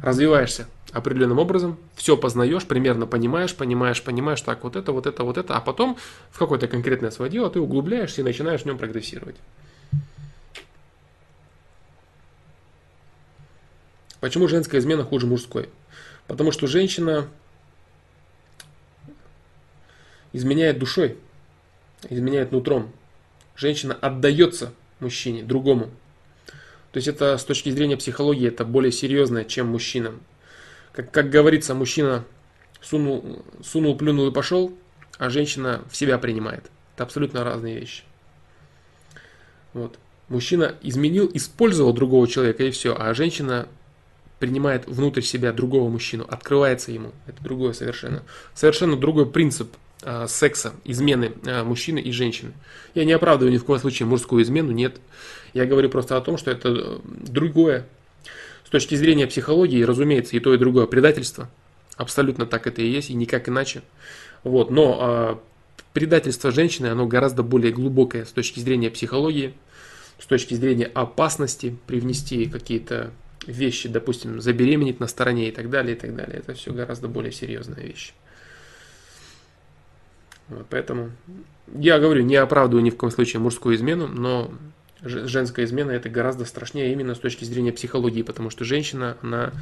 Развиваешься 0.00 0.68
определенным 0.92 1.40
образом, 1.40 1.76
все 1.96 2.16
познаешь, 2.16 2.64
примерно 2.66 3.06
понимаешь, 3.06 3.54
понимаешь, 3.54 4.02
понимаешь, 4.02 4.40
так, 4.42 4.62
вот 4.62 4.76
это, 4.76 4.92
вот 4.92 5.06
это, 5.06 5.24
вот 5.24 5.38
это, 5.38 5.56
а 5.56 5.60
потом 5.60 5.96
в 6.30 6.38
какое-то 6.38 6.68
конкретное 6.68 7.10
свое 7.10 7.30
дело 7.30 7.50
ты 7.50 7.60
углубляешься 7.60 8.20
и 8.20 8.24
начинаешь 8.24 8.62
в 8.62 8.66
нем 8.66 8.78
прогрессировать. 8.78 9.36
Почему 14.20 14.48
женская 14.48 14.78
измена 14.78 15.04
хуже 15.04 15.26
мужской? 15.26 15.68
Потому 16.26 16.52
что 16.52 16.66
женщина 16.66 17.28
изменяет 20.32 20.78
душой 20.78 21.16
изменяет 22.08 22.52
нутром. 22.52 22.92
Женщина 23.56 23.94
отдается 23.94 24.72
мужчине, 25.00 25.42
другому. 25.42 25.90
То 26.92 26.98
есть 26.98 27.08
это 27.08 27.36
с 27.36 27.44
точки 27.44 27.70
зрения 27.70 27.96
психологии 27.96 28.48
это 28.48 28.64
более 28.64 28.92
серьезное, 28.92 29.44
чем 29.44 29.68
мужчина. 29.68 30.14
Как, 30.92 31.10
как 31.10 31.30
говорится, 31.30 31.74
мужчина 31.74 32.24
сунул, 32.80 33.44
сунул, 33.62 33.96
плюнул 33.96 34.28
и 34.28 34.32
пошел, 34.32 34.72
а 35.18 35.28
женщина 35.28 35.84
в 35.90 35.96
себя 35.96 36.18
принимает. 36.18 36.70
Это 36.94 37.04
абсолютно 37.04 37.44
разные 37.44 37.78
вещи. 37.78 38.04
Вот. 39.74 39.98
Мужчина 40.28 40.74
изменил, 40.82 41.30
использовал 41.32 41.92
другого 41.92 42.28
человека 42.28 42.64
и 42.64 42.70
все, 42.70 42.94
а 42.98 43.14
женщина 43.14 43.68
принимает 44.38 44.86
внутрь 44.86 45.22
себя 45.22 45.52
другого 45.52 45.88
мужчину, 45.88 46.24
открывается 46.28 46.92
ему. 46.92 47.12
Это 47.26 47.42
другое 47.42 47.72
совершенно. 47.72 48.22
Совершенно 48.54 48.96
другой 48.96 49.26
принцип 49.26 49.68
Э, 50.02 50.26
секса, 50.28 50.74
измены 50.84 51.32
э, 51.44 51.64
мужчины 51.64 51.98
и 51.98 52.12
женщины. 52.12 52.52
Я 52.94 53.04
не 53.04 53.12
оправдываю 53.12 53.52
ни 53.52 53.58
в 53.58 53.64
коем 53.64 53.80
случае 53.80 54.06
мужскую 54.06 54.44
измену, 54.44 54.70
нет. 54.70 55.00
Я 55.54 55.66
говорю 55.66 55.90
просто 55.90 56.16
о 56.16 56.20
том, 56.20 56.38
что 56.38 56.52
это 56.52 56.68
э, 56.68 56.98
другое. 57.04 57.84
С 58.64 58.70
точки 58.70 58.94
зрения 58.94 59.26
психологии, 59.26 59.82
разумеется, 59.82 60.36
и 60.36 60.40
то, 60.40 60.54
и 60.54 60.58
другое 60.58 60.86
предательство. 60.86 61.50
Абсолютно 61.96 62.46
так 62.46 62.68
это 62.68 62.80
и 62.80 62.88
есть, 62.88 63.10
и 63.10 63.14
никак 63.14 63.48
иначе. 63.48 63.82
Вот. 64.44 64.70
Но 64.70 64.98
а, 65.00 65.40
предательство 65.94 66.52
женщины, 66.52 66.86
оно 66.86 67.06
гораздо 67.06 67.42
более 67.42 67.72
глубокое 67.72 68.24
с 68.24 68.30
точки 68.30 68.60
зрения 68.60 68.90
психологии, 68.90 69.54
с 70.20 70.26
точки 70.26 70.54
зрения 70.54 70.84
опасности 70.84 71.76
привнести 71.86 72.44
какие-то 72.44 73.10
вещи, 73.48 73.88
допустим, 73.88 74.40
забеременеть 74.40 75.00
на 75.00 75.06
стороне 75.06 75.48
и 75.48 75.52
так 75.52 75.70
далее, 75.70 75.96
и 75.96 75.98
так 75.98 76.14
далее. 76.14 76.38
Это 76.38 76.54
все 76.54 76.72
гораздо 76.72 77.08
более 77.08 77.32
серьезная 77.32 77.82
вещь. 77.82 78.12
Вот, 80.48 80.66
поэтому 80.70 81.10
я 81.74 81.98
говорю, 81.98 82.22
не 82.22 82.36
оправдываю 82.36 82.82
ни 82.82 82.90
в 82.90 82.96
коем 82.96 83.10
случае 83.10 83.40
мужскую 83.40 83.76
измену, 83.76 84.06
но 84.06 84.52
женская 85.02 85.64
измена 85.64 85.90
это 85.90 86.08
гораздо 86.08 86.44
страшнее 86.44 86.92
именно 86.92 87.14
с 87.14 87.18
точки 87.18 87.44
зрения 87.44 87.72
психологии, 87.72 88.22
потому 88.22 88.50
что 88.50 88.64
женщина, 88.64 89.16
она, 89.22 89.52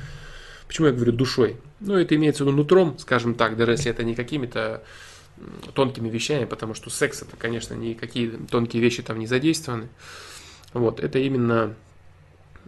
почему 0.66 0.88
я 0.88 0.92
говорю 0.92 1.12
душой? 1.12 1.56
Ну, 1.80 1.96
это 1.96 2.14
имеется 2.14 2.44
в 2.44 2.46
виду 2.46 2.56
нутром, 2.56 2.98
скажем 2.98 3.34
так, 3.34 3.56
даже 3.56 3.72
если 3.72 3.90
это 3.90 4.04
не 4.04 4.14
какими-то 4.14 4.82
тонкими 5.74 6.08
вещами, 6.08 6.44
потому 6.44 6.74
что 6.74 6.88
секс 6.88 7.22
это, 7.22 7.36
конечно, 7.36 7.74
никакие 7.74 8.30
тонкие 8.50 8.80
вещи 8.80 9.02
там 9.02 9.18
не 9.18 9.26
задействованы. 9.26 9.88
Вот, 10.72 11.00
это 11.00 11.18
именно 11.18 11.74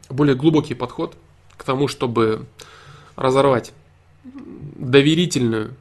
более 0.08 0.34
глубокий 0.34 0.74
подход 0.74 1.16
к 1.56 1.64
тому, 1.64 1.88
чтобы 1.88 2.46
разорвать 3.16 3.72
доверительную 4.24 5.74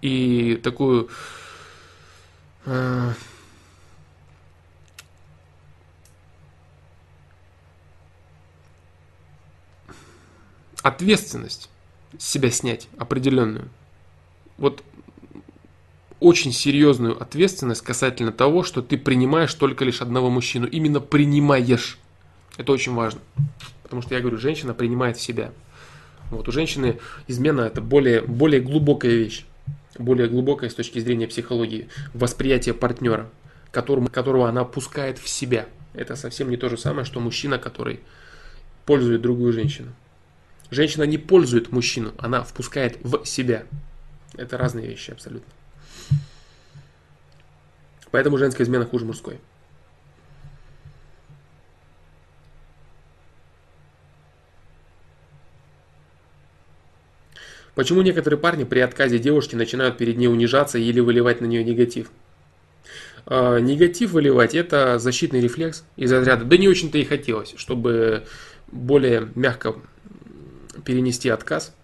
и 0.00 0.60
такую 0.62 1.08
Э, 2.66 3.12
ответственность 10.82 11.68
себя 12.18 12.50
снять 12.50 12.88
определенную. 12.98 13.68
Вот 14.56 14.82
очень 16.20 16.52
серьезную 16.52 17.20
ответственность 17.20 17.82
касательно 17.82 18.32
того, 18.32 18.62
что 18.62 18.80
ты 18.80 18.96
принимаешь 18.96 19.52
только 19.52 19.84
лишь 19.84 20.00
одного 20.00 20.30
мужчину. 20.30 20.66
Именно 20.66 21.00
принимаешь. 21.00 21.98
Это 22.56 22.72
очень 22.72 22.94
важно. 22.94 23.20
Потому 23.82 24.02
что 24.02 24.14
я 24.14 24.20
говорю, 24.20 24.38
женщина 24.38 24.74
принимает 24.74 25.16
в 25.16 25.20
себя. 25.20 25.52
Вот 26.30 26.48
у 26.48 26.52
женщины 26.52 26.98
измена 27.28 27.62
это 27.62 27.80
более, 27.80 28.22
более 28.22 28.60
глубокая 28.60 29.12
вещь 29.12 29.44
более 29.98 30.28
глубокое 30.28 30.70
с 30.70 30.74
точки 30.74 30.98
зрения 30.98 31.26
психологии 31.26 31.88
восприятие 32.12 32.74
партнера, 32.74 33.30
которому, 33.70 34.08
которого 34.08 34.48
она 34.48 34.64
пускает 34.64 35.18
в 35.18 35.28
себя. 35.28 35.66
Это 35.92 36.16
совсем 36.16 36.50
не 36.50 36.56
то 36.56 36.68
же 36.68 36.76
самое, 36.76 37.04
что 37.04 37.20
мужчина, 37.20 37.58
который 37.58 38.00
пользует 38.86 39.22
другую 39.22 39.52
женщину. 39.52 39.92
Женщина 40.70 41.04
не 41.04 41.18
пользует 41.18 41.70
мужчину, 41.70 42.12
она 42.18 42.42
впускает 42.42 42.98
в 43.02 43.24
себя. 43.24 43.64
Это 44.36 44.58
разные 44.58 44.88
вещи 44.88 45.12
абсолютно. 45.12 45.52
Поэтому 48.10 48.38
женская 48.38 48.64
измена 48.64 48.84
хуже 48.84 49.04
мужской. 49.04 49.38
Почему 57.74 58.02
некоторые 58.02 58.38
парни 58.38 58.64
при 58.64 58.80
отказе 58.80 59.18
девушки 59.18 59.56
начинают 59.56 59.98
перед 59.98 60.16
ней 60.16 60.28
унижаться 60.28 60.78
или 60.78 61.00
выливать 61.00 61.40
на 61.40 61.46
нее 61.46 61.64
негатив? 61.64 62.10
Э, 63.26 63.58
негатив 63.60 64.12
выливать 64.12 64.54
это 64.54 64.98
защитный 64.98 65.40
рефлекс 65.40 65.84
из 65.96 66.12
разряда. 66.12 66.44
Да 66.44 66.56
не 66.56 66.68
очень-то 66.68 66.98
и 66.98 67.04
хотелось, 67.04 67.54
чтобы 67.56 68.24
более 68.70 69.28
мягко 69.34 69.74
перенести 70.84 71.28
отказ. 71.28 71.74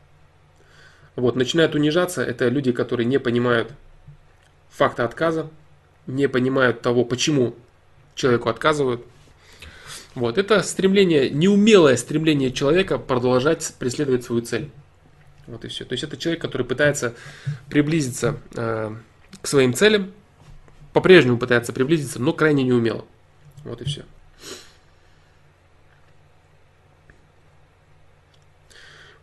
Вот, 1.17 1.37
начинают 1.37 1.75
унижаться, 1.75 2.23
это 2.23 2.49
люди, 2.49 2.73
которые 2.73 3.07
не 3.07 3.19
понимают 3.19 3.73
факта 4.71 5.05
отказа, 5.05 5.51
не 6.07 6.29
понимают 6.29 6.83
того, 6.83 7.05
почему 7.05 7.55
человеку 8.15 8.49
отказывают. 8.49 9.05
Вот, 10.15 10.39
это 10.39 10.63
стремление, 10.63 11.31
неумелое 11.31 11.97
стремление 11.97 12.53
человека 12.53 12.99
продолжать 12.99 13.75
преследовать 13.79 14.25
свою 14.25 14.43
цель. 14.43 14.71
Вот 15.51 15.65
и 15.65 15.69
все. 15.69 15.85
То 15.85 15.93
есть 15.93 16.05
это 16.05 16.17
человек, 16.17 16.41
который 16.41 16.65
пытается 16.65 17.15
приблизиться 17.69 18.39
э, 18.55 18.95
к 19.43 19.47
своим 19.47 19.75
целям, 19.75 20.13
по-прежнему 20.93 21.39
пытается 21.39 21.73
приблизиться, 21.73 22.21
но 22.21 22.33
крайне 22.33 22.63
неумело. 22.63 23.05
Вот 23.65 23.83
и 23.83 23.85
все. 23.85 24.05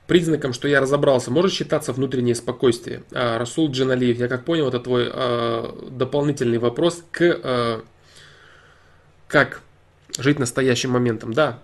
Признаком, 0.05 0.53
что 0.53 0.69
я 0.69 0.79
разобрался, 0.79 1.31
может 1.31 1.51
считаться 1.51 1.91
внутреннее 1.91 2.35
спокойствие. 2.35 3.03
А, 3.11 3.37
Расул 3.37 3.69
Джаналиев, 3.69 4.17
я 4.17 4.29
как 4.29 4.45
понял, 4.45 4.69
это 4.69 4.79
твой 4.79 5.09
а, 5.11 5.77
дополнительный 5.91 6.59
вопрос 6.59 7.03
к 7.11 7.21
а, 7.21 7.83
как 9.27 9.61
жить 10.17 10.39
настоящим 10.39 10.91
моментом. 10.91 11.33
Да. 11.33 11.59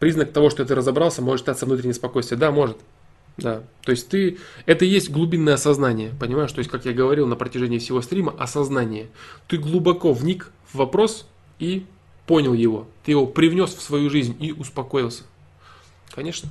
Признак 0.00 0.32
того, 0.32 0.50
что 0.50 0.64
ты 0.64 0.74
разобрался, 0.74 1.22
может 1.22 1.42
считаться 1.42 1.66
внутреннее 1.66 1.94
спокойствие. 1.94 2.38
Да, 2.38 2.50
может. 2.50 2.78
Да, 3.36 3.64
то 3.82 3.90
есть 3.90 4.08
ты, 4.08 4.38
это 4.64 4.84
и 4.84 4.88
есть 4.88 5.10
глубинное 5.10 5.54
осознание, 5.54 6.12
понимаешь? 6.20 6.52
То 6.52 6.60
есть, 6.60 6.70
как 6.70 6.84
я 6.84 6.92
говорил 6.92 7.26
на 7.26 7.34
протяжении 7.34 7.78
всего 7.78 8.00
стрима, 8.00 8.32
осознание. 8.38 9.08
Ты 9.48 9.58
глубоко 9.58 10.12
вник 10.12 10.52
в 10.72 10.76
вопрос 10.76 11.26
и 11.58 11.84
понял 12.26 12.54
его. 12.54 12.86
Ты 13.04 13.10
его 13.10 13.26
привнес 13.26 13.74
в 13.74 13.82
свою 13.82 14.08
жизнь 14.08 14.36
и 14.38 14.52
успокоился. 14.52 15.24
Конечно. 16.14 16.48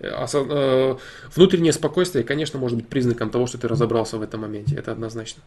Э, 0.00 0.96
внутреннее 1.34 1.72
спокойствие, 1.72 2.24
конечно, 2.24 2.58
может 2.58 2.76
быть 2.76 2.88
признаком 2.88 3.30
того, 3.30 3.46
что 3.46 3.58
ты 3.58 3.68
разобрался 3.68 4.18
в 4.18 4.22
этом 4.22 4.40
моменте. 4.40 4.74
Это 4.74 4.92
однозначно. 4.92 5.42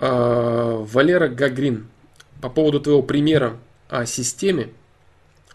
А, 0.00 0.84
Валера 0.84 1.28
Гагрин, 1.28 1.86
по 2.40 2.50
поводу 2.50 2.80
твоего 2.80 3.02
примера 3.02 3.56
о 3.92 4.06
системе, 4.06 4.70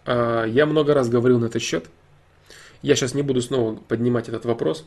а, 0.06 0.46
я 0.46 0.68
много 0.68 0.94
раз 0.94 1.10
говорил 1.10 1.40
на 1.40 1.46
этот 1.46 1.62
счет. 1.62 1.88
Я 2.84 2.96
сейчас 2.96 3.16
не 3.16 3.24
буду 3.24 3.42
снова 3.42 3.76
поднимать 3.76 4.30
этот 4.30 4.46
вопрос. 4.46 4.86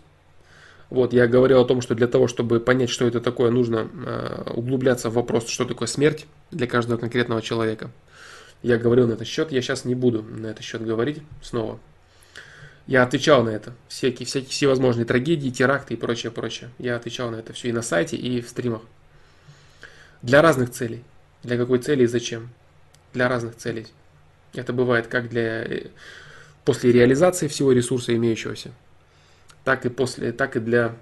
Вот, 0.88 1.12
я 1.12 1.26
говорил 1.26 1.60
о 1.60 1.64
том, 1.64 1.80
что 1.80 1.94
для 1.94 2.06
того, 2.06 2.28
чтобы 2.28 2.60
понять, 2.60 2.90
что 2.90 3.06
это 3.06 3.20
такое, 3.20 3.50
нужно 3.50 3.88
э, 3.92 4.52
углубляться 4.54 5.08
в 5.08 5.14
вопрос, 5.14 5.48
что 5.48 5.64
такое 5.64 5.86
смерть 5.86 6.26
для 6.50 6.66
каждого 6.66 6.98
конкретного 6.98 7.42
человека. 7.42 7.90
Я 8.62 8.76
говорил 8.76 9.06
на 9.06 9.12
этот 9.12 9.28
счет, 9.28 9.52
я 9.52 9.62
сейчас 9.62 9.84
не 9.84 9.94
буду 9.94 10.22
на 10.22 10.48
этот 10.48 10.64
счет 10.64 10.84
говорить 10.84 11.22
снова. 11.42 11.78
Я 12.88 13.04
отвечал 13.04 13.44
на 13.44 13.50
это. 13.50 13.72
Всякие, 13.88 14.26
всякие 14.26 14.50
всевозможные 14.50 15.04
трагедии, 15.04 15.50
теракты 15.50 15.94
и 15.94 15.96
прочее, 15.96 16.32
прочее. 16.32 16.70
Я 16.78 16.96
отвечал 16.96 17.30
на 17.30 17.36
это 17.36 17.52
все 17.52 17.68
и 17.68 17.72
на 17.72 17.82
сайте, 17.82 18.16
и 18.16 18.40
в 18.40 18.48
стримах. 18.48 18.82
Для 20.22 20.42
разных 20.42 20.70
целей. 20.70 21.04
Для 21.44 21.56
какой 21.56 21.78
цели 21.78 22.02
и 22.02 22.06
зачем. 22.06 22.50
Для 23.12 23.28
разных 23.28 23.56
целей. 23.56 23.86
Это 24.55 24.72
бывает 24.72 25.06
как 25.06 25.28
для 25.28 25.64
э, 25.64 25.86
после 26.64 26.92
реализации 26.92 27.48
всего 27.48 27.72
ресурса 27.72 28.14
имеющегося, 28.14 28.72
так 29.64 29.86
и 29.86 29.89
после, 29.89 30.32
так 30.32 30.56
и 30.56 30.60
для 30.60 30.94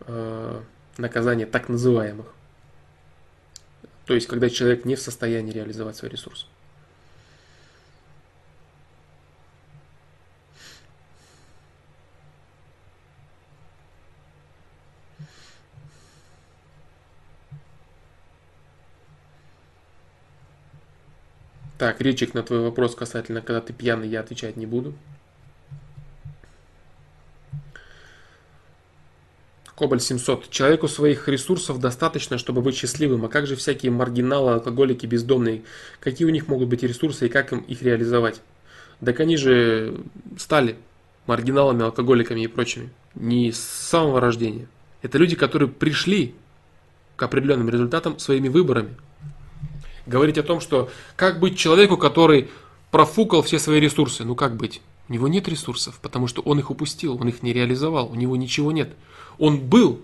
э, 0.00 0.60
наказания 0.98 1.46
так 1.46 1.68
называемых. 1.68 2.26
То 4.06 4.14
есть, 4.14 4.28
когда 4.28 4.48
человек 4.48 4.84
не 4.84 4.94
в 4.94 5.00
состоянии 5.00 5.52
реализовать 5.52 5.96
свой 5.96 6.10
ресурс. 6.10 6.46
Так, 21.78 22.00
Ричик, 22.00 22.32
на 22.32 22.42
твой 22.42 22.60
вопрос 22.60 22.94
касательно, 22.94 23.42
когда 23.42 23.60
ты 23.60 23.72
пьяный, 23.72 24.08
я 24.08 24.20
отвечать 24.20 24.56
не 24.56 24.64
буду. 24.64 24.94
Кобаль 29.76 30.00
700. 30.00 30.48
Человеку 30.48 30.88
своих 30.88 31.28
ресурсов 31.28 31.78
достаточно, 31.78 32.38
чтобы 32.38 32.62
быть 32.62 32.76
счастливым. 32.76 33.26
А 33.26 33.28
как 33.28 33.46
же 33.46 33.56
всякие 33.56 33.92
маргиналы, 33.92 34.52
алкоголики, 34.52 35.04
бездомные? 35.04 35.64
Какие 36.00 36.26
у 36.26 36.30
них 36.30 36.48
могут 36.48 36.68
быть 36.68 36.82
ресурсы 36.82 37.26
и 37.26 37.28
как 37.28 37.52
им 37.52 37.58
их 37.58 37.82
реализовать? 37.82 38.40
Так 39.04 39.20
они 39.20 39.36
же 39.36 40.00
стали 40.38 40.76
маргиналами, 41.26 41.82
алкоголиками 41.82 42.40
и 42.40 42.46
прочими. 42.46 42.88
Не 43.14 43.52
с 43.52 43.58
самого 43.58 44.18
рождения. 44.18 44.66
Это 45.02 45.18
люди, 45.18 45.36
которые 45.36 45.68
пришли 45.68 46.34
к 47.16 47.22
определенным 47.22 47.68
результатам 47.68 48.18
своими 48.18 48.48
выборами 48.48 48.96
говорить 50.06 50.38
о 50.38 50.42
том, 50.42 50.60
что 50.60 50.90
как 51.16 51.40
быть 51.40 51.58
человеку, 51.58 51.96
который 51.96 52.48
профукал 52.90 53.42
все 53.42 53.58
свои 53.58 53.80
ресурсы. 53.80 54.24
Ну 54.24 54.34
как 54.34 54.56
быть? 54.56 54.80
У 55.08 55.12
него 55.12 55.28
нет 55.28 55.48
ресурсов, 55.48 55.98
потому 56.00 56.26
что 56.26 56.42
он 56.42 56.58
их 56.58 56.70
упустил, 56.70 57.20
он 57.20 57.28
их 57.28 57.42
не 57.42 57.52
реализовал, 57.52 58.10
у 58.10 58.14
него 58.14 58.36
ничего 58.36 58.72
нет. 58.72 58.94
Он 59.38 59.60
был 59.60 60.00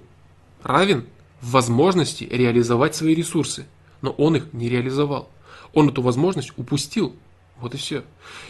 равен 0.62 1.06
в 1.40 1.52
возможности 1.52 2.24
реализовать 2.24 2.94
свои 2.94 3.14
ресурсы, 3.14 3.66
но 4.00 4.10
он 4.10 4.36
их 4.36 4.52
не 4.52 4.68
реализовал. 4.68 5.28
Он 5.72 5.88
эту 5.88 6.02
возможность 6.02 6.52
упустил. 6.56 7.16
Вот 7.58 7.74
и 7.74 7.78
все. 7.78 8.04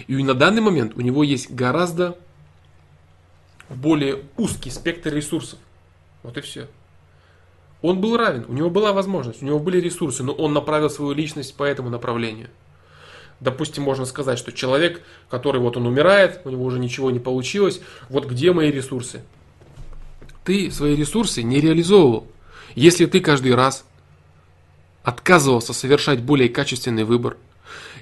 И 0.09 0.23
на 0.23 0.35
данный 0.35 0.61
момент 0.61 0.95
у 0.97 1.01
него 1.01 1.23
есть 1.23 1.51
гораздо 1.51 2.19
более 3.71 4.25
узкий 4.37 4.71
спектр 4.71 5.15
ресурсов. 5.15 5.59
Вот 6.23 6.37
и 6.37 6.41
все. 6.41 6.69
Он 7.83 8.01
был 8.01 8.17
равен, 8.17 8.44
у 8.49 8.52
него 8.52 8.70
была 8.70 8.93
возможность, 8.93 9.43
у 9.43 9.44
него 9.44 9.59
были 9.59 9.81
ресурсы, 9.81 10.23
но 10.23 10.33
он 10.33 10.52
направил 10.52 10.89
свою 10.89 11.12
личность 11.12 11.57
по 11.57 11.65
этому 11.65 11.91
направлению. 11.91 12.49
Допустим, 13.41 13.83
можно 13.83 14.05
сказать, 14.05 14.39
что 14.39 14.52
человек, 14.52 15.02
который 15.28 15.61
вот 15.61 15.77
он 15.77 15.89
умирает, 15.89 16.41
у 16.44 16.51
него 16.51 16.65
уже 16.65 16.78
ничего 16.78 17.11
не 17.11 17.19
получилось, 17.19 17.81
вот 18.09 18.27
где 18.27 18.52
мои 18.52 18.70
ресурсы? 18.70 19.23
Ты 20.44 20.70
свои 20.70 20.94
ресурсы 20.94 21.43
не 21.43 21.61
реализовывал. 21.61 22.28
Если 22.77 23.07
ты 23.07 23.20
каждый 23.20 23.57
раз 23.57 23.85
отказывался 25.02 25.73
совершать 25.73 26.23
более 26.23 26.49
качественный 26.49 27.02
выбор, 27.02 27.36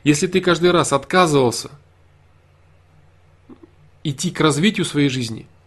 если 0.05 0.27
ты 0.27 0.43
каждый 0.43 0.73
раз 0.73 0.93
отказывался 0.93 1.71
идти 4.05 4.31
к 4.31 4.41
развитию 4.41 4.85
своей 4.85 5.09
жизни– 5.09 5.47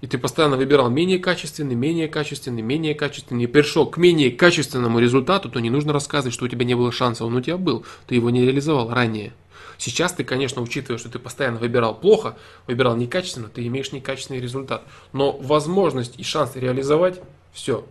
и 0.00 0.06
ты 0.06 0.18
постоянно 0.18 0.56
выбирал 0.56 0.88
менее 0.90 1.18
качественный, 1.18 1.74
менее 1.74 2.08
качественный, 2.08 2.62
менее 2.62 2.94
качественный, 2.94 3.44
и 3.44 3.46
пришел 3.46 3.86
к 3.86 3.96
менее 3.96 4.30
качественному 4.30 4.98
результату, 4.98 5.50
то 5.50 5.60
не 5.60 5.70
нужно 5.70 5.92
рассказывать, 5.92 6.34
что 6.34 6.46
у 6.46 6.48
тебя 6.48 6.64
не 6.64 6.74
было 6.74 6.90
шанса, 6.90 7.24
он 7.24 7.36
у 7.36 7.40
тебя 7.40 7.58
был, 7.58 7.84
ты 8.06 8.14
его 8.14 8.30
не 8.30 8.42
реализовал 8.42 8.90
ранее. 8.90 9.32
Сейчас 9.76 10.12
ты, 10.12 10.24
конечно, 10.24 10.60
учитывая, 10.60 10.98
что 10.98 11.08
ты 11.08 11.18
постоянно 11.18 11.58
выбирал 11.58 11.94
плохо, 11.94 12.36
выбирал 12.66 12.96
некачественно, 12.96 13.48
ты 13.48 13.66
имеешь 13.66 13.92
некачественный 13.92 14.40
результат. 14.40 14.84
Но 15.12 15.32
возможность 15.32 16.18
и 16.18 16.22
шанс 16.22 16.54
реализовать, 16.54 17.20
все, 17.52 17.86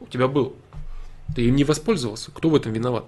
у 0.00 0.06
тебя 0.06 0.28
был. 0.28 0.54
Ты 1.34 1.46
им 1.46 1.56
не 1.56 1.64
воспользовался. 1.64 2.30
Кто 2.30 2.50
в 2.50 2.54
этом 2.54 2.72
виноват? 2.72 3.06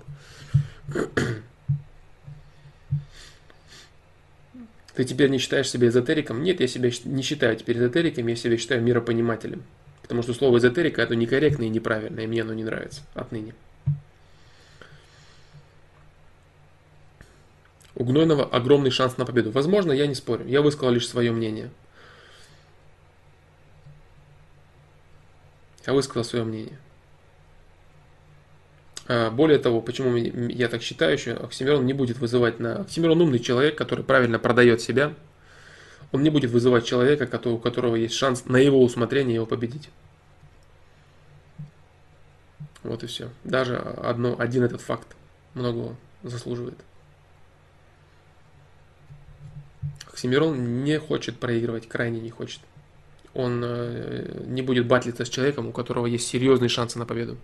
Ты 4.94 5.04
теперь 5.04 5.28
не 5.28 5.38
считаешь 5.38 5.68
себя 5.68 5.88
эзотериком? 5.88 6.42
Нет, 6.42 6.60
я 6.60 6.68
себя 6.68 6.90
не 7.04 7.22
считаю 7.22 7.56
теперь 7.56 7.78
эзотериком, 7.78 8.26
я 8.28 8.36
себя 8.36 8.56
считаю 8.56 8.82
миропонимателем. 8.82 9.64
Потому 10.02 10.22
что 10.22 10.34
слово 10.34 10.58
эзотерика 10.58 11.02
это 11.02 11.16
некорректно 11.16 11.64
и 11.64 11.68
неправильно, 11.68 12.20
и 12.20 12.26
мне 12.26 12.42
оно 12.42 12.54
не 12.54 12.62
нравится 12.62 13.02
отныне. 13.14 13.54
У 17.96 18.04
Гнойного 18.04 18.44
огромный 18.44 18.90
шанс 18.90 19.16
на 19.16 19.24
победу. 19.24 19.50
Возможно, 19.50 19.92
я 19.92 20.06
не 20.06 20.14
спорю. 20.14 20.46
Я 20.46 20.62
высказал 20.62 20.92
лишь 20.92 21.08
свое 21.08 21.32
мнение. 21.32 21.70
Я 25.86 25.92
высказал 25.92 26.24
свое 26.24 26.44
мнение. 26.44 26.78
А, 29.06 29.30
более 29.30 29.58
того, 29.58 29.80
почему 29.80 30.16
я 30.16 30.68
так 30.68 30.82
считаю, 30.82 31.12
еще 31.12 31.32
Оксимирон 31.32 31.84
не 31.84 31.92
будет 31.92 32.18
вызывать 32.18 32.58
на... 32.58 32.80
Оксимирон 32.80 33.20
умный 33.20 33.38
человек, 33.38 33.76
который 33.76 34.04
правильно 34.04 34.38
продает 34.38 34.80
себя. 34.80 35.14
Он 36.12 36.22
не 36.22 36.30
будет 36.30 36.50
вызывать 36.50 36.84
человека, 36.84 37.28
у 37.48 37.58
которого 37.58 37.96
есть 37.96 38.14
шанс 38.14 38.46
на 38.46 38.56
его 38.56 38.82
усмотрение 38.82 39.34
его 39.34 39.46
победить. 39.46 39.90
Вот 42.82 43.02
и 43.02 43.06
все. 43.06 43.30
Даже 43.42 43.76
одно, 43.76 44.36
один 44.38 44.62
этот 44.62 44.80
факт 44.80 45.08
многого 45.54 45.96
заслуживает. 46.22 46.78
Оксимирон 50.06 50.84
не 50.84 50.98
хочет 50.98 51.38
проигрывать, 51.40 51.88
крайне 51.88 52.20
не 52.20 52.30
хочет. 52.30 52.60
Он 53.34 53.62
э, 53.64 54.44
не 54.46 54.62
будет 54.62 54.86
батлиться 54.86 55.24
с 55.24 55.28
человеком, 55.28 55.66
у 55.66 55.72
которого 55.72 56.06
есть 56.06 56.28
серьезные 56.28 56.68
шансы 56.68 56.98
на 56.98 57.04
победу 57.04 57.36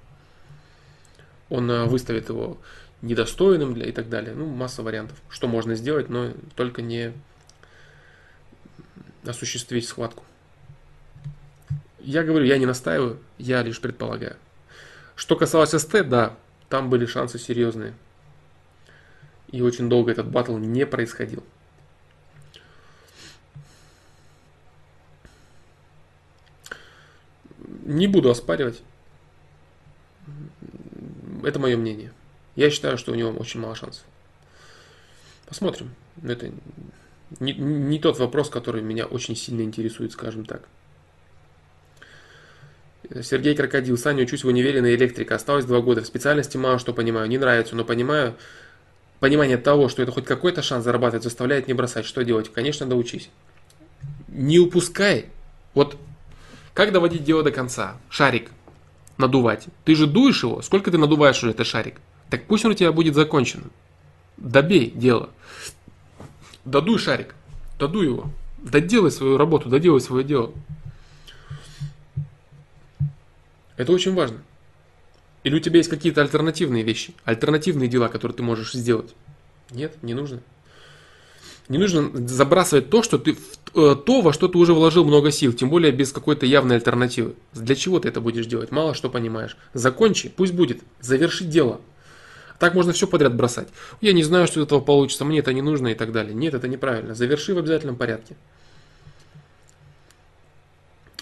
он 1.50 1.70
э, 1.70 1.84
выставит 1.84 2.28
его 2.28 2.56
недостойным 3.02 3.74
для 3.74 3.86
и 3.86 3.92
так 3.92 4.08
далее. 4.08 4.34
Ну, 4.34 4.46
масса 4.46 4.82
вариантов, 4.82 5.20
что 5.28 5.48
можно 5.48 5.74
сделать, 5.74 6.08
но 6.08 6.32
только 6.54 6.80
не 6.80 7.12
осуществить 9.26 9.86
схватку. 9.86 10.24
Я 11.98 12.22
говорю, 12.22 12.46
я 12.46 12.56
не 12.56 12.66
настаиваю, 12.66 13.18
я 13.36 13.62
лишь 13.62 13.80
предполагаю. 13.80 14.36
Что 15.16 15.36
касалось 15.36 15.70
СТ, 15.70 16.08
да, 16.08 16.36
там 16.68 16.88
были 16.88 17.04
шансы 17.04 17.38
серьезные. 17.38 17.94
И 19.48 19.60
очень 19.60 19.90
долго 19.90 20.12
этот 20.12 20.28
батл 20.28 20.56
не 20.56 20.86
происходил. 20.86 21.42
Не 27.84 28.06
буду 28.06 28.30
оспаривать 28.30 28.82
это 31.44 31.58
мое 31.58 31.76
мнение. 31.76 32.12
Я 32.56 32.70
считаю, 32.70 32.98
что 32.98 33.12
у 33.12 33.14
него 33.14 33.30
очень 33.30 33.60
мало 33.60 33.74
шансов. 33.74 34.04
Посмотрим. 35.46 35.94
Это 36.22 36.50
не, 37.38 37.52
не 37.52 37.98
тот 37.98 38.18
вопрос, 38.18 38.50
который 38.50 38.82
меня 38.82 39.06
очень 39.06 39.36
сильно 39.36 39.62
интересует, 39.62 40.12
скажем 40.12 40.44
так. 40.44 40.68
Сергей 43.22 43.56
Крокодил. 43.56 43.98
Саня, 43.98 44.22
учусь 44.22 44.44
в 44.44 44.48
универе 44.48 44.80
на 44.82 44.94
электрика. 44.94 45.34
Осталось 45.34 45.64
два 45.64 45.80
года. 45.80 46.02
В 46.02 46.06
специальности 46.06 46.56
мало 46.56 46.78
что 46.78 46.92
понимаю. 46.92 47.28
Не 47.28 47.38
нравится, 47.38 47.74
но 47.74 47.84
понимаю. 47.84 48.36
Понимание 49.18 49.58
того, 49.58 49.88
что 49.88 50.02
это 50.02 50.12
хоть 50.12 50.24
какой-то 50.24 50.62
шанс 50.62 50.84
зарабатывать, 50.84 51.24
заставляет 51.24 51.68
не 51.68 51.74
бросать. 51.74 52.06
Что 52.06 52.24
делать? 52.24 52.52
Конечно, 52.52 52.86
доучись. 52.86 53.30
Не 54.28 54.58
упускай. 54.58 55.26
Вот 55.74 55.96
как 56.74 56.92
доводить 56.92 57.24
дело 57.24 57.42
до 57.42 57.50
конца? 57.50 57.96
Шарик 58.08 58.50
надувать. 59.20 59.66
Ты 59.84 59.94
же 59.94 60.06
дуешь 60.06 60.42
его. 60.42 60.62
Сколько 60.62 60.90
ты 60.90 60.98
надуваешь 60.98 61.38
уже 61.42 61.52
этот 61.52 61.66
шарик? 61.66 62.00
Так 62.28 62.46
пусть 62.46 62.64
он 62.64 62.72
у 62.72 62.74
тебя 62.74 62.92
будет 62.92 63.14
закончен. 63.14 63.70
Добей 64.36 64.90
дело. 64.90 65.30
Додуй 66.64 66.98
шарик. 66.98 67.34
Додуй 67.78 68.06
его. 68.06 68.30
Доделай 68.58 69.10
свою 69.10 69.36
работу, 69.36 69.68
доделай 69.68 70.00
свое 70.00 70.24
дело. 70.24 70.52
Это 73.76 73.92
очень 73.92 74.14
важно. 74.14 74.42
Или 75.42 75.56
у 75.56 75.60
тебя 75.60 75.78
есть 75.78 75.88
какие-то 75.88 76.20
альтернативные 76.20 76.82
вещи, 76.82 77.14
альтернативные 77.24 77.88
дела, 77.88 78.08
которые 78.08 78.36
ты 78.36 78.42
можешь 78.42 78.72
сделать? 78.72 79.14
Нет, 79.70 80.02
не 80.02 80.12
нужно. 80.12 80.40
Не 81.70 81.78
нужно 81.78 82.10
забрасывать 82.26 82.90
то, 82.90 83.00
что 83.04 83.16
ты, 83.16 83.36
э, 83.76 83.94
то, 84.04 84.20
во 84.22 84.32
что 84.32 84.48
ты 84.48 84.58
уже 84.58 84.74
вложил 84.74 85.04
много 85.04 85.30
сил, 85.30 85.52
тем 85.52 85.70
более 85.70 85.92
без 85.92 86.10
какой-то 86.10 86.44
явной 86.44 86.74
альтернативы. 86.74 87.36
Для 87.54 87.76
чего 87.76 88.00
ты 88.00 88.08
это 88.08 88.20
будешь 88.20 88.46
делать? 88.46 88.72
Мало 88.72 88.92
что 88.92 89.08
понимаешь. 89.08 89.56
Закончи, 89.72 90.28
пусть 90.28 90.52
будет. 90.52 90.80
Заверши 91.00 91.44
дело. 91.44 91.80
Так 92.58 92.74
можно 92.74 92.92
все 92.92 93.06
подряд 93.06 93.36
бросать. 93.36 93.68
Я 94.00 94.12
не 94.12 94.24
знаю, 94.24 94.48
что 94.48 94.58
из 94.58 94.64
этого 94.64 94.80
получится, 94.80 95.24
мне 95.24 95.38
это 95.38 95.52
не 95.52 95.62
нужно 95.62 95.88
и 95.88 95.94
так 95.94 96.10
далее. 96.10 96.34
Нет, 96.34 96.54
это 96.54 96.66
неправильно. 96.66 97.14
Заверши 97.14 97.54
в 97.54 97.58
обязательном 97.58 97.94
порядке. 97.94 98.34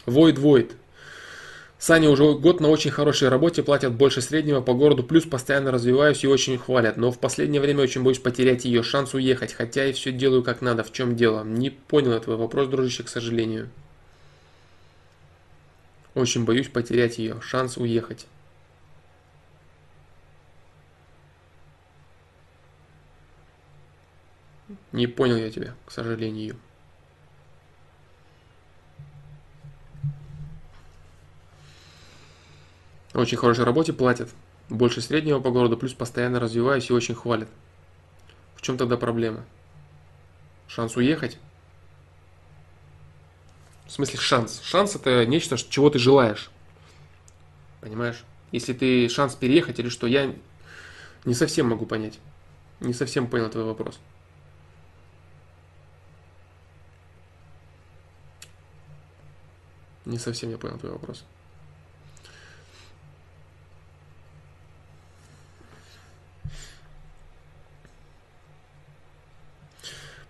Void 0.07 0.37
Void. 0.37 0.73
Саня 1.79 2.11
уже 2.11 2.35
год 2.35 2.61
на 2.61 2.69
очень 2.69 2.91
хорошей 2.91 3.29
работе, 3.29 3.63
платят 3.63 3.95
больше 3.95 4.21
среднего 4.21 4.61
по 4.61 4.75
городу, 4.75 5.05
плюс 5.05 5.25
постоянно 5.25 5.71
развиваюсь 5.71 6.25
и 6.25 6.27
очень 6.27 6.59
хвалят. 6.59 6.97
Но 6.97 7.13
в 7.13 7.21
последнее 7.21 7.61
время 7.61 7.85
очень 7.85 8.03
боюсь 8.03 8.19
потерять 8.19 8.65
ее 8.65 8.83
шанс 8.83 9.15
уехать, 9.15 9.53
хотя 9.53 9.87
и 9.87 9.93
все 9.93 10.11
делаю 10.11 10.43
как 10.43 10.61
надо. 10.61 10.83
В 10.83 10.93
чем 10.93 11.15
дело? 11.15 11.45
Не 11.45 11.71
понял 11.71 12.19
твой 12.21 12.37
вопрос, 12.37 12.67
дружище, 12.67 13.05
к 13.05 13.09
сожалению. 13.09 13.71
Очень 16.17 16.45
боюсь 16.45 16.69
потерять 16.69 17.19
ее 17.19 17.41
шанс 17.41 17.77
уехать. 17.77 18.27
Не 24.91 25.07
понял 25.07 25.37
я 25.37 25.49
тебя, 25.51 25.75
к 25.87 25.93
сожалению. 25.93 26.57
Очень 33.19 33.37
хорошей 33.37 33.65
работе 33.65 33.93
платят. 33.93 34.31
Больше 34.69 35.01
среднего 35.01 35.41
по 35.41 35.51
городу, 35.51 35.77
плюс 35.77 35.93
постоянно 35.93 36.39
развиваюсь 36.39 36.89
и 36.89 36.93
очень 36.93 37.17
хвалят. 37.17 37.49
В 38.55 38.63
чем 38.63 38.79
тогда 38.79 38.97
проблема? 38.97 39.45
Шанс 40.69 40.97
уехать? 40.97 41.37
В 43.87 43.91
смысле 43.91 44.21
шанс? 44.21 44.61
Шанс 44.63 44.95
это 44.95 45.27
нечто, 45.27 45.57
чего 45.57 45.91
ты 45.91 45.99
желаешь. 45.99 46.49
Понимаешь? 47.81 48.23
Если 48.53 48.73
ты 48.73 49.09
шанс 49.09 49.35
переехать 49.35 49.81
или 49.81 49.89
что, 49.89 50.07
я 50.07 50.33
не 51.25 51.35
совсем 51.35 51.69
могу 51.69 51.87
понять. 51.87 52.21
Не 52.79 52.93
совсем 52.93 53.27
понял 53.27 53.51
твой 53.51 53.65
вопрос. 53.65 53.99
Не 60.05 60.19
совсем 60.19 60.51
я 60.51 60.57
понял 60.57 60.79
твой 60.79 60.93
вопрос. 60.93 61.25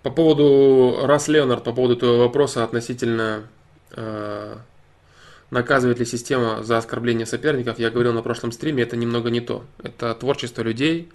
По 0.02 0.10
поводу 0.10 1.00
Рас 1.02 1.28
Леонард, 1.28 1.64
по 1.64 1.72
поводу 1.72 1.96
твоего 1.96 2.18
вопроса 2.18 2.62
относительно 2.62 3.44
э, 3.90 4.56
наказывает 5.50 5.98
ли 5.98 6.04
система 6.04 6.62
за 6.62 6.78
оскорбление 6.78 7.26
соперников, 7.26 7.78
я 7.78 7.90
говорил 7.90 8.12
на 8.12 8.22
прошлом 8.22 8.52
стриме, 8.52 8.84
это 8.84 8.96
немного 8.96 9.30
не 9.30 9.40
то. 9.40 9.64
Это 9.82 10.14
творчество 10.14 10.62
людей, 10.62 11.08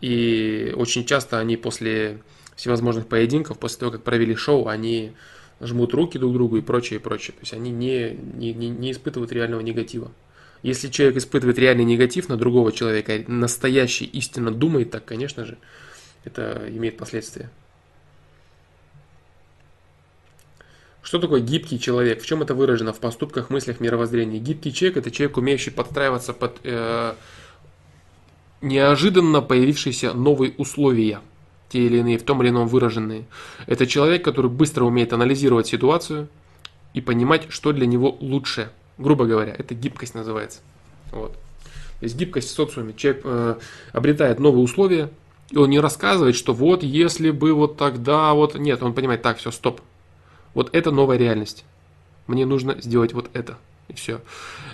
и 0.00 0.72
очень 0.76 1.04
часто 1.04 1.38
они 1.38 1.56
после 1.56 2.20
всевозможных 2.56 3.06
поединков, 3.06 3.58
после 3.58 3.78
того, 3.78 3.92
как 3.92 4.02
провели 4.02 4.34
шоу, 4.34 4.66
они 4.66 5.12
жмут 5.60 5.94
руки 5.94 6.18
друг 6.18 6.32
другу 6.32 6.56
и 6.56 6.60
прочее, 6.60 6.98
и 6.98 7.02
прочее. 7.02 7.34
То 7.34 7.42
есть 7.42 7.52
они 7.52 7.70
не, 7.70 8.18
не, 8.34 8.52
не 8.52 8.92
испытывают 8.92 9.32
реального 9.32 9.60
негатива. 9.60 10.10
Если 10.62 10.88
человек 10.88 11.18
испытывает 11.18 11.58
реальный 11.58 11.84
негатив 11.84 12.28
на 12.28 12.36
другого 12.36 12.72
человека, 12.72 13.22
настоящий 13.28 14.06
истинно 14.06 14.50
думает 14.50 14.90
так, 14.90 15.04
конечно 15.04 15.44
же, 15.44 15.56
это 16.24 16.64
имеет 16.68 16.96
последствия. 16.96 17.48
Что 21.02 21.18
такое 21.18 21.40
гибкий 21.40 21.78
человек? 21.80 22.22
В 22.22 22.26
чем 22.26 22.42
это 22.42 22.54
выражено? 22.54 22.92
В 22.92 23.00
поступках, 23.00 23.50
мыслях, 23.50 23.80
мировоззрении. 23.80 24.38
Гибкий 24.38 24.72
человек– 24.72 24.96
это 24.98 25.10
человек, 25.10 25.36
умеющий 25.36 25.72
подстраиваться 25.72 26.32
под 26.32 26.58
э, 26.64 27.14
неожиданно 28.60 29.40
появившиеся 29.40 30.12
новые 30.12 30.52
условия, 30.58 31.20
те 31.68 31.86
или 31.86 31.98
иные, 31.98 32.18
в 32.18 32.24
том 32.24 32.42
или 32.42 32.50
ином 32.50 32.68
выраженные. 32.68 33.24
Это 33.66 33.86
человек, 33.86 34.24
который 34.24 34.50
быстро 34.50 34.84
умеет 34.84 35.12
анализировать 35.12 35.66
ситуацию 35.66 36.28
и 36.94 37.00
понимать, 37.00 37.46
что 37.50 37.72
для 37.72 37.86
него 37.86 38.16
лучше. 38.20 38.70
Грубо 38.98 39.26
говоря, 39.26 39.54
это 39.56 39.74
гибкость 39.74 40.14
называется. 40.14 40.60
Вот. 41.12 41.32
То 41.32 42.04
есть 42.04 42.16
гибкость 42.16 42.48
в 42.48 42.54
социуме. 42.54 42.94
Человек 42.94 43.22
э, 43.24 43.56
обретает 43.92 44.38
новые 44.38 44.62
условия, 44.62 45.10
и 45.50 45.56
он 45.56 45.70
не 45.70 45.80
рассказывает, 45.80 46.36
что 46.36 46.52
вот 46.52 46.82
если 46.82 47.30
бы 47.30 47.52
вот 47.52 47.76
тогда, 47.76 48.32
вот 48.34 48.56
нет, 48.56 48.82
он 48.82 48.94
понимает, 48.94 49.22
так, 49.22 49.38
все, 49.38 49.50
стоп, 49.50 49.80
вот 50.54 50.70
это 50.74 50.90
новая 50.90 51.16
реальность. 51.16 51.64
Мне 52.26 52.46
нужно 52.46 52.80
сделать 52.80 53.12
вот 53.12 53.30
это. 53.32 53.56
И 53.88 53.94
все. 53.94 54.20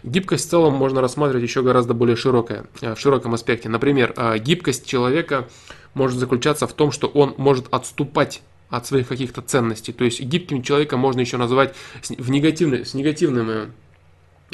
Гибкость 0.03 0.47
в 0.47 0.51
целом 0.51 0.75
можно 0.75 1.01
рассматривать 1.01 1.45
еще 1.45 1.63
гораздо 1.63 1.95
более 1.95 2.17
широкая, 2.17 2.67
э, 2.81 2.95
в 2.95 3.01
широком 3.01 3.33
аспекте. 3.35 3.69
Например, 3.69 4.13
э, 4.17 4.39
гибкость 4.39 4.87
человека 4.87 5.49
может 5.95 6.19
заключаться 6.19 6.67
в 6.67 6.73
том, 6.73 6.91
что 6.91 7.07
он 7.07 7.35
может 7.37 7.73
отступать 7.73 8.43
от 8.71 8.87
своих 8.87 9.07
каких-то 9.07 9.41
ценностей. 9.41 9.93
То 9.93 10.05
есть 10.05 10.21
гибким 10.21 10.63
человеком 10.63 10.99
можно 10.99 11.21
еще 11.21 11.37
назвать 11.37 11.75
в 12.09 12.31
негативный, 12.31 12.85
с 12.85 12.95
негативным 12.95 13.51
э, 13.51 13.67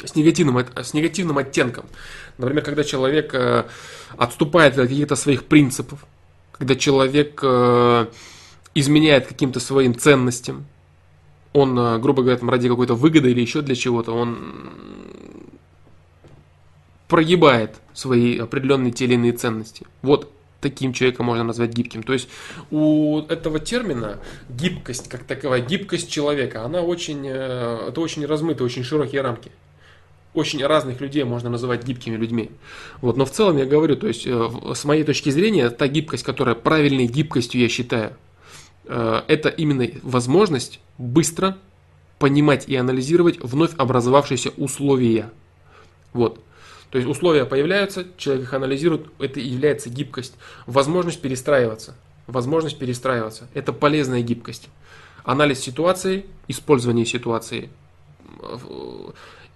с 0.05 0.15
негативным, 0.15 0.65
с 0.75 0.93
негативным 0.93 1.37
оттенком. 1.37 1.85
Например, 2.37 2.63
когда 2.63 2.83
человек 2.83 3.35
отступает 4.17 4.73
от 4.79 4.87
каких-то 4.87 5.15
своих 5.15 5.43
принципов, 5.43 6.05
когда 6.53 6.75
человек 6.75 7.43
изменяет 8.73 9.27
каким-то 9.27 9.59
своим 9.59 9.93
ценностям, 9.93 10.65
он, 11.53 11.77
э, 11.77 11.99
грубо 11.99 12.21
говоря, 12.21 12.37
там, 12.37 12.49
ради 12.49 12.69
какой-то 12.69 12.95
выгоды 12.95 13.31
или 13.31 13.41
еще 13.41 13.61
для 13.61 13.75
чего-то, 13.75 14.13
он 14.13 14.37
прогибает 17.07 17.75
свои 17.93 18.37
определенные 18.37 18.91
те 18.91 19.05
или 19.05 19.15
иные 19.15 19.33
ценности. 19.33 19.85
Вот 20.01 20.31
таким 20.61 20.93
человеком 20.93 21.25
можно 21.25 21.43
назвать 21.43 21.73
гибким. 21.73 22.03
То 22.03 22.13
есть 22.13 22.29
у 22.69 23.21
этого 23.27 23.59
термина 23.59 24.19
гибкость, 24.49 25.09
как 25.09 25.23
таковая, 25.23 25.61
гибкость 25.61 26.09
человека, 26.09 26.63
она 26.63 26.81
очень, 26.81 27.27
э, 27.27 27.87
это 27.89 27.99
очень 27.99 28.25
размытые, 28.25 28.65
очень 28.65 28.83
широкие 28.83 29.21
рамки. 29.21 29.51
Очень 30.33 30.65
разных 30.65 31.01
людей 31.01 31.25
можно 31.25 31.49
называть 31.49 31.83
гибкими 31.83 32.15
людьми. 32.15 32.51
Вот, 33.01 33.17
но 33.17 33.25
в 33.25 33.31
целом 33.31 33.57
я 33.57 33.65
говорю, 33.65 33.97
то 33.97 34.07
есть 34.07 34.25
э, 34.25 34.49
с 34.73 34.85
моей 34.85 35.03
точки 35.03 35.29
зрения, 35.29 35.69
та 35.69 35.89
гибкость, 35.89 36.23
которая 36.23 36.55
правильной 36.55 37.07
гибкостью 37.07 37.59
я 37.59 37.67
считаю, 37.67 38.15
это 38.85 39.49
именно 39.49 39.87
возможность 40.01 40.79
быстро 40.97 41.57
понимать 42.19 42.67
и 42.67 42.75
анализировать 42.75 43.39
вновь 43.39 43.71
образовавшиеся 43.77 44.51
условия. 44.57 45.31
Вот. 46.13 46.43
То 46.89 46.97
есть 46.97 47.09
условия 47.09 47.45
появляются, 47.45 48.05
человек 48.17 48.43
их 48.43 48.53
анализирует, 48.53 49.07
это 49.17 49.39
является 49.39 49.89
гибкость. 49.89 50.35
Возможность 50.65 51.21
перестраиваться. 51.21 51.95
Возможность 52.27 52.77
перестраиваться. 52.77 53.47
Это 53.53 53.73
полезная 53.73 54.21
гибкость. 54.21 54.69
Анализ 55.23 55.59
ситуации, 55.59 56.25
использование 56.47 57.05
ситуации, 57.05 57.69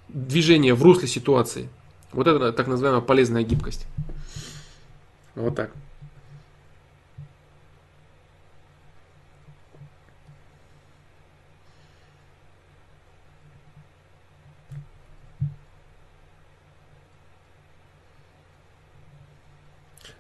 движение 0.08 0.74
в 0.74 0.84
русле 0.84 1.08
ситуации. 1.08 1.70
Вот 2.14 2.28
это 2.28 2.54
так 2.54 2.68
называемая 2.68 3.02
полезная 3.02 3.44
гибкость. 3.44 3.86
Вот 5.36 5.56
так. 5.56 5.72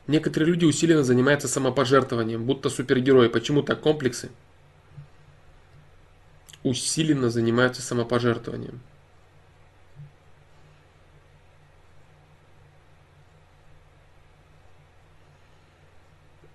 Некоторые 0.07 0.51
люди 0.51 0.65
усиленно 0.65 1.03
занимаются 1.03 1.47
самопожертвованием, 1.47 2.45
будто 2.45 2.69
супергерои. 2.69 3.27
Почему 3.27 3.63
так 3.63 3.81
комплексы? 3.81 4.29
Усиленно 6.63 7.29
занимаются 7.29 7.81
самопожертвованием. 7.81 8.81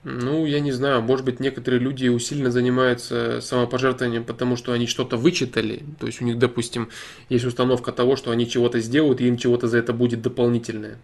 Ну, 0.03 0.47
я 0.47 0.61
не 0.61 0.73
знаю, 0.73 1.03
может 1.03 1.27
быть, 1.27 1.41
некоторые 1.41 1.79
люди 1.79 2.09
усиленно 2.09 2.51
занимаются 2.51 3.41
самопожертвованием, 3.43 4.25
потому 4.25 4.57
что 4.57 4.73
они 4.73 4.87
что-то 4.87 5.19
вычитали. 5.19 5.85
То 5.99 6.07
есть 6.07 6.23
у 6.23 6.25
них, 6.25 6.39
допустим, 6.39 6.89
есть 7.29 7.45
установка 7.45 7.93
того, 7.93 8.17
что 8.17 8.31
они 8.31 8.49
чего-то 8.49 8.81
сделают, 8.81 9.20
и 9.20 9.29
им 9.29 9.37
чего-то 9.37 9.69
за 9.69 9.79
это 9.79 9.93
будет 9.93 10.23
дополнительное. 10.23 10.99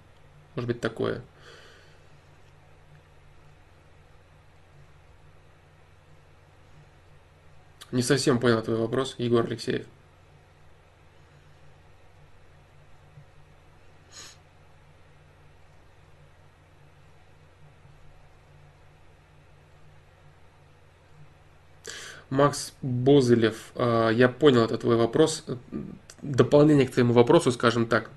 Может 0.54 0.68
быть, 0.68 0.80
такое. 0.80 1.22
Не 7.92 8.02
совсем 8.02 8.38
понял 8.40 8.62
твой 8.62 8.76
вопрос, 8.76 9.14
Егор 9.18 9.44
Алексеев. 9.44 9.86
Макс 22.28 22.72
Бозелев, 22.82 23.72
а, 23.76 24.10
я 24.10 24.28
понял 24.28 24.64
этот 24.64 24.80
твой 24.80 24.96
вопрос. 24.96 25.44
Э, 25.46 25.56
дополнение 26.22 26.86
к 26.86 26.92
твоему 26.92 27.12
вопросу, 27.12 27.52
скажем 27.52 27.86
так. 27.86 28.10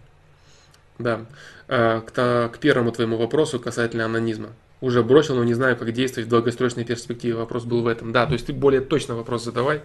Да, 0.97 1.25
а, 1.67 2.01
к, 2.01 2.49
к 2.53 2.59
первому 2.59 2.91
твоему 2.91 3.17
вопросу 3.17 3.59
касательно 3.59 4.05
анонизма. 4.05 4.49
Уже 4.81 5.03
бросил, 5.03 5.35
но 5.35 5.43
не 5.43 5.53
знаю, 5.53 5.75
как 5.75 5.91
действовать 5.91 6.27
в 6.27 6.29
долгосрочной 6.29 6.85
перспективе. 6.85 7.35
Вопрос 7.35 7.65
был 7.65 7.81
в 7.81 7.87
этом. 7.87 8.11
Да, 8.11 8.25
то 8.25 8.33
есть 8.33 8.45
ты 8.45 8.53
более 8.53 8.81
точно 8.81 9.15
вопрос 9.15 9.43
задавай. 9.43 9.81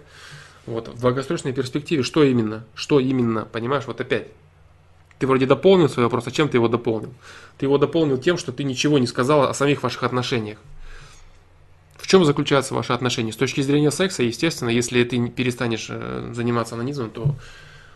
Вот, 0.65 0.87
в 0.87 1.01
долгосрочной 1.01 1.53
перспективе 1.53 2.01
что 2.03 2.23
именно? 2.23 2.65
Что 2.73 2.99
именно? 2.99 3.45
Понимаешь, 3.45 3.85
вот 3.85 3.99
опять. 4.01 4.27
Ты 5.19 5.27
вроде 5.27 5.45
дополнил 5.45 5.89
свой 5.89 6.05
вопрос, 6.05 6.27
а 6.27 6.31
чем 6.31 6.49
ты 6.49 6.57
его 6.57 6.67
дополнил? 6.67 7.13
Ты 7.57 7.65
его 7.65 7.77
дополнил 7.77 8.17
тем, 8.17 8.37
что 8.37 8.51
ты 8.51 8.63
ничего 8.63 8.97
не 8.97 9.07
сказал 9.07 9.43
о 9.43 9.53
самих 9.53 9.83
ваших 9.83 10.03
отношениях. 10.03 10.57
В 11.97 12.07
чем 12.07 12.25
заключаются 12.25 12.73
ваши 12.73 12.93
отношения? 12.93 13.31
С 13.31 13.37
точки 13.37 13.61
зрения 13.61 13.91
секса, 13.91 14.23
естественно, 14.23 14.69
если 14.69 15.03
ты 15.03 15.29
перестанешь 15.29 15.87
э, 15.89 16.31
заниматься 16.33 16.75
анонизмом, 16.75 17.09
то 17.09 17.35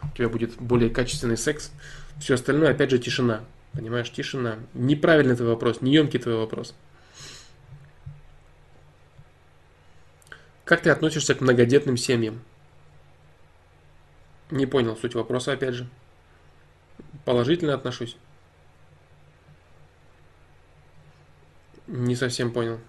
у 0.02 0.18
тебя 0.18 0.30
будет 0.30 0.56
более 0.58 0.90
качественный 0.90 1.38
секс. 1.38 1.72
Все 2.20 2.36
остальное, 2.36 2.72
опять 2.72 2.90
же, 2.90 3.00
тишина. 3.00 3.42
Понимаешь, 3.74 4.12
тишина. 4.12 4.56
Неправильный 4.74 5.36
твой 5.36 5.50
вопрос, 5.50 5.82
неемкий 5.82 6.20
твой 6.20 6.36
вопрос. 6.36 6.74
Как 10.70 10.82
ты 10.82 10.92
относишься 10.92 11.34
к 11.34 11.42
многодетным 11.42 11.98
семьям? 11.98 12.44
Не 14.52 14.68
понял 14.68 14.96
суть 14.96 15.16
вопроса, 15.16 15.54
опять 15.54 15.74
же. 15.74 15.90
Положительно 17.26 17.74
отношусь. 17.74 18.16
Не 21.88 22.16
совсем 22.16 22.52
понял. 22.52 22.80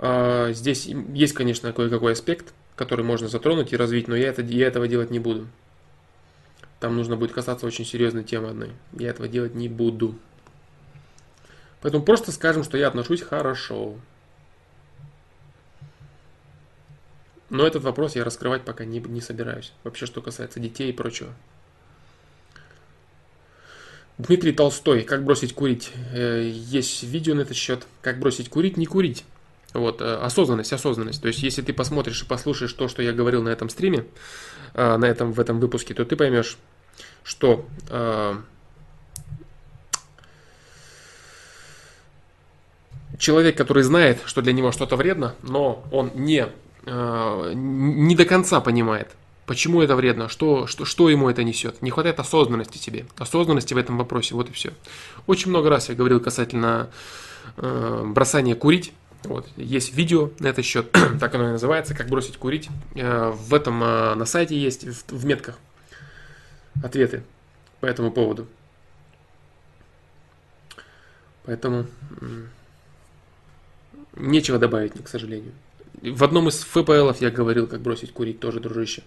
А, 0.00 0.50
здесь 0.50 0.86
есть, 0.86 1.32
конечно, 1.32 1.72
кое-какой 1.72 2.14
аспект, 2.14 2.54
который 2.74 3.04
можно 3.04 3.28
затронуть 3.28 3.72
и 3.72 3.76
развить, 3.76 4.08
но 4.08 4.16
я, 4.16 4.30
это, 4.30 4.42
я 4.42 4.66
этого 4.66 4.88
делать 4.88 5.12
не 5.12 5.20
буду. 5.20 5.46
Там 6.80 6.96
нужно 6.96 7.16
будет 7.16 7.30
касаться 7.30 7.66
очень 7.66 7.84
серьезной 7.84 8.24
темы 8.24 8.48
одной. 8.48 8.72
Я 8.94 9.10
этого 9.10 9.28
делать 9.28 9.54
не 9.54 9.68
буду. 9.68 10.18
Поэтому 11.82 12.02
просто 12.02 12.32
скажем, 12.32 12.64
что 12.64 12.76
я 12.76 12.88
отношусь 12.88 13.22
хорошо. 13.22 13.96
Но 17.48 17.66
этот 17.66 17.82
вопрос 17.84 18.16
я 18.16 18.24
раскрывать 18.24 18.64
пока 18.64 18.84
не, 18.84 18.98
не 19.00 19.20
собираюсь. 19.20 19.72
Вообще, 19.84 20.06
что 20.06 20.20
касается 20.20 20.58
детей 20.58 20.90
и 20.90 20.92
прочего. 20.92 21.32
Дмитрий 24.18 24.52
Толстой. 24.52 25.02
Как 25.02 25.24
бросить 25.24 25.54
курить? 25.54 25.92
Э, 26.12 26.42
есть 26.42 27.02
видео 27.02 27.34
на 27.34 27.42
этот 27.42 27.56
счет. 27.56 27.86
Как 28.00 28.18
бросить 28.18 28.48
курить? 28.48 28.76
Не 28.76 28.86
курить. 28.86 29.24
Вот, 29.74 30.00
э, 30.00 30.16
осознанность, 30.16 30.72
осознанность. 30.72 31.20
То 31.20 31.28
есть, 31.28 31.42
если 31.42 31.62
ты 31.62 31.72
посмотришь 31.72 32.22
и 32.22 32.26
послушаешь 32.26 32.72
то, 32.72 32.88
что 32.88 33.02
я 33.02 33.12
говорил 33.12 33.42
на 33.42 33.50
этом 33.50 33.68
стриме, 33.68 34.06
э, 34.74 34.96
на 34.96 35.04
этом, 35.04 35.32
в 35.32 35.40
этом 35.40 35.60
выпуске, 35.60 35.92
то 35.94 36.04
ты 36.04 36.16
поймешь, 36.16 36.56
что 37.22 37.66
человек, 43.18 43.56
который 43.56 43.82
знает, 43.82 44.20
что 44.26 44.42
для 44.42 44.52
него 44.52 44.72
что-то 44.72 44.96
вредно, 44.96 45.34
но 45.42 45.84
он 45.90 46.10
не, 46.14 46.48
не 46.86 48.14
до 48.14 48.24
конца 48.24 48.60
понимает, 48.60 49.16
Почему 49.46 49.80
это 49.80 49.94
вредно? 49.94 50.28
Что, 50.28 50.66
что, 50.66 50.84
что 50.84 51.08
ему 51.08 51.30
это 51.30 51.44
несет? 51.44 51.80
Не 51.80 51.90
хватает 51.90 52.18
осознанности 52.18 52.78
тебе. 52.78 53.06
Осознанности 53.16 53.74
в 53.74 53.76
этом 53.76 53.96
вопросе. 53.96 54.34
Вот 54.34 54.50
и 54.50 54.52
все. 54.52 54.72
Очень 55.28 55.50
много 55.50 55.70
раз 55.70 55.88
я 55.88 55.94
говорил 55.94 56.18
касательно 56.18 56.90
э, 57.56 58.04
бросания 58.04 58.56
курить. 58.56 58.92
Вот. 59.22 59.46
Есть 59.56 59.94
видео 59.94 60.30
на 60.40 60.48
этот 60.48 60.64
счет, 60.64 60.90
так 61.20 61.34
оно 61.34 61.48
и 61.48 61.52
называется, 61.52 61.94
как 61.94 62.08
бросить 62.08 62.36
курить. 62.38 62.68
Э, 62.96 63.30
в 63.30 63.54
этом 63.54 63.82
э, 63.82 64.14
на 64.16 64.26
сайте 64.26 64.58
есть, 64.58 64.84
в, 64.84 65.12
в 65.12 65.24
метках, 65.24 65.58
ответы 66.82 67.22
по 67.80 67.86
этому 67.86 68.10
поводу. 68.10 68.48
Поэтому 71.44 71.86
э, 72.20 72.46
нечего 74.16 74.58
добавить, 74.58 74.92
к 75.04 75.06
сожалению. 75.06 75.52
В 76.02 76.24
одном 76.24 76.48
из 76.48 76.60
ФПЛов 76.60 77.20
я 77.20 77.30
говорил, 77.30 77.66
как 77.66 77.80
бросить 77.80 78.12
курить 78.12 78.40
тоже, 78.40 78.60
дружище. 78.60 79.02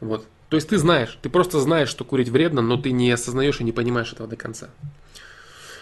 Вот. 0.00 0.26
То 0.48 0.56
есть 0.56 0.68
ты 0.68 0.78
знаешь, 0.78 1.18
ты 1.22 1.28
просто 1.28 1.60
знаешь, 1.60 1.88
что 1.88 2.04
курить 2.04 2.28
вредно, 2.28 2.62
но 2.62 2.76
ты 2.76 2.92
не 2.92 3.10
осознаешь 3.10 3.60
и 3.60 3.64
не 3.64 3.72
понимаешь 3.72 4.12
этого 4.12 4.28
до 4.28 4.36
конца. 4.36 4.70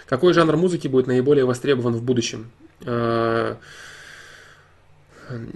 Какой 0.06 0.32
жанр 0.34 0.56
музыки 0.56 0.88
будет 0.88 1.06
наиболее 1.06 1.44
востребован 1.44 1.94
в 1.94 2.02
будущем? 2.02 2.50
Э, 2.84 3.56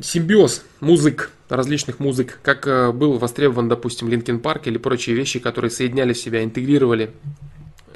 симбиоз 0.00 0.64
музык, 0.80 1.30
различных 1.48 1.98
музык, 1.98 2.38
как 2.42 2.66
э, 2.66 2.92
был 2.92 3.18
востребован, 3.18 3.68
допустим, 3.68 4.08
Линкен 4.08 4.40
Парк 4.40 4.66
или 4.66 4.78
прочие 4.78 5.16
вещи, 5.16 5.38
которые 5.40 5.70
соединяли 5.70 6.12
в 6.12 6.18
себя, 6.18 6.42
интегрировали 6.42 7.10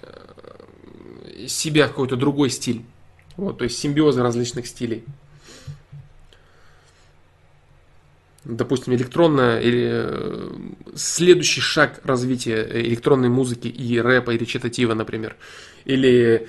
э, 0.02 1.46
себя 1.46 1.86
в 1.86 1.90
какой-то 1.90 2.16
другой 2.16 2.50
стиль. 2.50 2.82
Вот, 3.36 3.58
то 3.58 3.64
есть 3.64 3.78
симбиозы 3.78 4.22
различных 4.22 4.66
стилей. 4.66 5.04
Допустим, 8.44 8.94
электронная 8.94 9.60
или 9.60 9.88
э, 9.90 10.50
следующий 10.94 11.60
шаг 11.60 12.00
развития 12.04 12.66
электронной 12.72 13.28
музыки 13.28 13.68
и 13.68 13.98
рэпа, 13.98 14.32
и 14.32 14.38
речитатива, 14.38 14.94
например, 14.94 15.36
или 15.84 16.48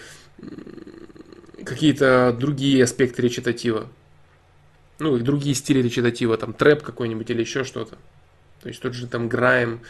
какие-то 1.66 2.36
другие 2.38 2.84
аспекты 2.84 3.22
речитатива, 3.22 3.88
ну, 5.00 5.18
и 5.18 5.22
другие 5.22 5.56
стили 5.56 5.82
речитатива, 5.82 6.38
там, 6.38 6.54
трэп 6.54 6.82
какой-нибудь 6.84 7.30
или 7.30 7.42
еще 7.42 7.64
что-то. 7.64 7.98
То 8.62 8.70
есть 8.70 8.82
тот 8.82 8.94
же 8.94 9.08
там 9.08 9.28
грайм, 9.28 9.82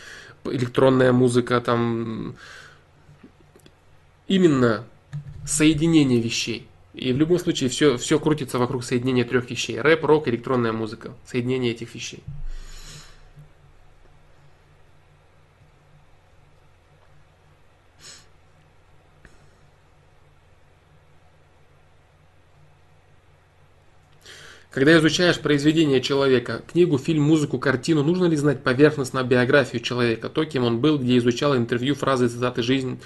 электронная 0.45 1.11
музыка, 1.11 1.59
там, 1.61 2.35
именно 4.27 4.85
соединение 5.45 6.21
вещей. 6.21 6.67
И 6.93 7.13
в 7.13 7.17
любом 7.17 7.39
случае 7.39 7.69
все, 7.69 7.97
все 7.97 8.19
крутится 8.19 8.59
вокруг 8.59 8.83
соединения 8.83 9.23
трех 9.23 9.49
вещей. 9.49 9.79
Рэп, 9.79 10.03
рок, 10.03 10.27
электронная 10.27 10.73
музыка. 10.73 11.13
Соединение 11.25 11.71
этих 11.71 11.95
вещей. 11.95 12.21
Когда 24.69 24.97
изучаешь 24.97 25.37
произведение 25.39 25.99
человека, 25.99 26.63
книгу, 26.65 26.97
фильм, 26.97 27.23
музыку, 27.23 27.59
картину, 27.59 28.03
нужно 28.03 28.25
ли 28.25 28.37
знать 28.37 28.63
поверхностно 28.63 29.21
биографию 29.21 29.81
человека, 29.81 30.29
то, 30.29 30.45
кем 30.45 30.63
он 30.63 30.79
был, 30.79 30.97
где 30.97 31.17
изучал 31.17 31.57
интервью, 31.57 31.93
фразы, 31.93 32.29
цитаты, 32.29 32.63
жизнь, 32.63 33.01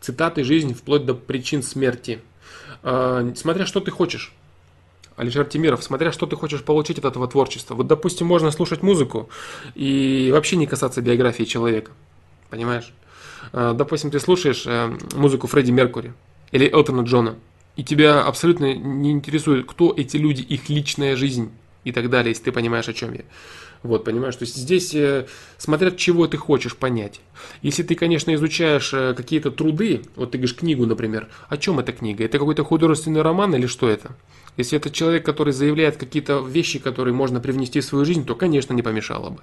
цитаты, 0.00 0.44
жизнь, 0.44 0.72
вплоть 0.72 1.04
до 1.06 1.14
причин 1.14 1.62
смерти– 1.62 2.20
а, 2.82 3.32
смотря 3.36 3.66
что 3.66 3.80
ты 3.80 3.90
хочешь. 3.90 4.32
Алишер 5.16 5.44
Тимиров, 5.44 5.82
смотря 5.82 6.12
что 6.12 6.26
ты 6.26 6.36
хочешь 6.36 6.62
получить 6.62 6.98
от 6.98 7.04
этого 7.04 7.28
творчества. 7.28 7.74
Вот, 7.74 7.86
допустим, 7.86 8.26
можно 8.26 8.50
слушать 8.50 8.82
музыку 8.82 9.28
и 9.74 10.30
вообще 10.32 10.56
не 10.56 10.66
касаться 10.66 11.02
биографии 11.02 11.44
человека. 11.44 11.92
Понимаешь? 12.48 12.92
А, 13.52 13.74
допустим, 13.74 14.10
ты 14.10 14.20
слушаешь 14.20 14.64
э, 14.66 14.96
музыку 15.14 15.46
Фредди 15.46 15.70
Меркури 15.70 16.14
или 16.52 16.70
Элтона 16.70 17.02
Джона, 17.02 17.36
и 17.76 17.84
тебя 17.84 18.22
абсолютно 18.22 18.74
не 18.74 19.10
интересует, 19.10 19.66
кто 19.66 19.94
эти 19.96 20.16
люди, 20.16 20.42
их 20.42 20.68
личная 20.68 21.16
жизнь 21.16 21.52
и 21.84 21.92
так 21.92 22.10
далее, 22.10 22.30
если 22.30 22.44
ты 22.44 22.52
понимаешь, 22.52 22.88
о 22.88 22.92
чем 22.92 23.12
я. 23.14 23.22
Вот, 23.82 24.04
понимаешь, 24.04 24.36
то 24.36 24.44
есть 24.44 24.56
здесь 24.56 24.94
э, 24.94 25.26
смотря 25.56 25.90
чего 25.90 26.26
ты 26.26 26.36
хочешь 26.36 26.76
понять. 26.76 27.20
Если 27.62 27.82
ты, 27.82 27.94
конечно, 27.94 28.34
изучаешь 28.34 28.92
э, 28.92 29.14
какие-то 29.14 29.50
труды, 29.50 30.02
вот 30.16 30.32
ты 30.32 30.38
говоришь 30.38 30.56
книгу, 30.56 30.84
например, 30.84 31.28
о 31.48 31.56
чем 31.56 31.78
эта 31.78 31.92
книга? 31.92 32.24
Это 32.24 32.38
какой-то 32.38 32.62
художественный 32.62 33.22
роман 33.22 33.54
или 33.54 33.66
что 33.66 33.88
это? 33.88 34.14
Если 34.58 34.76
это 34.76 34.90
человек, 34.90 35.24
который 35.24 35.54
заявляет 35.54 35.96
какие-то 35.96 36.40
вещи, 36.40 36.78
которые 36.78 37.14
можно 37.14 37.40
привнести 37.40 37.80
в 37.80 37.84
свою 37.84 38.04
жизнь, 38.04 38.26
то, 38.26 38.34
конечно, 38.34 38.74
не 38.74 38.82
помешало 38.82 39.30
бы. 39.30 39.40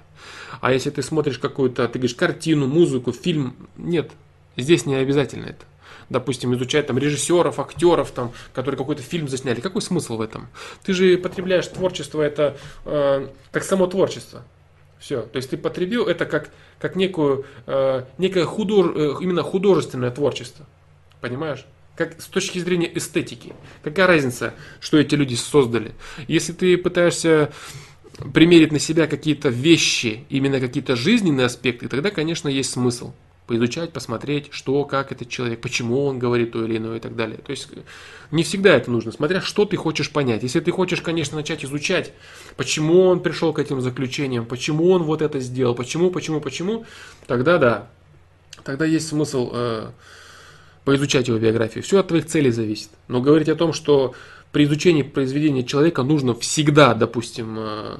А 0.60 0.72
если 0.72 0.90
ты 0.90 1.02
смотришь 1.02 1.38
какую-то, 1.38 1.88
ты 1.88 1.98
говоришь, 1.98 2.14
картину, 2.14 2.68
музыку, 2.68 3.10
фильм, 3.10 3.56
нет, 3.76 4.12
здесь 4.56 4.86
не 4.86 4.94
обязательно 4.94 5.46
это 5.46 5.64
допустим, 6.10 6.54
изучать 6.54 6.86
там 6.86 6.98
режиссеров, 6.98 7.58
актеров, 7.58 8.10
там, 8.10 8.32
которые 8.52 8.78
какой-то 8.78 9.02
фильм 9.02 9.28
засняли. 9.28 9.60
Какой 9.60 9.82
смысл 9.82 10.16
в 10.16 10.20
этом? 10.20 10.48
Ты 10.82 10.92
же 10.92 11.18
потребляешь 11.18 11.66
творчество, 11.66 12.22
это 12.22 12.56
э, 12.84 13.28
как 13.52 13.64
само 13.64 13.86
творчество. 13.86 14.44
Все. 14.98 15.22
То 15.22 15.36
есть 15.36 15.50
ты 15.50 15.56
потребил 15.56 16.06
это 16.06 16.26
как, 16.26 16.50
как 16.78 16.96
некую, 16.96 17.44
э, 17.66 18.04
некое 18.18 18.44
худож, 18.44 18.86
э, 18.94 19.14
именно 19.20 19.42
художественное 19.42 20.10
творчество. 20.10 20.66
Понимаешь? 21.20 21.64
Как 21.96 22.20
с 22.20 22.26
точки 22.26 22.58
зрения 22.58 22.90
эстетики. 22.96 23.54
Какая 23.82 24.06
разница, 24.06 24.54
что 24.80 24.98
эти 24.98 25.14
люди 25.14 25.34
создали? 25.34 25.92
Если 26.26 26.52
ты 26.52 26.76
пытаешься 26.76 27.52
примерить 28.32 28.72
на 28.72 28.78
себя 28.78 29.06
какие-то 29.06 29.48
вещи, 29.48 30.24
именно 30.28 30.60
какие-то 30.60 30.96
жизненные 30.96 31.46
аспекты, 31.46 31.88
тогда, 31.88 32.10
конечно, 32.10 32.48
есть 32.48 32.70
смысл. 32.70 33.12
Поизучать, 33.48 33.94
посмотреть, 33.94 34.48
что, 34.50 34.84
как 34.84 35.10
этот 35.10 35.30
человек, 35.30 35.62
почему 35.62 36.04
он 36.04 36.18
говорит 36.18 36.52
то 36.52 36.62
или 36.62 36.76
иное 36.76 36.98
и 36.98 37.00
так 37.00 37.16
далее. 37.16 37.38
То 37.38 37.50
есть 37.50 37.68
не 38.30 38.42
всегда 38.42 38.76
это 38.76 38.90
нужно, 38.90 39.10
смотря 39.10 39.40
что 39.40 39.64
ты 39.64 39.78
хочешь 39.78 40.10
понять. 40.10 40.42
Если 40.42 40.60
ты 40.60 40.70
хочешь, 40.70 41.00
конечно, 41.00 41.38
начать 41.38 41.64
изучать, 41.64 42.12
почему 42.58 43.06
он 43.06 43.20
пришел 43.20 43.54
к 43.54 43.58
этим 43.58 43.80
заключениям, 43.80 44.44
почему 44.44 44.90
он 44.90 45.02
вот 45.02 45.22
это 45.22 45.40
сделал, 45.40 45.74
почему, 45.74 46.10
почему, 46.10 46.42
почему, 46.42 46.84
тогда 47.26 47.56
да, 47.56 47.90
тогда 48.64 48.84
есть 48.84 49.08
смысл 49.08 49.50
э, 49.54 49.90
поизучать 50.84 51.28
его 51.28 51.38
биографию. 51.38 51.82
Все 51.82 52.00
от 52.00 52.08
твоих 52.08 52.26
целей 52.26 52.50
зависит. 52.50 52.90
Но 53.08 53.22
говорить 53.22 53.48
о 53.48 53.56
том, 53.56 53.72
что 53.72 54.14
при 54.52 54.64
изучении 54.64 55.02
произведения 55.02 55.64
человека 55.64 56.02
нужно 56.02 56.34
всегда, 56.34 56.92
допустим, 56.92 57.56
э, 57.58 57.96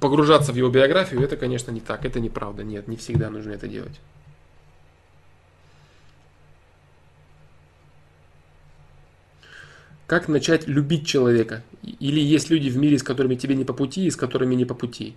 погружаться 0.00 0.52
в 0.52 0.56
его 0.56 0.68
биографию, 0.68 1.22
это, 1.22 1.36
конечно, 1.36 1.70
не 1.70 1.80
так, 1.80 2.04
это 2.04 2.20
неправда. 2.20 2.64
Нет, 2.64 2.88
не 2.88 2.96
всегда 2.96 3.30
нужно 3.30 3.52
это 3.52 3.68
делать. 3.68 4.00
Как 10.06 10.28
начать 10.28 10.68
любить 10.68 11.06
человека? 11.06 11.64
Или 11.82 12.20
есть 12.20 12.48
люди 12.48 12.68
в 12.68 12.76
мире, 12.76 12.98
с 12.98 13.02
которыми 13.02 13.34
тебе 13.34 13.56
не 13.56 13.64
по 13.64 13.72
пути, 13.72 14.06
и 14.06 14.10
с 14.10 14.16
которыми 14.16 14.54
не 14.54 14.64
по 14.64 14.74
пути? 14.74 15.16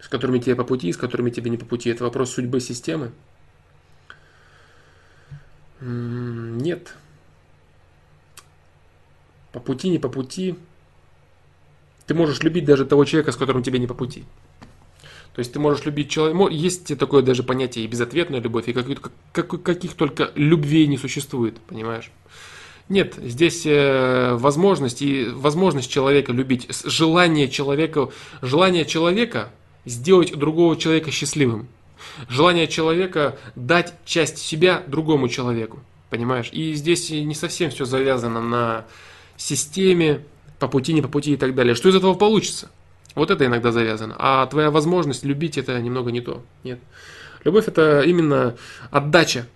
С 0.00 0.08
которыми 0.08 0.38
тебе 0.38 0.56
по 0.56 0.64
пути, 0.64 0.88
и 0.88 0.92
с 0.92 0.96
которыми 0.96 1.30
тебе 1.30 1.50
не 1.50 1.58
по 1.58 1.66
пути. 1.66 1.90
Это 1.90 2.04
вопрос 2.04 2.32
судьбы 2.32 2.60
системы? 2.60 3.12
Нет. 5.80 6.94
По 9.52 9.60
пути, 9.60 9.90
не 9.90 9.98
по 9.98 10.08
пути. 10.08 10.58
Ты 12.08 12.14
можешь 12.14 12.42
любить 12.42 12.64
даже 12.64 12.86
того 12.86 13.04
человека, 13.04 13.32
с 13.32 13.36
которым 13.36 13.62
тебе 13.62 13.78
не 13.78 13.86
по 13.86 13.92
пути. 13.92 14.24
То 15.34 15.40
есть 15.40 15.52
ты 15.52 15.60
можешь 15.60 15.84
любить 15.84 16.10
человека. 16.10 16.50
Есть 16.50 16.98
такое 16.98 17.22
даже 17.22 17.42
понятие 17.42 17.84
и 17.84 17.88
безответная 17.88 18.40
любовь, 18.40 18.66
и 18.66 18.72
каких, 18.72 19.02
как, 19.30 19.62
каких 19.62 19.92
только 19.92 20.32
любвей 20.34 20.86
не 20.86 20.96
существует, 20.96 21.58
понимаешь? 21.68 22.10
Нет, 22.88 23.16
здесь 23.22 23.66
э, 23.66 24.34
возможность 24.36 25.02
и 25.02 25.26
возможность 25.26 25.90
человека 25.90 26.32
любить, 26.32 26.66
желание 26.86 27.50
человека, 27.50 28.08
желание 28.40 28.86
человека 28.86 29.52
сделать 29.84 30.34
другого 30.34 30.78
человека 30.78 31.10
счастливым, 31.10 31.68
желание 32.30 32.66
человека 32.66 33.38
дать 33.54 33.92
часть 34.06 34.38
себя 34.38 34.82
другому 34.86 35.28
человеку, 35.28 35.80
понимаешь? 36.08 36.48
И 36.52 36.72
здесь 36.72 37.10
не 37.10 37.34
совсем 37.34 37.70
все 37.70 37.84
завязано 37.84 38.40
на 38.40 38.86
системе, 39.36 40.24
по 40.58 40.68
пути, 40.68 40.92
не 40.92 41.02
по 41.02 41.08
пути 41.08 41.34
и 41.34 41.36
так 41.36 41.54
далее. 41.54 41.74
Что 41.74 41.88
из 41.88 41.96
этого 41.96 42.14
получится? 42.14 42.70
Вот 43.14 43.30
это 43.30 43.46
иногда 43.46 43.72
завязано. 43.72 44.14
А 44.18 44.46
твоя 44.46 44.70
возможность 44.70 45.24
любить 45.24 45.58
это 45.58 45.80
немного 45.80 46.10
не 46.10 46.20
то. 46.20 46.42
Нет. 46.64 46.78
Любовь 47.44 47.68
это 47.68 48.02
именно 48.02 48.56
отдача, 48.90 49.46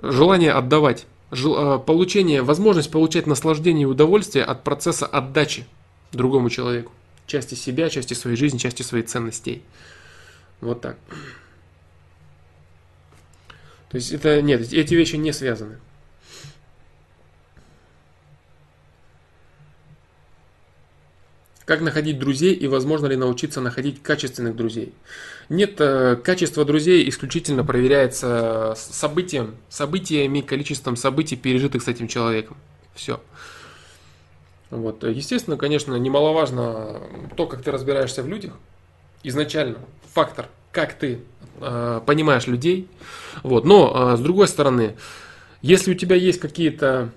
желание 0.00 0.52
отдавать, 0.52 1.06
а, 1.32 1.78
получение, 1.78 2.42
возможность 2.42 2.90
получать 2.90 3.26
наслаждение 3.26 3.82
и 3.82 3.86
удовольствие 3.86 4.44
от 4.44 4.64
процесса 4.64 5.06
отдачи 5.06 5.66
другому 6.12 6.50
человеку. 6.50 6.92
Части 7.26 7.54
себя, 7.54 7.88
части 7.88 8.14
своей 8.14 8.36
жизни, 8.36 8.58
части 8.58 8.82
своих 8.82 9.06
ценностей. 9.06 9.62
Вот 10.60 10.80
так. 10.80 10.96
То 13.90 13.96
есть 13.96 14.12
это 14.12 14.40
нет, 14.40 14.72
эти 14.72 14.94
вещи 14.94 15.16
не 15.16 15.32
связаны. 15.32 15.78
Как 21.70 21.82
находить 21.82 22.18
друзей 22.18 22.52
и 22.52 22.66
возможно 22.66 23.06
ли 23.06 23.14
научиться 23.14 23.60
находить 23.60 24.02
качественных 24.02 24.56
друзей? 24.56 24.92
Нет, 25.48 25.76
э, 25.78 26.16
качество 26.16 26.64
друзей 26.64 27.08
исключительно 27.08 27.62
проверяется 27.62 28.74
событием, 28.76 29.54
событиями, 29.68 30.40
количеством 30.40 30.96
событий, 30.96 31.36
пережитых 31.36 31.84
с 31.84 31.86
этим 31.86 32.08
человеком. 32.08 32.56
Все. 32.92 33.20
Вот. 34.70 35.04
Естественно, 35.04 35.56
конечно, 35.56 35.94
немаловажно 35.94 37.02
то, 37.36 37.46
как 37.46 37.62
ты 37.62 37.70
разбираешься 37.70 38.24
в 38.24 38.28
людях. 38.28 38.54
Изначально 39.22 39.78
фактор, 40.12 40.48
как 40.72 40.94
ты 40.94 41.20
э, 41.60 42.00
понимаешь 42.04 42.48
людей. 42.48 42.88
Вот. 43.44 43.64
Но, 43.64 44.14
э, 44.14 44.16
с 44.16 44.20
другой 44.20 44.48
стороны, 44.48 44.96
если 45.62 45.92
у 45.92 45.94
тебя 45.94 46.16
есть 46.16 46.40
какие-то 46.40 47.10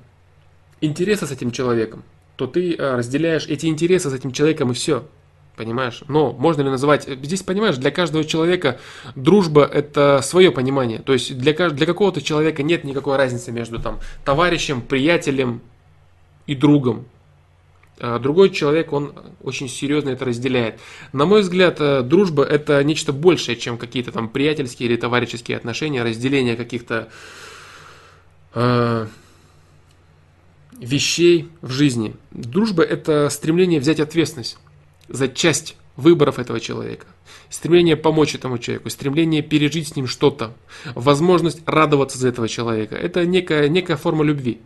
интересы 0.80 1.26
с 1.26 1.32
этим 1.32 1.50
человеком, 1.50 2.04
то 2.44 2.48
ты 2.48 2.76
э, 2.76 2.96
разделяешь 2.98 3.48
эти 3.48 3.68
интересы 3.68 4.10
с 4.10 4.14
этим 4.14 4.32
человеком 4.32 4.72
и 4.72 4.74
все. 4.74 5.06
Понимаешь? 5.56 6.04
Но 6.08 6.34
можно 6.34 6.62
ли 6.64 6.70
называть... 6.70 7.08
Здесь, 7.08 7.44
понимаешь, 7.44 7.78
для 7.78 7.92
каждого 7.92 8.24
человека 8.24 8.80
дружба– 9.16 9.64
это 9.74 10.20
свое 10.24 10.52
понимание. 10.52 11.00
То 11.00 11.14
есть 11.14 11.38
для, 11.38 11.54
для 11.70 11.86
какого-то 11.86 12.22
человека 12.22 12.64
нет 12.64 12.84
никакой 12.84 13.18
разницы 13.18 13.52
между 13.52 13.80
там, 13.80 14.00
товарищем, 14.26 14.82
приятелем 14.82 15.62
и 16.48 16.56
другом. 16.56 17.06
А 18.00 18.18
другой 18.18 18.50
человек, 18.50 18.92
он 18.92 19.14
очень 19.44 19.70
серьезно 19.70 20.10
это 20.10 20.26
разделяет. 20.26 20.80
На 21.14 21.26
мой 21.26 21.42
взгляд, 21.42 21.80
э, 21.80 22.02
дружба– 22.02 22.44
это 22.50 22.84
нечто 22.84 23.14
большее, 23.14 23.56
чем 23.56 23.78
какие-то 23.78 24.12
там 24.12 24.30
приятельские 24.30 24.90
или 24.90 24.98
товарищеские 24.98 25.56
отношения, 25.56 26.04
разделение 26.04 26.56
каких-то 26.56 27.10
э, 28.56 29.08
вещей 30.84 31.50
в 31.62 31.72
жизни. 31.72 32.16
Дружба– 32.32 32.84
это 32.84 33.30
стремление 33.30 33.80
взять 33.80 34.00
ответственность 34.00 34.58
за 35.08 35.28
часть 35.28 35.76
выборов 35.96 36.40
этого 36.40 36.60
человека. 36.60 37.06
Стремление 37.50 37.96
помочь 37.96 38.36
этому 38.36 38.58
человеку, 38.58 38.90
стремление 38.90 39.42
пережить 39.42 39.90
с 39.90 39.96
ним 39.96 40.08
что-то, 40.08 40.54
возможность 40.96 41.62
радоваться 41.66 42.18
за 42.18 42.30
этого 42.30 42.48
человека. 42.48 42.96
Это 42.96 43.26
некая, 43.26 43.70
некая 43.70 43.96
форма 43.96 44.24
любви. 44.24 44.60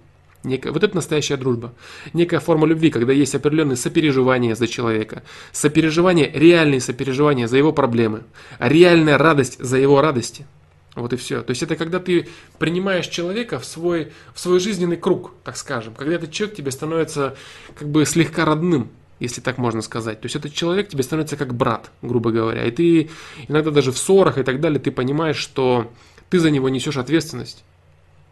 Некая, 0.43 0.71
вот 0.71 0.83
это 0.83 0.95
настоящая 0.95 1.35
дружба. 1.35 1.73
Некая 2.13 2.39
форма 2.39 2.65
любви, 2.67 2.89
когда 2.89 3.11
есть 3.11 3.35
определенные 3.35 3.75
сопереживания 3.75 4.55
за 4.55 4.67
человека. 4.67 5.23
Сопереживание, 5.51 6.31
реальные 6.33 6.79
сопереживания 6.79 7.47
за 7.47 7.57
его 7.57 7.73
проблемы. 7.73 8.23
Реальная 8.59 9.17
радость 9.17 9.59
за 9.59 9.77
его 9.77 9.99
радости– 9.99 10.45
вот 11.01 11.13
и 11.13 11.15
все. 11.15 11.41
То 11.41 11.51
есть 11.51 11.63
это 11.63 11.75
когда 11.75 11.99
ты 11.99 12.27
принимаешь 12.59 13.07
человека 13.07 13.59
в 13.59 13.65
свой, 13.65 14.11
в 14.33 14.39
свой 14.39 14.59
жизненный 14.59 14.97
круг, 14.97 15.33
так 15.43 15.57
скажем. 15.57 15.93
Когда 15.93 16.15
этот 16.15 16.31
человек 16.31 16.55
тебе 16.55 16.71
становится 16.71 17.35
как 17.77 17.87
бы 17.89 18.05
слегка 18.05 18.45
родным, 18.45 18.89
если 19.19 19.41
так 19.41 19.57
можно 19.57 19.81
сказать. 19.81 20.21
То 20.21 20.25
есть 20.25 20.35
этот 20.35 20.53
человек 20.53 20.89
тебе 20.89 21.03
становится 21.03 21.37
как 21.37 21.53
брат, 21.53 21.91
грубо 22.01 22.31
говоря. 22.31 22.65
И 22.65 22.71
ты 22.71 23.09
иногда 23.47 23.71
даже 23.71 23.91
в 23.91 23.97
ссорах 23.97 24.37
и 24.37 24.43
так 24.43 24.59
далее, 24.59 24.79
ты 24.79 24.91
понимаешь, 24.91 25.37
что 25.37 25.91
ты 26.29 26.39
за 26.39 26.51
него 26.51 26.69
несешь 26.69 26.97
ответственность. 26.97 27.63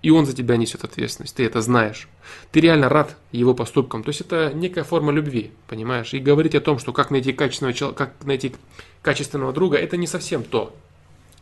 И 0.02 0.12
он 0.12 0.28
за 0.28 0.36
тебя 0.36 0.56
несет 0.56 0.84
ответственность, 0.84 1.36
ты 1.36 1.46
это 1.46 1.62
знаешь. 1.62 2.08
Ты 2.52 2.60
реально 2.60 2.90
рад 2.90 3.18
его 3.32 3.56
поступкам. 3.56 4.04
То 4.04 4.10
есть 4.10 4.22
это 4.22 4.52
некая 4.54 4.84
форма 4.84 5.12
любви, 5.12 5.52
понимаешь? 5.68 6.14
И 6.14 6.20
говорить 6.20 6.54
о 6.54 6.62
том, 6.62 6.78
что 6.78 6.94
как 6.94 7.10
найти 7.10 7.34
качественного, 7.34 7.92
как 7.94 8.14
найти 8.24 8.54
качественного 9.02 9.52
друга, 9.52 9.78
это 9.78 9.98
не 9.98 10.06
совсем 10.06 10.44
то 10.44 10.76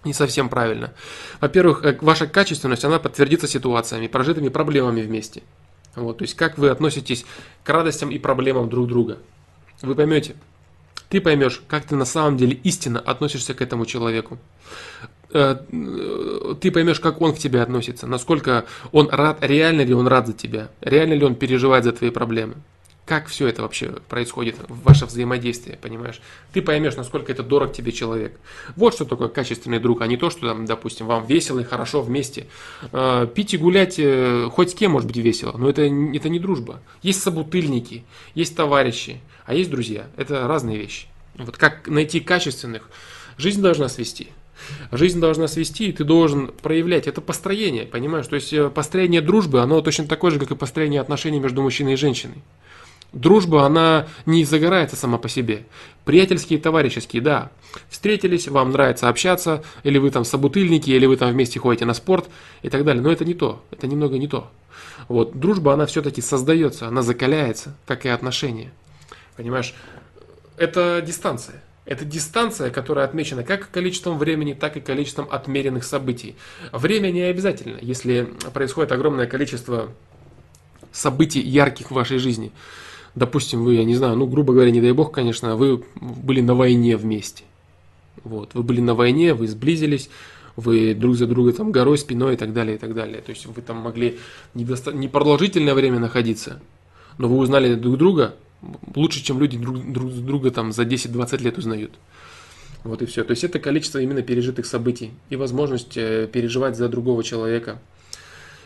не 0.05 0.13
совсем 0.13 0.49
правильно. 0.49 0.93
Во-первых, 1.39 1.83
э, 1.83 1.97
ваша 2.01 2.27
качественность, 2.27 2.85
она 2.85 2.99
подтвердится 2.99 3.47
ситуациями, 3.47 4.07
прожитыми 4.07 4.49
проблемами 4.49 5.01
вместе. 5.01 5.43
Вот, 5.95 6.17
то 6.17 6.23
есть, 6.23 6.35
как 6.35 6.57
вы 6.57 6.69
относитесь 6.69 7.25
к 7.63 7.69
радостям 7.69 8.09
и 8.09 8.17
проблемам 8.17 8.69
друг 8.69 8.87
друга. 8.87 9.19
Вы 9.81 9.95
поймете, 9.95 10.35
ты 11.09 11.21
поймешь, 11.21 11.61
как 11.67 11.85
ты 11.85 11.95
на 11.95 12.05
самом 12.05 12.37
деле 12.37 12.57
истинно 12.63 12.99
относишься 12.99 13.53
к 13.53 13.61
этому 13.61 13.85
человеку. 13.85 14.39
Э, 15.31 15.55
ты 16.59 16.71
поймешь, 16.71 16.99
как 16.99 17.21
он 17.21 17.33
к 17.33 17.37
тебе 17.37 17.61
относится, 17.61 18.07
насколько 18.07 18.65
он 18.91 19.09
рад, 19.09 19.37
реально 19.41 19.81
ли 19.81 19.93
он 19.93 20.07
рад 20.07 20.27
за 20.27 20.33
тебя, 20.33 20.69
реально 20.81 21.13
ли 21.13 21.25
он 21.25 21.35
переживает 21.35 21.83
за 21.83 21.91
твои 21.91 22.09
проблемы 22.09 22.55
как 23.05 23.27
все 23.27 23.47
это 23.47 23.61
вообще 23.63 23.89
происходит, 24.07 24.55
ваше 24.69 25.05
взаимодействие, 25.05 25.77
понимаешь? 25.77 26.21
Ты 26.53 26.61
поймешь, 26.61 26.95
насколько 26.95 27.31
это 27.31 27.43
дорог 27.43 27.73
тебе 27.73 27.91
человек. 27.91 28.39
Вот 28.75 28.93
что 28.93 29.03
такое 29.03 29.27
качественный 29.27 29.79
друг, 29.79 30.01
а 30.01 30.07
не 30.07 30.15
то, 30.15 30.29
что, 30.29 30.47
там, 30.47 30.65
допустим, 30.65 31.07
вам 31.07 31.25
весело 31.25 31.59
и 31.59 31.63
хорошо 31.63 32.01
вместе. 32.01 32.47
А, 32.91 33.25
пить 33.25 33.53
и 33.53 33.57
гулять 33.57 33.95
э, 33.97 34.49
хоть 34.51 34.71
с 34.71 34.73
кем 34.73 34.91
может 34.91 35.07
быть 35.07 35.17
весело, 35.17 35.57
но 35.57 35.69
это, 35.69 35.81
это 35.81 36.29
не 36.29 36.39
дружба. 36.39 36.81
Есть 37.01 37.21
собутыльники, 37.21 38.05
есть 38.35 38.55
товарищи, 38.55 39.19
а 39.45 39.53
есть 39.53 39.69
друзья. 39.69 40.07
Это 40.15 40.47
разные 40.47 40.77
вещи. 40.77 41.07
Вот 41.35 41.57
как 41.57 41.87
найти 41.87 42.21
качественных, 42.21 42.89
жизнь 43.37 43.61
должна 43.61 43.89
свести. 43.89 44.29
Жизнь 44.91 45.19
должна 45.19 45.47
свести, 45.47 45.89
и 45.89 45.91
ты 45.91 46.05
должен 46.05 46.47
проявлять. 46.47 47.07
Это 47.07 47.19
построение, 47.19 47.85
понимаешь? 47.85 48.27
То 48.27 48.35
есть 48.35 48.53
э, 48.53 48.69
построение 48.69 49.19
дружбы, 49.19 49.59
оно 49.59 49.81
точно 49.81 50.07
такое 50.07 50.31
же, 50.31 50.39
как 50.39 50.51
и 50.51 50.55
построение 50.55 51.01
отношений 51.01 51.39
между 51.39 51.61
мужчиной 51.61 51.93
и 51.93 51.97
женщиной. 51.97 52.41
Дружба, 53.13 53.65
она 53.65 54.07
не 54.25 54.43
загорается 54.43 54.95
сама 54.95 55.19
по 55.19 55.29
себе. 55.29 55.65
Приятельские, 56.03 56.59
товарищеские, 56.59 57.21
да. 57.21 57.51
Встретились, 57.89 58.47
вам 58.47 58.71
нравится 58.71 59.07
общаться, 59.07 59.63
или 59.83 59.99
вы 59.99 60.09
там 60.09 60.25
собутыльники, 60.25 60.89
или 60.89 61.05
вы 61.05 61.15
там 61.15 61.31
вместе 61.31 61.59
ходите 61.59 61.85
на 61.85 61.93
спорт 61.93 62.27
и 62.63 62.69
так 62.69 62.83
далее. 62.83 63.03
Но 63.03 63.11
это 63.11 63.23
не 63.23 63.35
то, 63.35 63.63
это 63.69 63.85
немного 63.85 64.17
не 64.17 64.27
то. 64.27 64.49
Вот, 65.07 65.39
дружба, 65.39 65.73
она 65.73 65.85
все-таки 65.85 66.21
создается, 66.21 66.87
она 66.87 67.03
закаляется, 67.03 67.75
как 67.85 68.05
и 68.05 68.09
отношения. 68.09 68.71
Понимаешь, 69.37 69.75
это 70.57 71.03
дистанция. 71.05 71.61
Это 71.85 72.05
дистанция, 72.05 72.71
которая 72.71 73.05
отмечена 73.05 73.43
как 73.43 73.69
количеством 73.69 74.17
времени, 74.17 74.53
так 74.53 74.77
и 74.77 74.81
количеством 74.81 75.27
отмеренных 75.29 75.83
событий. 75.83 76.35
Время 76.71 77.11
не 77.11 77.21
обязательно, 77.23 77.77
если 77.81 78.29
происходит 78.53 78.91
огромное 78.91 79.27
количество 79.27 79.89
событий 80.91 81.41
ярких 81.41 81.91
в 81.91 81.93
вашей 81.93 82.19
жизни. 82.19 82.51
Допустим, 83.15 83.63
вы, 83.63 83.75
я 83.75 83.83
не 83.83 83.95
знаю, 83.95 84.15
ну, 84.15 84.25
грубо 84.25 84.53
говоря, 84.53 84.71
не 84.71 84.81
дай 84.81 84.91
бог, 84.91 85.11
конечно, 85.11 85.55
вы 85.55 85.83
были 85.95 86.41
на 86.41 86.55
войне 86.55 86.97
вместе. 86.97 87.43
Вот, 88.23 88.53
вы 88.53 88.63
были 88.63 88.81
на 88.81 88.95
войне, 88.95 89.33
вы 89.33 89.47
сблизились, 89.47 90.09
вы 90.55 90.93
друг 90.93 91.15
за 91.15 91.27
друга 91.27 91.53
там 91.53 91.71
горой, 91.71 91.97
спиной 91.97 92.33
и 92.33 92.37
так 92.37 92.53
далее, 92.53 92.75
и 92.75 92.79
так 92.79 92.93
далее. 92.93 93.21
То 93.21 93.31
есть 93.31 93.45
вы 93.45 93.61
там 93.61 93.77
могли 93.77 94.19
недоста... 94.53 94.91
непродолжительное 94.91 95.73
время 95.73 95.99
находиться, 95.99 96.61
но 97.17 97.27
вы 97.27 97.37
узнали 97.37 97.75
друг 97.75 97.97
друга 97.97 98.35
лучше, 98.95 99.23
чем 99.23 99.39
люди 99.39 99.57
друг, 99.57 99.91
друг 99.91 100.11
друга 100.11 100.51
там 100.51 100.71
за 100.71 100.83
10-20 100.83 101.43
лет 101.43 101.57
узнают. 101.57 101.91
Вот 102.83 103.01
и 103.01 103.05
все. 103.05 103.23
То 103.23 103.31
есть 103.31 103.43
это 103.43 103.59
количество 103.59 103.99
именно 103.99 104.21
пережитых 104.21 104.65
событий 104.65 105.11
и 105.29 105.35
возможность 105.35 105.95
э, 105.95 106.27
переживать 106.31 106.75
за 106.75 106.89
другого 106.89 107.23
человека. 107.23 107.79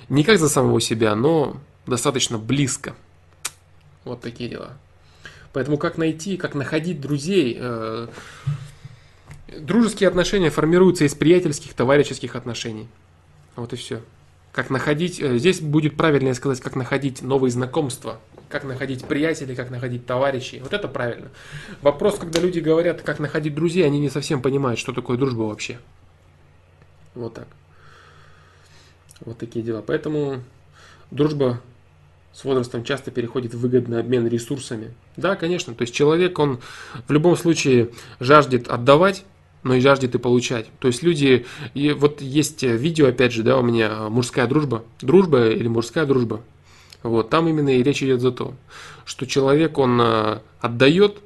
Не 0.09 0.23
как 0.23 0.39
за 0.39 0.49
самого 0.49 0.81
себя, 0.81 1.15
но 1.15 1.57
достаточно 1.85 2.37
близко. 2.37 2.95
Вот 4.07 4.21
такие 4.21 4.49
дела. 4.49 4.71
Поэтому 5.53 5.77
как 5.77 5.97
найти, 5.97 6.37
как 6.37 6.55
находить 6.55 7.01
друзей? 7.01 7.57
Э, 7.59 8.07
дружеские 9.59 10.07
отношения 10.09 10.49
формируются 10.49 11.05
из 11.05 11.15
приятельских, 11.15 11.73
товарищеских 11.73 12.35
отношений. 12.35 12.87
Вот 13.55 13.73
и 13.73 13.75
все. 13.75 14.01
Как 14.51 14.69
находить, 14.69 15.19
э, 15.19 15.37
здесь 15.37 15.61
будет 15.61 15.97
правильнее 15.97 16.33
сказать, 16.33 16.59
как 16.61 16.75
находить 16.75 17.21
новые 17.21 17.51
знакомства, 17.51 18.19
как 18.49 18.63
находить 18.63 19.05
приятелей, 19.05 19.55
как 19.55 19.69
находить 19.69 20.05
товарищей. 20.05 20.59
Вот 20.59 20.73
это 20.73 20.87
правильно. 20.87 21.29
Вопрос, 21.81 22.17
когда 22.17 22.39
люди 22.39 22.59
говорят, 22.59 23.01
как 23.01 23.19
находить 23.19 23.55
друзей, 23.55 23.85
они 23.85 23.99
не 23.99 24.09
совсем 24.09 24.41
понимают, 24.41 24.79
что 24.79 24.93
такое 24.93 25.17
дружба 25.17 25.43
вообще. 25.43 25.79
Вот 27.13 27.33
так. 27.33 27.47
Вот 29.21 29.37
такие 29.37 29.65
дела. 29.65 29.81
Поэтому 29.81 30.43
дружба 31.11 31.61
с 32.37 32.43
возрастом 32.43 32.83
часто 32.83 33.09
переходит 33.09 33.55
в 33.55 33.59
выгодный 33.59 33.99
обмен 33.99 34.27
ресурсами. 34.27 34.93
Да, 35.15 35.35
конечно, 35.35 35.73
то 35.73 35.81
есть 35.81 35.95
человек, 35.95 36.37
он 36.37 36.59
в 37.07 37.11
любом 37.11 37.35
случае 37.35 37.89
жаждет 38.19 38.67
отдавать, 38.67 39.25
но 39.63 39.73
и 39.73 39.79
жаждет 39.79 40.13
и 40.13 40.19
получать. 40.19 40.67
То 40.77 40.87
есть 40.87 41.01
люди, 41.01 41.47
и 41.73 41.93
вот 41.93 42.21
есть 42.21 42.61
видео, 42.61 43.07
опять 43.07 43.33
же, 43.33 43.41
да, 43.41 43.57
у 43.57 43.63
меня 43.63 44.07
мужская 44.09 44.45
дружба, 44.45 44.83
дружба 45.01 45.49
или 45.49 45.67
мужская 45.67 46.05
дружба. 46.05 46.41
Вот, 47.01 47.31
там 47.31 47.47
именно 47.47 47.75
и 47.75 47.81
речь 47.81 48.03
идет 48.03 48.21
за 48.21 48.31
то, 48.31 48.53
что 49.03 49.25
человек, 49.25 49.79
он 49.79 49.99
э, 49.99 50.39
отдает, 50.61 51.17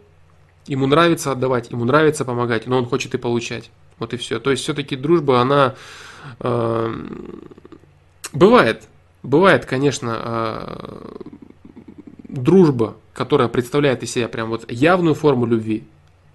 ему 0.66 0.88
нравится 0.88 1.34
отдавать, 1.34 1.72
ему 1.72 1.84
нравится 1.84 2.24
помогать, 2.24 2.68
но 2.68 2.78
он 2.78 2.86
хочет 2.86 3.14
и 3.16 3.18
получать. 3.18 3.70
Вот 4.00 4.14
и 4.14 4.18
все. 4.18 4.40
То 4.40 4.52
есть 4.52 4.64
все-таки 4.64 4.96
дружба, 4.96 5.42
она 5.42 5.76
э, 6.40 6.96
бывает, 8.32 8.88
Бывает, 9.24 9.66
конечно, 9.66 10.16
а, 10.18 11.22
дружба, 12.28 12.96
которая 13.14 13.48
представляет 13.48 14.04
из 14.04 14.12
себя 14.12 14.28
прям 14.28 14.50
вот 14.50 14.70
явную 14.72 15.16
форму 15.16 15.46
любви. 15.46 15.84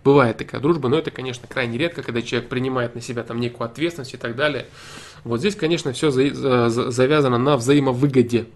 Бывает 0.04 0.36
такая 0.36 0.60
дружба, 0.60 0.88
но 0.88 0.98
это, 0.98 1.10
конечно, 1.10 1.48
крайне 1.48 1.78
редко, 1.78 2.02
когда 2.02 2.22
человек 2.22 2.48
принимает 2.48 2.94
на 2.94 3.00
себя 3.00 3.24
там 3.24 3.40
некую 3.40 3.66
ответственность 3.66 4.14
и 4.14 4.16
так 4.16 4.36
далее. 4.36 4.66
Вот 5.24 5.40
здесь, 5.40 5.56
конечно, 5.56 5.92
все 5.92 6.10
завязано 6.10 7.38
на 7.38 7.56
взаимовыгоде. 7.56 8.46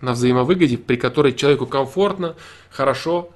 На 0.00 0.12
взаимовыгоде, 0.12 0.78
при 0.78 0.94
которой 0.94 1.32
человеку 1.32 1.66
комфортно, 1.66 2.36
хорошо, 2.70 3.30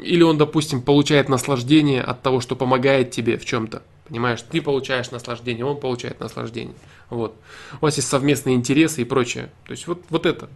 или 0.00 0.22
он, 0.22 0.38
допустим, 0.38 0.80
получает 0.80 1.28
наслаждение 1.28 2.02
от 2.02 2.22
того, 2.22 2.40
что 2.40 2.54
помогает 2.54 3.10
тебе 3.10 3.36
в 3.36 3.44
чем-то. 3.44 3.82
Понимаешь, 4.08 4.42
ты 4.42 4.62
получаешь 4.62 5.10
наслаждение, 5.10 5.64
он 5.64 5.78
получает 5.78 6.20
наслаждение. 6.20 6.74
Вот. 7.10 7.36
У 7.80 7.84
вас 7.84 7.96
есть 7.96 8.08
совместные 8.08 8.56
интересы 8.56 9.02
и 9.02 9.04
прочее. 9.04 9.50
То 9.66 9.72
есть 9.72 9.86
вот, 9.86 10.02
вот 10.08 10.24
это. 10.24 10.48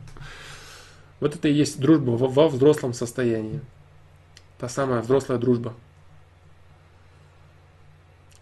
Вот 1.20 1.34
это 1.34 1.48
и 1.48 1.52
есть 1.52 1.78
дружба 1.78 2.10
во, 2.10 2.28
во 2.28 2.48
взрослом 2.48 2.94
состоянии. 2.94 3.60
Та 4.58 4.68
самая 4.68 5.02
взрослая 5.02 5.38
дружба. 5.38 5.74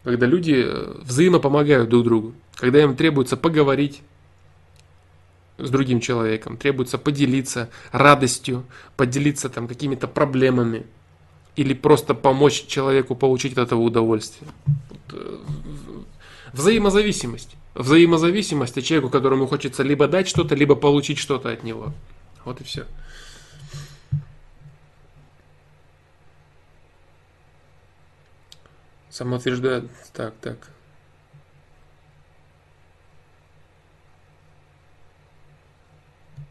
Когда 0.04 0.26
люди 0.26 0.64
э, 0.64 0.94
взаимопомогают 1.02 1.88
друг 1.88 2.04
другу. 2.04 2.34
Когда 2.54 2.82
им 2.82 2.94
требуется 2.94 3.36
поговорить 3.36 4.02
с 5.58 5.70
другим 5.70 6.00
человеком, 6.00 6.56
требуется 6.56 6.98
поделиться 6.98 7.68
радостью, 7.90 8.64
поделиться 8.96 9.48
там 9.48 9.66
какими-то 9.66 10.08
проблемами 10.08 10.86
или 11.56 11.74
просто 11.74 12.14
помочь 12.14 12.66
человеку 12.66 13.14
получить 13.14 13.52
от 13.52 13.58
этого 13.58 13.80
удовольствие. 13.80 14.50
Э, 15.12 15.38
взаимозависимость 16.52 17.56
взаимозависимость 17.74 18.76
от 18.76 18.84
человеку, 18.84 19.10
которому 19.10 19.46
хочется 19.46 19.82
либо 19.82 20.08
дать 20.08 20.28
что-то, 20.28 20.54
либо 20.54 20.74
получить 20.74 21.18
что-то 21.18 21.50
от 21.50 21.62
него. 21.62 21.92
Вот 22.44 22.60
и 22.60 22.64
все. 22.64 22.86
Самоутверждает. 29.10 29.90
Так, 30.12 30.34
так. 30.40 30.70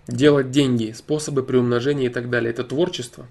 Делать 0.08 0.50
деньги, 0.50 0.92
способы 0.92 1.44
приумножения 1.44 2.08
и 2.08 2.10
так 2.10 2.30
далее. 2.30 2.52
Это 2.52 2.64
творчество. 2.64 3.28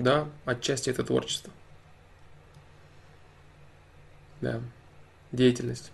Да, 0.00 0.28
отчасти 0.46 0.88
это 0.88 1.04
творчество. 1.04 1.52
Да, 4.40 4.60
деятельность. 5.30 5.92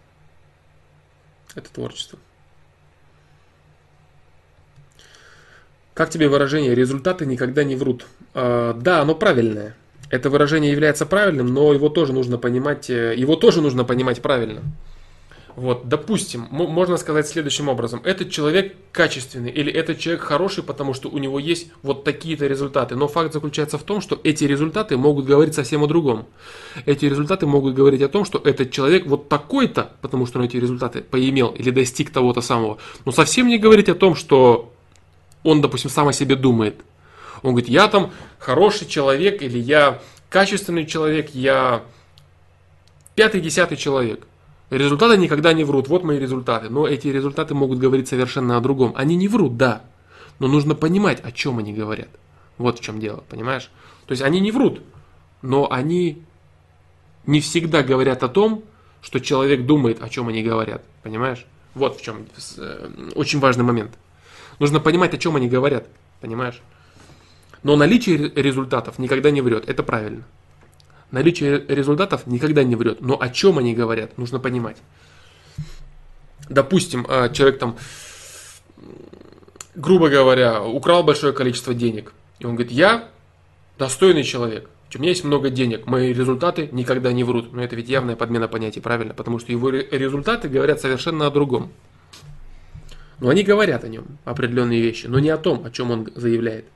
Это 1.57 1.73
творчество. 1.73 2.19
Как 5.93 6.11
тебе 6.11 6.29
выражение 6.29 6.75
«результаты 6.75 7.27
никогда 7.27 7.65
не 7.65 7.75
врут»? 7.75 8.07
А, 8.33 8.75
да, 8.75 9.01
оно 9.01 9.17
правильное. 9.17 9.75
Это 10.09 10.31
выражение 10.31 10.71
является 10.71 11.05
правильным, 11.05 11.49
но 11.53 11.73
его 11.73 11.89
тоже 11.89 12.13
нужно 12.13 12.39
понимать, 12.39 12.89
э, 12.89 13.15
его 13.17 13.35
тоже 13.35 13.61
нужно 13.61 13.83
понимать 13.83 14.23
правильно. 14.23 14.63
Вот, 15.57 15.89
допустим, 15.89 16.47
можно 16.51 16.99
сказать 16.99 17.27
следующим 17.27 17.71
образом. 17.71 18.03
Этот 18.05 18.31
человек 18.31 18.77
качественный 18.93 19.51
или 19.51 19.73
этот 19.73 19.99
человек 19.99 20.23
хороший, 20.23 20.63
потому 20.63 20.93
что 20.93 21.09
у 21.09 21.17
него 21.17 21.39
есть 21.39 21.69
вот 21.83 22.05
такие-то 22.05 22.47
результаты. 22.47 22.95
Но 22.95 23.09
факт 23.09 23.33
заключается 23.33 23.79
в 23.79 23.83
том, 23.83 24.03
что 24.03 24.21
эти 24.23 24.45
результаты 24.45 24.99
могут 24.99 25.25
говорить 25.25 25.55
совсем 25.55 25.83
о 25.83 25.87
другом. 25.87 26.27
Эти 26.85 27.07
результаты 27.07 27.47
могут 27.47 27.75
говорить 27.75 28.03
о 28.03 28.09
том, 28.09 28.27
что 28.27 28.39
этот 28.39 28.71
человек 28.71 29.07
вот 29.07 29.31
такой-то, 29.31 29.93
потому 30.03 30.27
что 30.27 30.41
он 30.41 30.45
эти 30.45 30.59
результаты 30.59 31.01
поимел 31.01 31.49
или 31.49 31.71
достиг 31.71 32.11
того-то 32.11 32.43
самого. 32.43 32.77
Но 33.07 33.13
совсем 33.13 33.49
не 33.49 33.57
говорить 33.57 33.89
о 33.89 33.95
том, 33.95 34.15
что 34.15 34.75
он, 35.43 35.63
допустим, 35.63 35.91
сам 35.91 36.09
о 36.09 36.13
себе 36.13 36.37
думает. 36.37 36.77
Он 37.43 37.53
говорит, 37.53 37.71
я 37.71 37.89
там 37.89 38.13
хороший 38.39 38.87
человек 38.87 39.41
или 39.41 39.59
я 39.59 40.03
качественный 40.29 40.85
человек, 40.85 41.31
я 41.31 41.83
пятый-десятый 43.15 43.79
человек. 43.79 44.27
Результаты 44.71 45.17
никогда 45.17 45.53
не 45.53 45.65
врут. 45.65 45.89
Вот 45.89 46.03
мои 46.03 46.19
результаты. 46.19 46.69
Но 46.69 46.87
эти 46.87 47.09
результаты 47.09 47.55
могут 47.55 47.79
говорить 47.79 48.09
совершенно 48.09 48.57
о 48.57 48.61
другом. 48.61 48.93
Они 48.97 49.17
не 49.17 49.29
врут, 49.29 49.57
да. 49.57 49.83
Но 50.39 50.49
нужно 50.49 50.75
понимать, 50.75 51.21
о 51.25 51.33
чем 51.33 51.59
они 51.59 51.73
говорят. 51.73 52.09
Вот 52.59 52.79
в 52.79 52.83
чем 52.83 53.01
дело, 53.01 53.23
понимаешь? 53.29 53.71
То 54.07 54.13
есть 54.13 54.23
они 54.23 54.41
не 54.41 54.51
врут, 54.51 54.81
но 55.43 55.71
они 55.71 56.23
не 57.27 57.41
всегда 57.41 57.83
говорят 57.83 58.23
о 58.23 58.29
том, 58.29 58.65
что 59.03 59.21
человек 59.21 59.67
думает, 59.67 60.03
о 60.03 60.09
чем 60.09 60.29
они 60.29 60.43
говорят. 60.43 60.83
Понимаешь? 61.03 61.45
Вот 61.75 61.99
в 61.99 62.03
чем 62.03 62.27
э, 62.57 63.11
очень 63.15 63.39
важный 63.39 63.65
момент. 63.65 63.93
Нужно 64.59 64.81
понимать, 64.81 65.15
о 65.15 65.19
чем 65.19 65.37
они 65.37 65.49
говорят. 65.49 65.87
Понимаешь? 66.21 66.61
Но 67.63 67.77
наличие 67.77 68.17
результатов 68.35 68.99
никогда 68.99 69.31
не 69.31 69.43
врет. 69.43 69.69
Это 69.69 69.83
правильно. 69.83 70.25
Наличие 71.11 71.65
результатов 71.69 72.27
никогда 72.27 72.65
не 72.65 72.77
врет. 72.77 73.01
Но 73.01 73.21
о 73.21 73.29
чем 73.29 73.59
они 73.59 73.75
говорят, 73.75 74.19
нужно 74.19 74.39
понимать. 74.39 74.77
Допустим, 76.49 77.07
а, 77.09 77.29
человек 77.29 77.59
там, 77.59 77.77
грубо 79.75 80.09
говоря, 80.09 80.63
украл 80.63 81.03
большое 81.03 81.33
количество 81.33 81.75
денег. 81.75 82.13
И 82.39 82.47
он 82.47 82.55
говорит, 82.55 82.73
я 82.73 83.09
достойный 83.79 84.25
человек. 84.25 84.69
У 84.95 84.99
меня 84.99 85.11
есть 85.11 85.25
много 85.25 85.51
денег, 85.51 85.87
мои 85.87 86.13
результаты 86.15 86.71
никогда 86.73 87.13
не 87.13 87.23
врут. 87.23 87.53
Но 87.53 87.63
это 87.63 87.77
ведь 87.77 87.89
явная 87.89 88.17
подмена 88.17 88.49
понятий, 88.49 88.81
правильно? 88.81 89.13
Потому 89.13 89.39
что 89.39 89.53
его 89.53 89.69
результаты 89.69 90.49
говорят 90.49 90.81
совершенно 90.81 91.27
о 91.27 91.31
другом. 91.31 91.71
Но 93.21 93.29
они 93.29 93.43
говорят 93.43 93.85
о 93.85 93.89
нем 93.89 94.19
определенные 94.25 94.81
вещи, 94.81 95.07
но 95.07 95.19
не 95.19 95.29
о 95.29 95.37
том, 95.37 95.65
о 95.65 95.71
чем 95.71 95.91
он 95.91 96.09
заявляет. 96.15 96.67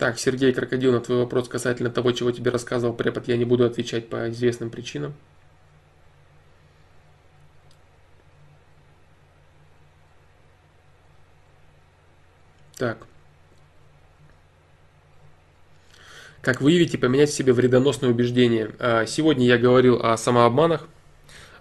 Так, 0.00 0.18
Сергей 0.18 0.54
Крокодил, 0.54 0.92
на 0.92 1.00
твой 1.00 1.18
вопрос 1.18 1.46
касательно 1.46 1.90
того, 1.90 2.12
чего 2.12 2.30
тебе 2.30 2.50
рассказывал 2.50 2.94
препод, 2.94 3.28
я 3.28 3.36
не 3.36 3.44
буду 3.44 3.66
отвечать 3.66 4.08
по 4.08 4.30
известным 4.30 4.70
причинам. 4.70 5.12
Так. 12.78 13.06
Как 16.40 16.62
выявить 16.62 16.94
и 16.94 16.96
поменять 16.96 17.28
в 17.28 17.34
себе 17.34 17.52
вредоносные 17.52 18.10
убеждения? 18.10 18.70
А, 18.78 19.04
сегодня 19.04 19.44
я 19.44 19.58
говорил 19.58 20.00
о 20.02 20.16
самообманах. 20.16 20.88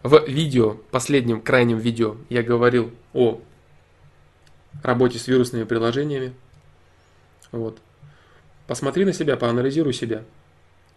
В 0.02 0.26
видео, 0.30 0.78
последнем, 0.92 1.42
крайнем 1.42 1.78
видео, 1.78 2.16
я 2.30 2.42
говорил 2.42 2.94
о 3.14 3.42
работе 4.82 5.20
с 5.20 5.28
вирусными 5.28 5.66
приложениями. 5.66 6.34
Вот. 7.52 7.82
Посмотри 8.70 9.04
на 9.04 9.14
себя, 9.14 9.36
поанализируй 9.36 9.94
себя. 9.94 10.24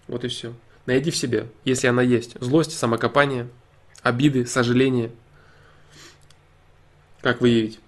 Вот 0.07 0.25
и 0.25 0.28
все. 0.28 0.52
Найди 0.84 1.10
в 1.10 1.17
себе, 1.17 1.47
если 1.65 1.86
она 1.86 2.02
есть, 2.02 2.36
злость, 2.39 2.76
самокопание, 2.76 3.49
обиды, 4.02 4.44
сожаление. 4.44 5.10
Как 7.23 7.41
выявить? 7.41 7.81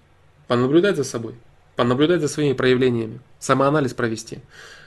Понаблюдать 0.47 0.95
за 0.95 1.03
собой, 1.03 1.35
понаблюдать 1.75 2.21
за 2.21 2.27
своими 2.27 2.53
проявлениями, 2.53 3.19
самоанализ 3.37 3.93
провести. 3.93 4.39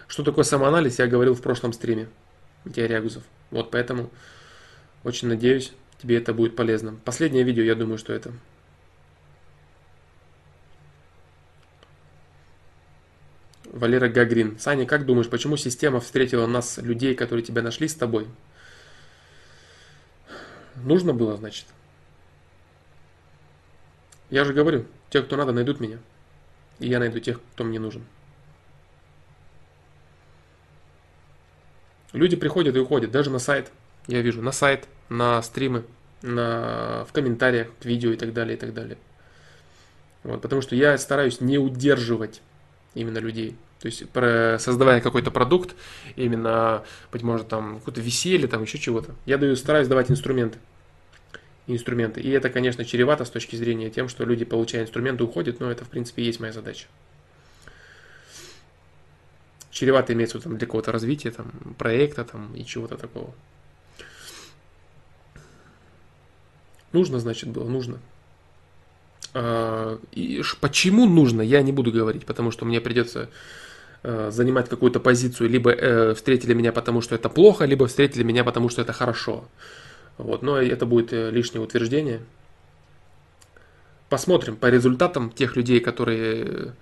Что 0.09 0.25
такое 0.25 0.43
самоанализ, 0.43 0.99
я 0.99 1.07
говорил 1.07 1.35
в 1.35 1.43
прошлом 1.43 1.73
стриме. 1.73 2.09
Теория 2.75 3.01
Гузов. 3.01 3.23
Вот 3.52 3.70
поэтому 3.70 4.10
очень 5.05 5.28
надеюсь, 5.28 5.73
тебе 6.02 6.17
это 6.17 6.35
будет 6.35 6.57
полезно. 6.57 6.97
Последнее 7.05 7.44
видео, 7.44 7.62
я 7.62 7.77
думаю, 7.77 7.99
что 7.99 8.12
это 8.12 8.33
Валера 13.79 14.09
Гагрин. 14.09 14.59
Саня, 14.59 14.87
как 14.87 15.07
думаешь, 15.07 15.29
почему 15.29 15.57
система 15.57 16.01
встретила 16.01 16.47
нас, 16.47 16.79
людей, 16.79 17.15
которые 17.15 17.45
тебя 17.45 17.63
нашли 17.63 17.89
с 17.89 17.95
тобой? 17.95 18.27
Нужно 20.77 21.13
было, 21.13 21.37
значит. 21.37 21.67
Я 24.31 24.45
же 24.45 24.53
говорю, 24.53 24.85
те, 25.11 25.23
кто 25.23 25.37
надо, 25.37 25.53
найдут 25.53 25.81
меня. 25.81 25.99
И 26.79 26.89
я 26.89 26.99
найду 26.99 27.19
тех, 27.19 27.41
кто 27.55 27.65
мне 27.65 27.79
нужен. 27.79 28.05
Люди 32.13 32.37
приходят 32.37 32.75
и 32.77 32.79
уходят, 32.79 33.11
даже 33.11 33.31
на 33.31 33.39
сайт. 33.39 33.71
Я 34.07 34.23
вижу, 34.23 34.43
на 34.43 34.53
сайт, 34.53 34.89
на 35.09 35.43
стримы, 35.43 35.85
на, 36.23 37.05
в 37.09 37.13
комментариях 37.13 37.69
к 37.81 37.85
видео 37.85 38.13
и 38.13 38.17
так 38.17 38.33
далее, 38.33 38.57
и 38.57 38.61
так 38.61 38.73
далее. 38.73 38.99
Вот, 40.23 40.43
потому 40.43 40.63
что 40.63 40.75
я 40.75 40.97
стараюсь 40.99 41.41
не 41.41 41.59
удерживать 41.59 42.41
именно 42.95 43.19
людей. 43.19 43.57
То 43.81 43.87
есть, 43.87 44.05
создавая 44.63 45.01
какой-то 45.01 45.31
продукт, 45.31 45.77
именно, 46.17 46.83
быть 47.13 47.23
может, 47.23 47.49
там, 47.49 47.79
какое-то 47.79 48.01
веселье, 48.01 48.49
там, 48.49 48.63
еще 48.63 48.79
чего-то, 48.79 49.15
я 49.25 49.39
даю, 49.39 49.55
стараюсь 49.55 49.87
давать 49.87 50.11
инструменты. 50.11 50.59
Инструменты. 51.69 52.21
И 52.21 52.31
это, 52.31 52.51
конечно, 52.51 52.85
чревато 52.85 53.25
с 53.25 53.31
точки 53.31 53.55
зрения 53.55 53.91
тем, 53.91 54.09
что 54.09 54.25
люди, 54.25 54.45
получая 54.45 54.83
инструменты, 54.83 55.23
уходят, 55.23 55.61
но 55.61 55.71
это, 55.71 55.85
в 55.85 55.89
принципе, 55.89 56.25
есть 56.25 56.41
моя 56.41 56.53
задача. 56.53 56.87
Чревато 59.71 60.13
имеется 60.13 60.41
там, 60.41 60.57
для 60.57 60.67
какого-то 60.67 60.91
развития, 60.91 61.31
там, 61.31 61.53
проекта 61.79 62.25
там, 62.25 62.53
и 62.57 62.65
чего-то 62.65 62.97
такого. 62.97 63.33
Нужно, 66.93 67.21
значит, 67.21 67.51
было, 67.51 67.69
нужно. 67.69 68.01
А, 69.35 70.01
и 70.13 70.43
почему 70.61 71.07
нужно, 71.07 71.43
я 71.43 71.63
не 71.63 71.71
буду 71.71 71.93
говорить, 71.93 72.25
потому 72.27 72.51
что 72.51 72.65
мне 72.65 72.81
придется 72.81 73.29
занимать 74.31 74.69
какую-то 74.69 75.01
позицию, 75.01 75.51
либо 75.51 75.70
э, 75.70 76.15
встретили 76.15 76.55
меня 76.55 76.73
потому, 76.73 77.01
что 77.01 77.15
это 77.15 77.28
плохо, 77.28 77.65
либо 77.67 77.87
встретили 77.87 78.23
меня 78.23 78.43
потому, 78.45 78.69
что 78.69 78.81
это 78.83 78.93
хорошо. 78.93 79.45
Вот, 80.17 80.43
но 80.43 80.61
это 80.61 80.87
будет 80.87 81.12
э, 81.12 81.31
лишнее 81.31 81.62
утверждение. 81.62 82.20
Посмотрим 84.09 84.57
по 84.57 84.67
результатам 84.67 85.31
тех 85.31 85.57
людей, 85.57 85.81
которые 85.81 86.73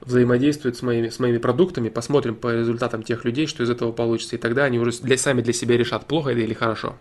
взаимодействуют 0.00 0.76
с 0.76 0.82
моими, 0.82 1.08
с 1.08 1.20
моими 1.20 1.38
продуктами, 1.38 1.88
посмотрим 1.88 2.34
по 2.34 2.52
результатам 2.52 3.02
тех 3.02 3.24
людей, 3.24 3.46
что 3.46 3.62
из 3.62 3.70
этого 3.70 3.92
получится, 3.92 4.34
и 4.34 4.38
тогда 4.38 4.64
они 4.64 4.78
уже 4.78 4.90
для, 5.02 5.16
сами 5.16 5.42
для 5.42 5.52
себя 5.52 5.76
решат, 5.76 6.06
плохо 6.06 6.30
это 6.30 6.40
или 6.40 6.52
хорошо. 6.54 6.96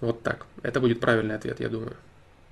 Вот 0.00 0.22
так. 0.22 0.46
Это 0.62 0.80
будет 0.80 1.00
правильный 1.00 1.34
ответ, 1.34 1.60
я 1.60 1.68
думаю 1.68 1.96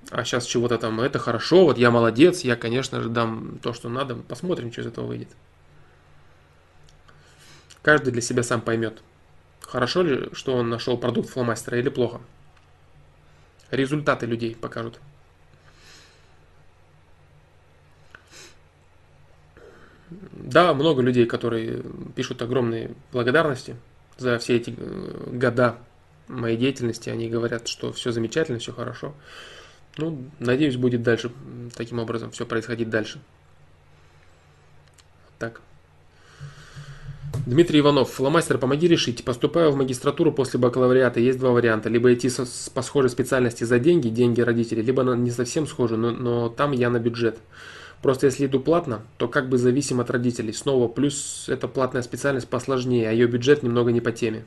а 0.09 0.23
сейчас 0.23 0.45
чего-то 0.45 0.77
там, 0.77 0.99
это 0.99 1.19
хорошо, 1.19 1.65
вот 1.65 1.77
я 1.77 1.91
молодец, 1.91 2.41
я, 2.41 2.55
конечно 2.55 3.01
же, 3.01 3.09
дам 3.09 3.59
то, 3.61 3.73
что 3.73 3.89
надо, 3.89 4.15
посмотрим, 4.15 4.71
что 4.71 4.81
из 4.81 4.87
этого 4.87 5.05
выйдет. 5.05 5.29
Каждый 7.81 8.11
для 8.11 8.21
себя 8.21 8.43
сам 8.43 8.61
поймет, 8.61 9.01
хорошо 9.61 10.01
ли, 10.01 10.29
что 10.33 10.55
он 10.55 10.69
нашел 10.69 10.97
продукт 10.97 11.29
фломастера 11.29 11.79
или 11.79 11.89
плохо. 11.89 12.21
Результаты 13.69 14.25
людей 14.25 14.55
покажут. 14.55 14.99
Да, 20.09 20.73
много 20.73 21.01
людей, 21.01 21.25
которые 21.25 21.81
пишут 22.15 22.41
огромные 22.41 22.91
благодарности 23.13 23.77
за 24.17 24.37
все 24.39 24.57
эти 24.57 24.75
э, 24.77 25.29
года 25.31 25.77
моей 26.27 26.57
деятельности. 26.57 27.09
Они 27.09 27.29
говорят, 27.29 27.69
что 27.69 27.93
все 27.93 28.11
замечательно, 28.11 28.59
все 28.59 28.73
хорошо. 28.73 29.13
Ну, 29.97 30.17
надеюсь, 30.39 30.77
будет 30.77 31.03
дальше 31.03 31.31
таким 31.75 31.99
образом 31.99 32.31
все 32.31 32.45
происходить 32.45 32.89
дальше. 32.89 33.19
Так. 35.37 35.61
Дмитрий 37.45 37.79
Иванов, 37.79 38.11
фломастер, 38.11 38.57
помоги 38.57 38.87
решить. 38.87 39.25
Поступаю 39.25 39.71
в 39.71 39.75
магистратуру 39.75 40.31
после 40.31 40.59
бакалавриата. 40.59 41.19
Есть 41.19 41.39
два 41.39 41.51
варианта. 41.51 41.89
Либо 41.89 42.13
идти 42.13 42.29
со, 42.29 42.45
по 42.71 42.81
схожей 42.81 43.09
специальности 43.09 43.63
за 43.63 43.79
деньги, 43.79 44.09
деньги 44.09 44.41
родителей, 44.41 44.83
либо 44.83 45.03
на, 45.03 45.15
не 45.15 45.31
совсем 45.31 45.65
схожую, 45.65 45.99
но, 45.99 46.11
но 46.11 46.49
там 46.49 46.71
я 46.71 46.89
на 46.89 46.99
бюджет. 46.99 47.39
Просто 48.01 48.27
если 48.27 48.45
иду 48.45 48.59
платно, 48.59 49.01
то 49.17 49.27
как 49.27 49.49
бы 49.49 49.57
зависим 49.57 49.99
от 49.99 50.09
родителей. 50.09 50.53
Снова 50.53 50.87
плюс 50.87 51.45
эта 51.47 51.67
платная 51.67 52.01
специальность 52.01 52.47
посложнее, 52.47 53.09
а 53.09 53.11
ее 53.11 53.27
бюджет 53.27 53.63
немного 53.63 53.91
не 53.91 54.01
по 54.01 54.11
теме 54.11 54.43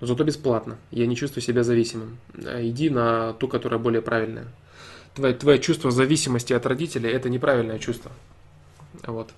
но 0.00 0.06
зато 0.06 0.24
бесплатно. 0.24 0.76
Я 0.90 1.06
не 1.06 1.16
чувствую 1.16 1.42
себя 1.42 1.64
зависимым. 1.64 2.18
А 2.44 2.62
иди 2.62 2.90
на 2.90 3.32
ту, 3.34 3.48
которая 3.48 3.80
более 3.80 4.02
правильная. 4.02 4.46
Твое, 5.14 5.34
твое 5.34 5.58
чувство 5.58 5.90
зависимости 5.90 6.52
от 6.52 6.66
родителей– 6.66 7.10
это 7.12 7.28
неправильное 7.28 7.78
чувство. 7.78 8.12
Вот. 9.04 9.30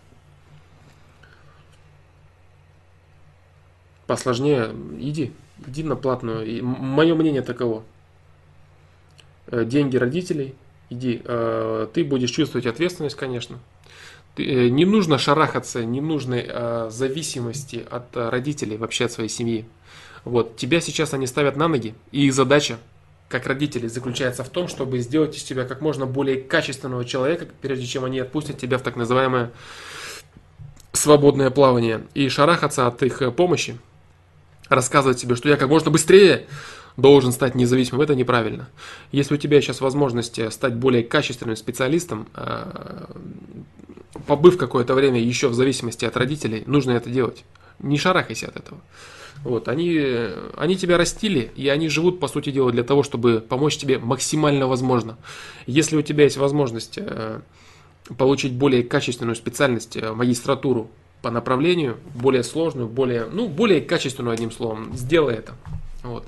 Посложнее 4.06 4.74
иди. 4.98 5.32
Иди 5.66 5.82
на 5.82 5.96
платную. 5.96 6.46
И 6.46 6.60
мое 6.60 7.14
мнение 7.14 7.42
таково. 7.42 7.84
Э, 9.50 9.64
деньги 9.64 9.96
родителей, 9.96 10.54
иди. 10.90 11.22
Э, 11.24 11.88
ты 11.92 12.04
будешь 12.04 12.30
чувствовать 12.30 12.66
ответственность, 12.66 13.16
конечно. 13.16 13.58
Э, 14.36 14.68
не 14.68 14.84
нужно 14.84 15.18
шарахаться, 15.18 15.84
не 15.84 16.00
нужно 16.00 16.88
зависимости 16.90 17.84
от 17.90 18.16
родителей, 18.16 18.76
вообще 18.76 19.06
от 19.06 19.12
своей 19.12 19.28
семьи. 19.28 19.64
Вот, 20.24 20.56
тебя 20.56 20.80
сейчас 20.80 21.14
они 21.14 21.26
ставят 21.26 21.56
на 21.56 21.68
ноги, 21.68 21.94
и 22.12 22.26
их 22.26 22.34
задача, 22.34 22.78
как 23.28 23.46
родителей, 23.46 23.88
заключается 23.88 24.44
в 24.44 24.48
том, 24.48 24.68
чтобы 24.68 24.98
сделать 24.98 25.36
из 25.36 25.42
тебя 25.42 25.64
как 25.64 25.80
можно 25.80 26.06
более 26.06 26.36
качественного 26.36 27.04
человека, 27.04 27.46
прежде 27.60 27.86
чем 27.86 28.04
они 28.04 28.18
отпустят 28.18 28.58
тебя 28.58 28.78
в 28.78 28.82
так 28.82 28.96
называемое 28.96 29.52
свободное 30.92 31.50
плавание. 31.50 32.06
И 32.14 32.28
шарахаться 32.28 32.86
от 32.86 33.02
их 33.02 33.22
э, 33.22 33.30
помощи, 33.30 33.78
рассказывать 34.68 35.20
себе, 35.20 35.36
что 35.36 35.48
я 35.48 35.56
как 35.56 35.68
можно 35.68 35.90
быстрее 35.90 36.46
должен 36.96 37.32
стать 37.32 37.54
независимым, 37.54 38.02
это 38.02 38.14
неправильно. 38.14 38.68
Если 39.12 39.34
у 39.34 39.38
тебя 39.38 39.60
сейчас 39.60 39.80
возможность 39.80 40.38
э, 40.38 40.50
стать 40.50 40.74
более 40.74 41.02
качественным 41.04 41.56
специалистом, 41.56 42.28
э, 42.34 43.04
побыв 44.26 44.58
какое-то 44.58 44.94
время 44.94 45.20
еще 45.20 45.48
в 45.48 45.54
зависимости 45.54 46.04
от 46.04 46.16
родителей, 46.16 46.64
нужно 46.66 46.92
это 46.92 47.10
делать. 47.10 47.44
Не 47.78 47.96
шарахайся 47.96 48.48
от 48.48 48.56
этого. 48.56 48.80
Вот, 49.44 49.68
они, 49.68 49.98
они 50.56 50.76
тебя 50.76 50.98
растили, 50.98 51.50
и 51.56 51.68
они 51.68 51.88
живут, 51.88 52.20
по 52.20 52.28
сути 52.28 52.50
дела, 52.50 52.70
для 52.70 52.84
того, 52.84 53.02
чтобы 53.02 53.40
помочь 53.40 53.76
тебе 53.76 53.98
максимально 53.98 54.66
возможно. 54.66 55.16
Если 55.66 55.96
у 55.96 56.02
тебя 56.02 56.24
есть 56.24 56.36
возможность 56.36 56.98
э, 56.98 57.40
получить 58.18 58.52
более 58.52 58.82
качественную 58.82 59.36
специальность, 59.36 59.96
э, 59.96 60.12
магистратуру 60.12 60.90
по 61.22 61.30
направлению, 61.30 61.96
более 62.14 62.42
сложную, 62.42 62.88
более, 62.88 63.26
ну, 63.26 63.48
более 63.48 63.80
качественную, 63.80 64.34
одним 64.34 64.50
словом, 64.50 64.94
сделай 64.94 65.34
это. 65.34 65.54
Вот. 66.02 66.26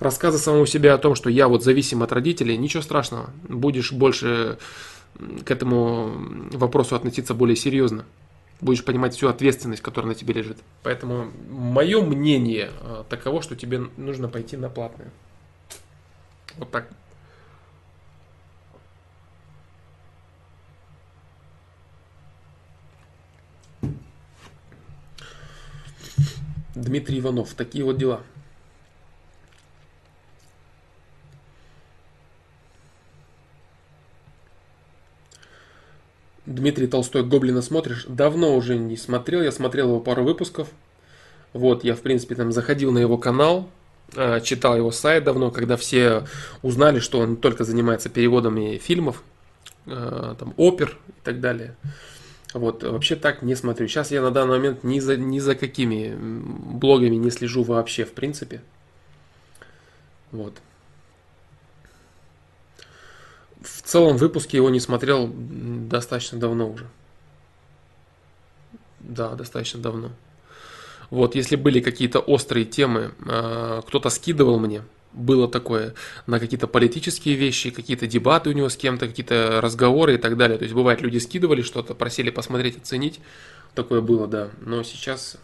Рассказы 0.00 0.38
самому 0.38 0.66
себе 0.66 0.92
о 0.92 0.98
том, 0.98 1.14
что 1.14 1.30
я 1.30 1.46
вот 1.46 1.62
зависим 1.62 2.02
от 2.02 2.12
родителей, 2.12 2.56
ничего 2.56 2.82
страшного. 2.82 3.30
Будешь 3.48 3.92
больше 3.92 4.58
к 5.44 5.50
этому 5.50 6.12
вопросу 6.52 6.96
относиться 6.96 7.34
более 7.34 7.56
серьезно 7.56 8.04
будешь 8.60 8.84
понимать 8.84 9.14
всю 9.14 9.28
ответственность, 9.28 9.82
которая 9.82 10.12
на 10.12 10.14
тебе 10.14 10.34
лежит. 10.34 10.58
Поэтому 10.82 11.30
мое 11.48 12.02
мнение 12.02 12.70
э, 12.80 13.04
таково, 13.08 13.42
что 13.42 13.56
тебе 13.56 13.78
нужно 13.96 14.28
пойти 14.28 14.56
на 14.56 14.68
платное. 14.68 15.10
Вот 16.56 16.70
так. 16.70 16.88
Дмитрий 26.74 27.20
Иванов. 27.20 27.52
Такие 27.54 27.84
вот 27.84 27.98
дела. 27.98 28.22
Дмитрий 36.50 36.88
Толстой 36.88 37.22
«Гоблина» 37.22 37.62
смотришь? 37.62 38.06
Давно 38.08 38.56
уже 38.56 38.76
не 38.76 38.96
смотрел, 38.96 39.40
я 39.40 39.52
смотрел 39.52 39.86
его 39.88 40.00
пару 40.00 40.24
выпусков. 40.24 40.68
Вот, 41.52 41.84
я, 41.84 41.94
в 41.94 42.00
принципе, 42.00 42.34
там 42.34 42.50
заходил 42.50 42.90
на 42.90 42.98
его 42.98 43.18
канал, 43.18 43.70
а, 44.16 44.40
читал 44.40 44.76
его 44.76 44.90
сайт 44.90 45.22
давно, 45.22 45.52
когда 45.52 45.76
все 45.76 46.24
узнали, 46.62 46.98
что 46.98 47.20
он 47.20 47.36
только 47.36 47.62
занимается 47.62 48.08
переводами 48.08 48.78
фильмов, 48.78 49.22
а, 49.86 50.34
там, 50.34 50.52
опер 50.56 50.98
и 51.08 51.24
так 51.24 51.40
далее. 51.40 51.76
Вот, 52.52 52.82
вообще 52.82 53.14
так 53.14 53.42
не 53.42 53.54
смотрю. 53.54 53.86
Сейчас 53.86 54.10
я 54.10 54.20
на 54.20 54.32
данный 54.32 54.56
момент 54.56 54.82
ни 54.82 54.98
за, 54.98 55.16
ни 55.16 55.38
за 55.38 55.54
какими 55.54 56.16
блогами 56.18 57.14
не 57.14 57.30
слежу 57.30 57.62
вообще, 57.62 58.04
в 58.04 58.12
принципе. 58.12 58.60
Вот. 60.32 60.54
В 63.62 63.82
целом 63.82 64.16
выпуске 64.16 64.56
его 64.56 64.70
не 64.70 64.80
смотрел 64.80 65.30
достаточно 65.32 66.38
давно 66.38 66.70
уже. 66.70 66.86
Да, 69.00 69.34
достаточно 69.34 69.80
давно. 69.80 70.10
Вот, 71.10 71.34
если 71.34 71.56
были 71.56 71.80
какие-то 71.80 72.20
острые 72.20 72.64
темы, 72.64 73.12
а, 73.26 73.82
кто-то 73.82 74.10
скидывал 74.10 74.58
мне, 74.58 74.82
было 75.12 75.48
такое, 75.48 75.94
на 76.26 76.38
какие-то 76.38 76.68
политические 76.68 77.34
вещи, 77.34 77.70
какие-то 77.70 78.06
дебаты 78.06 78.50
у 78.50 78.52
него 78.52 78.68
с 78.68 78.76
кем-то, 78.76 79.08
какие-то 79.08 79.60
разговоры 79.60 80.14
и 80.14 80.18
так 80.18 80.36
далее. 80.36 80.56
То 80.56 80.64
есть 80.64 80.74
бывает, 80.74 81.00
люди 81.00 81.18
скидывали 81.18 81.62
что-то, 81.62 81.94
просили 81.94 82.30
посмотреть, 82.30 82.78
оценить. 82.78 83.20
Такое 83.74 84.00
было, 84.00 84.28
да. 84.28 84.50
Но 84.60 84.82
сейчас 84.84 85.36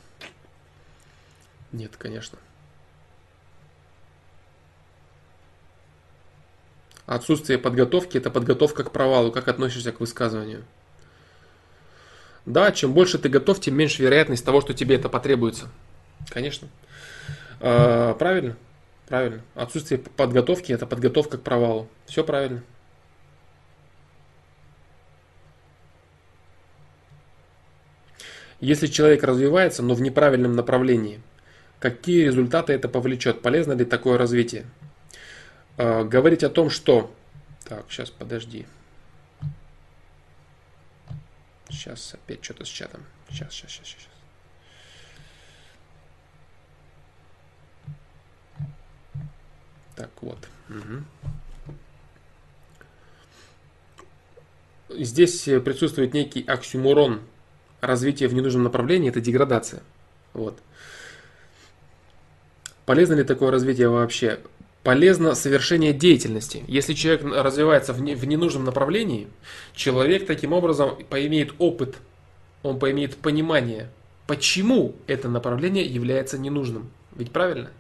нет, 1.72 1.96
конечно. 1.98 2.38
Отсутствие 7.07 7.59
подготовки– 7.59 8.17
это 8.18 8.31
подготовка 8.31 8.83
к 8.83 8.91
провалу. 8.91 9.31
Как 9.31 9.47
относишься 9.47 9.93
к 9.93 10.01
высказыванию? 10.01 10.65
Да, 12.44 12.73
чем 12.73 12.93
больше 12.93 13.18
ты 13.18 13.28
готов, 13.28 13.60
тем 13.60 13.76
меньше 13.76 14.02
вероятность 14.02 14.44
того, 14.44 14.60
что 14.60 14.75
тебе 14.75 14.97
это 14.97 15.09
потребуется. 15.09 15.68
Конечно. 16.28 16.68
А, 17.60 18.15
правильно, 18.15 18.57
правильно. 19.09 19.43
Отсутствие 19.55 19.99
подготовки– 19.99 20.73
это 20.73 20.85
подготовка 20.86 21.39
к 21.39 21.43
провалу. 21.43 21.89
Все 22.07 22.25
правильно. 22.25 22.62
Если 28.59 28.86
человек 28.86 29.23
развивается, 29.23 29.83
но 29.83 29.94
в 29.94 30.01
неправильном 30.01 30.57
направлении, 30.57 31.20
какие 31.78 32.25
результаты 32.25 32.73
это 32.73 32.89
повлечет? 32.89 33.43
Полезно 33.43 33.75
ли 33.75 33.85
такое 33.85 34.18
развитие? 34.18 34.67
Э, 35.76 36.05
говорить 36.05 36.44
о 36.44 36.50
том, 36.50 36.70
что... 36.70 37.14
Так, 37.64 37.84
сейчас, 37.88 38.10
подожди. 38.10 38.66
Сейчас 41.68 42.14
опять 42.14 42.44
что-то 42.44 42.64
с 42.64 42.68
чатом. 42.68 43.05
Сейчас, 43.28 43.52
сейчас, 43.52 43.72
сейчас, 43.72 43.88
сейчас. 43.88 44.08
Так, 49.96 50.10
вот. 50.20 50.48
Угу. 50.68 51.05
Здесь 54.90 55.42
присутствует 55.42 56.14
некий 56.14 56.44
оксюморон. 56.44 57.22
Развитие 57.80 58.28
в 58.28 58.34
ненужном 58.34 58.62
направлении– 58.62 59.08
это 59.10 59.20
деградация. 59.20 59.82
Вот. 60.32 60.60
Полезно 62.84 63.14
ли 63.14 63.24
такое 63.24 63.50
развитие 63.50 63.88
вообще? 63.88 64.40
Полезно 64.86 65.34
совершение 65.34 65.92
деятельности. 65.92 66.62
Если 66.68 66.94
человек 66.94 67.24
развивается 67.24 67.92
в, 67.92 68.00
не, 68.00 68.15
в 68.15 68.24
ненужном 68.24 68.62
направлении, 68.62 69.26
человек 69.74 70.28
таким 70.28 70.52
образом 70.52 70.97
поимеет 71.10 71.55
опыт, 71.58 71.97
он 72.62 72.78
поимеет 72.78 73.16
понимание, 73.16 73.90
почему 74.28 74.94
это 75.08 75.28
направление 75.28 75.84
является 75.84 76.39
ненужным. 76.39 76.89
Ведь 77.16 77.32
правильно? 77.32 77.70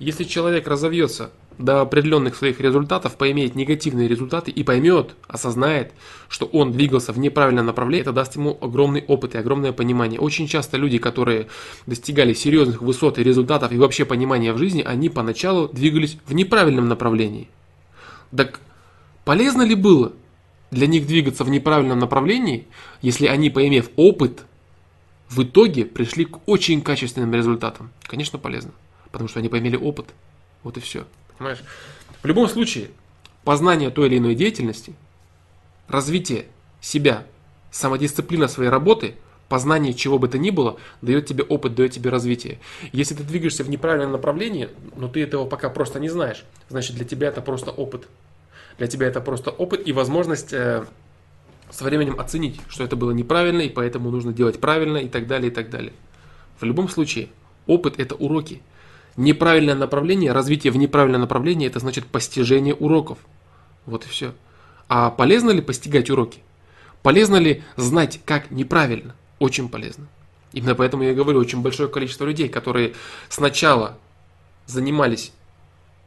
Если 0.00 0.24
человек 0.24 0.66
разовьется 0.66 1.30
до 1.58 1.80
определенных 1.80 2.36
своих 2.36 2.60
результатов, 2.60 3.16
поимеет 3.16 3.54
негативные 3.56 4.08
результаты 4.08 4.50
и 4.50 4.62
поймет, 4.62 5.16
осознает, 5.26 5.92
что 6.28 6.46
он 6.46 6.72
двигался 6.72 7.12
в 7.12 7.18
неправильном 7.18 7.66
направлении, 7.66 8.02
это 8.02 8.12
даст 8.12 8.36
ему 8.36 8.56
огромный 8.60 9.04
опыт 9.06 9.34
и 9.34 9.38
огромное 9.38 9.72
понимание. 9.72 10.20
Очень 10.20 10.46
часто 10.46 10.76
люди, 10.76 10.98
которые 10.98 11.48
достигали 11.86 12.32
серьезных 12.32 12.80
высот 12.80 13.18
и 13.18 13.24
результатов 13.24 13.72
и 13.72 13.76
вообще 13.76 14.04
понимания 14.04 14.52
в 14.52 14.58
жизни, 14.58 14.82
они 14.82 15.08
поначалу 15.08 15.68
двигались 15.68 16.16
в 16.26 16.32
неправильном 16.32 16.88
направлении. 16.88 17.48
Так 18.34 18.60
полезно 19.24 19.62
ли 19.62 19.74
было 19.74 20.12
для 20.70 20.86
них 20.86 21.06
двигаться 21.06 21.44
в 21.44 21.50
неправильном 21.50 21.98
направлении, 21.98 22.68
если 23.02 23.26
они, 23.26 23.50
поимев 23.50 23.90
опыт, 23.96 24.44
в 25.28 25.42
итоге 25.42 25.84
пришли 25.84 26.24
к 26.24 26.38
очень 26.46 26.82
качественным 26.82 27.34
результатам? 27.34 27.90
Конечно, 28.04 28.38
полезно, 28.38 28.70
потому 29.10 29.28
что 29.28 29.40
они 29.40 29.48
поимели 29.48 29.76
опыт. 29.76 30.06
Вот 30.62 30.76
и 30.76 30.80
все. 30.80 31.04
Понимаешь? 31.38 31.62
В 32.22 32.26
любом 32.26 32.48
случае, 32.48 32.90
познание 33.44 33.90
той 33.90 34.08
или 34.08 34.18
иной 34.18 34.34
деятельности, 34.34 34.94
развитие 35.86 36.46
себя, 36.80 37.24
самодисциплина 37.70 38.48
своей 38.48 38.70
работы, 38.70 39.14
познание 39.48 39.94
чего 39.94 40.18
бы 40.18 40.28
то 40.28 40.38
ни 40.38 40.50
было, 40.50 40.78
дает 41.00 41.26
тебе 41.26 41.44
опыт, 41.44 41.74
дает 41.74 41.92
тебе 41.92 42.10
развитие. 42.10 42.58
Если 42.92 43.14
ты 43.14 43.22
двигаешься 43.22 43.64
в 43.64 43.70
неправильном 43.70 44.12
направлении, 44.12 44.68
но 44.96 45.08
ты 45.08 45.22
этого 45.22 45.46
пока 45.46 45.70
просто 45.70 46.00
не 46.00 46.08
знаешь, 46.08 46.44
значит 46.68 46.96
для 46.96 47.04
тебя 47.04 47.28
это 47.28 47.40
просто 47.40 47.70
опыт. 47.70 48.08
Для 48.76 48.86
тебя 48.86 49.06
это 49.06 49.20
просто 49.20 49.50
опыт 49.50 49.86
и 49.86 49.92
возможность 49.92 50.52
э, 50.52 50.84
со 51.70 51.84
временем 51.84 52.18
оценить, 52.20 52.60
что 52.68 52.84
это 52.84 52.96
было 52.96 53.10
неправильно, 53.10 53.62
и 53.62 53.68
поэтому 53.68 54.10
нужно 54.10 54.32
делать 54.32 54.60
правильно, 54.60 54.98
и 54.98 55.08
так 55.08 55.26
далее, 55.26 55.50
и 55.50 55.54
так 55.54 55.70
далее. 55.70 55.92
В 56.60 56.64
любом 56.64 56.88
случае, 56.88 57.28
опыт 57.66 57.98
это 57.98 58.14
уроки. 58.14 58.62
Неправильное 59.18 59.74
направление, 59.74 60.30
развитие 60.30 60.72
в 60.72 60.76
неправильное 60.76 61.18
направление, 61.18 61.68
это 61.68 61.80
значит 61.80 62.06
постижение 62.06 62.72
уроков. 62.72 63.18
Вот 63.84 64.06
и 64.06 64.08
все. 64.08 64.32
А 64.88 65.10
полезно 65.10 65.50
ли 65.50 65.60
постигать 65.60 66.08
уроки? 66.08 66.38
Полезно 67.02 67.34
ли 67.34 67.64
знать, 67.74 68.20
как 68.24 68.52
неправильно? 68.52 69.16
Очень 69.40 69.70
полезно. 69.70 70.06
Именно 70.52 70.76
поэтому 70.76 71.02
я 71.02 71.14
говорю, 71.14 71.40
очень 71.40 71.62
большое 71.62 71.88
количество 71.88 72.26
людей, 72.26 72.48
которые 72.48 72.94
сначала 73.28 73.98
занимались 74.66 75.32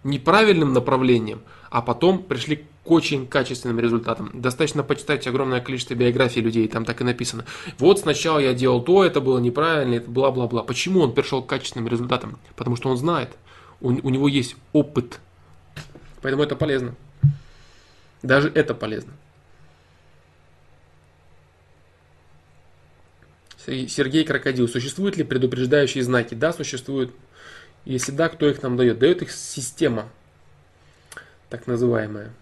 неправильным 0.06 0.72
направлением, 0.72 1.41
а 1.69 1.81
потом 1.81 2.23
пришли 2.23 2.65
очень 2.91 3.25
качественным 3.25 3.79
результатам. 3.79 4.29
Достаточно 4.33 4.83
почитать 4.83 5.25
огромное 5.25 5.61
количество 5.61 5.93
биографий 5.93 6.41
людей, 6.41 6.67
там 6.67 6.83
так 6.83 6.99
и 6.99 7.05
написано. 7.05 7.45
Вот 7.79 7.99
сначала 7.99 8.37
я 8.37 8.53
делал 8.53 8.83
то, 8.83 9.05
это 9.05 9.21
было 9.21 9.39
неправильно, 9.39 9.95
это 9.95 10.11
бла-бла-бла. 10.11 10.63
Почему 10.63 10.99
он 10.99 11.13
пришел 11.13 11.41
к 11.41 11.47
качественным 11.47 11.87
результатам? 11.87 12.37
Потому 12.57 12.75
что 12.75 12.89
он 12.89 12.97
знает, 12.97 13.29
у, 13.79 13.87
у 13.87 14.09
него 14.09 14.27
есть 14.27 14.57
опыт. 14.73 15.21
Поэтому 16.21 16.43
это 16.43 16.57
полезно. 16.57 16.93
Даже 18.23 18.51
это 18.53 18.75
полезно. 18.75 19.13
Сергей 23.65 24.25
Крокодил. 24.25 24.67
Существуют 24.67 25.15
ли 25.15 25.23
предупреждающие 25.23 26.03
знаки? 26.03 26.33
Да, 26.33 26.51
существуют. 26.51 27.13
Если 27.85 28.11
да, 28.11 28.27
кто 28.27 28.49
их 28.49 28.61
нам 28.61 28.75
дает? 28.75 28.99
Дает 28.99 29.21
их 29.21 29.31
система, 29.31 30.09
так 31.49 31.67
называемая. 31.67 32.33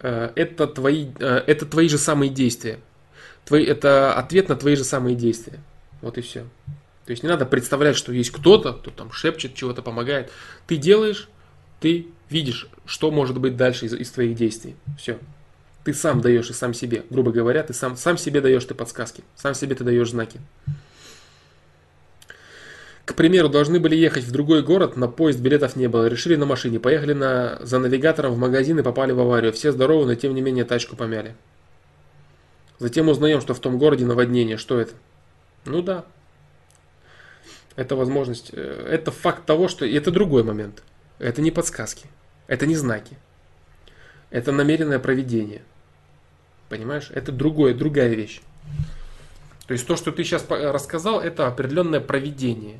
Э, 0.00 0.30
это 0.34 0.66
твои, 0.66 1.08
э, 1.18 1.42
это 1.46 1.66
твои 1.66 1.88
же 1.88 1.98
самые 1.98 2.30
действия. 2.30 2.78
Твои, 3.44 3.64
это 3.64 4.14
ответ 4.14 4.48
на 4.48 4.56
твои 4.56 4.76
же 4.76 4.84
самые 4.84 5.16
действия. 5.16 5.58
Вот 6.00 6.18
и 6.18 6.20
все. 6.20 6.44
То 7.04 7.12
есть 7.12 7.22
не 7.22 7.28
надо 7.28 7.46
представлять, 7.46 7.96
что 7.96 8.12
есть 8.12 8.30
кто-то, 8.30 8.74
кто 8.74 8.90
там 8.90 9.10
шепчет, 9.12 9.54
чего-то 9.54 9.82
помогает. 9.82 10.30
Ты 10.66 10.76
делаешь, 10.76 11.28
ты 11.80 12.08
видишь, 12.28 12.68
что 12.84 13.10
может 13.10 13.38
быть 13.38 13.56
дальше 13.56 13.86
из, 13.86 13.94
из 13.94 14.10
твоих 14.10 14.36
действий. 14.36 14.76
Все. 14.98 15.18
Ты 15.84 15.94
сам 15.94 16.20
даешь 16.20 16.50
и 16.50 16.52
сам 16.52 16.74
себе. 16.74 17.04
Грубо 17.08 17.32
говоря, 17.32 17.62
ты 17.62 17.72
сам, 17.72 17.96
сам 17.96 18.18
себе 18.18 18.40
даешь 18.40 18.64
ты 18.64 18.74
подсказки. 18.74 19.24
Сам 19.36 19.54
себе 19.54 19.74
ты 19.74 19.84
даешь 19.84 20.10
знаки. 20.10 20.38
К 23.08 23.14
примеру, 23.14 23.48
должны 23.48 23.80
были 23.80 23.96
ехать 23.96 24.24
в 24.24 24.30
другой 24.30 24.62
город, 24.62 24.98
на 24.98 25.08
поезд 25.08 25.40
билетов 25.40 25.76
не 25.76 25.88
было, 25.88 26.08
решили 26.08 26.36
на 26.36 26.44
машине, 26.44 26.78
поехали 26.78 27.14
на, 27.14 27.58
за 27.62 27.78
навигатором 27.78 28.34
в 28.34 28.38
магазин 28.38 28.78
и 28.78 28.82
попали 28.82 29.12
в 29.12 29.20
аварию. 29.20 29.50
Все 29.50 29.72
здоровы, 29.72 30.04
но 30.04 30.14
тем 30.14 30.34
не 30.34 30.42
менее 30.42 30.66
тачку 30.66 30.94
помяли. 30.94 31.34
Затем 32.78 33.08
узнаем, 33.08 33.40
что 33.40 33.54
в 33.54 33.60
том 33.60 33.78
городе 33.78 34.04
наводнение. 34.04 34.58
Что 34.58 34.78
это? 34.78 34.92
Ну 35.64 35.80
да. 35.80 36.04
Это 37.76 37.96
возможность, 37.96 38.50
э, 38.52 38.88
это 38.90 39.10
факт 39.10 39.46
того, 39.46 39.68
что... 39.68 39.86
Это 39.86 40.10
другой 40.10 40.42
момент. 40.42 40.82
Это 41.18 41.40
не 41.40 41.50
подсказки. 41.50 42.08
Это 42.46 42.66
не 42.66 42.76
знаки. 42.76 43.16
Это 44.28 44.52
намеренное 44.52 44.98
проведение. 44.98 45.62
Понимаешь? 46.68 47.10
Это 47.14 47.32
другое, 47.32 47.72
другая 47.72 48.10
вещь. 48.10 48.42
То 49.66 49.72
есть 49.72 49.86
то, 49.86 49.96
что 49.96 50.12
ты 50.12 50.24
сейчас 50.24 50.44
рассказал, 50.50 51.22
это 51.22 51.46
определенное 51.46 52.00
проведение. 52.00 52.76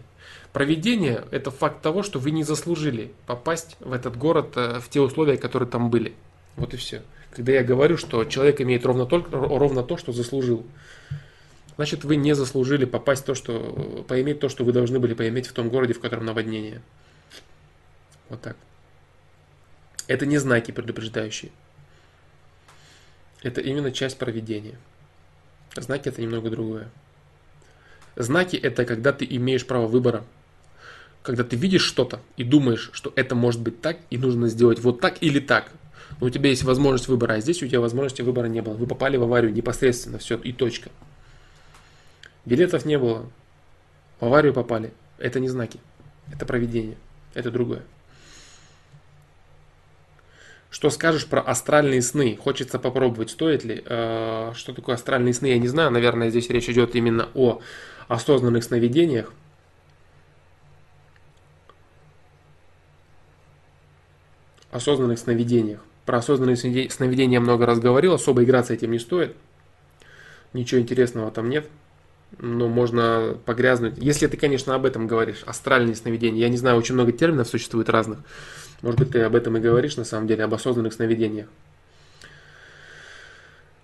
Проведение– 0.58 1.24
это 1.30 1.52
факт 1.52 1.82
того, 1.82 2.02
что 2.02 2.18
вы 2.18 2.32
не 2.32 2.42
заслужили 2.42 3.12
попасть 3.28 3.76
в 3.78 3.92
этот 3.92 4.16
город 4.16 4.56
э, 4.56 4.80
в 4.80 4.88
те 4.88 5.00
условия, 5.00 5.36
которые 5.36 5.68
там 5.68 5.88
были. 5.88 6.14
Вот 6.56 6.74
и 6.74 6.76
все. 6.76 7.04
Когда 7.30 7.52
я 7.52 7.62
говорю, 7.62 7.96
что 7.96 8.24
человек 8.24 8.60
имеет 8.60 8.84
ровно, 8.84 9.06
только, 9.06 9.30
ровно 9.30 9.84
то, 9.84 9.96
что 9.96 10.10
заслужил, 10.10 10.66
значит 11.76 12.02
вы 12.02 12.16
не 12.16 12.34
заслужили 12.34 12.86
попасть 12.86 13.24
то, 13.24 13.36
что, 13.36 14.04
поиметь 14.08 14.40
то, 14.40 14.48
что 14.48 14.64
вы 14.64 14.72
должны 14.72 14.98
были 14.98 15.14
поиметь 15.14 15.46
в 15.46 15.52
том 15.52 15.68
городе, 15.68 15.94
в 15.94 16.00
котором 16.00 16.24
наводнение. 16.24 16.82
Вот 18.28 18.40
так. 18.40 18.56
Это 20.08 20.26
не 20.26 20.38
знаки 20.38 20.72
предупреждающие. 20.72 21.52
Это 23.44 23.60
именно 23.60 23.92
часть 23.92 24.18
проведения. 24.18 24.76
Знаки 25.76 26.08
это 26.08 26.20
немного 26.20 26.50
другое. 26.50 26.88
Знаки 28.16 28.56
это 28.56 28.84
когда 28.84 29.12
ты 29.12 29.24
имеешь 29.24 29.64
право 29.64 29.86
выбора. 29.86 30.24
Когда 31.22 31.44
ты 31.44 31.56
видишь 31.56 31.82
что-то 31.82 32.20
и 32.36 32.44
думаешь, 32.44 32.90
что 32.92 33.12
это 33.16 33.34
может 33.34 33.60
быть 33.60 33.80
так, 33.80 33.98
и 34.10 34.18
нужно 34.18 34.48
сделать 34.48 34.78
вот 34.78 35.00
так 35.00 35.22
или 35.22 35.40
так. 35.40 35.70
Но 36.20 36.26
у 36.26 36.30
тебя 36.30 36.50
есть 36.50 36.64
возможность 36.64 37.08
выбора, 37.08 37.34
а 37.34 37.40
здесь 37.40 37.62
у 37.62 37.66
тебя 37.66 37.80
возможности 37.80 38.22
выбора 38.22 38.46
не 38.46 38.62
было. 38.62 38.74
Вы 38.74 38.86
попали 38.86 39.16
в 39.16 39.22
аварию 39.22 39.52
непосредственно, 39.52 40.18
все, 40.18 40.36
и 40.36 40.52
точка. 40.52 40.90
Билетов 42.44 42.84
не 42.84 42.98
было. 42.98 43.30
В 44.20 44.24
аварию 44.24 44.54
попали. 44.54 44.92
Это 45.18 45.38
не 45.38 45.48
знаки. 45.48 45.80
Это 46.32 46.46
проведение. 46.46 46.96
Это 47.34 47.50
другое. 47.50 47.82
Что 50.70 50.90
скажешь 50.90 51.26
про 51.26 51.40
астральные 51.40 52.02
сны? 52.02 52.36
Хочется 52.36 52.78
попробовать, 52.78 53.30
стоит 53.30 53.64
ли? 53.64 53.82
Э, 53.86 54.52
что 54.54 54.74
такое 54.74 54.96
астральные 54.96 55.34
сны, 55.34 55.46
я 55.46 55.58
не 55.58 55.68
знаю. 55.68 55.90
Наверное, 55.90 56.30
здесь 56.30 56.50
речь 56.50 56.68
идет 56.68 56.94
именно 56.94 57.28
о 57.34 57.60
осознанных 58.06 58.64
сновидениях. 58.64 59.32
Осознанных 64.70 65.18
сновидениях. 65.18 65.80
Про 66.04 66.18
осознанные 66.18 66.56
сновидения 66.56 67.34
я 67.34 67.40
много 67.40 67.66
раз 67.66 67.80
говорил, 67.80 68.14
особо 68.14 68.44
играться 68.44 68.74
этим 68.74 68.92
не 68.92 68.98
стоит. 68.98 69.36
Ничего 70.52 70.80
интересного 70.80 71.30
там 71.30 71.48
нет. 71.48 71.68
Но 72.38 72.68
можно 72.68 73.36
погрязнуть. 73.44 73.94
Если 73.96 74.26
ты, 74.26 74.36
конечно, 74.36 74.74
об 74.74 74.84
этом 74.84 75.06
говоришь, 75.06 75.42
астральные 75.46 75.96
сновидения. 75.96 76.40
Я 76.40 76.48
не 76.48 76.58
знаю, 76.58 76.76
очень 76.76 76.94
много 76.94 77.12
терминов 77.12 77.48
существует 77.48 77.88
разных. 77.88 78.18
Может 78.82 79.00
быть, 79.00 79.10
ты 79.10 79.22
об 79.22 79.34
этом 79.34 79.56
и 79.56 79.60
говоришь, 79.60 79.96
на 79.96 80.04
самом 80.04 80.26
деле, 80.26 80.44
об 80.44 80.54
осознанных 80.54 80.92
сновидениях. 80.92 81.48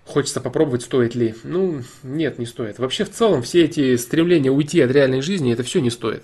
Хочется 0.05 0.39
попробовать, 0.39 0.83
стоит 0.83 1.15
ли. 1.15 1.35
Ну, 1.43 1.81
нет, 2.03 2.37
не 2.37 2.45
стоит. 2.45 2.77
Вообще, 2.77 3.03
в 3.03 3.11
целом, 3.11 3.41
все 3.41 3.65
эти 3.65 3.95
стремления 3.97 4.51
уйти 4.51 4.79
от 4.81 4.91
реальной 4.91 5.21
жизни, 5.21 5.51
это 5.51 5.63
все 5.63 5.81
не 5.81 5.89
стоит. 5.89 6.23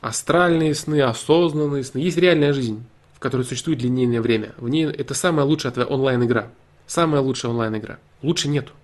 Астральные 0.00 0.74
сны, 0.74 1.00
осознанные 1.00 1.84
сны. 1.84 2.00
Есть 2.00 2.18
реальная 2.18 2.52
жизнь, 2.52 2.84
которой 3.24 3.44
существует 3.44 3.80
линейное 3.80 4.20
время. 4.20 4.52
В 4.58 4.68
ней 4.68 4.84
это 4.84 5.14
самая 5.14 5.46
лучшая 5.46 5.72
твоя 5.72 5.88
онлайн-игра. 5.88 6.50
Самая 6.86 7.22
лучшая 7.22 7.52
онлайн-игра. 7.52 7.98
Лучше 8.20 8.48
нету. 8.48 8.74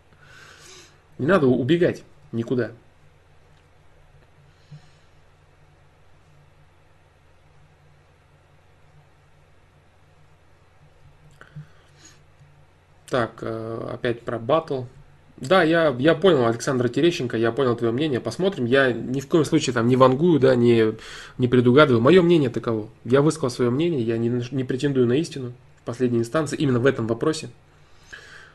Не 1.19 1.27
надо 1.27 1.47
убегать 1.47 2.05
никуда. 2.33 2.70
Так, 13.10 13.41
э, 13.43 13.91
опять 13.93 14.23
про 14.23 14.39
батл. 14.39 14.85
Да, 15.41 15.62
я, 15.62 15.97
я 15.99 16.15
понял, 16.15 16.44
Александра 16.47 16.89
Терещенко, 16.89 17.36
я 17.39 17.51
понял 17.51 17.75
твое 17.75 17.93
мнение, 17.93 18.20
посмотрим. 18.20 18.67
Я 18.67 18.93
ни 18.93 19.20
в 19.20 19.27
коем 19.27 19.47
случае 19.47 19.73
там 19.73 19.89
не 19.89 19.97
вангую, 19.97 20.39
да, 20.39 20.55
не, 20.55 20.94
не 21.39 21.49
предугадываю. 21.49 22.02
Мое 22.02 22.20
мнение 22.20 22.51
таково. 22.51 22.89
Я 23.05 23.23
высказал 23.23 23.51
свое 23.51 23.70
мнение, 23.70 24.02
я 24.02 24.19
не, 24.19 24.44
не 24.51 24.65
претендую 24.65 25.07
на 25.07 25.15
истину 25.15 25.55
в 25.83 25.86
последней 25.86 26.19
инстанции, 26.19 26.57
именно 26.57 26.78
в 26.78 26.85
этом 26.85 27.07
вопросе. 27.07 27.49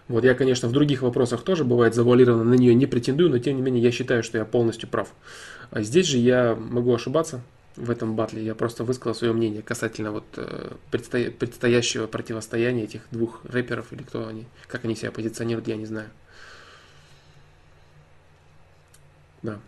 Вот 0.08 0.24
я, 0.24 0.36
конечно, 0.36 0.70
в 0.70 0.72
других 0.72 1.02
вопросах 1.02 1.42
тоже 1.42 1.64
бывает 1.64 1.96
завуалированно 1.96 2.44
на 2.44 2.54
нее 2.54 2.76
не 2.76 2.86
претендую, 2.86 3.32
но 3.32 3.40
тем 3.40 3.56
не 3.56 3.64
менее 3.64 3.82
я 3.82 3.92
считаю, 3.92 4.22
что 4.22 4.38
я 4.38 4.46
полностью 4.46 4.88
прав. 4.88 5.12
А 5.72 5.82
здесь 5.82 6.06
же 6.06 6.20
я 6.20 6.56
могу 6.56 6.94
ошибаться, 6.94 7.42
в 7.76 7.90
этом 7.90 8.16
батле. 8.16 8.44
Я 8.44 8.56
просто 8.56 8.84
высказал 8.84 9.16
свое 9.16 9.34
мнение 9.34 9.62
касательно 9.62 10.12
вот 10.12 10.26
э, 10.38 10.72
предстоя- 10.92 11.32
предстоящего 11.32 12.08
противостояния 12.08 12.84
этих 12.84 13.02
двух 13.12 13.42
рэперов 13.44 13.92
или 13.92 14.04
кто 14.04 14.28
они, 14.28 14.46
как 14.68 14.86
они 14.86 14.96
себя 14.96 15.12
позиционируют, 15.12 15.68
я 15.68 15.76
не 15.76 15.86
знаю. 15.86 16.10
Да. 19.46 19.60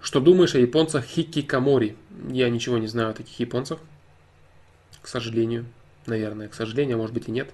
Что 0.00 0.20
думаешь 0.20 0.56
о 0.56 0.58
японцах 0.58 1.04
хикикомори? 1.04 1.96
Я 2.28 2.50
ничего 2.50 2.78
не 2.78 2.88
знаю 2.88 3.10
о 3.10 3.14
таких 3.14 3.38
японцах. 3.38 3.78
К 5.00 5.06
сожалению. 5.06 5.66
Наверное, 6.06 6.48
к 6.48 6.54
сожалению, 6.54 6.96
а 6.96 6.98
может 6.98 7.14
быть 7.14 7.28
и 7.28 7.30
нет. 7.30 7.52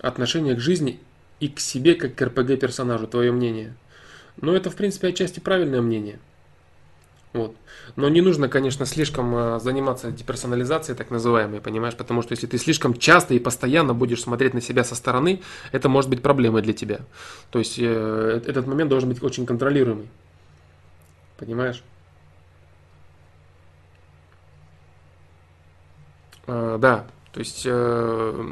отношение 0.00 0.54
к 0.54 0.60
жизни 0.60 1.00
и 1.40 1.48
к 1.48 1.58
себе 1.58 1.94
как 1.94 2.14
к 2.14 2.20
RPG 2.20 2.60
персонажу, 2.60 3.06
твое 3.06 3.32
мнение. 3.32 3.74
Но 4.36 4.54
это, 4.54 4.70
в 4.70 4.76
принципе, 4.76 5.08
отчасти 5.08 5.40
правильное 5.40 5.80
мнение. 5.80 6.18
Вот. 7.34 7.56
Но 7.96 8.08
не 8.08 8.20
нужно, 8.20 8.48
конечно, 8.48 8.86
слишком 8.86 9.34
э, 9.34 9.58
заниматься 9.58 10.12
деперсонализацией, 10.12 10.96
так 10.96 11.10
называемой, 11.10 11.60
понимаешь? 11.60 11.96
Потому 11.96 12.22
что 12.22 12.32
если 12.32 12.46
ты 12.46 12.58
слишком 12.58 12.94
часто 12.94 13.34
и 13.34 13.40
постоянно 13.40 13.92
будешь 13.92 14.22
смотреть 14.22 14.54
на 14.54 14.60
себя 14.60 14.84
со 14.84 14.94
стороны, 14.94 15.42
это 15.72 15.88
может 15.88 16.08
быть 16.08 16.22
проблемой 16.22 16.62
для 16.62 16.72
тебя. 16.72 17.00
То 17.50 17.58
есть 17.58 17.76
э, 17.80 18.40
этот 18.46 18.68
момент 18.68 18.88
должен 18.88 19.08
быть 19.08 19.20
очень 19.20 19.46
контролируемый. 19.46 20.08
Понимаешь? 21.36 21.82
Э, 26.46 26.78
да, 26.80 27.04
то 27.32 27.40
есть 27.40 27.64
э, 27.66 28.44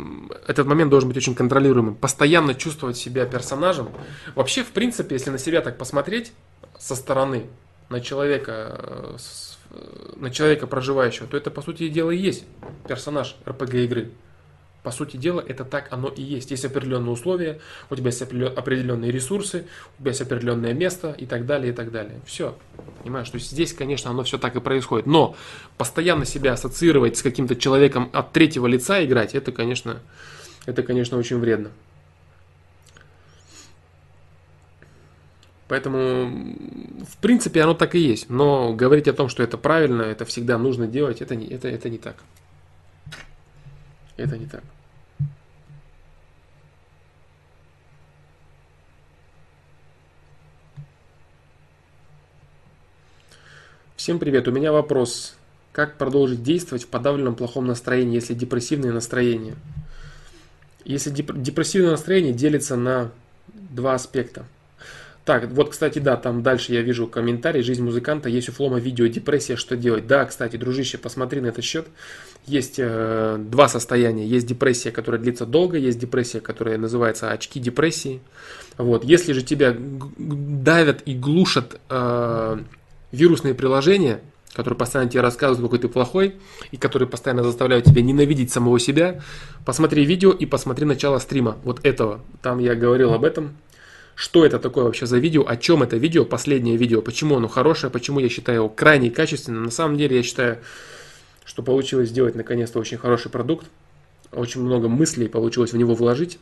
этот 0.49 0.67
момент 0.67 0.91
должен 0.91 1.09
быть 1.09 1.17
очень 1.17 1.37
контролируемым. 1.37 1.95
Постоянно 1.95 2.53
чувствовать 2.57 2.97
себя 2.97 3.27
персонажем. 3.27 3.91
Вообще, 4.35 4.65
в 4.65 4.73
принципе, 4.73 5.15
если 5.15 5.31
на 5.31 5.39
себя 5.39 5.61
так 5.61 5.79
посмотреть 5.79 6.33
со 6.81 6.97
стороны, 6.97 7.47
на 7.93 8.01
человека, 8.01 9.17
э, 9.71 10.17
на 10.17 10.31
человека 10.31 10.67
проживающего, 10.67 11.29
то 11.29 11.37
это, 11.37 11.51
по 11.51 11.63
сути 11.63 11.89
дела, 11.89 12.11
и 12.11 12.17
есть 12.17 12.45
персонаж 12.89 13.37
РПГ 13.47 13.75
игры. 13.75 14.11
По 14.83 14.91
сути 14.91 15.17
дела, 15.17 15.45
это 15.47 15.65
так 15.65 15.93
оно 15.93 16.09
и 16.09 16.23
есть. 16.23 16.51
Есть 16.51 16.65
определенные 16.65 17.13
условия, 17.13 17.61
у 17.89 17.95
тебя 17.95 18.07
есть 18.07 18.21
определенные 18.21 19.13
ресурсы, 19.13 19.67
у 19.97 20.03
тебя 20.03 20.11
есть 20.11 20.23
определенное 20.23 20.73
место 20.73 21.15
и 21.17 21.25
так 21.25 21.47
далее, 21.47 21.73
и 21.73 21.75
так 21.75 21.93
далее. 21.93 22.21
Все. 22.27 22.59
Понимаешь? 23.03 23.31
То 23.31 23.37
есть 23.37 23.53
здесь, 23.53 23.73
конечно, 23.73 24.11
оно 24.11 24.25
все 24.25 24.39
так 24.39 24.57
и 24.57 24.61
происходит. 24.61 25.07
Но 25.07 25.37
постоянно 25.79 26.25
себя 26.25 26.55
ассоциировать 26.55 27.17
с 27.17 27.23
каким-то 27.23 27.55
человеком 27.55 28.11
от 28.13 28.33
третьего 28.33 28.67
лица 28.67 29.05
играть, 29.05 29.37
это, 29.37 29.53
конечно, 29.53 30.01
это, 30.67 30.83
конечно, 30.83 31.17
очень 31.17 31.39
вредно. 31.39 31.71
Поэтому, 35.73 36.29
в 37.09 37.17
принципе, 37.23 37.63
оно 37.63 37.73
так 37.73 37.95
и 37.95 37.99
есть. 37.99 38.29
Но 38.29 38.75
говорить 38.75 39.09
о 39.09 39.15
том, 39.15 39.31
что 39.31 39.43
это 39.43 39.57
правильно, 39.57 40.03
это 40.03 40.27
всегда 40.27 40.59
нужно 40.59 40.87
делать, 40.87 41.23
это 41.23 41.35
не, 41.35 41.47
это, 41.47 41.67
это 41.67 41.89
не 41.89 41.97
так. 41.97 42.17
Это 44.19 44.37
не 44.37 44.45
так. 44.45 44.63
Всем 53.97 54.19
привет, 54.19 54.47
у 54.49 54.53
меня 54.53 54.73
вопрос. 54.73 55.39
Как 55.73 55.97
продолжить 55.97 56.43
действовать 56.43 56.85
в 56.85 56.89
подавленном 56.89 57.35
плохом 57.35 57.67
настроении, 57.67 58.17
если 58.17 58.35
депрессивное 58.35 58.93
настроение? 58.93 59.57
Если 60.85 61.09
депрессивное 61.09 61.93
настроение 61.93 62.35
делится 62.35 62.77
на 62.77 63.11
два 63.55 63.95
аспекта. 63.95 64.45
Так, 65.25 65.49
вот, 65.53 65.71
кстати, 65.71 66.01
да, 66.01 66.17
там 66.17 66.43
дальше 66.43 66.73
я 66.73 66.83
вижу 66.83 67.07
комментарий. 67.07 67.63
Жизнь 67.63 67.83
музыканта. 67.83 68.29
Есть 68.29 68.49
у 68.49 68.53
Флома 68.53 68.81
видео 68.81 69.07
«Депрессия. 69.07 69.55
Что 69.55 69.77
делать?» 69.77 70.07
Да, 70.09 70.25
кстати, 70.25 70.57
дружище, 70.57 70.99
посмотри 70.99 71.41
на 71.41 71.47
этот 71.47 71.65
счет. 71.65 71.87
Есть 72.45 72.75
э, 72.79 73.37
два 73.39 73.69
состояния. 73.69 74.27
Есть 74.27 74.47
депрессия, 74.47 74.91
которая 74.91 75.21
длится 75.21 75.47
долго. 75.47 75.79
Есть 75.79 76.01
депрессия, 76.01 76.41
которая 76.41 76.77
называется 76.77 77.31
очки 77.31 77.61
депрессии. 77.61 78.21
Вот. 78.79 79.05
Если 79.05 79.33
же 79.33 79.43
тебя 79.43 79.77
давят 80.19 81.03
и 81.07 81.15
глушат 81.15 81.81
э, 81.89 82.59
вирусные 83.13 83.55
приложения, 83.55 84.21
которые 84.55 84.77
постоянно 84.77 85.09
тебе 85.09 85.21
рассказывают, 85.21 85.63
какой 85.63 85.79
ты 85.79 85.89
плохой, 85.89 86.35
и 86.73 86.77
которые 86.77 87.09
постоянно 87.09 87.45
заставляют 87.45 87.85
тебя 87.85 88.03
ненавидеть 88.03 88.51
самого 88.51 88.81
себя, 88.81 89.21
посмотри 89.65 90.05
видео 90.05 90.33
и 90.33 90.47
посмотри 90.47 90.85
начало 90.85 91.21
стрима 91.21 91.59
вот 91.63 91.85
этого. 91.85 92.23
Там 92.43 92.59
я 92.59 92.75
говорил 92.75 93.15
об 93.15 93.25
этом 93.25 93.57
что 94.15 94.45
это 94.45 94.59
такое 94.59 94.85
вообще 94.85 95.07
за 95.07 95.19
видео, 95.19 95.45
о 95.47 95.57
чем 95.57 95.83
это 95.83 95.97
видео, 95.97 96.25
последнее 96.25 96.77
видео, 96.77 97.03
почему 97.03 97.37
оно 97.37 97.49
хорошее, 97.49 97.91
почему 97.91 98.21
я 98.21 98.29
считаю 98.29 98.59
его 98.59 98.69
крайне 98.69 99.11
качественным. 99.11 99.65
На 99.65 99.71
самом 99.71 99.97
деле 99.97 100.17
я 100.17 100.23
считаю, 100.23 100.59
что 101.45 101.63
получилось 101.63 102.11
сделать 102.11 102.35
наконец-то 102.35 102.79
очень 102.79 102.99
хороший 102.99 103.31
продукт. 103.31 103.67
Очень 104.33 104.63
много 104.63 104.89
мыслей 104.89 105.29
получилось 105.29 105.73
в 105.73 105.77
него 105.77 105.95
вложить. 105.95 106.39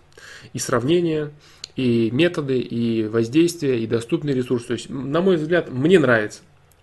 И 0.53 0.59
сравнения, 0.59 1.33
и 1.77 2.11
методы, 2.13 2.59
и 2.59 3.05
воздействие, 3.05 3.81
и 3.81 3.87
доступный 3.87 4.33
ресурс. 4.33 4.65
То 4.65 4.75
есть, 4.75 4.91
на 4.91 5.21
мой 5.21 5.37
взгляд, 5.37 5.71
мне 5.71 5.99
нравится. 5.99 6.41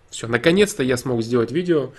Все, 0.09 0.27
наконец-то 0.27 0.83
я 0.83 0.98
смог 0.98 1.22
сделать 1.22 1.51
видео 1.51 1.91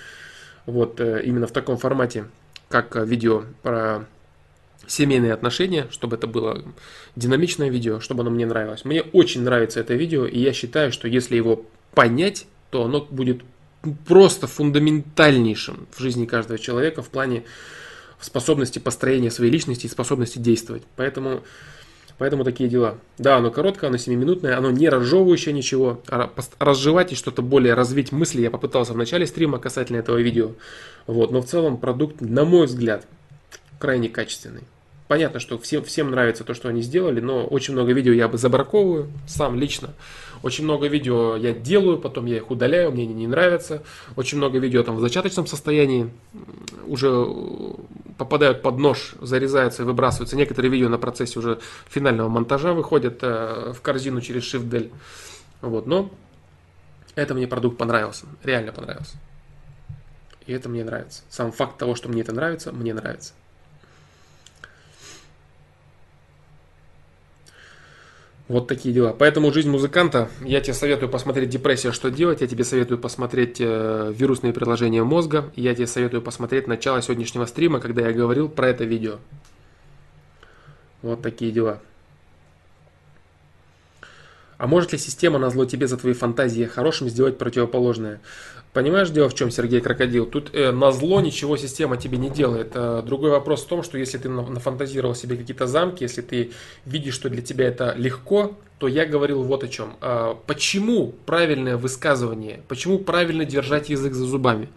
вот 0.67 1.01
э, 1.01 1.23
именно 1.25 1.47
в 1.47 1.53
таком 1.53 1.79
формате, 1.79 2.27
как 2.69 2.97
видео 2.97 3.45
про 3.63 4.07
семейные 4.89 5.33
отношения, 5.33 5.87
чтобы 5.91 6.17
это 6.17 6.27
было 6.27 6.65
динамичное 7.15 7.69
видео, 7.69 8.01
чтобы 8.01 8.23
оно 8.23 8.31
мне 8.31 8.47
нравилось. 8.47 8.85
Мне 8.85 9.03
очень 9.03 9.43
нравится 9.43 9.81
это 9.81 9.95
видео, 9.95 10.27
и 10.27 10.41
я 10.41 10.53
считаю, 10.53 10.91
что 10.91 11.07
если 11.07 11.37
его 11.37 11.65
понять, 11.95 12.47
то 12.71 12.85
оно 12.85 13.07
будет 13.09 13.43
просто 14.07 14.47
фундаментальнейшим 14.47 15.87
в 15.93 16.01
жизни 16.01 16.27
каждого 16.27 16.59
человека 16.59 17.03
в 17.03 17.09
плане 17.09 17.45
способности 18.21 18.79
построения 18.79 19.31
своей 19.31 19.53
личности 19.53 19.87
и 19.87 19.89
способности 19.89 20.39
действовать. 20.39 20.83
Поэтому, 20.97 21.43
поэтому 22.19 22.45
такие 22.45 22.69
дела. 22.69 22.99
Да, 23.17 23.37
оно 23.37 23.51
короткое, 23.51 23.89
оно 23.89 23.97
7-минутное, 23.97 24.57
оно 24.57 24.71
не 24.71 24.89
разжевывающее 24.89 25.55
ничего. 25.55 26.03
А 26.09 26.33
разжевать 26.59 27.13
и 27.13 27.15
что-то 27.15 27.43
более 27.43 27.75
развить 27.75 28.11
мысли 28.11 28.43
я 28.43 28.51
попытался 28.51 28.93
в 28.93 28.97
начале 28.97 29.27
стрима 29.27 29.59
касательно 29.59 29.99
этого 29.99 30.17
видео. 30.17 30.53
Вот, 31.07 31.31
но 31.31 31.41
в 31.41 31.47
целом 31.47 31.77
продукт, 31.77 32.21
на 32.21 32.45
мой 32.45 32.67
взгляд, 32.67 33.07
крайне 33.79 34.09
качественный. 34.09 34.65
Понятно, 35.09 35.41
что 35.41 35.59
всем, 35.59 35.83
всем 35.85 36.11
нравится 36.11 36.45
то, 36.45 36.53
что 36.53 36.69
они 36.69 36.83
сделали, 36.83 37.21
но 37.21 37.47
очень 37.47 37.73
много 37.73 37.93
видео 37.93 38.13
я 38.13 38.29
бы 38.29 38.37
забраковываю 38.37 39.11
сам 39.27 39.59
лично. 39.59 39.95
Очень 40.43 40.65
много 40.65 40.87
видео 40.87 41.35
я 41.35 41.53
делаю, 41.55 41.99
потом 41.99 42.27
я 42.27 42.37
их 42.37 42.51
удаляю, 42.51 42.93
мне 42.93 43.05
они 43.05 43.15
не 43.15 43.27
нравятся. 43.27 43.83
Очень 44.17 44.37
много 44.37 44.59
видео 44.59 44.83
там 44.83 44.97
в 44.97 45.01
зачаточном 45.01 45.47
состоянии 45.47 46.11
уже 46.87 47.09
э, 47.09 47.73
попадают 48.19 48.61
под 48.61 48.79
нож, 48.79 49.15
зарезаются 49.23 49.83
и 49.83 49.87
выбрасываются. 49.87 50.37
Некоторые 50.37 50.71
видео 50.71 50.91
на 50.91 50.99
процессе 50.99 51.39
уже 51.39 51.59
финального 51.89 52.29
монтажа 52.29 52.75
выходят 52.75 53.19
э, 53.23 53.73
в 53.75 53.81
корзину 53.81 54.21
через 54.21 54.43
Shift-Del. 54.43 54.93
Вот, 55.63 55.87
но 55.87 56.11
это 57.15 57.33
мне 57.33 57.49
продукт 57.49 57.79
понравился, 57.79 58.27
реально 58.45 58.73
понравился. 58.73 59.17
И 60.47 60.53
это 60.53 60.69
мне 60.69 60.85
нравится. 60.85 61.23
Сам 61.31 61.51
факт 61.51 61.79
того, 61.79 61.95
что 61.95 62.11
мне 62.11 62.21
это 62.21 62.35
нравится, 62.35 62.73
мне 62.73 62.93
нравится. 62.93 63.33
Вот 68.49 68.67
такие 68.67 68.95
дела. 68.95 69.15
Поэтому 69.17 69.53
жизнь 69.53 69.69
музыканта, 69.69 70.31
я 70.41 70.63
тебе 70.63 70.73
советую 70.73 71.11
посмотреть 71.11 71.51
депрессия, 71.51 71.93
что 71.93 72.11
делать, 72.11 72.41
я 72.41 72.47
тебе 72.47 72.65
советую 72.65 72.99
посмотреть 72.99 73.59
э, 73.61 74.13
вирусные 74.17 74.55
приложения 74.55 75.03
мозга, 75.05 75.53
я 75.55 75.75
тебе 75.75 75.87
советую 75.87 76.23
посмотреть 76.23 76.67
начало 76.67 77.03
сегодняшнего 77.03 77.45
стрима, 77.45 77.79
когда 77.79 78.09
я 78.09 78.13
говорил 78.15 78.49
про 78.49 78.69
это 78.69 78.85
видео. 78.85 79.19
Вот 81.03 81.21
такие 81.21 81.53
дела. 81.53 81.81
А 84.57 84.67
может 84.67 84.93
ли 84.93 84.99
система 84.99 85.39
на 85.39 85.51
зло 85.51 85.67
тебе 85.67 85.87
за 85.87 85.99
твои 85.99 86.15
фантазии 86.15 86.65
хорошим 86.65 87.11
сделать 87.11 87.37
противоположное? 87.37 88.21
Понимаешь, 88.79 89.11
дело 89.11 89.29
в 89.29 89.35
чем, 89.35 89.51
Сергей 89.51 89.81
Крокодил? 89.81 90.25
Тут 90.25 90.55
э, 90.55 90.71
на 90.71 90.93
зло 90.93 91.21
ничего 91.21 91.57
система 91.57 91.97
тебе 91.97 92.17
не 92.17 92.31
делает. 92.31 92.71
А 92.77 93.03
другой 93.03 93.31
вопрос 93.31 93.65
в 93.65 93.67
том, 93.67 93.83
что 93.83 93.99
если 93.99 94.19
ты 94.19 94.29
нафантазировал 94.29 95.17
себе 95.17 95.37
какие-то 95.37 95.67
замки, 95.67 96.05
если 96.05 96.23
ты 96.23 96.53
видишь, 96.87 97.15
что 97.15 97.29
для 97.29 97.43
тебя 97.43 97.67
это 97.67 97.93
легко, 97.97 98.53
то 98.79 98.87
я 98.87 99.05
говорил 99.05 99.43
вот 99.43 99.65
о 99.65 99.69
чем. 99.69 99.97
А, 100.01 100.39
почему 100.47 101.13
правильное 101.27 101.77
высказывание? 101.77 102.63
Почему 102.69 103.01
правильно 103.01 103.45
держать 103.45 103.89
язык 103.89 104.15
за 104.15 104.25
зубами? 104.25 104.69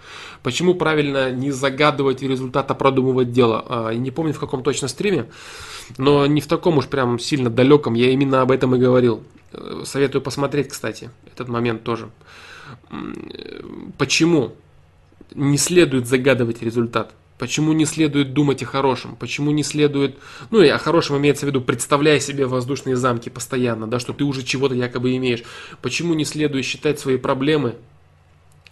Почему 0.42 0.74
правильно 0.74 1.30
не 1.30 1.52
загадывать 1.52 2.24
результат, 2.24 2.72
а 2.72 2.74
продумывать 2.74 3.32
дело? 3.32 3.64
А, 3.70 3.94
не 3.94 4.10
помню 4.10 4.34
в 4.34 4.40
каком 4.40 4.64
точно 4.64 4.88
стриме, 4.88 5.28
но 6.00 6.26
не 6.26 6.42
в 6.42 6.48
таком 6.48 6.80
уж 6.80 6.88
прям 6.88 7.20
сильно 7.20 7.52
далеком. 7.52 7.94
Я 7.94 8.10
именно 8.10 8.42
об 8.42 8.50
этом 8.50 8.76
и 8.76 8.80
говорил. 8.80 9.22
Э, 9.54 9.84
советую 9.86 10.24
посмотреть, 10.24 10.70
кстати, 10.70 11.12
этот 11.28 11.50
момент 11.50 11.84
тоже 11.84 12.10
почему 13.98 14.54
не 15.34 15.58
следует 15.58 16.08
загадывать 16.08 16.62
результат? 16.62 17.14
Почему 17.38 17.74
не 17.74 17.86
следует 17.86 18.34
думать 18.34 18.62
о 18.62 18.68
хорошем? 18.68 19.16
Почему 19.16 19.50
не 19.50 19.64
следует... 19.64 20.18
Ну, 20.52 20.62
и 20.62 20.68
о 20.68 20.78
хорошем 20.78 21.18
имеется 21.18 21.48
в 21.48 21.50
виду, 21.50 21.60
представляя 21.60 22.20
себе 22.20 22.46
воздушные 22.46 22.96
замки 22.96 23.30
постоянно, 23.30 23.88
да, 23.88 24.00
что 24.00 24.14
ты 24.14 24.24
уже 24.24 24.44
чего-то 24.44 24.76
якобы 24.76 25.16
имеешь. 25.18 25.44
Почему 25.82 26.14
не 26.14 26.24
следует 26.24 26.66
считать 26.66 27.00
свои 27.00 27.18
проблемы 27.18 27.78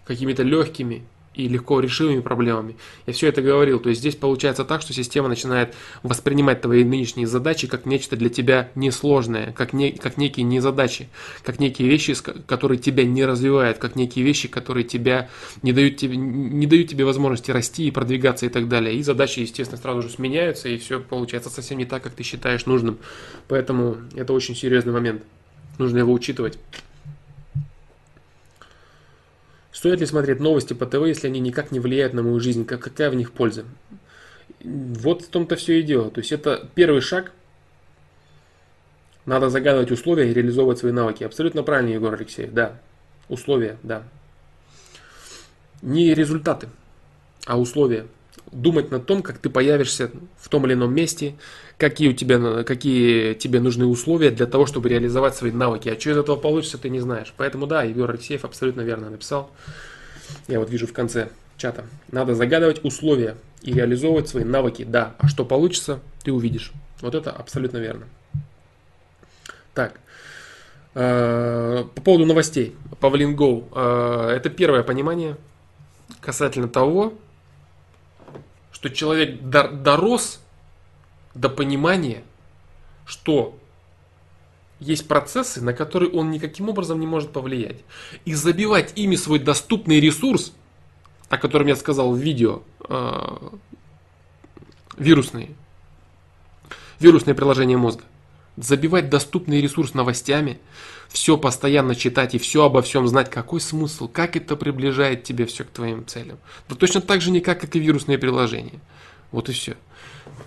какими-то 0.06 0.44
легкими 0.44 1.04
и 1.36 1.48
легко 1.48 1.80
решимыми 1.80 2.22
проблемами. 2.22 2.76
Я 3.06 3.14
все 3.14 3.28
это 3.28 3.42
говорил. 3.42 3.80
То 3.80 3.90
есть 3.90 4.02
здесь 4.02 4.16
получается 4.16 4.66
так, 4.66 4.82
что 4.82 4.94
система 4.94 5.30
начинает 5.30 5.76
воспринимать 6.04 6.62
твои 6.62 6.84
нынешние 6.84 7.28
задачи 7.28 7.68
как 7.68 7.86
нечто 7.86 8.16
для 8.18 8.30
тебя 8.30 8.70
несложное, 8.76 9.54
как, 9.54 9.74
не, 9.74 9.92
как 9.92 10.18
некие 10.18 10.44
незадачи, 10.44 11.08
как 11.44 11.60
некие 11.60 11.88
вещи, 11.88 12.16
которые 12.46 12.80
тебя 12.80 13.06
не 13.06 13.26
развивают, 13.26 13.78
как 13.78 13.96
некие 13.96 14.26
вещи, 14.26 14.48
которые 14.48 14.84
тебя 14.84 15.30
не 15.62 15.72
дают 15.72 15.98
тебе, 15.98 16.18
не 16.18 16.68
дают 16.68 16.90
тебе 16.90 17.06
возможности 17.06 17.52
расти 17.52 17.88
и 17.88 17.92
продвигаться 17.92 18.46
и 18.46 18.50
так 18.50 18.68
далее. 18.68 18.96
И 18.96 19.04
задачи, 19.04 19.40
естественно, 19.40 19.80
сразу 19.82 20.02
же 20.02 20.10
сменяются, 20.10 20.68
и 20.68 20.78
все 20.78 21.00
получается 21.00 21.50
совсем 21.50 21.78
не 21.78 21.86
так, 21.86 22.04
как 22.04 22.14
ты 22.14 22.24
считаешь 22.24 22.66
нужным. 22.66 22.98
Поэтому 23.48 23.98
это 24.16 24.34
очень 24.34 24.56
серьезный 24.56 24.94
момент. 24.94 25.24
Нужно 25.78 26.00
его 26.00 26.12
учитывать. 26.12 26.58
Стоит 29.80 30.02
ли 30.02 30.06
смотреть 30.06 30.42
новости 30.42 30.74
по 30.74 30.86
ТВ, 30.86 31.06
если 31.08 31.28
они 31.28 31.40
никак 31.40 31.72
не 31.72 31.80
влияют 31.80 32.14
на 32.14 32.22
мою 32.22 32.42
жизнь? 32.42 32.66
Как, 32.66 32.82
какая 32.82 33.10
в 33.10 33.16
них 33.16 33.32
польза? 33.32 33.64
Вот 34.62 35.22
в 35.22 35.30
том-то 35.30 35.56
все 35.56 35.80
и 35.80 35.84
дело. 35.84 36.12
То 36.12 36.20
есть 36.20 36.34
это 36.34 36.68
первый 36.76 37.00
шаг. 37.00 37.32
Надо 39.26 39.50
загадывать 39.50 39.90
условия 39.90 40.30
и 40.30 40.34
реализовывать 40.34 40.80
свои 40.80 40.92
навыки. 40.92 41.24
Абсолютно 41.24 41.64
правильно, 41.64 41.94
Егор 41.94 42.14
Алексеев. 42.14 42.52
Да. 42.52 42.78
Условия, 43.30 43.78
да. 43.82 44.04
Не 45.82 46.14
результаты, 46.14 46.68
а 47.46 47.58
условия. 47.58 48.06
Думать 48.52 48.92
над 48.92 49.06
том, 49.06 49.22
как 49.22 49.38
ты 49.38 49.50
появишься 49.50 50.12
в 50.38 50.50
том 50.50 50.66
или 50.66 50.74
ином 50.74 50.94
месте, 50.94 51.36
какие, 51.78 52.10
у 52.10 52.14
тебя, 52.14 52.64
какие 52.64 53.34
тебе 53.36 53.60
нужны 53.60 53.86
условия 53.86 54.32
для 54.32 54.46
того, 54.46 54.66
чтобы 54.66 54.90
реализовать 54.90 55.36
свои 55.36 55.52
навыки. 55.52 55.90
А 55.90 56.00
что 56.00 56.12
из 56.12 56.18
этого 56.18 56.36
получится, 56.36 56.78
ты 56.78 56.90
не 56.90 57.00
знаешь. 57.00 57.34
Поэтому 57.38 57.68
да, 57.68 57.84
Егор 57.84 58.10
Алексеев 58.10 58.46
абсолютно 58.46 58.82
верно 58.82 59.10
написал. 59.10 59.52
Я 60.48 60.60
вот 60.60 60.70
вижу 60.70 60.88
в 60.88 60.94
конце 60.94 61.30
чата. 61.58 61.86
Надо 62.12 62.36
загадывать 62.36 62.84
условия 62.84 63.36
и 63.62 63.74
реализовывать 63.74 64.30
свои 64.30 64.44
навыки. 64.44 64.84
Да, 64.84 65.16
а 65.20 65.28
что 65.28 65.46
получится, 65.46 66.00
ты 66.24 66.32
увидишь. 66.32 66.72
Вот 67.02 67.16
это 67.16 67.32
абсолютно 67.32 67.78
верно. 67.78 68.06
Так. 69.74 70.00
Э, 70.96 71.86
по 71.96 72.02
поводу 72.02 72.26
новостей. 72.26 72.76
Павлин 73.00 73.36
Гоу. 73.36 73.68
Э, 73.74 74.34
это 74.36 74.50
первое 74.50 74.84
понимание 74.84 75.38
касательно 76.20 76.68
того, 76.68 77.14
что 78.80 78.90
человек 78.90 79.42
дорос 79.42 80.40
до 81.34 81.50
понимания, 81.50 82.24
что 83.06 83.58
есть 84.80 85.06
процессы, 85.06 85.62
на 85.62 85.74
которые 85.74 86.10
он 86.12 86.32
никаким 86.32 86.70
образом 86.70 86.98
не 87.02 87.06
может 87.06 87.34
повлиять. 87.34 87.82
И 88.24 88.34
забивать 88.34 88.94
ими 88.96 89.18
свой 89.18 89.40
доступный 89.40 90.00
ресурс, 90.00 90.54
о 91.28 91.38
котором 91.38 91.68
я 91.68 91.76
сказал 91.76 92.14
в 92.14 92.18
видео, 92.18 92.62
э, 92.88 93.50
вирусные, 94.98 95.50
вирусные 97.02 97.36
приложения 97.36 97.76
мозга. 97.76 98.06
Забивать 98.60 99.10
доступный 99.10 99.62
ресурс 99.62 99.94
новостями, 99.94 100.60
все 101.08 101.38
постоянно 101.38 101.96
читать 101.96 102.36
и 102.36 102.38
все 102.38 102.66
обо 102.66 102.82
всем 102.82 103.08
знать, 103.08 103.30
какой 103.30 103.62
смысл, 103.62 104.08
как 104.08 104.36
это 104.36 104.56
приближает 104.56 105.24
тебя 105.24 105.46
все 105.46 105.64
к 105.64 105.70
твоим 105.70 106.06
целям. 106.06 106.38
Да 106.68 106.76
точно 106.76 107.02
так 107.02 107.22
же 107.22 107.32
никак, 107.32 107.62
как 107.62 107.76
и 107.76 107.80
вирусные 107.80 108.18
приложения. 108.18 108.80
Вот 109.32 109.50
и 109.50 109.54
все. 109.54 109.76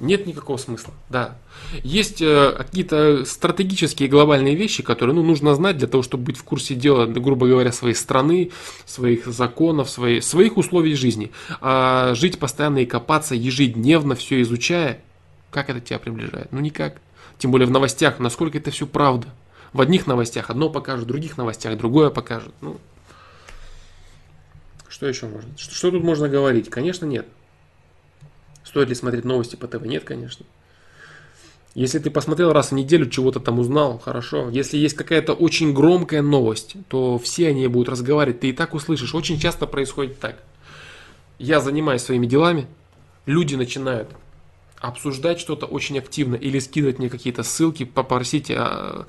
Нет 0.00 0.26
никакого 0.26 0.56
смысла, 0.56 0.92
да. 1.08 1.38
Есть 1.82 2.20
э, 2.20 2.54
какие-то 2.56 3.24
стратегические 3.24 4.08
глобальные 4.08 4.56
вещи, 4.56 4.82
которые 4.82 5.14
ну, 5.14 5.22
нужно 5.22 5.54
знать 5.54 5.78
для 5.78 5.86
того, 5.86 6.02
чтобы 6.02 6.24
быть 6.24 6.36
в 6.36 6.44
курсе 6.44 6.74
дела, 6.74 7.06
грубо 7.06 7.46
говоря, 7.46 7.72
своей 7.72 7.94
страны, 7.94 8.50
своих 8.84 9.26
законов, 9.26 9.88
своей, 9.88 10.20
своих 10.20 10.56
условий 10.56 10.94
жизни. 10.94 11.30
А 11.60 12.14
жить 12.14 12.38
постоянно 12.38 12.78
и 12.78 12.86
копаться 12.86 13.34
ежедневно, 13.34 14.14
все 14.14 14.42
изучая, 14.42 15.00
как 15.50 15.70
это 15.70 15.80
тебя 15.80 15.98
приближает? 15.98 16.50
Ну 16.50 16.60
никак. 16.60 17.00
Тем 17.42 17.50
более 17.50 17.66
в 17.66 17.72
новостях, 17.72 18.20
насколько 18.20 18.58
это 18.58 18.70
все 18.70 18.86
правда. 18.86 19.26
В 19.72 19.80
одних 19.80 20.06
новостях 20.06 20.48
одно 20.48 20.70
покажут, 20.70 21.06
в 21.06 21.08
других 21.08 21.36
новостях 21.36 21.76
другое 21.76 22.10
покажут. 22.10 22.54
Ну, 22.60 22.78
что 24.88 25.08
еще 25.08 25.26
можно? 25.26 25.50
Что, 25.58 25.74
что 25.74 25.90
тут 25.90 26.04
можно 26.04 26.28
говорить? 26.28 26.70
Конечно, 26.70 27.04
нет. 27.04 27.26
Стоит 28.62 28.90
ли 28.90 28.94
смотреть 28.94 29.24
новости 29.24 29.56
по 29.56 29.66
ТВ? 29.66 29.84
Нет, 29.84 30.04
конечно. 30.04 30.46
Если 31.74 31.98
ты 31.98 32.12
посмотрел 32.12 32.52
раз 32.52 32.70
в 32.70 32.74
неделю, 32.74 33.10
чего-то 33.10 33.40
там 33.40 33.58
узнал, 33.58 33.98
хорошо. 33.98 34.48
Если 34.48 34.76
есть 34.76 34.94
какая-то 34.94 35.32
очень 35.32 35.74
громкая 35.74 36.22
новость, 36.22 36.76
то 36.86 37.18
все 37.18 37.48
они 37.48 37.66
будут 37.66 37.88
разговаривать, 37.88 38.38
ты 38.38 38.50
и 38.50 38.52
так 38.52 38.72
услышишь. 38.72 39.16
Очень 39.16 39.40
часто 39.40 39.66
происходит 39.66 40.20
так. 40.20 40.36
я 41.40 41.58
занимаюсь 41.58 42.02
своими 42.02 42.26
делами, 42.26 42.68
люди 43.26 43.56
начинают 43.56 44.10
обсуждать 44.82 45.38
что-то 45.38 45.66
очень 45.66 45.98
активно 45.98 46.34
или 46.34 46.58
скидывать 46.58 46.98
мне 46.98 47.08
какие-то 47.08 47.44
ссылки, 47.44 47.84
попросить 47.84 48.50
а, 48.50 49.06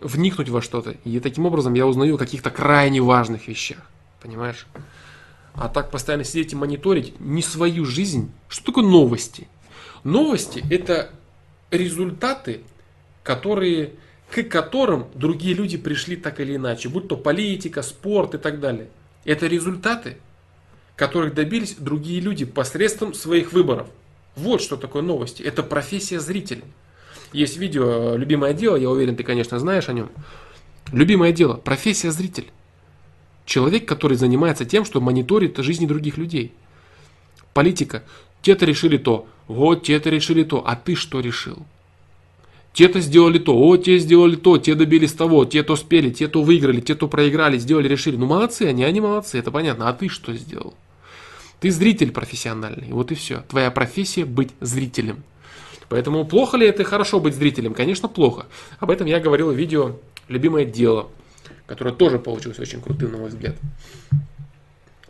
вникнуть 0.00 0.48
во 0.48 0.62
что-то. 0.62 0.96
И 1.04 1.20
таким 1.20 1.44
образом 1.44 1.74
я 1.74 1.86
узнаю 1.86 2.14
о 2.14 2.18
каких-то 2.18 2.50
крайне 2.50 3.02
важных 3.02 3.46
вещах. 3.46 3.78
Понимаешь? 4.20 4.66
А 5.54 5.68
так 5.68 5.90
постоянно 5.90 6.24
сидеть 6.24 6.54
и 6.54 6.56
мониторить 6.56 7.20
не 7.20 7.42
свою 7.42 7.84
жизнь. 7.84 8.32
Что 8.48 8.66
такое 8.66 8.84
новости? 8.84 9.48
Новости 10.02 10.64
это 10.70 11.10
результаты, 11.70 12.62
которые, 13.22 13.92
к 14.30 14.42
которым 14.44 15.08
другие 15.14 15.54
люди 15.54 15.76
пришли 15.76 16.16
так 16.16 16.40
или 16.40 16.56
иначе. 16.56 16.88
Будь 16.88 17.06
то 17.06 17.18
политика, 17.18 17.82
спорт 17.82 18.34
и 18.34 18.38
так 18.38 18.60
далее. 18.60 18.88
Это 19.26 19.46
результаты, 19.46 20.16
которых 20.96 21.34
добились 21.34 21.74
другие 21.74 22.22
люди 22.22 22.46
посредством 22.46 23.12
своих 23.12 23.52
выборов. 23.52 23.88
Вот 24.36 24.62
что 24.62 24.76
такое 24.76 25.02
новости. 25.02 25.42
Это 25.42 25.62
профессия 25.62 26.20
зрителя. 26.20 26.62
Есть 27.32 27.56
видео 27.56 28.16
«Любимое 28.16 28.52
дело», 28.52 28.76
я 28.76 28.90
уверен, 28.90 29.16
ты, 29.16 29.24
конечно, 29.24 29.58
знаешь 29.58 29.88
о 29.88 29.92
нем. 29.92 30.10
Любимое 30.92 31.32
дело, 31.32 31.54
профессия 31.54 32.10
зритель. 32.10 32.50
Человек, 33.46 33.86
который 33.86 34.16
занимается 34.16 34.64
тем, 34.64 34.84
что 34.84 35.00
мониторит 35.00 35.56
жизни 35.58 35.86
других 35.86 36.18
людей. 36.18 36.52
Политика. 37.54 38.02
Те-то 38.42 38.66
решили 38.66 38.98
то, 38.98 39.26
вот 39.48 39.84
те-то 39.84 40.10
решили 40.10 40.42
то, 40.42 40.62
а 40.66 40.76
ты 40.76 40.94
что 40.94 41.20
решил? 41.20 41.58
Те-то 42.72 43.00
сделали 43.00 43.38
то, 43.38 43.54
о, 43.56 43.76
те 43.76 43.98
сделали 43.98 44.36
то, 44.36 44.56
те 44.58 44.74
добились 44.74 45.12
того, 45.12 45.44
те 45.44 45.62
то 45.62 45.76
спели, 45.76 46.10
те 46.10 46.26
то 46.26 46.42
выиграли, 46.42 46.80
те 46.80 46.94
то 46.94 47.06
проиграли, 47.06 47.58
сделали, 47.58 47.86
решили. 47.88 48.16
Ну 48.16 48.26
молодцы 48.26 48.62
они, 48.62 48.84
они 48.84 49.00
молодцы, 49.00 49.38
это 49.38 49.50
понятно. 49.50 49.88
А 49.88 49.92
ты 49.92 50.08
что 50.08 50.32
сделал? 50.32 50.74
Ты 51.62 51.70
зритель 51.70 52.10
профессиональный, 52.10 52.88
вот 52.90 53.12
и 53.12 53.14
все. 53.14 53.42
Твоя 53.42 53.70
профессия 53.70 54.24
быть 54.24 54.50
зрителем. 54.58 55.22
Поэтому 55.88 56.26
плохо 56.26 56.56
ли 56.56 56.66
это 56.66 56.82
хорошо 56.82 57.20
быть 57.20 57.36
зрителем? 57.36 57.72
Конечно, 57.72 58.08
плохо. 58.08 58.46
Об 58.80 58.90
этом 58.90 59.06
я 59.06 59.20
говорил 59.20 59.52
в 59.52 59.54
видео 59.54 60.00
«Любимое 60.26 60.64
дело», 60.64 61.08
которое 61.68 61.94
тоже 61.94 62.18
получилось 62.18 62.58
очень 62.58 62.82
крутым, 62.82 63.12
на 63.12 63.18
мой 63.18 63.28
взгляд. 63.28 63.54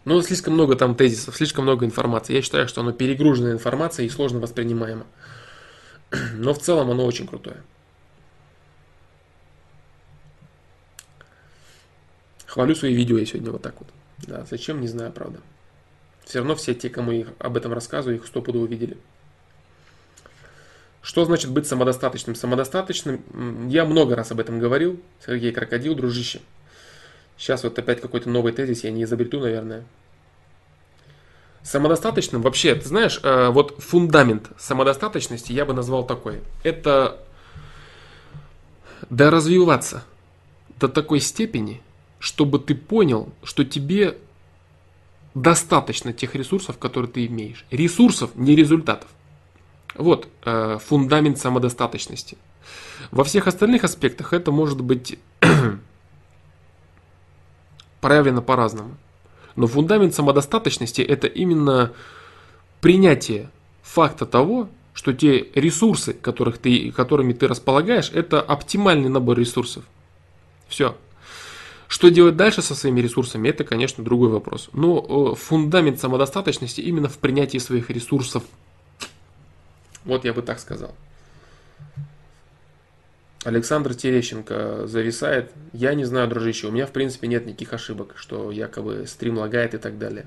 Но 0.04 0.20
слишком 0.20 0.52
много 0.52 0.76
там 0.76 0.94
тезисов, 0.94 1.34
слишком 1.36 1.64
много 1.64 1.86
информации. 1.86 2.34
Я 2.34 2.42
считаю, 2.42 2.68
что 2.68 2.82
оно 2.82 2.92
перегружено 2.92 3.50
информацией 3.50 4.08
и 4.08 4.10
сложно 4.10 4.38
воспринимаемо. 4.38 5.06
Но 6.34 6.52
в 6.52 6.58
целом 6.58 6.90
оно 6.90 7.06
очень 7.06 7.26
крутое. 7.26 7.62
Хвалю 12.44 12.74
свои 12.74 12.92
видео 12.92 13.16
я 13.16 13.24
сегодня 13.24 13.52
вот 13.52 13.62
так 13.62 13.74
вот. 13.78 13.88
Да, 14.18 14.44
зачем, 14.50 14.82
не 14.82 14.88
знаю, 14.88 15.12
правда. 15.12 15.40
Все 16.32 16.38
равно 16.38 16.54
все 16.54 16.72
те, 16.72 16.88
кому 16.88 17.12
я 17.12 17.26
об 17.40 17.58
этом 17.58 17.74
рассказываю, 17.74 18.16
их 18.16 18.26
стопудово 18.26 18.62
увидели. 18.62 18.96
Что 21.02 21.26
значит 21.26 21.50
быть 21.50 21.66
самодостаточным? 21.66 22.34
Самодостаточным, 22.34 23.68
я 23.68 23.84
много 23.84 24.16
раз 24.16 24.32
об 24.32 24.40
этом 24.40 24.58
говорил, 24.58 24.98
Сергей 25.26 25.52
Крокодил, 25.52 25.94
дружище. 25.94 26.40
Сейчас 27.36 27.64
вот 27.64 27.78
опять 27.78 28.00
какой-то 28.00 28.30
новый 28.30 28.54
тезис, 28.54 28.82
я 28.82 28.90
не 28.90 29.02
изобрету, 29.02 29.40
наверное. 29.40 29.84
Самодостаточным 31.62 32.40
вообще, 32.40 32.76
ты 32.76 32.88
знаешь, 32.88 33.20
э, 33.22 33.50
вот 33.50 33.82
фундамент 33.82 34.52
самодостаточности 34.58 35.52
я 35.52 35.66
бы 35.66 35.74
назвал 35.74 36.06
такой. 36.06 36.40
Это 36.62 37.22
доразвиваться 39.10 40.02
до 40.80 40.88
такой 40.88 41.20
степени, 41.20 41.82
чтобы 42.18 42.58
ты 42.58 42.74
понял, 42.74 43.30
что 43.44 43.64
тебе 43.64 44.16
достаточно 45.34 46.12
тех 46.12 46.34
ресурсов, 46.34 46.78
которые 46.78 47.10
ты 47.10 47.26
имеешь. 47.26 47.64
Ресурсов, 47.70 48.30
не 48.34 48.54
результатов. 48.54 49.08
Вот 49.94 50.28
э, 50.44 50.78
фундамент 50.78 51.38
самодостаточности. 51.38 52.38
Во 53.10 53.24
всех 53.24 53.46
остальных 53.46 53.84
аспектах 53.84 54.32
это 54.32 54.52
может 54.52 54.80
быть 54.80 55.18
проявлено 58.00 58.42
по-разному. 58.42 58.96
Но 59.56 59.66
фундамент 59.66 60.14
самодостаточности 60.14 61.02
это 61.02 61.26
именно 61.26 61.92
принятие 62.80 63.50
факта 63.82 64.24
того, 64.24 64.68
что 64.94 65.12
те 65.12 65.48
ресурсы, 65.54 66.12
которых 66.12 66.58
ты, 66.58 66.92
которыми 66.92 67.32
ты 67.32 67.48
располагаешь, 67.48 68.10
это 68.12 68.40
оптимальный 68.40 69.08
набор 69.08 69.38
ресурсов. 69.38 69.84
Все. 70.68 70.96
Что 71.92 72.08
делать 72.08 72.38
дальше 72.38 72.62
со 72.62 72.74
своими 72.74 73.02
ресурсами, 73.02 73.50
это, 73.50 73.64
конечно, 73.64 74.02
другой 74.02 74.30
вопрос. 74.30 74.70
Но 74.72 75.34
э, 75.34 75.36
фундамент 75.36 76.00
самодостаточности 76.00 76.80
именно 76.80 77.10
в 77.10 77.18
принятии 77.18 77.58
своих 77.58 77.90
ресурсов. 77.90 78.44
Вот 80.06 80.24
я 80.24 80.32
бы 80.32 80.40
так 80.40 80.58
сказал. 80.58 80.94
Александр 83.44 83.94
Терещенко 83.94 84.86
зависает. 84.86 85.52
Я 85.74 85.92
не 85.92 86.06
знаю, 86.06 86.28
дружище, 86.28 86.68
у 86.68 86.70
меня 86.70 86.86
в 86.86 86.92
принципе 86.92 87.26
нет 87.28 87.44
никаких 87.44 87.74
ошибок, 87.74 88.14
что 88.16 88.50
якобы 88.50 89.04
стрим 89.06 89.36
лагает 89.36 89.74
и 89.74 89.78
так 89.78 89.98
далее. 89.98 90.26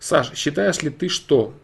Саш, 0.00 0.32
считаешь 0.34 0.82
ли 0.82 0.90
ты, 0.90 1.08
что 1.08 1.54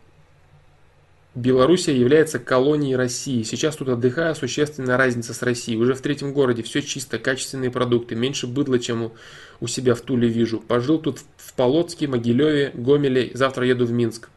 Белоруссия 1.37 1.95
является 1.95 2.39
колонией 2.39 2.97
России. 2.97 3.43
Сейчас 3.43 3.77
тут 3.77 3.91
отдыхаю, 3.91 4.35
существенная 4.35 4.97
разница 4.97 5.35
с 5.35 5.43
Россией. 5.43 5.77
Уже 5.77 5.93
в 5.93 6.01
третьем 6.01 6.33
городе 6.33 6.63
все 6.63 6.81
чисто, 6.81 7.19
качественные 7.19 7.71
продукты, 7.71 8.15
меньше 8.15 8.47
быдла, 8.47 8.79
чем 8.79 9.03
у, 9.03 9.13
у 9.61 9.67
себя 9.67 9.95
в 9.95 10.01
Туле 10.01 10.29
вижу. 10.29 10.61
Пожил 10.61 10.99
тут 10.99 11.21
в 11.37 11.53
Полоцке, 11.53 12.09
Могилеве, 12.09 12.71
Гомеле, 12.73 13.33
завтра 13.35 13.67
еду 13.67 13.85
в 13.85 13.93
Минск. 13.93 14.31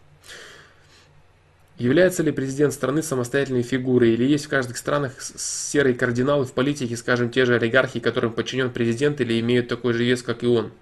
Является 1.77 2.21
ли 2.21 2.33
президент 2.33 2.73
страны 2.73 3.01
самостоятельной 3.01 3.63
фигурой 3.63 4.13
или 4.13 4.25
есть 4.25 4.47
в 4.47 4.49
каждых 4.49 4.75
странах 4.75 5.13
серые 5.21 5.95
кардиналы 5.95 6.43
в 6.43 6.51
политике, 6.51 6.97
скажем, 6.97 7.29
те 7.29 7.45
же 7.45 7.55
олигархи, 7.55 8.01
которым 8.01 8.33
подчинен 8.33 8.71
президент 8.71 9.21
или 9.21 9.39
имеют 9.39 9.69
такой 9.69 9.93
же 9.93 10.03
вес, 10.03 10.21
как 10.21 10.43
и 10.43 10.47
он? 10.47 10.73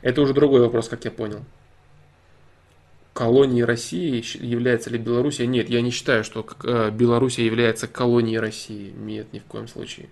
Это 0.00 0.22
уже 0.22 0.32
другой 0.32 0.62
вопрос, 0.62 0.88
как 0.88 1.04
я 1.04 1.10
понял 1.10 1.44
колонией 3.14 3.64
России 3.64 4.22
является 4.44 4.90
ли 4.90 4.98
Белоруссия? 4.98 5.46
Нет, 5.46 5.70
я 5.70 5.80
не 5.80 5.90
считаю, 5.90 6.24
что 6.24 6.46
э, 6.64 6.90
Белоруссия 6.90 7.46
является 7.46 7.86
колонией 7.86 8.38
России. 8.38 8.92
Нет, 8.94 9.32
ни 9.32 9.38
в 9.38 9.44
коем 9.44 9.68
случае. 9.68 10.08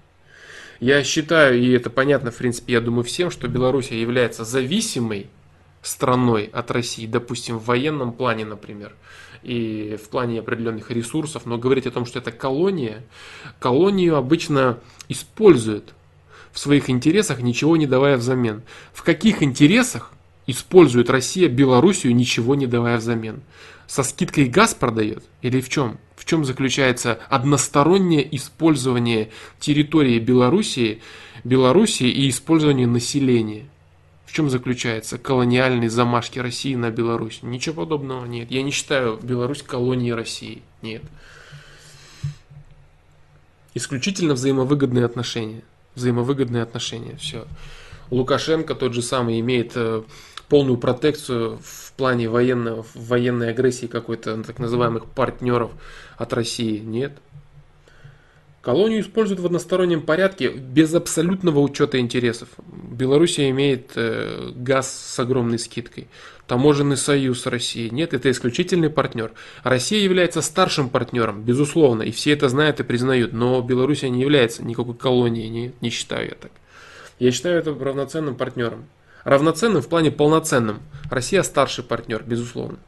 Я 0.81 1.05
считаю, 1.05 1.61
и 1.61 1.71
это 1.73 1.91
понятно, 1.91 2.31
в 2.31 2.37
принципе, 2.37 2.73
я 2.75 2.81
думаю 2.81 3.05
всем, 3.05 3.31
что 3.31 3.49
Белоруссия 3.49 4.01
является 4.01 4.45
зависимой 4.45 5.29
страной 5.83 6.49
от 6.53 6.71
России, 6.71 7.07
допустим, 7.07 7.59
в 7.59 7.67
военном 7.67 8.13
плане, 8.13 8.45
например, 8.45 8.95
и 9.43 9.99
в 10.03 10.09
плане 10.09 10.39
определенных 10.39 10.91
ресурсов, 10.91 11.45
но 11.45 11.59
говорить 11.59 11.87
о 11.87 11.91
том, 11.91 12.07
что 12.07 12.21
это 12.21 12.31
колония, 12.31 13.03
колонию 13.59 14.17
обычно 14.17 14.79
используют 15.09 15.93
в 16.53 16.59
своих 16.59 16.89
интересах, 16.89 17.41
ничего 17.41 17.77
не 17.77 17.87
давая 17.87 18.17
взамен. 18.17 18.63
В 18.93 19.03
каких 19.03 19.43
интересах 19.43 20.11
использует 20.47 21.11
Россия 21.11 21.49
Белоруссию, 21.49 22.15
ничего 22.15 22.55
не 22.55 22.67
давая 22.67 22.99
взамен. 22.99 23.43
Со 23.87 24.03
скидкой 24.03 24.47
газ 24.47 24.75
продает? 24.75 25.25
Или 25.43 25.61
в 25.61 25.69
чем? 25.69 25.99
В 26.17 26.25
чем 26.25 26.45
заключается 26.45 27.19
одностороннее 27.29 28.37
использование 28.37 29.31
территории 29.59 30.19
Белоруссии, 30.19 31.03
Белоруссии 31.45 32.09
и 32.09 32.29
использование 32.29 32.87
населения? 32.87 33.67
В 34.25 34.33
чем 34.33 34.49
заключается 34.49 35.19
колониальные 35.19 35.91
замашки 35.91 36.39
России 36.39 36.75
на 36.75 36.91
Беларусь? 36.91 37.41
Ничего 37.43 37.83
подобного 37.83 38.25
нет. 38.25 38.51
Я 38.51 38.62
не 38.62 38.71
считаю 38.71 39.19
Беларусь 39.23 39.62
колонией 39.62 40.15
России. 40.15 40.62
Нет. 40.81 41.03
Исключительно 43.75 44.33
взаимовыгодные 44.35 45.05
отношения. 45.05 45.62
Взаимовыгодные 45.97 46.62
отношения. 46.62 47.17
Все. 47.17 47.47
Лукашенко 48.11 48.75
тот 48.75 48.95
же 48.95 49.03
самый 49.03 49.41
имеет 49.41 49.73
э, 49.75 50.03
полную 50.49 50.79
протекцию 50.79 51.59
в 51.62 51.93
плане 51.95 52.29
военного, 52.29 52.85
военной 52.95 53.51
агрессии 53.51 53.87
какой-то 53.87 54.43
так 54.43 54.59
называемых 54.59 55.07
партнеров 55.07 55.73
от 56.17 56.33
России. 56.33 56.79
Нет. 56.79 57.12
Колонию 58.62 59.01
используют 59.01 59.41
в 59.41 59.47
одностороннем 59.47 60.03
порядке 60.03 60.49
без 60.49 60.95
абсолютного 60.95 61.59
учета 61.59 61.99
интересов. 61.99 62.49
Белоруссия 62.69 63.51
имеет 63.51 63.91
э, 63.97 64.53
газ 64.55 64.89
с 64.93 65.19
огромной 65.19 65.59
скидкой. 65.59 66.07
Таможенный 66.47 66.97
союз 66.97 67.43
с 67.43 67.47
Россией. 67.47 67.91
Нет, 67.91 68.15
это 68.15 68.31
исключительный 68.31 68.89
партнер. 68.89 69.33
Россия 69.65 70.05
является 70.05 70.43
старшим 70.43 70.91
партнером, 70.91 71.43
безусловно, 71.43 72.03
и 72.03 72.12
все 72.12 72.33
это 72.33 72.49
знают 72.49 72.79
и 72.79 72.85
признают. 72.85 73.33
Но 73.33 73.61
Белоруссия 73.62 74.11
не 74.11 74.21
является 74.21 74.65
никакой 74.65 74.95
колонией, 74.95 75.49
не, 75.49 75.73
не 75.81 75.91
считаю 75.91 76.29
я 76.29 76.35
так. 76.37 76.53
Я 77.19 77.33
считаю 77.33 77.59
это 77.59 77.75
равноценным 77.75 78.37
партнером. 78.37 78.85
Равноценным 79.25 79.83
в 79.83 79.89
плане 79.89 80.10
полноценным. 80.10 80.81
Россия 81.10 81.42
старший 81.42 81.84
партнер, 81.84 82.23
безусловно. 82.23 82.78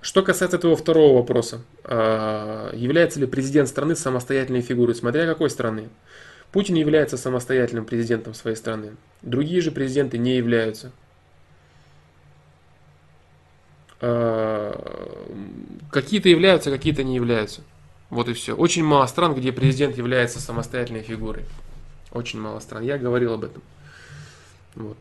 Что 0.00 0.22
касается 0.22 0.58
этого 0.58 0.76
второго 0.76 1.16
вопроса, 1.16 1.60
а, 1.84 2.72
является 2.72 3.18
ли 3.18 3.26
президент 3.26 3.68
страны 3.68 3.96
самостоятельной 3.96 4.62
фигурой, 4.62 4.94
смотря 4.94 5.26
какой 5.26 5.50
страны. 5.50 5.88
Путин 6.52 6.76
является 6.76 7.16
самостоятельным 7.16 7.84
президентом 7.84 8.32
своей 8.32 8.56
страны. 8.56 8.92
Другие 9.22 9.60
же 9.60 9.70
президенты 9.70 10.16
не 10.16 10.36
являются. 10.36 10.92
А, 14.00 14.72
какие-то 15.90 16.28
являются, 16.28 16.70
какие-то 16.70 17.02
не 17.02 17.16
являются. 17.16 17.62
Вот 18.08 18.28
и 18.28 18.32
все. 18.34 18.54
Очень 18.54 18.84
мало 18.84 19.06
стран, 19.06 19.34
где 19.34 19.52
президент 19.52 19.98
является 19.98 20.40
самостоятельной 20.40 21.02
фигурой. 21.02 21.44
Очень 22.12 22.40
мало 22.40 22.60
стран. 22.60 22.82
Я 22.82 22.98
говорил 22.98 23.34
об 23.34 23.44
этом. 23.44 23.62
Вот. 24.74 24.96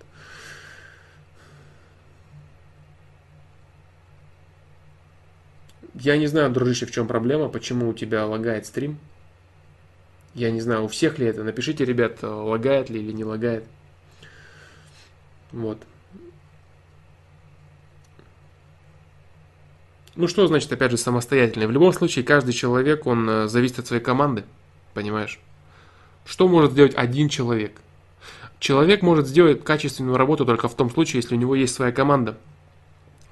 Я 5.94 6.18
не 6.18 6.28
знаю, 6.28 6.52
дружище, 6.52 6.86
в 6.86 6.92
чем 6.92 7.08
проблема, 7.08 7.50
почему 7.50 7.90
у 7.90 7.94
тебя 7.94 8.26
лагает 8.26 8.66
стрим. 8.66 9.00
Я 10.36 10.52
не 10.52 10.62
знаю, 10.62 10.84
у 10.84 10.88
всех 10.88 11.18
ли 11.18 11.26
это. 11.26 11.44
Напишите, 11.44 11.86
ребят, 11.86 12.22
лагает 12.22 12.90
ли 12.90 13.00
или 13.00 13.12
не 13.12 13.24
лагает. 13.24 13.64
Вот. 15.52 15.80
Ну 20.16 20.28
что 20.28 20.46
значит, 20.48 20.72
опять 20.72 20.92
же, 20.92 20.98
самостоятельный? 20.98 21.68
В 21.68 21.72
любом 21.72 21.94
случае, 21.94 22.26
каждый 22.26 22.52
человек, 22.52 23.06
он 23.06 23.30
э, 23.30 23.48
зависит 23.48 23.80
от 23.80 23.88
своей 23.88 24.02
команды, 24.02 24.44
понимаешь? 24.94 25.40
Что 26.28 26.50
может 26.50 26.74
сделать 26.74 26.94
один 26.94 27.30
человек? 27.30 27.80
Человек 28.60 29.02
может 29.02 29.28
сделать 29.28 29.64
качественную 29.64 30.18
работу 30.18 30.46
только 30.46 30.68
в 30.68 30.76
том 30.76 30.92
случае, 30.92 31.22
если 31.22 31.36
у 31.36 31.38
него 31.38 31.56
есть 31.56 31.74
своя 31.74 31.94
команда. 31.94 32.38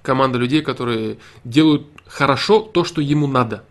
Команда 0.02 0.38
людей, 0.38 0.62
которые 0.62 1.18
делают 1.44 1.88
хорошо 2.06 2.62
то, 2.62 2.86
что 2.86 3.02
ему 3.02 3.28
надо. 3.28 3.66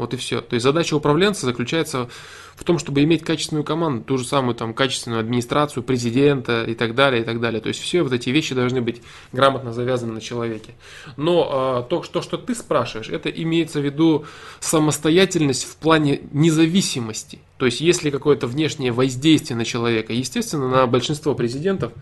Вот 0.00 0.14
и 0.14 0.16
все. 0.16 0.40
То 0.40 0.54
есть 0.54 0.64
задача 0.64 0.94
управленца 0.94 1.44
заключается 1.44 2.08
в 2.56 2.64
том, 2.64 2.78
чтобы 2.78 3.02
иметь 3.02 3.22
качественную 3.22 3.64
команду, 3.64 4.02
ту 4.02 4.16
же 4.16 4.24
самую 4.24 4.54
там 4.54 4.72
качественную 4.72 5.20
администрацию, 5.20 5.82
президента 5.82 6.64
и 6.64 6.74
так 6.74 6.94
далее, 6.94 7.20
и 7.20 7.24
так 7.24 7.38
далее. 7.38 7.60
То 7.60 7.68
есть 7.68 7.80
все 7.80 8.02
вот 8.02 8.12
эти 8.12 8.30
вещи 8.30 8.54
должны 8.54 8.80
быть 8.80 9.02
грамотно 9.32 9.74
завязаны 9.74 10.14
на 10.14 10.20
человеке. 10.22 10.72
Но 11.18 11.84
э, 11.84 11.90
то, 11.90 12.02
что, 12.02 12.22
что 12.22 12.38
ты 12.38 12.54
спрашиваешь, 12.54 13.10
это 13.10 13.28
имеется 13.28 13.80
в 13.80 13.84
виду 13.84 14.24
самостоятельность 14.58 15.64
в 15.64 15.76
плане 15.76 16.20
независимости. 16.32 17.40
То 17.58 17.66
есть 17.66 17.82
если 17.82 18.08
какое-то 18.08 18.46
внешнее 18.46 18.92
воздействие 18.92 19.58
на 19.58 19.66
человека, 19.66 20.14
естественно, 20.14 20.66
на 20.68 20.86
большинство 20.86 21.34
президентов 21.34 21.92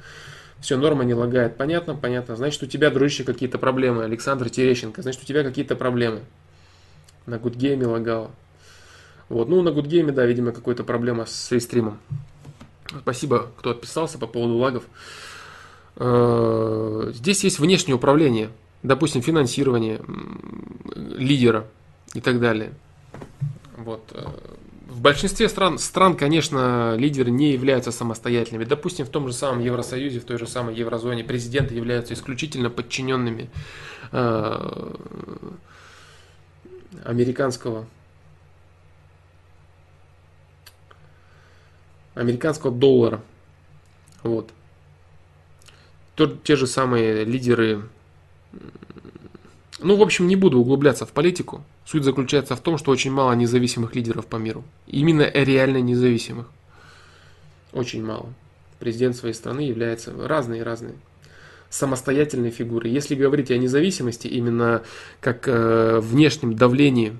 все, 0.60 0.76
норма 0.76 1.04
не 1.04 1.14
лагает. 1.14 1.56
Понятно? 1.56 1.96
Понятно. 1.96 2.36
Значит, 2.36 2.62
у 2.62 2.66
тебя, 2.66 2.90
дружище, 2.90 3.24
какие-то 3.24 3.58
проблемы. 3.58 4.04
Александр 4.04 4.50
Терещенко, 4.50 5.02
значит, 5.02 5.22
у 5.22 5.24
тебя 5.24 5.42
какие-то 5.42 5.74
проблемы. 5.74 6.20
На 7.28 7.38
Гудгейме 7.38 7.86
лагало. 7.86 8.30
Вот. 9.28 9.50
Ну, 9.50 9.60
на 9.60 9.70
Гудгейме, 9.70 10.12
да, 10.12 10.24
видимо, 10.24 10.52
какая-то 10.52 10.82
проблема 10.82 11.26
с 11.26 11.52
рестримом. 11.52 11.98
Спасибо, 13.02 13.50
кто 13.58 13.70
отписался 13.70 14.18
по 14.18 14.26
поводу 14.26 14.54
лагов. 14.54 14.84
Э, 15.96 17.10
здесь 17.14 17.44
есть 17.44 17.58
внешнее 17.58 17.96
управление, 17.96 18.48
допустим, 18.82 19.20
финансирование 19.20 20.00
лидера 20.94 21.66
и 22.14 22.22
так 22.22 22.40
далее. 22.40 22.72
Вот. 23.76 24.00
Э, 24.12 24.24
в 24.88 25.02
большинстве 25.02 25.50
стран, 25.50 25.78
стран, 25.78 26.16
конечно, 26.16 26.96
лидеры 26.96 27.30
не 27.30 27.52
являются 27.52 27.92
самостоятельными. 27.92 28.64
Допустим, 28.64 29.04
в 29.04 29.10
том 29.10 29.26
же 29.26 29.34
самом 29.34 29.60
Евросоюзе, 29.60 30.18
в 30.20 30.24
той 30.24 30.38
же 30.38 30.46
самой 30.46 30.74
Еврозоне 30.76 31.24
президенты 31.24 31.74
являются 31.74 32.14
исключительно 32.14 32.70
подчиненными 32.70 33.50
э, 34.12 34.94
американского 37.04 37.86
американского 42.18 42.72
доллара. 42.72 43.22
Вот. 44.22 44.50
Те 46.42 46.56
же 46.56 46.66
самые 46.66 47.24
лидеры. 47.24 47.82
Ну, 49.78 49.96
в 49.96 50.02
общем, 50.02 50.26
не 50.26 50.34
буду 50.34 50.58
углубляться 50.58 51.06
в 51.06 51.12
политику. 51.12 51.62
Суть 51.84 52.02
заключается 52.02 52.56
в 52.56 52.60
том, 52.60 52.76
что 52.76 52.90
очень 52.90 53.12
мало 53.12 53.32
независимых 53.32 53.94
лидеров 53.94 54.26
по 54.26 54.36
миру. 54.36 54.64
Именно 54.88 55.30
реально 55.32 55.80
независимых. 55.80 56.48
Очень 57.72 58.04
мало. 58.04 58.32
Президент 58.80 59.14
своей 59.14 59.34
страны 59.34 59.60
является 59.60 60.12
разные-разные 60.12 60.96
самостоятельные 61.70 62.50
фигуры. 62.50 62.88
Если 62.88 63.14
говорить 63.14 63.50
о 63.50 63.58
независимости 63.58 64.26
именно 64.26 64.82
как 65.20 65.48
э, 65.48 66.00
внешнем 66.00 66.54
давлении 66.54 67.16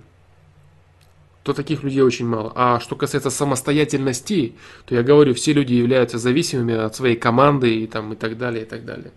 то 1.48 1.54
таких 1.54 1.82
людей 1.82 2.02
очень 2.02 2.26
мало. 2.26 2.52
А 2.54 2.78
что 2.78 2.94
касается 2.94 3.30
самостоятельности, 3.30 4.54
то 4.84 4.94
я 4.94 5.02
говорю, 5.02 5.32
все 5.32 5.54
люди 5.54 5.72
являются 5.72 6.18
зависимыми 6.18 6.74
от 6.74 6.94
своей 6.94 7.16
команды 7.16 7.74
и, 7.74 7.86
там, 7.86 8.12
и 8.12 8.16
так 8.16 8.36
далее, 8.36 8.64
и 8.64 8.66
так 8.66 8.84
далее. 8.84 9.12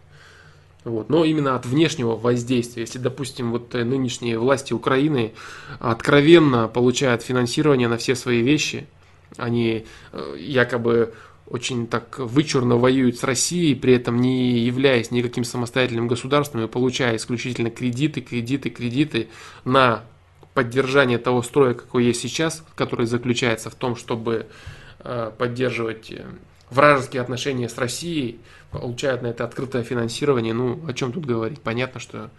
Вот. 0.85 1.10
Но 1.10 1.26
именно 1.26 1.56
от 1.56 1.66
внешнего 1.66 2.16
воздействия. 2.16 2.84
Если, 2.84 3.00
допустим, 3.00 3.51
вот 3.51 3.74
нынешние 3.74 4.40
власти 4.40 4.72
Украины 4.72 5.34
откровенно 5.80 6.69
получают 6.69 7.22
финансирование 7.22 7.90
на 7.90 7.98
все 7.98 8.16
свои 8.16 8.42
вещи, 8.42 8.88
они 9.35 9.85
э, 10.14 10.35
якобы 10.40 11.14
очень 11.51 11.85
так 11.85 12.17
вычурно 12.17 12.77
воюют 12.77 13.17
с 13.17 13.23
Россией, 13.23 13.75
при 13.75 13.93
этом 13.93 14.21
не 14.21 14.59
являясь 14.59 15.11
никаким 15.11 15.43
самостоятельным 15.43 16.07
государством 16.07 16.63
и 16.63 16.67
получая 16.67 17.17
исключительно 17.17 17.69
кредиты, 17.69 18.21
кредиты, 18.21 18.69
кредиты 18.69 19.27
на 19.65 20.03
поддержание 20.53 21.17
того 21.17 21.41
строя, 21.41 21.73
какой 21.73 22.05
есть 22.05 22.21
сейчас, 22.21 22.63
который 22.75 23.05
заключается 23.05 23.69
в 23.69 23.75
том, 23.75 23.97
чтобы 23.97 24.47
э, 24.99 25.31
поддерживать 25.38 26.11
э, 26.11 26.25
вражеские 26.69 27.21
отношения 27.21 27.67
с 27.67 27.77
Россией, 27.77 28.39
получают 28.71 29.21
на 29.21 29.27
это 29.27 29.43
открытое 29.43 29.83
финансирование. 29.83 30.53
Ну, 30.53 30.80
о 30.88 30.93
чем 30.93 31.11
тут 31.11 31.25
говорить? 31.25 31.59
Понятно, 31.59 31.99
что 31.99 32.31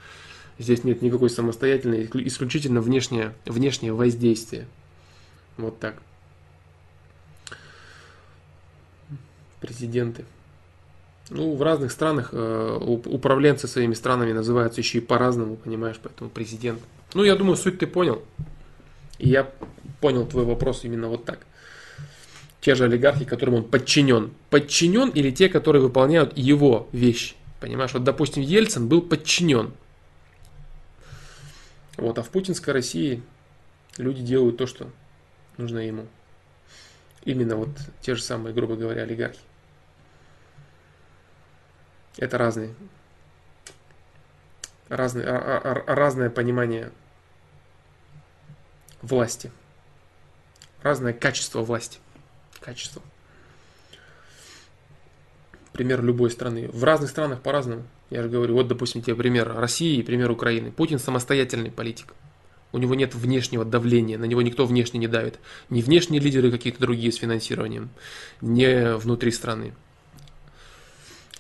здесь 0.59 0.85
нет 0.85 1.03
никакой 1.03 1.29
самостоятельной, 1.29 2.09
исключительно 2.27 2.81
внешнее, 2.81 3.35
внешнее 3.45 3.93
воздействие. 3.93 4.67
Вот 5.59 5.79
так. 5.81 5.97
Президенты. 9.63 10.25
Ну, 11.31 11.55
в 11.55 11.63
разных 11.63 11.93
странах 11.93 12.31
э, 12.33 12.79
управленцы 12.81 13.69
своими 13.69 13.95
странами 13.95 14.33
называются 14.33 14.81
еще 14.81 14.99
и 14.99 15.01
по-разному, 15.01 15.55
понимаешь, 15.55 16.01
поэтому 16.03 16.31
президент. 16.31 16.83
Ну, 17.15 17.23
я 17.23 17.37
думаю, 17.37 17.57
суть 17.57 17.79
ты 17.79 17.87
понял. 17.87 18.23
И 19.19 19.29
я 19.29 19.49
понял 20.01 20.27
твой 20.27 20.45
вопрос 20.45 20.83
именно 20.83 21.07
вот 21.07 21.25
так. 21.25 21.47
Те 22.61 22.75
же 22.75 22.85
олигархи, 22.85 23.25
которым 23.25 23.55
он 23.55 23.65
подчинен. 23.65 24.33
Подчинен 24.51 25.11
или 25.11 25.31
те, 25.31 25.49
которые 25.49 25.81
выполняют 25.81 26.37
его 26.37 26.89
вещи. 26.91 27.37
Понимаешь, 27.61 27.93
вот, 27.93 28.03
допустим, 28.03 28.43
Ельцин 28.43 28.89
был 28.89 29.01
подчинен. 29.01 29.73
Вот, 31.97 32.19
а 32.19 32.23
в 32.25 32.31
путинской 32.31 32.75
России 32.75 33.23
люди 33.97 34.23
делают 34.23 34.57
то, 34.57 34.67
что 34.67 34.91
нужно 35.57 35.79
ему. 35.79 36.07
Именно 37.25 37.57
вот 37.57 37.69
те 38.01 38.17
же 38.17 38.23
самые, 38.23 38.53
грубо 38.53 38.75
говоря, 38.75 39.03
олигархи. 39.03 39.39
Это 42.19 42.39
разные, 42.39 42.75
разные, 44.89 45.27
разное 45.27 46.31
понимание 46.31 46.91
власти. 49.01 49.51
Разное 50.83 51.13
качество 51.13 51.63
власти. 51.63 51.99
Качество. 52.61 53.03
Пример 55.73 56.03
любой 56.03 56.31
страны. 56.31 56.69
В 56.69 56.85
разных 56.85 57.11
странах 57.11 57.41
по-разному. 57.41 57.85
Я 58.11 58.23
же 58.23 58.29
говорю, 58.29 58.55
вот, 58.55 58.69
допустим, 58.69 59.01
тебе 59.01 59.17
пример 59.17 59.55
России 59.55 59.99
и 59.99 60.03
пример 60.03 60.31
Украины. 60.31 60.71
Путин 60.71 60.99
самостоятельный 60.99 61.71
политик. 61.71 62.13
У 62.73 62.79
него 62.79 62.95
нет 62.95 63.15
внешнего 63.15 63.65
давления, 63.65 64.19
на 64.19 64.25
него 64.25 64.43
никто 64.43 64.67
внешне 64.67 64.99
не 64.99 65.09
давит. 65.09 65.39
Ни 65.71 65.83
внешние 65.83 66.21
лидеры 66.21 66.51
какие-то 66.51 66.81
другие 66.81 67.13
с 67.13 67.17
финансированием, 67.17 67.91
не 68.41 68.97
внутри 68.97 69.31
страны. 69.31 69.75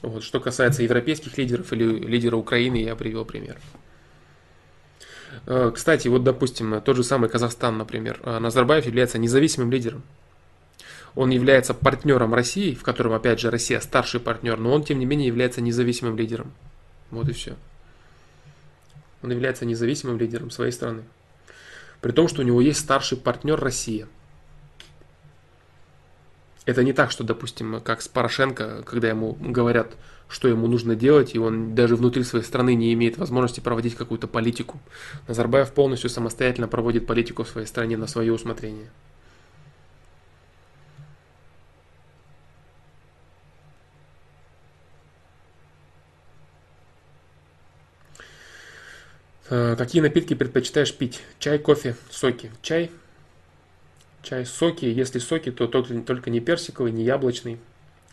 Вот. 0.02 0.24
Что 0.24 0.40
касается 0.40 0.82
европейских 0.82 1.38
лидеров 1.38 1.72
или 1.72 1.84
лидера 1.84 2.36
Украины, 2.36 2.76
я 2.76 2.96
привел 2.96 3.24
пример. 3.24 3.56
Э, 5.46 5.70
кстати, 5.74 6.08
вот 6.08 6.24
допустим, 6.24 6.80
тот 6.80 6.96
же 6.96 7.04
самый 7.04 7.30
Казахстан, 7.30 7.78
например. 7.78 8.20
Э, 8.22 8.38
Назарбаев 8.38 8.84
является 8.84 9.18
независимым 9.18 9.70
лидером. 9.70 10.02
Он 11.14 11.30
является 11.30 11.74
партнером 11.74 12.34
России, 12.34 12.74
в 12.74 12.82
котором, 12.82 13.12
опять 13.12 13.38
же, 13.38 13.50
Россия 13.50 13.80
старший 13.80 14.18
партнер, 14.18 14.58
но 14.58 14.72
он, 14.72 14.82
тем 14.82 14.98
не 14.98 15.06
менее, 15.06 15.26
является 15.26 15.60
независимым 15.60 16.16
лидером. 16.16 16.52
Вот 17.10 17.28
и 17.28 17.32
все. 17.32 17.54
Он 19.22 19.30
является 19.30 19.66
независимым 19.66 20.18
лидером 20.18 20.50
своей 20.50 20.72
страны. 20.72 21.02
При 22.00 22.12
том, 22.12 22.28
что 22.28 22.42
у 22.42 22.44
него 22.44 22.60
есть 22.60 22.80
старший 22.80 23.18
партнер 23.18 23.60
Россия. 23.60 24.08
Это 26.64 26.84
не 26.84 26.92
так, 26.92 27.10
что, 27.10 27.24
допустим, 27.24 27.80
как 27.80 28.02
с 28.02 28.08
Порошенко, 28.08 28.82
когда 28.84 29.08
ему 29.08 29.36
говорят, 29.40 29.96
что 30.28 30.46
ему 30.46 30.68
нужно 30.68 30.94
делать, 30.94 31.34
и 31.34 31.38
он 31.38 31.74
даже 31.74 31.96
внутри 31.96 32.22
своей 32.22 32.44
страны 32.44 32.74
не 32.74 32.92
имеет 32.94 33.18
возможности 33.18 33.60
проводить 33.60 33.96
какую-то 33.96 34.28
политику. 34.28 34.80
Назарбаев 35.26 35.72
полностью 35.72 36.08
самостоятельно 36.08 36.68
проводит 36.68 37.06
политику 37.06 37.42
в 37.42 37.48
своей 37.48 37.66
стране 37.66 37.96
на 37.96 38.06
свое 38.06 38.32
усмотрение. 38.32 38.90
А, 49.50 49.74
какие 49.74 50.00
напитки 50.00 50.34
предпочитаешь 50.34 50.94
пить? 50.94 51.22
Чай, 51.40 51.58
кофе, 51.58 51.96
соки. 52.08 52.50
Чай, 52.62 52.90
чай, 54.22 54.46
соки. 54.46 54.86
Если 54.86 55.18
соки, 55.18 55.50
то 55.50 55.66
только, 55.66 56.00
только 56.00 56.30
не 56.30 56.40
персиковый, 56.40 56.92
не 56.92 57.04
яблочный. 57.04 57.58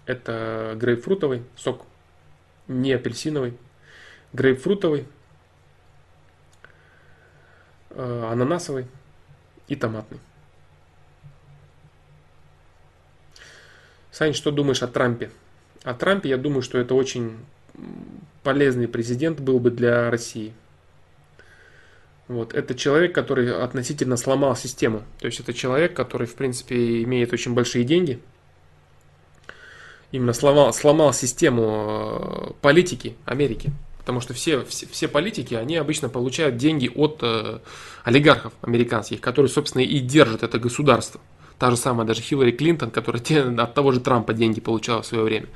Это 0.05 0.73
грейпфрутовый 0.75 1.43
сок, 1.55 1.85
не 2.67 2.93
апельсиновый. 2.93 3.57
Грейпфрутовый, 4.33 5.07
э, 7.91 8.29
ананасовый 8.31 8.87
и 9.67 9.75
томатный. 9.75 10.19
Сань, 14.11 14.33
что 14.33 14.51
думаешь 14.51 14.83
о 14.83 14.87
Трампе? 14.87 15.31
О 15.83 15.93
Трампе 15.93 16.29
я 16.29 16.37
думаю, 16.37 16.61
что 16.61 16.77
это 16.77 16.93
очень 16.93 17.37
полезный 18.43 18.87
президент 18.87 19.39
был 19.39 19.59
бы 19.59 19.71
для 19.71 20.09
России. 20.09 20.53
Вот. 22.29 22.53
Это 22.53 22.75
человек, 22.75 23.13
который 23.13 23.51
относительно 23.51 24.15
сломал 24.15 24.55
систему. 24.55 25.01
То 25.19 25.25
есть 25.25 25.39
это 25.39 25.51
человек, 25.51 25.95
который, 25.95 26.27
в 26.27 26.35
принципе, 26.35 27.01
имеет 27.03 27.33
очень 27.33 27.55
большие 27.55 27.83
деньги. 27.83 28.19
Именно 30.11 30.33
сломал, 30.33 30.71
сломал 30.71 31.11
систему 31.11 32.51
э, 32.51 32.53
политики 32.61 33.15
Америки. 33.25 33.71
Потому 33.97 34.21
что 34.21 34.35
все, 34.35 34.63
все, 34.63 34.87
все 34.87 35.07
политики, 35.07 35.55
они 35.55 35.75
обычно 35.75 36.07
получают 36.07 36.57
деньги 36.57 36.89
от 36.93 37.19
э, 37.23 37.59
олигархов 38.03 38.53
американских, 38.61 39.21
которые, 39.21 39.49
собственно, 39.49 39.81
и 39.81 39.99
держат 39.99 40.43
это 40.43 40.59
государство. 40.59 41.19
Та 41.57 41.71
же 41.71 41.77
самая 41.77 42.05
даже 42.05 42.21
Хиллари 42.21 42.51
Клинтон, 42.51 42.91
которая 42.91 43.23
от 43.57 43.73
того 43.73 43.91
же 43.91 43.99
Трампа 43.99 44.33
деньги 44.33 44.61
получала 44.61 45.01
в 45.01 45.05
свое 45.07 45.23
время. 45.23 45.47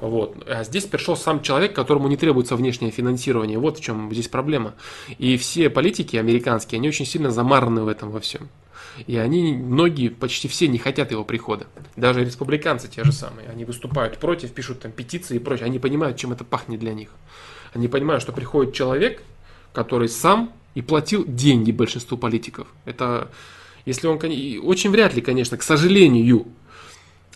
Вот. 0.00 0.36
А 0.46 0.64
здесь 0.64 0.84
пришел 0.84 1.16
сам 1.16 1.42
человек, 1.42 1.74
которому 1.74 2.08
не 2.08 2.16
требуется 2.16 2.56
внешнее 2.56 2.90
финансирование. 2.90 3.58
Вот 3.58 3.78
в 3.78 3.82
чем 3.82 4.12
здесь 4.12 4.28
проблема. 4.28 4.74
И 5.18 5.36
все 5.36 5.70
политики 5.70 6.16
американские, 6.16 6.78
они 6.78 6.88
очень 6.88 7.06
сильно 7.06 7.30
замараны 7.30 7.82
в 7.82 7.88
этом 7.88 8.10
во 8.10 8.20
всем. 8.20 8.48
И 9.06 9.16
они, 9.16 9.54
многие, 9.54 10.08
почти 10.08 10.48
все 10.48 10.66
не 10.68 10.78
хотят 10.78 11.10
его 11.10 11.24
прихода. 11.24 11.66
Даже 11.96 12.24
республиканцы 12.24 12.88
те 12.88 13.04
же 13.04 13.12
самые. 13.12 13.48
Они 13.48 13.64
выступают 13.64 14.18
против, 14.18 14.52
пишут 14.52 14.80
там 14.80 14.92
петиции 14.92 15.36
и 15.36 15.38
прочее. 15.38 15.66
Они 15.66 15.78
понимают, 15.78 16.16
чем 16.16 16.32
это 16.32 16.44
пахнет 16.44 16.80
для 16.80 16.94
них. 16.94 17.10
Они 17.74 17.86
понимают, 17.88 18.22
что 18.22 18.32
приходит 18.32 18.74
человек, 18.74 19.22
который 19.72 20.08
сам 20.08 20.52
и 20.74 20.82
платил 20.82 21.24
деньги 21.26 21.70
большинству 21.70 22.16
политиков. 22.16 22.66
Это 22.84 23.30
если 23.84 24.06
он, 24.06 24.18
очень 24.64 24.90
вряд 24.90 25.14
ли, 25.14 25.22
конечно, 25.22 25.56
к 25.56 25.62
сожалению, 25.62 26.46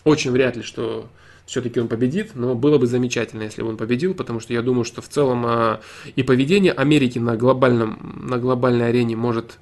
очень 0.03 0.31
вряд 0.31 0.55
ли, 0.55 0.61
что 0.61 1.09
все-таки 1.45 1.79
он 1.79 1.87
победит, 1.87 2.35
но 2.35 2.55
было 2.55 2.77
бы 2.77 2.87
замечательно, 2.87 3.43
если 3.43 3.61
бы 3.61 3.69
он 3.69 3.77
победил, 3.77 4.13
потому 4.13 4.39
что 4.39 4.53
я 4.53 4.61
думаю, 4.61 4.85
что 4.85 5.01
в 5.01 5.09
целом 5.09 5.45
а, 5.45 5.81
и 6.15 6.23
поведение 6.23 6.71
Америки 6.71 7.19
на, 7.19 7.35
глобальном, 7.35 8.23
на 8.27 8.37
глобальной 8.37 8.89
арене 8.89 9.15
может 9.15 9.59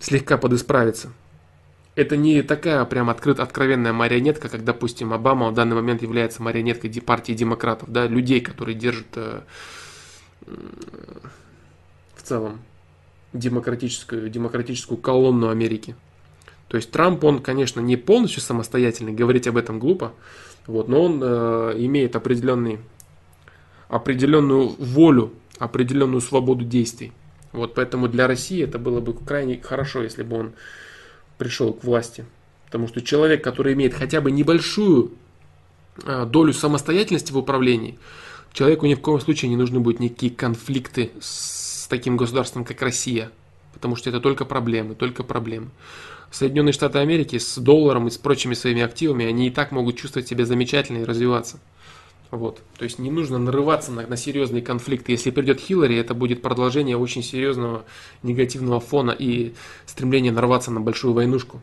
слегка 0.00 0.38
подисправиться. 0.38 1.12
Это 1.94 2.16
не 2.16 2.42
такая 2.42 2.84
прям 2.86 3.08
открыт, 3.08 3.38
откровенная 3.38 3.92
марионетка, 3.92 4.48
как, 4.48 4.64
допустим, 4.64 5.12
Обама 5.12 5.50
в 5.50 5.54
данный 5.54 5.76
момент 5.76 6.02
является 6.02 6.42
марионеткой 6.42 6.90
партии 7.00 7.32
демократов, 7.32 7.90
да, 7.92 8.06
людей, 8.06 8.40
которые 8.40 8.74
держат 8.74 9.06
э, 9.14 9.42
в 12.16 12.22
целом 12.22 12.60
демократическую, 13.32 14.28
демократическую 14.28 14.98
колонну 14.98 15.50
Америки. 15.50 15.94
То 16.68 16.76
есть 16.76 16.90
Трамп, 16.90 17.22
он, 17.22 17.40
конечно, 17.40 17.78
не 17.80 17.96
полностью 17.96 18.42
самостоятельный, 18.42 19.12
говорить 19.12 19.46
об 19.46 19.56
этом 19.56 19.78
глупо, 19.78 20.14
вот, 20.66 20.88
но 20.88 21.04
он 21.04 21.20
э, 21.22 21.74
имеет 21.78 22.16
определенный, 22.16 22.78
определенную 23.88 24.68
волю, 24.78 25.32
определенную 25.58 26.20
свободу 26.20 26.64
действий. 26.64 27.12
Вот, 27.52 27.74
поэтому 27.74 28.08
для 28.08 28.26
России 28.26 28.64
это 28.64 28.78
было 28.78 29.00
бы 29.00 29.14
крайне 29.14 29.60
хорошо, 29.60 30.02
если 30.02 30.22
бы 30.22 30.38
он 30.38 30.52
пришел 31.38 31.72
к 31.72 31.84
власти. 31.84 32.24
Потому 32.66 32.88
что 32.88 33.02
человек, 33.02 33.44
который 33.44 33.74
имеет 33.74 33.94
хотя 33.94 34.20
бы 34.20 34.30
небольшую 34.30 35.12
э, 36.02 36.26
долю 36.26 36.52
самостоятельности 36.52 37.30
в 37.30 37.38
управлении, 37.38 37.98
человеку 38.52 38.86
ни 38.86 38.94
в 38.94 39.00
коем 39.00 39.20
случае 39.20 39.50
не 39.50 39.56
нужны 39.56 39.80
будут 39.80 40.00
никакие 40.00 40.32
конфликты 40.32 41.12
с 41.20 41.86
таким 41.88 42.16
государством, 42.16 42.64
как 42.64 42.80
Россия. 42.82 43.30
Потому 43.74 43.96
что 43.96 44.08
это 44.08 44.20
только 44.20 44.44
проблемы, 44.44 44.94
только 44.94 45.22
проблемы. 45.24 45.70
Соединенные 46.34 46.72
Штаты 46.72 46.98
Америки 46.98 47.38
с 47.38 47.58
долларом 47.58 48.08
и 48.08 48.10
с 48.10 48.18
прочими 48.18 48.54
своими 48.54 48.82
активами, 48.82 49.24
они 49.24 49.46
и 49.46 49.50
так 49.50 49.70
могут 49.70 49.96
чувствовать 49.96 50.26
себя 50.26 50.44
замечательно 50.44 50.98
и 50.98 51.04
развиваться. 51.04 51.60
Вот. 52.32 52.60
То 52.76 52.82
есть 52.82 52.98
не 52.98 53.12
нужно 53.12 53.38
нарываться 53.38 53.92
на, 53.92 54.04
на 54.04 54.16
серьезные 54.16 54.60
конфликты. 54.60 55.12
Если 55.12 55.30
придет 55.30 55.60
Хиллари, 55.60 55.96
это 55.96 56.12
будет 56.12 56.42
продолжение 56.42 56.96
очень 56.96 57.22
серьезного 57.22 57.84
негативного 58.24 58.80
фона 58.80 59.12
и 59.12 59.54
стремления 59.86 60.32
нарваться 60.32 60.72
на 60.72 60.80
большую 60.80 61.14
войнушку. 61.14 61.60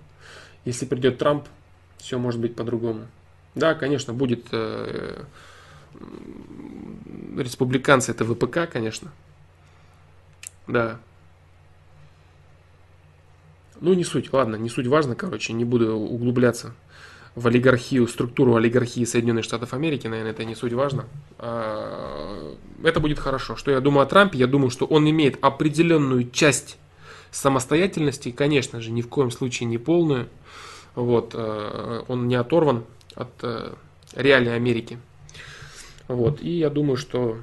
Если 0.64 0.86
придет 0.86 1.18
Трамп, 1.18 1.50
все 1.98 2.18
может 2.18 2.40
быть 2.40 2.56
по-другому. 2.56 3.08
Да, 3.56 3.74
конечно, 3.74 4.14
будет 4.14 4.46
э, 4.54 5.24
республиканцы, 7.36 8.12
это 8.12 8.24
ВПК, 8.24 8.72
конечно. 8.72 9.12
Да, 10.66 11.02
ну, 13.82 13.94
не 13.94 14.04
суть, 14.04 14.32
ладно, 14.32 14.56
не 14.56 14.70
суть 14.70 14.88
важно, 14.88 15.16
короче, 15.16 15.54
не 15.54 15.66
буду 15.66 15.96
углубляться 15.96 16.74
в 17.36 17.48
олигархию, 17.48 18.08
структуру 18.08 18.56
олигархии 18.56 19.06
Соединенных 19.06 19.44
Штатов 19.44 19.74
Америки, 19.74 20.08
наверное, 20.08 20.32
это 20.32 20.44
не 20.44 20.56
суть 20.56 20.74
важно. 20.74 21.06
А, 21.38 22.56
это 22.84 23.00
будет 23.00 23.20
хорошо. 23.20 23.56
Что 23.56 23.72
я 23.72 23.80
думаю 23.80 24.04
о 24.04 24.06
Трампе? 24.06 24.38
Я 24.38 24.48
думаю, 24.48 24.70
что 24.70 24.86
он 24.86 25.10
имеет 25.10 25.38
определенную 25.42 26.30
часть 26.30 26.78
самостоятельности, 27.32 28.32
конечно 28.32 28.82
же, 28.82 28.92
ни 28.92 29.02
в 29.02 29.08
коем 29.08 29.32
случае 29.32 29.68
не 29.68 29.78
полную. 29.78 30.28
Вот, 30.94 31.32
а, 31.34 32.04
он 32.08 32.28
не 32.28 32.36
оторван 32.36 32.84
от 33.16 33.32
а, 33.44 33.76
реалий 34.14 34.54
Америки. 34.54 35.00
Вот, 36.08 36.42
и 36.42 36.52
я 36.52 36.70
думаю, 36.70 36.98
что 36.98 37.38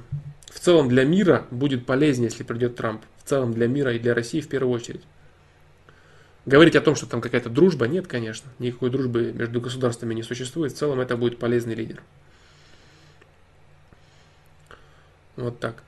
в 0.51 0.59
целом 0.59 0.87
для 0.87 1.03
мира 1.03 1.45
будет 1.49 1.87
полезнее, 1.87 2.29
если 2.29 2.43
придет 2.43 2.75
Трамп. 2.75 3.01
В 3.23 3.27
целом 3.27 3.53
для 3.53 3.67
мира 3.67 3.93
и 3.93 3.99
для 3.99 4.13
России 4.13 4.39
в 4.39 4.47
первую 4.47 4.73
очередь. 4.73 5.01
Говорить 6.45 6.75
о 6.75 6.81
том, 6.81 6.95
что 6.95 7.05
там 7.05 7.21
какая-то 7.21 7.49
дружба, 7.49 7.87
нет, 7.87 8.07
конечно. 8.07 8.49
Никакой 8.59 8.89
дружбы 8.89 9.31
между 9.33 9.59
государствами 9.59 10.13
не 10.13 10.23
существует. 10.23 10.73
В 10.73 10.77
целом 10.77 10.99
это 10.99 11.17
будет 11.17 11.37
полезный 11.37 11.75
лидер. 11.75 12.01
Вот 15.35 15.59
так. 15.59 15.83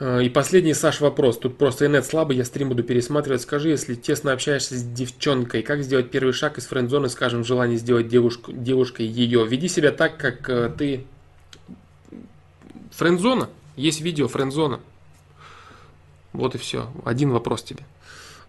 А, 0.00 0.18
и 0.18 0.28
последний, 0.28 0.74
Саш, 0.74 1.00
вопрос. 1.00 1.38
Тут 1.38 1.56
просто 1.56 1.86
инет 1.86 2.04
слабый, 2.04 2.36
я 2.36 2.44
стрим 2.44 2.68
буду 2.68 2.82
пересматривать. 2.82 3.42
Скажи, 3.42 3.68
если 3.68 3.94
тесно 3.94 4.32
общаешься 4.32 4.76
с 4.76 4.82
девчонкой, 4.82 5.62
как 5.62 5.82
сделать 5.82 6.10
первый 6.10 6.32
шаг 6.32 6.58
из 6.58 6.66
френд-зоны, 6.66 7.08
скажем, 7.08 7.42
в 7.42 7.46
желании 7.46 7.76
сделать 7.76 8.08
девушку, 8.08 8.52
девушкой 8.52 9.06
ее? 9.06 9.46
Веди 9.46 9.68
себя 9.68 9.92
так, 9.92 10.16
как 10.16 10.48
э, 10.48 10.72
ты... 10.76 11.06
Френд-зона? 12.92 13.50
Есть 13.76 14.00
видео 14.00 14.26
френд-зона. 14.26 14.80
Вот 16.32 16.54
и 16.54 16.58
все. 16.58 16.92
Один 17.04 17.30
вопрос 17.30 17.62
тебе 17.62 17.84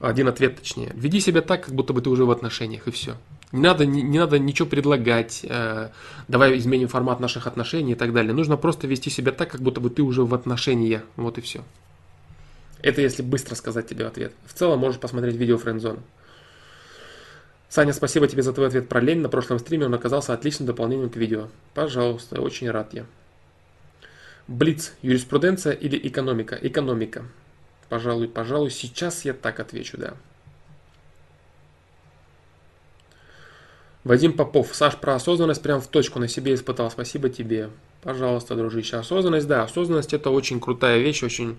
один 0.01 0.27
ответ 0.27 0.57
точнее. 0.57 0.91
Веди 0.95 1.19
себя 1.19 1.41
так, 1.41 1.65
как 1.65 1.75
будто 1.75 1.93
бы 1.93 2.01
ты 2.01 2.09
уже 2.09 2.25
в 2.25 2.31
отношениях, 2.31 2.87
и 2.87 2.91
все. 2.91 3.15
Не 3.51 3.61
надо, 3.61 3.85
не, 3.85 4.01
не 4.01 4.17
надо 4.17 4.39
ничего 4.39 4.67
предлагать, 4.67 5.41
э, 5.43 5.89
давай 6.27 6.57
изменим 6.57 6.87
формат 6.87 7.19
наших 7.19 7.47
отношений 7.47 7.93
и 7.93 7.95
так 7.95 8.13
далее. 8.13 8.33
Нужно 8.33 8.57
просто 8.57 8.87
вести 8.87 9.09
себя 9.09 9.31
так, 9.31 9.51
как 9.51 9.61
будто 9.61 9.81
бы 9.81 9.89
ты 9.89 10.01
уже 10.01 10.23
в 10.23 10.33
отношениях. 10.33 11.03
Вот 11.17 11.37
и 11.37 11.41
все. 11.41 11.63
Это 12.81 13.01
если 13.01 13.21
быстро 13.21 13.55
сказать 13.55 13.87
тебе 13.87 14.07
ответ. 14.07 14.33
В 14.45 14.53
целом 14.53 14.79
можешь 14.79 14.99
посмотреть 14.99 15.35
видео 15.35 15.57
френдзона. 15.57 15.99
Саня, 17.69 17.93
спасибо 17.93 18.27
тебе 18.27 18.41
за 18.43 18.53
твой 18.53 18.67
ответ 18.67 18.89
про 18.89 18.99
лень. 18.99 19.19
На 19.19 19.29
прошлом 19.29 19.59
стриме 19.59 19.85
он 19.85 19.93
оказался 19.93 20.33
отличным 20.33 20.65
дополнением 20.65 21.09
к 21.09 21.15
видео. 21.15 21.47
Пожалуйста, 21.73 22.41
очень 22.41 22.69
рад 22.69 22.93
я. 22.93 23.05
Блиц. 24.47 24.93
Юриспруденция 25.01 25.73
или 25.73 25.97
экономика? 26.07 26.57
Экономика. 26.61 27.23
Пожалуй, 27.91 28.29
пожалуй, 28.29 28.71
сейчас 28.71 29.25
я 29.25 29.33
так 29.33 29.59
отвечу, 29.59 29.97
да. 29.97 30.13
Вадим 34.05 34.31
Попов. 34.31 34.73
Саш, 34.73 34.95
про 34.95 35.15
осознанность 35.15 35.61
прям 35.61 35.81
в 35.81 35.87
точку 35.87 36.17
на 36.17 36.29
себе 36.29 36.53
испытал. 36.53 36.89
Спасибо 36.89 37.27
тебе. 37.27 37.69
Пожалуйста, 38.01 38.55
дружище. 38.55 38.95
Осознанность, 38.95 39.45
да, 39.45 39.63
осознанность 39.63 40.13
это 40.13 40.29
очень 40.29 40.61
крутая 40.61 40.99
вещь, 40.99 41.21
очень 41.21 41.57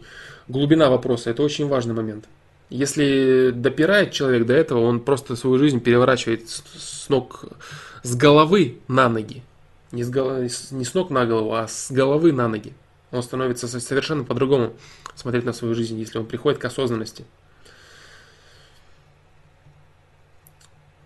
глубина 0.48 0.88
вопроса, 0.88 1.28
это 1.28 1.42
очень 1.42 1.68
важный 1.68 1.92
момент. 1.92 2.24
Если 2.70 3.50
допирает 3.54 4.12
человек 4.12 4.46
до 4.46 4.54
этого, 4.54 4.80
он 4.80 5.00
просто 5.00 5.36
свою 5.36 5.58
жизнь 5.58 5.80
переворачивает 5.80 6.48
с 6.48 7.10
ног, 7.10 7.44
с 8.02 8.16
головы 8.16 8.78
на 8.88 9.10
ноги. 9.10 9.42
Не 9.90 10.02
с, 10.02 10.08
головы, 10.08 10.48
не 10.70 10.84
с 10.86 10.94
ног 10.94 11.10
на 11.10 11.26
голову, 11.26 11.52
а 11.52 11.68
с 11.68 11.90
головы 11.90 12.32
на 12.32 12.48
ноги. 12.48 12.72
Он 13.12 13.22
становится 13.22 13.68
совершенно 13.68 14.24
по-другому 14.24 14.74
смотреть 15.14 15.44
на 15.44 15.52
свою 15.52 15.74
жизнь, 15.74 15.98
если 15.98 16.18
он 16.18 16.26
приходит 16.26 16.58
к 16.58 16.64
осознанности. 16.64 17.24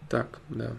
Так, 0.08 0.38
да. 0.48 0.72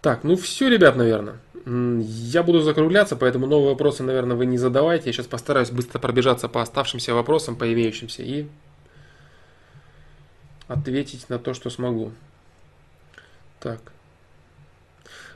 Так, 0.00 0.22
ну 0.22 0.36
все, 0.36 0.68
ребят, 0.68 0.94
наверное. 0.94 1.38
Я 1.66 2.44
буду 2.44 2.60
закругляться, 2.60 3.16
поэтому 3.16 3.46
новые 3.46 3.70
вопросы, 3.70 4.04
наверное, 4.04 4.36
вы 4.36 4.46
не 4.46 4.56
задавайте. 4.56 5.08
Я 5.08 5.12
сейчас 5.12 5.26
постараюсь 5.26 5.70
быстро 5.70 5.98
пробежаться 5.98 6.48
по 6.48 6.62
оставшимся 6.62 7.14
вопросам, 7.14 7.56
по 7.56 7.70
имеющимся, 7.70 8.22
и 8.22 8.46
ответить 10.68 11.28
на 11.28 11.40
то, 11.40 11.54
что 11.54 11.70
смогу. 11.70 12.12
Так. 13.58 13.80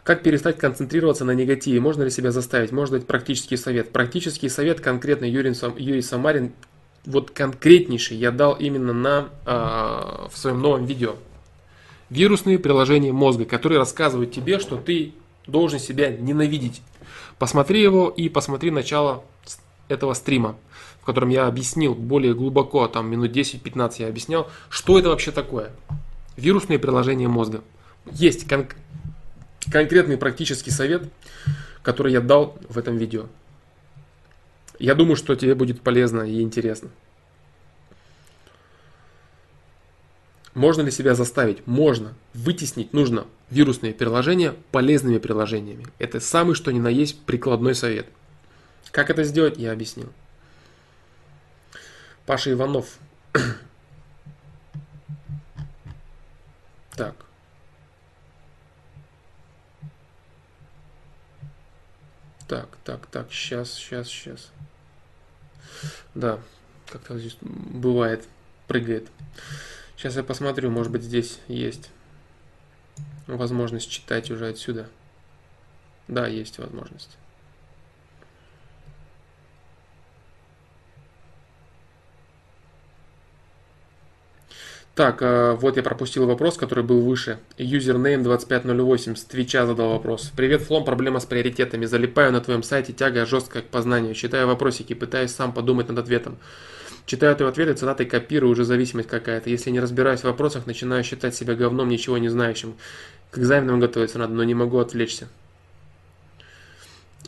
Как 0.05 0.25
перестать 0.25 0.59
концентрироваться 0.59 1.25
на 1.25 1.31
негативе? 1.31 1.81
Можно 1.81 2.03
ли 2.03 2.11
себя 2.11 2.33
заставить? 2.33 2.73
Можно 2.73 2.99
дать 2.99 3.07
практический 3.07 3.57
совет. 3.57 3.93
Практический 3.93 4.49
совет 4.49 4.81
конкретно 4.81 5.27
Юрий, 5.27 5.55
Юрий 5.81 6.03
Самарин, 6.03 6.53
вот 7.07 7.31
конкретнейший, 7.31 8.17
я 8.17 8.31
дал 8.31 8.55
именно 8.55 8.93
на, 8.93 9.29
э, 9.47 10.29
в 10.29 10.37
своем 10.37 10.61
новом 10.61 10.87
видео. 10.87 11.17
Вирусные 12.11 12.59
приложения 12.59 13.13
мозга, 13.13 13.45
которые 13.45 13.79
рассказывают 13.79 14.33
тебе, 14.33 14.59
что 14.59 14.77
ты 14.77 15.15
должен 15.47 15.79
себя 15.79 16.11
ненавидеть. 16.11 16.83
Посмотри 17.39 17.81
его 17.81 18.09
и 18.09 18.29
посмотри 18.29 18.71
начало 18.71 19.25
этого 19.89 20.15
стрима, 20.15 20.57
в 21.01 21.05
котором 21.05 21.29
я 21.29 21.47
объяснил 21.47 21.95
более 21.95 22.35
глубоко, 22.35 22.87
там 22.89 23.11
минут 23.11 23.31
10-15 23.31 23.95
я 23.99 24.09
объяснял, 24.09 24.49
что 24.69 24.99
это 24.99 25.09
вообще 25.09 25.31
такое. 25.31 25.71
Вирусные 26.37 26.79
приложения 26.79 27.29
мозга. 27.29 27.63
Есть 28.11 28.49
кон- 28.49 28.69
конкретный 29.71 30.17
практический 30.17 30.71
совет, 30.71 31.03
который 31.83 32.13
я 32.13 32.21
дал 32.21 32.59
в 32.69 32.79
этом 32.79 32.97
видео. 32.97 33.27
Я 34.79 34.95
думаю, 34.95 35.17
что 35.17 35.35
тебе 35.35 35.55
будет 35.55 35.81
полезно 35.81 36.23
и 36.23 36.41
интересно. 36.41 36.91
Можно 40.55 40.83
ли 40.83 40.91
себя 40.91 41.15
заставить? 41.15 41.67
Можно. 41.67 42.15
Вытеснить 42.35 42.93
нужно 42.93 43.27
вирусные 43.49 43.95
приложения 43.95 44.55
полезными 44.71 45.19
приложениями. 45.19 45.87
Это 45.99 46.21
самый 46.21 46.55
что 46.55 46.71
ни 46.73 46.79
на 46.79 46.89
есть 46.89 47.21
прикладной 47.23 47.75
совет. 47.75 48.07
Как 48.91 49.09
это 49.09 49.25
сделать, 49.25 49.57
я 49.57 49.73
объяснил. 49.73 50.13
Паша 52.27 52.53
Иванов. 52.53 52.99
так. 56.97 57.15
Так, 62.53 62.69
так, 62.85 63.07
так, 63.07 63.33
сейчас, 63.33 63.73
сейчас, 63.73 64.09
сейчас. 64.09 64.51
Да, 66.15 66.39
как-то 66.87 67.19
здесь 67.19 67.39
бывает, 67.41 68.29
прыгает. 68.69 69.09
Сейчас 69.97 70.17
я 70.17 70.23
посмотрю, 70.23 70.71
может 70.71 70.93
быть 70.93 71.03
здесь 71.03 71.39
есть 71.49 71.89
возможность 73.27 73.89
читать 73.89 74.31
уже 74.31 74.49
отсюда. 74.49 74.91
Да, 76.09 76.27
есть 76.27 76.59
возможность. 76.59 77.17
Так, 84.95 85.23
э, 85.23 85.57
вот 85.59 85.79
я 85.79 85.83
пропустил 85.83 86.27
вопрос, 86.27 86.59
который 86.59 86.85
был 86.85 87.01
выше. 87.01 87.39
Username 87.57 88.23
2508 88.23 89.17
с 89.17 89.25
Твича 89.25 89.65
задал 89.65 89.93
вопрос. 89.93 90.31
Привет, 90.37 90.61
Флом, 90.63 90.85
проблема 90.85 91.19
с 91.19 91.25
приоритетами. 91.25 91.87
Залипаю 91.87 92.31
на 92.31 92.43
твоем 92.43 92.63
сайте, 92.63 92.93
тяга 92.93 93.25
жесткая 93.25 93.63
к 93.63 93.67
познанию. 93.67 94.13
Читаю 94.15 94.47
вопросики, 94.49 94.93
пытаюсь 94.93 95.31
сам 95.31 95.55
подумать 95.55 95.89
над 95.89 95.99
ответом. 95.99 96.37
Читаю 97.07 97.35
твои 97.35 97.49
ответы, 97.49 97.73
цитаты 97.73 98.05
копирую, 98.05 98.53
уже 98.53 98.65
зависимость 98.65 99.09
какая-то. 99.09 99.49
Если 99.49 99.71
не 99.71 99.81
разбираюсь 99.81 100.21
в 100.21 100.25
вопросах, 100.25 100.67
начинаю 100.67 101.03
считать 101.05 101.35
себя 101.35 101.55
говном, 101.55 101.89
ничего 101.89 102.19
не 102.19 102.29
знающим. 102.29 102.75
К 103.31 103.39
экзаменам 103.39 103.81
готовиться 103.81 104.19
надо, 104.19 104.35
но 104.35 104.45
не 104.45 104.55
могу 104.55 104.79
отвлечься. 104.79 105.27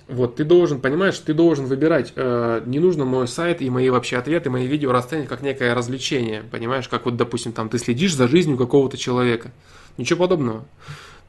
Вот, 0.06 0.36
ты 0.36 0.44
должен, 0.44 0.80
понимаешь, 0.80 1.18
ты 1.18 1.32
должен 1.32 1.64
выбирать. 1.64 2.12
Э, 2.16 2.62
не 2.66 2.78
нужно 2.78 3.04
мой 3.04 3.26
сайт 3.26 3.62
и 3.62 3.70
мои 3.70 3.88
вообще 3.88 4.18
ответы, 4.18 4.50
мои 4.50 4.66
видео 4.66 4.92
расценивать 4.92 5.28
как 5.28 5.40
некое 5.42 5.74
развлечение. 5.74 6.42
Понимаешь, 6.50 6.88
как 6.88 7.06
вот, 7.06 7.16
допустим, 7.16 7.52
там 7.52 7.70
ты 7.70 7.78
следишь 7.78 8.14
за 8.14 8.28
жизнью 8.28 8.58
какого-то 8.58 8.98
человека. 8.98 9.50
Ничего 9.96 10.20
подобного. 10.20 10.66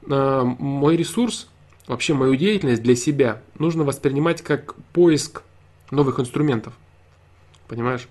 Э, 0.10 0.44
мой 0.44 0.98
ресурс, 0.98 1.48
вообще 1.88 2.14
мою 2.14 2.36
деятельность 2.36 2.84
для 2.84 2.96
себя 2.96 3.42
нужно 3.58 3.86
воспринимать 3.86 4.42
как 4.42 4.76
поиск 4.92 5.44
новых 5.90 6.20
инструментов. 6.20 6.74
Понимаешь? 7.68 8.08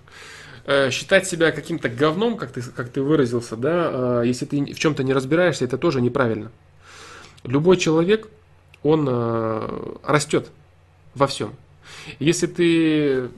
Э, 0.65 0.89
считать 0.89 1.27
себя 1.27 1.51
каким-то 1.51 1.89
говном, 1.89 2.37
как 2.37 2.51
ты, 2.51 2.63
как 2.63 2.89
ты 2.89 3.03
выразился, 3.03 3.55
да, 3.55 4.21
э, 4.21 4.23
если 4.25 4.45
ты 4.45 4.73
в 4.73 4.79
чем-то 4.79 5.03
не 5.03 5.13
разбираешься, 5.13 5.65
это 5.65 5.77
тоже 5.77 6.01
неправильно. 6.01 6.51
Любой 7.43 7.77
человек, 7.77 8.27
он 8.85 9.07
э, 9.09 9.95
растет 10.03 10.51
во 11.15 11.25
всем. 11.25 11.55
Если 12.19 12.45
ты, 12.45 13.29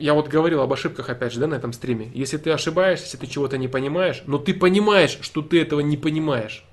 я 0.00 0.12
вот 0.12 0.26
говорил 0.26 0.60
об 0.60 0.72
ошибках 0.72 1.08
опять 1.08 1.32
же, 1.32 1.38
да, 1.38 1.46
на 1.46 1.54
этом 1.54 1.72
стриме. 1.72 2.10
Если 2.14 2.36
ты 2.36 2.50
ошибаешься, 2.50 3.04
если 3.04 3.16
ты 3.16 3.28
чего-то 3.28 3.58
не 3.58 3.68
понимаешь, 3.68 4.24
но 4.26 4.38
ты 4.38 4.52
понимаешь, 4.52 5.18
что 5.20 5.40
ты 5.40 5.62
этого 5.62 5.80
не 5.80 5.96
понимаешь. 5.96 6.64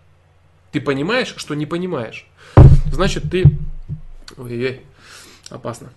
Ты 0.71 0.81
понимаешь, 0.81 1.35
что 1.38 1.53
не 1.53 1.67
понимаешь. 1.67 2.27
Значит, 2.91 3.29
ты... 3.29 3.43
Ой-ой, 4.38 4.81
опасно. 5.51 5.91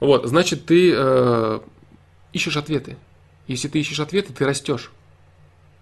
Вот, 0.00 0.26
значит, 0.26 0.66
ты 0.66 0.92
э, 0.92 1.60
ищешь 2.32 2.56
ответы. 2.56 2.96
Если 3.46 3.68
ты 3.68 3.78
ищешь 3.78 4.00
ответы, 4.00 4.32
ты 4.32 4.44
растешь. 4.44 4.90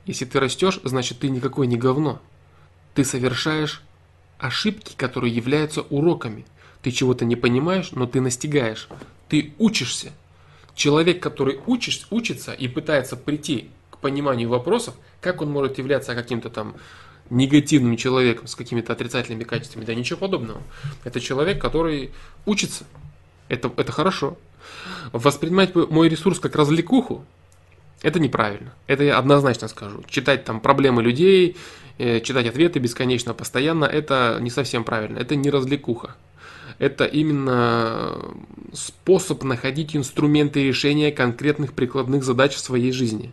Если 0.05 0.27
ты 0.27 0.39
растешь, 0.39 0.81
значит, 0.85 1.21
ты 1.21 1.31
никакой 1.31 1.67
не 1.67 1.79
говно. 1.79 2.21
Ты 2.95 3.07
совершаешь 3.07 3.83
ошибки, 4.43 4.95
которые 4.97 5.35
являются 5.35 5.83
уроками. 5.83 6.45
Ты 6.83 6.91
чего-то 6.91 7.25
не 7.25 7.37
понимаешь, 7.37 7.93
но 7.93 8.07
ты 8.07 8.21
настигаешь. 8.21 8.89
Ты 9.29 9.55
учишься. 9.59 10.11
Человек, 10.75 11.23
который 11.23 11.61
учишь, 11.67 12.07
учится 12.11 12.53
и 12.53 12.67
пытается 12.67 13.17
прийти 13.17 13.71
к 13.91 13.99
пониманию 13.99 14.49
вопросов, 14.49 14.95
как 15.21 15.41
он 15.43 15.51
может 15.51 15.79
являться 15.79 16.15
каким-то 16.15 16.51
там 16.51 16.75
негативным 17.31 17.97
человеком 17.97 18.49
с 18.49 18.57
какими-то 18.57 18.93
отрицательными 18.93 19.45
качествами, 19.45 19.85
да 19.85 19.95
ничего 19.95 20.19
подобного. 20.19 20.61
Это 21.05 21.21
человек, 21.21 21.61
который 21.61 22.11
учится. 22.45 22.85
Это, 23.49 23.73
это 23.77 23.93
хорошо. 23.93 24.37
Воспринимать 25.13 25.75
мой 25.75 26.09
ресурс 26.09 26.41
как 26.41 26.57
развлекуху, 26.57 27.25
это 28.03 28.19
неправильно. 28.19 28.75
Это 28.89 29.05
я 29.05 29.19
однозначно 29.19 29.69
скажу. 29.69 30.03
Читать 30.09 30.45
там 30.45 30.61
проблемы 30.61 31.03
людей, 31.03 31.57
читать 32.25 32.47
ответы 32.47 32.79
бесконечно, 32.79 33.35
постоянно, 33.35 33.85
это 33.85 34.39
не 34.41 34.51
совсем 34.51 34.85
правильно. 34.85 35.19
Это 35.19 35.37
не 35.37 35.51
развлекуха. 35.51 36.17
Это 36.79 37.05
именно 37.05 38.19
способ 38.73 39.45
находить 39.45 39.95
инструменты 39.95 40.67
решения 40.67 41.13
конкретных 41.13 41.75
прикладных 41.75 42.25
задач 42.25 42.55
в 42.55 42.61
своей 42.61 42.93
жизни. 42.93 43.31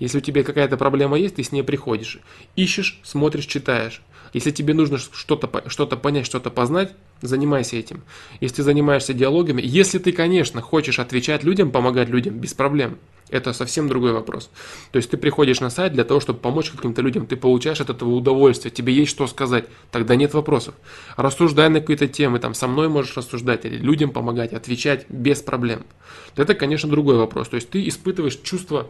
Если 0.00 0.18
у 0.18 0.20
тебя 0.20 0.42
какая-то 0.42 0.76
проблема 0.76 1.18
есть, 1.18 1.36
ты 1.36 1.44
с 1.44 1.52
ней 1.52 1.62
приходишь. 1.62 2.18
Ищешь, 2.56 3.00
смотришь, 3.04 3.46
читаешь. 3.46 4.02
Если 4.32 4.50
тебе 4.50 4.74
нужно 4.74 4.98
что-то 4.98 5.62
что 5.68 5.86
понять, 5.86 6.26
что-то 6.26 6.50
познать, 6.50 6.92
занимайся 7.22 7.76
этим. 7.76 8.02
Если 8.40 8.56
ты 8.56 8.62
занимаешься 8.62 9.14
диалогами, 9.14 9.62
если 9.64 9.98
ты, 9.98 10.12
конечно, 10.12 10.60
хочешь 10.60 10.98
отвечать 10.98 11.44
людям, 11.44 11.70
помогать 11.70 12.08
людям, 12.08 12.38
без 12.38 12.54
проблем. 12.54 12.98
Это 13.30 13.52
совсем 13.52 13.88
другой 13.88 14.12
вопрос. 14.12 14.50
То 14.90 14.96
есть 14.96 15.10
ты 15.10 15.18
приходишь 15.18 15.60
на 15.60 15.68
сайт 15.68 15.92
для 15.92 16.04
того, 16.04 16.18
чтобы 16.18 16.38
помочь 16.38 16.70
каким-то 16.70 17.02
людям, 17.02 17.26
ты 17.26 17.36
получаешь 17.36 17.80
от 17.80 17.90
этого 17.90 18.14
удовольствие, 18.14 18.72
тебе 18.72 18.92
есть 18.94 19.10
что 19.10 19.26
сказать, 19.26 19.66
тогда 19.90 20.16
нет 20.16 20.32
вопросов. 20.32 20.74
Рассуждай 21.16 21.68
на 21.68 21.80
какие-то 21.80 22.08
темы, 22.08 22.38
там 22.38 22.54
со 22.54 22.66
мной 22.66 22.88
можешь 22.88 23.16
рассуждать, 23.16 23.66
или 23.66 23.76
людям 23.76 24.10
помогать, 24.10 24.54
отвечать 24.54 25.04
без 25.10 25.42
проблем. 25.42 25.84
Это, 26.36 26.54
конечно, 26.54 26.88
другой 26.88 27.16
вопрос. 27.16 27.48
То 27.48 27.56
есть 27.56 27.68
ты 27.68 27.86
испытываешь 27.86 28.38
чувство 28.42 28.86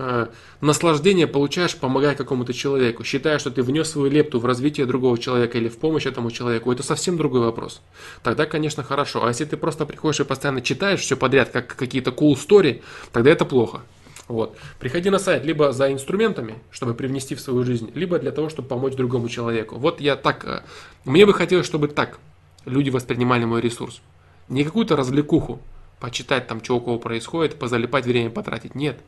э, 0.00 0.26
наслаждение 0.60 1.26
получаешь, 1.26 1.76
помогая 1.76 2.14
какому-то 2.14 2.52
человеку, 2.52 3.04
считая, 3.04 3.38
что 3.38 3.50
ты 3.50 3.62
внес 3.62 3.90
свою 3.90 4.10
лепту 4.10 4.40
в 4.40 4.46
развитие 4.46 4.86
другого 4.86 5.18
человека 5.18 5.58
или 5.58 5.68
в 5.68 5.78
помощь 5.78 6.06
этому 6.06 6.30
человеку, 6.30 6.72
это 6.72 6.82
совсем 6.82 7.16
другой 7.16 7.40
вопрос. 7.40 7.82
Тогда, 8.22 8.46
конечно, 8.46 8.82
хорошо. 8.82 9.24
А 9.24 9.28
если 9.28 9.44
ты 9.44 9.56
просто 9.56 9.86
приходишь 9.86 10.20
и 10.20 10.24
постоянно 10.24 10.62
читаешь 10.62 11.00
все 11.00 11.16
подряд, 11.16 11.50
как 11.50 11.76
какие-то 11.76 12.10
cool 12.10 12.34
story, 12.34 12.82
тогда 13.12 13.30
это 13.30 13.44
плохо. 13.44 13.82
Вот. 14.28 14.56
Приходи 14.78 15.10
на 15.10 15.18
сайт 15.18 15.44
либо 15.44 15.72
за 15.72 15.92
инструментами, 15.92 16.54
чтобы 16.70 16.94
привнести 16.94 17.34
в 17.34 17.40
свою 17.40 17.64
жизнь, 17.64 17.90
либо 17.94 18.18
для 18.18 18.30
того, 18.30 18.48
чтобы 18.48 18.68
помочь 18.68 18.94
другому 18.94 19.28
человеку. 19.28 19.76
Вот 19.76 20.00
я 20.00 20.16
так... 20.16 20.44
Э, 20.44 20.62
мне 21.04 21.26
бы 21.26 21.34
хотелось, 21.34 21.66
чтобы 21.66 21.88
так 21.88 22.18
люди 22.64 22.90
воспринимали 22.90 23.44
мой 23.44 23.60
ресурс. 23.60 24.00
Не 24.48 24.64
какую-то 24.64 24.96
развлекуху, 24.96 25.60
почитать 25.98 26.46
там, 26.46 26.62
что 26.62 26.76
у 26.76 26.80
кого 26.80 26.98
происходит, 26.98 27.58
позалипать 27.58 28.06
время 28.06 28.30
потратить. 28.30 28.74
Нет 28.74 29.00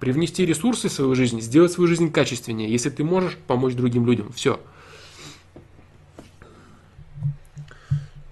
Привнести 0.00 0.46
ресурсы 0.46 0.88
в 0.88 0.92
свою 0.92 1.14
жизнь, 1.14 1.42
сделать 1.42 1.72
свою 1.72 1.86
жизнь 1.86 2.10
качественнее, 2.10 2.70
если 2.70 2.88
ты 2.88 3.04
можешь 3.04 3.36
помочь 3.36 3.74
другим 3.74 4.06
людям. 4.06 4.32
Все. 4.32 4.58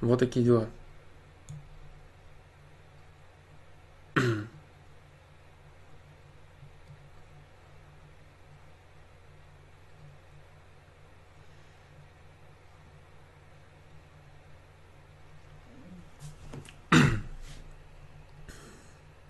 Вот 0.01 0.19
такие 0.19 0.45
дела. 0.45 0.67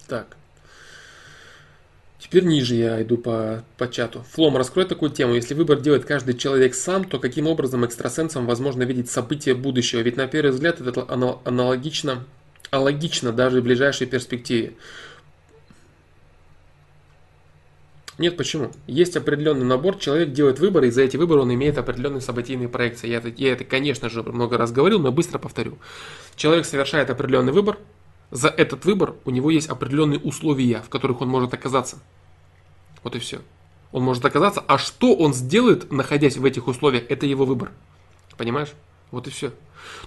Так. 0.06 0.37
Теперь 2.18 2.44
ниже 2.44 2.74
я 2.74 3.00
иду 3.02 3.16
по, 3.16 3.64
по 3.76 3.88
чату. 3.88 4.24
Флом, 4.32 4.56
раскрой 4.56 4.86
такую 4.86 5.12
тему. 5.12 5.34
Если 5.34 5.54
выбор 5.54 5.80
делает 5.80 6.04
каждый 6.04 6.34
человек 6.34 6.74
сам, 6.74 7.04
то 7.04 7.20
каким 7.20 7.46
образом 7.46 7.84
экстрасенсам 7.84 8.46
возможно 8.46 8.82
видеть 8.82 9.08
события 9.08 9.54
будущего? 9.54 10.00
Ведь 10.00 10.16
на 10.16 10.26
первый 10.26 10.50
взгляд 10.50 10.80
это 10.80 11.06
аналогично, 11.44 12.24
аналогично 12.70 13.32
даже 13.32 13.60
в 13.60 13.64
ближайшей 13.64 14.08
перспективе. 14.08 14.74
Нет, 18.18 18.36
почему? 18.36 18.72
Есть 18.88 19.16
определенный 19.16 19.64
набор, 19.64 19.96
человек 19.96 20.32
делает 20.32 20.58
выборы, 20.58 20.88
и 20.88 20.90
за 20.90 21.02
эти 21.02 21.16
выборы 21.16 21.42
он 21.42 21.54
имеет 21.54 21.78
определенные 21.78 22.20
событийные 22.20 22.68
проекции. 22.68 23.06
Я 23.06 23.18
это, 23.18 23.28
я 23.28 23.52
это, 23.52 23.62
конечно 23.62 24.08
же, 24.08 24.24
много 24.24 24.58
раз 24.58 24.72
говорил, 24.72 24.98
но 24.98 25.12
быстро 25.12 25.38
повторю. 25.38 25.78
Человек 26.34 26.66
совершает 26.66 27.10
определенный 27.10 27.52
выбор, 27.52 27.78
за 28.30 28.48
этот 28.48 28.84
выбор 28.84 29.16
у 29.24 29.30
него 29.30 29.50
есть 29.50 29.68
определенные 29.68 30.18
условия, 30.18 30.82
в 30.82 30.88
которых 30.88 31.20
он 31.20 31.28
может 31.28 31.54
оказаться. 31.54 31.98
Вот 33.02 33.16
и 33.16 33.18
все. 33.18 33.40
Он 33.90 34.02
может 34.02 34.24
оказаться, 34.24 34.62
а 34.66 34.76
что 34.76 35.14
он 35.14 35.32
сделает, 35.32 35.90
находясь 35.90 36.36
в 36.36 36.44
этих 36.44 36.66
условиях, 36.66 37.04
это 37.08 37.26
его 37.26 37.46
выбор. 37.46 37.70
Понимаешь? 38.36 38.72
Вот 39.10 39.26
и 39.26 39.30
все. 39.30 39.52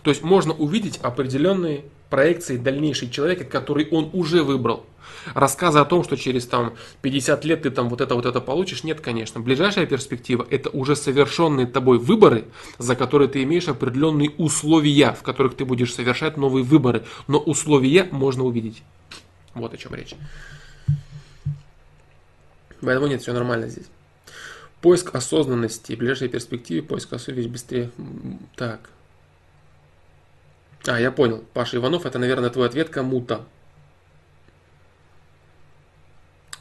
То 0.03 0.09
есть 0.09 0.23
можно 0.23 0.53
увидеть 0.53 0.97
определенные 1.01 1.83
проекции 2.09 2.57
дальнейшей 2.57 3.09
человека, 3.09 3.45
который 3.45 3.87
он 3.89 4.09
уже 4.13 4.43
выбрал. 4.43 4.85
Рассказы 5.33 5.79
о 5.79 5.85
том, 5.85 6.03
что 6.03 6.17
через 6.17 6.45
там 6.45 6.73
50 7.01 7.45
лет 7.45 7.61
ты 7.63 7.69
там 7.71 7.89
вот 7.89 8.01
это 8.01 8.15
вот 8.15 8.25
это 8.25 8.41
получишь, 8.41 8.83
нет, 8.83 9.01
конечно. 9.01 9.39
Ближайшая 9.39 9.85
перспектива 9.85 10.45
это 10.49 10.69
уже 10.69 10.95
совершенные 10.95 11.67
тобой 11.67 11.99
выборы, 11.99 12.45
за 12.77 12.95
которые 12.95 13.29
ты 13.29 13.43
имеешь 13.43 13.67
определенные 13.67 14.31
условия, 14.31 15.13
в 15.13 15.23
которых 15.23 15.55
ты 15.55 15.63
будешь 15.63 15.93
совершать 15.93 16.37
новые 16.37 16.63
выборы. 16.63 17.05
Но 17.27 17.39
условия 17.39 18.07
можно 18.11 18.43
увидеть. 18.43 18.83
Вот 19.53 19.73
о 19.73 19.77
чем 19.77 19.93
речь. 19.95 20.15
Поэтому 22.81 23.07
нет, 23.07 23.21
все 23.21 23.33
нормально 23.33 23.69
здесь. 23.69 23.85
Поиск 24.81 25.13
осознанности. 25.13 25.93
Ближайшей 25.93 26.29
перспективе 26.29 26.81
поиск 26.81 27.13
осознанности 27.13 27.49
быстрее. 27.49 27.91
Так. 28.55 28.89
А, 30.87 30.99
я 30.99 31.11
понял. 31.11 31.43
Паша 31.53 31.77
Иванов, 31.77 32.05
это, 32.05 32.17
наверное, 32.19 32.49
твой 32.49 32.67
ответ 32.67 32.89
кому-то. 32.89 33.45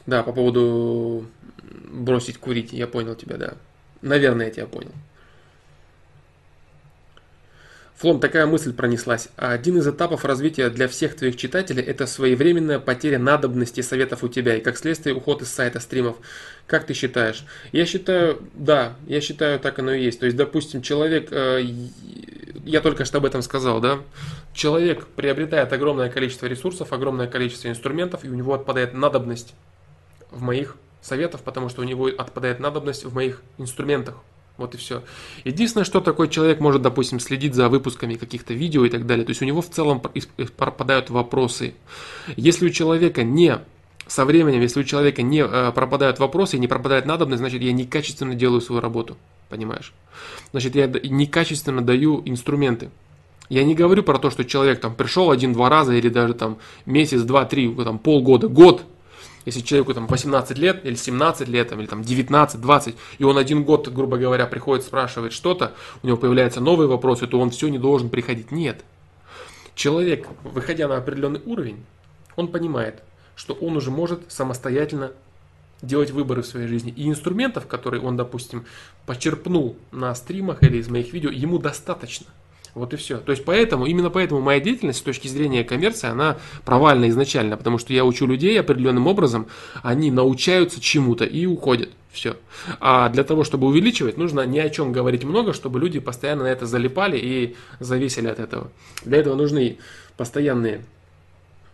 Да, 0.05 0.23
по 0.23 0.31
поводу 0.31 1.27
бросить 1.91 2.37
курить, 2.37 2.73
я 2.73 2.87
понял 2.87 3.15
тебя, 3.15 3.37
да. 3.37 3.53
Наверное, 4.01 4.47
я 4.47 4.51
тебя 4.51 4.65
понял. 4.65 4.91
Флом, 8.01 8.19
такая 8.19 8.47
мысль 8.47 8.73
пронеслась. 8.73 9.29
Один 9.35 9.77
из 9.77 9.87
этапов 9.87 10.25
развития 10.25 10.71
для 10.71 10.87
всех 10.87 11.15
твоих 11.15 11.37
читателей– 11.37 11.83
это 11.85 12.07
своевременная 12.07 12.79
потеря 12.79 13.19
надобности 13.19 13.81
советов 13.81 14.23
у 14.23 14.27
тебя 14.27 14.55
и, 14.55 14.61
как 14.61 14.77
следствие, 14.77 15.15
уход 15.15 15.43
из 15.43 15.49
сайта 15.49 15.79
стримов. 15.79 16.17
Как 16.65 16.87
ты 16.87 16.95
считаешь? 16.95 17.45
Я 17.71 17.85
считаю, 17.85 18.41
да, 18.55 18.95
я 19.05 19.21
считаю, 19.21 19.59
так 19.59 19.77
оно 19.77 19.93
и 19.93 20.03
есть. 20.03 20.19
То 20.19 20.25
есть, 20.25 20.35
допустим, 20.35 20.81
человек, 20.81 21.27
э, 21.31 21.61
я 22.65 22.81
только 22.81 23.05
что 23.05 23.17
об 23.17 23.25
этом 23.25 23.41
сказал, 23.41 23.79
да, 23.79 23.99
человек 24.53 25.07
приобретает 25.07 25.71
огромное 25.73 26.09
количество 26.09 26.45
ресурсов, 26.45 26.93
огромное 26.93 27.27
количество 27.27 27.67
инструментов, 27.69 28.23
и 28.23 28.29
у 28.29 28.33
него 28.35 28.53
отпадает 28.53 28.93
надобность 28.93 29.53
в 30.31 30.41
моих 30.41 30.77
советах, 31.01 31.41
потому 31.41 31.69
что 31.69 31.81
у 31.81 31.83
него 31.83 32.07
отпадает 32.07 32.59
надобность 32.59 33.05
в 33.05 33.13
моих 33.13 33.41
инструментах. 33.57 34.15
Вот 34.57 34.75
и 34.75 34.77
все. 34.77 35.01
Единственное, 35.43 35.85
что 35.85 36.01
такой 36.01 36.29
человек 36.29 36.59
может, 36.59 36.81
допустим, 36.81 37.19
следить 37.19 37.55
за 37.55 37.69
выпусками 37.69 38.15
каких-то 38.15 38.53
видео 38.53 38.85
и 38.85 38.89
так 38.89 39.07
далее. 39.07 39.25
То 39.25 39.31
есть 39.31 39.41
у 39.41 39.45
него 39.45 39.61
в 39.61 39.69
целом 39.69 40.01
пропадают 40.55 41.09
вопросы. 41.09 41.73
Если 42.35 42.67
у 42.67 42.69
человека 42.69 43.23
не 43.23 43.59
со 44.07 44.25
временем, 44.25 44.61
если 44.61 44.81
у 44.81 44.83
человека 44.83 45.21
не 45.21 45.39
э, 45.39 45.71
пропадают 45.71 46.19
вопросы 46.19 46.57
и 46.57 46.59
не 46.59 46.67
пропадает 46.67 47.05
надобность, 47.05 47.39
значит 47.39 47.61
я 47.61 47.71
некачественно 47.71 48.35
делаю 48.35 48.61
свою 48.61 48.81
работу. 48.81 49.17
Понимаешь? 49.51 49.93
Значит, 50.51 50.75
я 50.75 50.87
некачественно 50.87 51.81
даю 51.81 52.23
инструменты. 52.25 52.89
Я 53.49 53.65
не 53.65 53.75
говорю 53.75 54.01
про 54.01 54.17
то, 54.17 54.31
что 54.31 54.45
человек 54.45 54.79
там 54.79 54.95
пришел 54.95 55.29
один-два 55.29 55.69
раза 55.69 55.93
или 55.93 56.07
даже 56.07 56.33
там 56.33 56.57
месяц, 56.85 57.21
два, 57.21 57.43
три, 57.45 57.71
там 57.75 57.99
полгода, 57.99 58.47
год 58.47 58.83
если 59.43 59.61
человеку 59.61 59.93
там 59.93 60.07
18 60.07 60.57
лет 60.59 60.85
или 60.85 60.93
17 60.93 61.47
лет, 61.47 61.69
там, 61.69 61.79
или 61.79 61.87
там 61.87 62.03
19, 62.03 62.61
20, 62.61 62.95
и 63.17 63.23
он 63.23 63.39
один 63.39 63.63
год, 63.63 63.87
грубо 63.87 64.17
говоря, 64.17 64.45
приходит, 64.45 64.85
спрашивает 64.85 65.33
что-то, 65.33 65.73
у 66.03 66.07
него 66.07 66.17
появляются 66.17 66.61
новые 66.61 66.87
вопросы, 66.87 67.25
то 67.25 67.39
он 67.39 67.49
все 67.49 67.67
не 67.69 67.79
должен 67.79 68.09
приходить. 68.09 68.51
Нет. 68.51 68.85
Человек, 69.73 70.27
выходя 70.43 70.87
на 70.87 70.97
определенный 70.97 71.41
уровень, 71.43 71.83
он 72.35 72.49
понимает, 72.49 73.01
что 73.35 73.53
он 73.53 73.77
уже 73.77 73.89
может 73.89 74.31
самостоятельно 74.31 75.11
делать 75.81 76.11
выборы 76.11 76.41
в 76.41 76.47
своей 76.47 76.67
жизни. 76.67 76.93
И 76.95 77.09
инструментов, 77.09 77.67
которые 77.67 78.01
он, 78.01 78.17
допустим, 78.17 78.65
почерпнул 79.05 79.75
на 79.91 80.13
стримах 80.15 80.63
или 80.63 80.77
из 80.77 80.89
моих 80.89 81.13
видео, 81.13 81.29
ему 81.31 81.57
достаточно. 81.57 82.27
Вот 82.73 82.93
и 82.93 82.97
все. 82.97 83.17
То 83.17 83.31
есть 83.31 83.43
поэтому, 83.43 83.85
именно 83.85 84.09
поэтому 84.09 84.39
моя 84.39 84.59
деятельность 84.59 84.99
с 84.99 85.01
точки 85.01 85.27
зрения 85.27 85.63
коммерции, 85.63 86.07
она 86.07 86.37
провальна 86.63 87.09
изначально, 87.09 87.57
потому 87.57 87.77
что 87.77 87.93
я 87.93 88.05
учу 88.05 88.25
людей 88.25 88.59
определенным 88.59 89.07
образом, 89.07 89.47
они 89.83 90.09
научаются 90.09 90.79
чему-то 90.79 91.25
и 91.25 91.45
уходят. 91.45 91.89
Все. 92.11 92.35
А 92.79 93.09
для 93.09 93.23
того, 93.23 93.43
чтобы 93.43 93.67
увеличивать, 93.67 94.17
нужно 94.17 94.45
ни 94.45 94.59
о 94.59 94.69
чем 94.69 94.91
говорить 94.91 95.23
много, 95.23 95.53
чтобы 95.53 95.79
люди 95.79 95.99
постоянно 95.99 96.43
на 96.43 96.47
это 96.47 96.65
залипали 96.65 97.17
и 97.17 97.55
зависели 97.79 98.27
от 98.27 98.39
этого. 98.39 98.69
Для 99.05 99.17
этого 99.19 99.35
нужны 99.35 99.77
постоянные 100.17 100.83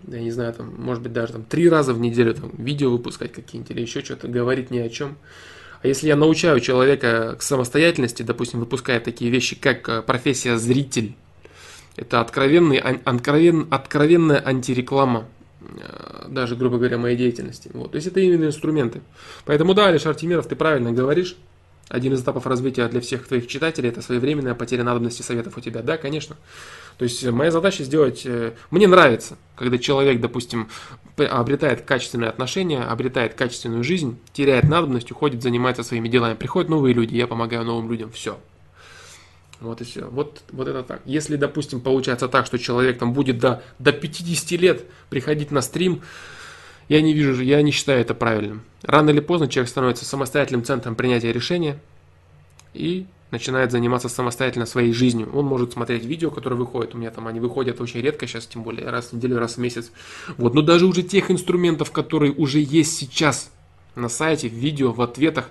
я 0.08 0.20
не 0.20 0.32
знаю, 0.32 0.54
там, 0.54 0.74
может 0.78 1.04
быть, 1.04 1.14
даже 1.14 1.34
там 1.34 1.44
три 1.44 1.70
раза 1.70 1.94
в 1.94 2.00
неделю 2.00 2.34
там, 2.34 2.52
видео 2.58 2.90
выпускать 2.90 3.34
какие-нибудь 3.34 3.72
или 3.72 3.82
еще 3.82 4.04
что-то, 4.04 4.28
говорить 4.28 4.72
ни 4.72 4.80
о 4.80 4.90
чем. 4.90 5.18
А 5.82 5.88
если 5.88 6.08
я 6.08 6.16
научаю 6.16 6.60
человека 6.60 7.36
к 7.38 7.42
самостоятельности, 7.42 8.24
допустим, 8.24 8.60
выпуская 8.60 9.00
такие 9.00 9.30
вещи, 9.30 9.56
как 9.56 9.88
э, 9.90 10.02
профессия 10.02 10.58
зритель, 10.58 11.16
это 11.96 12.22
откровенный, 12.22 12.78
откровен, 12.78 13.68
откровенная 13.70 14.42
антиреклама 14.46 15.28
э, 15.62 16.28
даже, 16.30 16.56
грубо 16.56 16.78
говоря, 16.78 16.98
моей 16.98 17.18
деятельности. 17.18 17.70
Вот. 17.74 17.92
То 17.92 17.96
есть 17.98 18.08
это 18.08 18.20
именно 18.20 18.46
инструменты. 18.46 19.02
Поэтому 19.46 19.74
да, 19.74 19.88
Алишар 19.88 20.16
Тимиров, 20.16 20.48
ты 20.48 20.56
правильно 20.56 20.92
говоришь. 20.92 21.36
Один 21.90 22.14
из 22.14 22.22
этапов 22.22 22.46
развития 22.46 22.88
для 22.90 23.00
всех 23.00 23.26
твоих 23.28 23.48
читателей– 23.48 23.90
это 23.92 24.02
своевременная 24.02 24.56
потеря 24.56 24.84
надобности 24.84 25.22
советов 25.22 25.58
у 25.58 25.62
тебя. 25.62 25.82
Да, 25.82 25.98
конечно. 25.98 26.36
То 26.98 27.04
есть 27.04 27.24
моя 27.26 27.52
задача 27.52 27.84
сделать... 27.84 28.24
Э, 28.26 28.54
мне 28.72 28.88
нравится, 28.88 29.38
когда 29.56 29.78
человек, 29.78 30.20
допустим, 30.20 30.70
обретает 31.16 31.82
качественные 31.82 32.30
отношения, 32.30 32.82
обретает 32.82 33.36
качественную 33.36 33.84
жизнь, 33.84 34.20
теряет 34.34 34.66
надобность, 34.66 35.12
уходит, 35.12 35.44
занимается 35.44 35.84
своими 35.84 36.10
делами. 36.10 36.34
Приходят 36.34 36.70
новые 36.70 36.94
люди, 36.94 37.16
я 37.16 37.28
помогаю 37.28 37.64
новым 37.66 37.90
людям. 37.92 38.12
Все. 38.12 38.40
Вот 39.60 39.82
и 39.82 39.84
все. 39.84 40.08
Вот, 40.08 40.42
вот 40.52 40.68
это 40.68 40.84
так. 40.84 41.02
Если, 41.06 41.36
допустим, 41.36 41.82
получается 41.82 42.28
так, 42.28 42.46
что 42.46 42.58
человек 42.58 42.98
там 42.98 43.14
будет 43.14 43.40
до, 43.40 43.64
до 43.80 43.92
50 43.92 44.52
лет 44.60 44.86
приходить 45.10 45.52
на 45.52 45.62
стрим, 45.62 46.02
я 46.90 47.02
не 47.02 47.14
вижу, 47.14 47.42
я 47.42 47.62
не 47.62 47.72
считаю 47.72 48.02
это 48.02 48.14
правильным. 48.14 48.64
Рано 48.82 49.10
или 49.10 49.20
поздно 49.20 49.48
человек 49.48 49.70
становится 49.70 50.06
самостоятельным 50.06 50.64
центром 50.64 50.96
принятия 50.96 51.32
решения 51.32 51.80
и 52.74 53.08
начинает 53.32 53.72
заниматься 53.72 54.10
самостоятельно 54.10 54.66
своей 54.66 54.94
жизнью. 54.94 55.30
Он 55.34 55.46
может 55.46 55.74
смотреть 55.74 56.06
видео, 56.06 56.32
которые 56.32 56.58
выходят. 56.58 56.96
У 56.96 56.98
меня 56.98 57.12
там 57.12 57.28
они 57.28 57.40
выходят 57.40 57.82
очень 57.82 58.02
редко 58.02 58.28
сейчас, 58.28 58.46
тем 58.46 58.64
более 58.64 58.90
раз 58.90 59.08
в 59.08 59.14
неделю, 59.14 59.40
раз 59.40 59.56
в 59.56 59.58
месяц. 59.60 59.92
Вот. 60.38 60.54
Но 60.54 60.62
даже 60.62 60.86
уже 60.86 61.04
тех 61.04 61.30
инструментов, 61.30 61.92
которые 61.92 62.32
уже 62.32 62.60
есть 62.60 62.98
сейчас 62.98 63.52
на 63.96 64.10
сайте, 64.10 64.48
в 64.48 64.54
видео, 64.54 64.92
в 64.92 65.02
ответах, 65.02 65.50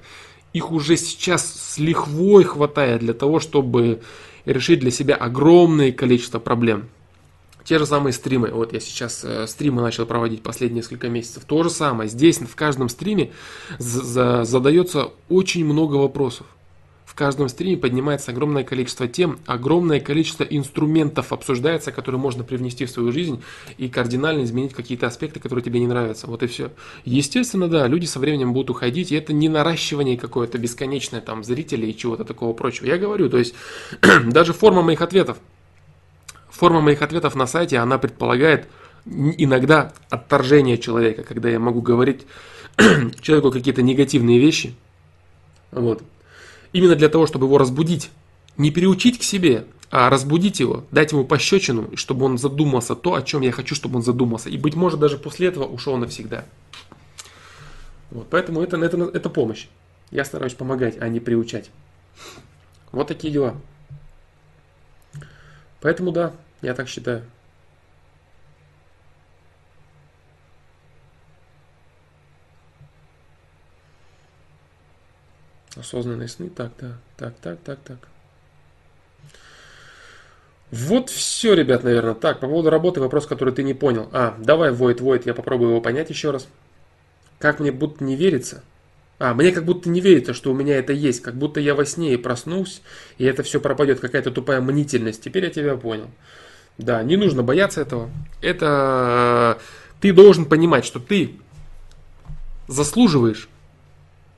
их 0.53 0.73
уже 0.73 0.97
сейчас 0.97 1.45
с 1.45 1.79
лихвой 1.79 2.45
хватает 2.45 3.01
для 3.01 3.13
того, 3.13 3.41
чтобы 3.41 4.01
решить 4.47 4.81
для 4.81 4.91
себя 4.91 5.15
огромное 5.15 5.93
количество 5.93 6.39
проблем. 6.39 6.89
Те 7.65 7.79
же 7.79 7.85
самые 7.85 8.13
стримы. 8.13 8.53
Вот 8.53 8.73
я 8.73 8.79
сейчас 8.79 9.25
э, 9.25 9.47
стримы 9.49 9.83
начал 9.83 10.07
проводить 10.07 10.43
последние 10.43 10.83
несколько 10.83 11.09
месяцев. 11.09 11.45
То 11.45 11.65
же 11.65 11.69
самое. 11.69 12.09
Здесь 12.09 12.39
в 12.39 12.55
каждом 12.55 12.89
стриме 12.89 13.33
задается 13.79 15.11
очень 15.29 15.65
много 15.65 15.97
вопросов. 15.97 16.47
Каждом 17.17 17.49
стриме 17.49 17.77
поднимается 17.77 18.31
огромное 18.31 18.62
количество 18.62 19.09
тем, 19.09 19.41
огромное 19.47 19.99
количество 19.99 20.45
инструментов 20.45 21.33
обсуждается, 21.33 21.91
которые 21.91 22.20
можно 22.20 22.45
привнести 22.45 22.85
в 22.85 22.91
свою 22.91 23.11
жизнь 23.11 23.43
и 23.78 23.89
кардинально 23.89 24.45
изменить 24.45 24.75
какие-то 24.75 25.09
аспекты, 25.09 25.41
которые 25.41 25.65
тебе 25.65 25.81
не 25.81 25.89
нравятся. 25.89 26.28
Вот 26.28 26.45
и 26.45 26.47
все. 26.47 26.70
Естественно, 27.05 27.67
да, 27.69 27.89
люди 27.89 28.05
со 28.05 28.20
временем 28.20 28.53
будут 28.53 28.70
уходить, 28.70 29.11
и 29.11 29.17
это 29.17 29.33
не 29.33 29.49
наращивание 29.49 30.17
какое-то 30.17 30.59
бесконечное 30.59 31.20
там 31.20 31.43
зрителей 31.43 31.91
и 31.91 31.97
чего-то 31.97 32.25
такого 32.25 32.53
прочего. 32.53 32.86
Я 32.86 32.99
говорю, 32.99 33.28
то 33.28 33.39
есть 33.39 33.55
даже 34.27 34.53
форма 34.53 34.83
моих 34.83 35.01
ответов– 35.01 35.39
Форма 36.57 36.81
моих 36.81 37.03
ответов 37.03 37.35
на 37.35 37.47
сайте, 37.47 37.77
она 37.77 37.99
предполагает 37.99 38.67
иногда 39.05 39.93
отторжение 40.09 40.78
человека, 40.78 41.23
когда 41.23 41.51
я 41.51 41.59
могу 41.59 41.83
говорить 41.83 42.27
человеку 43.20 43.51
какие-то 43.51 43.83
негативные 43.83 44.39
вещи. 44.39 44.75
Вот. 45.70 46.03
Именно 46.73 46.97
для 46.97 47.09
того, 47.09 47.27
чтобы 47.27 47.47
его 47.47 47.59
разбудить. 47.59 48.11
Не 48.57 48.70
переучить 48.70 49.19
к 49.19 49.23
себе, 49.23 49.67
а 49.91 50.11
разбудить 50.11 50.61
его, 50.61 50.85
дать 50.91 51.12
ему 51.12 51.25
пощечину, 51.25 51.91
чтобы 51.97 52.27
он 52.27 52.39
задумался 52.39 52.95
то, 52.95 53.15
о 53.15 53.23
чем 53.23 53.43
я 53.43 53.53
хочу, 53.53 53.75
чтобы 53.75 53.97
он 53.97 54.03
задумался. 54.03 54.49
И, 54.49 54.57
быть 54.57 54.75
может, 54.75 54.99
даже 54.99 55.19
после 55.19 55.49
этого 55.49 55.65
ушел 55.65 55.97
навсегда. 55.97 56.45
Вот, 58.11 58.28
поэтому 58.31 58.62
это, 58.62 58.77
это, 58.77 58.97
это 59.12 59.31
помощь. 59.31 59.67
Я 60.11 60.25
стараюсь 60.25 60.55
помогать, 60.55 60.97
а 61.01 61.09
не 61.09 61.20
приучать. 61.20 61.70
Вот 62.93 63.09
такие 63.09 63.33
дела. 63.33 63.55
Поэтому 65.81 66.12
да, 66.12 66.33
я 66.62 66.75
так 66.75 66.89
считаю. 66.89 67.25
Осознанные 75.77 76.29
сны. 76.29 76.49
Так, 76.49 76.73
да. 76.81 76.99
Так, 77.17 77.35
так, 77.41 77.59
так, 77.61 77.79
так. 77.81 77.99
Вот 80.71 81.11
все, 81.11 81.55
ребят, 81.55 81.85
наверное. 81.85 82.15
Так, 82.15 82.41
по 82.41 82.49
поводу 82.49 82.71
работы 82.71 83.01
вопрос, 83.01 83.27
который 83.27 83.55
ты 83.55 83.63
не 83.63 83.75
понял. 83.75 84.09
А, 84.13 84.37
давай, 84.39 84.73
Void, 84.73 84.99
Void, 84.99 85.23
я 85.25 85.35
попробую 85.35 85.71
его 85.71 85.81
понять 85.81 86.11
еще 86.11 86.31
раз. 86.31 86.49
Как 87.39 87.61
мне 87.61 87.71
будто 87.71 88.03
не 88.03 88.17
верится? 88.17 88.63
А, 89.19 89.33
мне 89.35 89.53
как 89.53 89.65
будто 89.65 89.89
не 89.89 90.01
верится, 90.01 90.35
что 90.35 90.51
у 90.51 90.55
меня 90.55 90.77
это 90.77 90.93
есть. 90.93 91.23
Как 91.23 91.35
будто 91.35 91.61
я 91.61 91.75
во 91.75 91.85
сне 91.85 92.15
и 92.15 92.17
проснусь, 92.17 92.83
и 93.19 93.25
это 93.25 93.43
все 93.43 93.61
пропадет. 93.61 94.01
Какая-то 94.01 94.31
тупая 94.31 94.61
мнительность. 94.61 95.23
Теперь 95.23 95.45
я 95.45 95.51
тебя 95.51 95.77
понял. 95.77 96.11
Да, 96.79 97.03
не 97.03 97.17
нужно 97.17 97.43
бояться 97.43 97.81
этого. 97.81 98.11
Это 98.43 99.59
ты 100.01 100.13
должен 100.13 100.45
понимать, 100.47 100.85
что 100.85 101.01
ты 101.01 101.37
заслуживаешь 102.69 103.49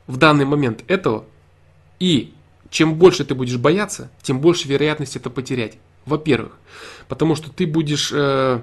в 0.08 0.16
данный 0.16 0.46
момент 0.46 0.82
этого, 0.88 1.24
и 2.00 2.34
чем 2.70 2.96
больше 2.96 3.24
ты 3.24 3.36
будешь 3.36 3.56
бояться, 3.56 4.10
тем 4.22 4.40
больше 4.40 4.66
вероятность 4.66 5.14
это 5.14 5.30
потерять. 5.30 5.78
Во-первых, 6.06 6.58
потому 7.06 7.36
что 7.36 7.50
ты 7.50 7.66
будешь 7.66 8.10
э, 8.12 8.60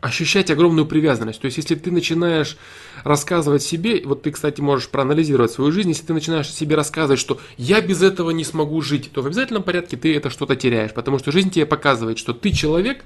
ощущать 0.00 0.50
огромную 0.50 0.86
привязанность. 0.86 1.40
То 1.40 1.46
есть, 1.46 1.56
если 1.56 1.74
ты 1.74 1.90
начинаешь 1.90 2.56
рассказывать 3.02 3.62
себе, 3.62 4.02
вот 4.04 4.22
ты, 4.22 4.30
кстати, 4.30 4.60
можешь 4.60 4.88
проанализировать 4.88 5.50
свою 5.50 5.72
жизнь, 5.72 5.88
если 5.88 6.06
ты 6.06 6.12
начинаешь 6.12 6.48
себе 6.48 6.76
рассказывать, 6.76 7.18
что 7.18 7.40
я 7.56 7.80
без 7.80 8.00
этого 8.00 8.30
не 8.30 8.44
смогу 8.44 8.80
жить, 8.80 9.10
то 9.12 9.22
в 9.22 9.26
обязательном 9.26 9.64
порядке 9.64 9.96
ты 9.96 10.16
это 10.16 10.30
что-то 10.30 10.54
теряешь, 10.54 10.92
потому 10.92 11.18
что 11.18 11.32
жизнь 11.32 11.50
тебе 11.50 11.66
показывает, 11.66 12.18
что 12.18 12.32
ты 12.32 12.52
человек, 12.52 13.04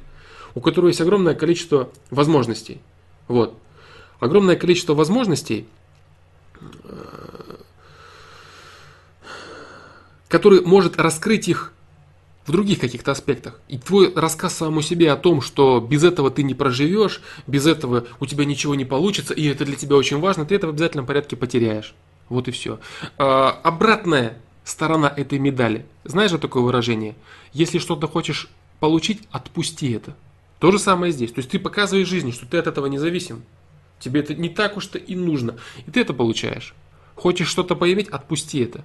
у 0.54 0.60
которого 0.60 0.88
есть 0.88 1.00
огромное 1.00 1.34
количество 1.34 1.90
возможностей. 2.10 2.80
Вот 3.28 3.58
огромное 4.20 4.56
количество 4.56 4.94
возможностей, 4.94 5.66
который 10.28 10.60
может 10.62 10.98
раскрыть 10.98 11.48
их 11.48 11.72
в 12.46 12.52
других 12.52 12.78
каких-то 12.78 13.10
аспектах. 13.12 13.60
И 13.68 13.78
твой 13.78 14.12
рассказ 14.14 14.54
самому 14.54 14.80
себе 14.80 15.10
о 15.10 15.16
том, 15.16 15.40
что 15.40 15.80
без 15.80 16.04
этого 16.04 16.30
ты 16.30 16.42
не 16.42 16.54
проживешь, 16.54 17.20
без 17.46 17.66
этого 17.66 18.06
у 18.20 18.26
тебя 18.26 18.44
ничего 18.44 18.74
не 18.74 18.84
получится, 18.84 19.34
и 19.34 19.44
это 19.46 19.64
для 19.64 19.76
тебя 19.76 19.96
очень 19.96 20.20
важно, 20.20 20.44
ты 20.44 20.54
это 20.54 20.68
в 20.68 20.70
обязательном 20.70 21.06
порядке 21.06 21.36
потеряешь. 21.36 21.94
Вот 22.28 22.48
и 22.48 22.52
все. 22.52 22.78
А, 23.18 23.50
обратная 23.62 24.38
сторона 24.64 25.12
этой 25.14 25.38
медали. 25.38 25.86
Знаешь 26.04 26.30
же 26.30 26.38
такое 26.38 26.62
выражение? 26.62 27.14
Если 27.52 27.78
что-то 27.78 28.08
хочешь 28.08 28.48
получить, 28.80 29.22
отпусти 29.30 29.92
это. 29.92 30.16
То 30.58 30.70
же 30.70 30.78
самое 30.78 31.12
здесь. 31.12 31.32
То 31.32 31.40
есть 31.40 31.50
ты 31.50 31.58
показываешь 31.58 32.08
жизни, 32.08 32.30
что 32.30 32.46
ты 32.46 32.58
от 32.58 32.66
этого 32.66 32.86
не 32.86 32.98
зависим. 32.98 33.42
Тебе 33.98 34.20
это 34.20 34.34
не 34.34 34.48
так 34.48 34.76
уж-то 34.76 34.98
и 34.98 35.14
нужно. 35.14 35.56
И 35.86 35.90
ты 35.90 36.00
это 36.00 36.12
получаешь. 36.14 36.74
Хочешь 37.14 37.48
что-то 37.48 37.76
поиметь, 37.76 38.08
отпусти 38.08 38.60
это. 38.60 38.84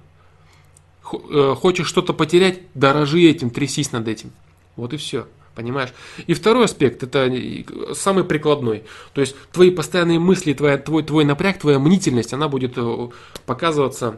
Э, 1.30 1.54
хочешь 1.56 1.86
что-то 1.86 2.14
потерять, 2.14 2.60
дорожи 2.74 3.22
этим, 3.22 3.50
трясись 3.50 3.92
над 3.92 4.08
этим. 4.08 4.32
Вот 4.76 4.94
и 4.94 4.96
все. 4.96 5.26
Понимаешь? 5.54 5.92
И 6.26 6.32
второй 6.32 6.64
аспект, 6.64 7.02
это 7.02 7.30
самый 7.94 8.24
прикладной. 8.24 8.84
То 9.12 9.20
есть 9.20 9.36
твои 9.52 9.70
постоянные 9.70 10.18
мысли, 10.18 10.54
твоя, 10.54 10.78
твой, 10.78 11.02
твой 11.02 11.24
напряг, 11.24 11.58
твоя 11.58 11.78
мнительность, 11.78 12.32
она 12.32 12.48
будет 12.48 12.72
э, 12.76 13.08
показываться, 13.44 14.16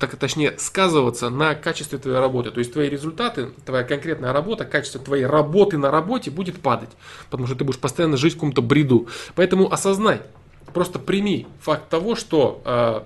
так, 0.00 0.16
точнее 0.16 0.54
сказываться 0.58 1.30
на 1.30 1.54
качестве 1.54 1.98
твоей 1.98 2.18
работы. 2.18 2.50
То 2.50 2.58
есть 2.58 2.72
твои 2.72 2.88
результаты, 2.88 3.50
твоя 3.64 3.84
конкретная 3.84 4.32
работа, 4.32 4.64
качество 4.64 5.00
твоей 5.00 5.26
работы 5.26 5.78
на 5.78 5.92
работе 5.92 6.32
будет 6.32 6.60
падать. 6.60 6.90
Потому 7.30 7.46
что 7.46 7.54
ты 7.54 7.62
будешь 7.64 7.78
постоянно 7.78 8.16
жить 8.16 8.32
в 8.32 8.36
каком-то 8.36 8.60
бреду. 8.60 9.06
Поэтому 9.36 9.72
осознай, 9.72 10.22
просто 10.72 10.98
прими 10.98 11.46
факт 11.60 11.88
того, 11.88 12.16
что 12.16 12.60
э, 12.64 13.02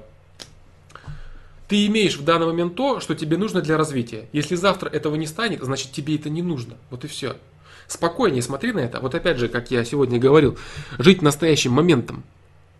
ты 1.69 1.87
имеешь 1.87 2.17
в 2.17 2.25
данный 2.25 2.47
момент 2.47 2.75
то, 2.75 2.99
что 2.99 3.15
тебе 3.15 3.37
нужно 3.37 3.61
для 3.61 3.77
развития. 3.77 4.27
Если 4.33 4.55
завтра 4.55 4.89
этого 4.89 5.15
не 5.17 5.27
станет, 5.27 5.63
значит 5.63 5.93
тебе 5.93 6.17
это 6.17 6.31
не 6.31 6.43
нужно. 6.43 6.77
Вот 6.91 7.05
и 7.05 7.09
все. 7.09 7.37
Спокойнее 7.89 8.43
смотри 8.43 8.73
на 8.73 8.81
это. 8.81 9.01
Вот 9.01 9.15
опять 9.15 9.39
же, 9.39 9.49
как 9.49 9.71
я 9.71 9.83
сегодня 9.83 10.19
говорил, 10.19 10.59
жить 10.99 11.23
настоящим 11.23 11.73
моментом. 11.73 12.23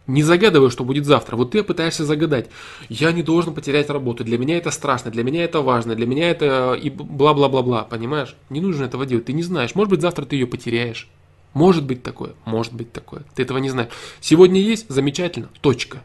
Не 0.07 0.23
загадывай, 0.23 0.71
что 0.71 0.85
будет 0.85 1.07
завтра. 1.07 1.37
Вот 1.37 1.51
ты 1.51 1.63
пытаешься 1.63 2.05
загадать. 2.05 2.49
Я 2.89 3.13
не 3.13 3.23
должен 3.23 3.55
потерять 3.55 3.91
работу. 3.91 4.23
Для 4.23 4.39
меня 4.39 4.59
это 4.59 4.71
страшно, 4.71 5.11
для 5.11 5.25
меня 5.25 5.45
это 5.45 5.61
важно, 5.61 5.95
для 5.95 6.07
меня 6.07 6.31
это 6.31 6.75
и 6.75 6.91
бла-бла-бла-бла. 6.91 7.85
Понимаешь? 7.85 8.37
Не 8.51 8.61
нужно 8.61 8.85
этого 8.85 9.07
делать. 9.07 9.25
Ты 9.25 9.33
не 9.33 9.43
знаешь. 9.43 9.75
Может 9.75 9.91
быть, 9.91 10.01
завтра 10.03 10.25
ты 10.25 10.37
ее 10.37 10.47
потеряешь. 10.47 11.09
Может 11.55 11.85
быть 11.85 12.03
такое. 12.03 12.35
Может 12.45 12.75
быть 12.75 12.93
такое. 12.93 13.23
Ты 13.35 13.43
этого 13.43 13.59
не 13.59 13.71
знаешь. 13.71 13.91
Сегодня 14.21 14.61
есть? 14.61 14.89
Замечательно. 14.89 15.49
Точка. 15.61 16.03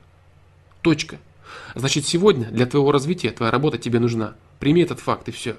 Точка. 0.82 1.17
Значит, 1.75 2.06
сегодня 2.06 2.45
для 2.45 2.65
твоего 2.65 2.91
развития 2.91 3.32
твоя 3.32 3.51
работа 3.51 3.77
тебе 3.77 3.99
нужна. 3.99 4.35
Прими 4.59 4.82
этот 4.82 4.99
факт 4.99 5.27
и 5.27 5.32
все. 5.32 5.56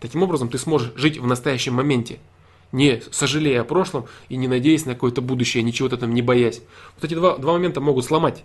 Таким 0.00 0.22
образом, 0.22 0.48
ты 0.48 0.58
сможешь 0.58 0.92
жить 0.96 1.18
в 1.18 1.26
настоящем 1.26 1.74
моменте, 1.74 2.18
не 2.72 3.02
сожалея 3.10 3.62
о 3.62 3.64
прошлом 3.64 4.06
и 4.28 4.36
не 4.36 4.48
надеясь 4.48 4.86
на 4.86 4.94
какое-то 4.94 5.22
будущее, 5.22 5.62
ничего-то 5.62 5.96
там 5.96 6.14
не 6.14 6.22
боясь. 6.22 6.60
Вот 6.96 7.04
эти 7.04 7.14
два, 7.14 7.38
два 7.38 7.52
момента 7.54 7.80
могут 7.80 8.04
сломать 8.04 8.44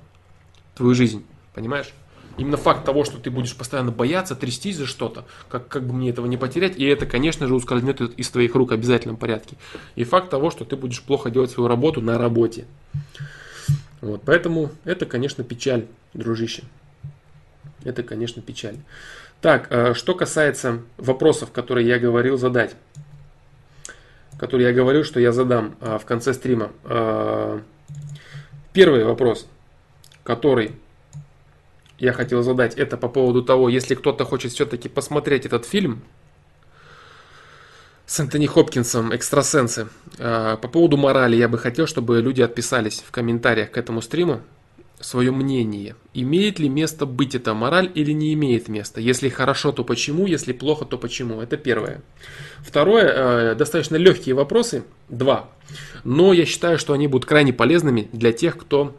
твою 0.76 0.94
жизнь, 0.94 1.26
понимаешь? 1.54 1.94
Именно 2.36 2.58
факт 2.58 2.84
того, 2.84 3.04
что 3.04 3.18
ты 3.18 3.30
будешь 3.30 3.56
постоянно 3.56 3.92
бояться, 3.92 4.36
трястись 4.36 4.78
за 4.78 4.88
что-то, 4.88 5.26
как, 5.50 5.68
как 5.68 5.86
бы 5.86 5.94
мне 5.94 6.10
этого 6.10 6.26
не 6.26 6.38
потерять, 6.38 6.78
и 6.78 6.86
это, 6.86 7.06
конечно 7.06 7.48
же, 7.48 7.54
ускользнет 7.54 8.02
из 8.02 8.30
твоих 8.30 8.56
рук 8.56 8.72
в 8.72 8.74
обязательном 8.74 9.18
порядке. 9.18 9.56
И 9.96 10.04
факт 10.04 10.32
того, 10.32 10.50
что 10.50 10.66
ты 10.66 10.76
будешь 10.76 11.04
плохо 11.04 11.30
делать 11.30 11.52
свою 11.52 11.70
работу 11.70 12.02
на 12.02 12.18
работе. 12.18 12.66
Вот, 14.02 14.24
поэтому 14.26 14.72
это, 14.84 15.06
конечно, 15.06 15.44
печаль, 15.44 15.86
дружище. 16.14 16.64
Это, 17.84 18.02
конечно, 18.02 18.42
печаль. 18.42 18.78
Так, 19.40 19.68
э, 19.70 19.94
что 19.94 20.16
касается 20.16 20.82
вопросов, 20.98 21.52
которые 21.52 21.88
я 21.88 22.00
говорил 22.00 22.38
задать 22.38 22.76
который 24.38 24.64
я 24.64 24.74
говорил, 24.74 25.04
что 25.04 25.20
я 25.20 25.32
задам 25.32 25.76
а, 25.80 25.98
в 25.98 26.06
конце 26.06 26.34
стрима. 26.34 26.72
А, 26.84 27.62
первый 28.74 29.04
вопрос, 29.04 29.48
который 30.24 30.72
я 32.00 32.14
хотел 32.14 32.44
задать, 32.44 32.76
это 32.76 32.98
по 32.98 33.08
поводу 33.08 33.44
того, 33.44 33.70
если 33.70 33.96
кто-то 33.96 34.26
хочет 34.26 34.52
все-таки 34.52 34.90
посмотреть 34.90 35.46
этот 35.46 35.66
фильм 35.66 36.02
с 38.06 38.20
Энтони 38.20 38.46
Хопкинсом 38.46 39.16
«Экстрасенсы». 39.16 39.88
А, 40.20 40.58
по 40.58 40.68
поводу 40.68 40.98
морали 40.98 41.36
я 41.36 41.48
бы 41.48 41.58
хотел, 41.58 41.88
чтобы 41.88 42.22
люди 42.22 42.42
отписались 42.42 43.04
в 43.06 43.12
комментариях 43.12 43.72
к 43.72 43.78
этому 43.78 44.02
стриму 44.02 44.42
свое 45.04 45.32
мнение. 45.32 45.96
Имеет 46.14 46.60
ли 46.60 46.70
место 46.70 47.06
быть 47.06 47.36
эта 47.36 47.54
мораль 47.54 47.92
или 47.94 48.12
не 48.12 48.34
имеет 48.34 48.68
места? 48.68 49.02
Если 49.02 49.30
хорошо, 49.30 49.72
то 49.72 49.84
почему? 49.84 50.26
Если 50.26 50.54
плохо, 50.54 50.86
то 50.86 50.98
почему? 50.98 51.42
Это 51.42 51.58
первое. 51.58 52.02
Второе, 52.60 53.52
э, 53.52 53.56
достаточно 53.56 53.96
легкие 53.96 54.36
вопросы, 54.36 54.84
два. 55.10 55.50
Но 56.04 56.34
я 56.34 56.46
считаю, 56.46 56.78
что 56.80 56.94
они 56.94 57.08
будут 57.08 57.26
крайне 57.26 57.54
полезными 57.54 58.10
для 58.12 58.32
тех, 58.32 58.58
кто 58.58 58.96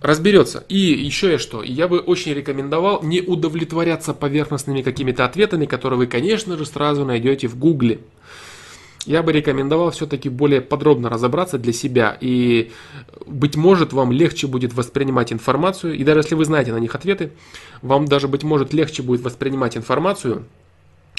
разберется. 0.00 0.64
И 0.68 0.76
еще 0.76 1.32
я 1.32 1.38
что, 1.38 1.62
я 1.62 1.88
бы 1.88 1.98
очень 1.98 2.34
рекомендовал 2.34 3.02
не 3.02 3.22
удовлетворяться 3.22 4.12
поверхностными 4.12 4.82
какими-то 4.82 5.24
ответами, 5.24 5.64
которые 5.64 5.98
вы, 5.98 6.06
конечно 6.06 6.58
же, 6.58 6.66
сразу 6.66 7.04
найдете 7.06 7.48
в 7.48 7.58
Гугле 7.58 8.00
я 9.06 9.22
бы 9.22 9.32
рекомендовал 9.32 9.90
все-таки 9.90 10.28
более 10.28 10.60
подробно 10.60 11.08
разобраться 11.08 11.58
для 11.58 11.72
себя. 11.72 12.16
И, 12.20 12.72
быть 13.26 13.56
может, 13.56 13.92
вам 13.92 14.12
легче 14.12 14.46
будет 14.46 14.72
воспринимать 14.72 15.32
информацию. 15.32 15.94
И 15.94 16.04
даже 16.04 16.20
если 16.20 16.34
вы 16.34 16.44
знаете 16.44 16.72
на 16.72 16.78
них 16.78 16.94
ответы, 16.94 17.32
вам 17.82 18.06
даже, 18.06 18.28
быть 18.28 18.42
может, 18.42 18.72
легче 18.72 19.02
будет 19.02 19.22
воспринимать 19.22 19.76
информацию. 19.76 20.46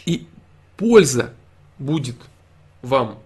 И 0.06 0.28
польза 0.78 1.34
будет 1.78 2.18
вам 2.82 3.20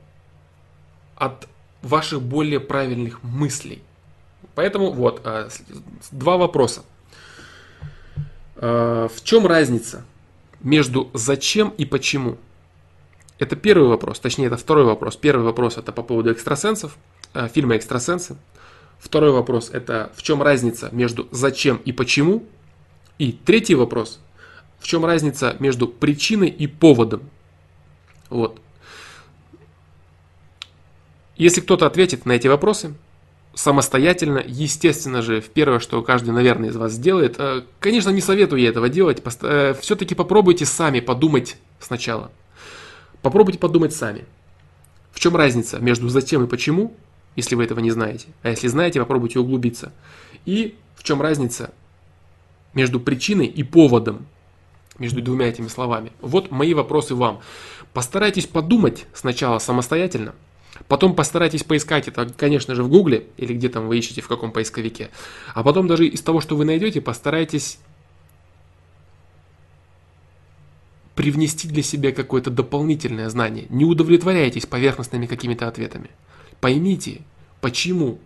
от 1.15 1.47
ваших 1.81 2.21
более 2.21 2.59
правильных 2.59 3.23
мыслей. 3.23 3.81
Поэтому 4.55 4.91
вот, 4.91 5.21
а, 5.23 5.49
два 6.11 6.37
вопроса. 6.37 6.83
А, 8.55 9.07
в 9.07 9.23
чем 9.23 9.47
разница 9.47 10.05
между 10.61 11.09
зачем 11.13 11.69
и 11.77 11.85
почему? 11.85 12.37
Это 13.39 13.55
первый 13.55 13.87
вопрос, 13.87 14.19
точнее 14.19 14.47
это 14.47 14.57
второй 14.57 14.83
вопрос. 14.83 15.15
Первый 15.15 15.45
вопрос 15.45 15.77
это 15.77 15.93
по 15.93 16.03
поводу 16.03 16.31
экстрасенсов, 16.31 16.97
э, 17.33 17.47
фильма 17.47 17.77
«Экстрасенсы». 17.77 18.35
Второй 18.99 19.31
вопрос 19.31 19.69
это 19.71 20.11
в 20.15 20.21
чем 20.23 20.43
разница 20.43 20.89
между 20.91 21.29
зачем 21.31 21.77
и 21.77 21.93
почему. 21.93 22.43
И 23.17 23.31
третий 23.31 23.75
вопрос 23.75 24.19
В 24.79 24.87
чем 24.87 25.05
разница 25.05 25.55
между 25.59 25.87
причиной 25.87 26.47
и 26.49 26.67
поводом? 26.67 27.29
Вот. 28.29 28.61
Если 31.35 31.61
кто-то 31.61 31.85
ответит 31.85 32.25
на 32.25 32.33
эти 32.33 32.47
вопросы 32.47 32.93
самостоятельно, 33.53 34.43
естественно 34.45 35.21
же, 35.21 35.41
первое, 35.41 35.79
что 35.79 36.01
каждый, 36.01 36.31
наверное, 36.31 36.69
из 36.69 36.75
вас 36.75 36.93
сделает, 36.93 37.35
э, 37.39 37.63
конечно, 37.79 38.09
не 38.09 38.21
советую 38.21 38.61
я 38.61 38.69
этого 38.69 38.89
делать, 38.89 39.21
э, 39.41 39.73
все-таки 39.79 40.15
попробуйте 40.15 40.65
сами 40.65 40.99
подумать 40.99 41.57
сначала. 41.79 42.31
Попробуйте 43.21 43.59
подумать 43.59 43.93
сами. 43.93 44.25
В 45.11 45.19
чем 45.19 45.35
разница 45.35 45.79
между 45.79 46.07
зачем 46.09 46.43
и 46.43 46.47
почему, 46.47 46.95
если 47.35 47.55
вы 47.55 47.63
этого 47.63 47.79
не 47.79 47.91
знаете. 47.91 48.27
А 48.43 48.49
если 48.49 48.67
знаете, 48.67 48.99
попробуйте 48.99 49.39
углубиться. 49.39 49.91
И 50.45 50.75
в 50.95 51.03
чем 51.03 51.21
разница 51.21 51.73
между 52.73 52.99
причиной 52.99 53.47
и 53.47 53.63
поводом, 53.63 54.27
между 54.99 55.21
двумя 55.21 55.47
этими 55.47 55.67
словами. 55.67 56.11
Вот 56.21 56.51
мои 56.51 56.73
вопросы 56.73 57.15
вам. 57.15 57.39
Постарайтесь 57.93 58.45
подумать 58.45 59.05
сначала 59.13 59.59
самостоятельно, 59.59 60.35
потом 60.87 61.15
постарайтесь 61.15 61.63
поискать 61.63 62.07
это, 62.07 62.27
конечно 62.29 62.75
же, 62.75 62.83
в 62.83 62.89
Гугле 62.89 63.27
или 63.37 63.53
где 63.53 63.69
там 63.69 63.87
вы 63.87 63.97
ищете, 63.97 64.21
в 64.21 64.27
каком 64.27 64.51
поисковике, 64.51 65.09
а 65.55 65.63
потом 65.63 65.87
даже 65.87 66.05
из 66.05 66.21
того, 66.21 66.41
что 66.41 66.55
вы 66.55 66.65
найдете, 66.65 67.01
постарайтесь 67.01 67.79
привнести 71.19 71.67
для 71.67 71.83
себя 71.83 72.13
какое-то 72.13 72.49
дополнительное 72.49 73.27
знание. 73.27 73.65
Не 73.67 73.83
удовлетворяйтесь 73.83 74.65
поверхностными 74.65 75.25
какими-то 75.25 75.67
ответами. 75.67 76.11
Поймите, 76.61 77.23
почему 77.59 78.19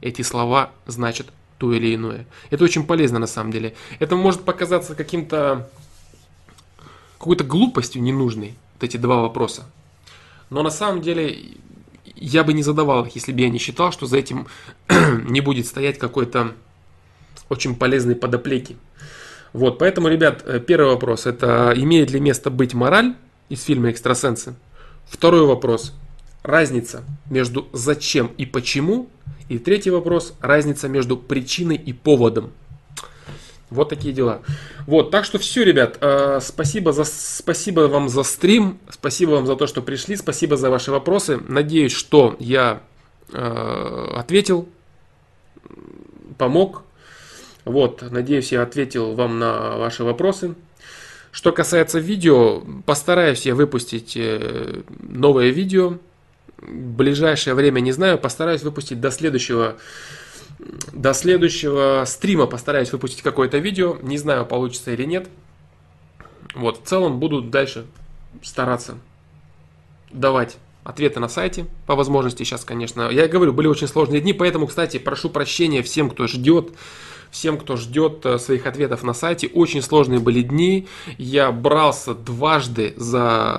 эти 0.00 0.22
слова 0.22 0.70
значат 0.86 1.26
то 1.58 1.70
или 1.74 1.94
иное. 1.94 2.24
Это 2.48 2.64
очень 2.64 2.86
полезно 2.86 3.18
на 3.18 3.26
самом 3.26 3.52
деле. 3.52 3.74
Это 3.98 4.16
может 4.16 4.40
показаться 4.40 4.94
каким-то 4.94 5.68
какой-то 7.18 7.44
глупостью 7.44 8.02
ненужной, 8.02 8.54
вот 8.72 8.84
эти 8.84 8.96
два 8.96 9.20
вопроса. 9.20 9.66
Но 10.48 10.62
на 10.62 10.70
самом 10.70 11.02
деле 11.02 11.58
я 12.16 12.42
бы 12.42 12.54
не 12.54 12.62
задавал 12.62 13.04
их, 13.04 13.14
если 13.16 13.32
бы 13.32 13.40
я 13.42 13.50
не 13.50 13.58
считал, 13.58 13.92
что 13.92 14.06
за 14.06 14.16
этим 14.16 14.46
не 15.28 15.42
будет 15.42 15.66
стоять 15.66 15.98
какой-то 15.98 16.54
очень 17.50 17.76
полезный 17.76 18.16
подоплеки. 18.16 18.78
Вот, 19.52 19.78
поэтому, 19.78 20.08
ребят, 20.08 20.42
э, 20.46 20.60
первый 20.60 20.90
вопрос, 20.90 21.26
это 21.26 21.72
имеет 21.76 22.10
ли 22.10 22.20
место 22.20 22.50
быть 22.50 22.74
мораль 22.74 23.14
из 23.48 23.64
фильма 23.64 23.90
«Экстрасенсы»? 23.90 24.54
Второй 25.08 25.44
вопрос, 25.44 25.92
разница 26.42 27.02
между 27.28 27.68
зачем 27.72 28.30
и 28.36 28.46
почему. 28.46 29.08
И 29.48 29.58
третий 29.58 29.90
вопрос, 29.90 30.34
разница 30.40 30.88
между 30.88 31.16
причиной 31.16 31.74
и 31.74 31.92
поводом. 31.92 32.52
Вот 33.70 33.88
такие 33.88 34.12
дела. 34.12 34.42
Вот, 34.86 35.10
так 35.10 35.24
что 35.24 35.38
все, 35.38 35.64
ребят, 35.64 35.98
э, 36.00 36.38
спасибо, 36.40 36.92
за, 36.92 37.04
спасибо 37.04 37.82
вам 37.82 38.08
за 38.08 38.22
стрим, 38.22 38.78
спасибо 38.90 39.30
вам 39.30 39.46
за 39.46 39.56
то, 39.56 39.66
что 39.66 39.82
пришли, 39.82 40.16
спасибо 40.16 40.56
за 40.56 40.70
ваши 40.70 40.90
вопросы. 40.90 41.40
Надеюсь, 41.48 41.92
что 41.92 42.36
я 42.38 42.82
э, 43.32 44.12
ответил, 44.16 44.68
помог. 46.36 46.82
Вот, 47.70 48.02
надеюсь, 48.10 48.52
я 48.52 48.62
ответил 48.62 49.14
вам 49.14 49.38
на 49.38 49.76
ваши 49.76 50.04
вопросы. 50.04 50.54
Что 51.32 51.52
касается 51.52 52.00
видео, 52.00 52.62
постараюсь 52.84 53.46
я 53.46 53.54
выпустить 53.54 54.16
э, 54.16 54.82
новое 55.00 55.50
видео. 55.50 55.98
В 56.58 56.96
ближайшее 56.96 57.54
время 57.54 57.80
не 57.80 57.92
знаю, 57.92 58.18
постараюсь 58.18 58.62
выпустить 58.62 59.00
до 59.00 59.10
следующего 59.10 59.76
до 60.92 61.14
следующего 61.14 62.04
стрима 62.06 62.46
постараюсь 62.46 62.92
выпустить 62.92 63.22
какое-то 63.22 63.58
видео. 63.58 63.96
Не 64.02 64.18
знаю, 64.18 64.44
получится 64.44 64.90
или 64.90 65.04
нет. 65.04 65.28
Вот, 66.54 66.82
в 66.82 66.86
целом 66.86 67.20
буду 67.20 67.40
дальше 67.40 67.86
стараться 68.42 68.98
давать 70.10 70.58
ответы 70.84 71.20
на 71.20 71.28
сайте 71.28 71.66
по 71.86 71.94
возможности. 71.94 72.42
Сейчас, 72.42 72.64
конечно, 72.64 73.08
я 73.10 73.28
говорю, 73.28 73.52
были 73.52 73.68
очень 73.68 73.86
сложные 73.86 74.20
дни, 74.20 74.32
поэтому, 74.32 74.66
кстати, 74.66 74.98
прошу 74.98 75.30
прощения 75.30 75.82
всем, 75.82 76.10
кто 76.10 76.26
ждет 76.26 76.72
всем, 77.30 77.58
кто 77.58 77.76
ждет 77.76 78.24
э, 78.26 78.38
своих 78.38 78.66
ответов 78.66 79.02
на 79.02 79.14
сайте. 79.14 79.48
Очень 79.48 79.82
сложные 79.82 80.20
были 80.20 80.42
дни. 80.42 80.88
Я 81.16 81.52
брался 81.52 82.14
дважды 82.14 82.94
за 82.96 83.54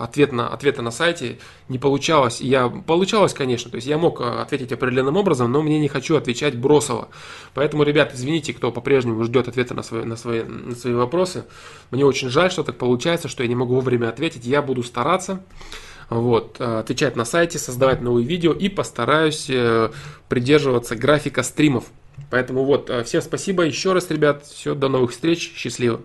э, 0.00 0.02
ответ 0.02 0.32
на, 0.32 0.48
ответы 0.48 0.82
на 0.82 0.90
сайте. 0.90 1.38
Не 1.68 1.78
получалось. 1.78 2.40
Я 2.40 2.68
получалось, 2.68 3.34
конечно. 3.34 3.70
То 3.70 3.76
есть 3.76 3.86
я 3.86 3.98
мог 3.98 4.20
э, 4.20 4.24
ответить 4.24 4.72
определенным 4.72 5.16
образом, 5.16 5.52
но 5.52 5.62
мне 5.62 5.78
не 5.78 5.88
хочу 5.88 6.16
отвечать 6.16 6.56
бросово. 6.56 7.08
Поэтому, 7.54 7.82
ребят, 7.82 8.12
извините, 8.14 8.54
кто 8.54 8.72
по-прежнему 8.72 9.22
ждет 9.24 9.48
ответа 9.48 9.74
на 9.74 9.82
свои, 9.82 10.04
на, 10.04 10.16
свои, 10.16 10.42
на 10.42 10.74
свои 10.74 10.94
вопросы. 10.94 11.44
Мне 11.90 12.04
очень 12.06 12.30
жаль, 12.30 12.50
что 12.50 12.62
так 12.62 12.78
получается, 12.78 13.28
что 13.28 13.42
я 13.42 13.48
не 13.48 13.54
могу 13.54 13.74
вовремя 13.74 14.08
ответить. 14.08 14.46
Я 14.46 14.62
буду 14.62 14.82
стараться 14.82 15.44
вот, 16.08 16.60
отвечать 16.60 17.16
на 17.16 17.24
сайте, 17.24 17.58
создавать 17.58 18.02
новые 18.02 18.26
видео 18.26 18.52
и 18.52 18.68
постараюсь 18.68 19.50
придерживаться 20.28 20.94
графика 20.94 21.42
стримов. 21.42 21.84
Поэтому 22.30 22.64
вот, 22.64 22.90
э, 22.90 23.04
всем 23.04 23.22
спасибо 23.22 23.64
еще 23.64 23.92
раз, 23.92 24.10
ребят. 24.10 24.44
Все, 24.44 24.74
до 24.74 24.88
новых 24.88 25.12
встреч. 25.12 25.52
Счастливо. 25.54 26.00